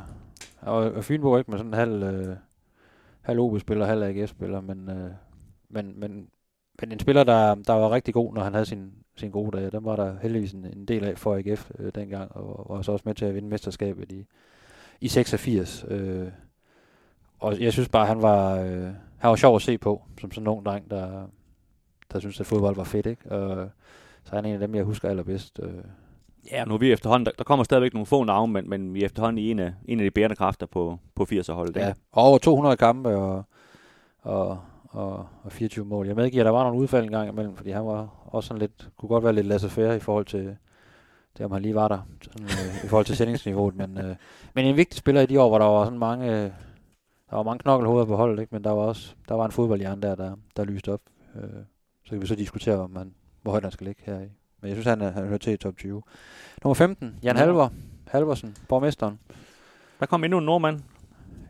han 0.55 0.73
var 0.73 0.89
var 0.89 1.01
Fynbo 1.01 1.37
ikke, 1.37 1.51
men 1.51 1.57
sådan 1.57 1.73
halv... 1.73 2.03
Øh, 2.03 2.35
halv 3.25 3.39
OB-spiller, 3.39 3.85
halv 3.85 4.03
AGF-spiller, 4.03 4.61
men, 4.61 4.89
øh, 4.89 5.11
men, 5.69 5.99
men, 5.99 6.27
men 6.81 6.91
en 6.91 6.99
spiller, 6.99 7.23
der, 7.23 7.55
der 7.55 7.73
var 7.73 7.91
rigtig 7.91 8.13
god, 8.13 8.33
når 8.33 8.43
han 8.43 8.53
havde 8.53 8.65
sin, 8.65 8.91
sin 9.15 9.31
gode 9.31 9.57
dage. 9.57 9.71
Den 9.71 9.85
var 9.85 9.95
der 9.95 10.15
heldigvis 10.21 10.53
en, 10.53 10.65
en 10.65 10.85
del 10.85 11.03
af 11.03 11.17
for 11.17 11.35
AGF 11.35 11.71
øh, 11.79 11.91
dengang, 11.95 12.31
og 12.35 12.75
var 12.75 12.81
så 12.81 12.91
også 12.91 13.03
med 13.05 13.15
til 13.15 13.25
at 13.25 13.35
vinde 13.35 13.49
mesterskabet 13.49 14.11
i, 14.11 14.25
i 15.01 15.07
86. 15.07 15.85
Øh, 15.87 16.27
og 17.39 17.61
jeg 17.61 17.73
synes 17.73 17.89
bare, 17.89 18.05
han 18.05 18.21
var, 18.21 18.59
øh, 18.59 18.83
han 19.17 19.29
var 19.29 19.35
sjov 19.35 19.55
at 19.55 19.61
se 19.61 19.77
på, 19.77 20.01
som 20.21 20.31
sådan 20.31 20.43
en 20.43 20.47
ung 20.47 20.65
dreng, 20.65 20.91
der, 20.91 21.27
der 22.13 22.19
synes 22.19 22.39
at 22.39 22.45
fodbold 22.45 22.75
var 22.75 22.83
fedt. 22.83 23.05
Ikke? 23.05 23.31
Og, 23.31 23.69
så 24.23 24.31
er 24.31 24.35
han 24.35 24.45
en 24.45 24.53
af 24.53 24.59
dem, 24.59 24.75
jeg 24.75 24.83
husker 24.83 25.09
allerbedst. 25.09 25.59
Øh, 25.63 25.83
ja, 26.51 26.65
nu 26.65 26.73
er 26.73 26.77
vi 26.77 26.91
efterhånden, 26.91 27.25
der, 27.25 27.31
der 27.37 27.43
kommer 27.43 27.63
stadigvæk 27.63 27.93
nogle 27.93 28.05
få 28.05 28.23
navne, 28.23 28.53
men, 28.53 28.69
men 28.69 28.93
vi 28.93 29.01
er 29.01 29.05
efterhånden 29.05 29.37
i 29.37 29.51
en 29.51 29.59
af, 29.59 29.73
en 29.85 29.99
af 29.99 30.03
de 30.03 30.11
bærende 30.11 30.35
kræfter 30.35 30.65
på, 30.65 30.99
på 31.15 31.27
80'er-holdet. 31.31 31.75
Ja, 31.75 31.93
og 32.11 32.23
over 32.23 32.37
200 32.37 32.77
kampe 32.77 33.09
og, 33.17 33.43
og, 34.21 34.59
og, 34.89 35.27
og 35.43 35.51
24 35.51 35.85
mål. 35.85 36.07
Jeg 36.07 36.15
medgiver, 36.15 36.43
at 36.43 36.45
der 36.45 36.51
var 36.51 36.63
nogle 36.63 36.79
udfald 36.79 37.03
en 37.05 37.11
gang 37.11 37.29
imellem, 37.29 37.55
fordi 37.55 37.69
han 37.69 37.85
var 37.85 38.09
også 38.25 38.47
sådan 38.47 38.61
lidt, 38.61 38.89
kunne 38.97 39.09
godt 39.09 39.23
være 39.23 39.33
lidt 39.33 39.47
laissez-faire 39.47 39.95
i 39.95 39.99
forhold 39.99 40.25
til, 40.25 40.57
til 41.35 41.45
om 41.45 41.51
han 41.51 41.61
lige 41.61 41.75
var 41.75 41.87
der, 41.87 41.99
sådan, 42.21 42.45
øh, 42.45 42.85
i 42.85 42.87
forhold 42.87 43.05
til 43.05 43.17
sendingsniveauet. 43.17 43.75
Men, 43.75 43.97
øh, 43.97 44.15
men 44.53 44.65
en 44.65 44.77
vigtig 44.77 44.97
spiller 44.97 45.21
i 45.21 45.25
de 45.25 45.41
år, 45.41 45.49
hvor 45.49 45.59
der 45.59 45.65
var 45.65 45.85
sådan 45.85 45.99
mange, 45.99 46.31
øh, 46.31 46.51
der 47.29 47.35
var 47.35 47.43
mange 47.43 47.59
knokkelhoveder 47.59 48.05
på 48.05 48.15
holdet, 48.15 48.41
ikke? 48.41 48.55
men 48.55 48.63
der 48.63 48.71
var 48.71 48.81
også 48.81 49.15
der 49.29 49.35
var 49.35 49.45
en 49.45 49.51
fodboldhjerne 49.51 50.01
der, 50.01 50.15
der, 50.15 50.35
der 50.57 50.63
lyste 50.63 50.93
op. 50.93 51.01
Øh, 51.35 51.41
så 52.03 52.09
kan 52.09 52.21
vi 52.21 52.27
så 52.27 52.35
diskutere, 52.35 52.77
om 52.77 52.95
han, 52.95 53.13
hvor 53.41 53.51
højt 53.51 53.63
han 53.63 53.71
skal 53.71 53.87
ligge 53.87 54.01
her 54.05 54.19
i. 54.19 54.29
Men 54.61 54.69
jeg 54.69 54.75
synes, 54.75 54.85
han, 54.85 55.01
er, 55.01 55.11
han 55.11 55.27
hører 55.27 55.37
til 55.37 55.53
i 55.53 55.57
top 55.57 55.77
20. 55.77 56.01
Nummer 56.63 56.73
15, 56.73 57.15
Jan. 57.23 57.35
Halver, 57.35 57.69
Halversen, 58.07 58.55
borgmesteren. 58.69 59.19
Der 59.99 60.05
kom 60.05 60.23
endnu 60.23 60.37
en 60.37 60.45
nordmand. 60.45 60.79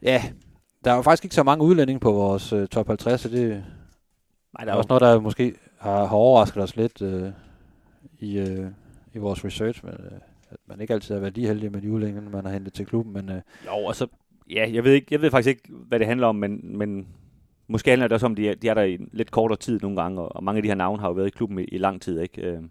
Ja, 0.02 0.24
der 0.86 0.91
er 0.91 0.95
jo 0.95 1.02
faktisk 1.02 1.26
ikke 1.26 1.36
så 1.36 1.44
mange 1.44 1.66
udlændinge 1.66 1.99
på 1.99 2.12
vores 2.12 2.53
øh, 2.53 2.68
top 2.68 2.88
50, 2.88 3.22
så 3.22 3.30
det 3.30 3.66
Nej, 4.57 4.66
der 4.66 4.72
er 4.72 4.76
også 4.76 4.88
noget, 4.88 5.02
der 5.02 5.20
måske 5.20 5.56
har, 5.78 6.06
har 6.06 6.16
overrasket 6.16 6.64
os 6.64 6.76
lidt 6.76 7.02
øh, 7.02 7.32
i, 8.20 8.38
øh, 8.38 8.68
i 9.16 9.18
vores 9.18 9.46
research, 9.46 9.86
men, 9.86 9.94
øh, 9.94 10.12
at 10.50 10.58
man 10.68 10.82
ikke 10.82 10.94
altid 10.94 11.16
har 11.16 11.22
været 11.22 11.36
lige 11.36 11.48
heldig 11.48 11.72
med 11.72 11.82
de 11.82 11.92
udlændinge, 11.92 12.30
man 12.30 12.46
har 12.46 12.52
hentet 12.54 12.74
til 12.74 12.86
klubben, 12.86 13.14
men 13.14 13.30
øh, 13.30 13.42
Jo, 13.66 13.72
og 13.86 13.96
så, 13.96 14.08
ja, 14.50 14.70
jeg 14.74 14.84
ved, 14.84 14.94
ikke, 14.94 15.08
jeg 15.12 15.22
ved 15.22 15.32
faktisk 15.32 15.50
ikke, 15.50 15.74
hvad 15.88 16.00
det 16.00 16.08
handler 16.08 16.28
om, 16.28 16.36
men, 16.36 16.78
men 16.78 17.08
måske 17.68 17.90
handler 17.90 18.08
det 18.08 18.14
også 18.14 18.26
om, 18.26 18.32
at 18.32 18.38
de, 18.38 18.50
er- 18.50 18.56
de 18.56 18.70
er 18.70 18.74
der 18.74 18.82
i 18.82 18.94
en 18.94 19.10
lidt 19.14 19.32
kortere 19.32 19.58
tid 19.58 19.80
nogle 19.80 20.02
gange, 20.02 20.22
og, 20.22 20.36
og 20.36 20.44
mange 20.44 20.58
af 20.58 20.64
de 20.64 20.70
her 20.70 20.76
navne 20.76 21.00
har 21.02 21.08
jo 21.08 21.14
været 21.14 21.28
i 21.28 21.30
klubben 21.38 21.60
i, 21.60 21.64
i 21.64 21.78
lang 21.78 22.02
tid, 22.02 22.20
ikke? 22.20 22.42
Øh, 22.42 22.62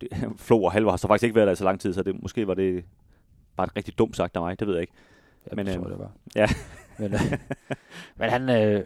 det, 0.00 0.08
Flo 0.46 0.62
og 0.62 0.72
Halver 0.72 0.90
har 0.90 0.96
så 0.96 1.06
faktisk 1.06 1.24
ikke 1.24 1.34
været 1.36 1.46
der 1.46 1.52
i 1.52 1.56
så 1.56 1.64
lang 1.64 1.80
tid, 1.80 1.92
så 1.92 2.02
det, 2.02 2.22
måske 2.22 2.46
var 2.46 2.54
det 2.54 2.84
bare 3.56 3.64
et 3.66 3.76
rigtig 3.76 3.98
dumt 3.98 4.16
sagt 4.16 4.36
af 4.36 4.42
mig, 4.42 4.60
det 4.60 4.66
ved 4.68 4.74
jeg 4.74 4.80
ikke. 4.82 4.92
jeg 5.50 5.56
Men, 5.56 5.68
øhm, 5.68 5.80
tror, 5.82 5.88
det 5.90 5.98
var. 5.98 6.12
ja. 6.36 6.46
men, 6.98 7.14
øh, 7.14 7.20
men 8.18 8.30
han 8.30 8.48
øh, 8.50 8.84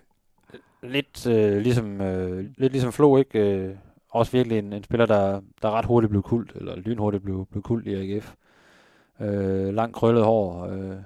lidt, 0.83 1.27
øh, 1.27 1.59
ligesom, 1.59 2.01
øh, 2.01 2.45
lidt 2.59 2.73
ligesom 2.73 2.93
Flo, 2.93 3.17
ikke? 3.17 3.39
Øh, 3.57 3.75
også 4.15 4.33
virkelig 4.33 4.59
en, 4.59 4.73
en 4.73 4.85
spiller, 4.85 5.07
der, 5.07 5.41
der 5.63 5.71
ret 5.71 5.85
hurtigt 5.85 6.11
blev 6.11 6.23
kult, 6.23 6.53
eller 6.55 6.77
lynhurtigt 6.77 7.25
blev, 7.25 7.47
blev 7.51 7.63
kult 7.63 7.87
i 7.87 7.95
AGF. 8.15 8.35
Øh, 9.21 9.75
langt 9.75 9.95
krøllet 9.97 10.25
hår. 10.25 10.67
Øh, 10.67 10.89
jeg 10.89 10.97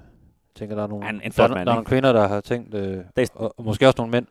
tænker, 0.55 0.77
der 0.77 0.83
er 0.83 0.87
nogle, 0.87 1.07
er 1.07 1.11
en 1.11 1.21
der, 1.37 1.43
er, 1.45 1.49
mand, 1.49 1.67
der 1.67 1.73
er 1.73 1.75
nogle 1.77 1.85
kvinder, 1.87 2.13
der 2.13 2.29
har 2.29 2.41
tænkt, 2.41 2.75
øh, 2.75 2.99
er- 3.17 3.27
og, 3.35 3.55
og 3.59 3.65
måske 3.65 3.87
også 3.87 3.95
nogle 3.99 4.11
mænd, 4.11 4.27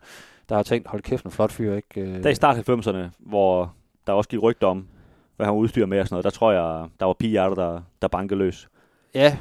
der 0.50 0.56
har 0.56 0.64
tænkt, 0.64 0.88
hold 0.88 1.02
kæft, 1.02 1.26
en 1.26 1.32
flot 1.32 1.52
fyr, 1.52 1.76
ikke? 1.76 2.02
Øh, 2.02 2.24
Der 2.24 2.30
i 2.30 2.36
start 2.36 2.70
90'erne, 2.70 3.10
hvor 3.20 3.74
der 4.08 4.14
også 4.14 4.30
gik 4.30 4.42
rygter 4.44 4.68
om, 4.68 4.88
hvad 5.36 5.46
han 5.46 5.56
udstyr 5.56 5.86
med 5.86 6.00
og 6.00 6.08
sådan 6.08 6.14
noget, 6.14 6.24
der 6.24 6.30
tror 6.30 6.52
jeg, 6.52 6.88
der 7.00 7.06
var 7.06 7.14
piger, 7.14 7.54
der, 7.54 7.82
der 8.02 8.08
bankede 8.08 8.38
løs. 8.38 8.68
Ja, 9.14 9.38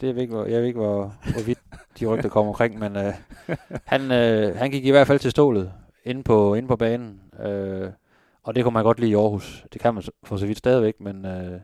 det 0.00 0.06
jeg 0.06 0.14
ved 0.14 0.22
ikke, 0.22 0.34
hvor, 0.34 0.44
jeg 0.44 0.60
ved 0.60 0.66
ikke, 0.66 0.78
hvor, 0.80 1.12
hvor 1.32 1.42
vidt 1.46 1.58
de 2.00 2.06
rygter 2.06 2.28
kommer 2.28 2.48
omkring, 2.52 2.78
men 2.78 2.96
øh, 2.96 3.12
han, 3.84 4.12
øh, 4.12 4.56
han 4.56 4.70
gik 4.70 4.84
i 4.86 4.90
hvert 4.90 5.06
fald 5.06 5.18
til 5.18 5.30
stålet 5.30 5.72
inde 6.04 6.22
på, 6.22 6.54
inde 6.54 6.68
på 6.68 6.76
banen. 6.76 7.20
Øh, 7.46 7.88
og 8.44 8.54
det 8.54 8.64
kunne 8.64 8.72
man 8.74 8.84
godt 8.84 9.00
lide 9.00 9.10
i 9.10 9.14
Aarhus. 9.14 9.64
Det 9.72 9.80
kan 9.80 9.94
man 9.94 10.02
for 10.24 10.36
så 10.36 10.46
vidt 10.46 10.58
stadigvæk, 10.58 11.00
men 11.00 11.26
øh, 11.26 11.60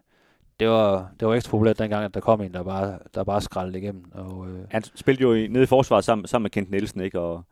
det, 0.60 0.68
var, 0.68 1.10
det 1.20 1.28
var 1.28 1.34
ekstra 1.34 1.50
populært 1.50 1.78
dengang, 1.78 2.04
at 2.04 2.14
der 2.14 2.20
kom 2.20 2.40
en, 2.40 2.54
der 2.54 2.62
bare, 2.62 2.98
der 3.14 3.24
bare 3.24 3.40
skraldede 3.40 3.78
igennem. 3.78 4.04
Og, 4.14 4.48
øh, 4.48 4.58
Han 4.70 4.82
spillede 4.82 5.22
jo 5.22 5.34
i, 5.34 5.46
nede 5.46 5.62
i 5.64 5.66
forsvaret 5.66 6.04
sammen, 6.04 6.26
sammen 6.26 6.44
med 6.44 6.50
Kent 6.50 6.70
Nielsen, 6.70 7.00
ikke? 7.00 7.20
Og, 7.20 7.42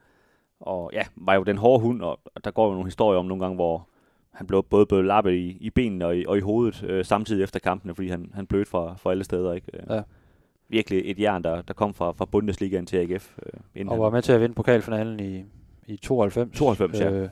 og 0.61 0.91
ja, 0.93 1.03
var 1.17 1.35
jo 1.35 1.43
den 1.43 1.59
hårde 1.59 1.81
hund, 1.83 2.03
og 2.03 2.21
der 2.45 2.51
går 2.51 2.67
jo 2.67 2.73
nogle 2.73 2.87
historier 2.87 3.19
om 3.19 3.27
nogle 3.27 3.43
gange, 3.45 3.55
hvor 3.55 3.89
han 4.31 4.47
blev 4.47 4.63
både 4.63 4.87
blev 4.87 5.03
lappet 5.05 5.33
i, 5.33 5.57
i 5.61 5.71
benene 5.71 6.07
og 6.07 6.17
i, 6.17 6.25
og 6.29 6.37
i 6.37 6.41
hovedet 6.41 6.83
øh, 6.83 7.05
samtidig 7.05 7.43
efter 7.43 7.61
kampene, 7.61 7.95
fordi 7.95 8.09
han, 8.09 8.31
han 8.35 8.47
blødte 8.47 8.71
fra, 8.71 8.95
fra 8.97 9.11
alle 9.11 9.25
steder, 9.25 9.53
ikke? 9.53 9.67
Øh, 9.77 9.83
Ja. 9.91 10.03
Virkelig 10.71 11.03
et 11.11 11.19
jern, 11.21 11.45
der, 11.45 11.63
der 11.63 11.75
kom 11.75 11.95
fra, 11.95 12.13
fra 12.13 12.25
Bundesligaen 12.25 12.87
til 12.87 12.97
AGF. 12.97 13.39
Øh, 13.47 13.53
inden 13.75 13.89
og 13.89 13.95
han- 13.95 14.03
var 14.03 14.11
med 14.11 14.23
til 14.23 14.33
at 14.33 14.41
vinde 14.41 14.55
pokalfinalen 14.55 15.21
i, 15.21 15.45
i 15.87 15.97
92. 15.97 16.59
92, 16.59 17.01
ja. 17.01 17.11
Øh, 17.11 17.29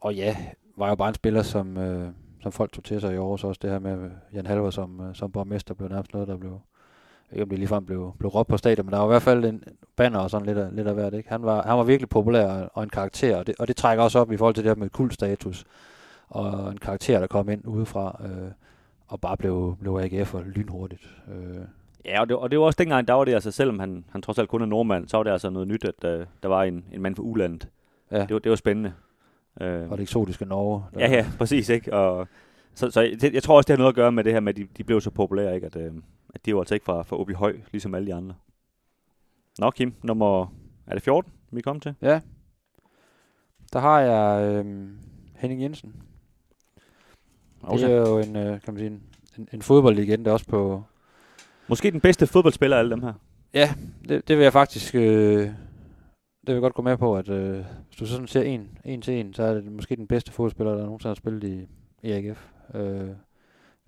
og 0.00 0.14
ja, 0.14 0.36
var 0.76 0.88
jo 0.88 0.94
bare 0.94 1.08
en 1.08 1.14
spiller, 1.14 1.42
som, 1.42 1.76
øh, 1.76 2.08
som 2.42 2.52
folk 2.52 2.72
tog 2.72 2.84
til 2.84 3.00
sig 3.00 3.12
i 3.12 3.16
Aarhus 3.16 3.44
også. 3.44 3.58
Det 3.62 3.70
her 3.70 3.78
med 3.78 4.10
Jan 4.32 4.46
Halver 4.46 4.70
som, 4.70 5.00
øh, 5.00 5.14
som 5.14 5.32
borgmester 5.32 5.74
blev 5.74 5.88
nærmest 5.88 6.12
noget, 6.12 6.28
der 6.28 6.36
blev... 6.36 6.60
Ikke, 7.32 7.42
om 7.42 7.48
det 7.48 7.58
ligefrem 7.58 7.86
blev, 7.86 8.12
blev 8.18 8.28
råbt 8.28 8.48
på 8.48 8.56
stadion, 8.56 8.86
men 8.86 8.92
der 8.92 8.98
var 8.98 9.06
i 9.06 9.08
hvert 9.08 9.22
fald 9.22 9.44
en 9.44 9.64
banner 9.96 10.18
og 10.18 10.30
sådan 10.30 10.46
lidt 10.46 10.58
af, 10.58 10.76
lidt 10.76 10.88
af 10.88 10.94
hvert. 10.94 11.14
Ikke? 11.14 11.28
Han, 11.28 11.42
var, 11.42 11.62
han 11.62 11.76
var 11.76 11.82
virkelig 11.82 12.08
populær 12.08 12.46
og, 12.74 12.82
en 12.82 12.88
karakter, 12.88 13.36
og 13.36 13.46
det, 13.46 13.54
og 13.58 13.68
det 13.68 13.76
trækker 13.76 14.04
også 14.04 14.18
op 14.18 14.32
i 14.32 14.36
forhold 14.36 14.54
til 14.54 14.64
det 14.64 14.70
her 14.70 14.76
med 14.76 14.90
kultstatus. 14.90 15.64
Og 16.28 16.70
en 16.70 16.78
karakter, 16.78 17.20
der 17.20 17.26
kom 17.26 17.48
ind 17.48 17.66
udefra 17.66 18.20
øh, 18.24 18.50
og 19.08 19.20
bare 19.20 19.36
blev, 19.36 19.76
blev 19.80 19.96
AGF'er 19.96 20.42
lynhurtigt. 20.42 21.02
Øh, 21.28 21.64
Ja, 22.06 22.20
og 22.20 22.28
det, 22.28 22.36
og 22.36 22.50
det 22.50 22.58
var 22.58 22.64
også 22.64 22.76
dengang, 22.76 23.08
der 23.08 23.14
var 23.14 23.24
det 23.24 23.34
altså, 23.34 23.50
selvom 23.50 23.78
han, 23.78 24.04
han 24.10 24.22
trods 24.22 24.38
alt 24.38 24.48
kun 24.48 24.62
er 24.62 24.66
nordmand, 24.66 25.08
så 25.08 25.16
var 25.16 25.24
det 25.24 25.30
altså 25.30 25.50
noget 25.50 25.68
nyt, 25.68 25.84
at 25.84 26.20
uh, 26.20 26.26
der 26.42 26.48
var 26.48 26.62
en, 26.62 26.84
en 26.92 27.02
mand 27.02 27.16
fra 27.16 27.22
ulandet. 27.22 27.68
ja, 28.10 28.20
Det 28.20 28.32
var, 28.32 28.38
det 28.38 28.50
var 28.50 28.56
spændende. 28.56 28.92
Uh, 29.60 29.90
og 29.90 29.98
det 29.98 30.02
eksotiske 30.02 30.44
Norge. 30.44 30.82
Der, 30.94 31.00
Ja, 31.00 31.10
ja, 31.16 31.26
præcis, 31.38 31.68
ikke? 31.68 31.92
Og, 31.92 32.28
så, 32.74 32.90
så 32.90 33.00
jeg, 33.00 33.34
jeg 33.34 33.42
tror 33.42 33.56
også, 33.56 33.66
det 33.66 33.72
har 33.72 33.78
noget 33.78 33.92
at 33.92 33.96
gøre 33.96 34.12
med 34.12 34.24
det 34.24 34.32
her 34.32 34.40
med, 34.40 34.52
at 34.52 34.56
de, 34.56 34.68
de 34.76 34.84
blev 34.84 35.00
så 35.00 35.10
populære, 35.10 35.54
ikke? 35.54 35.66
At, 35.66 35.76
øh, 35.76 35.92
at 36.34 36.46
de 36.46 36.54
var 36.54 36.60
altså 36.60 36.74
ikke 36.74 36.84
fra, 36.84 37.02
fra 37.02 37.20
Åby 37.20 37.34
Høj, 37.34 37.56
ligesom 37.72 37.94
alle 37.94 38.06
de 38.06 38.14
andre. 38.14 38.34
Nå, 39.58 39.70
Kim, 39.70 39.94
nummer... 40.02 40.54
Er 40.86 40.94
det 40.94 41.02
14, 41.02 41.32
vi 41.50 41.60
kommet 41.60 41.82
til? 41.82 41.94
Ja. 42.02 42.20
Der 43.72 43.78
har 43.78 44.00
jeg 44.00 44.52
øh, 44.52 44.88
Henning 45.36 45.62
Jensen. 45.62 45.94
Det 47.70 47.82
er 47.82 47.88
jo 47.88 48.18
en, 48.18 48.36
øh, 48.36 48.60
kan 48.60 48.74
man 48.74 48.76
sige, 48.76 48.86
en, 48.86 49.02
en, 49.38 49.48
en 49.52 49.62
fodboldlegende 49.62 50.32
også 50.32 50.46
på... 50.46 50.82
Måske 51.68 51.90
den 51.90 52.00
bedste 52.00 52.26
fodboldspiller 52.26 52.76
af 52.76 52.80
alle 52.80 52.90
dem 52.90 53.02
her. 53.02 53.12
Ja, 53.54 53.74
det, 54.08 54.28
det 54.28 54.36
vil 54.36 54.42
jeg 54.42 54.52
faktisk... 54.52 54.94
Øh, 54.94 55.48
det 56.46 56.54
vil 56.54 56.54
jeg 56.54 56.62
godt 56.62 56.74
gå 56.74 56.82
med 56.82 56.96
på, 56.96 57.16
at 57.16 57.28
øh, 57.28 57.64
hvis 57.88 57.96
du 57.98 58.06
sådan 58.06 58.26
ser 58.26 58.42
en, 58.42 58.78
en 58.84 59.02
til 59.02 59.14
en, 59.14 59.34
så 59.34 59.42
er 59.42 59.54
det 59.54 59.72
måske 59.72 59.96
den 59.96 60.06
bedste 60.06 60.32
fodboldspiller, 60.32 60.74
der 60.74 60.84
nogensinde 60.84 61.10
har 61.10 61.14
spillet 61.14 61.44
i, 61.44 61.66
i 62.02 62.12
AGF. 62.12 62.46
Øh, 62.74 63.08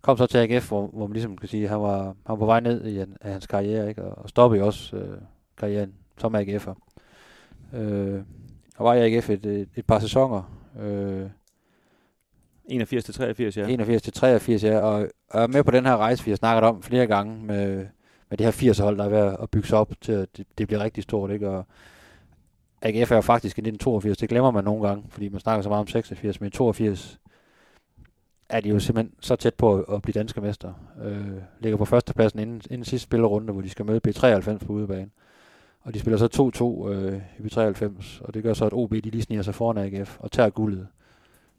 kom 0.02 0.16
så 0.16 0.26
til 0.26 0.38
AGF, 0.38 0.68
hvor, 0.68 0.86
hvor 0.86 1.06
man 1.06 1.12
ligesom 1.12 1.36
kan 1.36 1.48
sige, 1.48 1.64
at 1.64 1.70
han 1.70 1.80
var, 1.80 2.02
han 2.02 2.14
var 2.28 2.36
på 2.36 2.46
vej 2.46 2.60
ned 2.60 2.84
i 2.84 3.00
en, 3.00 3.16
af 3.20 3.32
hans 3.32 3.46
karriere, 3.46 3.88
ikke? 3.88 4.04
og, 4.04 4.22
og 4.22 4.28
stoppede 4.28 4.60
jo 4.60 4.66
også 4.66 4.96
øh, 4.96 5.18
karrieren 5.56 5.94
som 6.18 6.34
AGF'er. 6.34 6.74
Øh, 7.78 8.20
og 8.76 8.84
var 8.84 8.94
i 8.94 9.14
AGF 9.14 9.30
et, 9.30 9.46
et, 9.46 9.68
et 9.76 9.86
par 9.86 9.98
sæsoner. 9.98 10.42
Øh, 10.80 11.26
81 12.64 13.04
til 13.04 13.14
83, 13.14 13.56
ja. 13.56 13.66
81 13.66 14.02
til 14.02 14.12
83, 14.12 14.64
ja, 14.64 14.78
og 14.78 15.08
og 15.30 15.42
er 15.42 15.46
med 15.46 15.64
på 15.64 15.70
den 15.70 15.86
her 15.86 15.96
rejse, 15.96 16.24
vi 16.24 16.30
har 16.30 16.36
snakket 16.36 16.64
om 16.64 16.82
flere 16.82 17.06
gange 17.06 17.44
med, 17.44 17.86
med 18.30 18.38
det 18.38 18.46
her 18.46 18.50
80 18.50 18.78
hold, 18.78 18.98
der 18.98 19.04
er 19.04 19.08
ved 19.08 19.36
at 19.42 19.50
bygge 19.50 19.68
sig 19.68 19.78
op 19.78 19.92
til, 20.00 20.12
at 20.12 20.36
det, 20.36 20.46
det 20.58 20.66
bliver 20.66 20.82
rigtig 20.82 21.02
stort, 21.02 21.30
ikke? 21.30 21.48
Og 21.48 21.66
AGF 22.82 23.10
er 23.10 23.16
jo 23.16 23.20
faktisk 23.20 23.58
i 23.58 23.60
1982, 23.60 24.18
det 24.18 24.28
glemmer 24.28 24.50
man 24.50 24.64
nogle 24.64 24.88
gange, 24.88 25.04
fordi 25.08 25.28
man 25.28 25.40
snakker 25.40 25.62
så 25.62 25.68
meget 25.68 25.80
om 25.80 25.86
86, 25.86 26.40
men 26.40 26.48
i 26.48 26.50
82 26.50 27.18
er 28.48 28.60
de 28.60 28.68
jo 28.68 28.78
simpelthen 28.78 29.14
så 29.20 29.36
tæt 29.36 29.54
på 29.54 29.80
at, 29.82 30.02
blive 30.02 30.12
danske 30.12 30.40
mester. 30.40 30.72
Øh, 31.02 31.26
ligger 31.60 31.76
på 31.76 31.84
førstepladsen 31.84 32.38
inden, 32.40 32.62
inden 32.70 32.84
sidste 32.84 33.04
spillerunde, 33.04 33.52
hvor 33.52 33.62
de 33.62 33.70
skal 33.70 33.86
møde 33.86 34.00
B93 34.08 34.58
på 34.66 34.72
udebane. 34.72 35.10
Og 35.82 35.94
de 35.94 36.00
spiller 36.00 36.18
så 36.18 36.82
2-2 36.86 36.88
øh, 36.88 37.20
i 37.38 37.42
B93, 37.42 38.24
og 38.24 38.34
det 38.34 38.42
gør 38.42 38.54
så, 38.54 38.64
at 38.64 38.72
OB 38.72 38.90
de 38.90 39.00
lige 39.00 39.22
sniger 39.22 39.42
sig 39.42 39.54
foran 39.54 39.78
AGF 39.78 40.16
og 40.20 40.32
tager 40.32 40.50
guldet. 40.50 40.88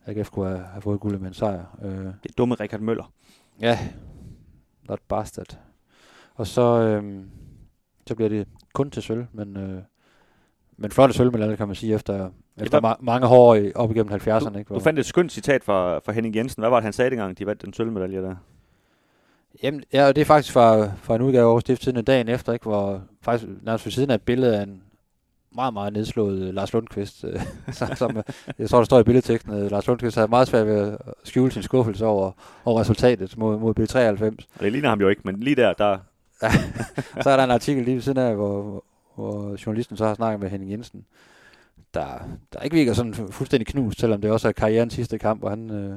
AGF 0.05 0.29
kunne 0.29 0.47
have, 0.47 0.59
have 0.59 0.81
fået 0.81 0.99
guldet 0.99 1.21
med 1.21 1.27
en 1.27 1.33
sejr. 1.33 1.77
Øh, 1.81 1.91
Det 1.91 2.29
er 2.29 2.33
dumme 2.37 2.55
Richard 2.55 2.81
Møller. 2.81 3.11
Ja, 3.61 3.79
not 4.89 4.99
bastard. 5.07 5.59
Og 6.35 6.47
så, 6.47 6.61
øhm, 6.61 7.29
så 8.07 8.15
bliver 8.15 8.29
det 8.29 8.47
kun 8.73 8.91
til 8.91 9.03
sølv, 9.03 9.25
men, 9.33 9.57
øh, 9.57 9.81
men 10.81 10.91
flotte 10.91 11.13
sølvmedalje, 11.15 11.55
kan 11.55 11.67
man 11.67 11.75
sige, 11.75 11.93
efter, 11.93 12.29
efter 12.57 12.79
hvad- 12.79 12.89
ma- 12.89 12.95
mange 12.99 13.27
år 13.27 13.55
i, 13.55 13.71
op 13.75 13.91
igennem 13.91 14.13
70'erne. 14.13 14.57
Ikke? 14.57 14.73
Du 14.73 14.79
fandt 14.79 14.99
et 14.99 15.05
skønt 15.05 15.31
citat 15.31 15.63
fra, 15.63 15.99
fra 15.99 16.11
Henning 16.11 16.35
Jensen. 16.35 16.61
Hvad 16.61 16.69
var 16.69 16.75
det, 16.77 16.83
han 16.83 16.93
sagde 16.93 17.09
dengang, 17.09 17.37
de 17.37 17.45
vandt 17.45 17.61
den 17.61 17.73
sølvmedalje 17.73 18.21
der? 18.21 18.35
Jamen, 19.63 19.83
ja, 19.93 20.07
og 20.07 20.15
det 20.15 20.21
er 20.21 20.25
faktisk 20.25 20.53
fra, 20.53 20.91
fra 21.01 21.15
en 21.15 21.21
udgave 21.21 21.45
over 21.49 21.59
Stifttidende 21.59 22.01
dagen 22.01 22.27
efter, 22.27 22.53
ikke? 22.53 22.63
hvor 22.63 23.01
faktisk 23.21 23.51
nærmest 23.61 23.85
ved 23.85 23.91
siden 23.91 24.09
af 24.09 24.15
et 24.15 24.21
billede 24.21 24.57
af 24.59 24.63
en 24.63 24.81
meget, 25.55 25.73
meget 25.73 25.93
nedslået 25.93 26.41
øh, 26.47 26.53
Lars 26.53 26.73
Lundqvist, 26.73 27.23
øh, 27.23 27.41
som, 27.71 27.95
som, 27.95 28.17
øh, 28.17 28.23
jeg 28.59 28.69
tror, 28.69 28.77
der 28.77 28.85
står 28.85 28.99
i 28.99 29.03
billedteksten, 29.03 29.53
at 29.53 29.71
Lars 29.71 29.87
Lundqvist 29.87 30.15
havde 30.15 30.27
meget 30.27 30.47
svært 30.47 30.67
ved 30.67 30.91
at 30.91 30.97
skjule 31.23 31.51
sin 31.51 31.63
skuffelse 31.63 32.05
over, 32.05 32.31
over 32.65 32.79
resultatet 32.79 33.37
mod, 33.37 33.59
mod 33.59 33.79
B93. 33.79 34.45
Og 34.57 34.63
det 34.63 34.71
ligner 34.71 34.89
ham 34.89 35.01
jo 35.01 35.07
ikke, 35.07 35.21
men 35.25 35.39
lige 35.39 35.55
der, 35.55 35.73
der... 35.73 35.97
så 37.23 37.29
er 37.29 37.37
der 37.37 37.43
en 37.43 37.51
artikel 37.51 37.83
lige 37.83 37.95
ved 37.95 38.01
siden 38.01 38.17
af, 38.17 38.35
hvor, 38.35 38.83
hvor 39.19 39.57
journalisten 39.65 39.97
så 39.97 40.05
har 40.05 40.13
snakket 40.13 40.39
med 40.39 40.49
Henning 40.49 40.71
Jensen, 40.71 41.05
der, 41.93 42.07
der 42.53 42.59
ikke 42.59 42.75
virker 42.75 42.93
sådan 42.93 43.13
fu- 43.13 43.31
fuldstændig 43.31 43.67
knust, 43.67 43.99
selvom 43.99 44.21
det 44.21 44.31
også 44.31 44.47
er 44.47 44.51
karrierens 44.51 44.93
sidste 44.93 45.17
kamp, 45.17 45.43
og 45.43 45.49
han, 45.49 45.71
øh, 45.71 45.91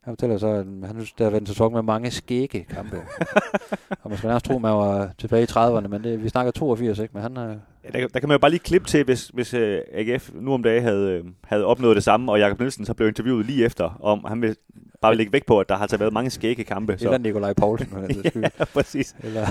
han 0.00 0.12
fortæller 0.12 0.38
så, 0.38 0.46
at 0.48 0.66
han 0.66 0.90
synes, 0.94 1.12
der 1.12 1.24
har 1.24 1.30
været 1.30 1.40
en 1.40 1.46
sæson 1.46 1.72
med 1.72 1.82
mange 1.82 2.10
skægge 2.10 2.64
kampe. 2.70 2.96
og 4.02 4.10
man 4.10 4.18
skal 4.18 4.28
nærmest 4.28 4.46
tro, 4.46 4.54
at 4.54 4.60
man 4.62 4.72
var 4.72 5.10
tilbage 5.18 5.42
i 5.42 5.46
30'erne, 5.50 5.88
men 5.88 6.04
det, 6.04 6.24
vi 6.24 6.28
snakker 6.28 6.52
82, 6.52 6.98
ikke? 6.98 7.14
Men 7.14 7.22
han, 7.22 7.36
øh, 7.36 7.56
Ja, 7.84 8.00
der, 8.00 8.08
der 8.08 8.20
kan 8.20 8.28
man 8.28 8.34
jo 8.34 8.38
bare 8.38 8.50
lige 8.50 8.60
klippe 8.60 8.88
til, 8.88 9.04
hvis, 9.04 9.28
hvis 9.28 9.54
uh, 9.54 9.60
AGF 9.92 10.30
nu 10.34 10.52
om 10.54 10.62
dagen 10.62 10.82
havde, 10.82 11.10
øh, 11.10 11.24
havde 11.44 11.64
opnået 11.64 11.96
det 11.96 12.04
samme, 12.04 12.32
og 12.32 12.38
Jakob 12.38 12.58
Nielsen 12.58 12.84
så 12.84 12.94
blev 12.94 13.08
interviewet 13.08 13.46
lige 13.46 13.64
efter, 13.64 13.98
om 14.02 14.24
han 14.28 14.42
vil 14.42 14.56
bare 15.00 15.10
vil 15.10 15.16
lægge 15.16 15.32
vægt 15.32 15.46
på, 15.46 15.60
at 15.60 15.68
der 15.68 15.74
har 15.74 15.82
altså 15.82 15.96
været 15.96 16.12
mange 16.12 16.30
skægge 16.30 16.64
kampe. 16.64 16.92
eller 17.00 17.18
Nikolaj 17.18 17.52
Poulsen, 17.52 17.88
ja, 18.58 18.64
præcis. 18.64 19.16
eller 19.22 19.46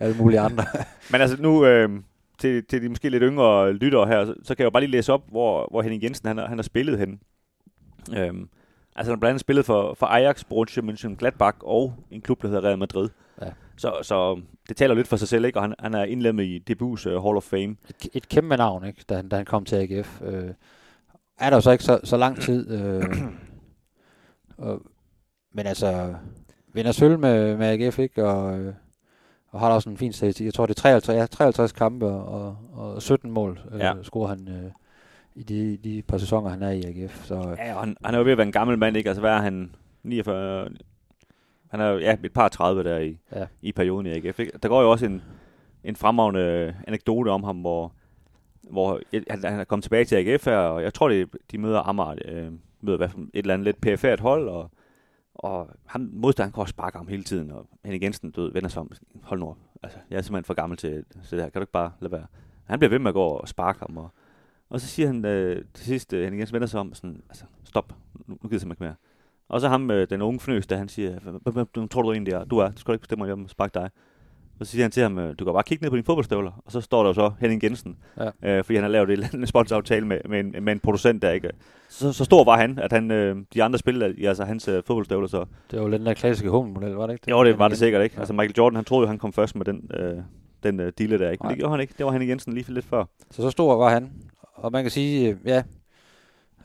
alle 0.00 0.16
mulige 0.16 0.40
andre. 0.40 0.64
Men 1.12 1.20
altså 1.20 1.36
nu, 1.42 1.66
øh, 1.66 1.90
til, 2.38 2.64
til 2.64 2.82
de 2.82 2.88
måske 2.88 3.08
lidt 3.08 3.22
yngre 3.22 3.72
lyttere 3.72 4.06
her, 4.06 4.24
så, 4.24 4.34
så 4.42 4.54
kan 4.54 4.62
jeg 4.62 4.64
jo 4.64 4.70
bare 4.70 4.82
lige 4.82 4.90
læse 4.90 5.12
op, 5.12 5.22
hvor, 5.28 5.68
hvor 5.70 5.82
Henning 5.82 6.02
Jensen 6.02 6.28
han, 6.28 6.38
han 6.38 6.58
har 6.58 6.62
spillet 6.62 6.98
hen. 6.98 7.20
Øhm, 8.16 8.48
altså 8.96 9.10
han 9.10 9.16
har 9.16 9.16
blandt 9.16 9.24
andet 9.24 9.40
spillet 9.40 9.64
for, 9.64 9.94
for 9.94 10.06
Ajax, 10.06 10.44
Borussia 10.44 10.82
Mönchengladbach 10.82 11.58
og 11.60 11.94
en 12.10 12.20
klub, 12.20 12.42
der 12.42 12.48
hedder 12.48 12.64
Real 12.68 12.78
Madrid. 12.78 13.08
Ja. 13.42 13.46
Så, 13.76 13.98
så 14.02 14.40
det 14.68 14.76
taler 14.76 14.94
lidt 14.94 15.08
for 15.08 15.16
sig 15.16 15.28
selv, 15.28 15.44
ikke? 15.44 15.58
Og 15.58 15.62
han, 15.62 15.74
han 15.78 15.94
er 15.94 16.04
indlemmet 16.04 16.44
i 16.44 16.62
DBU's 16.70 17.08
uh, 17.08 17.24
Hall 17.24 17.36
of 17.36 17.42
Fame. 17.42 17.76
et, 17.88 18.08
et 18.12 18.28
kæmpe 18.28 18.56
navn, 18.56 18.86
ikke, 18.86 19.04
da, 19.08 19.16
han, 19.16 19.28
da 19.28 19.36
han 19.36 19.44
kom 19.44 19.64
til 19.64 19.76
AGF. 19.76 20.22
Øh, 20.22 20.50
er 21.38 21.50
der 21.50 21.56
jo 21.56 21.60
så 21.60 21.70
ikke 21.70 21.84
så, 21.84 22.00
så 22.04 22.16
lang 22.16 22.40
tid. 22.40 22.70
Øh, 22.70 23.04
og, 24.58 24.82
men 25.54 25.66
altså, 25.66 26.14
vinder 26.72 26.92
sølv 26.92 27.18
med, 27.18 27.56
med 27.56 27.66
AGF, 27.66 27.98
ikke? 27.98 28.24
Og, 28.24 28.58
øh, 28.58 28.74
og 29.50 29.60
har 29.60 29.68
da 29.68 29.74
også 29.74 29.90
en 29.90 29.96
fin 29.96 30.12
statistik. 30.12 30.44
Jeg 30.44 30.54
tror, 30.54 30.66
det 30.66 30.78
er 30.78 30.80
53, 30.80 31.16
ja, 31.18 31.26
53 31.26 31.72
kampe 31.72 32.06
og, 32.06 32.56
og, 32.74 32.92
og 32.94 33.02
17 33.02 33.30
mål, 33.30 33.60
øh, 33.72 33.78
Ja. 33.80 33.92
scorer 34.02 34.28
han 34.28 34.48
øh, 34.48 34.70
i 35.34 35.42
de, 35.42 35.76
de 35.84 36.02
par 36.02 36.18
sæsoner, 36.18 36.50
han 36.50 36.62
er 36.62 36.70
i 36.70 36.82
AGF. 36.84 37.24
Så 37.24 37.34
øh, 37.34 37.56
Ja, 37.58 37.78
han, 37.78 37.96
han 38.04 38.14
er 38.14 38.18
jo 38.18 38.24
ved 38.24 38.32
at 38.32 38.38
være 38.38 38.46
en 38.46 38.52
gammel 38.52 38.78
mand, 38.78 38.96
ikke? 38.96 39.08
Altså 39.08 39.20
hvad 39.20 39.30
er 39.32 39.40
han? 39.40 39.74
49... 40.02 40.68
Han 41.70 41.80
er 41.80 41.86
jo 41.88 41.98
ja, 41.98 42.16
et 42.24 42.32
par 42.32 42.48
30 42.48 42.84
der 42.84 42.98
i, 42.98 43.18
Ja. 43.36 43.46
i 43.62 43.72
perioden 43.72 44.06
i 44.06 44.10
AGF. 44.10 44.38
Ikke? 44.38 44.52
Der 44.62 44.68
går 44.68 44.82
jo 44.82 44.90
også 44.90 45.06
en, 45.06 45.22
en 45.84 45.96
fremragende 45.96 46.74
anekdote 46.86 47.28
om 47.28 47.44
ham, 47.44 47.56
hvor, 47.56 47.92
hvor 48.70 49.00
han, 49.30 49.44
han 49.44 49.60
er 49.60 49.64
kommet 49.64 49.82
tilbage 49.82 50.04
til 50.04 50.16
AGF 50.16 50.44
her, 50.44 50.56
og 50.56 50.82
jeg 50.82 50.94
tror, 50.94 51.08
det, 51.08 51.28
de 51.52 51.58
møder 51.58 51.80
Amager, 51.88 52.14
øh, 52.24 52.52
møder 52.80 52.96
i 52.96 53.00
hvert 53.00 53.10
fald 53.10 53.22
et 53.24 53.30
eller 53.34 53.54
andet 53.54 53.64
lidt 53.64 53.80
perifært 53.80 54.20
hold, 54.20 54.48
og, 54.48 54.70
og 55.38 55.70
han, 55.86 56.10
modstanderen 56.12 56.52
kan 56.52 56.60
også 56.60 56.70
sparke 56.70 56.96
ham 56.96 57.08
hele 57.08 57.24
tiden, 57.24 57.50
og 57.50 57.66
Henning 57.84 58.02
Jensen 58.02 58.30
død, 58.30 58.52
vender 58.52 58.68
sig 58.68 58.80
om, 58.80 58.92
hold 59.22 59.40
nu 59.40 59.48
op. 59.48 59.58
Altså, 59.82 59.98
jeg 60.10 60.16
er 60.16 60.22
simpelthen 60.22 60.44
for 60.44 60.54
gammel 60.54 60.78
til, 60.78 61.04
til 61.28 61.38
det 61.38 61.44
her, 61.44 61.50
kan 61.50 61.60
du 61.60 61.62
ikke 61.62 61.72
bare 61.72 61.92
lade 62.00 62.12
være? 62.12 62.26
Han 62.64 62.78
bliver 62.78 62.90
ved 62.90 62.98
med 62.98 63.08
at 63.08 63.14
gå 63.14 63.24
og 63.24 63.48
sparke 63.48 63.78
ham, 63.78 63.96
og, 63.96 64.10
og 64.68 64.80
så 64.80 64.86
siger 64.86 65.06
han 65.06 65.24
øh, 65.24 65.64
til 65.74 65.86
sidst, 65.86 66.12
øh, 66.12 66.22
Henning 66.22 66.40
Jensen 66.40 66.54
vender 66.54 66.68
sig 66.68 66.80
om, 66.80 66.94
sådan, 66.94 67.22
altså, 67.28 67.44
stop, 67.64 67.94
nu, 68.26 68.38
nu 68.42 68.48
gider 68.48 68.66
jeg 68.66 68.72
ikke 68.72 68.84
mere. 68.84 68.94
Og 69.48 69.60
så 69.60 69.68
ham, 69.68 69.90
øh, 69.90 70.10
den 70.10 70.22
unge 70.22 70.40
fnøs, 70.40 70.66
der 70.66 70.76
han 70.76 70.88
siger, 70.88 71.18
hvem 71.72 71.88
tror 71.88 72.02
du 72.02 72.12
egentlig 72.12 72.34
er? 72.34 72.44
Du 72.44 72.58
er, 72.58 72.70
du 72.70 72.76
skal 72.76 72.94
ikke 72.94 73.02
bestemme, 73.02 73.32
om 73.32 73.40
jeg 73.40 73.50
sparke 73.50 73.74
dig. 73.74 73.90
Og 74.60 74.66
så 74.66 74.72
siger 74.72 74.84
han 74.84 74.90
til 74.90 75.02
ham, 75.02 75.18
øh, 75.18 75.34
du 75.38 75.44
kan 75.44 75.52
bare 75.54 75.62
kigge 75.62 75.84
ned 75.84 75.90
på 75.90 75.96
dine 75.96 76.04
fodboldstøvler. 76.04 76.62
Og 76.66 76.72
så 76.72 76.80
står 76.80 77.02
der 77.02 77.10
jo 77.10 77.14
så 77.14 77.30
Henning 77.40 77.62
Jensen, 77.64 77.96
Ja. 78.42 78.56
øh, 78.58 78.64
fordi 78.64 78.74
han 78.76 78.82
har 78.82 78.90
lavet 78.90 79.10
andet 79.34 79.48
sponsoraftale 79.48 80.06
med, 80.06 80.18
med, 80.28 80.40
en, 80.40 80.54
med 80.64 80.72
en 80.72 80.80
producent 80.80 81.22
der, 81.22 81.30
ikke? 81.30 81.50
Så, 81.88 82.12
så 82.12 82.24
stor 82.24 82.44
var 82.44 82.56
han, 82.56 82.78
at 82.78 82.92
han, 82.92 83.10
øh, 83.10 83.36
de 83.54 83.62
andre 83.62 83.78
spillede 83.78 84.14
i 84.16 84.24
altså 84.24 84.44
hans 84.44 84.68
øh, 84.68 84.82
fodboldstøvler, 84.86 85.28
så 85.28 85.44
det 85.70 85.78
var 85.80 85.86
jo 85.86 85.92
den 85.92 86.06
der 86.06 86.14
klassiske 86.14 86.50
hummelmodel, 86.50 86.90
var 86.94 87.06
det 87.06 87.12
ikke? 87.14 87.30
jo, 87.30 87.44
det 87.44 87.58
var 87.58 87.68
det 87.68 87.78
sikkert 87.78 88.02
ikke. 88.02 88.14
Ja. 88.14 88.20
Altså 88.20 88.32
Michael 88.34 88.54
Jordan, 88.58 88.76
han 88.76 88.84
troede 88.84 89.02
jo, 89.02 89.08
han 89.08 89.18
kom 89.18 89.32
først 89.32 89.56
med 89.56 89.64
den, 89.64 89.90
øh, 89.94 90.16
den 90.62 90.80
øh, 90.80 90.92
dealer 90.98 91.18
der, 91.18 91.30
ikke? 91.30 91.42
Men 91.44 91.50
det 91.50 91.58
gjorde 91.58 91.70
han 91.70 91.80
ikke. 91.80 91.94
Det 91.98 92.06
var 92.06 92.12
Henning 92.12 92.30
Jensen 92.30 92.52
lige 92.52 92.74
lidt 92.74 92.84
før. 92.84 93.04
Så 93.30 93.42
så 93.42 93.50
stor 93.50 93.76
var 93.76 93.90
han. 93.90 94.10
Og 94.54 94.72
man 94.72 94.84
kan 94.84 94.90
sige, 94.90 95.28
øh, 95.28 95.36
ja, 95.44 95.62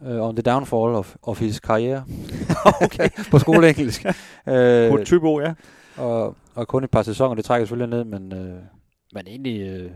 uh, 0.02 0.28
on 0.28 0.36
the 0.36 0.42
downfall 0.52 0.96
of, 0.96 1.16
of 1.24 1.40
his 1.40 1.60
karriere. 1.60 2.04
okay. 2.86 3.10
på 3.32 3.40
skoleengelsk. 3.40 4.06
uh, 4.06 4.12
På 4.92 4.98
Tybo, 5.06 5.40
ja. 5.40 5.54
Og, 5.98 6.36
og 6.56 6.68
kun 6.68 6.84
et 6.84 6.92
par 6.92 7.04
sæsoner, 7.04 7.36
det 7.36 7.46
trækker 7.46 7.66
selvfølgelig 7.66 7.98
ned, 7.98 8.04
men, 8.04 8.34
øh, 8.34 8.62
men 9.14 9.28
egentlig 9.28 9.62
øh, 9.62 9.92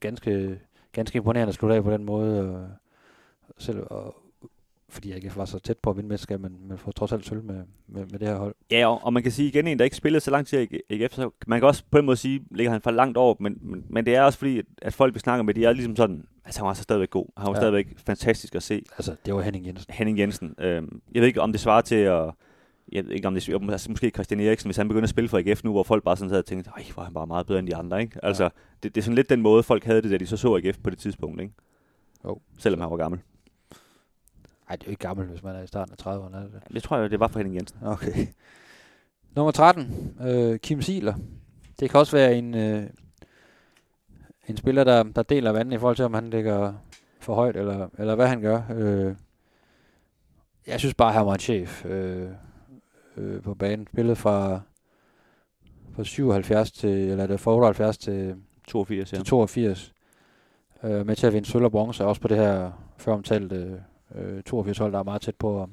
ganske, 0.00 0.58
ganske 0.92 1.16
imponerende 1.16 1.48
at 1.48 1.54
slutte 1.54 1.76
af 1.76 1.84
på 1.84 1.90
den 1.90 2.04
måde. 2.04 2.40
Og, 2.50 2.68
selv, 3.58 3.80
og, 3.90 4.16
fordi 4.88 5.08
jeg 5.08 5.16
ikke 5.16 5.36
var 5.36 5.44
så 5.44 5.58
tæt 5.58 5.78
på 5.78 5.90
at 5.90 5.96
vinde 5.96 6.08
mesterskab, 6.08 6.40
men, 6.40 6.56
men 6.68 6.78
får 6.78 6.92
trods 6.92 7.12
alt 7.12 7.26
sølv 7.26 7.42
med, 7.42 7.62
med, 7.86 8.06
med 8.06 8.18
det 8.18 8.28
her 8.28 8.36
hold. 8.36 8.54
Ja, 8.70 8.86
og, 8.86 9.04
og 9.04 9.12
man 9.12 9.22
kan 9.22 9.32
sige 9.32 9.48
igen, 9.48 9.66
en 9.66 9.78
der 9.78 9.84
ikke 9.84 9.96
spillede 9.96 10.20
så 10.20 10.30
lang 10.30 10.46
tid 10.46 10.66
i 10.70 10.80
AGF, 10.90 11.14
så 11.14 11.30
man 11.46 11.60
kan 11.60 11.66
også 11.66 11.82
på 11.90 11.98
en 11.98 12.06
måde 12.06 12.16
sige, 12.16 12.42
ligger 12.50 12.70
han 12.70 12.80
for 12.80 12.90
langt 12.90 13.16
over, 13.16 13.34
men, 13.40 13.58
men, 13.60 13.84
men 13.88 14.06
det 14.06 14.14
er 14.14 14.22
også 14.22 14.38
fordi, 14.38 14.58
at, 14.58 14.64
at 14.82 14.94
folk 14.94 15.14
vi 15.14 15.18
snakker 15.18 15.42
med, 15.42 15.54
de 15.54 15.64
er 15.64 15.72
ligesom 15.72 15.96
sådan, 15.96 16.24
altså 16.44 16.60
han 16.60 16.66
var 16.66 16.74
så 16.74 16.82
stadigvæk 16.82 17.10
god. 17.10 17.26
Han 17.36 17.46
var 17.46 17.54
ja. 17.54 17.60
Stadigvæk 17.60 17.86
fantastisk 18.06 18.54
at 18.54 18.62
se. 18.62 18.82
Altså, 18.98 19.16
det 19.26 19.34
var 19.34 19.40
Henning 19.40 19.66
Jensen. 19.66 19.94
Henning 19.94 20.18
Jensen. 20.18 20.54
Øhm, 20.58 21.02
jeg 21.14 21.20
ved 21.20 21.28
ikke, 21.28 21.40
om 21.40 21.52
det 21.52 21.60
svarer 21.60 21.80
til 21.80 21.96
at... 21.96 22.30
Jeg 22.92 23.04
ved 23.04 23.12
ikke, 23.12 23.28
om 23.28 23.34
det 23.34 23.72
altså, 23.72 23.90
måske 23.90 24.10
Christian 24.10 24.40
Eriksen, 24.40 24.68
hvis 24.68 24.76
han 24.76 24.88
begynder 24.88 25.02
at 25.04 25.10
spille 25.10 25.28
for 25.28 25.38
AGF 25.38 25.64
nu, 25.64 25.72
hvor 25.72 25.82
folk 25.82 26.04
bare 26.04 26.16
sådan 26.16 26.30
sad 26.30 26.38
og 26.38 26.46
tænkte, 26.46 26.70
ej, 26.76 26.84
hvor 26.94 27.02
er 27.02 27.04
han 27.04 27.14
bare 27.14 27.26
meget 27.26 27.46
bedre 27.46 27.58
end 27.58 27.68
de 27.68 27.76
andre, 27.76 28.00
ikke? 28.00 28.24
Altså, 28.24 28.50
det, 28.82 28.94
det, 28.94 29.00
er 29.00 29.02
sådan 29.04 29.14
lidt 29.14 29.30
den 29.30 29.42
måde, 29.42 29.62
folk 29.62 29.84
havde 29.84 30.02
det, 30.02 30.10
da 30.10 30.16
de 30.16 30.26
så 30.26 30.36
så 30.36 30.54
AGF 30.56 30.78
på 30.78 30.90
det 30.90 30.98
tidspunkt, 30.98 31.40
ikke? 31.40 31.54
Jo. 32.24 32.40
Selvom 32.58 32.80
han 32.80 32.90
var 32.90 32.96
gammel. 32.96 33.20
Nej, 34.68 34.76
det 34.76 34.82
er 34.82 34.86
jo 34.86 34.90
ikke 34.90 35.06
gammel, 35.06 35.26
hvis 35.26 35.42
man 35.42 35.56
er 35.56 35.62
i 35.62 35.66
starten 35.66 35.94
af 35.98 36.06
30'erne. 36.06 36.36
Er 36.36 36.40
det? 36.40 36.62
det? 36.72 36.82
Tror 36.82 36.98
jeg, 36.98 37.10
det 37.10 37.20
var 37.20 37.28
for 37.28 37.38
Henning 37.38 37.56
Jensen. 37.56 37.78
Okay. 37.82 38.26
Nummer 39.36 39.52
13, 39.52 40.16
øh, 40.20 40.58
Kim 40.58 40.82
Siler. 40.82 41.14
Det 41.80 41.90
kan 41.90 42.00
også 42.00 42.16
være 42.16 42.34
en, 42.34 42.54
øh, 42.54 42.82
en 44.48 44.56
spiller, 44.56 44.84
der, 44.84 45.02
der 45.02 45.22
deler 45.22 45.52
vandet 45.52 45.76
i 45.76 45.78
forhold 45.78 45.96
til, 45.96 46.04
om 46.04 46.14
han 46.14 46.30
ligger 46.30 46.74
for 47.20 47.34
højt, 47.34 47.56
eller, 47.56 47.88
eller 47.98 48.14
hvad 48.14 48.28
han 48.28 48.40
gør. 48.40 48.62
Øh, 48.74 49.14
jeg 50.66 50.80
synes 50.80 50.94
bare, 50.94 51.12
han 51.12 51.26
var 51.26 51.32
en 51.32 51.40
chef 51.40 51.84
øh, 51.84 52.28
øh, 53.16 53.42
på 53.42 53.54
banen. 53.54 53.86
Spillet 53.92 54.18
fra, 54.18 54.60
fra 55.94 56.04
77 56.04 56.72
til, 56.72 56.90
eller 56.90 57.26
det 57.26 57.40
fra 57.40 57.54
78 57.54 57.98
til, 57.98 58.36
82, 58.68 59.12
ja. 59.12 59.16
til 59.16 59.24
82. 59.24 59.94
Øh, 60.82 61.06
med 61.06 61.16
til 61.16 61.26
at 61.26 61.32
vinde 61.32 61.48
sølv 61.48 61.64
og 61.64 61.70
bronze, 61.70 62.04
også 62.04 62.20
på 62.20 62.28
det 62.28 62.36
her 62.36 62.70
før 62.96 63.12
omtalte 63.12 63.82
øh, 64.14 64.42
82 64.42 64.78
hold, 64.78 64.92
der 64.92 64.98
er 64.98 65.02
meget 65.02 65.22
tæt 65.22 65.34
på 65.34 65.62
at, 65.62 65.68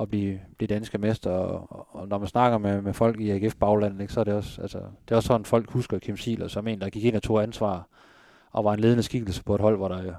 at 0.00 0.08
blive, 0.08 0.40
blive 0.56 0.66
danske 0.66 0.98
mester. 0.98 1.30
Og, 1.30 1.86
og, 1.96 2.08
når 2.08 2.18
man 2.18 2.28
snakker 2.28 2.58
med, 2.58 2.82
med 2.82 2.92
folk 2.92 3.20
i 3.20 3.30
AGF 3.30 3.54
baglandet, 3.54 4.00
ikke, 4.00 4.12
så 4.12 4.20
er 4.20 4.24
det 4.24 4.34
også, 4.34 4.62
altså, 4.62 4.78
det 4.78 5.12
er 5.12 5.16
også 5.16 5.26
sådan, 5.26 5.44
folk 5.44 5.70
husker 5.70 5.98
Kim 5.98 6.16
Siler 6.16 6.48
som 6.48 6.68
en, 6.68 6.80
der 6.80 6.90
gik 6.90 7.04
ind 7.04 7.16
og 7.16 7.22
tog 7.22 7.42
ansvar, 7.42 7.88
og 8.50 8.64
var 8.64 8.74
en 8.74 8.80
ledende 8.80 9.02
skikkelse 9.02 9.44
på 9.44 9.54
et 9.54 9.60
hold, 9.60 9.76
hvor 9.76 9.88
der, 9.88 10.14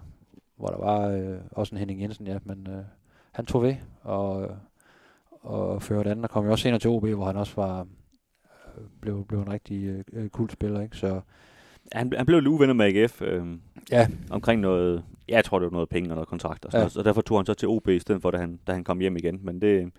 hvor 0.55 0.67
der 0.67 0.77
var 0.77 1.07
øh, 1.07 1.37
også 1.51 1.75
en 1.75 1.79
Henning 1.79 2.01
Jensen, 2.01 2.27
ja, 2.27 2.37
men 2.43 2.67
øh, 2.67 2.83
han 3.31 3.45
tog 3.45 3.63
ved, 3.63 3.75
og, 4.01 4.49
og 5.41 5.81
førte 5.83 6.09
anden, 6.11 6.23
og 6.25 6.29
kom 6.29 6.45
jo 6.45 6.51
også 6.51 6.63
senere 6.63 6.79
til 6.79 6.89
OB, 6.89 7.07
hvor 7.07 7.25
han 7.25 7.35
også 7.37 7.53
var, 7.55 7.79
øh, 7.79 8.83
blev, 9.01 9.25
blev 9.27 9.39
en 9.41 9.51
rigtig 9.51 10.03
øh, 10.13 10.29
cool 10.29 10.49
spiller, 10.49 10.81
ikke? 10.81 10.97
Så 10.97 11.21
Han, 11.93 12.13
han 12.17 12.25
blev 12.25 12.39
lidt 12.39 12.47
uvenner 12.47 12.73
med 12.73 12.85
AGF 12.85 13.21
øh, 13.21 13.45
ja, 13.91 14.07
omkring 14.29 14.61
noget, 14.61 15.03
ja, 15.29 15.35
jeg 15.35 15.45
tror 15.45 15.59
det 15.59 15.65
var 15.65 15.71
noget 15.71 15.89
penge 15.89 16.09
og 16.09 16.15
noget 16.15 16.27
kontrakt 16.27 16.65
og 16.65 16.71
sådan 16.71 16.79
Ja. 16.79 16.83
noget, 16.83 16.91
så 16.91 17.03
derfor 17.03 17.21
tog 17.21 17.37
han 17.39 17.45
så 17.45 17.53
til 17.53 17.67
OB 17.67 17.87
i 17.87 17.99
stedet 17.99 18.21
for, 18.21 18.31
da 18.31 18.37
han, 18.37 18.59
da 18.67 18.73
han 18.73 18.83
kom 18.83 18.99
hjem 18.99 19.17
igen. 19.17 19.39
Men 19.43 19.61
det, 19.61 19.89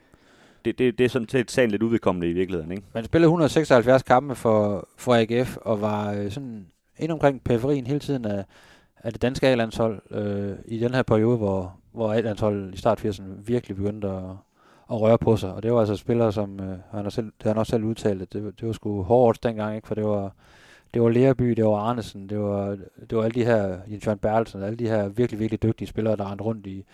det, 0.64 0.78
det, 0.78 0.98
det 0.98 1.05
er 1.05 1.09
sådan 1.09 1.28
set 1.28 1.51
sagen 1.51 1.70
lidt 1.70 1.82
udvedkommende 1.82 2.31
i 2.31 2.32
virkeligheden, 2.32 2.70
ikke? 2.73 2.82
Man 2.94 3.05
spillede 3.05 3.27
176 3.27 4.02
kampe 4.02 4.35
for, 4.35 4.89
for 4.97 5.14
AGF, 5.14 5.56
og 5.56 5.81
var 5.81 6.12
øh, 6.12 6.31
sådan 6.31 6.66
ind 6.98 7.12
omkring 7.12 7.44
periferien 7.44 7.86
hele 7.86 8.01
tiden 8.01 8.24
af, 8.24 8.44
af 8.97 9.12
det 9.12 9.23
danske 9.23 9.48
A-landshold 9.48 10.02
øh, 10.10 10.56
i 10.64 10.78
den 10.78 10.94
her 10.94 11.02
periode, 11.02 11.36
hvor, 11.36 11.77
hvor 11.93 12.12
A-landsholdet 12.12 12.74
i 12.74 12.77
start 12.78 13.05
80'erne 13.05 13.43
virkelig 13.47 13.77
begyndte 13.77 14.09
at, 14.09 14.23
at 14.90 15.00
røre 15.00 15.18
på 15.18 15.36
sig. 15.36 15.54
Og 15.54 15.62
det 15.62 15.72
var 15.72 15.78
altså 15.80 15.96
spillere, 15.96 16.32
som 16.32 16.60
øh, 16.60 16.76
han 16.90 17.02
har 17.02 17.10
selv, 17.10 17.26
det 17.26 17.42
har 17.42 17.50
han 17.50 17.59
også 17.59 17.70
selv 17.70 17.84
udtalt, 17.84 18.22
at 18.22 18.32
det, 18.32 18.44
var- 18.44 18.50
det 18.50 18.66
var 18.66 18.72
sgu 18.72 19.02
hårdt 19.02 19.42
dengang, 19.42 19.76
ikke? 19.76 19.88
for 19.88 19.94
det 19.94 20.04
var, 20.04 20.32
det 20.94 21.02
var 21.02 21.09
Lerby, 21.09 21.50
det 21.50 21.64
var 21.64 21.76
Arnesen, 21.76 22.28
det 22.28 22.38
var, 22.40 22.78
det 23.10 23.18
var 23.18 23.22
alle 23.24 23.34
de 23.34 23.44
her, 23.44 23.78
Jens 23.90 24.06
Jørgen 24.06 24.18
Bertelsen, 24.18 24.62
alle 24.62 24.76
de 24.76 24.88
her 24.88 25.09
virkelig, 25.09 25.40
virkelig 25.40 25.62
dygtige 25.62 25.88
spillere, 25.88 26.16
der 26.16 26.30
rendte 26.30 26.44
rundt 26.44 26.66
i, 26.66 26.84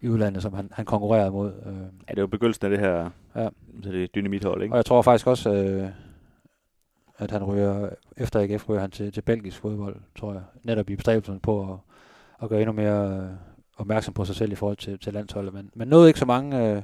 i 0.00 0.08
udlandet, 0.08 0.42
som 0.42 0.52
han, 0.52 0.68
han 0.72 0.84
konkurrerede 0.84 1.30
mod. 1.30 1.52
Øh, 1.66 1.72
Ja, 2.08 2.14
det 2.14 2.20
var 2.20 2.26
begyndelsen 2.26 2.64
af 2.64 2.70
det 2.70 2.78
her 2.78 3.10
Ja. 3.36 3.48
så 3.82 3.92
det 3.92 4.14
dynamithold, 4.14 4.62
ikke? 4.62 4.72
Og 4.74 4.76
jeg 4.76 4.84
tror 4.86 5.02
faktisk 5.02 5.26
også, 5.26 5.54
øh, 5.54 5.88
at 7.18 7.30
han 7.30 7.44
ryger, 7.44 7.88
efter 8.16 8.40
AGF 8.40 8.68
ryger 8.68 8.80
han 8.80 8.90
til, 8.90 9.12
til 9.12 9.20
belgisk 9.22 9.60
fodbold, 9.60 9.96
tror 10.18 10.32
jeg. 10.32 10.42
Netop 10.64 10.90
i 10.90 10.96
bestræbelsen 10.96 11.40
på 11.40 11.62
at, 11.72 11.78
at 12.42 12.48
gøre 12.48 12.60
endnu 12.60 12.72
mere 12.72 13.16
øh, 13.18 13.28
opmærksom 13.76 14.14
på 14.14 14.24
sig 14.24 14.36
selv 14.36 14.52
i 14.52 14.54
forhold 14.54 14.76
til, 14.76 14.98
til 14.98 15.12
landsholdet. 15.12 15.54
Men, 15.54 15.70
men 15.74 15.88
nåede 15.88 16.08
ikke 16.08 16.18
så 16.18 16.26
mange, 16.26 16.70
øh, 16.72 16.82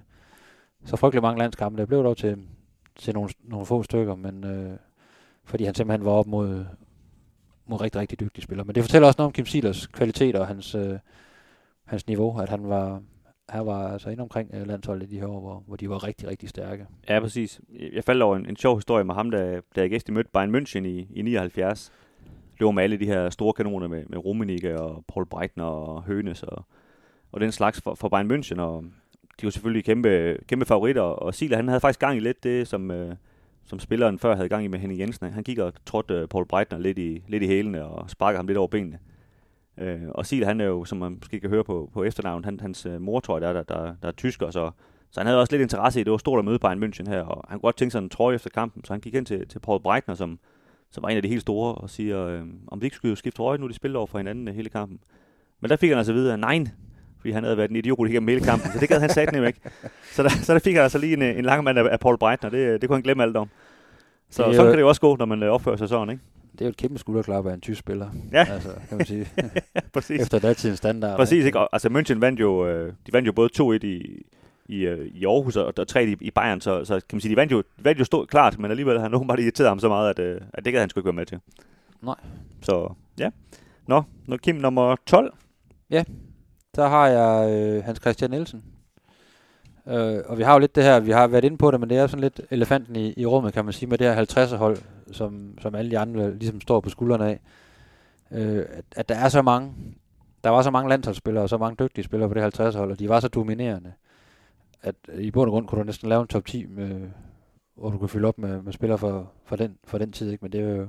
så 0.84 0.96
frygtelig 0.96 1.22
mange 1.22 1.38
landskampe. 1.38 1.80
Det 1.80 1.88
blev 1.88 2.04
dog 2.04 2.16
til, 2.16 2.38
til 2.96 3.14
nogle, 3.14 3.30
nogle 3.44 3.66
få 3.66 3.82
stykker, 3.82 4.14
men 4.14 4.44
øh, 4.44 4.76
fordi 5.44 5.64
han 5.64 5.74
simpelthen 5.74 6.04
var 6.04 6.12
op 6.12 6.26
mod, 6.26 6.64
mod 7.66 7.80
rigtig, 7.80 8.00
rigtig 8.00 8.20
dygtige 8.20 8.42
spillere. 8.44 8.66
Men 8.66 8.74
det 8.74 8.82
fortæller 8.82 9.06
også 9.06 9.18
noget 9.18 9.28
om 9.28 9.32
Kim 9.32 9.46
Silers 9.46 9.86
kvalitet 9.86 10.36
og 10.36 10.46
hans, 10.46 10.74
øh, 10.74 10.98
hans 11.84 12.06
niveau, 12.06 12.38
at 12.40 12.48
han 12.48 12.68
var, 12.68 13.02
han 13.48 13.66
var 13.66 13.92
altså 13.92 14.10
inde 14.10 14.22
omkring 14.22 14.50
øh, 14.54 14.66
landsholdet 14.66 15.06
i 15.06 15.14
de 15.14 15.20
her 15.20 15.26
år, 15.26 15.40
hvor, 15.40 15.62
hvor 15.66 15.76
de 15.76 15.90
var 15.90 16.04
rigtig, 16.04 16.28
rigtig 16.28 16.48
stærke. 16.48 16.86
Ja, 17.08 17.20
præcis. 17.20 17.60
Jeg 17.92 18.04
faldt 18.04 18.22
over 18.22 18.36
en, 18.36 18.46
en 18.46 18.56
sjov 18.56 18.76
historie 18.76 19.04
med 19.04 19.14
ham, 19.14 19.30
da, 19.30 19.60
da 19.76 19.80
jeg 19.80 19.90
gæst 19.90 20.10
mødte 20.10 20.30
Bayern 20.32 20.54
München 20.54 20.84
i, 20.86 21.08
i 21.14 21.22
79. 21.22 21.92
Lå 22.58 22.70
med 22.70 22.82
alle 22.82 22.96
de 22.96 23.06
her 23.06 23.30
store 23.30 23.52
kanoner 23.52 23.88
med, 23.88 24.04
med 24.06 24.18
Rummenigge 24.18 24.80
og 24.80 25.04
Paul 25.08 25.26
Breitner 25.26 25.64
og 25.64 26.02
Hønes 26.02 26.42
og, 26.42 26.64
og 27.32 27.40
den 27.40 27.52
slags 27.52 27.80
for, 27.80 27.94
for 27.94 28.08
Bayern 28.08 28.30
München. 28.30 28.60
Og 28.60 28.84
de 29.40 29.46
var 29.46 29.50
selvfølgelig 29.50 29.84
kæmpe, 29.84 30.38
kæmpe 30.48 30.64
favoritter, 30.64 31.02
og 31.02 31.34
Sila 31.34 31.56
han 31.56 31.68
havde 31.68 31.80
faktisk 31.80 32.00
gang 32.00 32.16
i 32.16 32.20
lidt 32.20 32.44
det, 32.44 32.68
som, 32.68 32.90
øh, 32.90 33.16
som 33.64 33.78
spilleren 33.78 34.18
før 34.18 34.36
havde 34.36 34.48
gang 34.48 34.64
i 34.64 34.68
med 34.68 34.78
Henning 34.78 35.00
Jensen. 35.00 35.32
Han 35.32 35.44
gik 35.44 35.58
og 35.58 35.72
trådte 35.86 36.14
øh, 36.14 36.28
Paul 36.28 36.46
Breitner 36.46 36.78
lidt 36.78 36.98
i, 36.98 37.22
lidt 37.28 37.42
i 37.42 37.46
hælene 37.46 37.84
og 37.84 38.10
sparkede 38.10 38.38
ham 38.38 38.46
lidt 38.46 38.58
over 38.58 38.68
benene. 38.68 38.98
Øh, 39.78 40.00
og 40.08 40.26
Sila, 40.26 40.46
han 40.46 40.60
er 40.60 40.64
jo, 40.64 40.84
som 40.84 40.98
man 40.98 41.12
måske 41.12 41.40
kan 41.40 41.50
høre 41.50 41.64
på, 41.64 41.90
på 41.92 42.04
efternavn, 42.04 42.44
han, 42.44 42.60
hans 42.60 42.86
øh, 42.86 43.00
mor, 43.00 43.20
tror 43.20 43.38
jeg, 43.38 43.42
der, 43.42 43.52
der, 43.52 43.62
der, 43.62 43.94
der 44.02 44.08
er 44.08 44.12
tysker, 44.12 44.50
så, 44.50 44.70
så 45.10 45.20
han 45.20 45.26
havde 45.26 45.40
også 45.40 45.52
lidt 45.52 45.62
interesse 45.62 46.00
i, 46.00 46.04
det 46.04 46.10
var 46.10 46.18
stort 46.18 46.38
at 46.38 46.44
møde 46.44 46.58
Bayern 46.58 46.84
München 46.84 47.10
her, 47.10 47.20
og 47.20 47.44
han 47.48 47.58
kunne 47.58 47.66
godt 47.66 47.76
tænke 47.76 47.92
sig 47.92 47.98
en 47.98 48.08
trøje 48.08 48.34
efter 48.34 48.50
kampen, 48.50 48.84
så 48.84 48.92
han 48.92 49.00
gik 49.00 49.14
hen 49.14 49.24
til, 49.24 49.48
til 49.48 49.58
Paul 49.58 49.80
Breitner, 49.80 50.14
som, 50.14 50.38
som 50.90 51.02
var 51.02 51.08
en 51.08 51.16
af 51.16 51.22
de 51.22 51.28
helt 51.28 51.40
store, 51.40 51.74
og 51.74 51.90
siger, 51.90 52.26
øh, 52.26 52.42
om 52.66 52.80
de 52.80 52.86
ikke 52.86 52.96
skulle 52.96 53.16
skifte 53.16 53.36
trøje, 53.36 53.58
nu 53.58 53.68
de 53.68 53.74
spiller 53.74 53.98
over 53.98 54.06
for 54.06 54.18
hinanden 54.18 54.48
øh, 54.48 54.54
hele 54.54 54.68
kampen. 54.68 54.98
Men 55.60 55.70
der 55.70 55.76
fik 55.76 55.88
han 55.88 55.98
altså 55.98 56.12
videre, 56.12 56.38
nej, 56.38 56.64
fordi 57.24 57.32
han 57.32 57.44
havde 57.44 57.56
været 57.56 57.70
en 57.70 57.76
idiot 57.76 58.08
igennem 58.08 58.28
hele 58.28 58.40
kampen, 58.40 58.72
så 58.72 58.78
det 58.78 58.88
gad 58.88 59.00
han 59.00 59.10
sagt 59.10 59.32
nemlig 59.32 59.48
ikke. 59.48 59.60
Så 60.12 60.22
der, 60.22 60.28
så 60.28 60.52
der 60.52 60.58
fik 60.58 60.74
han 60.74 60.82
altså 60.82 60.98
lige 60.98 61.12
en, 61.12 61.22
en 61.22 61.44
lang 61.44 61.64
mand 61.64 61.78
af, 61.78 61.88
af 61.92 62.00
Paul 62.00 62.18
Breitner, 62.18 62.50
det, 62.50 62.80
det 62.80 62.88
kunne 62.88 62.96
han 62.96 63.02
glemme 63.02 63.22
alt 63.22 63.36
om. 63.36 63.48
Så 64.30 64.36
sådan 64.36 64.56
kan 64.56 64.72
det 64.72 64.80
jo 64.80 64.88
også 64.88 65.00
gå, 65.00 65.16
når 65.16 65.24
man 65.24 65.42
øh, 65.42 65.50
opfører 65.50 65.76
sig 65.76 65.88
sådan, 65.88 66.10
ikke? 66.10 66.22
Det 66.52 66.60
er 66.60 66.64
jo 66.64 66.70
et 66.70 66.76
kæmpe 66.76 66.98
skulderklap 66.98 67.46
af 67.46 67.54
en 67.54 67.60
tysk 67.60 67.80
spiller. 67.80 68.08
Ja. 68.32 68.46
Altså, 68.50 68.68
kan 68.88 68.98
man 68.98 69.06
sige. 69.06 69.28
Præcis. 69.94 70.20
Efter 70.20 70.38
datidens 70.38 70.78
standard. 70.78 71.16
Præcis, 71.16 71.44
ikke? 71.44 71.58
Og, 71.58 71.68
altså 71.72 71.88
München 71.88 72.18
vandt 72.18 72.40
jo, 72.40 72.66
øh, 72.66 72.92
de 73.06 73.12
vandt 73.12 73.26
jo 73.26 73.32
både 73.32 73.50
2-1 73.60 73.86
i, 73.86 74.22
i, 74.66 74.86
øh, 74.86 75.06
i 75.06 75.24
Aarhus 75.24 75.56
og, 75.56 75.72
og 75.78 75.88
3 75.88 76.04
i, 76.04 76.16
i 76.20 76.30
Bayern, 76.30 76.60
så, 76.60 76.84
så 76.84 76.94
kan 76.94 77.16
man 77.16 77.20
sige, 77.20 77.30
de 77.30 77.36
vandt 77.36 77.52
jo, 77.52 77.58
de 77.58 77.84
vandt 77.84 78.00
jo 78.00 78.04
stort, 78.04 78.28
klart, 78.28 78.58
men 78.58 78.70
alligevel 78.70 78.96
har 78.96 79.02
han 79.02 79.14
åbenbart 79.14 79.40
irriteret 79.40 79.68
ham 79.68 79.78
så 79.78 79.88
meget, 79.88 80.10
at, 80.10 80.18
øh, 80.18 80.40
at 80.54 80.64
det 80.64 80.72
gad 80.72 80.80
han 80.80 80.90
sgu 80.90 81.00
ikke 81.00 81.06
være 81.06 81.12
med 81.12 81.26
til. 81.26 81.38
Nej. 82.02 82.16
Så, 82.62 82.92
ja. 83.18 83.30
Nå, 83.86 84.02
nu 84.26 84.36
Kim 84.36 84.56
nummer 84.56 84.96
12. 85.06 85.34
Der 86.74 86.88
har 86.88 87.08
jeg 87.08 87.50
øh, 87.50 87.84
Hans 87.84 88.00
Christian 88.00 88.30
Nielsen. 88.30 88.64
Øh, 89.86 90.22
og 90.26 90.38
vi 90.38 90.42
har 90.42 90.52
jo 90.52 90.58
lidt 90.58 90.74
det 90.74 90.84
her, 90.84 91.00
vi 91.00 91.10
har 91.10 91.26
været 91.26 91.44
inde 91.44 91.56
på 91.56 91.70
det, 91.70 91.80
men 91.80 91.90
det 91.90 91.98
er 91.98 92.06
sådan 92.06 92.20
lidt 92.20 92.40
elefanten 92.50 92.96
i, 92.96 93.14
i 93.16 93.26
rummet, 93.26 93.52
kan 93.52 93.64
man 93.64 93.72
sige, 93.72 93.88
med 93.88 93.98
det 93.98 94.14
her 94.14 94.24
50'er 94.24 94.56
hold, 94.56 94.76
som, 95.12 95.58
som 95.60 95.74
alle 95.74 95.90
de 95.90 95.98
andre 95.98 96.34
ligesom 96.34 96.60
står 96.60 96.80
på 96.80 96.88
skuldrene 96.88 97.26
af. 97.26 97.40
Øh, 98.30 98.64
at, 98.68 98.84
at 98.96 99.08
der 99.08 99.14
er 99.14 99.28
så 99.28 99.42
mange, 99.42 99.72
der 100.44 100.50
var 100.50 100.62
så 100.62 100.70
mange 100.70 100.88
landsholdsspillere 100.88 101.44
og 101.44 101.48
så 101.48 101.58
mange 101.58 101.84
dygtige 101.84 102.04
spillere 102.04 102.28
på 102.28 102.34
det 102.34 102.60
50'er 102.60 102.78
hold, 102.78 102.90
og 102.90 102.98
de 102.98 103.08
var 103.08 103.20
så 103.20 103.28
dominerende, 103.28 103.92
at 104.82 104.94
i 105.18 105.30
bund 105.30 105.48
og 105.48 105.52
grund 105.52 105.66
kunne 105.66 105.78
du 105.78 105.84
næsten 105.84 106.08
lave 106.08 106.22
en 106.22 106.28
top 106.28 106.46
10, 106.46 106.66
med, 106.66 107.08
hvor 107.74 107.90
du 107.90 107.98
kunne 107.98 108.08
fylde 108.08 108.28
op 108.28 108.38
med, 108.38 108.62
med 108.62 108.72
spillere 108.72 108.98
for, 108.98 109.32
for, 109.44 109.56
den, 109.56 109.78
for 109.84 109.98
den 109.98 110.12
tid, 110.12 110.30
ikke? 110.30 110.44
men 110.44 110.52
det 110.52 110.66
vil 110.66 110.76
jo 110.76 110.88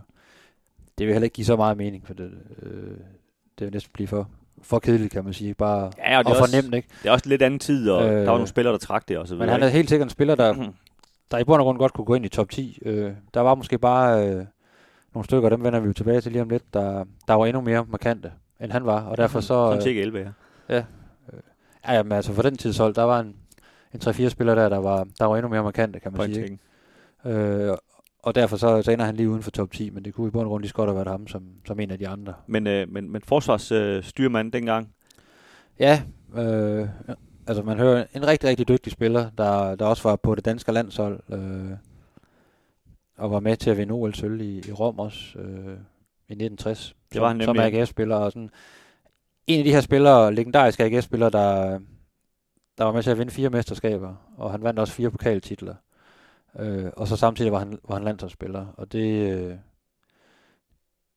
det 0.98 1.07
vil 1.07 1.14
heller 1.14 1.26
ikke 1.26 1.34
give 1.34 1.45
så 1.45 1.56
meget 1.56 1.78
mening, 1.78 2.07
for 2.07 2.14
det, 2.14 2.32
øh, 2.62 2.98
det 3.60 3.66
vil 3.66 3.74
næsten 3.74 3.91
blive 3.94 4.07
for, 4.07 4.30
for 4.61 4.80
kedeligt, 4.80 5.14
kan 5.14 5.23
man 5.23 5.34
sige. 5.34 5.53
Bare 5.53 5.91
Ja, 5.98 6.18
og 6.18 6.26
det 6.26 6.32
og 6.32 6.38
for 6.38 6.61
nemt, 6.61 6.73
ikke? 6.76 6.88
det 7.03 7.10
er 7.10 7.14
også 7.14 7.30
lidt 7.30 7.41
anden 7.41 7.60
tid, 7.60 7.90
og 7.90 8.03
øh, 8.03 8.10
Øh, 8.10 8.15
der 8.19 8.26
var 8.26 8.32
nogle 8.32 8.48
spillere, 8.48 8.72
der 8.73 8.80
trak 8.80 9.07
det 9.07 9.18
og 9.18 9.27
så 9.27 9.34
Men 9.34 9.40
videre. 9.40 9.52
han 9.53 9.64
er 9.64 9.68
helt 9.68 9.90
sikkert 9.90 10.06
en 10.06 10.10
spiller, 10.10 10.36
der, 10.36 10.72
der 11.32 11.38
i 11.38 11.44
bund 11.44 11.61
og 11.61 11.65
grund 11.65 11.77
godt 11.77 11.94
kunne 11.94 12.06
gå 12.06 12.15
ind 12.15 12.26
i 12.26 12.30
top 12.30 12.49
10. 12.49 12.80
Øh, 12.86 13.11
der 13.34 13.41
var 13.41 13.56
måske 13.56 13.77
bare 13.77 14.27
øh, 14.27 14.45
nogle 15.14 15.26
stykker, 15.26 15.49
dem 15.49 15.64
vender 15.64 15.80
vi 15.80 15.88
jo 15.88 15.94
tilbage 15.94 16.22
til 16.22 16.32
lige 16.32 16.41
om 16.41 16.49
lidt, 16.49 16.73
der, 16.73 17.06
der 17.27 17.34
var 17.34 17.45
endnu 17.45 17.61
mere 17.61 17.86
markante, 17.90 18.32
end 18.61 18.72
han 18.72 18.86
var. 18.86 19.02
Og 19.03 19.18
derfor 19.18 19.40
så... 19.40 19.48
Sådan 19.48 19.77
Øh, 19.77 19.84
cirka 19.84 20.02
11, 20.02 20.34
ja. 20.69 20.76
ja, 21.88 21.94
jamen, 21.94 22.11
altså 22.11 22.34
for 22.34 22.41
den 22.41 22.57
tidshold, 22.57 22.94
der 22.94 23.03
var 23.03 23.19
en, 23.19 23.36
en 23.94 23.99
3-4 24.03 24.30
spillere 24.30 24.56
der, 24.56 24.69
der 24.69 24.77
var, 24.77 25.07
der 25.19 25.26
var 25.26 25.36
endnu 25.38 25.49
mere 25.49 25.64
markante, 25.64 25.99
kan 25.99 26.11
man 26.11 26.18
Point 26.18 26.36
sige. 26.36 26.44
Ikke? 27.26 27.40
Øh, 27.40 27.77
og 28.26 28.35
derfor 28.35 28.57
så, 28.57 28.81
så 28.81 28.91
ender 28.91 29.06
han 29.06 29.15
lige 29.15 29.30
uden 29.30 29.43
for 29.43 29.52
top 29.52 29.72
10, 29.72 29.89
men 29.89 30.06
det 30.06 30.14
kunne 30.14 30.27
i 30.27 30.31
bund 30.31 30.43
og 30.43 30.49
grund 30.49 30.61
lige 30.61 30.69
så 30.69 30.76
godt 30.76 30.89
have 30.89 30.95
været 30.95 31.07
ham 31.07 31.27
som, 31.27 31.43
som 31.65 31.80
en 31.80 31.91
af 31.91 31.99
de 31.99 32.07
andre. 32.07 32.34
Men, 32.47 32.68
øh, 32.68 32.89
men, 32.89 33.11
men 33.11 33.22
forsvarsstyrmand 33.22 34.47
øh, 34.47 34.53
dengang, 34.53 34.89
Ja, 35.80 36.03
øh, 36.35 36.88
altså 37.47 37.64
man 37.64 37.77
hører 37.77 38.06
en 38.15 38.27
rigtig, 38.27 38.49
rigtig 38.49 38.68
dygtig 38.68 38.91
spiller, 38.91 39.30
der, 39.38 39.76
der 39.76 39.85
også 39.85 40.10
var 40.10 40.15
på 40.15 40.35
det 40.35 40.45
danske 40.45 40.72
landshold, 40.72 41.19
øh, 41.30 41.72
og 43.18 43.31
var 43.31 43.39
med 43.39 43.57
til 43.57 43.69
at 43.69 43.77
vinde 43.77 43.93
OL-sølv 43.93 44.41
i, 44.41 44.57
i 44.57 44.72
Rom 44.72 44.99
også, 44.99 45.39
øh, 45.39 45.77
i 46.30 46.34
1960. 46.34 46.95
Det 47.14 47.22
var 47.22 47.27
han 47.27 47.38
som, 47.38 47.45
som 47.45 47.56
nemlig. 47.56 47.80
AGF-spiller, 47.80 48.15
og 48.15 48.31
sådan 48.31 48.49
en 49.47 49.60
af 49.60 49.64
de 49.65 49.72
her 49.72 49.81
spillere, 49.81 50.34
legendariske 50.34 50.84
AGF-spillere, 50.84 51.30
der, 51.30 51.80
der 52.77 52.84
var 52.84 52.91
med 52.91 53.03
til 53.03 53.11
at 53.11 53.18
vinde 53.18 53.31
fire 53.31 53.49
mesterskaber, 53.49 54.15
og 54.38 54.52
han 54.52 54.64
vandt 54.64 54.80
også 54.80 54.93
fire 54.93 55.11
pokaltitler. 55.11 55.76
Øh, 56.60 56.91
og 56.98 57.07
så 57.07 57.15
samtidig 57.15 57.52
var 57.52 57.60
han, 57.60 57.80
var 57.88 57.95
han 57.95 58.03
landsholdsspiller, 58.03 58.65
og 58.77 58.91
det, 58.91 59.32
øh, 59.32 59.56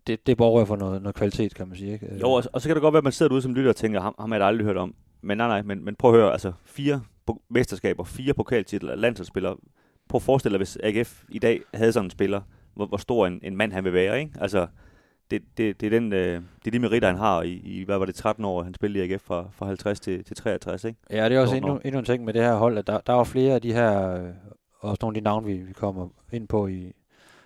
det, 0.06 0.27
det 0.27 0.36
borger 0.36 0.65
for 0.65 0.77
noget, 0.77 1.02
noget 1.02 1.15
kvalitet, 1.15 1.55
kan 1.55 1.69
man 1.69 1.77
sige. 1.77 1.93
Ikke? 1.93 2.19
Jo, 2.20 2.31
og, 2.31 2.44
og 2.52 2.60
så 2.60 2.69
kan 2.69 2.77
det 2.77 2.82
godt 2.82 2.93
være, 2.93 2.98
at 2.98 3.05
man 3.05 3.12
sidder 3.12 3.28
derude 3.28 3.43
som 3.43 3.55
lytter 3.55 3.70
og 3.70 3.77
tænker, 3.77 4.01
ham, 4.01 4.15
ham 4.19 4.31
har 4.31 4.39
jeg 4.39 4.47
aldrig 4.47 4.65
hørt 4.65 4.77
om. 4.77 4.94
Men 5.20 5.39
nej, 5.39 5.47
nej, 5.48 5.62
men, 5.62 5.85
men 5.85 5.94
prøv 5.94 6.15
at 6.15 6.20
høre, 6.20 6.32
altså 6.32 6.52
fire 6.65 7.02
mesterskaber, 7.51 8.05
fire 8.05 8.35
pokaltitler, 8.35 8.94
landsholdsspillere. 8.94 9.56
Prøv 10.09 10.19
at 10.19 10.23
forestille 10.23 10.52
dig, 10.52 10.59
hvis 10.59 10.78
AGF 10.82 11.24
i 11.28 11.39
dag 11.39 11.60
havde 11.74 11.93
sådan 11.93 12.06
en 12.06 12.10
spiller, 12.10 12.40
hvor, 12.74 12.86
hvor 12.86 12.97
stor 12.97 13.27
en, 13.27 13.40
en 13.43 13.56
mand 13.56 13.73
han 13.73 13.85
vil 13.85 13.93
være, 13.93 14.20
ikke? 14.20 14.32
Altså, 14.40 14.66
det, 15.31 15.43
det, 15.56 15.81
det, 15.81 15.86
er 15.86 15.90
den, 15.90 16.12
øh, 16.12 16.43
det 16.65 16.66
er 16.66 16.70
de 16.70 16.78
meritter, 16.78 17.09
han 17.09 17.16
har 17.16 17.43
i, 17.43 17.52
i, 17.52 17.85
hvad 17.85 17.98
var 17.98 18.05
det, 18.05 18.15
13 18.15 18.44
år, 18.44 18.62
han 18.62 18.74
spillede 18.74 19.06
i 19.06 19.12
AGF 19.12 19.23
fra, 19.23 19.48
fra 19.52 19.66
50 19.66 20.01
til, 20.01 20.24
til 20.24 20.36
63, 20.36 20.85
ikke? 20.85 20.98
Ja, 21.10 21.28
det 21.28 21.36
er 21.36 21.40
også 21.40 21.56
endnu, 21.56 21.81
endnu 21.85 21.98
en 21.98 22.05
ting 22.05 22.24
med 22.24 22.35
det 22.35 22.43
her 22.43 22.55
hold, 22.55 22.78
at 22.78 22.86
der, 22.86 23.01
der 23.01 23.12
var 23.12 23.24
flere 23.24 23.55
af 23.55 23.62
de 23.62 23.73
her, 23.73 24.19
og 24.78 24.90
også 24.90 24.98
nogle 25.02 25.16
af 25.16 25.20
de 25.20 25.24
navne, 25.24 25.46
vi, 25.46 25.56
vi 25.56 25.72
kommer 25.72 26.09
ind 26.32 26.48
på 26.48 26.66
i, 26.66 26.92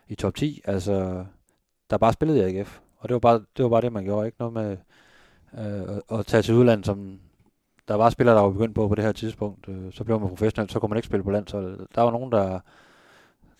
i 0.08 0.14
top 0.14 0.34
10, 0.34 0.60
altså, 0.64 1.24
der 1.90 1.98
bare 1.98 2.12
spillede 2.12 2.52
i 2.52 2.58
AGF. 2.58 2.80
Og 2.98 3.08
det 3.08 3.14
var 3.14 3.20
bare 3.20 3.44
det, 3.56 3.62
var 3.62 3.68
bare 3.68 3.80
det 3.80 3.92
man 3.92 4.04
gjorde, 4.04 4.26
ikke 4.26 4.38
noget 4.38 4.54
med 4.54 4.76
øh, 5.58 5.96
at, 5.96 6.18
at 6.18 6.26
tage 6.26 6.42
til 6.42 6.54
udlandet, 6.54 6.86
som 6.86 7.20
der 7.88 7.94
var 7.94 8.10
spillere, 8.10 8.36
der 8.36 8.42
var 8.42 8.50
begyndt 8.50 8.74
på 8.74 8.88
på 8.88 8.94
det 8.94 9.04
her 9.04 9.12
tidspunkt. 9.12 9.68
Øh, 9.68 9.92
så 9.92 10.04
blev 10.04 10.20
man 10.20 10.28
professionel, 10.28 10.70
så 10.70 10.80
kunne 10.80 10.88
man 10.88 10.98
ikke 10.98 11.06
spille 11.06 11.24
på 11.24 11.30
landsholdet. 11.30 11.86
Der 11.94 12.02
var 12.02 12.10
nogen, 12.10 12.32
der, 12.32 12.60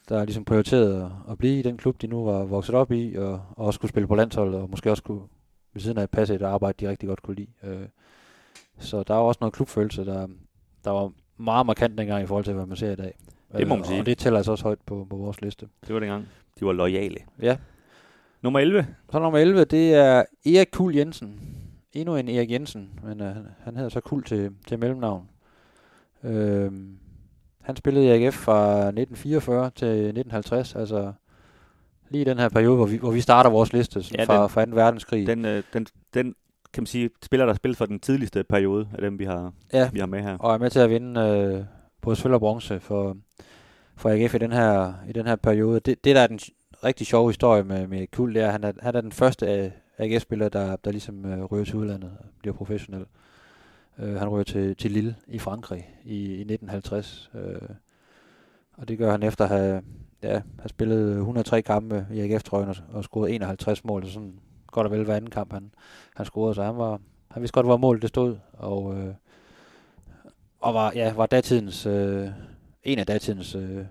der 0.08 0.24
ligesom 0.24 0.44
prioriterede 0.44 1.04
at, 1.04 1.32
at 1.32 1.38
blive 1.38 1.58
i 1.58 1.62
den 1.62 1.76
klub, 1.76 2.02
de 2.02 2.06
nu 2.06 2.24
var 2.24 2.44
vokset 2.44 2.74
op 2.74 2.92
i, 2.92 3.14
og, 3.16 3.32
og 3.32 3.66
også 3.66 3.80
kunne 3.80 3.88
spille 3.88 4.06
på 4.06 4.14
landsholdet, 4.14 4.60
og 4.60 4.70
måske 4.70 4.90
også 4.90 5.02
kunne 5.02 5.22
ved 5.72 5.82
siden 5.82 5.98
af 5.98 6.10
passe 6.10 6.34
et 6.34 6.42
arbejde, 6.42 6.86
de 6.86 6.90
rigtig 6.90 7.08
godt 7.08 7.22
kunne 7.22 7.36
lide. 7.36 7.50
Øh, 7.62 7.88
så 8.78 9.02
der 9.02 9.14
var 9.14 9.22
også 9.22 9.38
noget 9.40 9.54
klubfølelse, 9.54 10.04
der, 10.04 10.26
der 10.84 10.90
var 10.90 11.12
meget 11.36 11.66
markant 11.66 11.98
dengang 11.98 12.22
i 12.22 12.26
forhold 12.26 12.44
til, 12.44 12.54
hvad 12.54 12.66
man 12.66 12.76
ser 12.76 12.92
i 12.92 12.96
dag. 12.96 13.14
Det 13.58 13.68
må 13.68 13.74
man 13.74 13.80
Øh, 13.84 13.86
sige. 13.88 14.00
Og 14.00 14.06
det 14.06 14.18
tæller 14.18 14.36
altså 14.38 14.52
også 14.52 14.64
højt 14.64 14.78
på, 14.86 15.06
på 15.10 15.16
vores 15.16 15.42
liste. 15.42 15.66
Det 15.86 15.94
var 15.94 16.00
dengang. 16.00 16.28
De 16.60 16.66
var 16.66 16.72
lojale. 16.72 17.16
Ja. 17.42 17.56
Nummer 18.42 18.60
11. 18.60 18.86
Så 19.12 19.18
nummer 19.18 19.38
11, 19.38 19.64
det 19.64 19.94
er 19.94 20.22
Erik 20.46 20.68
Kul 20.72 20.94
Jensen. 20.96 21.40
Endnu 21.92 22.16
en 22.16 22.28
Erik 22.28 22.50
Jensen, 22.50 22.90
men 23.04 23.20
uh, 23.20 23.26
han, 23.64 23.76
hedder 23.76 23.88
så 23.88 24.00
Kul 24.00 24.24
til, 24.24 24.50
til 24.66 24.78
mellemnavn. 24.78 25.28
Øhm, 26.24 26.96
han 27.62 27.76
spillede 27.76 28.06
i 28.06 28.08
AGF 28.24 28.34
fra 28.34 28.78
1944 28.78 29.70
til 29.76 29.86
1950, 29.88 30.74
altså 30.74 31.12
lige 32.10 32.22
i 32.22 32.24
den 32.24 32.38
her 32.38 32.48
periode, 32.48 32.76
hvor 32.76 32.86
vi, 32.86 32.96
hvor 32.96 33.10
vi 33.10 33.20
starter 33.20 33.50
vores 33.50 33.72
liste 33.72 34.02
sådan 34.02 34.20
Ja, 34.20 34.24
fra, 34.24 34.42
den- 34.42 34.48
fra 34.50 34.64
2. 34.64 34.70
verdenskrig. 34.74 35.26
Den, 35.26 35.44
øh, 35.44 35.62
den, 35.72 35.86
den 36.14 36.34
kan 36.72 36.82
man 36.82 36.86
sige, 36.86 37.10
spiller, 37.22 37.46
der 37.46 37.54
spillet 37.54 37.76
for 37.78 37.86
den 37.86 38.00
tidligste 38.00 38.44
periode 38.44 38.88
af 38.94 39.00
dem, 39.00 39.18
vi 39.18 39.24
har, 39.24 39.52
ja, 39.72 39.90
vi 39.92 39.98
har 39.98 40.06
med 40.06 40.22
her. 40.22 40.36
og 40.38 40.54
er 40.54 40.58
med 40.58 40.70
til 40.70 40.78
at 40.80 40.90
vinde 40.90 41.20
øh, 41.20 41.64
både 42.02 42.16
sølv 42.16 42.34
og 42.34 42.40
bronze 42.40 42.80
for, 42.80 43.16
for 43.96 44.10
AGF 44.10 44.34
i 44.34 44.38
den 44.38 44.52
her, 44.52 44.94
i 45.08 45.12
den 45.12 45.26
her 45.26 45.36
periode. 45.36 45.80
Det, 45.80 46.04
det 46.04 46.16
der 46.16 46.22
er 46.22 46.26
den 46.26 46.40
rigtig 46.84 47.06
sjove 47.06 47.28
historie 47.30 47.64
med, 47.64 47.86
med 47.86 48.06
Kul, 48.06 48.34
det 48.34 48.42
er, 48.42 48.46
at 48.46 48.52
han 48.52 48.64
er, 48.64 48.72
han 48.82 48.94
er 48.96 49.00
den 49.00 49.12
første 49.12 49.72
AGF-spiller, 49.98 50.48
der, 50.48 50.76
der 50.76 50.90
ligesom 50.90 51.26
øh, 51.26 51.44
ryger 51.44 51.64
til 51.64 51.76
udlandet 51.76 52.10
og 52.18 52.24
bliver 52.38 52.54
professionel. 52.54 53.04
Øh, 53.98 54.14
han 54.14 54.28
ryger 54.28 54.44
til, 54.44 54.76
til 54.76 54.90
Lille 54.90 55.16
i 55.26 55.38
Frankrig 55.38 55.88
i, 56.04 56.16
i 56.16 56.40
1950. 56.40 57.30
Øh, 57.34 57.68
og 58.76 58.88
det 58.88 58.98
gør 58.98 59.10
han 59.10 59.22
efter 59.22 59.44
at 59.44 59.50
have, 59.50 59.82
ja, 60.22 60.42
have 60.58 60.68
spillet 60.68 61.16
103 61.16 61.62
kampe 61.62 62.06
i 62.12 62.20
AGF-trøjen 62.20 62.68
og, 62.68 62.76
og 62.92 63.04
scoret 63.04 63.34
51 63.34 63.84
mål. 63.84 64.06
Så 64.06 64.12
sådan 64.12 64.38
godt 64.66 64.86
og 64.86 64.92
vel 64.92 65.04
hver 65.04 65.16
anden 65.16 65.30
kamp, 65.30 65.52
han, 65.52 65.70
han 66.16 66.26
scorede. 66.26 66.54
Så 66.54 66.62
han, 66.62 66.76
var, 66.76 67.00
han 67.30 67.42
vidste 67.42 67.54
godt, 67.54 67.66
hvor 67.66 67.76
målet 67.76 68.02
det 68.02 68.08
stod. 68.08 68.36
Og, 68.52 68.98
øh, 68.98 69.14
og 70.62 70.74
var, 70.74 70.92
ja, 70.94 71.12
var 71.12 71.26
datidens, 71.26 71.86
øh, 71.86 72.28
en 72.84 72.98
af 72.98 73.06
datidens 73.06 73.54
øh, 73.54 73.84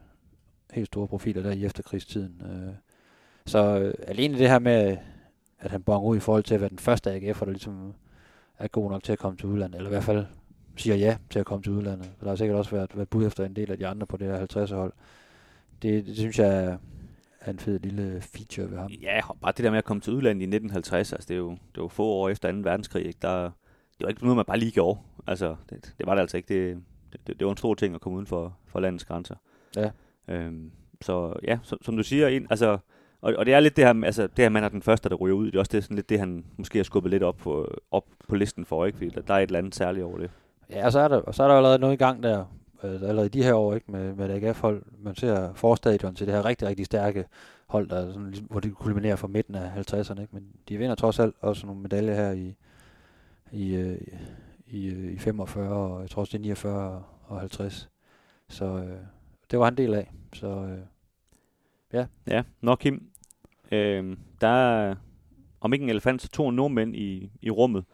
helt 0.73 0.87
store 0.87 1.07
profiler 1.07 1.43
der 1.43 1.51
i 1.51 1.65
efterkrigstiden. 1.65 2.41
Øh. 2.45 2.73
Så 3.45 3.79
øh, 3.79 3.93
alene 4.07 4.37
det 4.37 4.49
her 4.49 4.59
med, 4.59 4.97
at 5.59 5.71
han 5.71 5.83
bonger 5.83 6.09
ud 6.09 6.17
i 6.17 6.19
forhold 6.19 6.43
til 6.43 6.55
at 6.55 6.61
være 6.61 6.69
den 6.69 6.79
første 6.79 7.15
AGF'er, 7.15 7.45
der 7.45 7.51
ligesom 7.51 7.93
er 8.59 8.67
god 8.67 8.91
nok 8.91 9.03
til 9.03 9.11
at 9.11 9.19
komme 9.19 9.37
til 9.37 9.49
udlandet, 9.49 9.77
eller 9.77 9.89
i 9.89 9.93
hvert 9.93 10.03
fald 10.03 10.25
siger 10.75 10.95
ja 10.95 11.17
til 11.29 11.39
at 11.39 11.45
komme 11.45 11.63
til 11.63 11.71
udlandet. 11.71 12.11
Der 12.21 12.29
har 12.29 12.35
sikkert 12.35 12.57
også 12.57 12.71
været, 12.71 12.95
været 12.95 13.09
bud 13.09 13.27
efter 13.27 13.45
en 13.45 13.55
del 13.55 13.71
af 13.71 13.77
de 13.77 13.87
andre 13.87 14.07
på 14.07 14.17
det 14.17 14.27
her 14.27 14.65
50'er 14.65 14.75
hold. 14.75 14.93
Det, 15.81 16.05
det 16.05 16.17
synes 16.17 16.39
jeg 16.39 16.63
er, 16.63 16.77
er 17.41 17.51
en 17.51 17.59
fed 17.59 17.79
lille 17.79 18.21
feature 18.21 18.71
ved 18.71 18.77
ham. 18.77 18.91
Ja, 18.91 19.19
bare 19.41 19.53
det 19.57 19.63
der 19.63 19.69
med 19.69 19.77
at 19.77 19.85
komme 19.85 20.01
til 20.01 20.13
udlandet 20.13 20.41
i 20.41 20.45
1950, 20.45 21.13
altså 21.13 21.27
det 21.27 21.33
er 21.33 21.37
jo, 21.37 21.51
det 21.75 21.81
var 21.81 21.87
få 21.87 22.05
år 22.05 22.29
efter 22.29 22.51
2. 22.51 22.57
verdenskrig, 22.57 23.05
ikke? 23.05 23.19
Der, 23.21 23.51
det 24.01 24.05
var 24.05 24.09
ikke 24.09 24.23
noget, 24.23 24.35
man 24.35 24.45
bare 24.45 24.59
lige 24.59 24.71
gjorde. 24.71 24.99
Altså, 25.27 25.55
det, 25.69 25.93
det 25.97 26.07
var 26.07 26.13
det 26.13 26.21
altså 26.21 26.37
ikke. 26.37 26.47
Det, 26.47 26.83
det, 27.27 27.39
det 27.39 27.45
var 27.45 27.51
en 27.51 27.57
stor 27.57 27.73
ting 27.73 27.95
at 27.95 28.01
komme 28.01 28.15
uden 28.15 28.27
for, 28.27 28.57
for 28.67 28.79
landets 28.79 29.05
grænser. 29.05 29.35
Ja. 29.75 29.91
Øhm, 30.27 30.71
så 31.01 31.33
ja, 31.43 31.59
som, 31.63 31.77
som 31.81 31.97
du 31.97 32.03
siger, 32.03 32.27
en, 32.27 32.47
altså, 32.49 32.77
og, 33.21 33.33
og 33.37 33.45
det 33.45 33.53
er 33.53 33.59
lidt 33.59 33.75
det 33.75 33.85
her, 33.85 34.03
altså, 34.05 34.21
det 34.21 34.39
her, 34.39 34.49
man 34.49 34.63
er 34.63 34.69
den 34.69 34.81
første, 34.81 35.09
der 35.09 35.15
ryger 35.15 35.35
ud. 35.35 35.45
Det 35.45 35.55
er 35.55 35.59
også 35.59 35.71
det, 35.71 35.83
sådan 35.83 35.95
lidt 35.95 36.09
det, 36.09 36.19
han 36.19 36.45
måske 36.57 36.79
har 36.79 36.83
skubbet 36.83 37.11
lidt 37.11 37.23
op 37.23 37.37
på, 37.37 37.67
op 37.91 38.05
på 38.29 38.35
listen 38.35 38.65
for, 38.65 38.85
ikke? 38.85 38.97
Fordi 38.97 39.09
der, 39.09 39.21
der 39.21 39.33
er 39.33 39.39
et 39.39 39.43
eller 39.43 39.59
andet 39.59 39.75
særligt 39.75 40.05
over 40.05 40.17
det. 40.17 40.31
Ja, 40.69 40.85
og 40.85 40.91
så 40.91 40.99
er 40.99 41.07
der, 41.07 41.17
og 41.17 41.35
så 41.35 41.43
er 41.43 41.47
der 41.47 41.55
allerede 41.55 41.79
noget 41.79 41.93
i 41.93 41.97
gang 41.97 42.23
der, 42.23 42.45
øh, 42.83 42.93
allerede 42.93 43.25
i 43.25 43.29
de 43.29 43.43
her 43.43 43.53
år, 43.53 43.75
ikke, 43.75 43.91
med, 43.91 44.13
med 44.13 44.29
et 44.29 44.43
AGF-hold. 44.43 44.83
Man 44.99 45.15
ser 45.15 45.53
forstadion 45.53 46.15
til 46.15 46.27
det 46.27 46.35
her 46.35 46.45
rigtig, 46.45 46.67
rigtig 46.67 46.85
stærke 46.85 47.25
hold, 47.67 47.89
der 47.89 47.95
er 47.95 48.07
sådan, 48.07 48.27
ligesom, 48.27 48.47
hvor 48.47 48.59
det 48.59 48.75
kulminerer 48.75 49.15
fra 49.15 49.27
midten 49.27 49.55
af 49.55 49.69
50'erne. 49.77 50.21
Ikke? 50.21 50.33
Men 50.33 50.47
de 50.69 50.77
vinder 50.77 50.95
trods 50.95 51.19
alt 51.19 51.35
også 51.41 51.65
nogle 51.65 51.81
medaljer 51.81 52.15
her 52.15 52.31
i, 52.31 52.55
i, 53.51 53.75
øh, 53.75 53.97
i, 54.67 54.85
øh, 54.87 55.13
i 55.13 55.17
45, 55.17 55.69
og 55.69 56.01
jeg 56.01 56.09
tror 56.09 56.19
også 56.19 56.31
det 56.31 56.37
er 56.37 56.41
49 56.43 57.03
og 57.23 57.39
50. 57.39 57.89
Så 58.49 58.65
øh, 58.65 58.97
det 59.51 59.59
var 59.59 59.65
han 59.65 59.77
del 59.77 59.93
af. 59.93 60.11
Så 60.33 60.47
øh, 60.47 60.79
Ja, 62.27 62.43
nå 62.61 62.75
Kim, 62.75 63.09
øhm, 63.71 64.19
der 64.41 64.47
er, 64.47 64.95
om 65.61 65.73
ikke 65.73 65.83
en 65.83 65.89
elefant, 65.89 66.21
så 66.21 66.29
to 66.29 66.51
nordmænd 66.51 66.95
i, 66.95 67.31
i 67.41 67.49
rummet, 67.49 67.85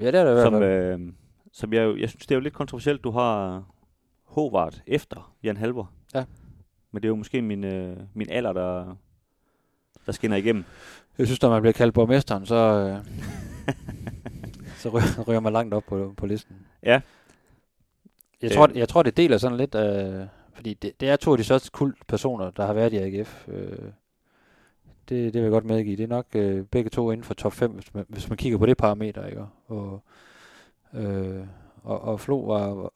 ja, 0.00 0.06
det 0.06 0.14
er 0.20 0.24
det 0.24 0.30
i 0.30 0.34
hvert 0.34 0.44
som, 0.44 0.52
fald. 0.52 0.64
øh, 1.00 1.12
som 1.52 1.72
jeg, 1.72 2.00
jeg 2.00 2.08
synes, 2.08 2.26
det 2.26 2.30
er 2.30 2.36
jo 2.36 2.40
lidt 2.40 2.54
kontroversielt, 2.54 3.04
du 3.04 3.10
har 3.10 3.64
Håvard 4.24 4.80
efter 4.86 5.34
Jan 5.42 5.56
Halver. 5.56 5.86
Ja. 6.14 6.24
Men 6.90 7.02
det 7.02 7.06
er 7.06 7.10
jo 7.10 7.16
måske 7.16 7.42
min, 7.42 7.64
øh, 7.64 7.96
min 8.14 8.30
alder, 8.30 8.52
der, 8.52 8.96
der 10.06 10.12
skinner 10.12 10.36
igennem. 10.36 10.64
Jeg 11.18 11.26
synes, 11.26 11.42
når 11.42 11.50
man 11.50 11.62
bliver 11.62 11.72
kaldt 11.72 11.94
borgmesteren, 11.94 12.46
så, 12.46 12.54
øh, 12.56 13.06
så 14.86 14.96
ryger, 14.96 15.24
ryger 15.28 15.40
man 15.40 15.52
langt 15.52 15.74
op 15.74 15.84
på, 15.88 16.14
på 16.16 16.26
listen. 16.26 16.56
Ja. 16.82 17.00
Jeg 18.42 18.50
Øh. 18.50 18.56
tror, 18.56 18.70
jeg 18.74 18.88
tror, 18.88 19.02
det 19.02 19.16
deler 19.16 19.38
sådan 19.38 19.56
lidt, 19.58 19.74
øh, 19.74 20.26
fordi 20.54 20.74
det, 20.74 21.00
det 21.00 21.08
er 21.08 21.16
to 21.16 21.32
af 21.32 21.38
de 21.38 21.44
største 21.44 21.70
kultpersoner, 21.70 22.50
der 22.50 22.66
har 22.66 22.72
været 22.72 22.92
i 22.92 22.96
AGF. 22.96 23.48
Øh, 23.48 23.78
det, 25.08 25.34
det 25.34 25.34
vil 25.34 25.42
jeg 25.42 25.50
godt 25.50 25.64
medgive. 25.64 25.96
Det 25.96 26.02
er 26.02 26.08
nok 26.08 26.26
øh, 26.34 26.64
begge 26.64 26.90
to 26.90 27.10
inden 27.10 27.24
for 27.24 27.34
top 27.34 27.52
5, 27.52 27.70
hvis 27.70 27.94
man, 27.94 28.04
hvis 28.08 28.28
man 28.28 28.36
kigger 28.36 28.58
på 28.58 28.66
det 28.66 28.76
parameter. 28.76 29.26
Ikke? 29.26 29.44
Og, 29.66 30.02
øh, 30.94 31.46
og, 31.82 32.00
og 32.00 32.20
Flo 32.20 32.38
var, 32.38 32.92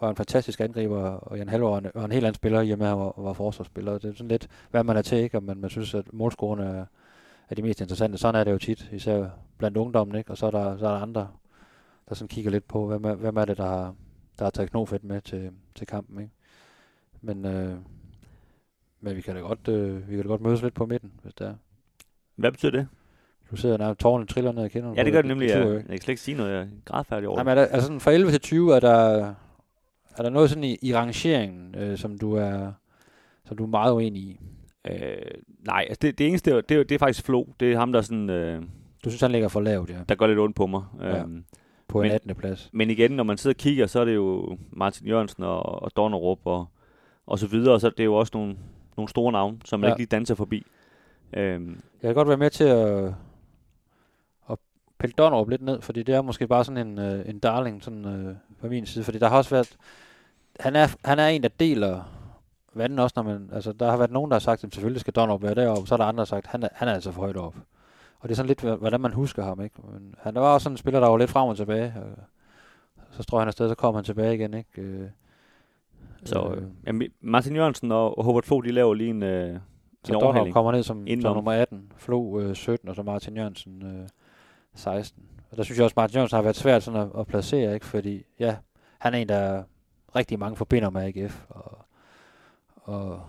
var 0.00 0.10
en 0.10 0.16
fantastisk 0.16 0.60
angriber, 0.60 1.02
og 1.02 1.38
Jan 1.38 1.48
Halvor 1.48 1.70
var 1.70 1.78
en, 1.78 1.90
var 1.94 2.04
en 2.04 2.12
helt 2.12 2.24
anden 2.24 2.34
spiller, 2.34 2.60
i 2.60 2.70
og 2.70 2.78
med 2.78 2.86
at 2.86 2.90
han 2.90 2.98
var, 2.98 3.14
var 3.16 3.32
forsvarsspiller. 3.32 3.98
Det 3.98 4.10
er 4.10 4.14
sådan 4.14 4.28
lidt, 4.28 4.48
hvad 4.70 4.84
man 4.84 4.96
er 4.96 5.02
til, 5.02 5.18
ikke? 5.18 5.36
og 5.36 5.42
man, 5.42 5.56
man 5.56 5.70
synes, 5.70 5.94
at 5.94 6.12
målscorerne 6.12 6.64
er, 6.64 6.84
er 7.52 7.54
de 7.54 7.62
mest 7.62 7.80
interessante. 7.80 8.18
Sådan 8.18 8.40
er 8.40 8.44
det 8.44 8.52
jo 8.52 8.58
tit, 8.58 8.90
især 8.92 9.28
blandt 9.58 9.76
ungdommen, 9.76 10.16
ikke? 10.16 10.30
og 10.30 10.38
så 10.38 10.46
er, 10.46 10.50
der, 10.50 10.78
så 10.78 10.86
er 10.86 10.90
der 10.90 10.98
andre, 10.98 11.28
der 12.08 12.14
sådan 12.14 12.28
kigger 12.28 12.50
lidt 12.50 12.68
på, 12.68 12.86
hvem 12.86 13.04
er, 13.04 13.14
hvem 13.14 13.36
er 13.36 13.44
det, 13.44 13.56
der 13.56 13.66
har, 13.66 13.94
der 14.38 14.44
har 14.44 14.50
taget 14.50 14.70
knofedt 14.70 15.04
med 15.04 15.20
til, 15.20 15.50
til 15.74 15.86
kampen. 15.86 16.20
Ikke? 16.20 16.32
Men, 17.20 17.44
øh, 17.44 17.76
men 19.00 19.16
vi 19.16 19.20
kan 19.20 19.34
da 19.34 19.40
godt, 19.40 19.68
øh, 19.68 20.08
vi 20.08 20.14
kan 20.14 20.22
da 20.22 20.28
godt 20.28 20.40
mødes 20.40 20.62
lidt 20.62 20.74
på 20.74 20.86
midten, 20.86 21.12
hvis 21.22 21.34
det 21.34 21.46
er. 21.46 21.54
Hvad 22.36 22.52
betyder 22.52 22.72
det? 22.72 22.88
Du 23.50 23.56
sidder 23.56 23.78
nærmest 23.78 24.00
tårnet 24.00 24.28
triller 24.28 24.52
ned 24.52 24.64
i 24.64 24.68
kinderne. 24.68 24.94
Ja, 24.96 25.04
det 25.04 25.12
gør 25.12 25.22
det 25.22 25.28
nemlig. 25.28 25.48
Jeg, 25.48 25.58
jeg 25.58 25.76
ikke. 25.76 25.88
kan 25.88 25.98
slet 25.98 26.08
ikke 26.08 26.22
sige 26.22 26.36
noget. 26.36 26.52
Jeg 26.52 26.60
er 26.60 26.66
grædfærdig 26.84 27.28
over 27.28 27.38
Jamen, 27.38 27.56
det. 27.56 27.62
er 27.62 27.66
der, 27.66 27.72
altså 27.72 27.86
sådan 27.86 28.00
fra 28.00 28.10
11 28.10 28.30
til 28.30 28.40
20, 28.40 28.76
er 28.76 28.80
der, 28.80 29.34
er 30.16 30.22
der 30.22 30.30
noget 30.30 30.50
sådan 30.50 30.64
i, 30.64 30.78
i 30.82 30.94
rangeringen, 30.94 31.74
øh, 31.74 31.98
som 31.98 32.18
du 32.18 32.34
er 32.34 32.72
som 33.44 33.56
du 33.56 33.62
er 33.62 33.68
meget 33.68 33.92
uenig 33.92 34.22
i? 34.22 34.40
Øh, 34.90 35.16
nej, 35.66 35.84
altså 35.88 35.98
det, 36.02 36.18
det 36.18 36.26
eneste, 36.28 36.50
det 36.50 36.56
er, 36.56 36.60
det, 36.60 36.76
er, 36.76 36.82
det 36.84 36.94
er 36.94 36.98
faktisk 36.98 37.24
Flo. 37.26 37.44
Det 37.60 37.72
er 37.72 37.78
ham, 37.78 37.92
der, 37.92 38.00
sådan, 38.00 38.30
øh, 38.30 38.62
Du 39.04 39.10
synes, 39.10 39.20
han 39.20 39.32
ligger 39.32 39.48
for 39.48 39.60
lavt, 39.60 39.90
ja, 39.90 39.96
der 40.08 40.14
går 40.14 40.26
lidt 40.26 40.38
ondt 40.38 40.56
på 40.56 40.66
mig. 40.66 40.82
Ja. 41.00 41.20
Øhm, 41.22 41.44
på 41.88 41.98
en 42.02 42.08
Men- 42.08 42.12
18. 42.12 42.34
plads. 42.34 42.70
Men 42.72 42.90
igen, 42.90 43.10
når 43.10 43.24
man 43.24 43.36
sidder 43.36 43.54
og 43.54 43.58
kigger, 43.58 43.86
så 43.86 44.00
er 44.00 44.04
det 44.04 44.14
jo 44.14 44.58
Martin 44.70 45.06
Jørgensen 45.06 45.42
og, 45.44 45.82
og 45.82 45.96
Donnerup 45.96 46.38
og, 46.44 46.66
og 47.26 47.38
så 47.38 47.46
videre, 47.46 47.80
så 47.80 47.86
er 47.86 47.90
det 47.90 48.04
jo 48.04 48.14
også 48.14 48.30
nogle, 48.34 48.56
nogle 48.96 49.08
store 49.08 49.32
navne, 49.32 49.58
som 49.64 49.80
man 49.80 49.88
Ja. 49.88 49.94
ikke 49.94 50.00
lige 50.00 50.06
danser 50.06 50.34
forbi. 50.34 50.66
Øhm, 51.32 51.80
Jeg 52.02 52.08
kan 52.08 52.14
godt 52.14 52.28
være 52.28 52.36
med 52.36 52.50
til 52.50 52.64
at, 52.64 53.04
at 54.50 54.58
pillet 54.98 55.18
Donnerup 55.18 55.48
lidt 55.48 55.62
ned, 55.62 55.80
fordi 55.80 56.02
det 56.02 56.14
er 56.14 56.22
måske 56.22 56.46
bare 56.46 56.64
sådan 56.64 56.86
en, 56.86 56.98
øh, 56.98 57.28
en 57.28 57.38
darling 57.38 57.82
sådan, 57.84 58.04
øh, 58.04 58.34
på 58.60 58.66
min 58.68 58.86
side, 58.86 59.04
fordi 59.04 59.18
der 59.18 59.28
har 59.28 59.36
også 59.36 59.50
været, 59.50 59.76
han 60.60 60.76
er, 60.76 60.86
han 61.04 61.18
er 61.18 61.26
en, 61.26 61.42
der 61.42 61.48
deler 61.60 62.11
vandet 62.74 63.00
også, 63.00 63.12
når 63.16 63.22
man, 63.22 63.50
altså 63.52 63.72
der 63.72 63.90
har 63.90 63.96
været 63.96 64.10
nogen, 64.10 64.30
der 64.30 64.34
har 64.34 64.40
sagt, 64.40 64.64
at 64.64 64.74
selvfølgelig 64.74 65.00
skal 65.00 65.12
Donnerup 65.12 65.42
være 65.42 65.54
deroppe, 65.54 65.86
så 65.86 65.94
er 65.94 65.96
der 65.96 66.04
andre, 66.04 66.16
der 66.16 66.20
har 66.20 66.24
sagt, 66.36 66.44
at 66.44 66.50
han 66.50 66.62
er, 66.62 66.68
han 66.72 66.88
er 66.88 66.92
altså 66.94 67.10
for 67.12 67.20
højt 67.20 67.36
op. 67.36 67.54
Og 68.20 68.28
det 68.28 68.30
er 68.30 68.36
sådan 68.36 68.46
lidt, 68.46 68.60
hvordan 68.60 69.00
man 69.00 69.12
husker 69.12 69.44
ham, 69.44 69.60
ikke? 69.60 69.76
Men 69.92 70.14
han 70.18 70.34
var 70.34 70.40
også 70.54 70.64
sådan 70.64 70.74
en 70.74 70.78
spiller, 70.78 71.00
der 71.00 71.08
var 71.08 71.16
lidt 71.16 71.30
frem 71.30 71.48
og 71.48 71.56
tilbage, 71.56 71.94
og 71.96 72.18
så 73.10 73.22
tror 73.22 73.38
han 73.38 73.48
afsted, 73.48 73.68
så 73.68 73.74
kommer 73.74 73.98
han 73.98 74.04
tilbage 74.04 74.34
igen, 74.34 74.54
ikke? 74.54 74.82
Øh, 74.82 75.08
Så 76.24 76.54
øh, 76.56 76.62
jamen, 76.86 77.08
Martin 77.20 77.56
Jørgensen 77.56 77.92
og, 77.92 78.24
Hubert 78.24 78.44
Fogh, 78.46 78.64
de 78.64 78.72
laver 78.72 78.94
lige 78.94 79.10
en, 79.10 79.22
øh, 79.22 79.58
så 80.04 80.14
overhaling. 80.14 80.54
kommer 80.54 80.72
ned 80.72 80.82
som, 80.82 81.06
som 81.22 81.34
nummer 81.34 81.52
18, 81.52 81.92
Flo 81.96 82.40
øh, 82.40 82.54
17, 82.54 82.88
og 82.88 82.94
så 82.96 83.02
Martin 83.02 83.36
Jørgensen 83.36 83.82
øh, 83.86 84.08
16. 84.74 85.22
Og 85.50 85.56
der 85.56 85.62
synes 85.62 85.78
jeg 85.78 85.84
også, 85.84 85.94
Martin 85.96 86.14
Jørgensen 86.14 86.36
har 86.36 86.42
været 86.42 86.56
svært 86.56 86.82
sådan 86.82 87.00
at, 87.00 87.08
at 87.18 87.26
placere, 87.26 87.74
ikke? 87.74 87.86
Fordi 87.86 88.22
ja, 88.38 88.56
han 88.98 89.14
er 89.14 89.18
en, 89.18 89.28
der 89.28 89.62
rigtig 90.16 90.38
mange 90.38 90.56
forbinder 90.56 90.90
med 90.90 91.02
AGF. 91.02 91.44
Og, 91.48 91.78
og, 92.82 93.22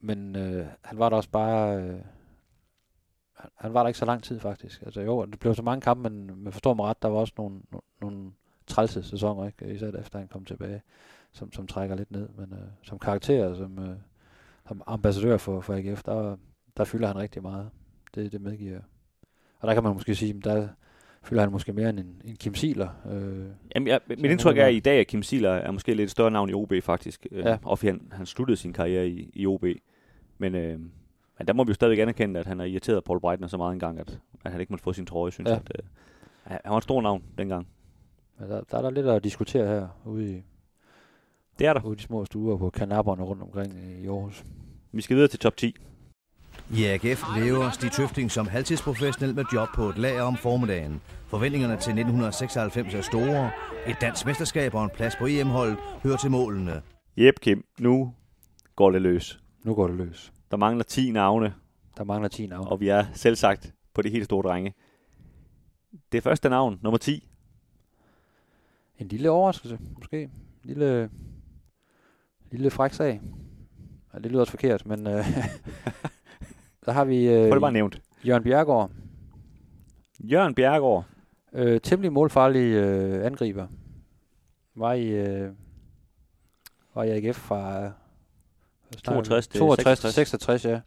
men 0.00 0.36
øh, 0.36 0.66
han 0.84 0.98
var 0.98 1.08
der 1.08 1.16
også 1.16 1.30
bare... 1.30 1.76
Øh, 1.82 2.00
han- 3.56 3.74
var 3.74 3.82
der 3.82 3.88
ikke 3.88 3.98
så 3.98 4.04
lang 4.04 4.22
tid 4.22 4.40
faktisk. 4.40 4.82
Altså 4.82 5.00
jo, 5.00 5.24
det 5.26 5.38
blev 5.40 5.54
så 5.54 5.62
mange 5.62 5.80
kampe, 5.80 6.10
men 6.10 6.42
man 6.44 6.52
forstår 6.52 6.74
mig 6.74 6.84
ret, 6.86 7.02
der 7.02 7.08
var 7.08 7.18
også 7.18 7.32
nogle, 7.36 7.60
nogle, 7.70 7.82
nogle 8.00 8.32
trælse 8.66 9.02
sæsoner, 9.02 9.46
ikke? 9.46 9.74
især 9.74 9.92
efter 9.92 10.18
han 10.18 10.28
kom 10.28 10.44
tilbage, 10.44 10.82
som, 11.32 11.52
som 11.52 11.66
trækker 11.66 11.96
lidt 11.96 12.10
ned. 12.10 12.28
Men 12.28 12.52
øh, 12.52 12.68
som 12.82 12.98
karakter, 12.98 13.54
som, 13.54 13.78
øh, 13.78 13.96
som 14.68 14.82
ambassadør 14.86 15.36
for, 15.36 15.60
for 15.60 15.74
AGF, 15.74 16.02
der, 16.02 16.36
der 16.76 16.84
fylder 16.84 17.06
han 17.06 17.16
rigtig 17.18 17.42
meget. 17.42 17.70
Det, 18.14 18.32
det 18.32 18.40
medgiver 18.40 18.72
jeg. 18.72 18.82
Og 19.60 19.68
der 19.68 19.74
kan 19.74 19.82
man 19.82 19.92
måske 19.92 20.14
sige, 20.14 20.34
at 20.38 20.44
der 20.44 20.68
fylder 21.24 21.42
han 21.42 21.52
måske 21.52 21.72
mere 21.72 21.90
end 21.90 21.98
en, 21.98 22.20
en 22.24 22.36
Kim 22.36 22.54
Siler. 22.54 22.88
Øh, 23.12 23.46
Jamen, 23.74 23.86
ja, 23.86 23.98
mit 24.08 24.18
indtryk 24.30 24.58
er 24.58 24.66
i 24.66 24.80
dag, 24.80 25.00
at 25.00 25.06
Kim 25.06 25.22
Siler 25.22 25.50
er 25.50 25.70
måske 25.70 25.94
lidt 25.94 26.10
større 26.10 26.30
navn 26.30 26.50
i 26.50 26.52
OB 26.54 26.72
faktisk. 26.82 27.26
Øh, 27.30 27.44
Ja. 27.44 27.58
Og 27.62 27.78
han, 27.82 28.08
han 28.12 28.26
sluttede 28.26 28.56
sin 28.56 28.72
karriere 28.72 29.08
i, 29.08 29.30
i 29.34 29.46
OB. 29.46 29.64
Men, 30.38 30.54
øh, 30.54 30.78
men 31.38 31.46
der 31.48 31.52
må 31.52 31.64
vi 31.64 31.68
jo 31.70 31.74
stadigvæk 31.74 31.98
anerkende, 31.98 32.40
at 32.40 32.46
han 32.46 32.58
har 32.58 32.66
irriteret 32.66 33.04
Paul 33.04 33.20
Breitner 33.20 33.48
så 33.48 33.56
meget 33.56 33.72
engang, 33.72 33.98
at, 34.00 34.18
at 34.44 34.52
han 34.52 34.60
ikke 34.60 34.72
måtte 34.72 34.82
få 34.82 34.92
sin 34.92 35.06
trøje, 35.06 35.30
synes 35.32 35.48
Ja. 35.48 35.54
ja. 35.54 35.58
at, 35.60 35.72
øh, 35.78 35.88
han 36.62 36.70
var 36.70 36.76
en 36.76 36.82
stor 36.82 37.02
navn 37.02 37.22
dengang. 37.38 37.66
men 38.40 38.48
der, 38.50 38.60
der 38.70 38.78
er 38.78 38.82
der 38.82 38.90
lidt 38.90 39.06
at 39.06 39.24
diskutere 39.24 39.66
her 39.66 39.88
ude 40.04 40.30
i, 40.38 40.42
Det 41.58 41.66
er 41.66 41.72
der. 41.72 41.84
ude 41.84 41.92
i 41.92 41.96
de 41.96 42.02
små 42.02 42.24
stuer 42.24 42.56
på 42.56 42.70
kanapperne 42.70 43.22
rundt 43.22 43.42
omkring 43.42 43.72
i 44.02 44.06
Aarhus. 44.06 44.44
Vi 44.92 45.02
skal 45.02 45.16
videre 45.16 45.28
til 45.28 45.38
top 45.38 45.56
10. 45.56 45.76
I 46.70 46.84
AGF 46.84 47.22
lever 47.36 47.70
Stig 47.70 47.92
Tøfting 47.92 48.30
som 48.30 48.46
halvtidsprofessionel 48.46 49.34
med 49.34 49.44
job 49.52 49.68
på 49.74 49.88
et 49.88 49.98
lager 49.98 50.22
om 50.22 50.36
formiddagen. 50.36 51.00
Forventningerne 51.26 51.72
til 51.74 51.90
1996 51.90 52.94
er 52.94 53.00
store. 53.00 53.50
Et 53.86 53.96
dansk 54.00 54.26
mesterskab 54.26 54.74
og 54.74 54.84
en 54.84 54.90
plads 54.94 55.16
på 55.16 55.26
EM-holdet 55.26 55.76
hører 56.02 56.16
til 56.16 56.30
målene. 56.30 56.82
Jep, 57.16 57.34
Kim, 57.40 57.64
nu 57.78 58.14
går 58.76 58.90
det 58.90 59.02
løs. 59.02 59.40
Nu 59.64 59.74
går 59.74 59.86
det 59.86 59.96
løs. 59.96 60.32
Der 60.50 60.56
mangler 60.56 60.84
10 60.84 61.10
navne, 61.10 61.54
Der 61.96 62.04
mangler 62.04 62.28
10 62.28 62.46
navne. 62.46 62.70
og 62.70 62.80
vi 62.80 62.88
er 62.88 63.04
selv 63.14 63.36
sagt 63.36 63.72
på 63.94 64.02
de 64.02 64.10
helt 64.10 64.24
store 64.24 64.48
drenge. 64.48 64.74
Det 66.12 66.22
første 66.22 66.48
navn, 66.48 66.78
nummer 66.82 66.98
10, 66.98 67.28
En 68.98 69.08
lille 69.08 69.30
overraskelse, 69.30 69.78
måske. 69.98 70.22
En 70.22 70.30
lille, 70.64 71.10
lille 72.50 72.70
fræk 72.70 72.92
sag. 72.92 73.20
Ja, 74.14 74.18
det 74.18 74.30
lyder 74.30 74.40
også 74.40 74.50
forkert, 74.50 74.86
men 74.86 75.06
øh, 75.06 75.26
der 76.86 76.92
har 76.92 77.04
vi 77.04 77.28
øh, 77.28 77.52
det 77.52 77.60
bare 77.60 77.72
nævnt. 77.72 78.00
Jørgen 78.26 78.42
Bjergård. 78.42 78.90
Jørgen 80.20 80.54
Bjergård, 80.54 81.04
Øh, 81.54 81.80
temmelig 81.80 82.12
målfarlig 82.12 82.72
øh, 82.72 83.26
angriber. 83.26 83.66
Var 84.74 84.92
i, 84.92 85.06
øh, 85.06 85.50
var 86.94 87.02
i 87.02 87.10
AGF 87.10 87.36
fra 87.36 87.76
øh, 87.76 87.90
hvad 88.88 88.98
snakker 88.98 89.20
vi? 89.20 89.26
62 89.26 89.48
til 89.48 89.58
62 89.60 90.00
til 90.00 90.12
66. 90.12 90.60
66, 90.62 90.64
ja. 90.64 90.80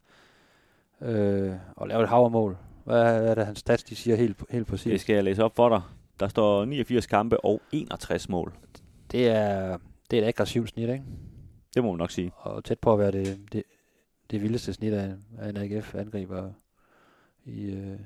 Øh, 1.11 1.55
og 1.75 1.87
lavede 1.87 2.03
et 2.03 2.09
havermål. 2.09 2.57
Hvad, 2.83 3.03
hvad 3.03 3.29
er 3.29 3.35
det, 3.35 3.45
hans 3.45 3.59
stats, 3.59 3.83
de 3.83 3.95
siger 3.95 4.15
helt, 4.15 4.37
helt 4.49 4.65
det 4.65 4.67
præcis? 4.67 5.01
skal 5.01 5.13
jeg 5.13 5.23
læse 5.23 5.43
op 5.43 5.55
for 5.55 5.69
dig. 5.69 5.81
Der 6.19 6.27
står 6.27 6.65
89 6.65 7.05
kampe 7.05 7.45
og 7.45 7.61
61 7.71 8.29
mål. 8.29 8.53
Det 9.11 9.29
er, 9.29 9.77
det 10.11 10.19
er 10.19 10.23
et 10.23 10.27
aggressivt 10.27 10.69
snit, 10.69 10.89
ikke? 10.89 11.03
Det 11.73 11.83
må 11.83 11.91
man 11.91 11.97
nok 11.97 12.11
sige. 12.11 12.31
Og 12.35 12.63
tæt 12.63 12.79
på 12.79 12.93
at 12.93 12.99
være 12.99 13.11
det, 13.11 13.39
det, 13.51 13.63
det 14.31 14.41
vildeste 14.41 14.73
snit 14.73 14.93
af, 14.93 15.05
en- 15.05 15.25
af 15.39 15.49
en 15.49 15.57
AGF-angriber 15.57 16.51
i, 17.45 17.65
øh, 17.65 17.99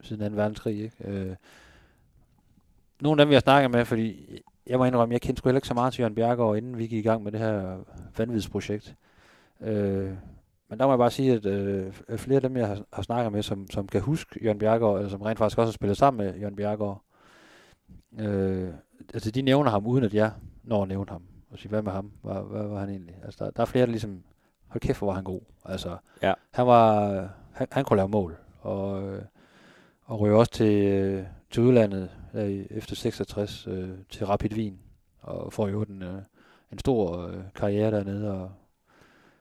siden 0.00 0.30
2. 0.30 0.36
verdenskrig, 0.36 0.80
ikke? 0.82 0.96
Øh, 1.04 1.36
nogle 3.00 3.22
af 3.22 3.26
dem, 3.26 3.28
vi 3.30 3.34
har 3.34 3.40
snakket 3.40 3.70
med, 3.70 3.84
fordi 3.84 4.38
jeg 4.66 4.78
må 4.78 4.84
indrømme, 4.84 5.12
jeg 5.12 5.20
kendte 5.20 5.40
sgu 5.40 5.48
heller 5.48 5.58
ikke 5.58 5.68
så 5.68 5.74
meget 5.74 5.92
til 5.92 6.00
Jørgen 6.02 6.14
Bjergaard, 6.14 6.56
inden 6.56 6.78
vi 6.78 6.86
gik 6.86 7.04
i 7.04 7.08
gang 7.08 7.22
med 7.22 7.32
det 7.32 7.40
her 7.40 7.78
vanvidsprojekt. 8.18 8.94
Øh, 9.60 10.10
men 10.68 10.78
der 10.78 10.86
må 10.86 10.92
jeg 10.92 10.98
bare 10.98 11.10
sige, 11.10 11.32
at 11.32 11.46
øh, 11.46 11.92
flere 12.16 12.36
af 12.36 12.42
dem, 12.42 12.56
jeg 12.56 12.68
har, 12.68 12.84
har 12.92 13.02
snakket 13.02 13.32
med, 13.32 13.42
som, 13.42 13.70
som 13.70 13.86
kan 13.86 14.00
huske 14.00 14.44
Jørgen 14.44 14.58
Bjergaard, 14.58 14.96
eller 14.96 15.08
som 15.10 15.22
rent 15.22 15.38
faktisk 15.38 15.58
også 15.58 15.66
har 15.70 15.72
spillet 15.72 15.96
sammen 15.96 16.26
med 16.26 16.38
Jørgen 16.40 16.56
Bjergaard, 16.56 17.02
øh, 18.18 18.70
altså 19.14 19.30
de 19.30 19.42
nævner 19.42 19.70
ham, 19.70 19.86
uden 19.86 20.04
at 20.04 20.14
jeg 20.14 20.32
når 20.62 20.82
at 20.82 20.88
nævne 20.88 21.10
ham. 21.10 21.22
Og 21.50 21.58
sige, 21.58 21.68
hvad 21.68 21.82
med 21.82 21.92
ham? 21.92 22.12
Hvad, 22.22 22.50
hvad 22.50 22.66
var 22.66 22.80
han 22.80 22.88
egentlig? 22.88 23.14
Altså, 23.24 23.44
der, 23.44 23.50
der 23.50 23.60
er 23.62 23.66
flere, 23.66 23.86
der 23.86 23.90
ligesom, 23.90 24.22
hold 24.76 24.80
kæft, 24.80 24.98
hvor 24.98 25.06
var 25.06 25.14
han 25.14 25.24
god. 25.24 25.40
Altså, 25.64 25.96
Ja. 26.22 26.32
han 26.50 26.66
var, 26.66 27.08
han, 27.52 27.66
han 27.72 27.84
kunne 27.84 27.96
lave 27.96 28.08
mål. 28.08 28.36
Og, 28.60 29.02
øh, 29.08 29.22
og 30.04 30.20
ryger 30.20 30.36
også 30.36 30.52
til, 30.52 30.86
øh, 30.86 31.24
til 31.50 31.62
udlandet 31.62 32.10
i, 32.34 32.66
efter 32.70 32.94
66 32.96 33.66
øh, 33.66 33.88
til 34.10 34.26
Rapid 34.26 34.52
Wien. 34.52 34.78
Og 35.20 35.52
får 35.52 35.68
jo 35.68 35.82
en, 35.82 36.02
øh, 36.02 36.22
en 36.72 36.78
stor 36.78 37.26
øh, 37.26 37.36
karriere 37.54 37.90
dernede. 37.90 38.32
Og, 38.32 38.50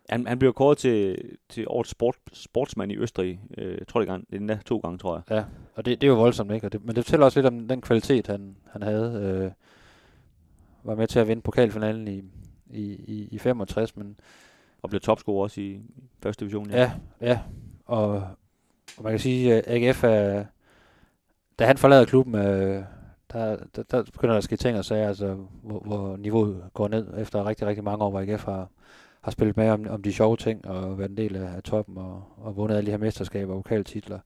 Han, 0.09 0.27
han 0.27 0.39
blev 0.39 0.53
kåret 0.53 0.77
til, 0.77 1.17
til 1.49 1.65
årets 1.67 1.89
sport, 1.89 2.15
sportsmand 2.33 2.91
i 2.91 2.97
Østrig. 2.97 3.39
Øh, 3.57 3.77
jeg 3.79 3.87
tror 3.87 3.99
det 3.99 4.07
gang, 4.07 4.27
det 4.27 4.35
er 4.35 4.39
endda 4.39 4.59
to 4.65 4.77
gange, 4.77 4.97
tror 4.97 5.15
jeg. 5.15 5.37
ja, 5.37 5.43
og 5.75 5.85
det, 5.85 6.01
det 6.01 6.07
er 6.07 6.11
jo 6.11 6.17
voldsomt, 6.17 6.51
ikke? 6.51 6.67
Og 6.67 6.71
det, 6.73 6.85
men 6.85 6.95
det 6.95 7.05
fortæller 7.05 7.25
også 7.25 7.39
lidt 7.39 7.53
om 7.53 7.67
den 7.67 7.81
kvalitet, 7.81 8.27
han, 8.27 8.55
han 8.71 8.81
havde. 8.83 9.21
Øh, 9.45 9.51
var 10.83 10.95
med 10.95 11.07
til 11.07 11.19
at 11.19 11.27
vinde 11.27 11.41
pokalfinalen 11.41 12.07
i, 12.07 12.23
i, 12.69 12.81
i, 12.93 13.27
i 13.31 13.37
65, 13.37 13.95
men 13.97 14.19
og 14.85 14.89
blev 14.89 15.01
topscorer 15.01 15.43
også 15.43 15.61
i 15.61 15.81
første 16.23 16.39
division. 16.39 16.69
Ja, 16.69 16.91
ja. 17.21 17.39
Og, 17.85 18.09
og 18.97 19.03
man 19.03 19.11
kan 19.11 19.19
sige, 19.19 19.53
at 19.53 19.63
AGF 19.67 20.03
er, 20.03 20.45
da 21.59 21.65
han 21.65 21.77
forlader 21.77 22.05
klubben, 22.05 22.35
øh, 22.35 22.83
der, 23.33 23.57
der, 23.75 23.83
der 23.83 24.03
begynder 24.03 24.33
der 24.33 24.37
at 24.37 24.43
ske 24.43 24.55
ting 24.55 24.77
og 24.77 24.85
sager, 24.85 25.07
altså, 25.07 25.37
hvor, 25.63 25.79
hvor 25.79 26.17
niveauet 26.17 26.63
går 26.73 26.87
ned 26.87 27.13
efter 27.17 27.45
rigtig, 27.45 27.67
rigtig 27.67 27.83
mange 27.83 28.05
år, 28.05 28.09
hvor 28.09 28.19
AGF 28.19 28.45
har, 28.45 28.69
har 29.21 29.31
spillet 29.31 29.57
med 29.57 29.69
om, 29.69 29.87
om 29.89 30.03
de 30.03 30.13
sjove 30.13 30.37
ting 30.37 30.67
og 30.67 30.97
været 30.97 31.09
en 31.09 31.17
del 31.17 31.35
af, 31.35 31.55
af 31.55 31.63
toppen 31.63 31.97
og, 31.97 32.23
og 32.37 32.55
vundet 32.55 32.77
alle 32.77 32.85
de 32.85 32.91
her 32.91 32.97
mesterskaber 32.97 33.53
og 33.53 33.63
pokaltitler 33.63 34.19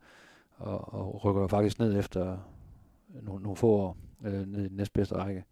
og, 0.57 0.93
og 0.93 1.25
rykker 1.25 1.47
faktisk 1.47 1.79
ned 1.79 1.99
efter 1.99 2.37
nogle, 3.21 3.43
nogle 3.43 3.55
få 3.55 3.67
år 3.67 3.97
øh, 4.25 4.47
ned 4.47 4.65
i 4.65 4.67
den 4.67 4.77
næstbedste 4.77 5.15
række 5.15 5.43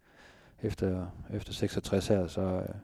efter, 0.62 1.06
efter 1.30 1.52
66 1.52 2.08
her, 2.08 2.26
så 2.26 2.40
øh, 2.40 2.74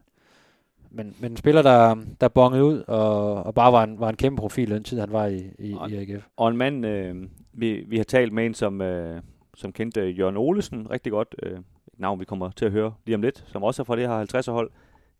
men, 0.95 1.15
men 1.21 1.31
en 1.31 1.37
spiller, 1.37 1.63
der, 1.63 1.97
der 2.21 2.29
bongede 2.29 2.65
ud, 2.65 2.83
og, 2.87 3.43
og 3.43 3.55
bare 3.55 3.73
var 3.73 3.85
en, 3.85 4.01
var 4.01 4.09
en 4.09 4.17
kæmpe 4.17 4.41
profil 4.41 4.71
den 4.71 4.85
tid, 4.85 5.01
han 5.01 5.13
var 5.13 5.27
i, 5.27 5.43
i, 5.59 5.75
Og- 5.81 5.91
i 5.91 5.97
AGF. 5.97 6.27
Og 6.37 6.49
en 6.49 6.57
mand, 6.57 6.87
øh, 6.87 7.17
vi, 7.53 7.85
vi 7.89 7.97
har 7.97 8.05
talt 8.05 8.33
med 8.33 8.47
en, 8.47 8.55
som, 8.55 8.81
øh, 8.81 9.23
som 9.57 9.73
kendte 9.73 10.01
øh, 10.01 10.19
Jørgen 10.19 10.37
Olesen 10.37 10.91
rigtig 10.91 11.13
godt. 11.13 11.35
Øh, 11.43 11.53
et 11.53 12.01
navn, 12.01 12.21
vi 12.21 12.25
kommer 12.25 12.51
til 12.51 12.65
at 12.65 12.73
høre 12.73 12.95
lige 13.07 13.15
om 13.17 13.23
lidt, 13.23 13.45
som 13.47 13.63
også 13.63 13.83
er 13.83 13.85
fra 13.85 13.97
det 13.97 14.09
her 14.09 14.25
50'er-hold. 14.35 14.71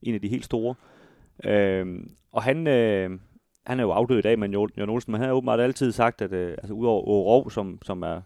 En 0.03 0.15
af 0.15 0.21
de 0.21 0.29
helt 0.29 0.45
store. 0.45 0.75
Øh, 1.45 1.87
og 2.33 2.43
han, 2.43 2.67
øh, 2.67 3.11
han 3.67 3.79
er 3.81 3.85
jo 3.85 3.91
afdød 3.91 4.19
i 4.19 4.23
dag, 4.23 4.39
men 4.39 4.53
Jørgen 4.53 4.89
Olsen, 4.91 5.13
men 5.13 5.21
han 5.21 5.29
har 5.29 5.35
åbenbart 5.37 5.61
altid 5.61 5.93
sagt, 5.93 6.23
at 6.23 6.33
øh, 6.33 6.51
altså, 6.51 6.75
udover 6.75 7.03
Rov, 7.03 7.51
som, 7.51 7.79
som 7.83 8.03
er, 8.03 8.21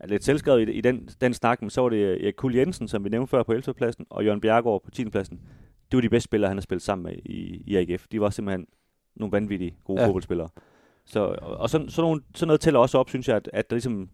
er 0.00 0.06
lidt 0.06 0.24
selvskrevet 0.24 0.68
i, 0.68 0.72
i 0.72 0.80
den, 0.80 1.08
den 1.20 1.34
snak, 1.34 1.62
men 1.62 1.70
så 1.70 1.80
var 1.80 1.88
det 1.88 2.24
Erik 2.24 2.34
Kuhl 2.36 2.54
Jensen, 2.56 2.88
som 2.88 3.04
vi 3.04 3.08
nævnte 3.08 3.30
før 3.30 3.42
på 3.42 3.52
11. 3.52 3.74
pladsen, 3.74 4.06
og 4.10 4.24
Jørgen 4.24 4.40
Bjergård 4.40 4.82
på 4.82 4.90
10. 4.90 5.08
pladsen. 5.10 5.40
Det 5.94 5.96
var 5.96 6.02
de 6.02 6.08
bedste 6.08 6.24
spillere, 6.24 6.48
han 6.48 6.56
har 6.56 6.62
spillet 6.62 6.82
sammen 6.82 7.02
med 7.02 7.12
i, 7.24 7.62
i 7.66 7.76
AGF. 7.76 8.06
De 8.12 8.20
var 8.20 8.30
simpelthen 8.30 8.66
nogle 9.16 9.32
vanvittige 9.32 9.76
gode 9.84 10.00
Ja. 10.00 10.06
fodboldspillere. 10.06 10.48
Så, 11.04 11.20
og 11.42 11.56
og 11.56 11.70
sådan, 11.70 11.88
sådan, 11.88 12.06
nogle, 12.08 12.22
sådan 12.34 12.46
noget 12.48 12.60
tæller 12.60 12.80
også 12.80 12.98
op, 12.98 13.08
synes 13.08 13.28
jeg, 13.28 13.36
at, 13.36 13.50
at 13.52 13.70
der, 13.70 13.76
ligesom, 13.76 14.08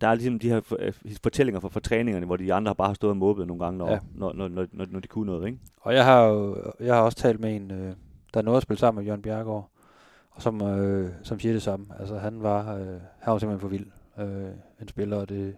der 0.00 0.08
er 0.08 0.14
ligesom 0.14 0.38
de 0.38 0.48
her 0.48 0.60
for, 0.60 0.76
øh, 0.80 0.92
fortællinger 1.22 1.60
fra, 1.60 1.68
fra 1.68 1.80
træningerne, 1.80 2.26
hvor 2.26 2.36
de 2.36 2.54
andre 2.54 2.74
bare 2.74 2.86
har 2.88 2.94
stået 2.94 3.10
og 3.10 3.16
mobbet 3.16 3.46
nogle 3.46 3.64
gange, 3.64 3.78
når, 3.78 3.90
Ja. 3.90 3.98
når, 4.14 4.32
når, 4.32 4.48
når, 4.48 4.66
når, 4.72 4.86
når 4.90 5.00
de 5.00 5.08
kunne 5.08 5.26
noget. 5.26 5.46
Ikke? 5.46 5.58
Og 5.80 5.94
jeg 5.94 6.04
har 6.04 6.24
jo 6.24 6.56
jeg 6.80 6.94
har 6.94 7.02
også 7.02 7.18
talt 7.18 7.40
med 7.40 7.56
en, 7.56 7.70
øh, 7.70 7.94
der 8.34 8.42
nåede 8.42 8.56
at 8.56 8.62
spille 8.62 8.78
sammen 8.80 9.00
med 9.00 9.06
Jørgen 9.06 9.22
Bjergaard, 9.22 9.70
og 10.30 10.42
som, 10.42 10.62
øh, 10.62 11.10
som 11.22 11.40
siger 11.40 11.52
det 11.52 11.62
samme. 11.62 11.86
Altså 12.00 12.18
han 12.18 12.42
var, 12.42 12.74
øh, 12.74 12.86
han 13.18 13.32
var 13.32 13.38
simpelthen 13.38 13.60
for 13.60 13.68
vild 13.68 13.86
øh, 14.18 14.50
en 14.82 14.88
spiller, 14.88 15.16
og 15.16 15.28
det, 15.28 15.56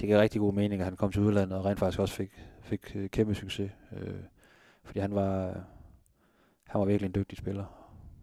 det 0.00 0.08
gav 0.08 0.18
rigtig 0.18 0.40
god 0.40 0.54
mening, 0.54 0.80
at 0.80 0.84
han 0.84 0.96
kom 0.96 1.12
til 1.12 1.22
udlandet 1.22 1.58
og 1.58 1.64
rent 1.64 1.78
faktisk 1.78 2.00
også 2.00 2.14
fik, 2.14 2.30
fik 2.62 2.92
øh, 2.96 3.08
kæmpe 3.10 3.34
succes. 3.34 3.70
Øh, 3.96 4.14
fordi 4.84 4.98
han 5.00 5.14
var, 5.14 5.60
han 6.68 6.78
var 6.80 6.84
virkelig 6.84 7.06
en 7.08 7.14
dygtig 7.14 7.38
spiller, 7.38 7.64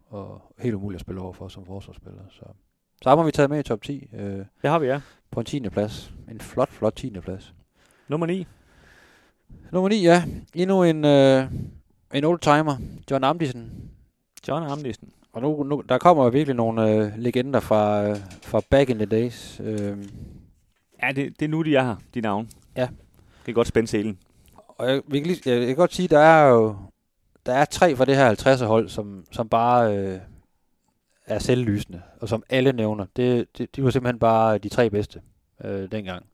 og 0.08 0.54
helt 0.58 0.74
umulig 0.74 0.94
at 0.96 1.00
spille 1.00 1.20
over 1.20 1.32
for 1.32 1.48
som 1.48 1.66
forsvarsspiller. 1.66 2.22
Så 2.30 2.44
Så 3.02 3.08
har 3.08 3.22
vi 3.22 3.30
taget 3.30 3.50
med 3.50 3.58
i 3.60 3.62
top 3.62 3.82
10 3.82 4.08
øh, 4.12 4.38
Det 4.62 4.70
har 4.70 4.78
vi, 4.78 4.86
ja. 4.86 5.00
på 5.30 5.40
en 5.40 5.46
10. 5.46 5.68
plads. 5.68 6.14
En 6.30 6.40
flot, 6.40 6.68
flot 6.68 6.94
10. 6.96 7.10
plads. 7.10 7.54
Nummer 8.08 8.26
9. 8.26 8.46
Nummer 9.72 9.88
9, 9.88 10.02
ja. 10.02 10.24
Endnu 10.54 10.82
en, 10.82 11.04
øh, 11.04 11.44
en 12.14 12.24
old-timer. 12.24 12.76
John 13.10 13.24
Amdisen. 13.24 13.90
John 14.48 14.66
Amnisten. 14.66 15.12
Og 15.32 15.42
nu, 15.42 15.62
nu, 15.62 15.82
der 15.88 15.98
kommer 15.98 16.30
virkelig 16.30 16.56
nogle 16.56 16.90
øh, 16.90 17.12
legender 17.16 17.60
fra, 17.60 18.08
øh, 18.08 18.16
fra 18.42 18.60
back 18.70 18.90
in 18.90 18.96
the 18.96 19.06
days. 19.06 19.60
Øh, 19.64 19.98
Ja, 21.02 21.12
det, 21.12 21.40
det 21.40 21.44
er 21.44 21.48
nu, 21.48 21.62
de 21.62 21.76
er 21.76 21.82
her, 21.82 21.96
de 22.14 22.20
navne. 22.20 22.48
Ja. 22.76 22.88
Det 23.38 23.44
kan 23.44 23.54
godt 23.54 23.68
spænde 23.68 23.88
selen 23.88 24.18
og 24.82 24.88
jeg, 24.88 25.02
vi 25.06 25.18
kan 25.18 25.26
lige, 25.26 25.50
jeg, 25.50 25.58
jeg 25.58 25.66
kan 25.66 25.76
godt 25.76 25.94
sige, 25.94 26.08
der 26.08 26.18
er 26.18 26.48
jo 26.48 26.76
der 27.46 27.52
er 27.52 27.64
tre 27.64 27.96
fra 27.96 28.04
det 28.04 28.16
her 28.16 28.34
50'er 28.34 28.64
hold, 28.64 28.88
som, 28.88 29.24
som 29.32 29.48
bare 29.48 29.96
øh, 29.96 30.20
er 31.26 31.38
selvlysende, 31.38 32.02
og 32.20 32.28
som 32.28 32.42
alle 32.48 32.72
nævner. 32.72 33.06
Det, 33.16 33.58
det, 33.58 33.76
de 33.76 33.84
var 33.84 33.90
simpelthen 33.90 34.18
bare 34.18 34.58
de 34.58 34.68
tre 34.68 34.90
bedste 34.90 35.22
øh, 35.64 35.92
dengang. 35.92 36.26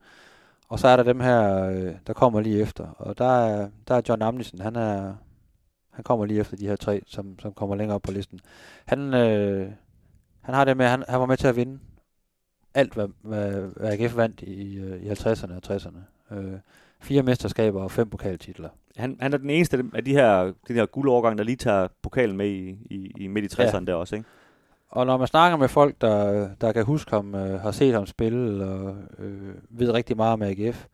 Og 0.69 0.79
så 0.79 0.89
er 0.89 0.97
der 0.97 1.03
dem 1.03 1.21
her, 1.21 1.65
øh, 1.65 1.95
der 2.07 2.13
kommer 2.13 2.41
lige 2.41 2.61
efter. 2.61 2.87
Og 2.87 3.19
der 3.19 3.45
er, 3.45 3.69
der 3.89 3.95
er 3.95 4.03
John 4.09 4.23
Amnesen, 4.23 4.61
han 4.61 4.77
er, 4.77 5.15
han 5.91 6.05
kommer 6.05 6.25
lige 6.27 6.41
efter 6.41 6.57
de 6.57 6.67
her 6.67 6.77
tre, 6.77 7.03
som, 7.07 7.39
som 7.39 7.53
kommer 7.53 7.77
længere 7.77 7.95
op 7.95 8.03
på 8.03 8.13
listen. 8.13 8.41
Han, 8.87 9.15
øh, 9.15 9.73
han 10.41 10.55
har 10.55 10.65
det 10.65 10.77
med, 10.77 10.87
han, 10.87 11.05
han 11.09 11.21
var 11.21 11.27
med 11.27 11.37
til 11.37 11.47
at 11.47 11.57
vinde 11.57 11.79
alt, 12.75 12.95
hvad, 12.95 13.09
hvad, 13.23 13.53
hvad 13.77 13.93
AGF 13.93 14.17
vandt 14.17 14.43
i, 14.43 14.77
øh, 14.77 15.03
i 15.03 15.11
50'erne 15.11 15.53
og 15.53 15.77
60'erne. 15.77 16.35
Øh, 16.35 16.59
fire 17.01 17.23
mesterskaber 17.23 17.83
og 17.83 17.91
fem 17.91 18.11
pokaltitler. 18.11 18.69
Han, 18.97 19.17
han 19.21 19.33
er 19.33 19.39
den 19.39 19.51
eneste 19.51 19.85
af 19.95 20.05
de 20.05 20.13
her, 20.13 20.53
de 20.69 20.73
her 20.75 20.87
guldårgange, 20.87 21.39
der 21.39 21.45
lige 21.45 21.57
tager 21.57 21.89
pokalen 22.03 22.37
med 22.37 22.49
i, 22.49 22.69
i, 22.91 23.13
i 23.19 23.27
midt 23.27 23.53
i 23.59 23.63
60'erne 23.63 23.75
Ja. 23.79 23.81
der 23.81 23.95
også, 23.95 24.17
ikke? 24.17 24.29
Og 24.89 25.07
når 25.07 25.17
man 25.17 25.27
snakker 25.27 25.59
med 25.59 25.69
folk, 25.69 26.01
der, 26.01 26.49
der 26.61 26.73
kan 26.73 26.85
huske 26.85 27.11
ham, 27.11 27.35
øh, 27.35 27.61
har 27.61 27.71
set 27.71 27.95
ham 27.95 28.07
spille 28.07 28.65
og 28.65 28.97
øh, 29.19 29.55
ved 29.71 29.91
rigtig 29.91 30.17
meget 30.17 30.33
om 30.33 30.43
AGF, 30.43 30.87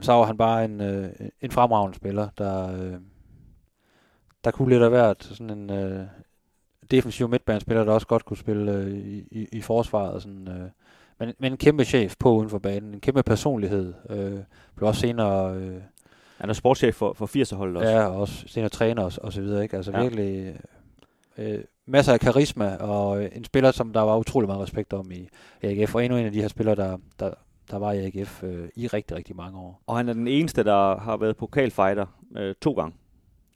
så 0.00 0.12
var 0.12 0.24
han 0.24 0.36
bare 0.36 0.64
en, 0.64 0.80
øh, 0.80 1.10
en 1.40 1.50
fremragende 1.50 1.96
spiller, 1.96 2.28
der, 2.38 2.82
øh, 2.82 2.94
der 4.44 4.50
kunne 4.50 4.68
lidt 4.68 4.82
af 4.82 4.90
hvert. 4.90 5.24
Sådan 5.24 5.50
en 5.58 5.70
øh, 5.70 6.06
defensiv 6.90 7.28
midtbanespiller, 7.28 7.84
der 7.84 7.92
også 7.92 8.06
godt 8.06 8.24
kunne 8.24 8.36
spille 8.36 8.72
øh, 8.72 8.90
i, 8.92 9.28
i, 9.30 9.48
i 9.52 9.60
forsvaret. 9.60 10.12
Og 10.12 10.22
sådan, 10.22 10.48
øh, 10.48 10.70
men, 11.26 11.34
men 11.38 11.52
en 11.52 11.58
kæmpe 11.58 11.84
chef 11.84 12.14
på 12.18 12.32
uden 12.36 12.50
for 12.50 12.58
banen, 12.58 12.94
en 12.94 13.00
kæmpe 13.00 13.22
personlighed. 13.22 13.94
Øh, 14.10 14.38
blev 14.76 14.88
også 14.88 15.00
senere... 15.00 15.56
Øh, 15.56 15.76
Han 16.38 16.48
er 16.50 16.52
sportschef 16.52 16.94
for, 16.94 17.12
for 17.12 17.26
80'er-holdet 17.26 17.76
også. 17.76 17.90
Ja, 17.90 18.04
og 18.06 18.20
også 18.20 18.44
senere 18.48 18.68
træner 18.68 19.02
og, 19.02 19.12
og 19.22 19.32
så 19.32 19.40
videre, 19.40 19.62
ikke? 19.62 19.76
Altså 19.76 19.90
Ja. 19.92 20.02
virkelig 20.02 20.56
øh, 21.38 21.58
masser 21.86 22.12
af 22.12 22.20
karisma, 22.20 22.76
og 22.76 23.24
øh, 23.24 23.30
en 23.36 23.44
spiller, 23.44 23.70
som 23.70 23.92
der 23.92 24.00
var 24.00 24.16
utrolig 24.18 24.46
meget 24.48 24.62
respekt 24.62 24.92
om 24.92 25.10
i 25.12 25.28
AGF, 25.62 25.94
og 25.94 26.04
endnu 26.04 26.18
en 26.18 26.26
af 26.26 26.32
de 26.32 26.40
her 26.40 26.48
spillere, 26.48 26.74
der, 26.76 26.98
der, 27.18 27.30
der 27.70 27.76
var 27.76 27.92
i 27.92 27.98
AGF 28.06 28.42
øh, 28.42 28.68
i 28.76 28.86
rigtig, 28.86 29.16
rigtig 29.16 29.36
mange 29.36 29.58
år. 29.58 29.82
Og 29.86 29.96
han 29.96 30.08
er 30.08 30.12
den 30.12 30.28
eneste, 30.28 30.64
der 30.64 30.96
har 30.96 31.16
været 31.16 31.36
pokalfighter 31.36 32.06
øh, 32.36 32.54
to 32.62 32.72
gange. 32.72 32.96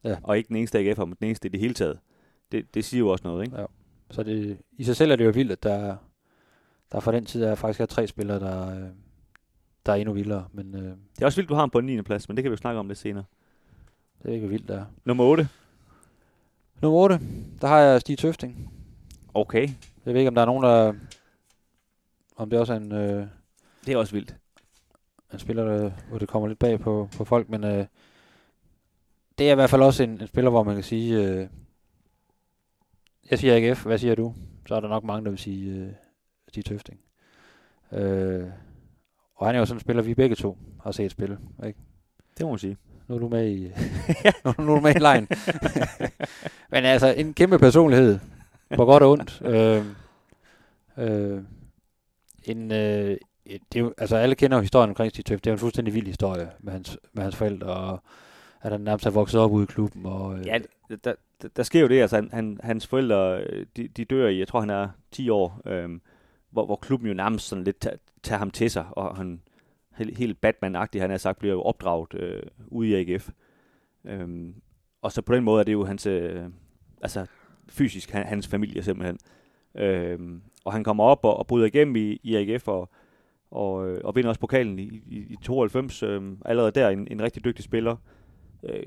Ja. 0.05 0.17
Og 0.23 0.37
ikke 0.37 0.49
den 0.49 0.57
eneste 0.57 0.79
AGF'er, 0.79 1.05
men 1.05 1.17
den 1.21 1.27
eneste 1.27 1.49
i 1.49 1.51
det 1.51 1.61
hele 1.61 1.75
taget. 1.75 1.99
Det, 2.53 2.75
det 2.75 2.85
siger 2.85 2.99
jo 2.99 3.09
også 3.09 3.29
noget, 3.29 3.45
ikke? 3.45 3.61
Ja. 3.61 3.67
Så 4.11 4.23
det, 4.23 4.59
i 4.73 4.85
sig 4.85 4.97
selv 4.97 5.11
er 5.13 5.17
det 5.17 5.25
jo 5.25 5.31
vildt, 5.31 5.53
at 5.53 5.63
der, 5.63 5.97
der 6.93 7.01
fra 7.01 7.13
den 7.13 7.25
tid 7.25 7.43
er 7.45 7.55
faktisk 7.55 7.81
er 7.81 7.87
tre 7.87 8.07
spillere, 8.07 8.41
der, 8.41 8.71
øh, 8.77 8.89
der 9.87 9.93
er 9.93 9.97
endnu 9.97 10.15
vildere, 10.15 10.49
men 10.53 10.75
øh, 10.75 10.83
Det 10.83 11.23
er 11.23 11.27
også 11.27 11.37
vildt, 11.37 11.49
du 11.49 11.55
har 11.55 11.61
ham 11.63 11.71
på 11.71 11.79
en 11.79 11.87
9. 11.87 12.03
plads, 12.03 12.29
men 12.29 12.37
det 12.37 12.43
kan 12.45 12.51
vi 12.51 12.53
jo 12.53 12.57
snakke 12.57 12.81
om 12.81 12.89
lidt 12.89 12.99
senere. 12.99 13.25
det 14.23 14.31
er 14.31 14.35
ikke 14.35 14.49
vildt, 14.49 14.69
der 14.69 14.81
er. 14.81 14.85
Nummer 15.05 15.25
8. 15.25 15.49
Nummer 16.83 16.99
8, 16.99 17.21
der 17.61 17.67
har 17.69 17.79
jeg 17.79 18.01
Stig 18.01 18.19
Tøfting. 18.19 18.73
Okay. 19.35 19.69
Jeg 20.07 20.15
ved 20.15 20.21
ikke, 20.21 20.29
om 20.29 20.35
der 20.35 20.43
er 20.43 20.47
nogen, 20.47 20.63
der... 20.65 20.93
Om 22.37 22.51
det 22.51 22.59
også 22.59 22.73
er 22.73 22.77
en... 22.77 22.93
Øh, 22.93 23.27
Det 23.87 23.93
er 23.93 23.97
også 23.97 24.13
vildt. 24.13 24.37
en 25.33 25.39
spiller, 25.39 25.65
der, 25.65 25.91
hvor 26.09 26.19
det 26.19 26.29
kommer 26.29 26.49
lidt 26.49 26.59
bag 26.59 26.81
på, 26.81 27.09
på 27.17 27.25
folk, 27.25 27.49
men 27.49 27.65
øh, 27.65 27.87
det 29.39 29.49
er 29.49 29.53
i 29.53 29.55
hvert 29.55 29.71
fald 29.71 29.83
også 29.83 30.03
en, 30.03 30.11
en 30.21 30.27
spiller, 30.27 30.51
hvor 30.51 30.63
man 30.63 30.75
kan 30.75 30.85
sige, 30.85 31.23
øh, 31.25 31.49
jeg 33.31 33.39
siger 33.39 33.57
AGF, 33.71 33.85
hvad 33.87 33.99
siger 33.99 34.15
du? 34.15 34.35
Så 34.69 34.75
er 34.75 34.81
der 34.81 34.89
nok 34.89 35.05
mange, 35.05 35.25
der 35.25 35.31
vil 35.31 35.39
sige 35.39 35.71
øh, 35.75 35.93
Stig 36.57 36.65
Tøfting. 36.65 36.99
Øh, 37.93 38.45
og 39.37 39.47
han 39.47 39.55
er 39.55 39.59
jo 39.59 39.67
sådan 39.67 39.77
en 39.77 39.81
spiller, 39.81 40.03
vi 40.03 40.15
begge 40.15 40.37
to 40.37 40.59
har 40.83 40.91
set 40.93 41.11
spille. 41.11 41.39
Ikke? 41.67 41.79
Det 42.39 42.47
må 42.47 42.51
man 42.51 42.59
sige. 42.59 42.77
Nu 43.09 43.15
er 43.15 43.19
du 43.19 43.29
med 43.29 43.49
i, 43.49 43.65
nu, 44.45 44.53
nu 44.59 44.73
er 44.73 44.77
du 44.77 44.81
med 44.81 44.95
i 44.95 44.99
lejen. 44.99 45.29
men 46.73 46.85
altså, 46.85 47.15
en 47.17 47.35
kæmpe 47.35 47.59
personlighed, 47.59 48.19
på 48.77 48.85
godt 48.85 49.03
og 49.03 49.11
ondt. 49.11 49.43
Øh, 49.45 49.85
øh, 50.99 51.43
en, 52.45 52.73
øh, 52.73 53.17
et- 53.47 53.61
det 53.73 53.79
er 53.79 53.85
jo, 53.85 53.95
altså 53.99 54.17
alle 54.17 54.35
kender 54.35 54.57
jo 54.57 54.61
historien 54.61 54.91
omkring 54.91 55.11
Stig 55.11 55.25
Tøft. 55.25 55.45
Det 55.45 55.51
er 55.51 55.53
jo 55.53 55.57
en 55.57 55.59
fuldstændig 55.61 55.95
vild 55.95 56.07
historie 56.07 56.51
med 56.61 56.73
hans, 56.73 56.99
med 57.13 57.23
hans 57.23 57.37
forældre, 57.37 57.67
og 57.67 58.03
at 58.63 58.73
han 58.73 58.81
nærmest 58.81 59.07
er 59.07 59.11
vokset 59.11 59.41
op 59.41 59.51
ude 59.53 59.63
i 59.63 59.67
klubben. 59.67 60.07
Og, 60.07 60.39
øh, 60.39 60.47
Ja, 60.47 60.59
der, 60.91 60.97
der, 61.43 61.49
der 61.57 61.63
sker 61.63 61.81
jo 61.81 61.89
det, 61.89 62.01
altså 62.01 62.17
han, 62.17 62.31
han, 62.33 62.61
hans 62.63 62.87
forældre, 62.87 63.41
øh, 63.41 63.67
de, 63.77 63.89
de 63.89 64.05
dør 64.05 64.29
i, 64.29 64.39
jeg 64.39 64.49
tror 64.49 64.61
han 64.61 64.71
er 64.71 64.89
10 65.13 65.31
år, 65.31 65.61
øhm, 65.67 66.01
hvor, 66.51 66.67
hvor 66.67 66.77
klubben 66.77 67.09
jo 67.09 67.15
nærmest 67.15 67.49
sådan 67.49 67.65
lidt 67.65 67.81
tager, 67.81 67.97
tager 68.23 68.39
ham 68.39 68.51
til 68.51 68.71
sig, 68.71 68.87
og 68.91 69.17
han 69.17 69.41
helt, 69.97 70.19
helt 70.19 70.39
Batman-agtig, 70.47 71.01
han 71.01 71.11
har 71.11 71.17
sagt, 71.17 71.39
bliver 71.39 71.55
jo 71.55 71.63
opdraget 71.63 72.15
øh, 72.15 72.43
ude 72.67 72.89
i 72.89 72.95
AGF. 72.95 73.31
Øhm, 74.05 74.55
og 75.03 75.13
så 75.13 75.23
på 75.23 75.35
den 75.35 75.45
måde 75.45 75.61
er 75.61 75.65
det 75.65 75.73
jo 75.73 75.85
hans, 75.85 76.07
øh, 76.07 76.45
altså 77.03 77.27
fysisk, 77.69 78.11
han, 78.11 78.27
hans 78.27 78.49
familie 78.49 78.83
simpelthen. 78.83 79.19
Øhm, 79.75 80.43
og 80.65 80.73
han 80.73 80.85
kommer 80.85 81.05
op 81.05 81.25
og, 81.25 81.37
og 81.37 81.47
bryder 81.47 81.67
igennem 81.67 81.97
i, 81.97 82.21
i 82.23 82.37
AGF, 82.37 82.69
og, 82.69 82.91
og, 83.51 83.89
øh, 83.89 84.01
og 84.05 84.17
vinder 84.17 84.29
også 84.29 84.41
pokalen 84.41 84.79
i, 84.79 85.03
i, 85.07 85.19
i 85.19 85.37
92. 85.43 86.03
Øh, 86.03 86.23
allerede 86.45 86.71
der 86.71 86.89
en, 86.89 87.09
en 87.11 87.23
rigtig 87.23 87.45
dygtig 87.45 87.65
spiller. 87.65 87.97
Øh, 88.63 88.83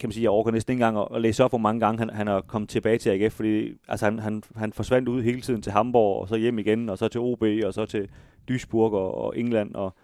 kan 0.00 0.08
man 0.08 0.12
sige, 0.12 0.22
jeg 0.22 0.30
overgår 0.30 0.50
næsten 0.50 0.72
ikke 0.72 0.84
engang 0.84 1.08
at, 1.14 1.22
læse 1.22 1.44
op, 1.44 1.50
hvor 1.50 1.58
mange 1.58 1.80
gange 1.80 1.98
han, 1.98 2.10
han 2.10 2.28
er 2.28 2.40
kommet 2.40 2.70
tilbage 2.70 2.98
til 2.98 3.10
AGF, 3.10 3.32
fordi 3.32 3.72
altså, 3.88 4.04
han, 4.04 4.18
han, 4.18 4.42
han 4.56 4.72
forsvandt 4.72 5.08
ud 5.08 5.22
hele 5.22 5.40
tiden 5.40 5.62
til 5.62 5.72
Hamburg, 5.72 6.20
og 6.20 6.28
så 6.28 6.36
hjem 6.36 6.58
igen, 6.58 6.88
og 6.88 6.98
så 6.98 7.08
til 7.08 7.20
OB, 7.20 7.42
og 7.64 7.74
så 7.74 7.86
til 7.86 8.08
Duisburg 8.48 8.92
og, 8.92 9.14
og 9.14 9.38
England. 9.38 9.74
Og, 9.74 9.94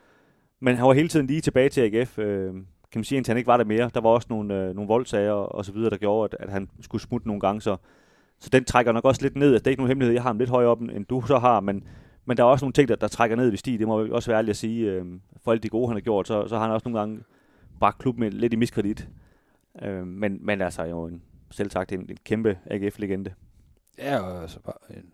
men 0.61 0.77
han 0.77 0.87
var 0.87 0.93
hele 0.93 1.09
tiden 1.09 1.27
lige 1.27 1.41
tilbage 1.41 1.69
til 1.69 1.81
AGF, 1.81 2.19
øh, 2.19 2.53
kan 2.93 2.99
man 2.99 3.05
sige, 3.05 3.17
indtil 3.17 3.33
han 3.33 3.39
ikke 3.39 3.47
var 3.47 3.57
der 3.57 3.65
mere. 3.65 3.91
Der 3.95 4.01
var 4.01 4.11
også 4.11 4.27
nogle, 4.31 4.55
øh, 4.55 4.75
nogle 4.75 4.89
voldsager 4.89 5.33
og 5.33 5.65
så 5.65 5.73
videre, 5.73 5.91
der 5.91 5.97
gjorde, 5.97 6.37
at, 6.41 6.47
at 6.47 6.53
han 6.53 6.69
skulle 6.81 7.03
smutte 7.03 7.27
nogle 7.27 7.41
gange, 7.41 7.61
så, 7.61 7.77
så 8.39 8.51
den 8.53 8.65
trækker 8.65 8.93
nok 8.93 9.05
også 9.05 9.23
lidt 9.23 9.37
ned. 9.37 9.53
Altså, 9.53 9.59
det 9.59 9.67
er 9.67 9.71
ikke 9.71 9.81
nogen 9.81 9.91
hemmelighed, 9.91 10.15
jeg 10.15 10.23
har 10.23 10.29
ham 10.29 10.39
lidt 10.39 10.51
højere 10.51 10.71
op, 10.71 10.81
end 10.81 11.07
du 11.07 11.23
så 11.27 11.39
har, 11.39 11.61
men, 11.61 11.85
men 12.25 12.37
der 12.37 12.43
er 12.43 12.47
også 12.47 12.65
nogle 12.65 12.73
ting, 12.73 12.89
der, 12.89 12.97
der 12.97 13.09
trækker 13.09 13.37
ned 13.37 13.51
ved 13.51 13.59
Stig. 13.59 13.79
Det 13.79 13.89
må 13.89 14.03
vi 14.03 14.11
også 14.11 14.31
være 14.31 14.39
ærlig 14.39 14.51
at 14.51 14.57
sige. 14.57 14.91
Øh, 14.91 15.05
for 15.45 15.53
alt 15.53 15.63
det 15.63 15.71
gode, 15.71 15.87
han 15.89 15.97
har 15.97 16.01
gjort, 16.01 16.29
så, 16.29 16.49
så 16.49 16.57
har 16.57 16.63
han 16.63 16.73
også 16.73 16.89
nogle 16.89 16.99
gange 16.99 17.21
bragt 17.81 17.99
klubben 17.99 18.33
lidt 18.33 18.53
i 18.53 18.57
miskredit. 18.57 19.09
Øh, 19.83 20.07
men, 20.07 20.39
men 20.47 20.61
altså 20.61 20.83
jo 20.83 21.05
en, 21.05 21.23
selv 21.51 21.71
sagt 21.71 21.93
en, 21.93 22.01
en 22.01 22.19
kæmpe 22.25 22.59
AGF-legende. 22.67 23.35
Ja, 23.99 24.19
og 24.19 24.43
altså, 24.43 24.61
bare 24.61 24.97
en, 24.97 25.13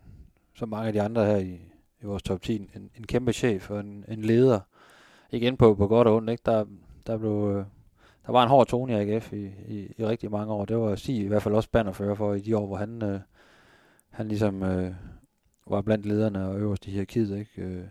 så 0.55 0.65
mange 0.65 0.87
af 0.87 0.93
de 0.93 1.01
andre 1.01 1.25
her 1.25 1.37
i, 1.37 1.59
i 2.01 2.05
vores 2.05 2.23
top 2.23 2.41
10. 2.41 2.55
En, 2.55 2.89
en 2.97 3.07
kæmpe 3.07 3.33
chef 3.33 3.71
og 3.71 3.79
en, 3.79 4.05
en 4.07 4.21
leder. 4.21 4.59
Igen 5.31 5.57
på, 5.57 5.75
på 5.75 5.87
godt 5.87 6.07
og 6.07 6.15
ondt, 6.15 6.29
ikke? 6.29 6.43
Der, 6.45 6.65
der, 7.07 7.17
blev, 7.17 7.55
øh, 7.57 7.65
der 8.25 8.31
var 8.31 8.43
en 8.43 8.49
hård 8.49 8.67
tone 8.67 8.93
i 8.93 8.95
AGF 8.95 9.33
i, 9.33 9.45
i, 9.67 9.93
i 9.97 10.05
rigtig 10.05 10.31
mange 10.31 10.53
år. 10.53 10.65
Det 10.65 10.77
var 10.77 10.95
Stig 10.95 11.15
i 11.15 11.27
hvert 11.27 11.43
fald 11.43 11.55
også 11.55 11.69
bannerfører 11.71 12.15
for 12.15 12.33
i 12.33 12.39
de 12.39 12.57
år, 12.57 12.67
hvor 12.67 12.75
han, 12.75 13.03
øh, 13.03 13.19
han 14.09 14.27
ligesom 14.27 14.63
øh, 14.63 14.93
var 15.67 15.81
blandt 15.81 16.05
lederne 16.05 16.47
og 16.47 16.59
øverst 16.59 16.87
i 16.87 16.91
hierarkiet, 16.91 17.39
ikke? 17.39 17.61
Øh, 17.61 17.83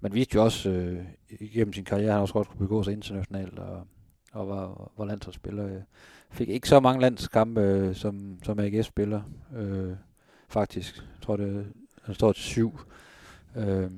man 0.00 0.14
viste 0.14 0.34
jo 0.34 0.44
også 0.44 0.70
øh, 0.70 1.04
igennem 1.28 1.72
sin 1.72 1.84
karriere, 1.84 2.08
at 2.08 2.12
han 2.12 2.22
også 2.22 2.34
godt 2.34 2.48
kunne 2.48 2.66
begå 2.66 2.82
sig 2.82 2.92
internationalt 2.92 3.58
og, 3.58 3.86
og 4.32 4.48
var, 4.48 4.90
var 4.96 5.04
landsholdsspiller. 5.04 5.66
Øh, 5.66 5.82
Fik 6.30 6.48
ikke 6.48 6.68
så 6.68 6.80
mange 6.80 7.00
landskampe, 7.00 7.60
øh, 7.60 7.94
som, 7.94 8.38
som 8.42 8.58
AGF-spiller, 8.58 9.22
øh, 9.56 9.92
faktisk. 10.48 10.96
Jeg 10.96 11.22
tror, 11.22 11.36
det 11.36 11.72
han 12.04 12.14
står 12.14 12.32
til 12.32 12.42
syv. 12.42 12.78
Øh, 13.56 13.90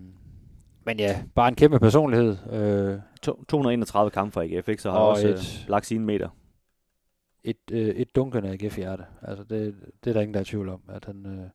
men 0.84 0.98
ja, 0.98 1.22
bare 1.34 1.48
en 1.48 1.54
kæmpe 1.54 1.78
personlighed. 1.78 2.36
Øh, 2.52 2.98
To- 3.26 3.44
231 3.48 4.10
kampe 4.10 4.32
for 4.32 4.40
AGF, 4.40 4.68
ikke? 4.68 4.82
så 4.82 4.90
har 4.90 4.98
Og 4.98 5.08
også 5.08 5.28
et- 5.28 5.34
et... 5.34 5.64
lagt 5.68 5.86
sine 5.86 6.04
meter. 6.04 6.28
et, 7.44 7.56
øh, 7.72 7.88
et 7.88 8.14
dunkende 8.16 8.48
AGF-hjerte. 8.50 9.04
Altså, 9.22 9.44
det, 9.44 9.74
det 10.04 10.10
er 10.10 10.14
der 10.14 10.20
ingen, 10.20 10.34
der 10.34 10.40
er 10.40 10.44
i 10.44 10.46
tvivl 10.46 10.68
om, 10.68 10.80
at 10.88 11.04
han, 11.04 11.26
øh, 11.26 11.46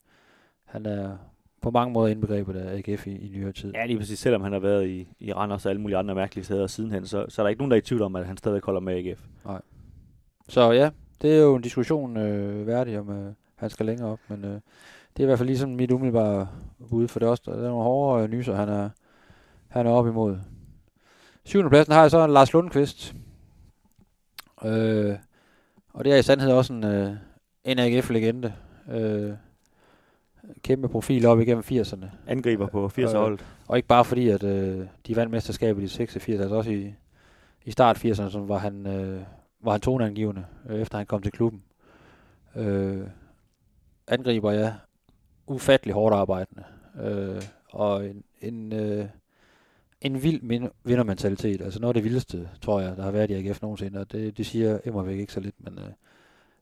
han 0.65 0.85
er 0.85 1.17
på 1.65 1.71
mange 1.71 1.93
måder 1.93 2.07
indbegrebet 2.07 2.55
af 2.55 2.77
AGF 2.77 3.07
i, 3.07 3.11
i 3.11 3.29
nyere 3.29 3.51
tid. 3.51 3.73
Ja, 3.73 3.85
lige 3.85 3.97
præcis. 3.97 4.19
Selvom 4.19 4.41
han 4.41 4.51
har 4.51 4.59
været 4.59 4.87
i, 4.87 5.07
i 5.19 5.33
Randers 5.33 5.65
og 5.65 5.69
alle 5.69 5.81
mulige 5.81 5.97
andre 5.97 6.15
mærkelige 6.15 6.45
steder 6.45 6.67
sidenhen, 6.67 7.05
så, 7.05 7.25
så 7.29 7.41
er 7.41 7.43
der 7.43 7.49
ikke 7.49 7.59
nogen, 7.59 7.71
der 7.71 7.77
er 7.77 7.81
i 7.81 7.85
tvivl 7.85 8.01
om, 8.01 8.15
at 8.15 8.25
han 8.25 8.37
stadig 8.37 8.61
holder 8.63 8.79
med 8.79 8.93
AGF. 8.93 9.21
Så 10.49 10.71
ja, 10.71 10.89
det 11.21 11.35
er 11.35 11.41
jo 11.41 11.55
en 11.55 11.61
diskussion 11.61 12.17
øh, 12.17 12.67
værdig, 12.67 12.99
om 12.99 13.09
øh, 13.09 13.33
han 13.55 13.69
skal 13.69 13.85
længere 13.85 14.09
op, 14.09 14.19
men 14.27 14.45
øh, 14.45 14.51
det 14.51 15.19
er 15.19 15.23
i 15.23 15.25
hvert 15.25 15.37
fald 15.37 15.47
ligesom 15.47 15.69
mit 15.69 15.91
umiddelbare 15.91 16.47
bud, 16.89 17.07
for 17.07 17.19
det 17.19 17.25
er 17.25 17.29
også 17.29 17.43
der 17.45 17.51
er 17.51 17.61
nogle 17.61 17.83
hårde 17.83 18.23
øh, 18.23 18.29
nyser, 18.29 18.55
han 18.55 18.69
er, 18.69 18.89
han 19.67 19.87
er 19.87 19.91
op 19.91 20.07
imod. 20.07 20.37
Syvende 21.43 21.69
pladsen 21.69 21.93
har 21.93 22.01
jeg 22.01 22.11
så 22.11 22.27
Lars 22.27 22.53
Lundqvist. 22.53 23.15
Øh, 24.65 25.15
og 25.93 26.05
det 26.05 26.13
er 26.13 26.17
i 26.17 26.23
sandhed 26.23 26.51
også 26.51 26.73
en, 26.73 26.83
øh, 26.83 27.11
en 27.63 27.79
AGF-legende. 27.79 28.53
Øh, 28.91 29.33
kæmpe 30.63 30.89
profil 30.89 31.25
op 31.25 31.39
igennem 31.39 31.63
80'erne. 31.71 32.05
Angriber 32.27 32.67
på 32.67 32.87
80'er-holdet. 32.87 33.45
Og 33.67 33.77
ikke 33.77 33.87
bare 33.87 34.05
fordi, 34.05 34.29
at 34.29 34.43
øh, 34.43 34.87
de 35.07 35.15
vandt 35.15 35.31
mesterskabet 35.31 35.83
i 35.83 35.87
86, 35.87 36.41
altså 36.41 36.55
også 36.55 36.71
i, 36.71 36.93
i 37.65 37.71
start 37.71 38.05
80'erne, 38.05 38.29
så 38.29 38.39
var 38.39 38.57
han, 38.57 38.87
øh, 38.87 39.21
var 39.63 39.71
han 39.71 39.81
toneangivende, 39.81 40.45
øh, 40.69 40.81
efter 40.81 40.97
han 40.97 41.07
kom 41.07 41.21
til 41.21 41.31
klubben. 41.31 41.63
Øh, 42.55 43.07
angriber, 44.07 44.51
ja. 44.51 44.73
Ufattelig 45.47 45.93
hårdt 45.93 46.15
arbejdende. 46.15 46.63
Øh, 47.03 47.41
og 47.69 48.05
en, 48.05 48.23
en, 48.41 48.73
øh, 48.73 49.05
en 50.01 50.23
vild 50.23 50.69
vindermentalitet. 50.83 51.61
Altså 51.61 51.79
noget 51.79 51.89
af 51.89 51.93
det 51.93 52.03
vildeste, 52.03 52.49
tror 52.61 52.79
jeg, 52.79 52.97
der 52.97 53.03
har 53.03 53.11
været 53.11 53.31
i 53.31 53.33
AGF 53.33 53.61
nogensinde. 53.61 53.99
Og 53.99 54.11
det, 54.11 54.37
det 54.37 54.45
siger 54.45 54.79
Emmervæk 54.85 55.19
ikke 55.19 55.33
så 55.33 55.39
lidt, 55.39 55.55
men 55.57 55.79
øh, 55.79 55.89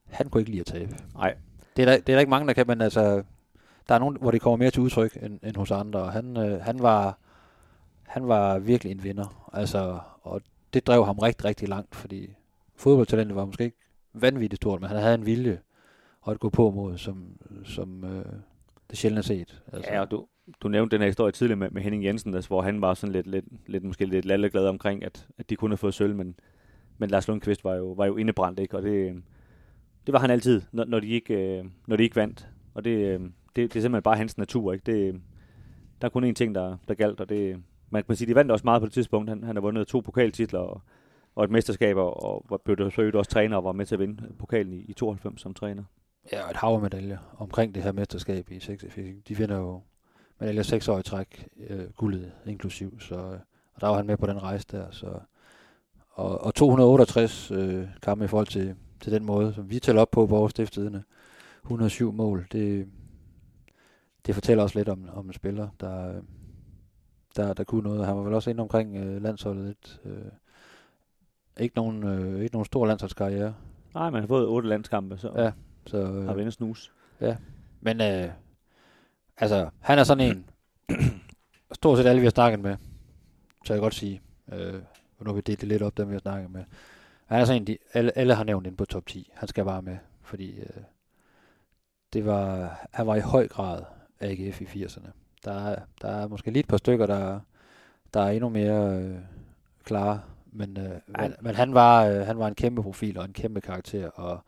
han 0.06 0.30
kunne 0.30 0.42
ikke 0.42 0.52
lide 0.52 0.62
at 0.62 0.66
tabe. 0.66 0.96
Nej. 1.16 1.36
Det 1.78 1.82
er, 1.82 1.86
der, 1.86 1.98
det 1.98 2.10
er 2.10 2.14
der 2.14 2.20
ikke 2.20 2.30
mange, 2.30 2.48
der 2.48 2.54
kan, 2.54 2.68
men 2.68 2.82
altså, 2.82 3.24
der 3.90 3.96
er 3.96 4.00
nogen, 4.00 4.18
hvor 4.22 4.32
det 4.32 4.42
kommer 4.42 4.58
mere 4.58 4.72
til 4.72 4.82
udtryk 4.82 5.18
end, 5.22 5.40
end 5.44 5.56
hos 5.56 5.72
andre. 5.72 6.00
Og 6.00 6.12
han, 6.12 6.38
øh, 6.38 6.62
han, 6.62 6.80
var, 6.80 7.18
han 8.04 8.28
var 8.28 8.60
virkelig 8.60 8.92
en 8.92 9.04
vinder. 9.04 9.50
Altså, 9.54 10.00
og 10.22 10.42
det 10.74 10.88
drev 10.88 11.06
ham 11.06 11.20
rigtig, 11.20 11.46
rigtig 11.46 11.70
langt, 11.70 11.96
fordi 11.96 12.36
fodboldtalentet 12.76 13.36
var 13.36 13.46
måske 13.46 13.64
ikke 13.64 13.78
vanvittigt 14.14 14.62
stort, 14.62 14.82
men 14.82 14.90
han 14.90 14.98
havde 14.98 15.16
en 15.16 15.26
vilje 15.26 15.60
og 16.22 16.34
et 16.34 16.40
gå 16.40 16.50
på 16.50 16.72
mod, 16.72 16.98
som, 16.98 17.26
som 17.66 18.04
øh, 18.04 18.26
det 18.90 18.98
sjældent 18.98 19.20
er 19.20 19.28
set. 19.28 19.62
Altså, 19.74 19.92
Ja, 19.92 20.02
og 20.02 20.12
du, 20.12 20.28
du 20.62 20.68
nævnte 20.68 20.96
den 20.96 21.02
her 21.02 21.08
historie 21.08 21.32
tidligere 21.32 21.60
med, 21.60 21.70
med 21.70 21.82
Henning 21.82 22.04
Jensen, 22.04 22.34
altså, 22.34 22.48
hvor 22.48 22.62
han 22.62 22.82
var 22.82 22.94
sådan 22.94 23.14
lidt, 23.14 23.28
lidt, 23.28 23.46
lidt 23.68 23.84
måske 23.84 24.06
lidt 24.06 24.26
lalleglad 24.26 24.68
omkring, 24.68 25.04
at, 25.04 25.28
at 25.38 25.50
de 25.50 25.56
kunne 25.56 25.72
have 25.72 25.78
fået 25.78 25.94
sølv, 25.94 26.16
men, 26.16 26.36
men 26.98 27.10
Lars 27.10 27.28
Lundqvist 27.28 27.64
var 27.64 27.76
jo, 27.76 27.92
var 27.92 28.06
jo 28.06 28.18
indebrændt, 28.18 28.60
ikke? 28.60 28.78
og 28.78 28.84
det, 28.84 29.10
øh, 29.10 29.16
det 30.06 30.14
var 30.14 30.20
han 30.20 30.30
altid, 30.30 30.62
når, 30.72 30.86
når, 30.86 31.00
de 31.00 31.08
ikke, 31.08 31.58
øh, 31.58 31.66
når 31.88 31.96
de 31.96 32.04
ikke 32.04 32.16
vandt. 32.16 32.48
Og 32.74 32.86
det, 32.86 32.92
øh, 32.92 33.22
det, 33.56 33.74
det 33.74 33.80
er 33.80 33.82
simpelthen 33.82 34.04
bare 34.04 34.18
hans 34.18 34.38
natur. 34.38 34.74
Ikke? 34.74 34.92
Det, 34.92 35.22
der 36.02 36.08
er 36.08 36.10
kun 36.10 36.30
én 36.30 36.34
ting, 36.34 36.56
der, 36.56 36.78
der 36.88 36.94
galt, 36.94 37.20
og 37.22 37.30
det, 37.30 37.64
man 37.90 38.04
kan 38.04 38.16
sige, 38.16 38.28
de 38.28 38.36
vandt 38.36 38.52
også 38.52 38.66
meget 38.66 38.82
på 38.82 38.86
det 38.86 38.94
tidspunkt. 38.94 39.30
Han, 39.30 39.44
han 39.44 39.56
har 39.56 39.62
vundet 39.62 39.88
to 39.88 40.00
pokaltitler 40.00 40.60
og, 40.60 40.82
og 41.36 41.44
et 41.44 41.50
mesterskab, 41.52 41.98
og, 41.98 42.24
og 42.24 42.46
var- 42.50 42.58
blev 42.58 42.78
der 42.78 42.90
så 42.90 43.12
også 43.14 43.32
træner 43.32 43.58
og 43.58 43.64
var 43.64 43.72
med 43.72 43.86
til 43.86 43.96
at 43.96 44.00
vinde 44.00 44.34
pokalen 44.40 44.74
i, 44.74 44.78
i 44.78 44.94
92 44.94 45.42
som 45.42 45.54
træner. 45.54 45.84
Ja, 46.32 46.44
og 46.44 46.50
et 46.52 46.58
hav 46.58 46.82
medaljer 46.82 47.18
omkring 47.38 47.76
det 47.76 47.84
her 47.84 47.92
mesterskab 47.92 48.52
i 48.52 48.60
86. 48.60 49.24
De 49.28 49.36
finder 49.36 49.58
jo 49.58 49.82
medaljer 50.40 50.64
seks 50.64 50.88
år 50.88 51.00
i 51.00 51.04
træk, 51.04 51.48
øh, 51.70 51.90
guldet 51.98 52.32
inklusiv, 52.46 53.00
så 53.00 53.16
og 53.76 53.82
der 53.82 53.88
var 53.88 53.96
han 53.96 54.06
med 54.08 54.18
på 54.18 54.26
den 54.26 54.44
rejse 54.44 54.66
der. 54.72 54.86
Så, 54.92 55.20
og, 56.12 56.42
og 56.42 56.56
268 56.56 57.52
øh, 57.52 57.88
kampe 58.02 58.26
i 58.26 58.28
forhold 58.28 58.48
til, 58.48 58.76
til 59.00 59.12
den 59.12 59.26
måde, 59.26 59.54
som 59.54 59.70
vi 59.70 59.80
tæller 59.80 60.02
op 60.02 60.12
på 60.12 60.28
på 60.28 60.36
vores 60.36 60.52
stiftstidende. 60.52 61.04
107 61.64 62.12
mål, 62.14 62.48
det, 62.52 62.88
det 64.26 64.36
fortæller 64.36 64.64
også 64.64 64.80
lidt 64.80 64.90
om, 64.90 65.10
om 65.14 65.26
en 65.26 65.34
spiller, 65.34 65.70
der, 65.80 66.10
øh, 66.10 66.22
der, 67.36 67.54
der 67.54 67.64
kunne 67.64 67.84
noget. 67.84 68.06
Han 68.06 68.18
var 68.18 68.24
vel 68.24 68.34
også 68.34 68.50
inde 68.50 68.62
omkring 68.62 68.96
øh, 68.96 69.22
landsholdet 69.22 69.66
lidt. 69.66 70.02
Øh, 70.06 70.32
ikke 71.60 71.76
nogen, 71.76 72.04
øh, 72.04 72.42
ikke 72.42 72.56
nogen 72.56 72.66
stor 72.66 72.86
landsholdskarriere. 72.86 73.56
Nej, 73.94 74.10
man 74.10 74.22
har 74.22 74.28
fået 74.28 74.48
otte 74.48 74.70
landskampe, 74.70 75.18
så 75.18 75.32
Ja, 75.36 75.44
ja. 75.44 75.52
Så, 75.88 75.98
øh, 75.98 76.26
har 76.26 76.34
vendt 76.34 76.54
snus. 76.54 76.94
Men 77.82 78.02
øh, 78.02 78.30
altså, 79.38 79.70
han 79.80 80.00
er 80.00 80.04
sådan 80.04 80.32
en, 80.32 80.50
stort 81.72 81.98
set 81.98 82.06
alle 82.06 82.20
vi 82.20 82.26
har 82.26 82.32
snakket 82.32 82.60
med, 82.60 82.78
så 83.66 83.74
jeg 83.74 83.82
godt 83.82 83.94
sige, 83.94 84.22
øh, 84.52 84.74
nu 85.20 85.26
har 85.26 85.34
vi 85.34 85.42
delt 85.42 85.62
det 85.62 85.70
lidt 85.70 85.82
op, 85.82 85.98
dem 85.98 86.08
vi 86.08 86.14
har 86.14 86.20
snakket 86.20 86.52
med. 86.52 86.64
Han 87.26 87.42
er 87.42 87.46
sådan 87.46 87.62
en, 87.62 87.68
de, 87.68 87.78
alle, 87.94 88.18
alle 88.18 88.36
har 88.36 88.44
nævnt 88.44 88.68
ind 88.68 88.78
på 88.78 88.86
top 88.86 89.06
10. 89.06 89.32
Han 89.34 89.48
skal 89.48 89.66
bare 89.66 89.82
med, 89.82 89.98
fordi 90.22 90.60
øh, 90.60 90.84
det 92.14 92.26
var, 92.26 92.76
han 92.92 93.08
var 93.08 93.16
i 93.16 93.20
høj 93.20 93.48
grad 93.48 93.84
AGF 94.24 94.62
i 94.62 94.66
80'erne. 94.66 95.08
Der, 95.46 95.68
er- 95.68 95.82
der 96.02 96.08
er 96.08 96.28
måske 96.28 96.52
lige 96.52 96.60
et 96.60 96.68
par 96.68 96.78
stykker, 96.78 97.06
der, 97.06 97.40
der 98.14 98.20
er 98.22 98.30
endnu 98.32 98.50
mere 98.50 99.00
øh, 99.04 99.18
klare, 99.84 100.22
men, 100.52 100.78
øh, 100.78 100.92
men, 101.20 101.34
men 101.42 101.56
han, 101.56 101.74
var, 101.74 102.06
øh, 102.06 102.26
han 102.26 102.38
var 102.40 102.48
en 102.48 102.56
kæmpe 102.56 102.82
profil 102.84 103.18
og 103.18 103.26
en 103.26 103.34
kæmpe 103.34 103.62
karakter, 103.62 104.10
og 104.10 104.40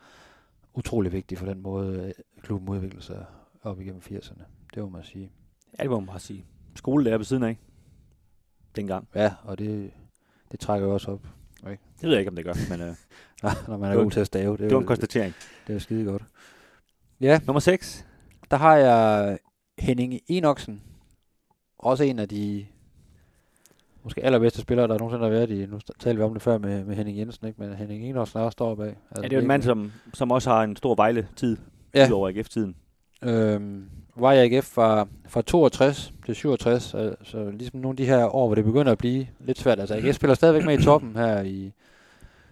utrolig 0.74 1.12
vigtig 1.12 1.38
for 1.38 1.46
den 1.46 1.62
måde, 1.62 2.04
øh, 2.08 2.14
klubben 2.42 2.70
udviklede 2.70 3.04
sig 3.04 3.26
op 3.64 3.82
igennem 3.82 4.02
80'erne. 4.12 4.42
Det 4.76 4.84
må 4.84 4.90
man 4.90 5.04
sige. 5.04 5.32
Ja, 5.78 5.84
det 5.84 5.90
må 5.92 6.00
man 6.00 6.08
bare 6.08 6.20
sige. 6.20 6.46
Skolelærer 6.76 7.18
ved 7.18 7.26
siden 7.26 7.44
af. 7.44 7.58
Dengang. 8.76 9.08
Ja, 9.16 9.34
og 9.44 9.60
det, 9.60 9.92
det 10.52 10.60
trækker 10.60 10.88
jo 10.88 10.94
også 10.94 11.12
op, 11.12 11.28
Det 11.64 11.78
ved 12.02 12.10
jeg 12.10 12.20
ikke, 12.20 12.30
om 12.30 12.36
det 12.36 12.46
gør, 12.46 12.54
men 12.70 12.82
øh, 12.82 12.96
når 13.70 13.78
man 13.78 13.92
er 13.92 13.96
god 13.96 14.12
til 14.12 14.20
at 14.20 14.28
stave. 14.28 14.58
Det, 14.58 14.64
er 14.64 14.68
det 14.68 14.76
var 14.76 14.82
en 14.82 14.88
konstatering. 14.88 15.34
det 15.68 15.76
er 15.76 15.80
skide 15.80 16.06
godt. 16.06 16.24
Ja, 17.22 17.40
Nummer 17.46 17.60
6. 17.60 18.06
der 18.52 18.58
har 18.58 18.76
jeg 18.76 19.38
Henning 19.86 20.20
Enoksen. 20.28 20.82
Også 21.80 22.04
en 22.04 22.20
af 22.20 22.30
de 22.30 22.66
måske 24.04 24.24
allerbedste 24.26 24.62
spillere, 24.62 24.88
der 24.88 24.98
nogensinde 24.98 25.24
har 25.24 25.30
været 25.30 25.50
i. 25.50 25.66
Nu 25.66 25.80
talte 26.00 26.18
vi 26.18 26.24
om 26.24 26.34
det 26.34 26.42
før 26.42 26.58
med, 26.58 26.84
med 26.84 26.96
Henning 26.96 27.18
Jensen, 27.18 27.48
ikke? 27.48 27.62
men 27.62 27.74
Henning 27.74 28.04
Enoksen 28.04 28.40
er 28.40 28.44
også 28.44 28.56
står 28.56 28.76
bag. 28.76 28.88
Altså, 28.88 28.98
Ja, 29.16 29.22
det 29.22 29.34
er 29.34 29.38
jo 29.38 29.42
en 29.42 29.48
mand, 29.48 29.62
som, 29.64 29.92
som 30.14 30.32
også 30.32 30.50
har 30.50 30.64
en 30.64 30.76
stor 30.76 30.96
Vejle-tid, 30.96 31.58
Ja. 31.96 32.08
udover 32.08 32.30
AGF-tiden. 32.30 32.76
Øhm, 33.24 33.90
var 34.16 34.32
i 34.34 34.38
AGF 34.56 34.66
fra, 34.66 35.08
fra 35.28 35.42
62 35.42 36.14
til 36.26 36.36
67, 36.36 36.84
så, 36.84 37.16
så 37.24 37.52
ligesom 37.52 37.80
nogle 37.80 37.94
af 37.94 37.98
de 37.98 38.06
her 38.06 38.36
år, 38.36 38.48
hvor 38.48 38.56
det 38.56 38.66
begynder 38.66 38.92
at 38.92 38.98
blive 38.98 39.28
lidt 39.40 39.58
svært. 39.58 39.80
Altså 39.80 39.96
AGF 39.96 40.16
spiller 40.16 40.34
stadigvæk 40.36 40.66
med 40.66 40.80
i 40.80 40.84
toppen 40.84 41.16
her 41.16 41.42
i, 41.42 41.72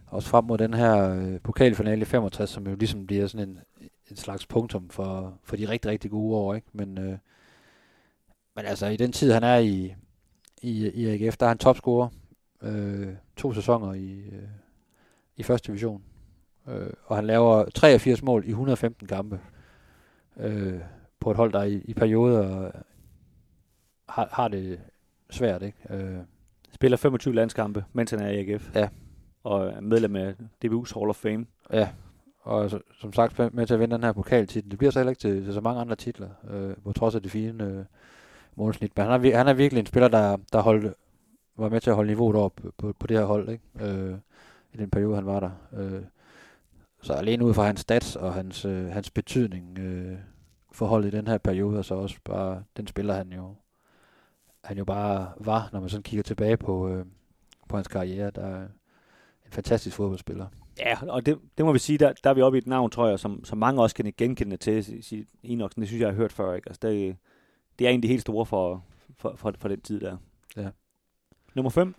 også 0.08 0.30
frem 0.30 0.44
mod 0.46 0.58
den 0.58 0.74
her 0.74 1.10
øh, 1.16 1.40
pokalfinale 1.44 2.02
i 2.02 2.06
65, 2.06 2.50
som 2.50 2.68
jo 2.68 2.76
ligesom 2.76 3.06
bliver 3.08 3.28
sådan 3.28 3.50
en, 3.50 3.60
en 4.12 4.18
slags 4.18 4.46
punktum 4.46 4.90
for, 4.90 5.40
for 5.44 5.56
de 5.56 5.70
rigtig, 5.70 5.92
rigtig 5.92 6.12
gode 6.12 6.36
år. 6.36 6.54
Ikke? 6.54 6.68
Men, 6.74 6.98
øh, 6.98 7.18
men 8.56 8.66
altså 8.66 8.88
i 8.88 8.98
den 8.98 9.12
tid, 9.12 9.32
han 9.32 9.44
er 9.44 9.58
i, 9.58 9.96
i, 10.62 10.90
i 10.90 11.08
AGF, 11.08 11.38
der 11.38 11.46
er 11.46 11.50
han 11.50 11.58
topscorer. 11.58 12.10
Øh, 12.62 13.08
to 13.36 13.54
sæsoner 13.54 13.94
i, 13.94 14.20
øh, 14.32 14.48
i 15.38 15.44
første 15.44 15.68
division. 15.68 16.04
Øh, 16.68 16.90
og 17.06 17.16
han 17.16 17.26
laver 17.26 17.66
83 17.76 18.24
mål 18.24 18.46
i 18.46 18.50
115 18.50 19.08
kampe 19.08 19.40
øh, 20.38 20.80
på 21.20 21.32
et 21.32 21.38
hold, 21.38 21.54
der 21.54 21.64
i, 21.64 21.82
i 21.86 21.94
perioder 21.94 22.72
har, 24.10 24.30
har 24.32 24.48
det 24.48 24.80
svært. 25.30 25.62
Ikke? 25.62 25.78
Øh, 25.90 26.18
Spiller 26.74 26.98
25 26.98 27.36
landskampe, 27.36 27.86
mens 27.94 28.12
han 28.12 28.20
er 28.20 28.30
i 28.30 28.40
AGF. 28.40 28.76
Ja. 28.76 28.90
Og 29.44 29.68
er 29.68 29.82
medlem 29.82 30.16
af 30.16 30.34
DBU's 30.66 30.94
Hall 31.00 31.10
of 31.10 31.16
Fame. 31.16 31.46
ja, 31.74 31.90
og 32.44 32.72
som 33.00 33.14
sagt 33.14 33.40
med- 33.54 33.68
til 33.68 33.74
at 33.74 33.80
vinde 33.80 33.96
den 33.96 34.04
her 34.04 34.12
pokaltitel. 34.12 34.72
Det 34.72 34.78
bliver 34.78 34.92
så 34.92 35.00
heller 35.00 35.10
ikke 35.12 35.20
til, 35.20 35.46
til 35.46 35.54
så 35.54 35.62
mange 35.62 35.82
andre 35.82 35.96
titler, 35.96 36.30
øh, 36.50 36.76
på 36.84 36.94
trods 36.94 37.16
af 37.16 37.22
det 37.22 37.32
fine 37.32 37.64
øh, 37.64 37.86
målsnit. 38.56 38.92
Men 38.98 39.06
han 39.06 39.26
er, 39.26 39.38
han 39.38 39.48
er 39.48 39.54
virkelig 39.54 39.80
en 39.80 39.86
spiller, 39.86 40.08
der, 40.08 40.38
der 40.54 40.62
holdt, 40.62 40.94
var 41.58 41.70
med 41.70 41.82
til 41.82 41.90
at 41.90 41.96
holde 41.96 42.10
niveauet 42.12 42.36
op 42.36 42.60
på, 42.78 42.94
på 43.00 43.08
det 43.08 43.18
her 43.18 43.26
hold, 43.26 43.50
ikke? 43.50 43.64
Øh, 43.80 44.16
i 44.74 44.78
den 44.78 44.90
periode, 44.90 45.16
han 45.16 45.26
var 45.26 45.40
der. 45.40 45.52
Øh, 45.74 46.02
så 47.02 47.14
alene 47.14 47.46
ud 47.46 47.54
fra 47.54 47.64
hans 47.64 47.80
stats 47.80 48.16
og 48.16 48.34
hans, 48.34 48.66
øh, 48.66 48.86
hans 48.86 49.10
betydning 49.10 49.80
øh, 49.80 50.18
for 50.72 50.86
holdet 50.86 51.14
i 51.14 51.18
den 51.18 51.28
her 51.28 51.38
periode, 51.38 51.78
og 51.80 51.86
så 51.86 51.96
også 51.96 52.18
bare 52.26 52.64
den 52.78 52.88
spiller, 52.88 53.14
han 53.14 53.34
jo, 53.34 53.56
han 54.64 54.78
jo 54.78 54.86
bare 54.86 55.32
var, 55.40 55.70
når 55.74 55.80
man 55.80 55.90
sådan 55.90 56.04
kigger 56.04 56.24
tilbage 56.24 56.58
på, 56.58 56.90
øh, 56.90 57.06
på 57.70 57.76
hans 57.76 57.88
karriere. 57.88 58.32
Der 58.32 58.46
er 58.46 58.62
en 59.46 59.52
fantastisk 59.52 59.96
fodboldspiller. 59.96 60.48
Ja, 60.80 60.98
og 61.10 61.26
det, 61.26 61.40
det 61.58 61.66
må 61.66 61.74
vi 61.74 61.80
sige, 61.80 61.98
der, 61.98 62.14
der 62.24 62.30
er 62.30 62.34
vi 62.34 62.42
oppe 62.42 62.58
i 62.58 62.62
et 62.62 62.68
navn, 62.68 62.90
tror 62.92 63.08
jeg, 63.08 63.20
som, 63.20 63.46
som 63.46 63.58
mange 63.58 63.82
også 63.82 63.96
kan 63.96 64.14
genkende 64.18 64.58
til. 64.58 65.04
Sige- 65.04 65.26
Enoksen, 65.44 65.82
det 65.82 65.88
synes 65.90 66.00
jeg, 66.02 66.06
jeg 66.08 66.14
har 66.14 66.18
hørt 66.22 66.32
før. 66.34 66.54
Ikke? 66.54 66.70
Altså, 66.70 66.80
det, 66.90 67.16
det 67.80 67.86
er 67.86 67.90
egentlig 67.90 68.10
helt 68.10 68.22
store 68.22 68.46
for, 68.46 68.84
for, 69.18 69.34
for, 69.36 69.54
for 69.60 69.68
den 69.68 69.82
tid 69.82 70.00
der. 70.00 70.18
Ja. 70.58 70.68
Nummer 71.56 71.70
5. 71.70 71.96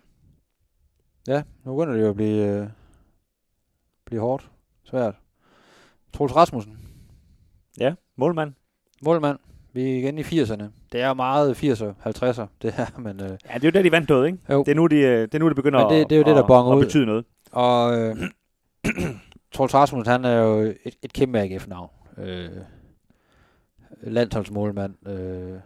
Ja, 1.27 1.43
nu 1.65 1.75
begynder 1.75 1.93
det 1.95 2.01
jo 2.03 2.09
at 2.09 2.15
blive, 2.15 2.47
øh, 2.47 2.67
blive 4.05 4.21
hårdt. 4.21 4.51
Svært. 4.83 5.15
Troels 6.13 6.35
Rasmussen. 6.35 6.77
Ja, 7.79 7.93
målmand. 8.15 8.53
Målmand. 9.01 9.37
Vi 9.73 9.91
er 9.91 9.97
igen 9.97 10.17
i 10.17 10.21
80'erne. 10.21 10.63
Det 10.91 11.01
er 11.01 11.13
meget 11.13 11.63
80'er, 11.63 11.93
50'er, 12.05 12.45
det 12.61 12.73
her, 12.73 12.99
men... 13.05 13.21
Øh, 13.21 13.29
Ja, 13.29 13.53
det 13.53 13.63
er 13.63 13.67
jo 13.67 13.69
der, 13.71 13.81
de 13.81 13.91
vandt 13.91 14.09
noget, 14.09 14.25
ikke? 14.27 14.39
jo. 14.49 14.59
Det 14.63 14.71
er 14.71 14.75
nu, 14.75 14.87
de, 14.87 14.95
øh, 14.95 15.21
det, 15.21 15.35
er 15.35 15.39
nu, 15.39 15.47
det 15.47 15.55
begynder 15.55 15.79
Men 15.87 15.93
det- 15.93 16.03
at, 16.03 16.09
det 16.09 16.15
er 16.15 16.19
jo 16.19 16.23
det, 16.23 16.35
der 16.35 16.43
at, 16.43 16.71
at 16.71 16.77
ud. 16.77 16.83
betyde 16.83 17.05
noget. 17.05 17.25
Og 17.51 17.99
øh, 18.01 18.15
Troels 19.53 19.73
Rasmussen, 19.73 20.11
han 20.11 20.25
er 20.25 20.33
jo 20.37 20.59
et, 20.59 20.95
et 21.01 21.13
kæmpe 21.13 21.39
AGF-navn. 21.39 21.89
Øh, 22.17 22.61
landsholdsmålmand. 24.01 25.07
Øh, 25.07 25.59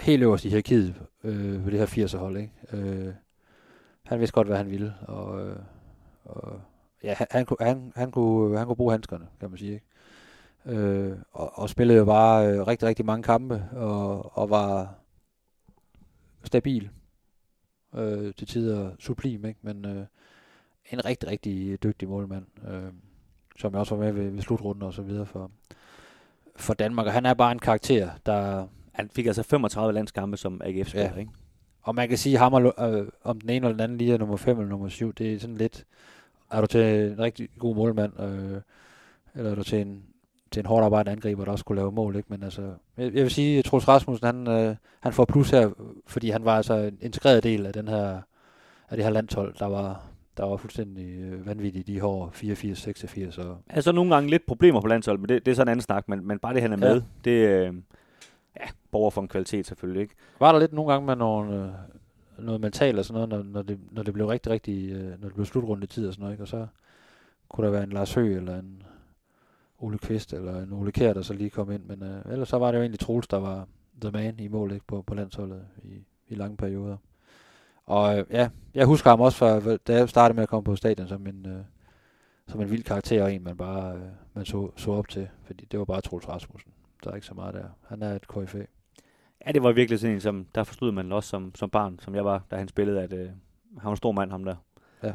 helt 0.00 0.22
øverst 0.22 0.44
i 0.44 0.48
hierarkiet 0.48 0.94
øh, 1.24 1.64
på 1.64 1.70
det 1.70 1.78
her 1.78 1.86
80'er-hold. 2.06 2.36
Ikke? 2.36 2.52
Øh, 2.72 3.14
han 4.04 4.20
vidste 4.20 4.34
godt, 4.34 4.46
hvad 4.46 4.56
han 4.56 4.70
ville. 4.70 4.94
Og, 5.02 5.46
øh, 5.46 5.56
og 6.24 6.60
ja, 7.02 7.14
han, 7.14 7.26
han, 7.30 7.46
kunne- 7.46 7.66
han, 7.66 7.92
han, 7.96 8.10
kunne, 8.10 8.58
han 8.58 8.66
kunne 8.66 8.76
bruge 8.76 8.92
handskerne, 8.92 9.26
kan 9.40 9.50
man 9.50 9.58
sige. 9.58 9.72
Ikke? 9.72 9.86
Øh, 10.66 11.18
og, 11.32 11.58
og 11.58 11.68
spillede 11.70 11.98
jo 11.98 12.04
bare 12.04 12.48
øh, 12.48 12.66
rigtig, 12.66 12.88
rigtig 12.88 13.06
mange 13.06 13.22
kampe, 13.22 13.64
og, 13.72 14.38
og 14.38 14.50
var 14.50 14.94
stabil 16.44 16.90
øh, 17.94 18.34
til 18.34 18.46
tider 18.46 18.90
sublim, 18.98 19.44
ikke? 19.44 19.60
men 19.62 19.84
øh, 19.84 20.06
en 20.92 21.04
rigtig, 21.04 21.28
rigtig 21.28 21.82
dygtig 21.82 22.08
målmand, 22.08 22.44
øh, 22.68 22.82
som 23.58 23.72
jeg 23.72 23.80
også 23.80 23.94
var 23.94 24.04
med 24.04 24.12
ved, 24.12 24.30
ved 24.30 24.42
slutrunden 24.42 24.82
og 24.82 24.92
så 24.94 25.02
videre 25.02 25.26
for, 25.26 25.50
for 26.56 26.74
Danmark, 26.74 27.06
og 27.06 27.12
han 27.12 27.26
er 27.26 27.34
bare 27.34 27.52
en 27.52 27.58
karakter, 27.58 28.10
der... 28.26 28.66
Han 28.92 29.08
fik 29.08 29.26
altså 29.26 29.42
35 29.42 29.92
landskampe 29.92 30.36
som 30.36 30.60
AGF-spiller, 30.64 31.10
Ja. 31.14 31.20
ikke? 31.20 31.30
Og 31.82 31.94
man 31.94 32.08
kan 32.08 32.18
sige, 32.18 32.36
ham 32.38 32.52
og, 32.54 32.62
øh, 32.78 33.08
om 33.24 33.40
den 33.40 33.50
ene 33.50 33.56
eller 33.66 33.72
den 33.72 33.80
anden 33.80 33.98
lige 33.98 34.14
er 34.14 34.18
nummer 34.18 34.36
5 34.36 34.58
eller 34.58 34.70
nummer 34.70 34.88
7, 34.88 35.12
det 35.12 35.34
er 35.34 35.38
sådan 35.38 35.56
lidt... 35.56 35.84
Er 36.50 36.60
du 36.60 36.66
til 36.66 36.80
en 36.80 37.18
rigtig 37.18 37.48
god 37.58 37.76
målmand, 37.76 38.20
øh, 38.20 38.60
eller 39.34 39.50
er 39.50 39.54
du 39.54 39.62
til 39.62 39.80
en, 39.80 40.02
til 40.50 40.60
en 40.60 40.66
hårdt 40.66 40.84
arbejdende 40.84 41.12
angriber, 41.12 41.44
der 41.44 41.52
også 41.52 41.64
kunne 41.64 41.76
lave 41.76 41.92
mål, 41.92 42.16
ikke? 42.16 42.26
Men 42.30 42.42
altså, 42.42 42.62
jeg, 42.96 43.04
jeg 43.14 43.22
vil 43.22 43.30
sige, 43.30 43.58
at 43.58 43.64
Troels 43.64 43.88
Rasmussen, 43.88 44.26
han, 44.26 44.48
øh, 44.48 44.76
han 45.00 45.12
får 45.12 45.24
plus 45.24 45.50
her, 45.50 45.70
fordi 46.06 46.30
han 46.30 46.44
var 46.44 46.56
altså 46.56 46.74
en 46.74 46.98
integreret 47.00 47.42
del 47.42 47.66
af 47.66 47.72
den 47.72 47.88
her, 47.88 48.20
af 48.90 48.96
det 48.96 49.04
her 49.04 49.10
landshold, 49.12 49.54
der 49.58 49.66
var, 49.66 50.02
der 50.36 50.44
var 50.44 50.56
fuldstændig 50.56 51.18
øh, 51.18 51.46
vanvittigt 51.46 51.86
de 51.86 51.94
her 51.94 52.04
år, 52.04 52.30
84, 52.32 52.78
86 52.78 53.38
og 53.38 53.58
Altså 53.68 53.92
nogle 53.92 54.14
gange 54.14 54.30
lidt 54.30 54.46
problemer 54.46 54.80
på 54.80 54.86
landsholdet, 54.86 55.20
men 55.20 55.28
det, 55.28 55.46
det 55.46 55.50
er 55.50 55.54
sådan 55.54 55.68
en 55.68 55.70
anden 55.72 55.82
snak, 55.82 56.08
men, 56.08 56.26
men 56.26 56.38
bare 56.38 56.54
det, 56.54 56.62
han 56.62 56.72
er 56.72 56.88
Ja. 56.88 56.94
med, 56.94 57.02
det 57.24 57.30
øh, 57.30 57.74
ja, 58.60 58.66
borger 58.90 59.10
for 59.10 59.22
en 59.22 59.28
kvalitet 59.28 59.66
selvfølgelig, 59.66 60.02
ikke? 60.02 60.14
Var 60.40 60.52
der 60.52 60.58
lidt 60.58 60.72
nogle 60.72 60.92
gange 60.92 61.06
med 61.06 61.16
nogle, 61.16 61.64
øh, 61.64 61.70
noget 62.44 62.60
mentalt 62.60 62.98
og 62.98 63.04
sådan 63.04 63.28
noget, 63.28 63.44
når, 63.46 63.52
når, 63.52 63.62
det, 63.62 63.78
når 63.90 64.02
det 64.02 64.14
blev 64.14 64.26
rigtig, 64.26 64.52
rigtig, 64.52 64.90
øh, 64.92 65.20
når 65.20 65.28
det 65.28 65.34
blev 65.34 65.46
slutrunde 65.46 65.86
tid 65.86 66.06
og 66.06 66.12
sådan 66.12 66.22
noget, 66.22 66.34
ikke? 66.34 66.44
og 66.44 66.48
så 66.48 66.66
kunne 67.48 67.64
der 67.66 67.72
være 67.72 67.82
en 67.82 67.90
Lars 67.92 68.14
Høgh 68.14 68.36
eller 68.36 68.58
en 68.58 68.82
Ole 69.78 69.98
Kvist 69.98 70.32
eller 70.32 70.62
en 70.62 70.72
Ole 70.72 70.92
Kjær, 70.92 71.12
der 71.12 71.22
så 71.22 71.34
lige 71.34 71.50
kom 71.50 71.70
ind, 71.70 71.82
men 71.84 72.02
øh, 72.02 72.32
ellers 72.32 72.48
så 72.48 72.58
var 72.58 72.70
det 72.70 72.78
jo 72.78 72.82
egentlig 72.82 73.00
Troels, 73.00 73.26
der 73.28 73.36
var 73.36 73.68
the 74.00 74.10
man 74.10 74.40
i 74.40 74.48
mål 74.48 74.72
ikke? 74.72 74.86
På, 74.86 75.02
på 75.02 75.14
landsholdet 75.14 75.62
i, 75.82 76.04
i 76.28 76.34
lange 76.34 76.56
perioder. 76.56 76.96
Og 77.86 78.18
øh, 78.18 78.24
ja, 78.30 78.48
jeg 78.74 78.86
husker 78.86 79.10
ham 79.10 79.20
også 79.20 79.38
fra, 79.38 79.76
da 79.76 79.92
jeg 79.92 80.08
startede 80.08 80.36
med 80.36 80.42
at 80.42 80.48
komme 80.48 80.64
på 80.64 80.76
stadion 80.76 81.08
som 81.08 81.26
en, 81.26 81.46
øh, 81.46 81.60
som 82.48 82.60
en 82.60 82.70
vild 82.70 82.84
karakter 82.84 83.22
og 83.22 83.32
en, 83.32 83.44
man 83.44 83.56
bare 83.56 83.94
øh, 83.96 84.02
man 84.34 84.44
så, 84.44 84.70
så 84.76 84.90
op 84.90 85.08
til, 85.08 85.28
fordi 85.44 85.64
det 85.64 85.78
var 85.78 85.84
bare 85.84 86.00
Troels 86.00 86.28
Rasmussen. 86.28 86.72
Der 87.04 87.10
er 87.10 87.14
ikke 87.14 87.26
så 87.26 87.34
meget 87.34 87.54
der. 87.54 87.64
Han 87.88 88.02
er 88.02 88.14
et 88.14 88.28
KFA. 88.28 88.64
Ja, 89.46 89.52
det 89.52 89.62
var 89.62 89.72
virkelig 89.72 90.00
sådan 90.00 90.14
en, 90.14 90.20
som, 90.20 90.46
der 90.54 90.64
forstod 90.64 90.92
man 90.92 91.12
også 91.12 91.28
som, 91.28 91.54
som 91.54 91.70
barn, 91.70 91.98
som 91.98 92.14
jeg 92.14 92.24
var, 92.24 92.42
da 92.50 92.56
han 92.56 92.68
spillede, 92.68 93.02
at 93.02 93.12
øh, 93.12 93.26
han 93.26 93.84
var 93.84 93.90
en 93.90 93.96
stor 93.96 94.12
mand, 94.12 94.30
ham 94.30 94.44
der. 94.44 94.56
Ja. 95.02 95.12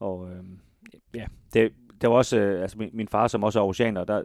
Og 0.00 0.30
øh, 0.30 0.44
ja, 1.14 1.26
det, 1.52 1.72
det 2.00 2.10
var 2.10 2.16
også, 2.16 2.38
øh, 2.38 2.62
altså 2.62 2.78
min, 2.78 2.90
min 2.92 3.08
far, 3.08 3.28
som 3.28 3.44
også 3.44 3.60
er 3.60 3.64
oceaner, 3.64 4.04
der, 4.04 4.22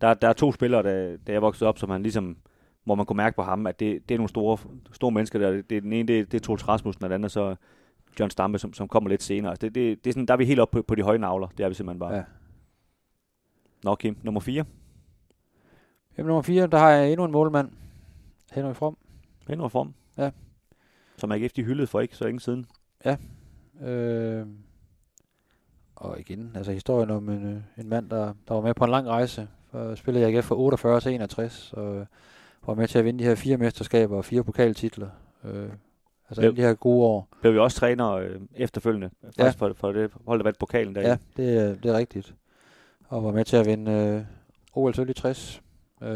der, 0.00 0.14
der 0.14 0.28
er 0.28 0.32
to 0.32 0.52
spillere, 0.52 0.82
da, 0.82 1.16
da 1.26 1.32
jeg 1.32 1.42
voksede 1.42 1.68
op, 1.68 1.78
som 1.78 1.90
han 1.90 2.02
ligesom, 2.02 2.36
hvor 2.88 2.94
man 2.94 3.06
kunne 3.06 3.16
mærke 3.16 3.36
på 3.36 3.42
ham, 3.42 3.66
at 3.66 3.80
det, 3.80 4.08
det 4.08 4.14
er 4.14 4.18
nogle 4.18 4.28
store, 4.28 4.58
store 4.92 5.10
mennesker 5.10 5.38
der. 5.38 5.50
Det, 5.50 5.76
er 5.76 5.80
den 5.80 5.92
ene, 5.92 6.08
det, 6.08 6.32
det 6.32 6.40
er 6.40 6.44
Troels 6.44 6.68
Rasmussen, 6.68 7.04
og 7.04 7.10
den 7.10 7.14
anden 7.14 7.24
er 7.24 7.28
så 7.28 7.56
John 8.20 8.30
Stampe, 8.30 8.58
som, 8.58 8.72
som 8.72 8.88
kommer 8.88 9.10
lidt 9.10 9.22
senere. 9.22 9.50
Altså 9.50 9.66
det, 9.66 9.74
det, 9.74 10.04
det 10.04 10.10
er 10.10 10.12
sådan, 10.12 10.26
der 10.26 10.34
er 10.34 10.38
vi 10.38 10.44
helt 10.44 10.60
oppe 10.60 10.78
på, 10.78 10.82
på 10.82 10.94
de 10.94 11.02
høje 11.02 11.18
navler. 11.18 11.46
Det 11.46 11.64
er 11.64 11.68
vi 11.68 11.74
simpelthen 11.74 11.98
bare. 11.98 12.10
Ja. 12.10 12.16
Ja. 12.16 12.24
Nå, 13.84 13.94
Kim, 13.94 14.16
nummer 14.22 14.40
4. 14.40 14.64
Jamen 16.18 16.26
nummer 16.26 16.42
4, 16.42 16.66
der 16.66 16.78
har 16.78 16.90
jeg 16.90 17.10
endnu 17.12 17.24
en 17.24 17.32
målmand. 17.32 17.70
Henrik 18.52 18.76
From. 18.76 18.96
Henrik 19.48 19.70
Form. 19.70 19.94
Ja. 20.18 20.30
Som 21.16 21.32
AGF 21.32 21.52
de 21.52 21.62
hyldede 21.62 21.86
for 21.86 22.00
ikke 22.00 22.16
så 22.16 22.24
længe 22.24 22.40
siden. 22.40 22.66
Øh, 23.80 24.46
og 25.96 26.20
igen, 26.20 26.52
altså 26.54 26.72
historien 26.72 27.10
om 27.10 27.28
en, 27.28 27.46
øh, 27.46 27.82
en 27.84 27.88
mand, 27.88 28.10
der, 28.10 28.34
der 28.48 28.54
var 28.54 28.60
med 28.60 28.74
på 28.74 28.84
en 28.84 28.90
lang 28.90 29.08
rejse. 29.08 29.48
For 29.70 29.94
spillede 29.94 30.30
i 30.30 30.34
AGF 30.34 30.46
fra 30.46 30.56
48 30.56 31.00
til 31.00 31.14
61, 31.14 31.72
og 31.72 32.06
var 32.68 32.74
med 32.74 32.88
til 32.88 32.98
at 32.98 33.04
vinde 33.04 33.18
de 33.18 33.24
her 33.28 33.34
fire 33.34 33.56
mesterskaber 33.56 34.16
og 34.16 34.24
fire 34.24 34.44
pokaltitler. 34.44 35.08
Øh, 35.44 35.68
altså 36.28 36.40
alle 36.42 36.56
de 36.56 36.62
her 36.62 36.74
gode 36.74 37.06
år. 37.06 37.28
Blev 37.40 37.52
vi 37.54 37.58
også 37.58 37.76
træner 37.76 38.10
øh, 38.12 38.40
efterfølgende, 38.54 39.10
faktisk 39.24 39.38
Ja. 39.38 39.50
for, 39.66 39.72
for 39.72 39.92
det 39.92 40.10
hold, 40.26 40.38
der 40.38 40.44
vandt 40.44 40.58
pokalen 40.58 40.94
der. 40.94 41.00
Ja, 41.00 41.16
det, 41.36 41.56
er- 41.58 41.74
det 41.74 41.84
er 41.90 41.98
rigtigt. 41.98 42.34
Og 43.08 43.24
var 43.24 43.32
med 43.32 43.44
til 43.44 43.56
at 43.56 43.66
vinde 43.66 43.92
øh, 43.92 44.22
OL 44.74 44.94
sølv 44.94 45.10
i 45.10 45.12
60. 45.12 45.62
Øh, 46.02 46.08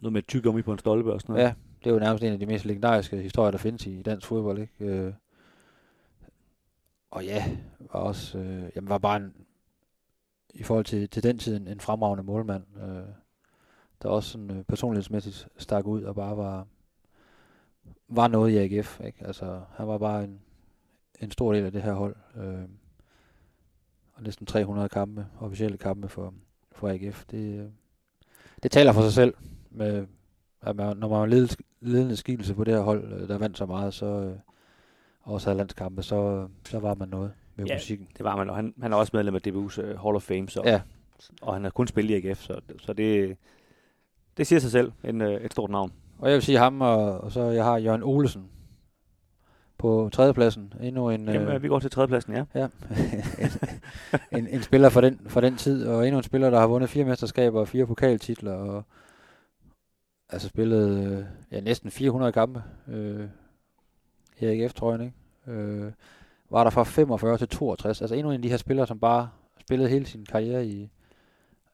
Noget 0.00 0.12
med 0.12 0.22
tyggegummi 0.22 0.62
på 0.62 0.72
en 0.72 0.78
stolpe 0.78 1.12
og 1.12 1.20
sådan 1.20 1.32
noget. 1.32 1.44
Ja, 1.46 1.52
det 1.84 1.90
er 1.90 1.94
jo 1.94 2.00
nærmest 2.00 2.24
en 2.24 2.32
af 2.32 2.38
de 2.38 2.46
mest 2.46 2.64
legendariske 2.64 3.16
historier, 3.16 3.50
der 3.50 3.58
findes 3.58 3.86
i 3.86 4.02
dansk 4.02 4.26
fodbold, 4.26 4.58
ikke? 4.58 4.84
Øh, 4.84 5.12
og 7.10 7.24
ja, 7.24 7.44
var 7.92 8.00
også, 8.00 8.38
øh, 8.38 8.62
jamen 8.76 8.88
var 8.88 8.98
bare 8.98 9.16
en, 9.16 9.34
i 10.54 10.62
forhold 10.62 10.84
til, 10.84 11.08
til 11.08 11.22
den 11.22 11.38
tid 11.38 11.56
en, 11.56 11.68
en 11.68 11.80
fremragende 11.80 12.24
målmand, 12.24 12.62
øh, 12.82 13.04
der 14.02 14.08
også 14.08 14.30
sådan 14.30 14.50
øh, 14.50 14.64
personlighedsmæssigt 14.64 15.48
stak 15.58 15.86
ud 15.86 16.02
og 16.02 16.14
bare 16.14 16.36
var, 16.36 16.66
var 18.08 18.28
noget 18.28 18.50
i 18.52 18.56
AGF, 18.56 19.00
ikke? 19.06 19.26
Altså, 19.26 19.60
han 19.76 19.86
var 19.88 19.98
bare 19.98 20.24
en, 20.24 20.40
en 21.20 21.30
stor 21.30 21.52
del 21.52 21.64
af 21.64 21.72
det 21.72 21.82
her 21.82 21.92
hold. 21.92 22.16
Øh, 22.36 22.62
og 24.14 24.22
næsten 24.22 24.46
300 24.46 24.88
kampe, 24.88 25.26
officielle 25.40 25.76
kampe 25.78 26.08
for, 26.08 26.34
for 26.72 26.88
AGF. 26.88 27.24
Det, 27.30 27.58
øh, 27.60 27.66
det 28.62 28.70
taler 28.70 28.92
for 28.92 29.02
sig 29.02 29.12
selv 29.12 29.34
med, 29.70 30.06
at 30.62 30.76
man, 30.76 30.96
når 30.96 31.08
man 31.08 31.18
var 31.20 31.26
ledelse, 31.26 31.56
ledende 31.80 32.16
skikkelse 32.16 32.54
på 32.54 32.64
det 32.64 32.74
her 32.74 32.80
hold, 32.80 33.12
øh, 33.12 33.28
der 33.28 33.38
vandt 33.38 33.58
så 33.58 33.66
meget, 33.66 33.94
så 33.94 34.06
øh, 34.06 34.36
og 35.22 35.34
også 35.34 35.46
havde 35.48 35.56
landskampe, 35.58 36.02
så, 36.02 36.48
så 36.64 36.78
var 36.78 36.94
man 36.94 37.08
noget 37.08 37.32
med 37.56 37.64
Ja. 37.66 37.74
musikken. 37.74 38.08
Det 38.16 38.24
var 38.24 38.36
man, 38.36 38.50
og 38.50 38.56
han, 38.56 38.74
han 38.82 38.92
er 38.92 38.96
også 38.96 39.10
medlem 39.14 39.34
af 39.34 39.40
DBU's 39.48 39.82
uh, 39.82 40.00
Hall 40.02 40.16
of 40.16 40.22
Fame, 40.22 40.48
så, 40.48 40.62
Ja, 40.64 40.80
og 41.42 41.54
han 41.54 41.62
har 41.62 41.70
kun 41.70 41.86
spillet 41.86 42.24
i 42.24 42.28
AGF, 42.28 42.42
så, 42.42 42.60
så 42.78 42.92
det, 42.92 43.36
det 44.36 44.46
siger 44.46 44.60
sig 44.60 44.70
selv, 44.70 44.92
en, 45.04 45.20
uh, 45.20 45.28
et 45.28 45.52
stort 45.52 45.70
navn. 45.70 45.92
og 46.18 46.28
jeg 46.28 46.34
vil 46.34 46.42
sige 46.42 46.58
ham, 46.58 46.80
og, 46.80 47.20
og 47.20 47.32
så 47.32 47.42
jeg 47.42 47.64
har 47.64 47.78
Jørgen 47.78 48.02
Olesen 48.02 48.48
på 49.78 50.10
tredjepladsen. 50.12 50.72
Endnu 50.80 51.10
en, 51.10 51.28
Jamen, 51.28 51.48
øh, 51.48 51.62
vi 51.62 51.68
går 51.68 51.78
til 51.78 51.90
tredjepladsen, 51.90 52.32
ja. 52.32 52.44
ja, 52.54 52.68
en, 54.32 54.38
en, 54.38 54.46
en 54.48 54.62
spiller 54.62 54.88
for 54.88 55.00
den, 55.00 55.20
for 55.26 55.40
den 55.40 55.56
tid, 55.56 55.86
og 55.86 56.06
endnu 56.06 56.18
en 56.18 56.24
spiller, 56.24 56.50
der 56.50 56.60
har 56.60 56.66
vundet 56.66 56.90
fire 56.90 57.04
mesterskaber 57.04 57.60
og 57.60 57.68
fire 57.68 57.86
pokaltitler, 57.86 58.52
og 58.52 58.84
altså 60.28 60.48
spillet 60.48 61.06
øh, 61.06 61.24
ja, 61.52 61.60
næsten 61.60 61.90
400 61.90 62.32
kampe 62.32 62.62
øh, 62.88 63.28
i 64.40 64.44
AGF-trøjen, 64.46 65.00
ikke? 65.00 65.14
Øh, 65.60 65.92
var 66.50 66.62
der 66.62 66.70
fra 66.70 66.84
45 66.84 67.38
til 67.38 67.48
62. 67.48 68.00
Altså 68.00 68.14
endnu 68.14 68.30
en 68.30 68.36
af 68.36 68.42
de 68.42 68.48
her 68.48 68.56
spillere, 68.56 68.86
som 68.86 68.98
bare 68.98 69.28
spillede 69.60 69.88
hele 69.88 70.06
sin 70.06 70.24
karriere 70.24 70.66
i, 70.66 70.90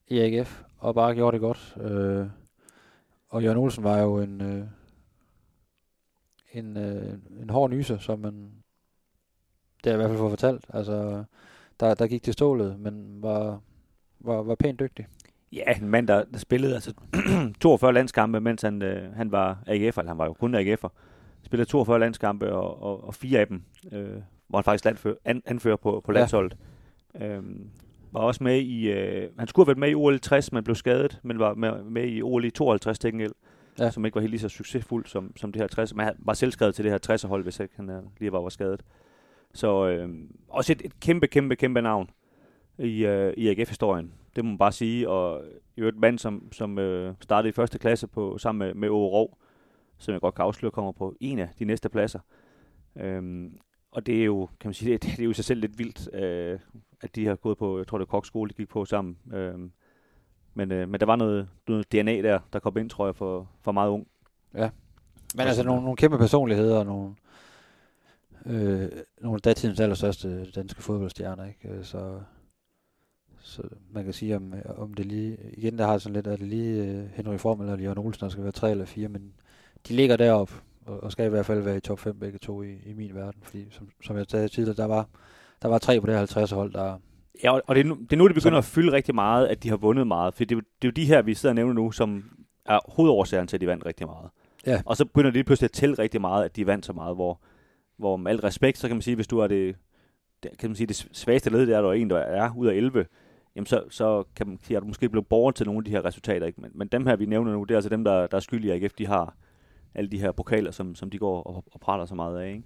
i 0.09 0.19
AGF, 0.19 0.63
og 0.79 0.95
bare 0.95 1.15
gjorde 1.15 1.35
det 1.35 1.41
godt. 1.41 1.77
Øh, 1.81 2.27
og 3.33 3.43
Jørgen 3.43 3.59
Olsen 3.59 3.85
var 3.85 3.99
jo 3.99 4.19
en, 4.21 4.41
øh, 4.41 4.65
en, 6.53 6.77
øh, 6.77 7.19
en 7.43 7.51
hård 7.51 7.71
nyser, 7.71 7.99
som 7.99 8.19
man, 8.19 8.35
det 9.85 9.85
har 9.85 9.91
jeg 9.91 9.95
i 9.95 9.97
hvert 9.97 10.09
fald 10.09 10.19
fået 10.19 10.31
fortalt. 10.31 10.65
Altså, 10.69 11.25
der, 11.81 11.95
der 11.95 12.07
gik 12.07 12.23
til 12.23 12.33
stålet, 12.33 12.81
men 12.81 13.23
var, 13.23 13.61
var, 14.21 14.43
var 14.43 14.55
pænt 14.55 14.81
dygtig. 14.81 15.07
Ja, 15.53 15.63
en 15.83 15.89
mand, 15.89 16.09
der, 16.09 16.25
der 16.25 16.39
spillede 16.39 16.75
altså 16.75 16.95
42 17.61 17.93
landskampe, 17.93 18.41
mens 18.41 18.63
han, 18.63 18.83
øh, 18.83 19.13
han 19.15 19.33
var 19.33 19.63
AGF'er, 19.69 19.99
eller 19.99 20.09
han 20.09 20.19
var 20.19 20.27
jo 20.27 20.33
kun 20.33 20.55
AGF'er. 20.55 20.89
Spillede 21.43 21.71
42 21.71 21.99
landskampe, 21.99 22.53
og, 22.53 22.83
og, 22.83 23.05
og 23.05 23.15
fire 23.15 23.41
af 23.41 23.47
dem 23.47 23.63
øh, 23.93 24.15
var 24.49 24.59
han 24.59 24.65
faktisk 24.65 24.85
landfører, 24.85 25.15
an, 25.25 25.43
anfører 25.47 25.77
på, 25.77 26.03
på 26.05 26.13
Ja. 26.13 26.19
landsholdet. 26.19 26.57
Øhm, 27.15 27.71
var 28.13 28.21
også 28.21 28.45
med 28.45 28.59
i, 28.61 28.91
øh, 28.91 29.31
han 29.39 29.49
skulle 29.49 29.65
have 29.65 29.69
været 29.69 29.79
med 29.79 29.91
i 29.91 29.95
OL 29.95 30.19
60, 30.21 30.53
men 30.53 30.65
blev 30.65 30.75
skadet, 30.75 31.21
men 31.23 31.39
var 31.39 31.55
med, 31.55 31.83
med 31.83 32.09
i 32.09 32.23
OL 32.23 32.45
i 32.45 32.51
52 32.51 32.99
til 32.99 33.11
gengæld, 33.11 33.33
Ja. 33.79 33.91
som 33.91 34.05
ikke 34.05 34.15
var 34.15 34.21
helt 34.21 34.31
lige 34.31 34.41
så 34.41 34.49
succesfuld 34.49 35.07
som, 35.07 35.37
som 35.37 35.53
det 35.53 35.63
her 35.63 35.67
60. 35.67 35.95
Men 35.95 36.05
han 36.05 36.15
var 36.19 36.33
selv 36.35 36.53
skrevet 36.53 36.75
til 36.75 36.85
det 36.85 36.93
her 36.93 36.99
60 36.99 37.23
hold, 37.23 37.43
hvis 37.43 37.61
ikke 37.61 37.75
han 37.77 37.91
øh, 37.91 38.03
lige 38.19 38.33
var, 38.33 38.41
var 38.41 38.49
skadet. 38.49 38.83
Så 39.55 39.87
øh, 39.89 40.09
også 40.49 40.73
et, 40.73 40.83
et 40.85 41.01
kæmpe, 41.01 41.27
kæmpe, 41.27 41.57
kæmpe 41.57 41.83
navn 41.83 42.11
i, 42.79 43.05
øh, 43.07 43.35
i 43.37 43.49
AGF-historien. 43.49 44.13
Det 44.37 44.45
må 44.45 44.49
man 44.49 44.59
bare 44.59 44.73
sige. 44.73 45.09
Og 45.09 45.45
jo 45.77 45.89
et 45.89 45.97
mand, 45.97 46.19
som, 46.19 46.53
som 46.53 46.79
øh, 46.79 47.15
startede 47.21 47.49
i 47.49 47.53
første 47.53 47.79
klasse 47.79 48.07
på 48.07 48.39
sammen 48.39 48.67
med, 48.67 48.75
med 48.75 48.89
Åge 48.89 49.09
Rov, 49.09 49.39
som 49.99 50.13
jeg 50.13 50.21
godt 50.21 50.35
kan 50.35 50.45
afsløre, 50.45 50.71
kommer 50.73 50.93
på 50.93 51.15
en 51.21 51.39
af 51.39 51.49
de 51.59 51.65
næste 51.65 51.89
pladser. 51.89 52.21
Øhm, 52.97 53.57
og 53.93 54.07
det 54.07 54.21
er 54.21 54.25
jo, 54.25 54.49
kan 54.61 54.69
man 54.69 54.75
sige, 54.75 54.93
det, 54.99 55.03
det 55.03 55.21
er 55.21 55.25
jo 55.25 55.31
i 55.31 55.35
sig 55.35 55.45
selv 55.45 55.61
lidt 55.61 55.79
vildt, 55.79 56.15
øh, 56.15 56.59
at 57.03 57.17
de 57.17 57.27
har 57.27 57.35
gået 57.37 57.59
på, 57.59 57.79
jeg 57.79 57.87
tror 57.87 57.99
det 57.99 58.05
er 58.07 58.11
kokskole, 58.11 58.49
de 58.49 58.55
gik 58.55 58.69
på 58.69 58.85
sammen. 58.85 59.19
Øhm, 59.33 59.73
men, 60.55 60.73
øh, 60.73 60.89
men 60.89 61.01
der 61.01 61.07
var 61.07 61.17
noget, 61.17 61.49
noget 61.69 61.93
DNA 61.93 62.23
der, 62.23 62.41
der 62.53 62.59
kom 62.59 62.77
ind, 62.77 62.91
tror 62.91 63.07
jeg, 63.07 63.17
for, 63.17 63.51
for 63.63 63.73
meget 63.73 63.91
ung. 63.91 64.07
Men 65.35 65.41
Og 65.41 65.47
altså 65.47 65.63
nogle, 65.63 65.83
nogle 65.83 65.97
kæmpe 65.97 66.19
personligheder, 66.19 66.79
og 66.79 66.87
nogle, 66.87 67.15
øh, 68.47 68.91
nogle 69.21 69.37
af 69.37 69.41
datidens 69.41 69.81
allerstørste 69.81 70.51
danske 70.51 70.83
fodboldstjerner, 70.83 71.47
ikke? 71.47 71.69
Øh, 71.69 71.85
Så, 71.85 72.21
så 73.41 73.63
man 73.91 74.05
kan 74.05 74.13
sige, 74.13 74.37
om, 74.37 74.55
om 74.77 74.95
det 74.95 75.07
lige, 75.07 75.39
igen 75.53 75.79
der 75.79 75.87
har 75.87 75.99
sådan 75.99 76.15
lidt, 76.15 76.27
er 76.27 76.37
det 76.37 76.47
lige 76.49 76.85
øh, 76.85 77.05
Henry 77.15 77.37
Form 77.37 77.61
eller 77.61 77.79
Jørgen 77.79 77.99
Olsen, 77.99 78.21
der 78.21 78.29
skal 78.29 78.43
være 78.43 78.53
tre 78.53 78.71
eller 78.71 78.85
fire, 78.85 79.09
men 79.09 79.33
de 79.89 79.95
ligger 79.95 80.17
deroppe, 80.17 80.55
og, 80.87 81.03
og 81.03 81.13
skal 81.13 81.27
i 81.27 81.29
hvert 81.29 81.47
fald 81.47 81.61
være 81.61 81.77
i 81.77 81.81
top 81.81 81.99
5 81.99 82.19
begge 82.19 82.39
to 82.39 82.63
i, 82.63 82.77
i 82.87 82.93
min 82.93 83.15
verden, 83.15 83.43
fordi 83.43 83.67
som, 83.71 83.89
som 84.03 84.17
jeg 84.17 84.27
sagde 84.29 84.49
tidligere, 84.49 84.77
der 84.77 84.85
var, 84.85 85.09
der 85.63 85.69
var 85.69 85.79
tre 85.79 86.01
på 86.01 86.07
det 86.07 86.13
her 86.15 86.19
50 86.19 86.51
hold, 86.51 86.73
der, 86.73 86.99
Ja, 87.45 87.53
og- 87.53 87.75
det 87.75 87.81
er, 87.81 87.85
nu, 87.85 87.95
det 87.95 88.13
er 88.13 88.17
nu, 88.17 88.27
det 88.29 88.35
begynder 88.35 88.59
at 88.59 88.65
fylde 88.65 88.93
rigtig 88.93 89.15
meget, 89.15 89.47
at 89.47 89.63
de 89.63 89.69
har 89.69 89.77
vundet 89.77 90.07
meget. 90.07 90.35
For 90.35 90.45
det, 90.45 90.57
er 90.57 90.61
det 90.61 90.89
er 90.89 90.89
jo 90.89 90.91
de 90.91 91.05
her, 91.05 91.23
vi 91.23 91.35
sidder 91.35 91.51
og 91.53 91.55
nævner 91.55 91.73
nu, 91.73 91.91
som 91.91 92.25
er 92.67 92.79
hovedårsagen 92.89 93.47
til, 93.47 93.57
at 93.57 93.61
de 93.61 93.67
vandt 93.67 93.87
rigtig 93.87 94.07
meget. 94.07 94.31
Ja. 94.67 94.83
Og 94.87 94.97
så 94.97 95.05
begynder 95.05 95.31
det 95.31 95.35
lige 95.35 95.45
pludselig 95.45 95.67
at 95.67 95.73
tælle 95.73 95.99
rigtig 95.99 96.21
meget, 96.21 96.45
at 96.45 96.57
de 96.57 96.67
vandt 96.67 96.87
så 96.87 96.93
meget, 96.93 97.15
hvor, 97.17 97.41
hvor 97.97 98.17
med 98.17 98.31
al 98.31 98.41
respekt, 98.41 98.79
så 98.79 98.89
kan 98.89 98.97
man 98.97 99.03
sige, 99.03 99.15
hvis 99.15 99.27
du 99.27 99.39
er 99.39 99.47
det, 99.47 99.77
det, 100.43 100.59
kan 100.59 100.71
man 100.71 100.77
sige, 100.77 100.87
det 100.87 101.09
svageste 101.13 101.51
led, 101.51 101.67
det 101.67 101.75
er, 101.75 101.81
der 101.83 101.89
er 101.89 101.93
en, 101.93 102.11
der 102.11 102.19
er 102.19 102.51
ud 102.57 102.67
af 102.67 102.75
11, 102.75 103.07
jamen 103.57 103.67
så, 103.67 103.83
så 103.91 104.25
kan 104.37 104.47
man 104.49 104.59
sige, 104.63 104.77
at 104.77 104.83
du 104.83 104.87
måske 104.87 105.09
blevet 105.09 105.27
borger 105.27 105.51
til 105.51 105.67
nogle 105.67 105.79
af 105.79 105.85
de 105.85 105.91
her 105.91 106.05
resultater. 106.05 106.47
Ikke? 106.47 106.61
Men, 106.61 106.71
men 106.75 106.89
dem 106.89 107.07
her, 107.07 107.17
vi 107.17 107.27
nævner 107.27 107.53
nu, 107.53 107.65
det 107.65 107.71
er 107.71 107.79
altså 107.79 107.91
dem, 107.91 108.05
der, 108.05 108.27
der 108.27 108.37
er 108.37 108.41
skyldige, 108.41 108.75
at 108.75 108.99
de 108.99 109.07
har 109.07 109.35
alle 109.95 110.11
de 110.11 110.19
her 110.19 110.33
pokaler, 110.33 110.71
som, 110.71 110.95
som 110.95 111.11
de 111.11 111.19
går 111.19 111.43
og, 111.43 111.65
og 111.73 111.81
praler 111.81 112.07
så 112.07 112.15
meget 112.15 112.39
af. 112.41 112.49
Ikke? 112.49 112.63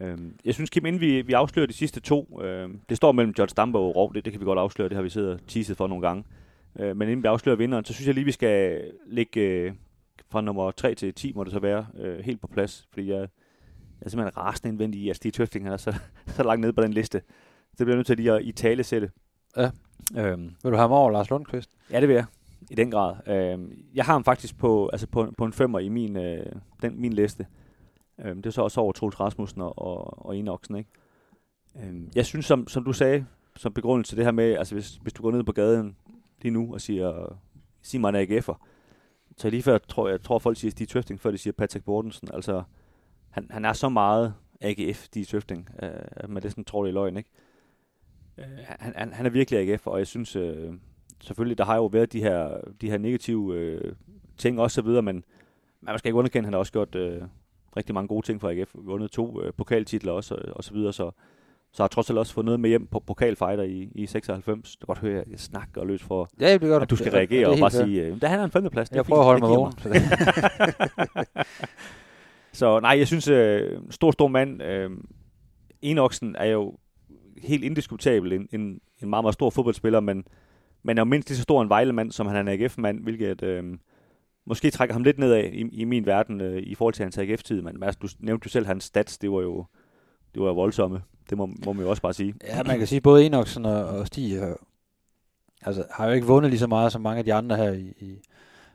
Øhm, 0.00 0.36
jeg 0.44 0.54
synes, 0.54 0.70
Kim, 0.70 0.86
inden 0.86 1.00
vi, 1.00 1.22
vi 1.22 1.32
afslører 1.32 1.66
de 1.66 1.72
sidste 1.72 2.00
to, 2.00 2.40
øhm, 2.42 2.80
det 2.88 2.96
står 2.96 3.12
mellem 3.12 3.34
George 3.34 3.50
Stamper 3.50 3.78
og 3.78 3.96
Rov, 3.96 4.14
det, 4.14 4.24
det 4.24 4.32
kan 4.32 4.40
vi 4.40 4.44
godt 4.44 4.58
afsløre, 4.58 4.88
det 4.88 4.96
har 4.96 5.02
vi 5.02 5.08
siddet 5.08 5.32
og 5.32 5.40
teaset 5.46 5.76
for 5.76 5.86
nogle 5.86 6.06
gange. 6.06 6.24
Øh, 6.78 6.96
men 6.96 7.08
inden 7.08 7.22
vi 7.22 7.28
afslører 7.28 7.56
vinderen, 7.56 7.84
så 7.84 7.92
synes 7.92 8.06
jeg 8.06 8.14
lige, 8.14 8.24
vi 8.24 8.32
skal 8.32 8.82
lægge 9.06 9.40
øh, 9.40 9.72
fra 10.30 10.40
nummer 10.40 10.70
3 10.70 10.94
til 10.94 11.14
10, 11.14 11.32
må 11.32 11.44
det 11.44 11.52
så 11.52 11.58
være, 11.58 11.86
øh, 11.98 12.18
helt 12.18 12.40
på 12.40 12.46
plads. 12.46 12.88
Fordi 12.92 13.08
jeg, 13.10 13.18
jeg 13.20 13.28
er 14.00 14.10
simpelthen 14.10 14.36
rasende 14.36 14.68
indvendig 14.68 15.00
i, 15.00 15.10
at 15.10 15.16
Stig 15.16 15.32
Tøfting 15.32 15.68
er 15.68 15.76
så, 15.76 15.94
så 16.36 16.42
langt 16.42 16.60
nede 16.60 16.72
på 16.72 16.82
den 16.82 16.92
liste. 16.92 17.22
Det 17.78 17.86
bliver 17.86 17.96
nødt 17.96 18.06
til 18.06 18.16
lige 18.16 18.32
at 18.32 18.42
i 18.44 18.52
tale 18.52 18.84
sætte. 18.84 19.10
Ja. 19.56 19.70
Øhm, 20.16 20.42
Vil 20.42 20.72
du 20.72 20.76
have 20.76 20.78
ham 20.78 20.92
over 20.92 21.10
Lars 21.10 21.30
Lundqvist? 21.30 21.70
Ja, 21.90 22.00
det 22.00 22.08
vil 22.08 22.14
jeg. 22.14 22.24
I 22.70 22.74
den 22.74 22.90
grad. 22.90 23.14
Øhm, 23.26 23.84
jeg 23.94 24.04
har 24.04 24.12
ham 24.12 24.24
faktisk 24.24 24.58
på, 24.58 24.88
altså 24.92 25.06
på, 25.06 25.32
på 25.38 25.44
en 25.44 25.52
femmer 25.52 25.78
i 25.78 25.88
min, 25.88 26.16
øh, 26.16 26.46
den, 26.82 27.00
min 27.00 27.12
liste. 27.12 27.46
Øhm, 28.18 28.42
det 28.42 28.46
er 28.46 28.50
så 28.50 28.62
også 28.62 28.80
over 28.80 28.92
Troels 28.92 29.20
Rasmussen 29.20 29.60
og, 29.60 29.78
og, 29.78 30.26
og 30.26 30.36
Enoksen, 30.36 30.76
ikke? 30.76 30.90
Øhm, 31.76 32.10
jeg 32.14 32.26
synes, 32.26 32.46
som, 32.46 32.68
som 32.68 32.84
du 32.84 32.92
sagde, 32.92 33.26
som 33.56 33.72
begrundelse 33.72 34.10
til 34.10 34.16
det 34.16 34.24
her 34.24 34.32
med, 34.32 34.56
altså 34.56 34.74
hvis, 34.74 34.96
hvis 34.96 35.12
du 35.12 35.22
går 35.22 35.30
ned 35.30 35.44
på 35.44 35.52
gaden 35.52 35.96
lige 36.42 36.52
nu 36.52 36.74
og 36.74 36.80
siger, 36.80 37.38
sig 37.82 38.00
mig 38.00 38.08
en 38.08 38.14
AGF'er, 38.14 38.54
så 39.36 39.50
lige 39.50 39.62
før 39.62 39.78
tror 39.78 40.08
jeg, 40.08 40.22
tror 40.22 40.38
folk 40.38 40.56
siger 40.56 40.70
Stig 40.70 40.88
Tøfting, 40.88 41.20
før 41.20 41.30
de 41.30 41.38
siger 41.38 41.52
Patrick 41.52 41.84
Bortensen. 41.84 42.28
Altså, 42.34 42.62
han, 43.30 43.46
han 43.50 43.64
er 43.64 43.72
så 43.72 43.88
meget 43.88 44.34
AGF, 44.60 45.04
Stig 45.04 45.28
Tøfting, 45.28 45.68
øh, 45.82 46.28
men 46.28 46.36
det 46.36 46.44
er 46.44 46.48
sådan, 46.48 46.64
tror 46.64 46.84
det 46.84 46.90
er 46.90 46.94
løgn, 46.94 47.16
ikke? 47.16 47.30
Øh, 48.38 48.44
han, 48.64 48.92
han, 48.96 49.12
han 49.12 49.26
er 49.26 49.30
virkelig 49.30 49.60
AGF, 49.60 49.86
og 49.86 49.98
jeg 49.98 50.06
synes, 50.06 50.36
øh, 50.36 50.72
selvfølgelig, 51.20 51.58
der 51.58 51.64
har 51.64 51.76
jo 51.76 51.86
været 51.86 52.12
de 52.12 52.20
her, 52.20 52.60
de 52.80 52.90
her 52.90 52.98
negative 52.98 53.56
øh, 53.56 53.94
ting 54.36 54.60
også 54.60 54.74
så 54.74 54.82
videre, 54.82 55.02
men 55.02 55.24
man 55.80 55.98
skal 55.98 56.08
ikke 56.08 56.18
underkende, 56.18 56.38
at 56.38 56.46
han 56.46 56.52
har 56.52 56.58
også 56.58 56.72
gjort 56.72 56.94
øh, 56.94 57.22
rigtig 57.76 57.94
mange 57.94 58.08
gode 58.08 58.26
ting 58.26 58.40
for 58.40 58.48
AGF. 58.50 58.70
Vundet 58.74 59.10
to 59.10 59.42
øh, 59.42 59.52
pokaltitler 59.56 60.12
også, 60.12 60.34
og, 60.34 60.42
og 60.56 60.64
så 60.64 60.72
videre, 60.74 60.92
så, 60.92 61.10
så 61.72 61.82
har 61.82 61.88
trods 61.88 62.10
alt 62.10 62.18
også 62.18 62.32
fået 62.34 62.44
noget 62.44 62.60
med 62.60 62.70
hjem 62.70 62.86
på 62.86 63.00
pokalfighter 63.06 63.64
i, 63.64 63.88
i 63.94 64.06
96. 64.06 64.76
Du 64.76 64.86
kan 64.86 64.94
godt 64.94 64.98
høre, 64.98 65.20
at 65.20 65.28
jeg 65.30 65.38
snakker 65.40 65.80
og 65.80 65.86
løs 65.86 66.02
for, 66.02 66.28
Ja, 66.40 66.52
det 66.52 66.60
godt. 66.60 66.82
at 66.82 66.90
du 66.90 66.96
skal 66.96 67.12
reagere 67.12 67.40
det 67.40 67.46
er 67.46 67.52
og 67.52 67.58
bare 67.58 67.70
fair. 67.70 67.84
sige, 67.84 68.02
øh, 68.06 68.20
der 68.20 68.28
han 68.28 68.40
er 68.40 68.44
en 68.44 68.50
femteplads. 68.50 68.88
det 68.88 68.96
Jeg 68.96 69.04
prøver 69.04 69.20
at 69.20 69.24
holde 69.26 69.40
det 69.40 69.48
mig 69.48 69.58
vågen. 69.58 69.72
Så 72.52 72.80
nej, 72.80 72.98
jeg 72.98 73.06
synes, 73.06 73.28
øh, 73.28 73.78
stor, 73.90 74.10
stor 74.10 74.28
mand. 74.28 74.62
Øh, 74.62 74.90
Enoksen 75.82 76.36
er 76.38 76.44
jo 76.44 76.76
helt 77.42 77.64
indiskutabel 77.64 78.32
en, 78.32 78.48
en, 78.52 78.60
en 79.02 79.10
meget, 79.10 79.24
meget 79.24 79.34
stor 79.34 79.50
fodboldspiller, 79.50 80.00
men, 80.00 80.24
men 80.82 80.98
er 80.98 81.00
jo 81.00 81.04
mindst 81.04 81.28
lige 81.28 81.36
så 81.36 81.42
stor 81.42 81.62
en 81.62 81.68
Vejlemand, 81.68 82.12
som 82.12 82.26
han 82.26 82.36
er 82.36 82.40
en 82.40 82.48
AGF-mand, 82.48 83.02
hvilket 83.02 83.42
øh, 83.42 83.64
måske 84.46 84.70
trækker 84.70 84.92
ham 84.92 85.02
lidt 85.02 85.18
nedad 85.18 85.44
i, 85.44 85.68
i 85.72 85.84
min 85.84 86.06
verden 86.06 86.40
øh, 86.40 86.62
i 86.62 86.74
forhold 86.74 86.94
til 86.94 87.02
hans 87.02 87.18
AGF-tid. 87.18 87.62
Men 87.62 87.82
altså, 87.82 87.98
du 88.02 88.08
nævnte 88.20 88.46
jo 88.46 88.50
selv 88.50 88.66
hans 88.66 88.84
stats, 88.84 89.18
det 89.18 89.30
var 89.30 89.40
jo 89.40 89.66
det 90.34 90.42
var 90.42 90.48
jo 90.48 90.54
voldsomme. 90.54 91.02
Det 91.30 91.38
må, 91.38 91.46
må 91.64 91.72
man 91.72 91.84
jo 91.84 91.90
også 91.90 92.02
bare 92.02 92.12
sige. 92.12 92.34
Ja, 92.44 92.62
man 92.62 92.78
kan 92.78 92.86
sige, 92.86 93.00
både 93.00 93.24
Enoksen 93.26 93.66
og, 93.66 93.84
og 93.84 94.06
Stig 94.06 94.40
har, 94.40 94.56
altså, 95.62 95.84
har 95.90 96.06
jo 96.06 96.12
ikke 96.12 96.26
vundet 96.26 96.50
lige 96.50 96.58
så 96.60 96.66
meget 96.66 96.92
som 96.92 97.00
mange 97.00 97.18
af 97.18 97.24
de 97.24 97.34
andre 97.34 97.56
her 97.56 97.72
i, 97.72 98.18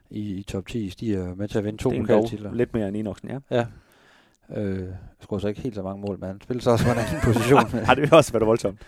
i, 0.10 0.38
i, 0.40 0.44
top 0.44 0.68
10. 0.68 0.90
Stig 0.90 1.14
er 1.14 1.36
med 1.36 1.48
til 1.48 1.58
at 1.58 1.64
vinde 1.64 1.78
to 1.84 1.92
er 1.92 2.00
pokaltitler. 2.00 2.54
lidt 2.54 2.74
mere 2.74 2.88
end 2.88 2.98
Enoksen, 2.98 3.30
ja. 3.30 3.40
Ja. 3.52 3.66
Øh, 4.62 4.90
skruer 5.20 5.40
så 5.40 5.48
ikke 5.48 5.62
helt 5.62 5.76
så 5.76 5.84
mange 5.84 6.02
mål, 6.02 6.20
men 6.20 6.28
han 6.28 6.42
spiller 6.42 6.62
så 6.62 6.72
også 6.72 6.86
på 6.86 6.92
en 6.92 6.98
anden 6.98 7.22
position. 7.34 7.86
Har 7.86 7.94
det 7.94 8.02
vil 8.02 8.14
også 8.14 8.32
været 8.32 8.48
voldsomt. 8.48 8.82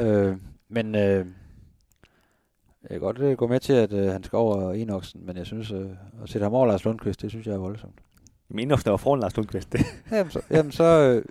øh, 0.00 0.36
men 0.68 0.94
øh, 0.94 1.26
jeg 2.82 2.90
kan 2.90 3.00
godt 3.00 3.18
øh, 3.18 3.36
gå 3.36 3.46
med 3.46 3.60
til, 3.60 3.72
at 3.72 3.92
øh, 3.92 4.06
han 4.12 4.22
skal 4.22 4.36
over 4.36 4.72
Enoksen, 4.72 5.26
men 5.26 5.36
jeg 5.36 5.46
synes, 5.46 5.70
øh, 5.72 5.86
at 6.22 6.28
sætte 6.28 6.42
ham 6.44 6.54
over 6.54 6.66
Lars 6.66 6.84
Lundqvist, 6.84 7.22
det 7.22 7.30
synes 7.30 7.46
jeg 7.46 7.54
er 7.54 7.58
voldsomt. 7.58 7.94
Men 8.48 8.58
Enoksen 8.58 8.90
var 8.90 8.96
foran 8.96 9.20
Lars 9.20 9.36
Lundqvist. 9.36 9.72
Det. 9.72 9.80
Jamen 10.12 10.30
så, 10.30 10.40
jamen 10.50 10.72
så, 10.72 10.84
øh, 10.84 11.24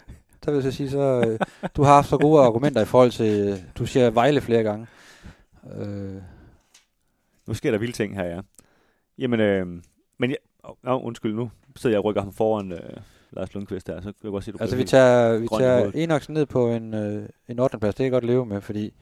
så 0.44 0.52
vil 0.52 0.53
jeg 0.64 0.64
så 0.64 0.78
sige, 0.78 0.90
så, 0.90 1.24
øh, 1.28 1.40
du 1.76 1.84
har 1.84 1.94
haft 1.94 2.10
så 2.10 2.18
gode 2.18 2.42
argumenter 2.42 2.82
i 2.82 2.86
forhold 2.86 3.11
til, 3.11 3.50
øh, 3.50 3.58
du 3.78 3.86
siger 3.86 4.10
Vejle 4.10 4.42
flere 4.42 4.64
gange. 4.64 4.88
Øh, 5.78 6.16
Nu 7.48 7.53
sker 7.53 7.72
der 7.72 7.78
vilde 7.78 7.94
ting 7.94 8.16
her, 8.16 8.26
ja. 8.26 8.42
Jamen, 9.18 9.40
øh, 9.40 9.68
men 10.18 10.30
jeg, 10.30 10.38
oh, 10.84 11.06
undskyld, 11.06 11.36
nu 11.36 11.52
sidder 11.76 11.94
jeg 11.94 12.00
og 12.00 12.06
rykker 12.06 12.22
ham 12.22 12.34
foran 12.34 12.72
øh, 12.72 12.80
Lars 13.32 13.53
Lundqvist 13.53 13.88
der, 13.88 14.02
så 14.02 14.03
kan 14.03 14.14
jeg 14.24 14.32
godt 14.32 14.44
se, 14.44 14.52
du 14.52 14.58
altså 14.61 14.76
vi 14.76 14.84
tager, 14.84 15.38
vi 15.38 15.48
tager. 15.58 15.92
Enoksen 15.95 16.34
ned 16.34 16.45
på 16.45 16.69
en, 16.69 16.94
øh, 16.94 17.30
en 17.48 17.60
8. 17.60 17.80
plads, 17.80 17.95
det 17.95 17.98
kan 17.98 18.03
jeg 18.03 18.11
godt 18.11 18.24
leve 18.26 18.45
med, 18.45 18.61
fordi 18.61 18.94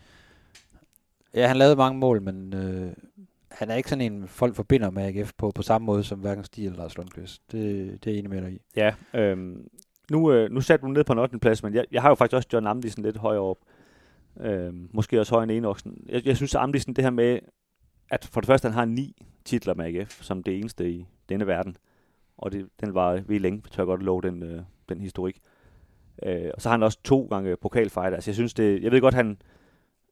ja, 1.37 1.47
han 1.47 1.57
lavede 1.57 1.75
mange 1.75 1.99
mål, 1.99 2.21
men 2.21 2.53
øh, 2.53 2.93
han 3.51 3.69
er 3.69 3.75
ikke 3.75 3.89
sådan 3.89 4.11
en, 4.11 4.27
folk 4.27 4.55
forbinder 4.55 4.89
med 4.89 5.03
AGF 5.03 5.31
på, 5.37 5.51
på 5.55 5.61
samme 5.61 5.85
måde 5.85 6.03
som 6.03 6.19
hverken 6.19 6.43
Stig 6.43 6.65
eller 6.65 6.77
Lars 6.77 6.97
Lundqvist. 6.97 7.51
Det, 7.51 7.63
det 8.03 8.09
er 8.09 8.13
jeg 8.13 8.19
enig 8.19 8.29
med 8.29 8.41
dig 8.41 8.53
i. 8.53 8.61
Ja, 8.75 8.93
øh, 9.13 9.55
nu, 10.11 10.31
øh, 10.31 10.51
nu 10.51 10.61
satte 10.61 10.85
du 10.85 10.91
ned 10.91 11.03
på 11.03 11.13
en 11.13 11.19
8. 11.19 11.39
plads, 11.39 11.63
men 11.63 11.73
jeg, 11.73 11.85
jeg 11.91 12.01
har 12.01 12.09
jo 12.09 12.15
faktisk 12.15 12.35
også 12.35 12.47
John 12.53 12.67
Amdisen 12.67 13.03
lidt 13.03 13.17
højere 13.17 13.41
op. 13.41 13.57
Øh, 14.39 14.73
måske 14.91 15.19
også 15.19 15.33
højere 15.33 15.43
end 15.43 15.51
Enoksen. 15.51 16.05
Jeg, 16.09 16.25
jeg 16.25 16.37
synes, 16.37 16.55
at 16.55 16.61
Amdisen, 16.61 16.93
det 16.93 17.03
her 17.03 17.11
med, 17.11 17.39
at 18.09 18.25
for 18.25 18.41
det 18.41 18.47
første, 18.47 18.65
han 18.65 18.73
har 18.73 18.85
ni 18.85 19.15
titler 19.45 19.73
med 19.73 19.85
AGF, 19.85 20.21
som 20.21 20.43
det 20.43 20.59
eneste 20.59 20.91
i 20.91 21.05
denne 21.29 21.47
verden. 21.47 21.77
Og 22.37 22.51
det, 22.51 22.69
den 22.81 22.93
var 22.93 23.21
ved 23.27 23.39
længe, 23.39 23.61
tør 23.71 23.83
jeg 23.83 23.87
godt 23.87 24.03
love 24.03 24.21
den, 24.21 24.43
øh, 24.43 24.61
den 24.89 25.01
historik. 25.01 25.39
Øh, 26.23 26.51
og 26.53 26.61
så 26.61 26.69
har 26.69 26.73
han 26.73 26.83
også 26.83 26.99
to 27.03 27.25
gange 27.25 27.57
pokalfighter. 27.57 28.15
Altså 28.15 28.31
jeg 28.31 28.35
synes 28.35 28.53
det, 28.53 28.83
jeg 28.83 28.91
ved 28.91 29.01
godt, 29.01 29.13
han, 29.13 29.37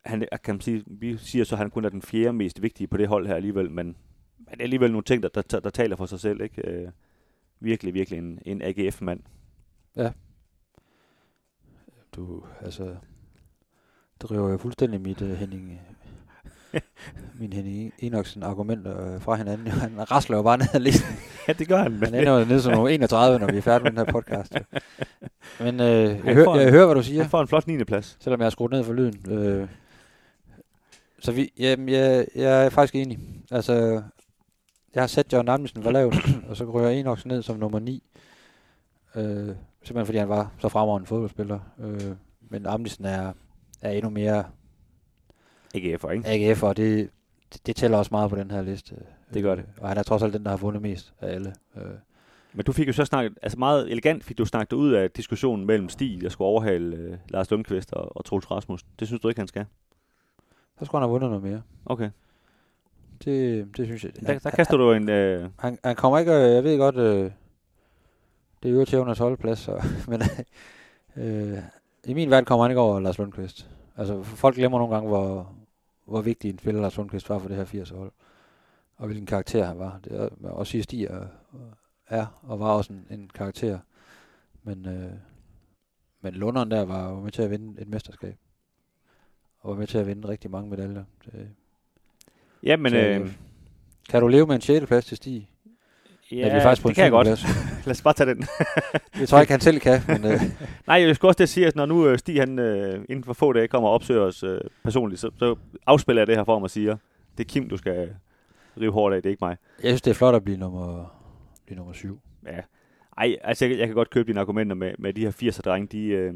han 0.06 0.28
kan 0.44 0.56
man 0.56 0.62
sige, 0.62 0.84
vi 0.88 1.18
siger 1.18 1.46
så, 1.46 1.56
at 1.56 1.60
han 1.60 1.70
kun 1.70 1.86
er 1.86 1.90
den 1.90 2.02
fjerde 2.02 2.34
mest 2.34 2.62
vigtige 2.62 2.88
på 2.88 2.98
det 2.98 3.08
hold 3.08 3.28
her 3.28 3.36
alligevel, 3.36 3.72
men, 3.72 3.86
men 4.38 4.48
det 4.52 4.60
er 4.60 4.64
alligevel 4.64 4.92
nogle 4.92 5.04
ting, 5.04 5.24
der, 5.24 5.30
der, 5.30 5.42
der, 5.42 5.60
der 5.60 5.70
taler 5.70 5.96
for 5.96 6.06
sig 6.06 6.20
selv, 6.20 6.42
ikke? 6.42 6.68
Øh, 6.72 6.88
virkelig, 7.60 7.94
virkelig 7.94 8.18
en, 8.20 8.40
en 8.46 8.62
AGF-mand. 8.62 9.20
Du, 12.16 12.44
altså, 12.62 12.96
driver 14.20 14.50
jo 14.52 14.58
fuldstændig 14.58 15.02
mit 15.02 15.22
uh, 15.22 15.30
Henning, 15.30 15.82
min 17.40 17.54
Henning 17.54 17.94
Enoksen 18.00 18.44
argumenter 18.44 19.14
øh, 19.16 19.22
fra 19.22 19.36
hinanden. 19.36 19.68
Han 19.68 20.12
rasler 20.12 20.38
jo 20.38 20.44
bare 20.44 20.58
ned 20.58 20.66
ad 20.74 20.80
listen. 20.80 21.16
Ja, 21.48 21.54
det 21.54 21.68
gør 21.68 21.78
han. 21.78 21.92
Han 22.04 22.16
ender 22.16 22.40
jo 22.40 22.46
ned 22.46 22.60
som 22.60 22.74
nummer 22.74 22.90
31, 22.90 23.40
når 23.40 23.52
vi 23.52 23.58
er 23.58 23.62
færdige 23.62 23.84
med 23.84 23.92
den 23.92 23.98
her 24.06 24.12
podcast. 24.14 24.54
Men 25.60 25.80
øh, 25.80 25.88
jeg, 25.88 26.22
Han 26.24 26.36
hør, 26.36 26.44
får 26.44 26.56
en- 26.56 26.62
jeg 26.62 26.72
hører, 26.72 26.86
hvad 26.86 26.96
du 26.96 27.04
siger, 27.04 27.22
Han 27.22 27.30
får 27.30 27.42
en 27.42 27.48
flot 27.48 27.68
9. 27.68 27.84
plads. 27.84 28.18
selvom 28.20 28.40
jeg 28.40 28.46
har 28.46 28.50
skruet 28.50 28.72
ned 28.72 28.84
for 28.84 28.94
lyden. 28.94 29.32
Øh, 29.32 29.68
så 31.26 31.32
vi, 31.32 31.52
jamen, 31.60 31.90
jeg, 31.90 32.28
jeg 32.36 32.66
er 32.66 32.70
faktisk 32.70 32.96
enig. 32.96 33.20
Altså, 33.52 33.74
jeg 34.96 35.02
har 35.02 35.08
sat 35.08 35.34
John 35.34 35.50
Amnesen 35.50 35.84
for 35.84 35.92
lavt, 35.92 36.16
og 36.50 36.58
så 36.58 36.64
ryger 36.66 36.90
Enoksen 36.90 37.28
ned 37.28 37.42
som 37.42 37.58
nummer 37.58 37.80
9. 37.80 38.04
Øh, 39.16 39.24
simpelthen 39.84 40.06
fordi 40.06 40.18
han 40.18 40.30
var 40.30 40.52
så 40.60 40.70
fremragende 40.70 41.08
fodboldspiller. 41.08 41.60
Øh, 41.80 42.16
men 42.50 42.66
Amnesen 42.66 43.06
er, 43.06 43.34
er 43.82 43.92
endnu 43.92 44.10
mere 44.10 44.44
AGF'er, 45.76 46.10
ikke? 46.10 46.24
AGF, 46.26 46.64
og 46.64 46.78
det, 46.78 47.10
det, 47.54 47.68
det 47.68 47.76
tæller 47.76 47.98
også 47.98 48.10
meget 48.12 48.30
på 48.30 48.36
den 48.36 48.52
her 48.52 48.62
liste. 48.62 48.96
Det 49.34 49.44
gør 49.44 49.56
det. 49.56 49.64
Øh, 49.64 49.82
Og 49.82 49.88
han 49.90 49.98
er 49.98 50.04
trods 50.04 50.24
alt 50.24 50.34
den, 50.34 50.44
der 50.44 50.50
har 50.50 50.58
vundet 50.58 50.82
mest 50.82 51.14
af 51.22 51.34
alle. 51.34 51.54
Øh, 51.78 51.84
Men 52.54 52.66
du 52.66 52.72
fik 52.72 52.88
jo 52.88 52.94
så 52.94 53.06
snakket, 53.06 53.38
altså 53.42 53.60
meget 53.60 53.92
elegant 53.92 54.24
fik 54.24 54.38
du 54.38 54.46
snakket 54.46 54.76
ud 54.76 54.92
af 54.94 55.12
diskussionen 55.12 55.66
mellem 55.66 55.90
Stig, 55.90 56.22
der 56.22 56.30
skulle 56.30 56.48
overhale 56.48 56.96
øh, 56.96 57.18
Lars 57.30 57.52
Lundqvist 57.52 57.94
og, 57.94 58.18
og 58.18 58.26
Troels 58.26 58.52
Rasmussen. 58.52 58.90
Det 59.00 59.08
synes 59.08 59.22
du 59.22 59.30
ikke, 59.30 59.42
han 59.42 59.48
skal? 59.48 59.66
Så 60.80 60.86
skulle 60.86 61.00
han 61.00 61.10
have 61.10 61.12
vundet 61.12 61.30
noget 61.30 61.44
mere. 61.44 61.62
Okay. 61.86 62.10
Det, 63.26 63.68
det 63.78 63.86
synes 63.86 64.04
jeg. 64.04 64.12
Der, 64.28 64.40
der 64.40 64.50
kaster 64.50 64.78
du 64.78 64.92
en... 64.92 65.10
Øh, 65.10 65.50
Han, 65.60 65.80
han 65.84 65.96
kommer 65.96 66.20
ikke, 66.20 66.32
øh, 66.32 66.54
jeg 66.54 66.64
ved 66.64 66.78
godt, 66.78 66.96
øh, 66.96 67.32
det 68.64 68.72
er 68.72 68.76
jo 68.76 68.86
til 68.86 69.00
under 69.00 69.14
12 69.14 69.38
plads, 69.38 69.60
så, 69.60 69.84
men 70.10 70.22
øh, 71.16 71.58
i 72.06 72.14
min 72.14 72.30
verden 72.30 72.46
kommer 72.46 72.64
han 72.64 72.72
ikke 72.72 72.82
over 72.82 73.00
Lars 73.00 73.18
Lundqvist. 73.18 73.70
Altså 73.98 74.24
folk 74.24 74.56
glemmer 74.56 74.78
nogle 74.78 74.94
gange, 74.94 75.10
hvor, 75.10 75.54
hvor 76.06 76.22
vigtig 76.22 76.50
en 76.50 76.60
spiller 76.60 76.82
Lars 76.82 76.98
Lundqvist 76.98 77.30
var 77.30 77.40
for 77.40 77.48
det 77.48 77.58
her 77.58 77.66
80 77.66 77.90
hold. 77.90 78.12
Og 78.98 79.06
hvilken 79.06 79.26
karakter 79.26 79.66
han 79.66 79.80
var. 79.80 80.00
Det 80.04 80.22
er, 80.22 80.50
også 80.50 80.72
sige, 80.72 80.84
Stig 80.84 81.04
er, 81.04 81.28
er 82.08 82.26
og 82.44 82.60
var 82.60 82.72
også 82.72 82.94
en, 82.94 83.08
en 83.10 83.30
karakter. 83.34 83.80
Men, 84.64 84.86
øh, 84.86 85.12
men 86.22 86.34
Lunderen 86.34 86.72
der 86.72 86.86
var 86.86 87.10
jo 87.10 87.20
med 87.20 87.32
til 87.32 87.42
at 87.42 87.52
vinde 87.52 87.82
et 87.82 87.88
mesterskab. 87.88 88.36
Og 89.66 89.72
var 89.72 89.78
med 89.80 89.88
til 89.88 89.98
at 89.98 90.08
vinde 90.08 90.28
rigtig 90.28 90.52
mange 90.52 90.70
medaljer. 90.70 91.04
Det, 91.26 91.50
ja, 92.64 92.78
men... 92.78 92.90
Så, 92.92 92.98
Øh, 92.98 93.32
kan 94.10 94.22
du 94.22 94.28
leve 94.28 94.48
med 94.48 94.56
en 94.56 94.62
6. 94.62 94.86
plads 94.86 95.06
til 95.06 95.18
Stig? 95.18 95.50
ja, 96.32 96.36
vi 96.36 96.42
er 96.42 96.62
faktisk 96.62 96.82
på 96.82 96.90
det 96.90 96.94
en 96.94 96.96
kan 96.96 97.04
jeg 97.04 97.12
godt. 97.12 97.28
Lad 97.86 97.92
os 97.92 98.02
bare 98.02 98.14
tage 98.14 98.30
den. 98.30 98.44
Jeg 99.20 99.28
tror 99.28 99.40
ikke, 99.40 99.54
han 99.54 99.60
selv 99.60 99.80
kan, 99.80 100.02
men 100.08 100.26
øh, 100.26 100.42
Nej, 100.88 101.02
jeg 101.02 101.16
skulle 101.16 101.30
også 101.30 101.44
at 101.44 101.50
sige, 101.50 101.68
at 101.68 101.76
når 101.76 101.86
nu 101.86 102.08
øh, 102.08 102.18
Stig 102.18 102.40
han, 102.40 102.60
øh, 102.60 103.06
inden 103.10 103.24
for 103.24 103.34
få 103.34 103.54
dage 103.54 103.68
kommer 103.68 103.90
og 103.90 103.96
opsøger 103.96 104.22
os 104.22 104.44
øh, 104.44 104.62
personligt, 104.84 105.22
så, 105.22 105.32
så 105.40 105.56
afspiller 105.86 106.22
jeg 106.22 106.28
det 106.28 106.36
her 106.36 106.44
for 106.44 106.54
ham 106.54 106.64
og 106.64 106.70
siger, 106.70 106.98
det 107.38 107.44
er 107.44 107.48
Kim, 107.48 107.70
du 107.70 107.78
skal 107.78 108.16
rive 108.82 108.92
hårdt 108.92 109.16
af, 109.16 109.22
det 109.22 109.30
er 109.30 109.32
ikke 109.32 109.46
mig. 109.46 109.58
jeg 109.84 109.90
synes, 109.90 110.02
det 110.02 110.12
er 110.12 110.16
flot 110.16 110.36
at 110.36 110.44
blive 110.44 110.58
nummer, 110.58 111.16
blive 111.66 111.78
nummer 111.78 111.94
syv. 111.94 112.20
Ja. 112.46 112.60
Ej, 113.18 113.36
altså 113.44 113.66
jeg, 113.66 113.78
jeg 113.78 113.88
kan 113.88 113.96
godt 113.96 114.10
købe 114.10 114.28
dine 114.28 114.40
argumenter 114.40 114.76
med, 114.76 114.92
med 115.00 115.14
de 115.14 115.22
her 115.22 115.32
80'er 115.32 115.62
drenge, 115.62 115.88
de, 115.88 116.08
øh, 116.08 116.34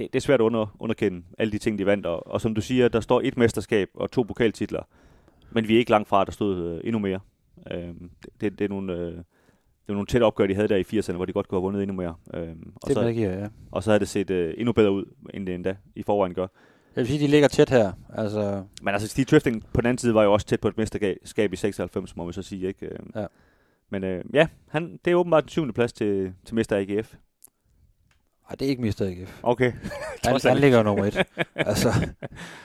det, 0.00 0.12
det 0.12 0.18
er 0.18 0.20
svært 0.20 0.40
at 0.40 0.44
under, 0.44 0.76
underkende 0.78 1.22
alle 1.38 1.52
de 1.52 1.58
ting, 1.58 1.78
de 1.78 1.86
vandt. 1.86 2.06
Og, 2.06 2.26
og 2.26 2.40
som 2.40 2.54
du 2.54 2.60
siger, 2.60 2.88
der 2.88 3.00
står 3.00 3.20
et 3.24 3.36
mesterskab 3.36 3.88
og 3.94 4.10
to 4.10 4.22
pokaltitler. 4.22 4.82
Men 5.50 5.68
vi 5.68 5.74
er 5.74 5.78
ikke 5.78 5.90
langt 5.90 6.08
fra, 6.08 6.20
at 6.20 6.26
der 6.26 6.32
stod 6.32 6.64
øh, 6.64 6.80
endnu 6.84 6.98
mere. 6.98 7.20
Øh, 7.70 7.78
det, 7.78 7.94
det, 8.40 8.58
det, 8.58 8.64
er 8.64 8.68
nogle, 8.68 8.92
øh, 8.92 9.12
det 9.12 9.88
var 9.88 9.94
nogle 9.94 10.06
tætte 10.06 10.24
opgør, 10.24 10.46
de 10.46 10.54
havde 10.54 10.68
der 10.68 10.76
i 10.76 10.98
80'erne, 10.98 11.12
hvor 11.12 11.24
de 11.24 11.32
godt 11.32 11.48
kunne 11.48 11.56
have 11.56 11.62
vundet 11.62 11.82
endnu 11.82 11.96
mere. 11.96 12.14
Øh, 12.34 12.48
og, 12.74 12.88
Det 12.88 12.94
så, 12.94 13.12
giver, 13.12 13.38
ja. 13.38 13.48
og 13.70 13.82
så 13.82 13.90
havde 13.90 14.00
det 14.00 14.08
set 14.08 14.30
øh, 14.30 14.54
endnu 14.56 14.72
bedre 14.72 14.92
ud, 14.92 15.04
end 15.34 15.46
det 15.46 15.54
endda 15.54 15.76
i 15.94 16.02
forvejen 16.02 16.34
gør. 16.34 16.46
Jeg 16.96 17.02
vil 17.02 17.06
sige, 17.06 17.20
de 17.20 17.26
ligger 17.30 17.48
tæt 17.48 17.70
her. 17.70 17.92
Altså, 18.14 18.64
Men 18.82 18.94
altså, 18.94 19.08
Steve 19.08 19.24
Trifting 19.24 19.64
på 19.72 19.80
den 19.80 19.86
anden 19.86 19.98
side 19.98 20.14
var 20.14 20.22
jo 20.24 20.32
også 20.32 20.46
tæt 20.46 20.60
på 20.60 20.68
et 20.68 20.76
mesterskab 20.78 21.52
i 21.52 21.56
96, 21.56 22.16
må 22.16 22.26
vi 22.26 22.32
så 22.32 22.42
sige. 22.42 22.68
Ikke? 22.68 22.86
Øh, 22.86 22.98
Ja. 23.14 23.26
Men 23.90 24.04
øh, 24.04 24.24
ja, 24.34 24.46
han, 24.68 25.00
det 25.04 25.10
er 25.10 25.14
åbenbart 25.14 25.42
den 25.42 25.48
syvende 25.48 25.72
plads 25.72 25.92
til, 25.92 26.32
til 26.44 26.54
Mester 26.54 26.76
AGF. 26.76 27.14
Ej, 28.50 28.56
det 28.58 28.66
er 28.66 28.70
ikke 28.70 28.82
Mr. 28.82 29.02
AGF. 29.02 29.40
Okay. 29.42 29.72
Han, 30.24 30.40
han 30.44 30.58
ligger 30.58 30.82
nummer 30.82 31.04
et. 31.04 31.26
altså, 31.54 31.88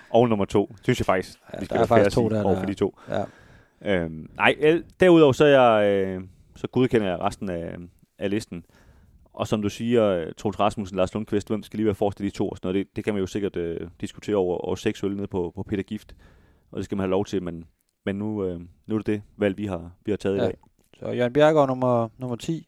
Og 0.09 0.29
nummer 0.29 0.45
to, 0.45 0.75
synes 0.83 0.99
jeg 0.99 1.05
faktisk. 1.05 1.39
Ja, 1.53 1.59
vi 1.59 1.65
der 1.65 1.79
er 1.79 1.85
faktisk 1.85 2.15
to 2.15 2.29
der, 2.29 2.43
over 2.43 2.59
for 2.59 2.65
de 2.65 2.73
to. 2.73 2.99
ja. 3.09 3.23
Øhm, 3.85 4.29
nej, 4.35 4.81
derudover 4.99 5.33
så, 5.33 5.45
er 5.45 5.61
jeg, 5.61 5.89
øh, 5.89 6.21
så 6.55 6.67
godkender 6.67 7.07
jeg 7.07 7.19
resten 7.19 7.49
af, 7.49 7.75
af 8.19 8.29
listen. 8.29 8.65
Og 9.33 9.47
som 9.47 9.61
du 9.61 9.69
siger, 9.69 10.03
øh, 10.03 10.33
Troels 10.37 10.59
Rasmussen, 10.59 10.97
Lars 10.97 11.13
Lundqvist, 11.13 11.47
hvem 11.47 11.63
skal 11.63 11.77
lige 11.77 11.85
være 11.85 11.95
forrest 11.95 12.19
af 12.19 12.23
de 12.23 12.29
to 12.29 12.49
og 12.49 12.57
sådan 12.57 12.67
noget, 12.67 12.85
det, 12.85 12.95
det 12.95 13.03
kan 13.03 13.13
man 13.13 13.21
jo 13.21 13.27
sikkert 13.27 13.55
øh, 13.55 13.87
diskutere 14.01 14.35
over, 14.35 14.57
over 14.57 14.75
seks 14.75 15.03
øl 15.03 15.15
nede 15.15 15.27
på, 15.27 15.51
på 15.55 15.63
Peter 15.63 15.83
Gift. 15.83 16.15
Og 16.71 16.77
det 16.77 16.85
skal 16.85 16.97
man 16.97 17.03
have 17.03 17.11
lov 17.11 17.25
til, 17.25 17.43
men, 17.43 17.63
men 18.05 18.15
nu, 18.15 18.43
øh, 18.45 18.59
nu 18.87 18.95
er 18.95 18.99
det 18.99 19.07
det 19.07 19.21
valg, 19.37 19.57
vi 19.57 19.65
har, 19.65 19.91
vi 20.05 20.11
har 20.11 20.17
taget 20.17 20.37
ja. 20.37 20.41
i 20.41 20.45
dag. 20.45 20.57
Så 20.99 21.11
Jørgen 21.11 21.33
Bjergaard 21.33 21.67
nummer, 21.67 22.09
nummer 22.17 22.35
10. 22.35 22.67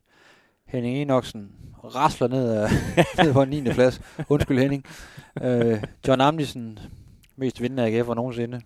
Henning 0.67 0.97
Enoksen 0.97 1.51
rasler 1.83 2.27
ned, 2.27 2.51
af, 2.51 2.69
ned 3.25 3.33
på 3.33 3.41
en 3.41 3.49
9. 3.49 3.61
plads. 3.63 4.01
Undskyld 4.29 4.59
Henning. 4.59 4.83
Øh, 5.41 5.83
John 6.07 6.21
Amdisen, 6.21 6.79
mest 7.35 7.61
vindende 7.61 8.01
AGF'er 8.01 8.13
nogensinde, 8.13 8.61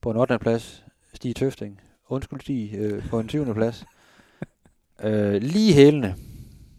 på 0.00 0.10
en 0.10 0.16
8. 0.16 0.38
plads. 0.38 0.84
Stig 1.14 1.36
Tøfting, 1.36 1.80
undskyld 2.08 2.40
Stig, 2.40 2.74
øh, 2.74 3.08
på 3.08 3.18
en 3.20 3.28
20. 3.28 3.54
plads. 3.54 3.84
Øh, 5.02 5.34
lige 5.42 5.74
hælende, 5.74 6.14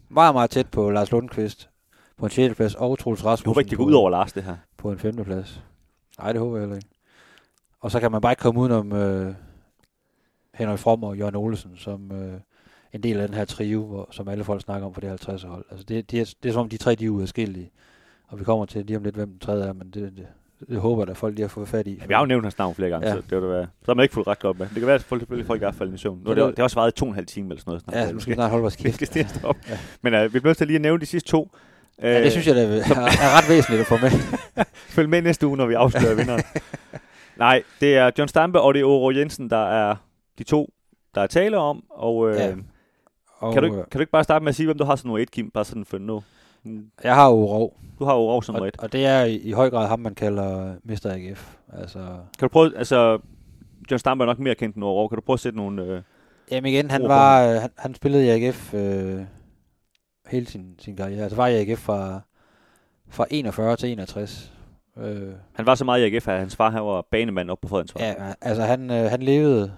meget 0.08 0.34
meget 0.34 0.50
tæt 0.50 0.70
på 0.70 0.90
Lars 0.90 1.10
Lundqvist, 1.10 1.70
på 2.16 2.26
en 2.26 2.30
6. 2.30 2.54
plads, 2.56 2.74
og 2.74 2.98
Troels 2.98 3.24
Rasmussen 3.24 3.68
går 3.68 3.76
på- 3.76 3.82
ud 3.88 3.92
over 3.92 4.10
Lars, 4.10 4.32
det 4.32 4.42
her. 4.44 4.56
på 4.76 4.92
en 4.92 4.98
5. 4.98 5.24
plads. 5.24 5.62
Nej, 6.18 6.32
det 6.32 6.40
håber 6.40 6.56
jeg 6.56 6.62
heller 6.62 6.76
ikke. 6.76 6.88
Og 7.80 7.90
så 7.90 8.00
kan 8.00 8.12
man 8.12 8.20
bare 8.20 8.32
ikke 8.32 8.40
komme 8.40 8.60
udenom 8.60 8.92
øh, 8.92 9.34
Henrik 10.54 10.78
From 10.78 11.04
og 11.04 11.16
Jørgen 11.18 11.36
Olesen, 11.36 11.76
som 11.76 12.12
øh, 12.12 12.40
en 12.92 13.02
del 13.02 13.20
af 13.20 13.28
den 13.28 13.36
her 13.36 13.44
trio, 13.44 13.84
hvor, 13.84 14.08
som 14.10 14.28
alle 14.28 14.44
folk 14.44 14.62
snakker 14.62 14.86
om 14.86 14.94
for 14.94 15.00
det 15.00 15.08
50 15.08 15.42
hold. 15.42 15.64
Altså 15.70 15.84
det, 15.88 16.10
det, 16.10 16.20
er, 16.20 16.34
det 16.42 16.48
er 16.48 16.52
som 16.52 16.60
om 16.60 16.68
de 16.68 16.76
tre, 16.76 16.94
de 16.94 17.04
er 17.04 17.08
uadskillige. 17.10 17.70
Og 18.28 18.38
vi 18.38 18.44
kommer 18.44 18.66
til 18.66 18.84
lige 18.86 18.96
om 18.96 19.02
lidt, 19.02 19.14
hvem 19.14 19.28
den 19.30 19.38
tredje 19.38 19.68
er, 19.68 19.72
men 19.72 19.90
det, 19.90 20.12
det, 20.16 20.26
det 20.68 20.78
håber 20.80 21.02
jeg, 21.02 21.10
at 21.10 21.16
folk 21.16 21.34
lige 21.34 21.42
har 21.42 21.48
fået 21.48 21.68
fat 21.68 21.86
i. 21.86 21.94
Ja, 22.00 22.06
vi 22.06 22.14
har 22.14 22.20
jo 22.20 22.26
nævnt 22.26 22.44
hans 22.44 22.58
navn 22.58 22.74
flere 22.74 22.90
gange, 22.90 23.08
Ja. 23.08 23.14
så 23.14 23.22
det 23.30 23.42
var, 23.42 23.62
så 23.62 23.68
har 23.86 23.94
man 23.94 24.02
ikke 24.02 24.12
fulgt 24.14 24.28
ret 24.28 24.38
godt 24.38 24.58
med. 24.58 24.66
Det 24.68 24.74
kan 24.76 24.86
være, 24.86 24.94
at 24.94 25.02
folk, 25.02 25.46
folk 25.46 25.62
er 25.62 25.72
faldet 25.72 25.94
i 25.94 25.98
søvn. 25.98 26.20
Nu, 26.24 26.30
er 26.30 26.34
det, 26.34 26.42
det- 26.44 26.50
det 26.50 26.58
har 26.58 26.64
også 26.64 26.76
varet 26.80 26.94
to 26.94 27.04
og 27.04 27.08
en 27.08 27.14
halv 27.14 27.26
time 27.26 27.48
eller 27.50 27.60
sådan 27.60 27.70
noget. 27.70 27.82
Snart, 27.82 27.96
Ja, 27.96 28.06
så 28.06 28.12
nu 28.14 28.20
skal 28.20 28.30
vi 28.30 28.34
snart 28.34 28.50
holde 28.50 28.62
vores 28.62 28.78
vi 28.78 28.82
kæft. 28.82 28.94
skal 29.06 29.06
snart 29.08 29.30
stoppe. 29.30 29.60
Ja. 29.68 29.78
Men 30.02 30.14
øh, 30.14 30.22
vi 30.22 30.28
bliver 30.28 30.44
nødt 30.46 30.58
til 30.58 30.66
lige 30.66 30.74
at 30.76 30.82
nævne 30.82 31.00
de 31.00 31.06
sidste 31.06 31.28
to. 31.30 31.50
Ja, 32.02 32.22
det 32.24 32.32
synes 32.32 32.46
jeg, 32.46 32.54
det 32.54 32.64
er, 32.64 32.68
er, 32.68 33.00
er 33.00 33.38
ret 33.38 33.48
væsentligt 33.48 33.80
at 33.80 33.86
få 33.86 33.94
med. 34.02 34.10
Følg 34.96 35.08
med 35.08 35.22
næste 35.22 35.46
uge, 35.46 35.56
når 35.56 35.66
vi 35.66 35.74
afslører 35.74 36.14
vinderen. 36.14 36.42
Nej, 37.36 37.62
det 37.80 37.96
er 37.96 38.10
John 38.18 38.28
Stampe 38.28 38.60
og 38.60 38.74
det 38.74 38.80
er 38.80 38.84
Oro 38.84 39.10
Jensen, 39.10 39.50
der 39.50 39.66
er 39.70 39.96
de 40.38 40.44
to, 40.44 40.72
der 41.14 41.20
er 41.20 41.26
tale 41.26 41.56
om. 41.58 41.84
Og, 41.90 42.30
øh, 42.30 42.36
Ja. 42.36 42.54
Og, 43.38 43.52
kan, 43.52 43.62
du, 43.62 43.68
øh, 43.68 43.72
ikke- 43.78 43.90
kan 43.90 43.98
du 43.98 44.02
ikke 44.02 44.12
bare 44.12 44.24
starte 44.24 44.42
med 44.42 44.48
at 44.48 44.54
sige, 44.56 44.66
hvem 44.66 44.78
du 44.78 44.84
har 44.84 44.96
som 44.96 45.08
nummer 45.08 45.18
et, 45.22 45.30
Kim? 45.30 45.50
Bare 45.50 45.64
sådan 45.64 45.84
for 45.84 45.98
nu. 45.98 46.22
Mm, 46.64 46.90
Jeg 47.04 47.14
har 47.14 47.26
jo 47.28 47.44
Rov, 47.44 47.74
Du 47.98 48.04
har 48.04 48.14
Oro 48.14 48.40
som 48.40 48.52
nummer 48.54 48.62
og, 48.64 48.68
et. 48.68 48.76
og 48.78 48.92
det 48.92 49.06
er 49.06 49.24
i, 49.24 49.36
i 49.36 49.52
høj 49.52 49.70
grad 49.70 49.88
ham, 49.88 50.00
man 50.00 50.14
kalder 50.14 50.74
Mr. 50.84 51.06
AGF. 51.10 51.54
Altså, 51.72 51.98
Kan 52.38 52.48
du 52.48 52.48
prøve, 52.48 52.76
altså, 52.78 53.18
John 53.90 53.98
Stampe 53.98 54.22
er 54.24 54.26
nok 54.26 54.38
mere 54.38 54.54
kendt 54.54 54.76
end 54.76 54.84
Oro. 54.84 55.08
Kan 55.08 55.16
du 55.16 55.22
prøve 55.22 55.34
at 55.34 55.40
sætte 55.40 55.58
nogle... 55.58 55.82
Øh, 55.82 56.02
Jamen 56.50 56.72
igen, 56.72 56.90
han 56.90 57.02
var 57.02 57.44
øh, 57.48 57.60
han, 57.60 57.70
han 57.78 57.94
spillede 57.94 58.26
i 58.26 58.28
AGF 58.28 58.74
øh, 58.74 59.20
hele 60.26 60.46
sin, 60.46 60.74
sin 60.78 60.96
karriere. 60.96 61.22
Altså 61.22 61.36
var 61.36 61.46
i 61.46 61.60
AGF 61.70 61.78
fra, 61.80 62.20
fra 63.08 63.26
41 63.30 63.76
til 63.76 63.88
61. 63.92 64.52
Øh, 64.98 65.32
han 65.52 65.66
var 65.66 65.74
så 65.74 65.84
meget 65.84 66.00
i 66.00 66.14
AGF, 66.14 66.28
at 66.28 66.38
hans 66.38 66.56
far 66.56 66.70
han 66.70 66.82
var 66.82 67.06
banemand 67.10 67.50
op 67.50 67.60
på 67.60 67.68
Fredensvej. 67.68 68.04
ja, 68.06 68.14
altså 68.40 68.62
han, 68.62 68.90
øh, 68.90 69.10
han 69.10 69.22
levede 69.22 69.72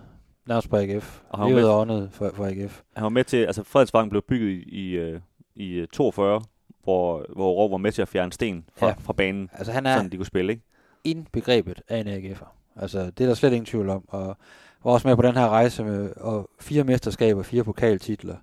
nærmest 0.51 0.71
på 0.71 0.77
AGF. 0.77 1.21
Og 1.31 1.39
han 1.39 1.55
var 1.57 1.85
med- 1.85 2.09
for, 2.11 2.31
for 2.35 2.45
AGF. 2.47 2.81
Han 2.95 3.03
var 3.03 3.09
med 3.09 3.25
til, 3.25 3.37
altså 3.37 3.63
Fredensvang 3.63 4.11
blev 4.11 4.23
bygget 4.23 4.51
i, 4.51 4.63
i, 4.63 4.91
øh, 4.91 5.21
i 5.57 5.73
øh, 5.73 5.87
42, 5.93 6.41
hvor, 6.85 7.25
hvor 7.35 7.47
Oro 7.53 7.67
var 7.67 7.77
med 7.77 7.93
til 7.93 8.03
at 8.03 8.09
fjerne 8.09 8.33
sten 8.33 8.65
fra, 8.77 8.87
Ja. 8.87 8.95
fra 9.01 9.13
banen, 9.13 9.51
Altså 9.53 9.73
han 9.73 9.87
er 9.87 9.97
sådan 9.97 10.13
de 10.13 10.17
kunne 10.17 10.27
spille, 10.27 10.53
ikke? 10.53 10.65
indbegrebet 11.05 11.83
af 11.89 11.99
en 11.99 12.09
AGF'er. 12.09 12.47
Altså 12.77 13.11
det 13.11 13.25
er 13.25 13.29
der 13.29 13.35
slet 13.35 13.51
ingen 13.53 13.65
tvivl 13.67 13.89
om. 13.89 14.05
Og 14.09 14.37
var 14.85 14.93
også 14.93 15.09
med 15.09 15.17
på 15.17 15.23
den 15.23 15.35
her 15.37 15.49
rejse 15.49 15.85
med 15.85 16.11
og 16.17 16.51
fire 16.61 16.85
mesterskaber, 16.85 17.43
fire 17.43 17.65
pokaltitler. 17.65 18.37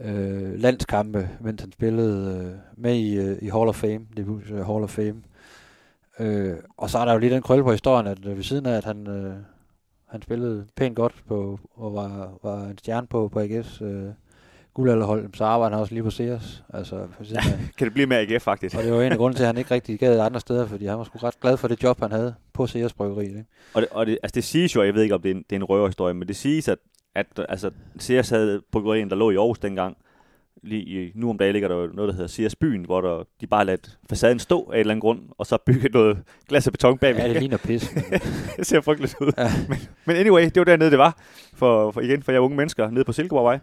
Øh, 0.00 0.60
landskampe, 0.60 1.28
mens 1.40 1.60
han 1.62 1.72
spillede 1.72 2.44
øh, 2.44 2.52
med 2.82 2.94
i, 2.94 3.16
øh, 3.16 3.38
i 3.42 3.48
Hall 3.48 3.68
of 3.68 3.74
Fame, 3.76 4.00
det 4.16 4.26
uh, 4.28 4.40
Hall 4.66 4.84
of 4.84 4.90
Fame. 4.90 5.14
Øh, 6.18 6.56
og 6.76 6.90
så 6.90 6.98
er 6.98 7.04
der 7.04 7.12
jo 7.12 7.18
lige 7.18 7.34
den 7.34 7.42
krølle 7.42 7.64
på 7.64 7.70
historien, 7.70 8.06
at 8.06 8.26
øh, 8.26 8.36
ved 8.36 8.42
siden 8.42 8.66
af, 8.66 8.76
at 8.76 8.84
han, 8.84 9.06
øh, 9.06 9.34
han 10.12 10.22
spillede 10.22 10.66
pænt 10.76 10.96
godt 10.96 11.14
på, 11.28 11.60
og 11.74 11.94
var, 11.94 12.38
var 12.42 12.64
en 12.64 12.78
stjerne 12.78 13.06
på, 13.06 13.28
på 13.28 13.40
AGF's 13.40 13.84
øh, 13.84 14.10
guldalderhold, 14.74 15.34
så 15.34 15.44
arbejder 15.44 15.76
han 15.76 15.80
også 15.80 15.94
lige 15.94 16.02
på 16.02 16.10
Sears. 16.10 16.64
Altså, 16.74 16.96
af, 16.96 17.08
Kan 17.78 17.84
det 17.84 17.92
blive 17.92 18.06
med 18.06 18.16
AGF, 18.16 18.42
faktisk? 18.42 18.76
og 18.76 18.82
det 18.82 18.92
var 18.92 19.02
en 19.02 19.12
af 19.12 19.18
grunden 19.18 19.36
til, 19.36 19.42
at 19.42 19.46
han 19.46 19.58
ikke 19.58 19.74
rigtig 19.74 19.98
gad 19.98 20.20
andre 20.20 20.40
steder, 20.40 20.66
fordi 20.66 20.86
han 20.86 20.98
var 20.98 21.04
sgu 21.04 21.18
ret 21.18 21.40
glad 21.40 21.56
for 21.56 21.68
det 21.68 21.82
job, 21.82 22.00
han 22.00 22.12
havde 22.12 22.34
på 22.52 22.66
Sears 22.66 22.92
Bryggeri. 22.92 23.26
Ikke? 23.26 23.44
Og, 23.74 23.82
det, 23.82 23.88
og 23.90 24.06
det, 24.06 24.18
altså 24.22 24.34
det 24.34 24.44
siges 24.44 24.76
jo, 24.76 24.82
jeg 24.82 24.94
ved 24.94 25.02
ikke, 25.02 25.14
om 25.14 25.22
det 25.22 25.30
er 25.30 25.34
en, 25.34 25.44
det 25.50 25.52
er 25.52 25.60
en 25.60 25.64
røverhistorie, 25.64 26.14
men 26.14 26.28
det 26.28 26.36
siges, 26.36 26.68
at, 26.68 26.78
at 27.14 27.26
altså, 27.48 27.70
Sears 27.98 28.30
havde 28.30 28.62
bryggerien, 28.72 29.10
der 29.10 29.16
lå 29.16 29.30
i 29.30 29.36
Aarhus 29.36 29.58
dengang. 29.58 29.96
Lige 30.62 31.12
nu 31.14 31.30
om 31.30 31.38
dagen 31.38 31.52
ligger 31.52 31.68
der 31.68 31.76
noget, 31.76 32.08
der 32.08 32.12
hedder 32.12 32.26
Sears 32.26 32.56
Byen, 32.56 32.84
hvor 32.84 33.00
der, 33.00 33.24
de 33.40 33.46
bare 33.46 33.64
lader 33.64 33.90
facaden 34.08 34.38
stå 34.38 34.62
af 34.62 34.74
en 34.74 34.80
eller 34.80 34.90
anden 34.90 35.00
grund, 35.00 35.20
og 35.38 35.46
så 35.46 35.58
bygge 35.66 35.88
noget 35.88 36.18
glas 36.48 36.66
og 36.66 36.72
beton 36.72 36.98
bagved. 36.98 37.20
Ja, 37.20 37.28
det 37.28 37.36
ligner 37.40 37.56
pis. 37.56 37.94
det 38.56 38.66
ser 38.66 38.80
frygteligt 38.80 39.16
ud. 39.20 39.32
Ja. 39.38 39.50
Men, 39.68 39.78
men 40.04 40.16
anyway, 40.16 40.44
det 40.44 40.56
var 40.56 40.64
dernede, 40.64 40.90
det 40.90 40.98
var. 40.98 41.16
For, 41.54 41.90
for 41.90 42.00
igen, 42.00 42.22
for 42.22 42.32
jer 42.32 42.38
unge 42.38 42.56
mennesker, 42.56 42.90
nede 42.90 43.04
på 43.04 43.12
Silkeborgvej. 43.12 43.58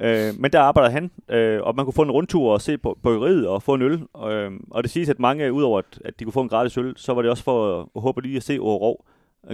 Øh, 0.00 0.34
men 0.38 0.52
der 0.52 0.60
arbejder 0.60 0.90
han, 0.90 1.10
øh, 1.28 1.62
og 1.62 1.76
man 1.76 1.84
kunne 1.84 1.92
få 1.92 2.02
en 2.02 2.10
rundtur 2.10 2.52
og 2.52 2.60
se 2.60 2.78
på 2.78 2.98
bryggeriet 3.02 3.48
og 3.48 3.62
få 3.62 3.74
en 3.74 3.82
øl. 3.82 4.02
Øh, 4.30 4.50
og 4.70 4.82
det 4.82 4.90
siges, 4.90 5.08
at 5.08 5.18
mange, 5.18 5.52
udover 5.52 5.78
at, 5.78 5.98
at 6.04 6.20
de 6.20 6.24
kunne 6.24 6.32
få 6.32 6.40
en 6.40 6.48
gratis 6.48 6.78
øl, 6.78 6.94
så 6.96 7.14
var 7.14 7.22
det 7.22 7.30
også 7.30 7.44
for 7.44 7.80
at, 7.80 7.86
at 7.96 8.02
håbe 8.02 8.22
lige 8.22 8.36
at 8.36 8.42
se 8.42 8.60
Åre 8.60 8.96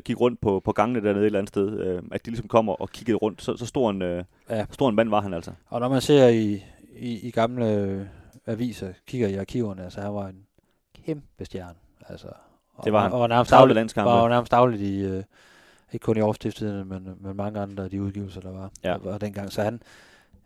kigge 0.00 0.20
rundt 0.20 0.40
på, 0.40 0.60
på 0.64 0.72
gangene 0.72 1.02
dernede 1.08 1.22
et 1.22 1.26
eller 1.26 1.38
andet 1.38 1.48
sted. 1.48 1.78
Øh, 1.80 2.02
at 2.12 2.24
de 2.26 2.30
ligesom 2.30 2.48
kommer 2.48 2.72
og 2.72 2.90
kiggede 2.90 3.16
rundt. 3.16 3.42
Så, 3.42 3.56
så 3.56 3.66
stor, 3.66 3.90
en, 3.90 4.02
øh, 4.02 4.24
Ja. 4.50 4.66
stor 4.70 4.88
en 4.88 4.94
mand 4.94 5.08
var 5.08 5.20
han 5.20 5.34
altså. 5.34 5.52
Og 5.68 5.80
når 5.80 5.88
man 5.88 6.00
ser 6.00 6.28
i, 6.28 6.64
i, 6.96 7.20
i 7.28 7.30
gamle 7.30 7.72
øh, 7.74 8.06
aviser, 8.46 8.92
kigger 9.06 9.28
i 9.28 9.34
arkiverne, 9.34 9.90
så 9.90 10.00
han 10.00 10.14
var 10.14 10.26
en 10.28 10.36
kæmpe 11.06 11.44
stjerne. 11.44 11.74
Altså, 12.08 12.26
og, 12.74 12.84
Det 12.84 12.92
var 12.92 13.02
han. 13.02 13.12
Og, 13.12 13.20
og 13.20 13.28
nærmest 13.28 13.50
dagligt, 13.50 13.96
var 13.96 14.28
nærmest 14.28 14.52
dagligt 14.52 14.82
i, 14.82 15.04
øh, 15.04 15.22
ikke 15.92 16.04
kun 16.04 16.16
i 16.16 16.20
årstiftiden, 16.20 16.88
men, 16.88 17.08
men 17.20 17.36
mange 17.36 17.60
andre 17.60 17.84
af 17.84 17.90
de 17.90 18.02
udgivelser, 18.02 18.40
der 18.40 18.50
var, 18.52 18.70
Ja. 18.84 18.88
der 18.88 19.10
var 19.10 19.18
dengang. 19.18 19.52
Så 19.52 19.62
han, 19.62 19.80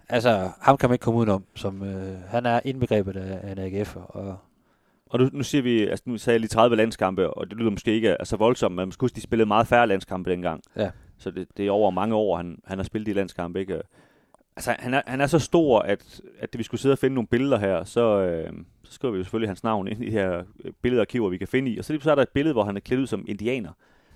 altså, 0.09 0.51
ham 0.61 0.77
kan 0.77 0.89
man 0.89 0.95
ikke 0.95 1.03
komme 1.03 1.19
udenom, 1.21 1.45
som, 1.55 1.83
øh, 1.83 2.19
han 2.29 2.47
er 2.47 2.61
indbegrebet 2.65 3.17
af, 3.17 3.41
af 3.43 3.53
en 3.53 3.59
AGF'er, 3.83 3.99
og 4.17 4.37
Og 5.11 5.19
nu, 5.19 5.29
nu 5.33 5.43
siger 5.43 5.63
vi, 5.63 5.87
altså 5.87 6.03
nu 6.07 6.19
sagde 6.19 6.35
jeg 6.35 6.41
lige 6.41 6.49
30 6.49 6.77
landskampe, 6.77 7.31
og 7.31 7.51
det 7.51 7.59
lyder 7.59 7.71
måske 7.71 7.95
ikke 7.95 8.11
altså 8.21 8.37
voldsomt, 8.37 8.75
men 8.75 8.87
man 8.87 8.93
skal 8.93 9.05
huske, 9.05 9.17
de 9.17 9.21
spillede 9.21 9.49
meget 9.49 9.67
færre 9.67 9.87
landskampe 9.87 10.31
dengang. 10.31 10.63
Ja. 10.77 10.91
Så 11.19 11.31
det, 11.31 11.49
det 11.57 11.67
er 11.67 11.71
over 11.71 11.91
mange 11.91 12.15
år, 12.15 12.37
han, 12.37 12.59
han 12.65 12.79
har 12.79 12.85
spillet 12.85 13.07
de 13.07 13.13
landskampe, 13.13 13.61
ikke? 13.61 13.81
Altså, 14.57 14.75
han 14.79 14.95
er, 14.95 15.03
han 15.07 15.21
er 15.21 15.27
så 15.27 15.39
stor, 15.39 15.79
at, 15.81 16.21
at 16.39 16.59
vi 16.59 16.63
skulle 16.63 16.81
sidde 16.81 16.93
og 16.93 16.99
finde 16.99 17.15
nogle 17.15 17.29
billeder 17.29 17.59
her, 17.59 17.85
så, 17.85 18.21
øh, 18.21 18.53
så 18.85 18.93
skriver 18.93 19.13
vi 19.13 19.19
jo 19.19 19.25
selvfølgelig 19.25 19.49
hans 19.49 19.65
navn 19.65 19.89
ind 19.89 20.03
i 20.03 20.07
de 20.07 20.11
her 20.11 20.43
øh, 20.65 20.73
billedarkiver, 20.83 21.29
vi 21.29 21.39
kan 21.39 21.49
finde 21.49 21.71
i. 21.71 21.79
Og 21.79 21.85
så 21.85 21.93
lige 21.93 22.03
så 22.03 22.11
er 22.11 22.15
der 22.15 22.23
et 22.23 22.29
billede, 22.29 22.53
hvor 22.53 22.65
han 22.65 22.77
er 22.77 22.81
klædt 22.81 23.01
ud 23.01 23.07
som 23.07 23.25
indianer, 23.29 23.71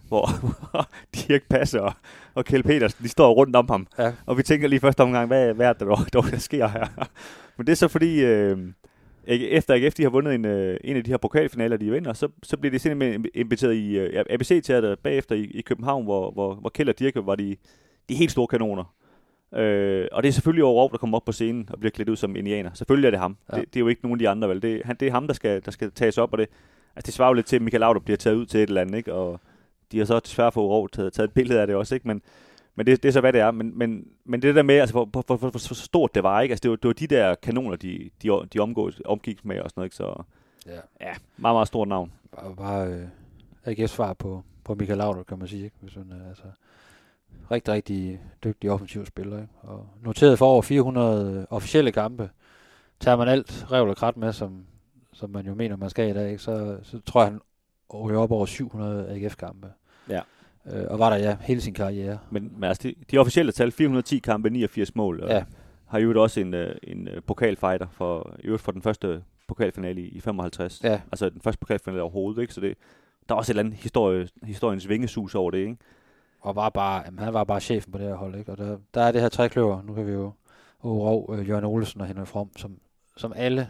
hvor 0.08 0.28
Dirk 1.14 1.42
Passer 1.50 1.80
og, 1.80 1.92
og 2.34 2.44
Kjell 2.44 2.62
Petersen, 2.62 3.04
de 3.04 3.08
står 3.08 3.32
rundt 3.32 3.56
om 3.56 3.68
ham. 3.70 3.86
Ja. 3.98 4.12
Og 4.26 4.38
vi 4.38 4.42
tænker 4.42 4.68
lige 4.68 4.80
første 4.80 5.00
omgang, 5.00 5.26
hvad, 5.26 5.54
hvad 5.54 5.66
er 5.66 5.72
det 5.72 6.12
dog, 6.12 6.24
der 6.30 6.38
sker 6.38 6.68
her? 6.68 6.86
Men 7.56 7.66
det 7.66 7.72
er 7.72 7.76
så 7.76 7.88
fordi, 7.88 8.20
øh, 8.20 8.58
efter 9.30 9.74
AGF 9.74 9.94
de 9.94 10.02
har 10.02 10.10
vundet 10.10 10.34
en, 10.34 10.44
øh, 10.44 10.76
en 10.84 10.96
af 10.96 11.04
de 11.04 11.10
her 11.10 11.18
pokalfinaler, 11.18 11.76
de 11.76 11.90
vinder, 11.90 12.12
så, 12.12 12.28
så 12.42 12.56
bliver 12.56 12.70
de 12.70 12.78
simpelthen 12.78 13.26
inviteret 13.34 13.74
i 13.74 13.98
øh, 13.98 14.24
ABC-teateret 14.30 14.98
bagefter 14.98 15.34
i, 15.34 15.44
i 15.44 15.60
København, 15.60 16.04
hvor, 16.04 16.30
hvor, 16.30 16.54
hvor 16.54 16.70
Kjell 16.70 16.88
og 16.88 16.98
Dirk 16.98 17.12
var 17.16 17.34
de, 17.34 17.56
de 18.08 18.14
helt 18.14 18.30
store 18.30 18.46
kanoner. 18.46 18.94
Øh, 19.54 20.08
og 20.12 20.22
det 20.22 20.28
er 20.28 20.32
selvfølgelig 20.32 20.64
over 20.64 20.88
der 20.88 20.98
kommer 20.98 21.18
op 21.18 21.24
på 21.24 21.32
scenen 21.32 21.68
og 21.72 21.78
bliver 21.80 21.90
klædt 21.90 22.08
ud 22.08 22.16
som 22.16 22.36
indianer. 22.36 22.70
Selvfølgelig 22.74 23.06
er 23.06 23.10
det 23.10 23.20
ham. 23.20 23.36
Ja. 23.52 23.56
Det, 23.56 23.74
det, 23.74 23.76
er 23.76 23.80
jo 23.80 23.88
ikke 23.88 24.02
nogen 24.02 24.14
af 24.14 24.18
de 24.18 24.28
andre, 24.28 24.48
vel? 24.48 24.62
Det, 24.62 24.82
han, 24.84 24.96
det 25.00 25.08
er 25.08 25.12
ham, 25.12 25.26
der 25.26 25.34
skal, 25.34 25.64
der 25.64 25.70
skal 25.70 25.90
tages 25.90 26.18
op, 26.18 26.32
og 26.32 26.38
det, 26.38 26.48
altså, 26.96 27.06
det 27.06 27.14
svarer 27.14 27.28
jo 27.28 27.34
lidt 27.34 27.46
til, 27.46 27.56
at 27.56 27.62
Michael 27.62 27.80
Laudrup 27.80 28.04
bliver 28.04 28.16
taget 28.16 28.36
ud 28.36 28.46
til 28.46 28.60
et 28.60 28.68
eller 28.68 28.80
andet, 28.80 28.96
ikke? 28.96 29.14
Og 29.14 29.40
de 29.92 29.98
har 29.98 30.04
så 30.04 30.20
desværre 30.20 30.52
for 30.52 30.74
Aarhus 30.74 30.90
taget, 30.90 31.12
taget 31.12 31.28
et 31.28 31.34
billede 31.34 31.60
af 31.60 31.66
det 31.66 31.76
også, 31.76 31.94
ikke? 31.94 32.08
Men, 32.08 32.22
men 32.74 32.86
det, 32.86 33.02
det 33.02 33.08
er 33.08 33.12
så, 33.12 33.20
hvad 33.20 33.32
det 33.32 33.40
er. 33.40 33.50
Men, 33.50 33.78
men, 33.78 34.08
men 34.24 34.42
det 34.42 34.54
der 34.54 34.62
med, 34.62 34.74
altså, 34.74 34.92
hvor, 34.92 35.04
hvor, 35.04 35.24
hvor, 35.26 35.36
hvor, 35.36 35.74
stort 35.74 36.14
det 36.14 36.22
var, 36.22 36.40
ikke? 36.40 36.52
Altså, 36.52 36.62
det 36.62 36.70
var, 36.70 36.76
det 36.76 36.88
var 36.88 36.92
de 36.92 37.06
der 37.06 37.34
kanoner, 37.34 37.76
de, 37.76 38.10
de, 38.22 38.28
de 38.52 38.58
omgås, 38.58 39.00
omgik 39.04 39.44
med 39.44 39.60
og 39.60 39.70
sådan 39.70 39.80
noget, 39.80 39.86
ikke? 39.86 39.96
Så, 39.96 40.22
Ja. 40.66 40.80
Ja, 41.00 41.14
meget, 41.36 41.54
meget 41.54 41.68
stort 41.68 41.88
navn. 41.88 42.12
Bare, 42.32 42.56
bare 42.56 42.86
øh, 42.86 43.08
AGF's 43.66 43.86
svar 43.86 44.12
på, 44.12 44.42
på 44.64 44.74
Michael 44.74 44.98
Laudrup, 44.98 45.26
kan 45.26 45.38
man 45.38 45.48
sige. 45.48 45.64
Ikke? 45.64 45.76
Hvis 45.80 45.94
hun, 45.94 46.12
altså, 46.28 46.42
rigtig, 47.50 47.74
rigtig 47.74 48.20
dygtig 48.44 48.70
offensiv 48.70 49.06
spiller. 49.06 49.36
Ikke? 49.36 49.52
Og 49.62 49.86
noteret 50.02 50.38
for 50.38 50.46
over 50.46 50.62
400 50.62 51.46
officielle 51.50 51.92
kampe. 51.92 52.30
Tager 53.00 53.16
man 53.16 53.28
alt 53.28 53.66
revl 53.72 53.88
og 53.88 53.96
krat 53.96 54.16
med, 54.16 54.32
som, 54.32 54.66
som 55.12 55.30
man 55.30 55.46
jo 55.46 55.54
mener, 55.54 55.76
man 55.76 55.90
skal 55.90 56.10
i 56.10 56.12
dag, 56.12 56.30
ikke? 56.30 56.42
Så, 56.42 56.78
så 56.82 57.00
tror 57.00 57.22
jeg, 57.22 57.30
han 57.30 57.40
ryger 57.94 58.18
op 58.20 58.30
over 58.30 58.46
700 58.46 59.08
AGF-kampe. 59.08 59.72
Ja. 60.08 60.20
Øh, 60.72 60.86
og 60.90 60.98
var 60.98 61.10
der 61.10 61.16
ja 61.16 61.36
hele 61.40 61.60
sin 61.60 61.74
karriere. 61.74 62.18
Men, 62.30 62.52
men 62.54 62.64
altså, 62.64 62.88
de, 62.88 62.94
de 63.10 63.18
officielle 63.18 63.52
tal, 63.52 63.72
410 63.72 64.18
kampe, 64.18 64.50
89 64.50 64.94
mål. 64.94 65.20
Og 65.22 65.28
Ja. 65.28 65.44
Har 65.86 65.98
jo 65.98 66.22
også 66.22 66.40
en, 66.40 66.54
øh, 66.54 66.74
en 66.82 67.08
øh, 67.08 67.22
pokalfighter 67.22 67.86
for, 67.90 68.36
i 68.40 68.46
øvrigt 68.46 68.62
for 68.62 68.72
den 68.72 68.82
første 68.82 69.22
pokalfinale 69.48 70.00
i, 70.00 70.04
i 70.08 70.20
55. 70.20 70.80
Ja, 70.84 71.00
Altså 71.12 71.30
den 71.30 71.40
første 71.40 71.58
pokalfinale 71.58 72.02
overhovedet, 72.02 72.42
ikke? 72.42 72.54
Så 72.54 72.60
det, 72.60 72.74
der 73.28 73.34
er 73.34 73.38
også 73.38 73.52
et 73.52 73.54
eller 73.58 73.62
andet 73.62 73.78
historie, 73.78 74.28
historiens 74.42 74.88
vingesus 74.88 75.34
over 75.34 75.50
det, 75.50 75.58
ikke? 75.58 75.76
og 76.40 76.56
var 76.56 76.68
bare, 76.68 77.02
jamen, 77.06 77.18
han 77.18 77.34
var 77.34 77.44
bare 77.44 77.60
chefen 77.60 77.92
på 77.92 77.98
det 77.98 78.06
her 78.06 78.14
hold. 78.14 78.34
Ikke? 78.38 78.52
Og 78.52 78.58
der, 78.58 78.78
der 78.94 79.02
er 79.02 79.12
det 79.12 79.20
her 79.20 79.28
trækløver. 79.28 79.82
Nu 79.82 79.94
kan 79.94 80.06
vi 80.06 80.12
jo 80.12 80.32
Rov, 80.84 81.34
øh, 81.38 81.48
Jørgen 81.48 81.64
Olsen 81.64 82.00
og 82.00 82.06
Henrik 82.06 82.26
From, 82.26 82.50
som, 82.56 82.78
som 83.16 83.32
alle 83.36 83.68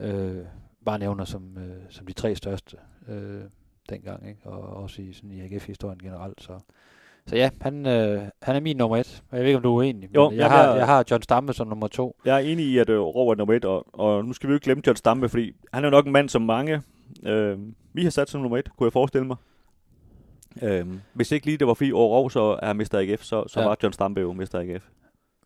øh, 0.00 0.44
bare 0.84 0.98
nævner 0.98 1.24
som, 1.24 1.58
øh, 1.58 1.82
som 1.88 2.06
de 2.06 2.12
tre 2.12 2.34
største 2.34 2.76
øh, 3.08 3.42
dengang. 3.90 4.28
Ikke? 4.28 4.40
Og 4.44 4.82
også 4.82 5.02
i, 5.02 5.12
sådan, 5.12 5.30
i 5.30 5.40
AGF-historien 5.40 5.98
generelt. 5.98 6.42
Så, 6.42 6.52
så 7.26 7.36
ja, 7.36 7.50
han, 7.60 7.86
øh, 7.86 8.22
han 8.42 8.56
er 8.56 8.60
min 8.60 8.76
nummer 8.76 8.96
et. 8.96 9.22
Jeg 9.32 9.40
ved 9.40 9.46
ikke, 9.46 9.56
om 9.56 9.62
du 9.62 9.70
er 9.70 9.76
uenig. 9.76 10.00
men 10.10 10.14
Jo, 10.14 10.30
jeg, 10.30 10.38
jeg 10.38 10.50
har, 10.50 10.74
jeg 10.74 10.86
har 10.86 11.04
John 11.10 11.22
Stampe 11.22 11.52
som 11.52 11.66
nummer 11.68 11.88
to. 11.88 12.16
Jeg 12.24 12.34
er 12.34 12.38
enig 12.38 12.64
i, 12.66 12.78
at 12.78 12.88
øh, 12.90 13.00
Rov 13.00 13.30
er 13.30 13.34
nummer 13.34 13.54
et, 13.54 13.64
og, 13.64 13.86
og 14.00 14.24
nu 14.24 14.32
skal 14.32 14.48
vi 14.48 14.52
jo 14.52 14.56
ikke 14.56 14.64
glemme 14.64 14.82
John 14.86 14.96
Stampe, 14.96 15.28
fordi 15.28 15.52
han 15.72 15.84
er 15.84 15.88
jo 15.88 15.90
nok 15.90 16.06
en 16.06 16.12
mand, 16.12 16.28
som 16.28 16.42
mange 16.42 16.82
øh, 17.26 17.58
vi 17.92 18.02
har 18.02 18.10
sat 18.10 18.28
som 18.30 18.40
nummer 18.40 18.58
et, 18.58 18.76
kunne 18.76 18.84
jeg 18.86 18.92
forestille 18.92 19.26
mig. 19.26 19.36
Øh, 20.62 20.86
hvis 21.14 21.32
ikke 21.32 21.46
lige 21.46 21.58
det 21.58 21.66
var 21.66 21.74
fordi 21.74 21.92
over 21.92 22.08
Rov, 22.18 22.30
så 22.30 22.58
er 22.62 22.72
Mr. 22.72 22.94
AGF, 22.94 23.22
så, 23.22 23.44
så 23.48 23.60
Ja. 23.60 23.62
ja. 23.62 23.68
var 23.68 23.76
John 23.82 23.92
Stampe 23.92 24.20
jo 24.20 24.32
Mr. 24.32 24.54
AGF. 24.54 24.88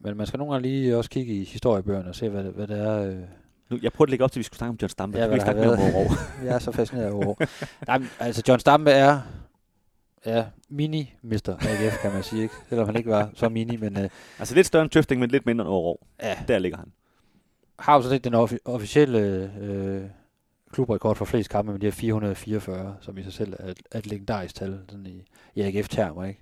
Men 0.00 0.16
man 0.16 0.26
skal 0.26 0.38
nogle 0.38 0.52
gange 0.54 0.68
lige 0.68 0.96
også 0.96 1.10
kigge 1.10 1.34
i 1.34 1.44
historiebøgerne 1.44 2.08
og 2.08 2.14
se, 2.14 2.28
hvad, 2.28 2.44
det- 2.44 2.52
hvad 2.52 2.66
det 2.66 2.78
er... 2.80 3.02
Øh, 3.10 3.16
Nu, 3.70 3.78
jeg 3.82 3.92
prøvede 3.92 4.08
at 4.08 4.10
lægge 4.10 4.24
op 4.24 4.32
til, 4.32 4.38
at 4.38 4.40
vi 4.40 4.44
skulle 4.44 4.58
snakke 4.58 4.70
om 4.70 4.78
John 4.82 4.88
Stampe. 4.88 5.18
Ja, 5.18 5.26
vi 5.26 5.40
snakke 5.40 5.60
mere 5.60 5.72
om 5.72 5.78
Rov. 5.78 6.06
jeg 6.46 6.54
er 6.54 6.58
så 6.58 6.72
fascineret 6.72 7.10
over 7.12 7.26
Ove. 7.26 7.36
Nej, 7.86 7.98
men, 7.98 8.08
altså 8.18 8.42
John 8.48 8.60
Stampe 8.60 8.90
er 8.90 9.20
ja, 10.26 10.44
mini-mister 10.70 11.52
AGF, 11.68 11.98
kan 12.02 12.12
man 12.12 12.22
sige. 12.22 12.42
Ikke? 12.42 12.54
Selvom 12.68 12.86
han 12.86 12.96
ikke 12.96 13.10
var 13.10 13.30
så 13.34 13.48
mini, 13.48 13.76
men 13.76 13.98
øh, 13.98 14.08
altså 14.38 14.54
lidt 14.54 14.66
større 14.66 14.82
end 14.82 14.90
Tøfting, 14.90 15.20
men 15.20 15.30
lidt 15.30 15.46
mindre 15.46 15.62
end 15.64 15.70
Rov. 15.70 16.06
ja, 16.22 16.36
Der 16.48 16.58
ligger 16.58 16.78
han. 16.78 16.92
har 17.78 17.94
jo 17.94 18.02
sådan 18.02 18.16
set 18.16 18.24
den 18.24 18.34
offi- 18.34 18.58
officielle 18.64 19.18
øh, 19.60 20.02
klubrekord 20.72 21.16
for 21.16 21.24
flest 21.24 21.50
kampe 21.50 21.72
med 21.72 21.80
de 21.80 21.86
her 21.86 21.90
444, 21.92 22.96
som 23.00 23.18
i 23.18 23.22
sig 23.22 23.32
selv 23.32 23.54
er 23.58 23.68
et, 23.70 23.78
er 23.92 23.98
et 23.98 24.06
legendarisk 24.06 24.54
tal 24.54 24.80
sådan 24.88 25.06
i, 25.06 25.24
i 25.54 25.60
AGF-termer. 25.62 26.24
Ikke? 26.24 26.40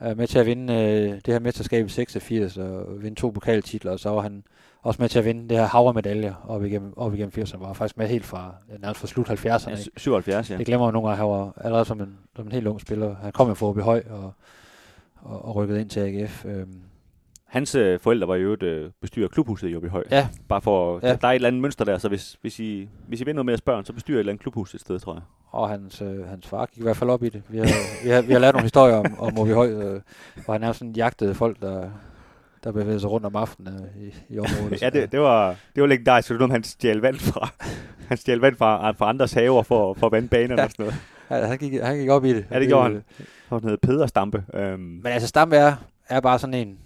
Er 0.00 0.14
med 0.14 0.26
til 0.26 0.38
at 0.38 0.46
vinde 0.46 0.74
øh, 0.74 1.14
det 1.14 1.26
her 1.26 1.38
mesterskab 1.38 1.86
i 1.86 1.88
86 1.88 2.56
og 2.56 3.02
vinde 3.02 3.20
to 3.20 3.30
pokaltitler, 3.30 3.92
og 3.92 4.00
så 4.00 4.10
var 4.10 4.20
han 4.20 4.44
også 4.82 5.02
med 5.02 5.08
til 5.08 5.18
at 5.18 5.24
vinde 5.24 5.48
det 5.48 5.58
her 5.58 5.66
havremedaljer 5.66 6.34
op 6.48 6.64
igennem, 6.64 6.92
op 6.96 7.14
igennem 7.14 7.32
80'erne. 7.38 7.58
Var 7.58 7.72
faktisk 7.72 7.98
med 7.98 8.08
helt 8.08 8.24
fra, 8.24 8.54
nærmest 8.80 9.00
fra 9.00 9.06
slut 9.06 9.28
70'erne. 9.30 9.70
Ja, 9.70 9.76
ikke? 9.76 9.90
77, 9.96 10.50
ja. 10.50 10.56
Det 10.58 10.66
glemmer 10.66 10.86
man 10.86 10.92
nogle 10.94 11.08
gange, 11.08 11.16
han 11.22 11.28
var 11.30 11.52
allerede 11.64 11.84
som 11.84 12.00
en, 12.00 12.18
som 12.36 12.46
en 12.46 12.52
helt 12.52 12.66
ung 12.66 12.80
spiller. 12.80 13.14
Han 13.22 13.32
kom 13.32 13.48
jo 13.48 13.54
fra 13.54 13.66
OB 13.66 13.78
Høj 13.80 14.02
og, 14.10 14.32
og, 15.22 15.44
og 15.44 15.56
rykkede 15.56 15.80
ind 15.80 15.90
til 15.90 16.00
AGF. 16.00 16.44
Øhm, 16.44 16.74
Hans 17.46 17.74
øh, 17.74 18.00
forældre 18.00 18.28
var 18.28 18.34
jo 18.36 18.52
et 18.52 18.62
øh, 18.62 18.90
bestyrer 19.00 19.28
klubhuset 19.28 19.68
i 19.68 19.76
Åby 19.76 19.88
Høj. 19.88 20.04
ja, 20.10 20.28
Bare 20.48 20.60
for, 20.60 21.00
Ja. 21.02 21.14
der, 21.16 21.28
er 21.28 21.30
et 21.32 21.34
eller 21.34 21.48
andet 21.48 21.62
mønster 21.62 21.84
der, 21.84 21.98
så 21.98 22.08
hvis, 22.08 22.36
hvis, 22.40 22.60
I, 22.60 22.88
hvis 23.08 23.20
I 23.20 23.24
vil 23.24 23.34
noget 23.34 23.46
med 23.46 23.52
jeres 23.52 23.60
børn, 23.60 23.84
så 23.84 23.92
bestyrer 23.92 24.16
I 24.16 24.18
et 24.18 24.20
eller 24.20 24.32
andet 24.32 24.42
klubhus 24.42 24.74
et 24.74 24.80
sted, 24.80 24.98
tror 24.98 25.12
jeg. 25.14 25.22
og 25.50 25.68
hans, 25.68 26.02
øh, 26.02 26.28
hans 26.28 26.46
far 26.46 26.66
gik 26.66 26.78
i 26.78 26.82
hvert 26.82 26.96
fald 26.96 27.10
op 27.10 27.22
i 27.22 27.28
det. 27.28 27.42
Vi 27.48 27.58
har, 27.58 27.66
vi 28.04 28.10
har, 28.10 28.22
vi 28.22 28.32
har 28.32 28.40
lært 28.40 28.54
nogle 28.54 28.64
historier 28.64 28.96
om, 28.96 29.18
om 29.18 29.38
OB 29.38 29.48
Høj, 29.48 29.68
øh, 29.70 30.00
hvor 30.44 30.52
han 30.54 30.60
nærmest 30.60 30.78
sådan 30.78 30.92
jagtede 30.92 31.34
folk, 31.34 31.60
der, 31.62 31.90
der 32.64 32.72
bevægede 32.72 33.00
sig 33.00 33.10
rundt 33.10 33.26
om 33.26 33.36
aftenen 33.36 33.74
øh, 33.74 34.02
i, 34.02 34.14
i 34.28 34.38
området. 34.38 34.80
Ja, 34.82 34.90
det, 34.90 35.12
det 35.12 35.20
var, 35.20 35.56
det 35.74 35.80
var 35.80 35.86
legendarisk, 35.86 36.28
så 36.28 36.34
det 36.34 36.40
var 36.40 36.46
noget, 36.46 36.52
han 36.58 36.64
stjal 36.64 36.98
vand 36.98 37.16
fra. 37.16 37.48
Han 38.08 38.16
stjal 38.18 38.38
vand 38.38 38.56
fra, 38.56 38.90
fra 38.92 39.08
andres 39.08 39.32
haver 39.32 39.62
for, 39.62 39.94
for 39.94 40.06
at 40.06 40.12
vande 40.12 40.28
banerne 40.28 40.60
Ja. 40.60 40.64
og 40.64 40.70
sådan 40.70 40.84
noget. 40.86 41.42
Ja, 41.42 41.46
han, 41.46 41.58
gik, 41.58 41.80
han 41.82 41.96
gik 41.98 42.08
op 42.08 42.24
i 42.24 42.34
det. 42.34 42.46
Ja, 42.50 42.60
det 42.60 42.68
gjorde 42.68 42.84
han. 42.84 43.04
Han 43.48 43.64
hed 43.64 43.76
Peder 43.76 44.06
Stampe. 44.06 44.44
Øhm, 44.54 44.80
Men 44.80 45.06
altså, 45.06 45.28
Stam 45.28 45.52
er, 45.54 45.74
er 46.08 46.20
bare 46.20 46.38
sådan 46.38 46.54
en, 46.54 46.78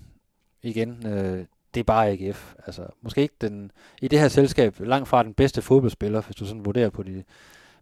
igen, 0.63 1.07
øh, 1.07 1.45
det 1.75 1.81
er 1.81 1.85
bare 1.85 2.09
AGF. 2.09 2.55
Altså, 2.67 2.83
måske 3.03 3.23
ikke 3.23 3.35
den, 3.41 3.71
i 4.03 4.09
det 4.09 4.19
her 4.21 4.29
selskab, 4.29 4.75
langt 4.81 5.09
fra 5.09 5.23
den 5.23 5.35
bedste 5.35 5.63
fodboldspiller, 5.63 6.21
hvis 6.23 6.37
du 6.37 6.47
sådan 6.47 6.65
vurderer 6.65 6.91
på 6.91 7.03
det. 7.03 7.25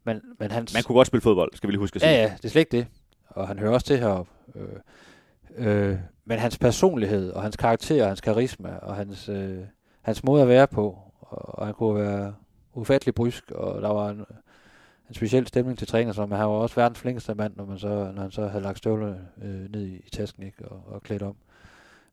Men, 0.05 0.21
men 0.39 0.51
hans, 0.51 0.75
man 0.75 0.83
kunne 0.83 0.97
godt 0.97 1.07
spille 1.07 1.21
fodbold, 1.23 1.51
skal 1.55 1.67
vi 1.69 1.73
lige 1.73 1.81
huske 1.81 1.97
at 1.97 2.01
sige. 2.03 2.11
Ja, 2.13 2.23
ja, 2.23 2.33
det 2.37 2.45
er 2.45 2.49
slet 2.49 2.61
ikke 2.61 2.77
det. 2.77 2.87
Og 3.29 3.49
han 3.49 3.59
hører 3.59 3.73
også 3.73 3.87
til 3.87 3.99
heroppe. 3.99 4.31
Øh, 4.57 4.63
øh, 5.57 5.99
men 6.25 6.39
hans 6.39 6.59
personlighed, 6.59 7.31
og 7.31 7.43
hans 7.43 7.57
karakter, 7.57 8.03
og 8.03 8.09
hans 8.09 8.21
karisma, 8.21 8.77
og 8.83 8.97
hans, 8.97 9.29
øh, 9.29 9.59
hans 10.03 10.25
måde 10.25 10.43
at 10.43 10.49
være 10.49 10.67
på, 10.67 10.99
og, 11.21 11.59
og 11.59 11.67
han 11.67 11.75
kunne 11.75 12.01
være 12.01 12.35
ufattelig 12.75 13.15
brysk, 13.15 13.51
og 13.51 13.83
der 13.83 13.89
var 13.89 14.11
en, 14.11 14.25
en 15.09 15.15
speciel 15.15 15.47
stemning 15.47 15.79
til 15.79 15.89
træner, 15.89 16.13
som 16.13 16.33
han 16.33 16.41
var 16.41 16.47
også 16.47 16.75
verdens 16.81 16.99
flinkeste 16.99 17.35
mand, 17.35 17.57
når, 17.57 17.65
man 17.65 17.79
så, 17.79 18.13
når 18.15 18.23
han 18.23 18.31
så 18.31 18.49
havde 18.49 18.65
lagt 18.65 18.79
støvlerne 18.79 19.29
øh, 19.43 19.73
ned 19.73 19.87
i, 19.87 19.97
i 19.97 20.11
tasken 20.13 20.43
ikke, 20.43 20.69
og, 20.69 20.83
og 20.87 21.03
klædt 21.03 21.23
om. 21.23 21.37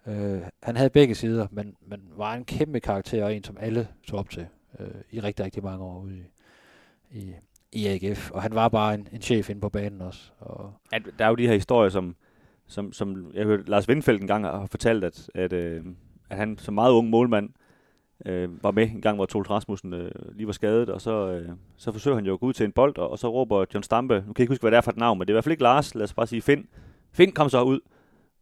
Øh, 0.07 0.41
han 0.63 0.75
havde 0.77 0.89
begge 0.89 1.15
sider, 1.15 1.47
men, 1.51 1.75
men 1.87 2.01
var 2.17 2.33
en 2.33 2.45
kæmpe 2.45 2.79
karakter, 2.79 3.25
og 3.25 3.35
en, 3.35 3.43
som 3.43 3.57
alle 3.59 3.87
så 4.07 4.15
op 4.15 4.29
til 4.29 4.47
øh, 4.79 4.87
i 5.11 5.19
rigtig, 5.19 5.45
rigtig 5.45 5.63
mange 5.63 5.83
år 5.83 5.99
ude 5.99 6.17
i, 6.17 6.23
i, 7.19 7.33
i 7.71 7.87
AGF. 7.87 8.31
Og 8.31 8.41
han 8.41 8.55
var 8.55 8.69
bare 8.69 8.93
en, 8.93 9.07
en 9.11 9.21
chef 9.21 9.49
inde 9.49 9.61
på 9.61 9.69
banen 9.69 10.01
også. 10.01 10.31
Og, 10.39 10.73
At, 10.91 11.01
der 11.19 11.25
er 11.25 11.29
jo 11.29 11.35
de 11.35 11.47
her 11.47 11.53
historier, 11.53 11.89
som, 11.89 12.15
som, 12.71 12.93
som 12.93 13.31
jeg 13.33 13.45
hørte 13.45 13.69
Lars 13.69 13.89
Windfeldt 13.89 14.21
en 14.21 14.27
gang 14.27 14.45
har 14.45 14.65
fortalt, 14.65 15.03
at, 15.03 15.29
at, 15.35 15.53
øh, 15.53 15.81
at 16.29 16.37
han 16.37 16.57
som 16.57 16.73
meget 16.73 16.91
ung 16.91 17.09
målmand 17.09 17.49
øh, 18.25 18.63
var 18.63 18.71
med 18.71 18.89
en 18.89 19.01
gang, 19.01 19.15
hvor 19.15 19.25
Troels 19.25 19.49
Rasmussen 19.49 19.93
øh, 19.93 20.11
lige 20.35 20.47
var 20.47 20.53
skadet, 20.53 20.89
og 20.89 21.01
så, 21.01 21.31
øh, 21.31 21.49
så 21.77 21.91
forsøger 21.91 22.15
han 22.15 22.25
jo 22.25 22.33
at 22.33 22.39
gå 22.39 22.45
ud 22.45 22.53
til 22.53 22.63
en 22.63 22.71
bold, 22.71 22.97
og, 22.97 23.11
og 23.11 23.19
så 23.19 23.31
råber 23.31 23.65
John 23.73 23.83
Stampe, 23.83 24.13
nu 24.13 24.21
kan 24.21 24.27
jeg 24.27 24.39
ikke 24.39 24.51
huske, 24.51 24.61
hvad 24.61 24.71
det 24.71 24.77
er 24.77 24.81
for 24.81 24.91
et 24.91 24.97
navn, 24.97 25.17
men 25.17 25.27
det 25.27 25.31
er 25.31 25.33
i 25.33 25.35
hvert 25.35 25.43
fald 25.43 25.51
ikke 25.51 25.63
Lars, 25.63 25.95
lad 25.95 26.03
os 26.03 26.13
bare 26.13 26.27
sige 26.27 26.41
Finn. 26.41 26.67
Finn 27.11 27.31
kom 27.31 27.49
så 27.49 27.61
ud, 27.61 27.79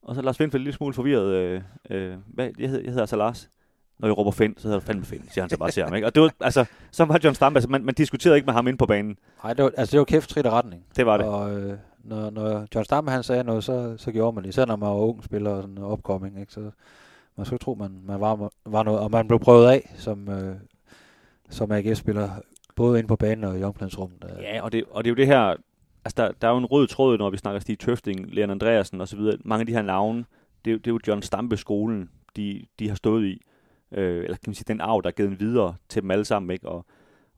og 0.01 0.15
så 0.15 0.21
er 0.21 0.25
Lars 0.25 0.39
Windfeldt 0.39 0.63
lidt 0.63 0.75
smule 0.75 0.93
forvirret. 0.93 1.33
Øh, 1.35 1.61
øh, 1.89 2.17
hvad, 2.27 2.49
jeg, 2.59 2.69
hedder, 2.69 2.83
jeg 2.83 2.89
hedder 2.89 3.01
altså 3.01 3.15
Lars. 3.15 3.49
Når 3.99 4.07
jeg 4.07 4.17
råber 4.17 4.31
Finn, 4.31 4.57
så 4.57 4.67
hedder 4.67 4.79
du 4.79 4.85
fandme 4.85 5.05
Finn, 5.05 5.23
siger 5.29 5.43
han 5.43 5.49
så 5.49 5.57
bare 5.57 5.71
til 5.71 5.83
ham. 5.83 5.95
Ikke? 5.95 6.07
Og 6.07 6.15
det 6.15 6.23
var, 6.23 6.31
altså, 6.39 6.65
så 6.91 7.05
var 7.05 7.19
John 7.23 7.35
Stampe, 7.35 7.57
altså, 7.57 7.69
man, 7.69 7.85
man 7.85 7.95
diskuterede 7.95 8.37
ikke 8.37 8.45
med 8.45 8.53
ham 8.53 8.67
inde 8.67 8.77
på 8.77 8.85
banen. 8.85 9.17
nej, 9.43 9.53
det 9.53 9.63
var, 9.63 9.71
altså 9.77 9.91
det 9.91 9.99
var 9.99 10.05
kæft 10.05 10.29
trit 10.29 10.45
retning. 10.45 10.85
Det 10.95 11.05
var 11.05 11.17
det. 11.17 11.25
Og 11.25 11.59
øh, 11.59 11.77
når, 12.03 12.29
når 12.29 12.67
John 12.75 12.85
Stamme 12.85 13.11
han 13.11 13.23
sagde 13.23 13.43
noget, 13.43 13.63
så, 13.63 13.95
så 13.97 14.11
gjorde 14.11 14.35
man 14.35 14.43
det. 14.43 14.49
Især 14.49 14.65
når 14.65 14.75
man 14.75 14.89
var 14.89 14.95
ung 14.95 15.23
spiller 15.23 15.51
og 15.51 15.61
sådan 15.61 15.77
opkomming. 15.77 16.39
Ikke? 16.39 16.53
Så 16.53 16.71
man 17.35 17.45
skulle 17.45 17.59
tro, 17.59 17.73
man, 17.73 18.01
man 18.05 18.21
var, 18.21 18.51
var 18.65 18.83
noget. 18.83 18.99
Og 18.99 19.11
man 19.11 19.27
blev 19.27 19.39
prøvet 19.39 19.69
af 19.69 19.93
som, 19.95 20.29
øh, 20.29 20.55
som 21.49 21.71
AGF-spiller. 21.71 22.29
Både 22.75 22.99
inde 22.99 23.07
på 23.07 23.15
banen 23.15 23.43
og 23.43 23.59
i 23.59 23.63
omklædningsrummet. 23.63 24.23
Øh, 24.23 24.43
Ja, 24.43 24.61
og 24.61 24.71
det, 24.71 24.83
og 24.91 25.03
det 25.03 25.09
er 25.09 25.11
jo 25.11 25.15
det 25.15 25.27
her, 25.27 25.55
altså 26.05 26.13
der, 26.17 26.31
der 26.41 26.47
er 26.47 26.51
jo 26.51 26.57
en 26.57 26.65
rød 26.65 26.87
tråd, 26.87 27.17
når 27.17 27.29
vi 27.29 27.37
snakker 27.37 27.59
Stig 27.59 27.79
Tøfting, 27.79 28.33
Leon 28.33 28.49
Andreasen 28.49 29.01
osv. 29.01 29.19
Mange 29.45 29.61
af 29.61 29.65
de 29.65 29.73
her 29.73 29.81
navne, 29.81 30.25
det, 30.65 30.73
er 30.73 30.77
det 30.77 30.87
er 30.87 30.91
jo 30.91 30.99
John 31.07 31.21
Stampe-skolen, 31.21 32.09
de, 32.35 32.65
de 32.79 32.87
har 32.87 32.95
stået 32.95 33.25
i. 33.25 33.41
Øh, 33.91 34.23
eller 34.23 34.37
kan 34.37 34.49
man 34.49 34.53
sige, 34.53 34.65
den 34.67 34.81
arv, 34.81 35.01
der 35.03 35.09
er 35.09 35.13
givet 35.13 35.39
videre 35.39 35.75
til 35.89 36.01
dem 36.01 36.11
alle 36.11 36.25
sammen. 36.25 36.51
Ikke? 36.51 36.69
Og, 36.69 36.85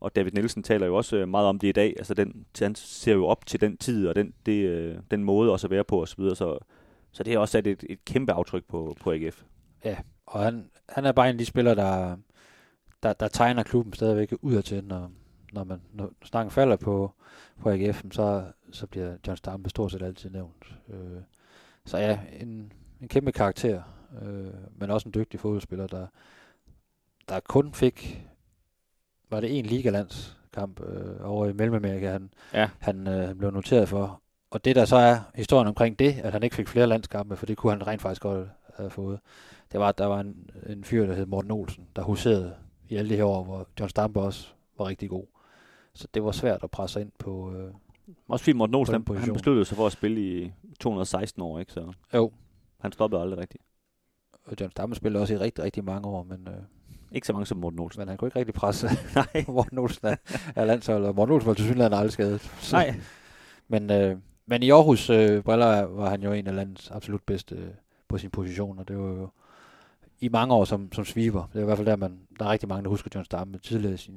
og 0.01 0.15
David 0.15 0.31
Nielsen 0.31 0.63
taler 0.63 0.87
jo 0.87 0.95
også 0.95 1.17
øh, 1.17 1.27
meget 1.27 1.47
om 1.47 1.59
det 1.59 1.67
i 1.67 1.71
dag. 1.71 1.93
Altså 1.97 2.13
den, 2.13 2.45
han 2.59 2.75
ser 2.75 3.13
jo 3.13 3.25
op 3.25 3.45
til 3.45 3.61
den 3.61 3.77
tid, 3.77 4.07
og 4.07 4.15
den, 4.15 4.33
det, 4.45 4.65
øh, 4.65 4.97
den 5.11 5.23
måde 5.23 5.51
også 5.51 5.67
at 5.67 5.71
være 5.71 5.83
på 5.83 6.01
osv. 6.01 6.07
Så, 6.07 6.15
videre. 6.17 6.35
så, 6.35 6.57
så 7.11 7.23
det 7.23 7.33
har 7.33 7.39
også 7.39 7.51
sat 7.51 7.67
et, 7.67 7.83
et 7.89 8.05
kæmpe 8.05 8.31
aftryk 8.33 8.63
på, 8.67 8.97
på 9.01 9.11
AGF. 9.11 9.43
Ja, 9.85 9.97
Og 10.25 10.43
han, 10.43 10.69
han 10.89 11.05
er 11.05 11.11
bare 11.11 11.29
en 11.29 11.35
af 11.35 11.37
de 11.37 11.45
spillere, 11.45 11.75
der, 11.75 12.17
der, 13.03 13.13
der 13.13 13.27
tegner 13.27 13.63
klubben 13.63 13.93
stadigvæk 13.93 14.33
udadtil, 14.41 14.83
når, 14.83 15.11
når, 15.53 15.63
man, 15.63 15.81
når 15.93 16.11
snakken 16.23 16.51
falder 16.51 16.75
på, 16.75 17.11
på 17.59 17.69
AGF, 17.69 18.03
så, 18.11 18.43
så 18.71 18.87
bliver 18.87 19.17
John 19.27 19.37
Stampe 19.37 19.69
stort 19.69 19.91
set 19.91 20.01
altid 20.01 20.29
nævnt. 20.29 20.75
Øh, 20.89 21.21
så 21.85 21.97
ja, 21.97 22.19
en, 22.39 22.73
en 23.01 23.07
kæmpe 23.07 23.31
karakter, 23.31 23.81
øh, 24.21 24.53
men 24.71 24.89
også 24.89 25.07
en 25.07 25.13
dygtig 25.13 25.39
fodboldspiller, 25.39 25.87
der, 25.87 26.07
der 27.29 27.39
kun 27.39 27.73
fik, 27.73 28.27
var 29.31 29.39
det 29.39 29.59
en 29.59 29.65
ligalandskamp 29.65 30.81
øh, 30.81 31.15
over 31.31 31.45
i 31.47 31.53
Mellemamerika, 31.53 32.11
han, 32.11 32.33
Ja. 32.53 32.69
han, 32.79 33.07
øh, 33.07 33.35
blev 33.35 33.51
noteret 33.51 33.89
for. 33.89 34.21
Og 34.51 34.65
det 34.65 34.75
der 34.75 34.85
så 34.85 34.95
er 34.95 35.19
historien 35.35 35.67
omkring 35.67 35.99
det, 35.99 36.13
at 36.23 36.33
han 36.33 36.43
ikke 36.43 36.55
fik 36.55 36.67
flere 36.67 36.87
landskampe, 36.87 37.35
for 37.35 37.45
det 37.45 37.57
kunne 37.57 37.71
han 37.71 37.87
rent 37.87 38.01
faktisk 38.01 38.21
godt 38.21 38.49
have 38.77 38.89
fået, 38.89 39.19
det 39.71 39.79
var, 39.79 39.89
at 39.89 39.97
der 39.97 40.05
var 40.05 40.19
en, 40.19 40.49
en 40.69 40.83
fyr, 40.83 41.05
der 41.05 41.13
hed 41.13 41.25
Morten 41.25 41.51
Olsen, 41.51 41.87
der 41.95 42.01
huserede 42.01 42.53
i 42.89 42.95
alle 42.95 43.09
de 43.09 43.15
her 43.15 43.23
år, 43.23 43.43
hvor 43.43 43.67
John 43.79 43.89
Stampe 43.89 44.19
også 44.21 44.47
var 44.77 44.87
rigtig 44.87 45.09
god. 45.09 45.25
Så 45.93 46.07
det 46.13 46.23
var 46.23 46.31
svært 46.31 46.63
at 46.63 46.71
presse 46.71 47.01
ind 47.01 47.11
på... 47.19 47.53
Øh, 47.55 47.73
Også 48.27 48.43
fordi 48.43 48.53
Morten 48.57 48.75
Olsen, 48.75 48.93
han, 48.93 49.17
han 49.17 49.33
besluttede 49.33 49.65
sig 49.65 49.77
for 49.77 49.85
at 49.85 49.91
spille 49.91 50.21
i 50.21 50.51
216 50.79 51.41
år, 51.41 51.59
ikke? 51.59 51.71
så 51.73 51.93
jo, 52.13 52.31
han 52.79 52.91
stoppede 52.91 53.21
aldrig 53.21 53.39
rigtigt. 53.39 53.63
og 54.45 54.53
John 54.61 54.71
Stampe 54.71 54.95
spillede 54.95 55.21
også 55.21 55.33
i 55.33 55.37
rigtig, 55.37 55.63
rigtig 55.63 55.83
mange 55.83 56.07
år, 56.07 56.23
men, 56.23 56.47
øh, 56.47 56.53
Ikke 57.11 57.27
så 57.27 57.33
mange 57.33 57.45
som 57.45 57.57
Morten 57.57 57.79
Olsen. 57.79 57.99
Men 58.01 58.07
han 58.07 58.17
kunne 58.17 58.27
ikke 58.27 58.39
rigtig 58.39 58.53
presse 58.55 58.87
Nej. 59.15 59.45
Morten 59.47 59.77
Olsen 59.77 60.07
af, 60.07 60.17
af 60.55 60.67
landsholdet. 60.67 61.07
Og 61.09 61.15
Morten 61.15 61.33
Olsen 61.35 61.47
var 61.47 61.53
til 61.53 61.65
synligheden 61.65 61.93
aldrig 61.93 62.11
skadet. 62.11 62.41
Så- 62.41 62.75
Nej. 62.75 62.93
Men, 63.67 63.91
øh, 63.91 64.17
men 64.45 64.63
i 64.63 64.69
Aarhus 64.71 65.09
øh, 65.09 65.43
briller 65.43 65.81
var 65.81 66.09
han 66.09 66.23
jo 66.23 66.31
en 66.31 66.47
af 66.47 66.55
landets 66.55 66.91
absolut 66.91 67.21
bedste 67.25 67.55
øh, 67.55 67.67
på 68.07 68.17
sin 68.17 68.29
position, 68.29 68.79
og 68.79 68.87
det 68.87 68.97
var 68.97 69.03
jo 69.07 69.29
i 70.19 70.29
mange 70.29 70.53
år 70.53 70.65
som, 70.65 70.91
som 70.93 71.05
sweeper. 71.05 71.49
Det 71.53 71.59
er 71.59 71.61
i 71.61 71.65
hvert 71.65 71.77
fald 71.77 71.87
der, 71.87 71.95
man, 71.95 72.19
der 72.39 72.45
er 72.45 72.49
rigtig 72.51 72.69
mange, 72.69 72.83
der 72.83 72.89
husker 72.89 73.09
John 73.15 73.25
Stamme. 73.25 73.57
Tidligere 73.57 73.93
i 73.93 73.97
sin, 73.97 74.15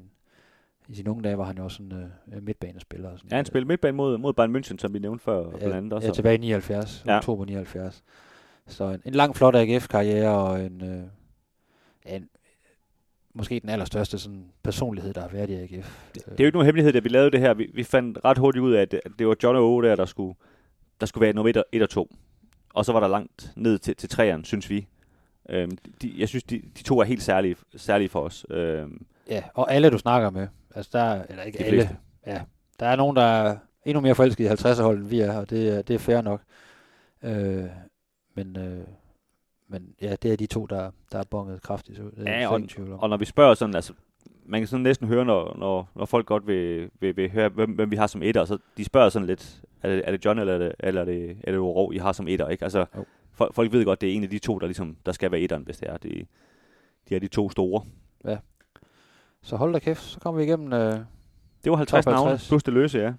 i 0.88 0.94
sine 0.94 1.10
unge 1.10 1.22
dage 1.22 1.38
var 1.38 1.44
han 1.44 1.56
jo 1.58 1.64
også 1.64 1.76
sådan 1.76 2.10
øh, 2.32 2.42
midtbanespiller. 2.42 3.10
Og 3.10 3.18
sådan, 3.18 3.30
Ja, 3.30 3.36
han 3.36 3.44
spillede 3.44 3.68
midtbane 3.68 3.96
mod, 3.96 4.18
mod 4.18 4.32
Bayern 4.32 4.56
München, 4.56 4.78
som 4.78 4.94
vi 4.94 4.98
nævnte 4.98 5.24
før, 5.24 5.50
blandt 5.50 5.74
andet 5.74 5.92
også. 5.92 6.08
Ja, 6.08 6.14
tilbage 6.14 6.34
i 6.34 6.38
79, 6.40 7.02
Ja. 7.06 7.12
ja. 7.12 7.18
oktober 7.18 7.44
79. 7.44 8.04
Så 8.66 8.84
en, 8.84 9.02
en 9.04 9.14
lang, 9.14 9.36
flot 9.36 9.56
AGF-karriere, 9.56 10.36
og 10.38 10.60
en, 10.64 10.82
øh, 10.84 11.02
ja, 12.06 12.16
en, 12.16 12.28
måske 13.34 13.60
den 13.60 13.68
allerstørste 13.68 14.18
sådan, 14.18 14.44
personlighed, 14.62 15.12
der 15.12 15.20
har 15.20 15.28
været 15.28 15.50
i 15.50 15.54
AGF. 15.54 16.02
Det 16.14 16.22
er 16.26 16.34
jo 16.40 16.44
ikke 16.46 16.56
nogen 16.56 16.66
hemmelighed, 16.66 16.92
da 16.92 16.98
vi 16.98 17.08
lavede 17.08 17.30
det 17.30 17.40
her. 17.40 17.54
Vi, 17.54 17.70
vi 17.74 17.82
fandt 17.84 18.18
ret 18.24 18.38
hurtigt 18.38 18.62
ud 18.62 18.72
af, 18.72 18.82
at 18.82 18.90
det, 18.92 19.00
at 19.04 19.10
det 19.18 19.26
var 19.28 19.36
John 19.42 19.56
og 19.56 19.62
Åge 19.64 19.82
der, 19.84 19.96
der 19.96 20.04
skulle, 20.04 20.34
der 21.00 21.06
skulle 21.06 21.22
være 21.22 21.32
nummer 21.32 21.50
1 21.50 21.56
og, 21.56 21.64
1 21.72 21.82
og 21.82 21.90
2. 21.90 22.14
Og 22.74 22.84
så 22.84 22.92
var 22.92 23.00
der 23.00 23.08
langt 23.08 23.52
ned 23.56 23.78
til, 23.78 23.96
til 23.96 24.08
træerne, 24.08 24.44
synes 24.44 24.70
vi. 24.70 24.86
Øhm, 25.50 25.78
de, 26.02 26.14
jeg 26.18 26.28
synes, 26.28 26.44
de, 26.44 26.62
de 26.78 26.82
to 26.82 26.98
er 27.00 27.04
helt 27.04 27.22
særlige, 27.22 27.56
særlige 27.76 28.08
for 28.08 28.20
os. 28.20 28.46
Øhm, 28.50 29.06
Ja, 29.30 29.42
og 29.54 29.72
alle 29.72 29.90
du 29.90 29.98
snakker 29.98 30.30
med, 30.30 30.48
altså 30.74 30.90
der, 30.92 31.00
er- 31.02 31.24
eller 31.28 31.42
ikke 31.42 31.58
De 31.58 31.64
alle, 31.64 31.76
fleste. 31.80 31.96
ja, 32.26 32.40
der 32.80 32.86
er 32.86 32.96
nogen, 32.96 33.16
der 33.16 33.22
er 33.22 33.56
endnu 33.86 34.00
mere 34.00 34.14
forelsket 34.14 34.44
i 34.44 34.48
50'er-holdet, 34.48 35.00
end 35.00 35.08
vi 35.08 35.20
er, 35.20 35.38
og 35.38 35.50
det, 35.50 35.68
er- 35.68 35.82
det 35.82 35.94
er 35.94 35.98
fair 35.98 36.20
nok. 36.20 36.40
Øh, 37.22 37.64
men, 38.34 38.56
øh, 38.58 38.84
men 39.68 39.94
ja, 40.00 40.16
det 40.22 40.32
er 40.32 40.36
de 40.36 40.46
to, 40.46 40.66
der, 40.66 40.90
der 41.12 41.18
er 41.18 41.24
bonget 41.24 41.62
kraftigt 41.62 41.98
ud. 41.98 42.10
Det 42.10 42.28
er 42.28 42.32
Ja, 42.32 42.40
ja, 42.40 42.48
og- 42.48 43.02
og 43.02 43.08
når 43.08 43.16
vi 43.16 43.24
spørger 43.24 43.54
sådan, 43.54 43.74
altså, 43.74 43.92
man 44.46 44.60
kan 44.60 44.68
sådan 44.68 44.82
næsten 44.82 45.08
høre, 45.08 45.24
når, 45.24 45.56
når, 45.58 45.88
når 45.94 46.04
folk 46.04 46.26
godt 46.26 46.46
vil, 46.46 46.90
vil, 47.00 47.16
vil 47.16 47.30
høre, 47.30 47.48
hvem, 47.48 47.70
hvem 47.70 47.90
vi 47.90 47.96
har 47.96 48.06
som 48.06 48.22
etter, 48.22 48.44
så 48.44 48.58
de 48.76 48.84
spørger 48.84 49.08
sådan 49.08 49.26
lidt, 49.26 49.62
er 49.82 49.88
det, 49.88 50.02
er 50.06 50.10
det 50.10 50.24
John 50.24 50.38
eller 50.38 50.54
er 50.54 50.58
det, 50.58 50.72
eller 50.80 51.00
er 51.00 51.04
det, 51.04 51.36
er 51.44 51.50
det 51.50 51.60
Oro, 51.60 51.92
I 51.92 51.96
har 51.96 52.12
som 52.12 52.28
etter, 52.28 52.48
ikke? 52.48 52.64
Altså, 52.64 52.86
Jo. 52.96 53.04
folk, 53.32 53.54
folk 53.54 53.72
ved 53.72 53.84
godt, 53.84 54.00
det 54.00 54.08
er 54.10 54.12
en 54.14 54.22
af 54.22 54.30
de 54.30 54.38
to, 54.38 54.58
der 54.58 54.66
ligesom, 54.66 54.96
der 55.06 55.12
skal 55.12 55.32
være 55.32 55.40
etteren, 55.40 55.62
hvis 55.62 55.76
det 55.78 55.88
er. 55.90 55.96
De, 55.96 56.26
de 57.08 57.14
er 57.16 57.20
de 57.20 57.28
to 57.28 57.50
store. 57.50 57.84
Så 59.42 59.56
hold 59.56 59.72
da 59.72 59.78
kæft, 59.78 60.02
så 60.02 60.20
kommer 60.20 60.38
vi 60.40 60.44
igennem, 60.46 60.72
øh, 60.72 60.92
Det 61.64 61.70
var 61.70 61.76
50 61.76 62.04
Top 62.04 62.12
navne, 62.12 62.28
50. 62.30 62.48
plus 62.48 62.62
det 62.62 62.74
løse, 62.74 62.98
ja. 62.98 63.12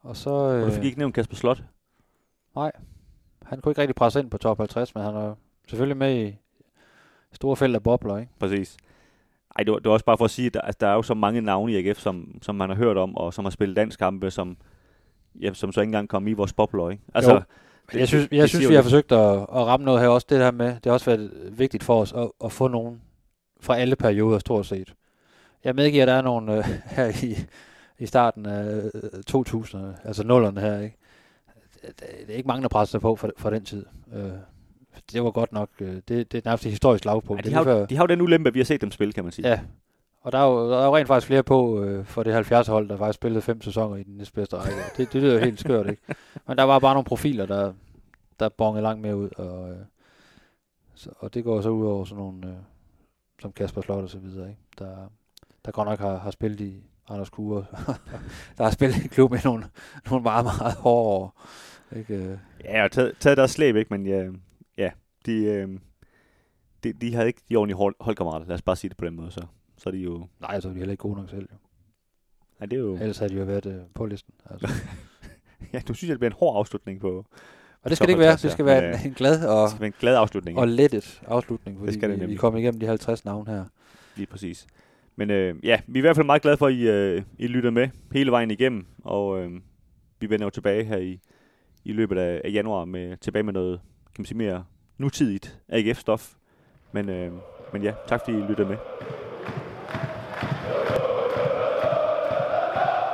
og 0.00 0.16
så... 0.16 0.30
Og 0.30 0.56
Øh, 0.58 0.66
du 0.66 0.70
fik 0.70 0.84
ikke 0.84 0.98
nævnt 0.98 1.14
Kasper 1.14 1.36
Slot. 1.36 1.62
Han 3.42 3.60
kunne 3.60 3.70
ikke 3.70 3.80
rigtig 3.80 3.94
presse 3.94 4.20
ind 4.20 4.30
på 4.30 4.38
top 4.38 4.58
50, 4.58 4.94
men 4.94 5.04
han 5.04 5.14
er 5.14 5.34
selvfølgelig 5.70 5.96
med 5.96 6.16
i 6.26 6.36
store 7.32 7.56
felt 7.56 7.74
af 7.74 7.82
bobler, 7.82 8.18
ikke? 8.18 8.32
Præcis. 8.40 8.76
Ej, 9.58 9.64
det 9.64 9.72
var, 9.72 9.78
det 9.78 9.86
var 9.86 9.92
også 9.92 10.04
bare 10.04 10.18
for 10.18 10.24
at 10.24 10.30
sige, 10.30 10.46
at 10.46 10.54
der, 10.54 10.60
altså, 10.60 10.76
der 10.80 10.86
er 10.86 10.94
jo 10.94 11.02
så 11.02 11.14
mange 11.14 11.40
navne 11.40 11.72
i 11.72 11.88
AGF, 11.88 11.98
som, 11.98 12.38
som 12.42 12.54
man 12.54 12.68
har 12.68 12.76
hørt 12.76 12.96
om, 12.96 13.16
og 13.16 13.34
som 13.34 13.44
har 13.44 13.50
spillet 13.50 13.76
landskampe, 13.76 14.30
som, 14.30 14.56
ja, 15.40 15.52
som 15.52 15.72
så 15.72 15.80
ikke 15.80 15.88
engang 15.88 16.08
kom 16.08 16.28
i 16.28 16.32
vores 16.32 16.52
bobler, 16.52 16.90
ikke? 16.90 17.02
Altså, 17.14 17.32
Jo. 17.32 17.40
det- 17.92 17.98
jeg 17.98 18.08
synes, 18.08 18.28
det- 18.28 18.36
jeg 18.36 18.42
det 18.42 18.50
synes 18.50 18.68
vi 18.68 18.74
har 18.74 18.80
lidt. 18.82 18.84
forsøgt 18.84 19.12
at, 19.12 19.36
at 19.40 19.66
ramme 19.66 19.84
noget 19.86 20.00
her 20.00 20.08
også. 20.08 20.26
Det 20.30 20.38
her 20.38 20.50
med, 20.50 20.66
det 20.66 20.86
har 20.86 20.92
også 20.92 21.06
været 21.10 21.30
vigtigt 21.58 21.82
for 21.82 22.00
os 22.00 22.12
at, 22.12 22.30
at 22.44 22.52
få 22.52 22.68
nogen 22.68 23.00
fra 23.60 23.76
alle 23.76 23.96
perioder 23.96 24.38
stort 24.38 24.66
set. 24.66 24.94
Jeg 25.64 25.74
medgiver, 25.74 26.02
at 26.02 26.08
der 26.08 26.14
er 26.14 26.22
nogle 26.22 26.58
øh, 26.58 26.64
her 26.96 27.06
i, 27.26 27.36
i 27.98 28.06
starten 28.06 28.46
af 28.46 28.64
øh, 28.94 29.00
2000'erne, 29.30 30.06
altså 30.08 30.24
nullerne 30.26 30.60
her, 30.60 30.80
ikke? 30.80 30.96
Det, 31.82 32.00
det 32.00 32.30
er 32.32 32.36
ikke 32.36 32.46
mange, 32.46 32.62
der 32.62 32.68
presser 32.68 32.98
på 32.98 33.16
fra, 33.16 33.30
fra 33.38 33.50
den 33.50 33.64
tid. 33.64 33.86
Øh, 34.14 34.30
det 35.12 35.24
var 35.24 35.30
godt 35.30 35.52
nok, 35.52 35.68
øh, 35.80 35.94
det, 35.94 36.08
det 36.08 36.34
er 36.34 36.40
nærmest 36.44 36.64
et 36.66 36.70
historisk 36.70 37.04
lavpunkt. 37.04 37.44
Det 37.44 37.50
de, 37.50 37.54
har, 37.56 37.70
jo- 37.70 37.84
de 37.84 37.96
har 37.96 38.02
jo 38.02 38.06
den 38.06 38.20
ulempe, 38.20 38.52
vi 38.52 38.58
har 38.58 38.64
set 38.64 38.80
dem 38.80 38.90
spille, 38.90 39.12
kan 39.12 39.24
man 39.24 39.32
sige. 39.32 39.48
Ja, 39.48 39.60
og 40.20 40.32
der 40.32 40.38
er 40.38 40.44
jo, 40.46 40.70
der 40.70 40.78
er 40.80 40.84
jo 40.86 40.96
rent 40.96 41.06
faktisk 41.08 41.26
flere 41.26 41.42
på 41.42 41.82
øh, 41.84 42.04
for 42.04 42.22
det 42.22 42.32
70 42.34 42.66
hold, 42.66 42.88
der 42.88 42.96
faktisk 42.96 43.14
spillede 43.14 43.42
fem 43.42 43.60
sæsoner 43.62 43.96
i 43.96 44.02
den 44.02 44.16
næstbedste 44.16 44.56
række. 44.56 44.78
Det, 44.96 45.12
det 45.12 45.22
lyder 45.22 45.34
jo 45.34 45.40
helt 45.44 45.60
skørt, 45.60 45.90
ikke? 45.90 46.02
Men 46.48 46.56
der 46.58 46.62
var 46.64 46.78
bare 46.78 46.94
nogle 46.94 47.04
profiler, 47.04 47.46
der, 47.46 47.72
der 48.40 48.48
bongede 48.48 48.82
langt 48.82 49.02
mere 49.02 49.16
ud, 49.16 49.28
og, 49.36 49.70
øh, 49.70 49.76
så, 50.94 51.10
og 51.18 51.34
det 51.34 51.44
går 51.44 51.60
så 51.60 51.68
ud 51.68 51.86
over 51.86 52.04
sådan 52.04 52.22
nogle, 52.24 52.46
øh, 52.46 52.52
som 53.42 53.52
Kasper 53.52 53.80
Slot 53.80 54.02
og 54.02 54.10
så 54.10 54.18
videre, 54.18 54.48
ikke? 54.48 54.60
Der, 54.78 54.96
der 55.64 55.70
godt 55.72 55.88
nok 55.88 55.98
har, 55.98 56.18
har 56.18 56.30
spillet 56.30 56.60
i 56.60 56.84
Anders 57.08 57.30
Kure, 57.30 57.64
der 58.58 58.64
har 58.64 58.70
spillet 58.70 59.04
i 59.04 59.08
klub 59.08 59.30
med 59.30 59.38
nogle, 59.44 59.64
nogle 60.10 60.22
meget, 60.22 60.44
meget 60.44 60.74
hårde 60.74 61.08
år. 61.08 61.40
Ikke? 61.96 62.14
øh. 62.14 62.38
Ja, 62.64 62.84
og 62.84 62.92
taget, 62.92 63.12
taget 63.20 63.36
deres 63.36 63.50
slæb, 63.50 63.76
ikke? 63.76 63.94
Men 63.94 64.06
ja, 64.06 64.18
ja 64.22 64.30
de, 65.26 65.44
øh, 65.44 65.68
de, 66.84 66.92
de 66.92 67.14
havde 67.14 67.26
ikke 67.26 67.40
de 67.50 67.56
ordentlige 67.56 67.76
hold, 67.76 67.94
holdkammerater. 68.00 68.46
Lad 68.46 68.54
os 68.54 68.62
bare 68.62 68.76
sige 68.76 68.88
det 68.88 68.96
på 68.96 69.04
den 69.04 69.14
måde, 69.16 69.30
så. 69.30 69.46
Så 69.78 69.88
er 69.88 69.90
de 69.92 69.98
jo... 69.98 70.26
Nej, 70.40 70.60
så 70.60 70.68
er 70.68 70.72
de 70.72 70.78
heller 70.78 70.92
ikke 70.92 71.02
gode 71.02 71.16
nok 71.16 71.30
selv. 71.30 71.48
Jo. 71.52 71.56
Ja, 72.60 72.66
det 72.66 72.72
er 72.72 72.80
jo... 72.80 72.94
Ellers 72.94 73.18
havde 73.18 73.32
de 73.32 73.38
jo 73.38 73.44
været 73.44 73.66
øh, 73.66 73.80
på 73.94 74.06
listen. 74.06 74.34
Altså. 74.50 74.68
Ja, 75.72 75.80
du 75.88 75.94
synes, 75.94 76.10
at 76.10 76.12
det 76.14 76.18
bliver 76.18 76.30
en 76.30 76.36
hård 76.38 76.56
afslutning 76.58 77.00
på... 77.00 77.26
Og 77.82 77.90
det 77.90 77.96
skal 77.96 78.06
det 78.06 78.12
ikke 78.12 78.18
være. 78.20 78.28
50, 78.28 78.42
Det 78.42 78.52
skal 78.52 78.64
være 78.64 79.00
en, 79.00 79.06
en 79.06 79.14
glad 79.14 79.46
og, 79.48 79.62
Det 79.62 79.70
skal 79.70 79.80
være 79.80 79.86
en 79.86 79.94
glad 80.00 80.16
afslutning. 80.16 80.58
og 80.58 80.68
lettet 80.68 81.22
afslutning, 81.26 81.78
fordi 81.78 81.92
skal 81.92 82.02
det 82.10 82.16
vi, 82.16 82.20
vi 82.20 82.20
nemlig. 82.20 82.38
kom 82.38 82.56
igennem 82.56 82.80
de 82.80 82.86
50 82.86 83.24
navne 83.24 83.50
her. 83.52 83.64
Lige 84.16 84.26
præcis. 84.26 84.66
Men 85.16 85.30
øh, 85.30 85.54
ja, 85.64 85.80
vi 85.86 85.98
er 85.98 86.00
i 86.00 86.00
hvert 86.00 86.16
fald 86.16 86.26
meget 86.26 86.42
glade 86.42 86.56
for, 86.56 86.66
at 86.66 86.72
I, 86.72 86.88
øh, 86.88 87.22
I 87.38 87.46
lytter 87.46 87.70
med 87.70 87.88
hele 88.12 88.30
vejen 88.30 88.50
igennem, 88.50 88.86
og 89.04 89.40
øh, 89.42 89.50
vi 90.20 90.30
vender 90.30 90.46
jo 90.46 90.50
tilbage 90.50 90.84
her 90.84 90.96
i, 90.96 91.20
i 91.84 91.92
løbet 91.92 92.18
af, 92.18 92.40
af 92.44 92.52
januar 92.52 92.84
med 92.84 93.16
tilbage 93.16 93.42
med 93.42 93.52
noget, 93.52 93.80
kan 94.06 94.14
man 94.22 94.26
sige, 94.26 94.38
mere 94.38 94.64
nutidigt 95.00 95.60
AGF-stof. 95.68 96.34
Men, 96.92 97.08
øh, 97.08 97.32
men 97.72 97.82
ja, 97.82 97.92
tak 98.08 98.20
fordi 98.24 98.38
I 98.38 98.40
lyttede 98.40 98.68
med. 98.68 98.76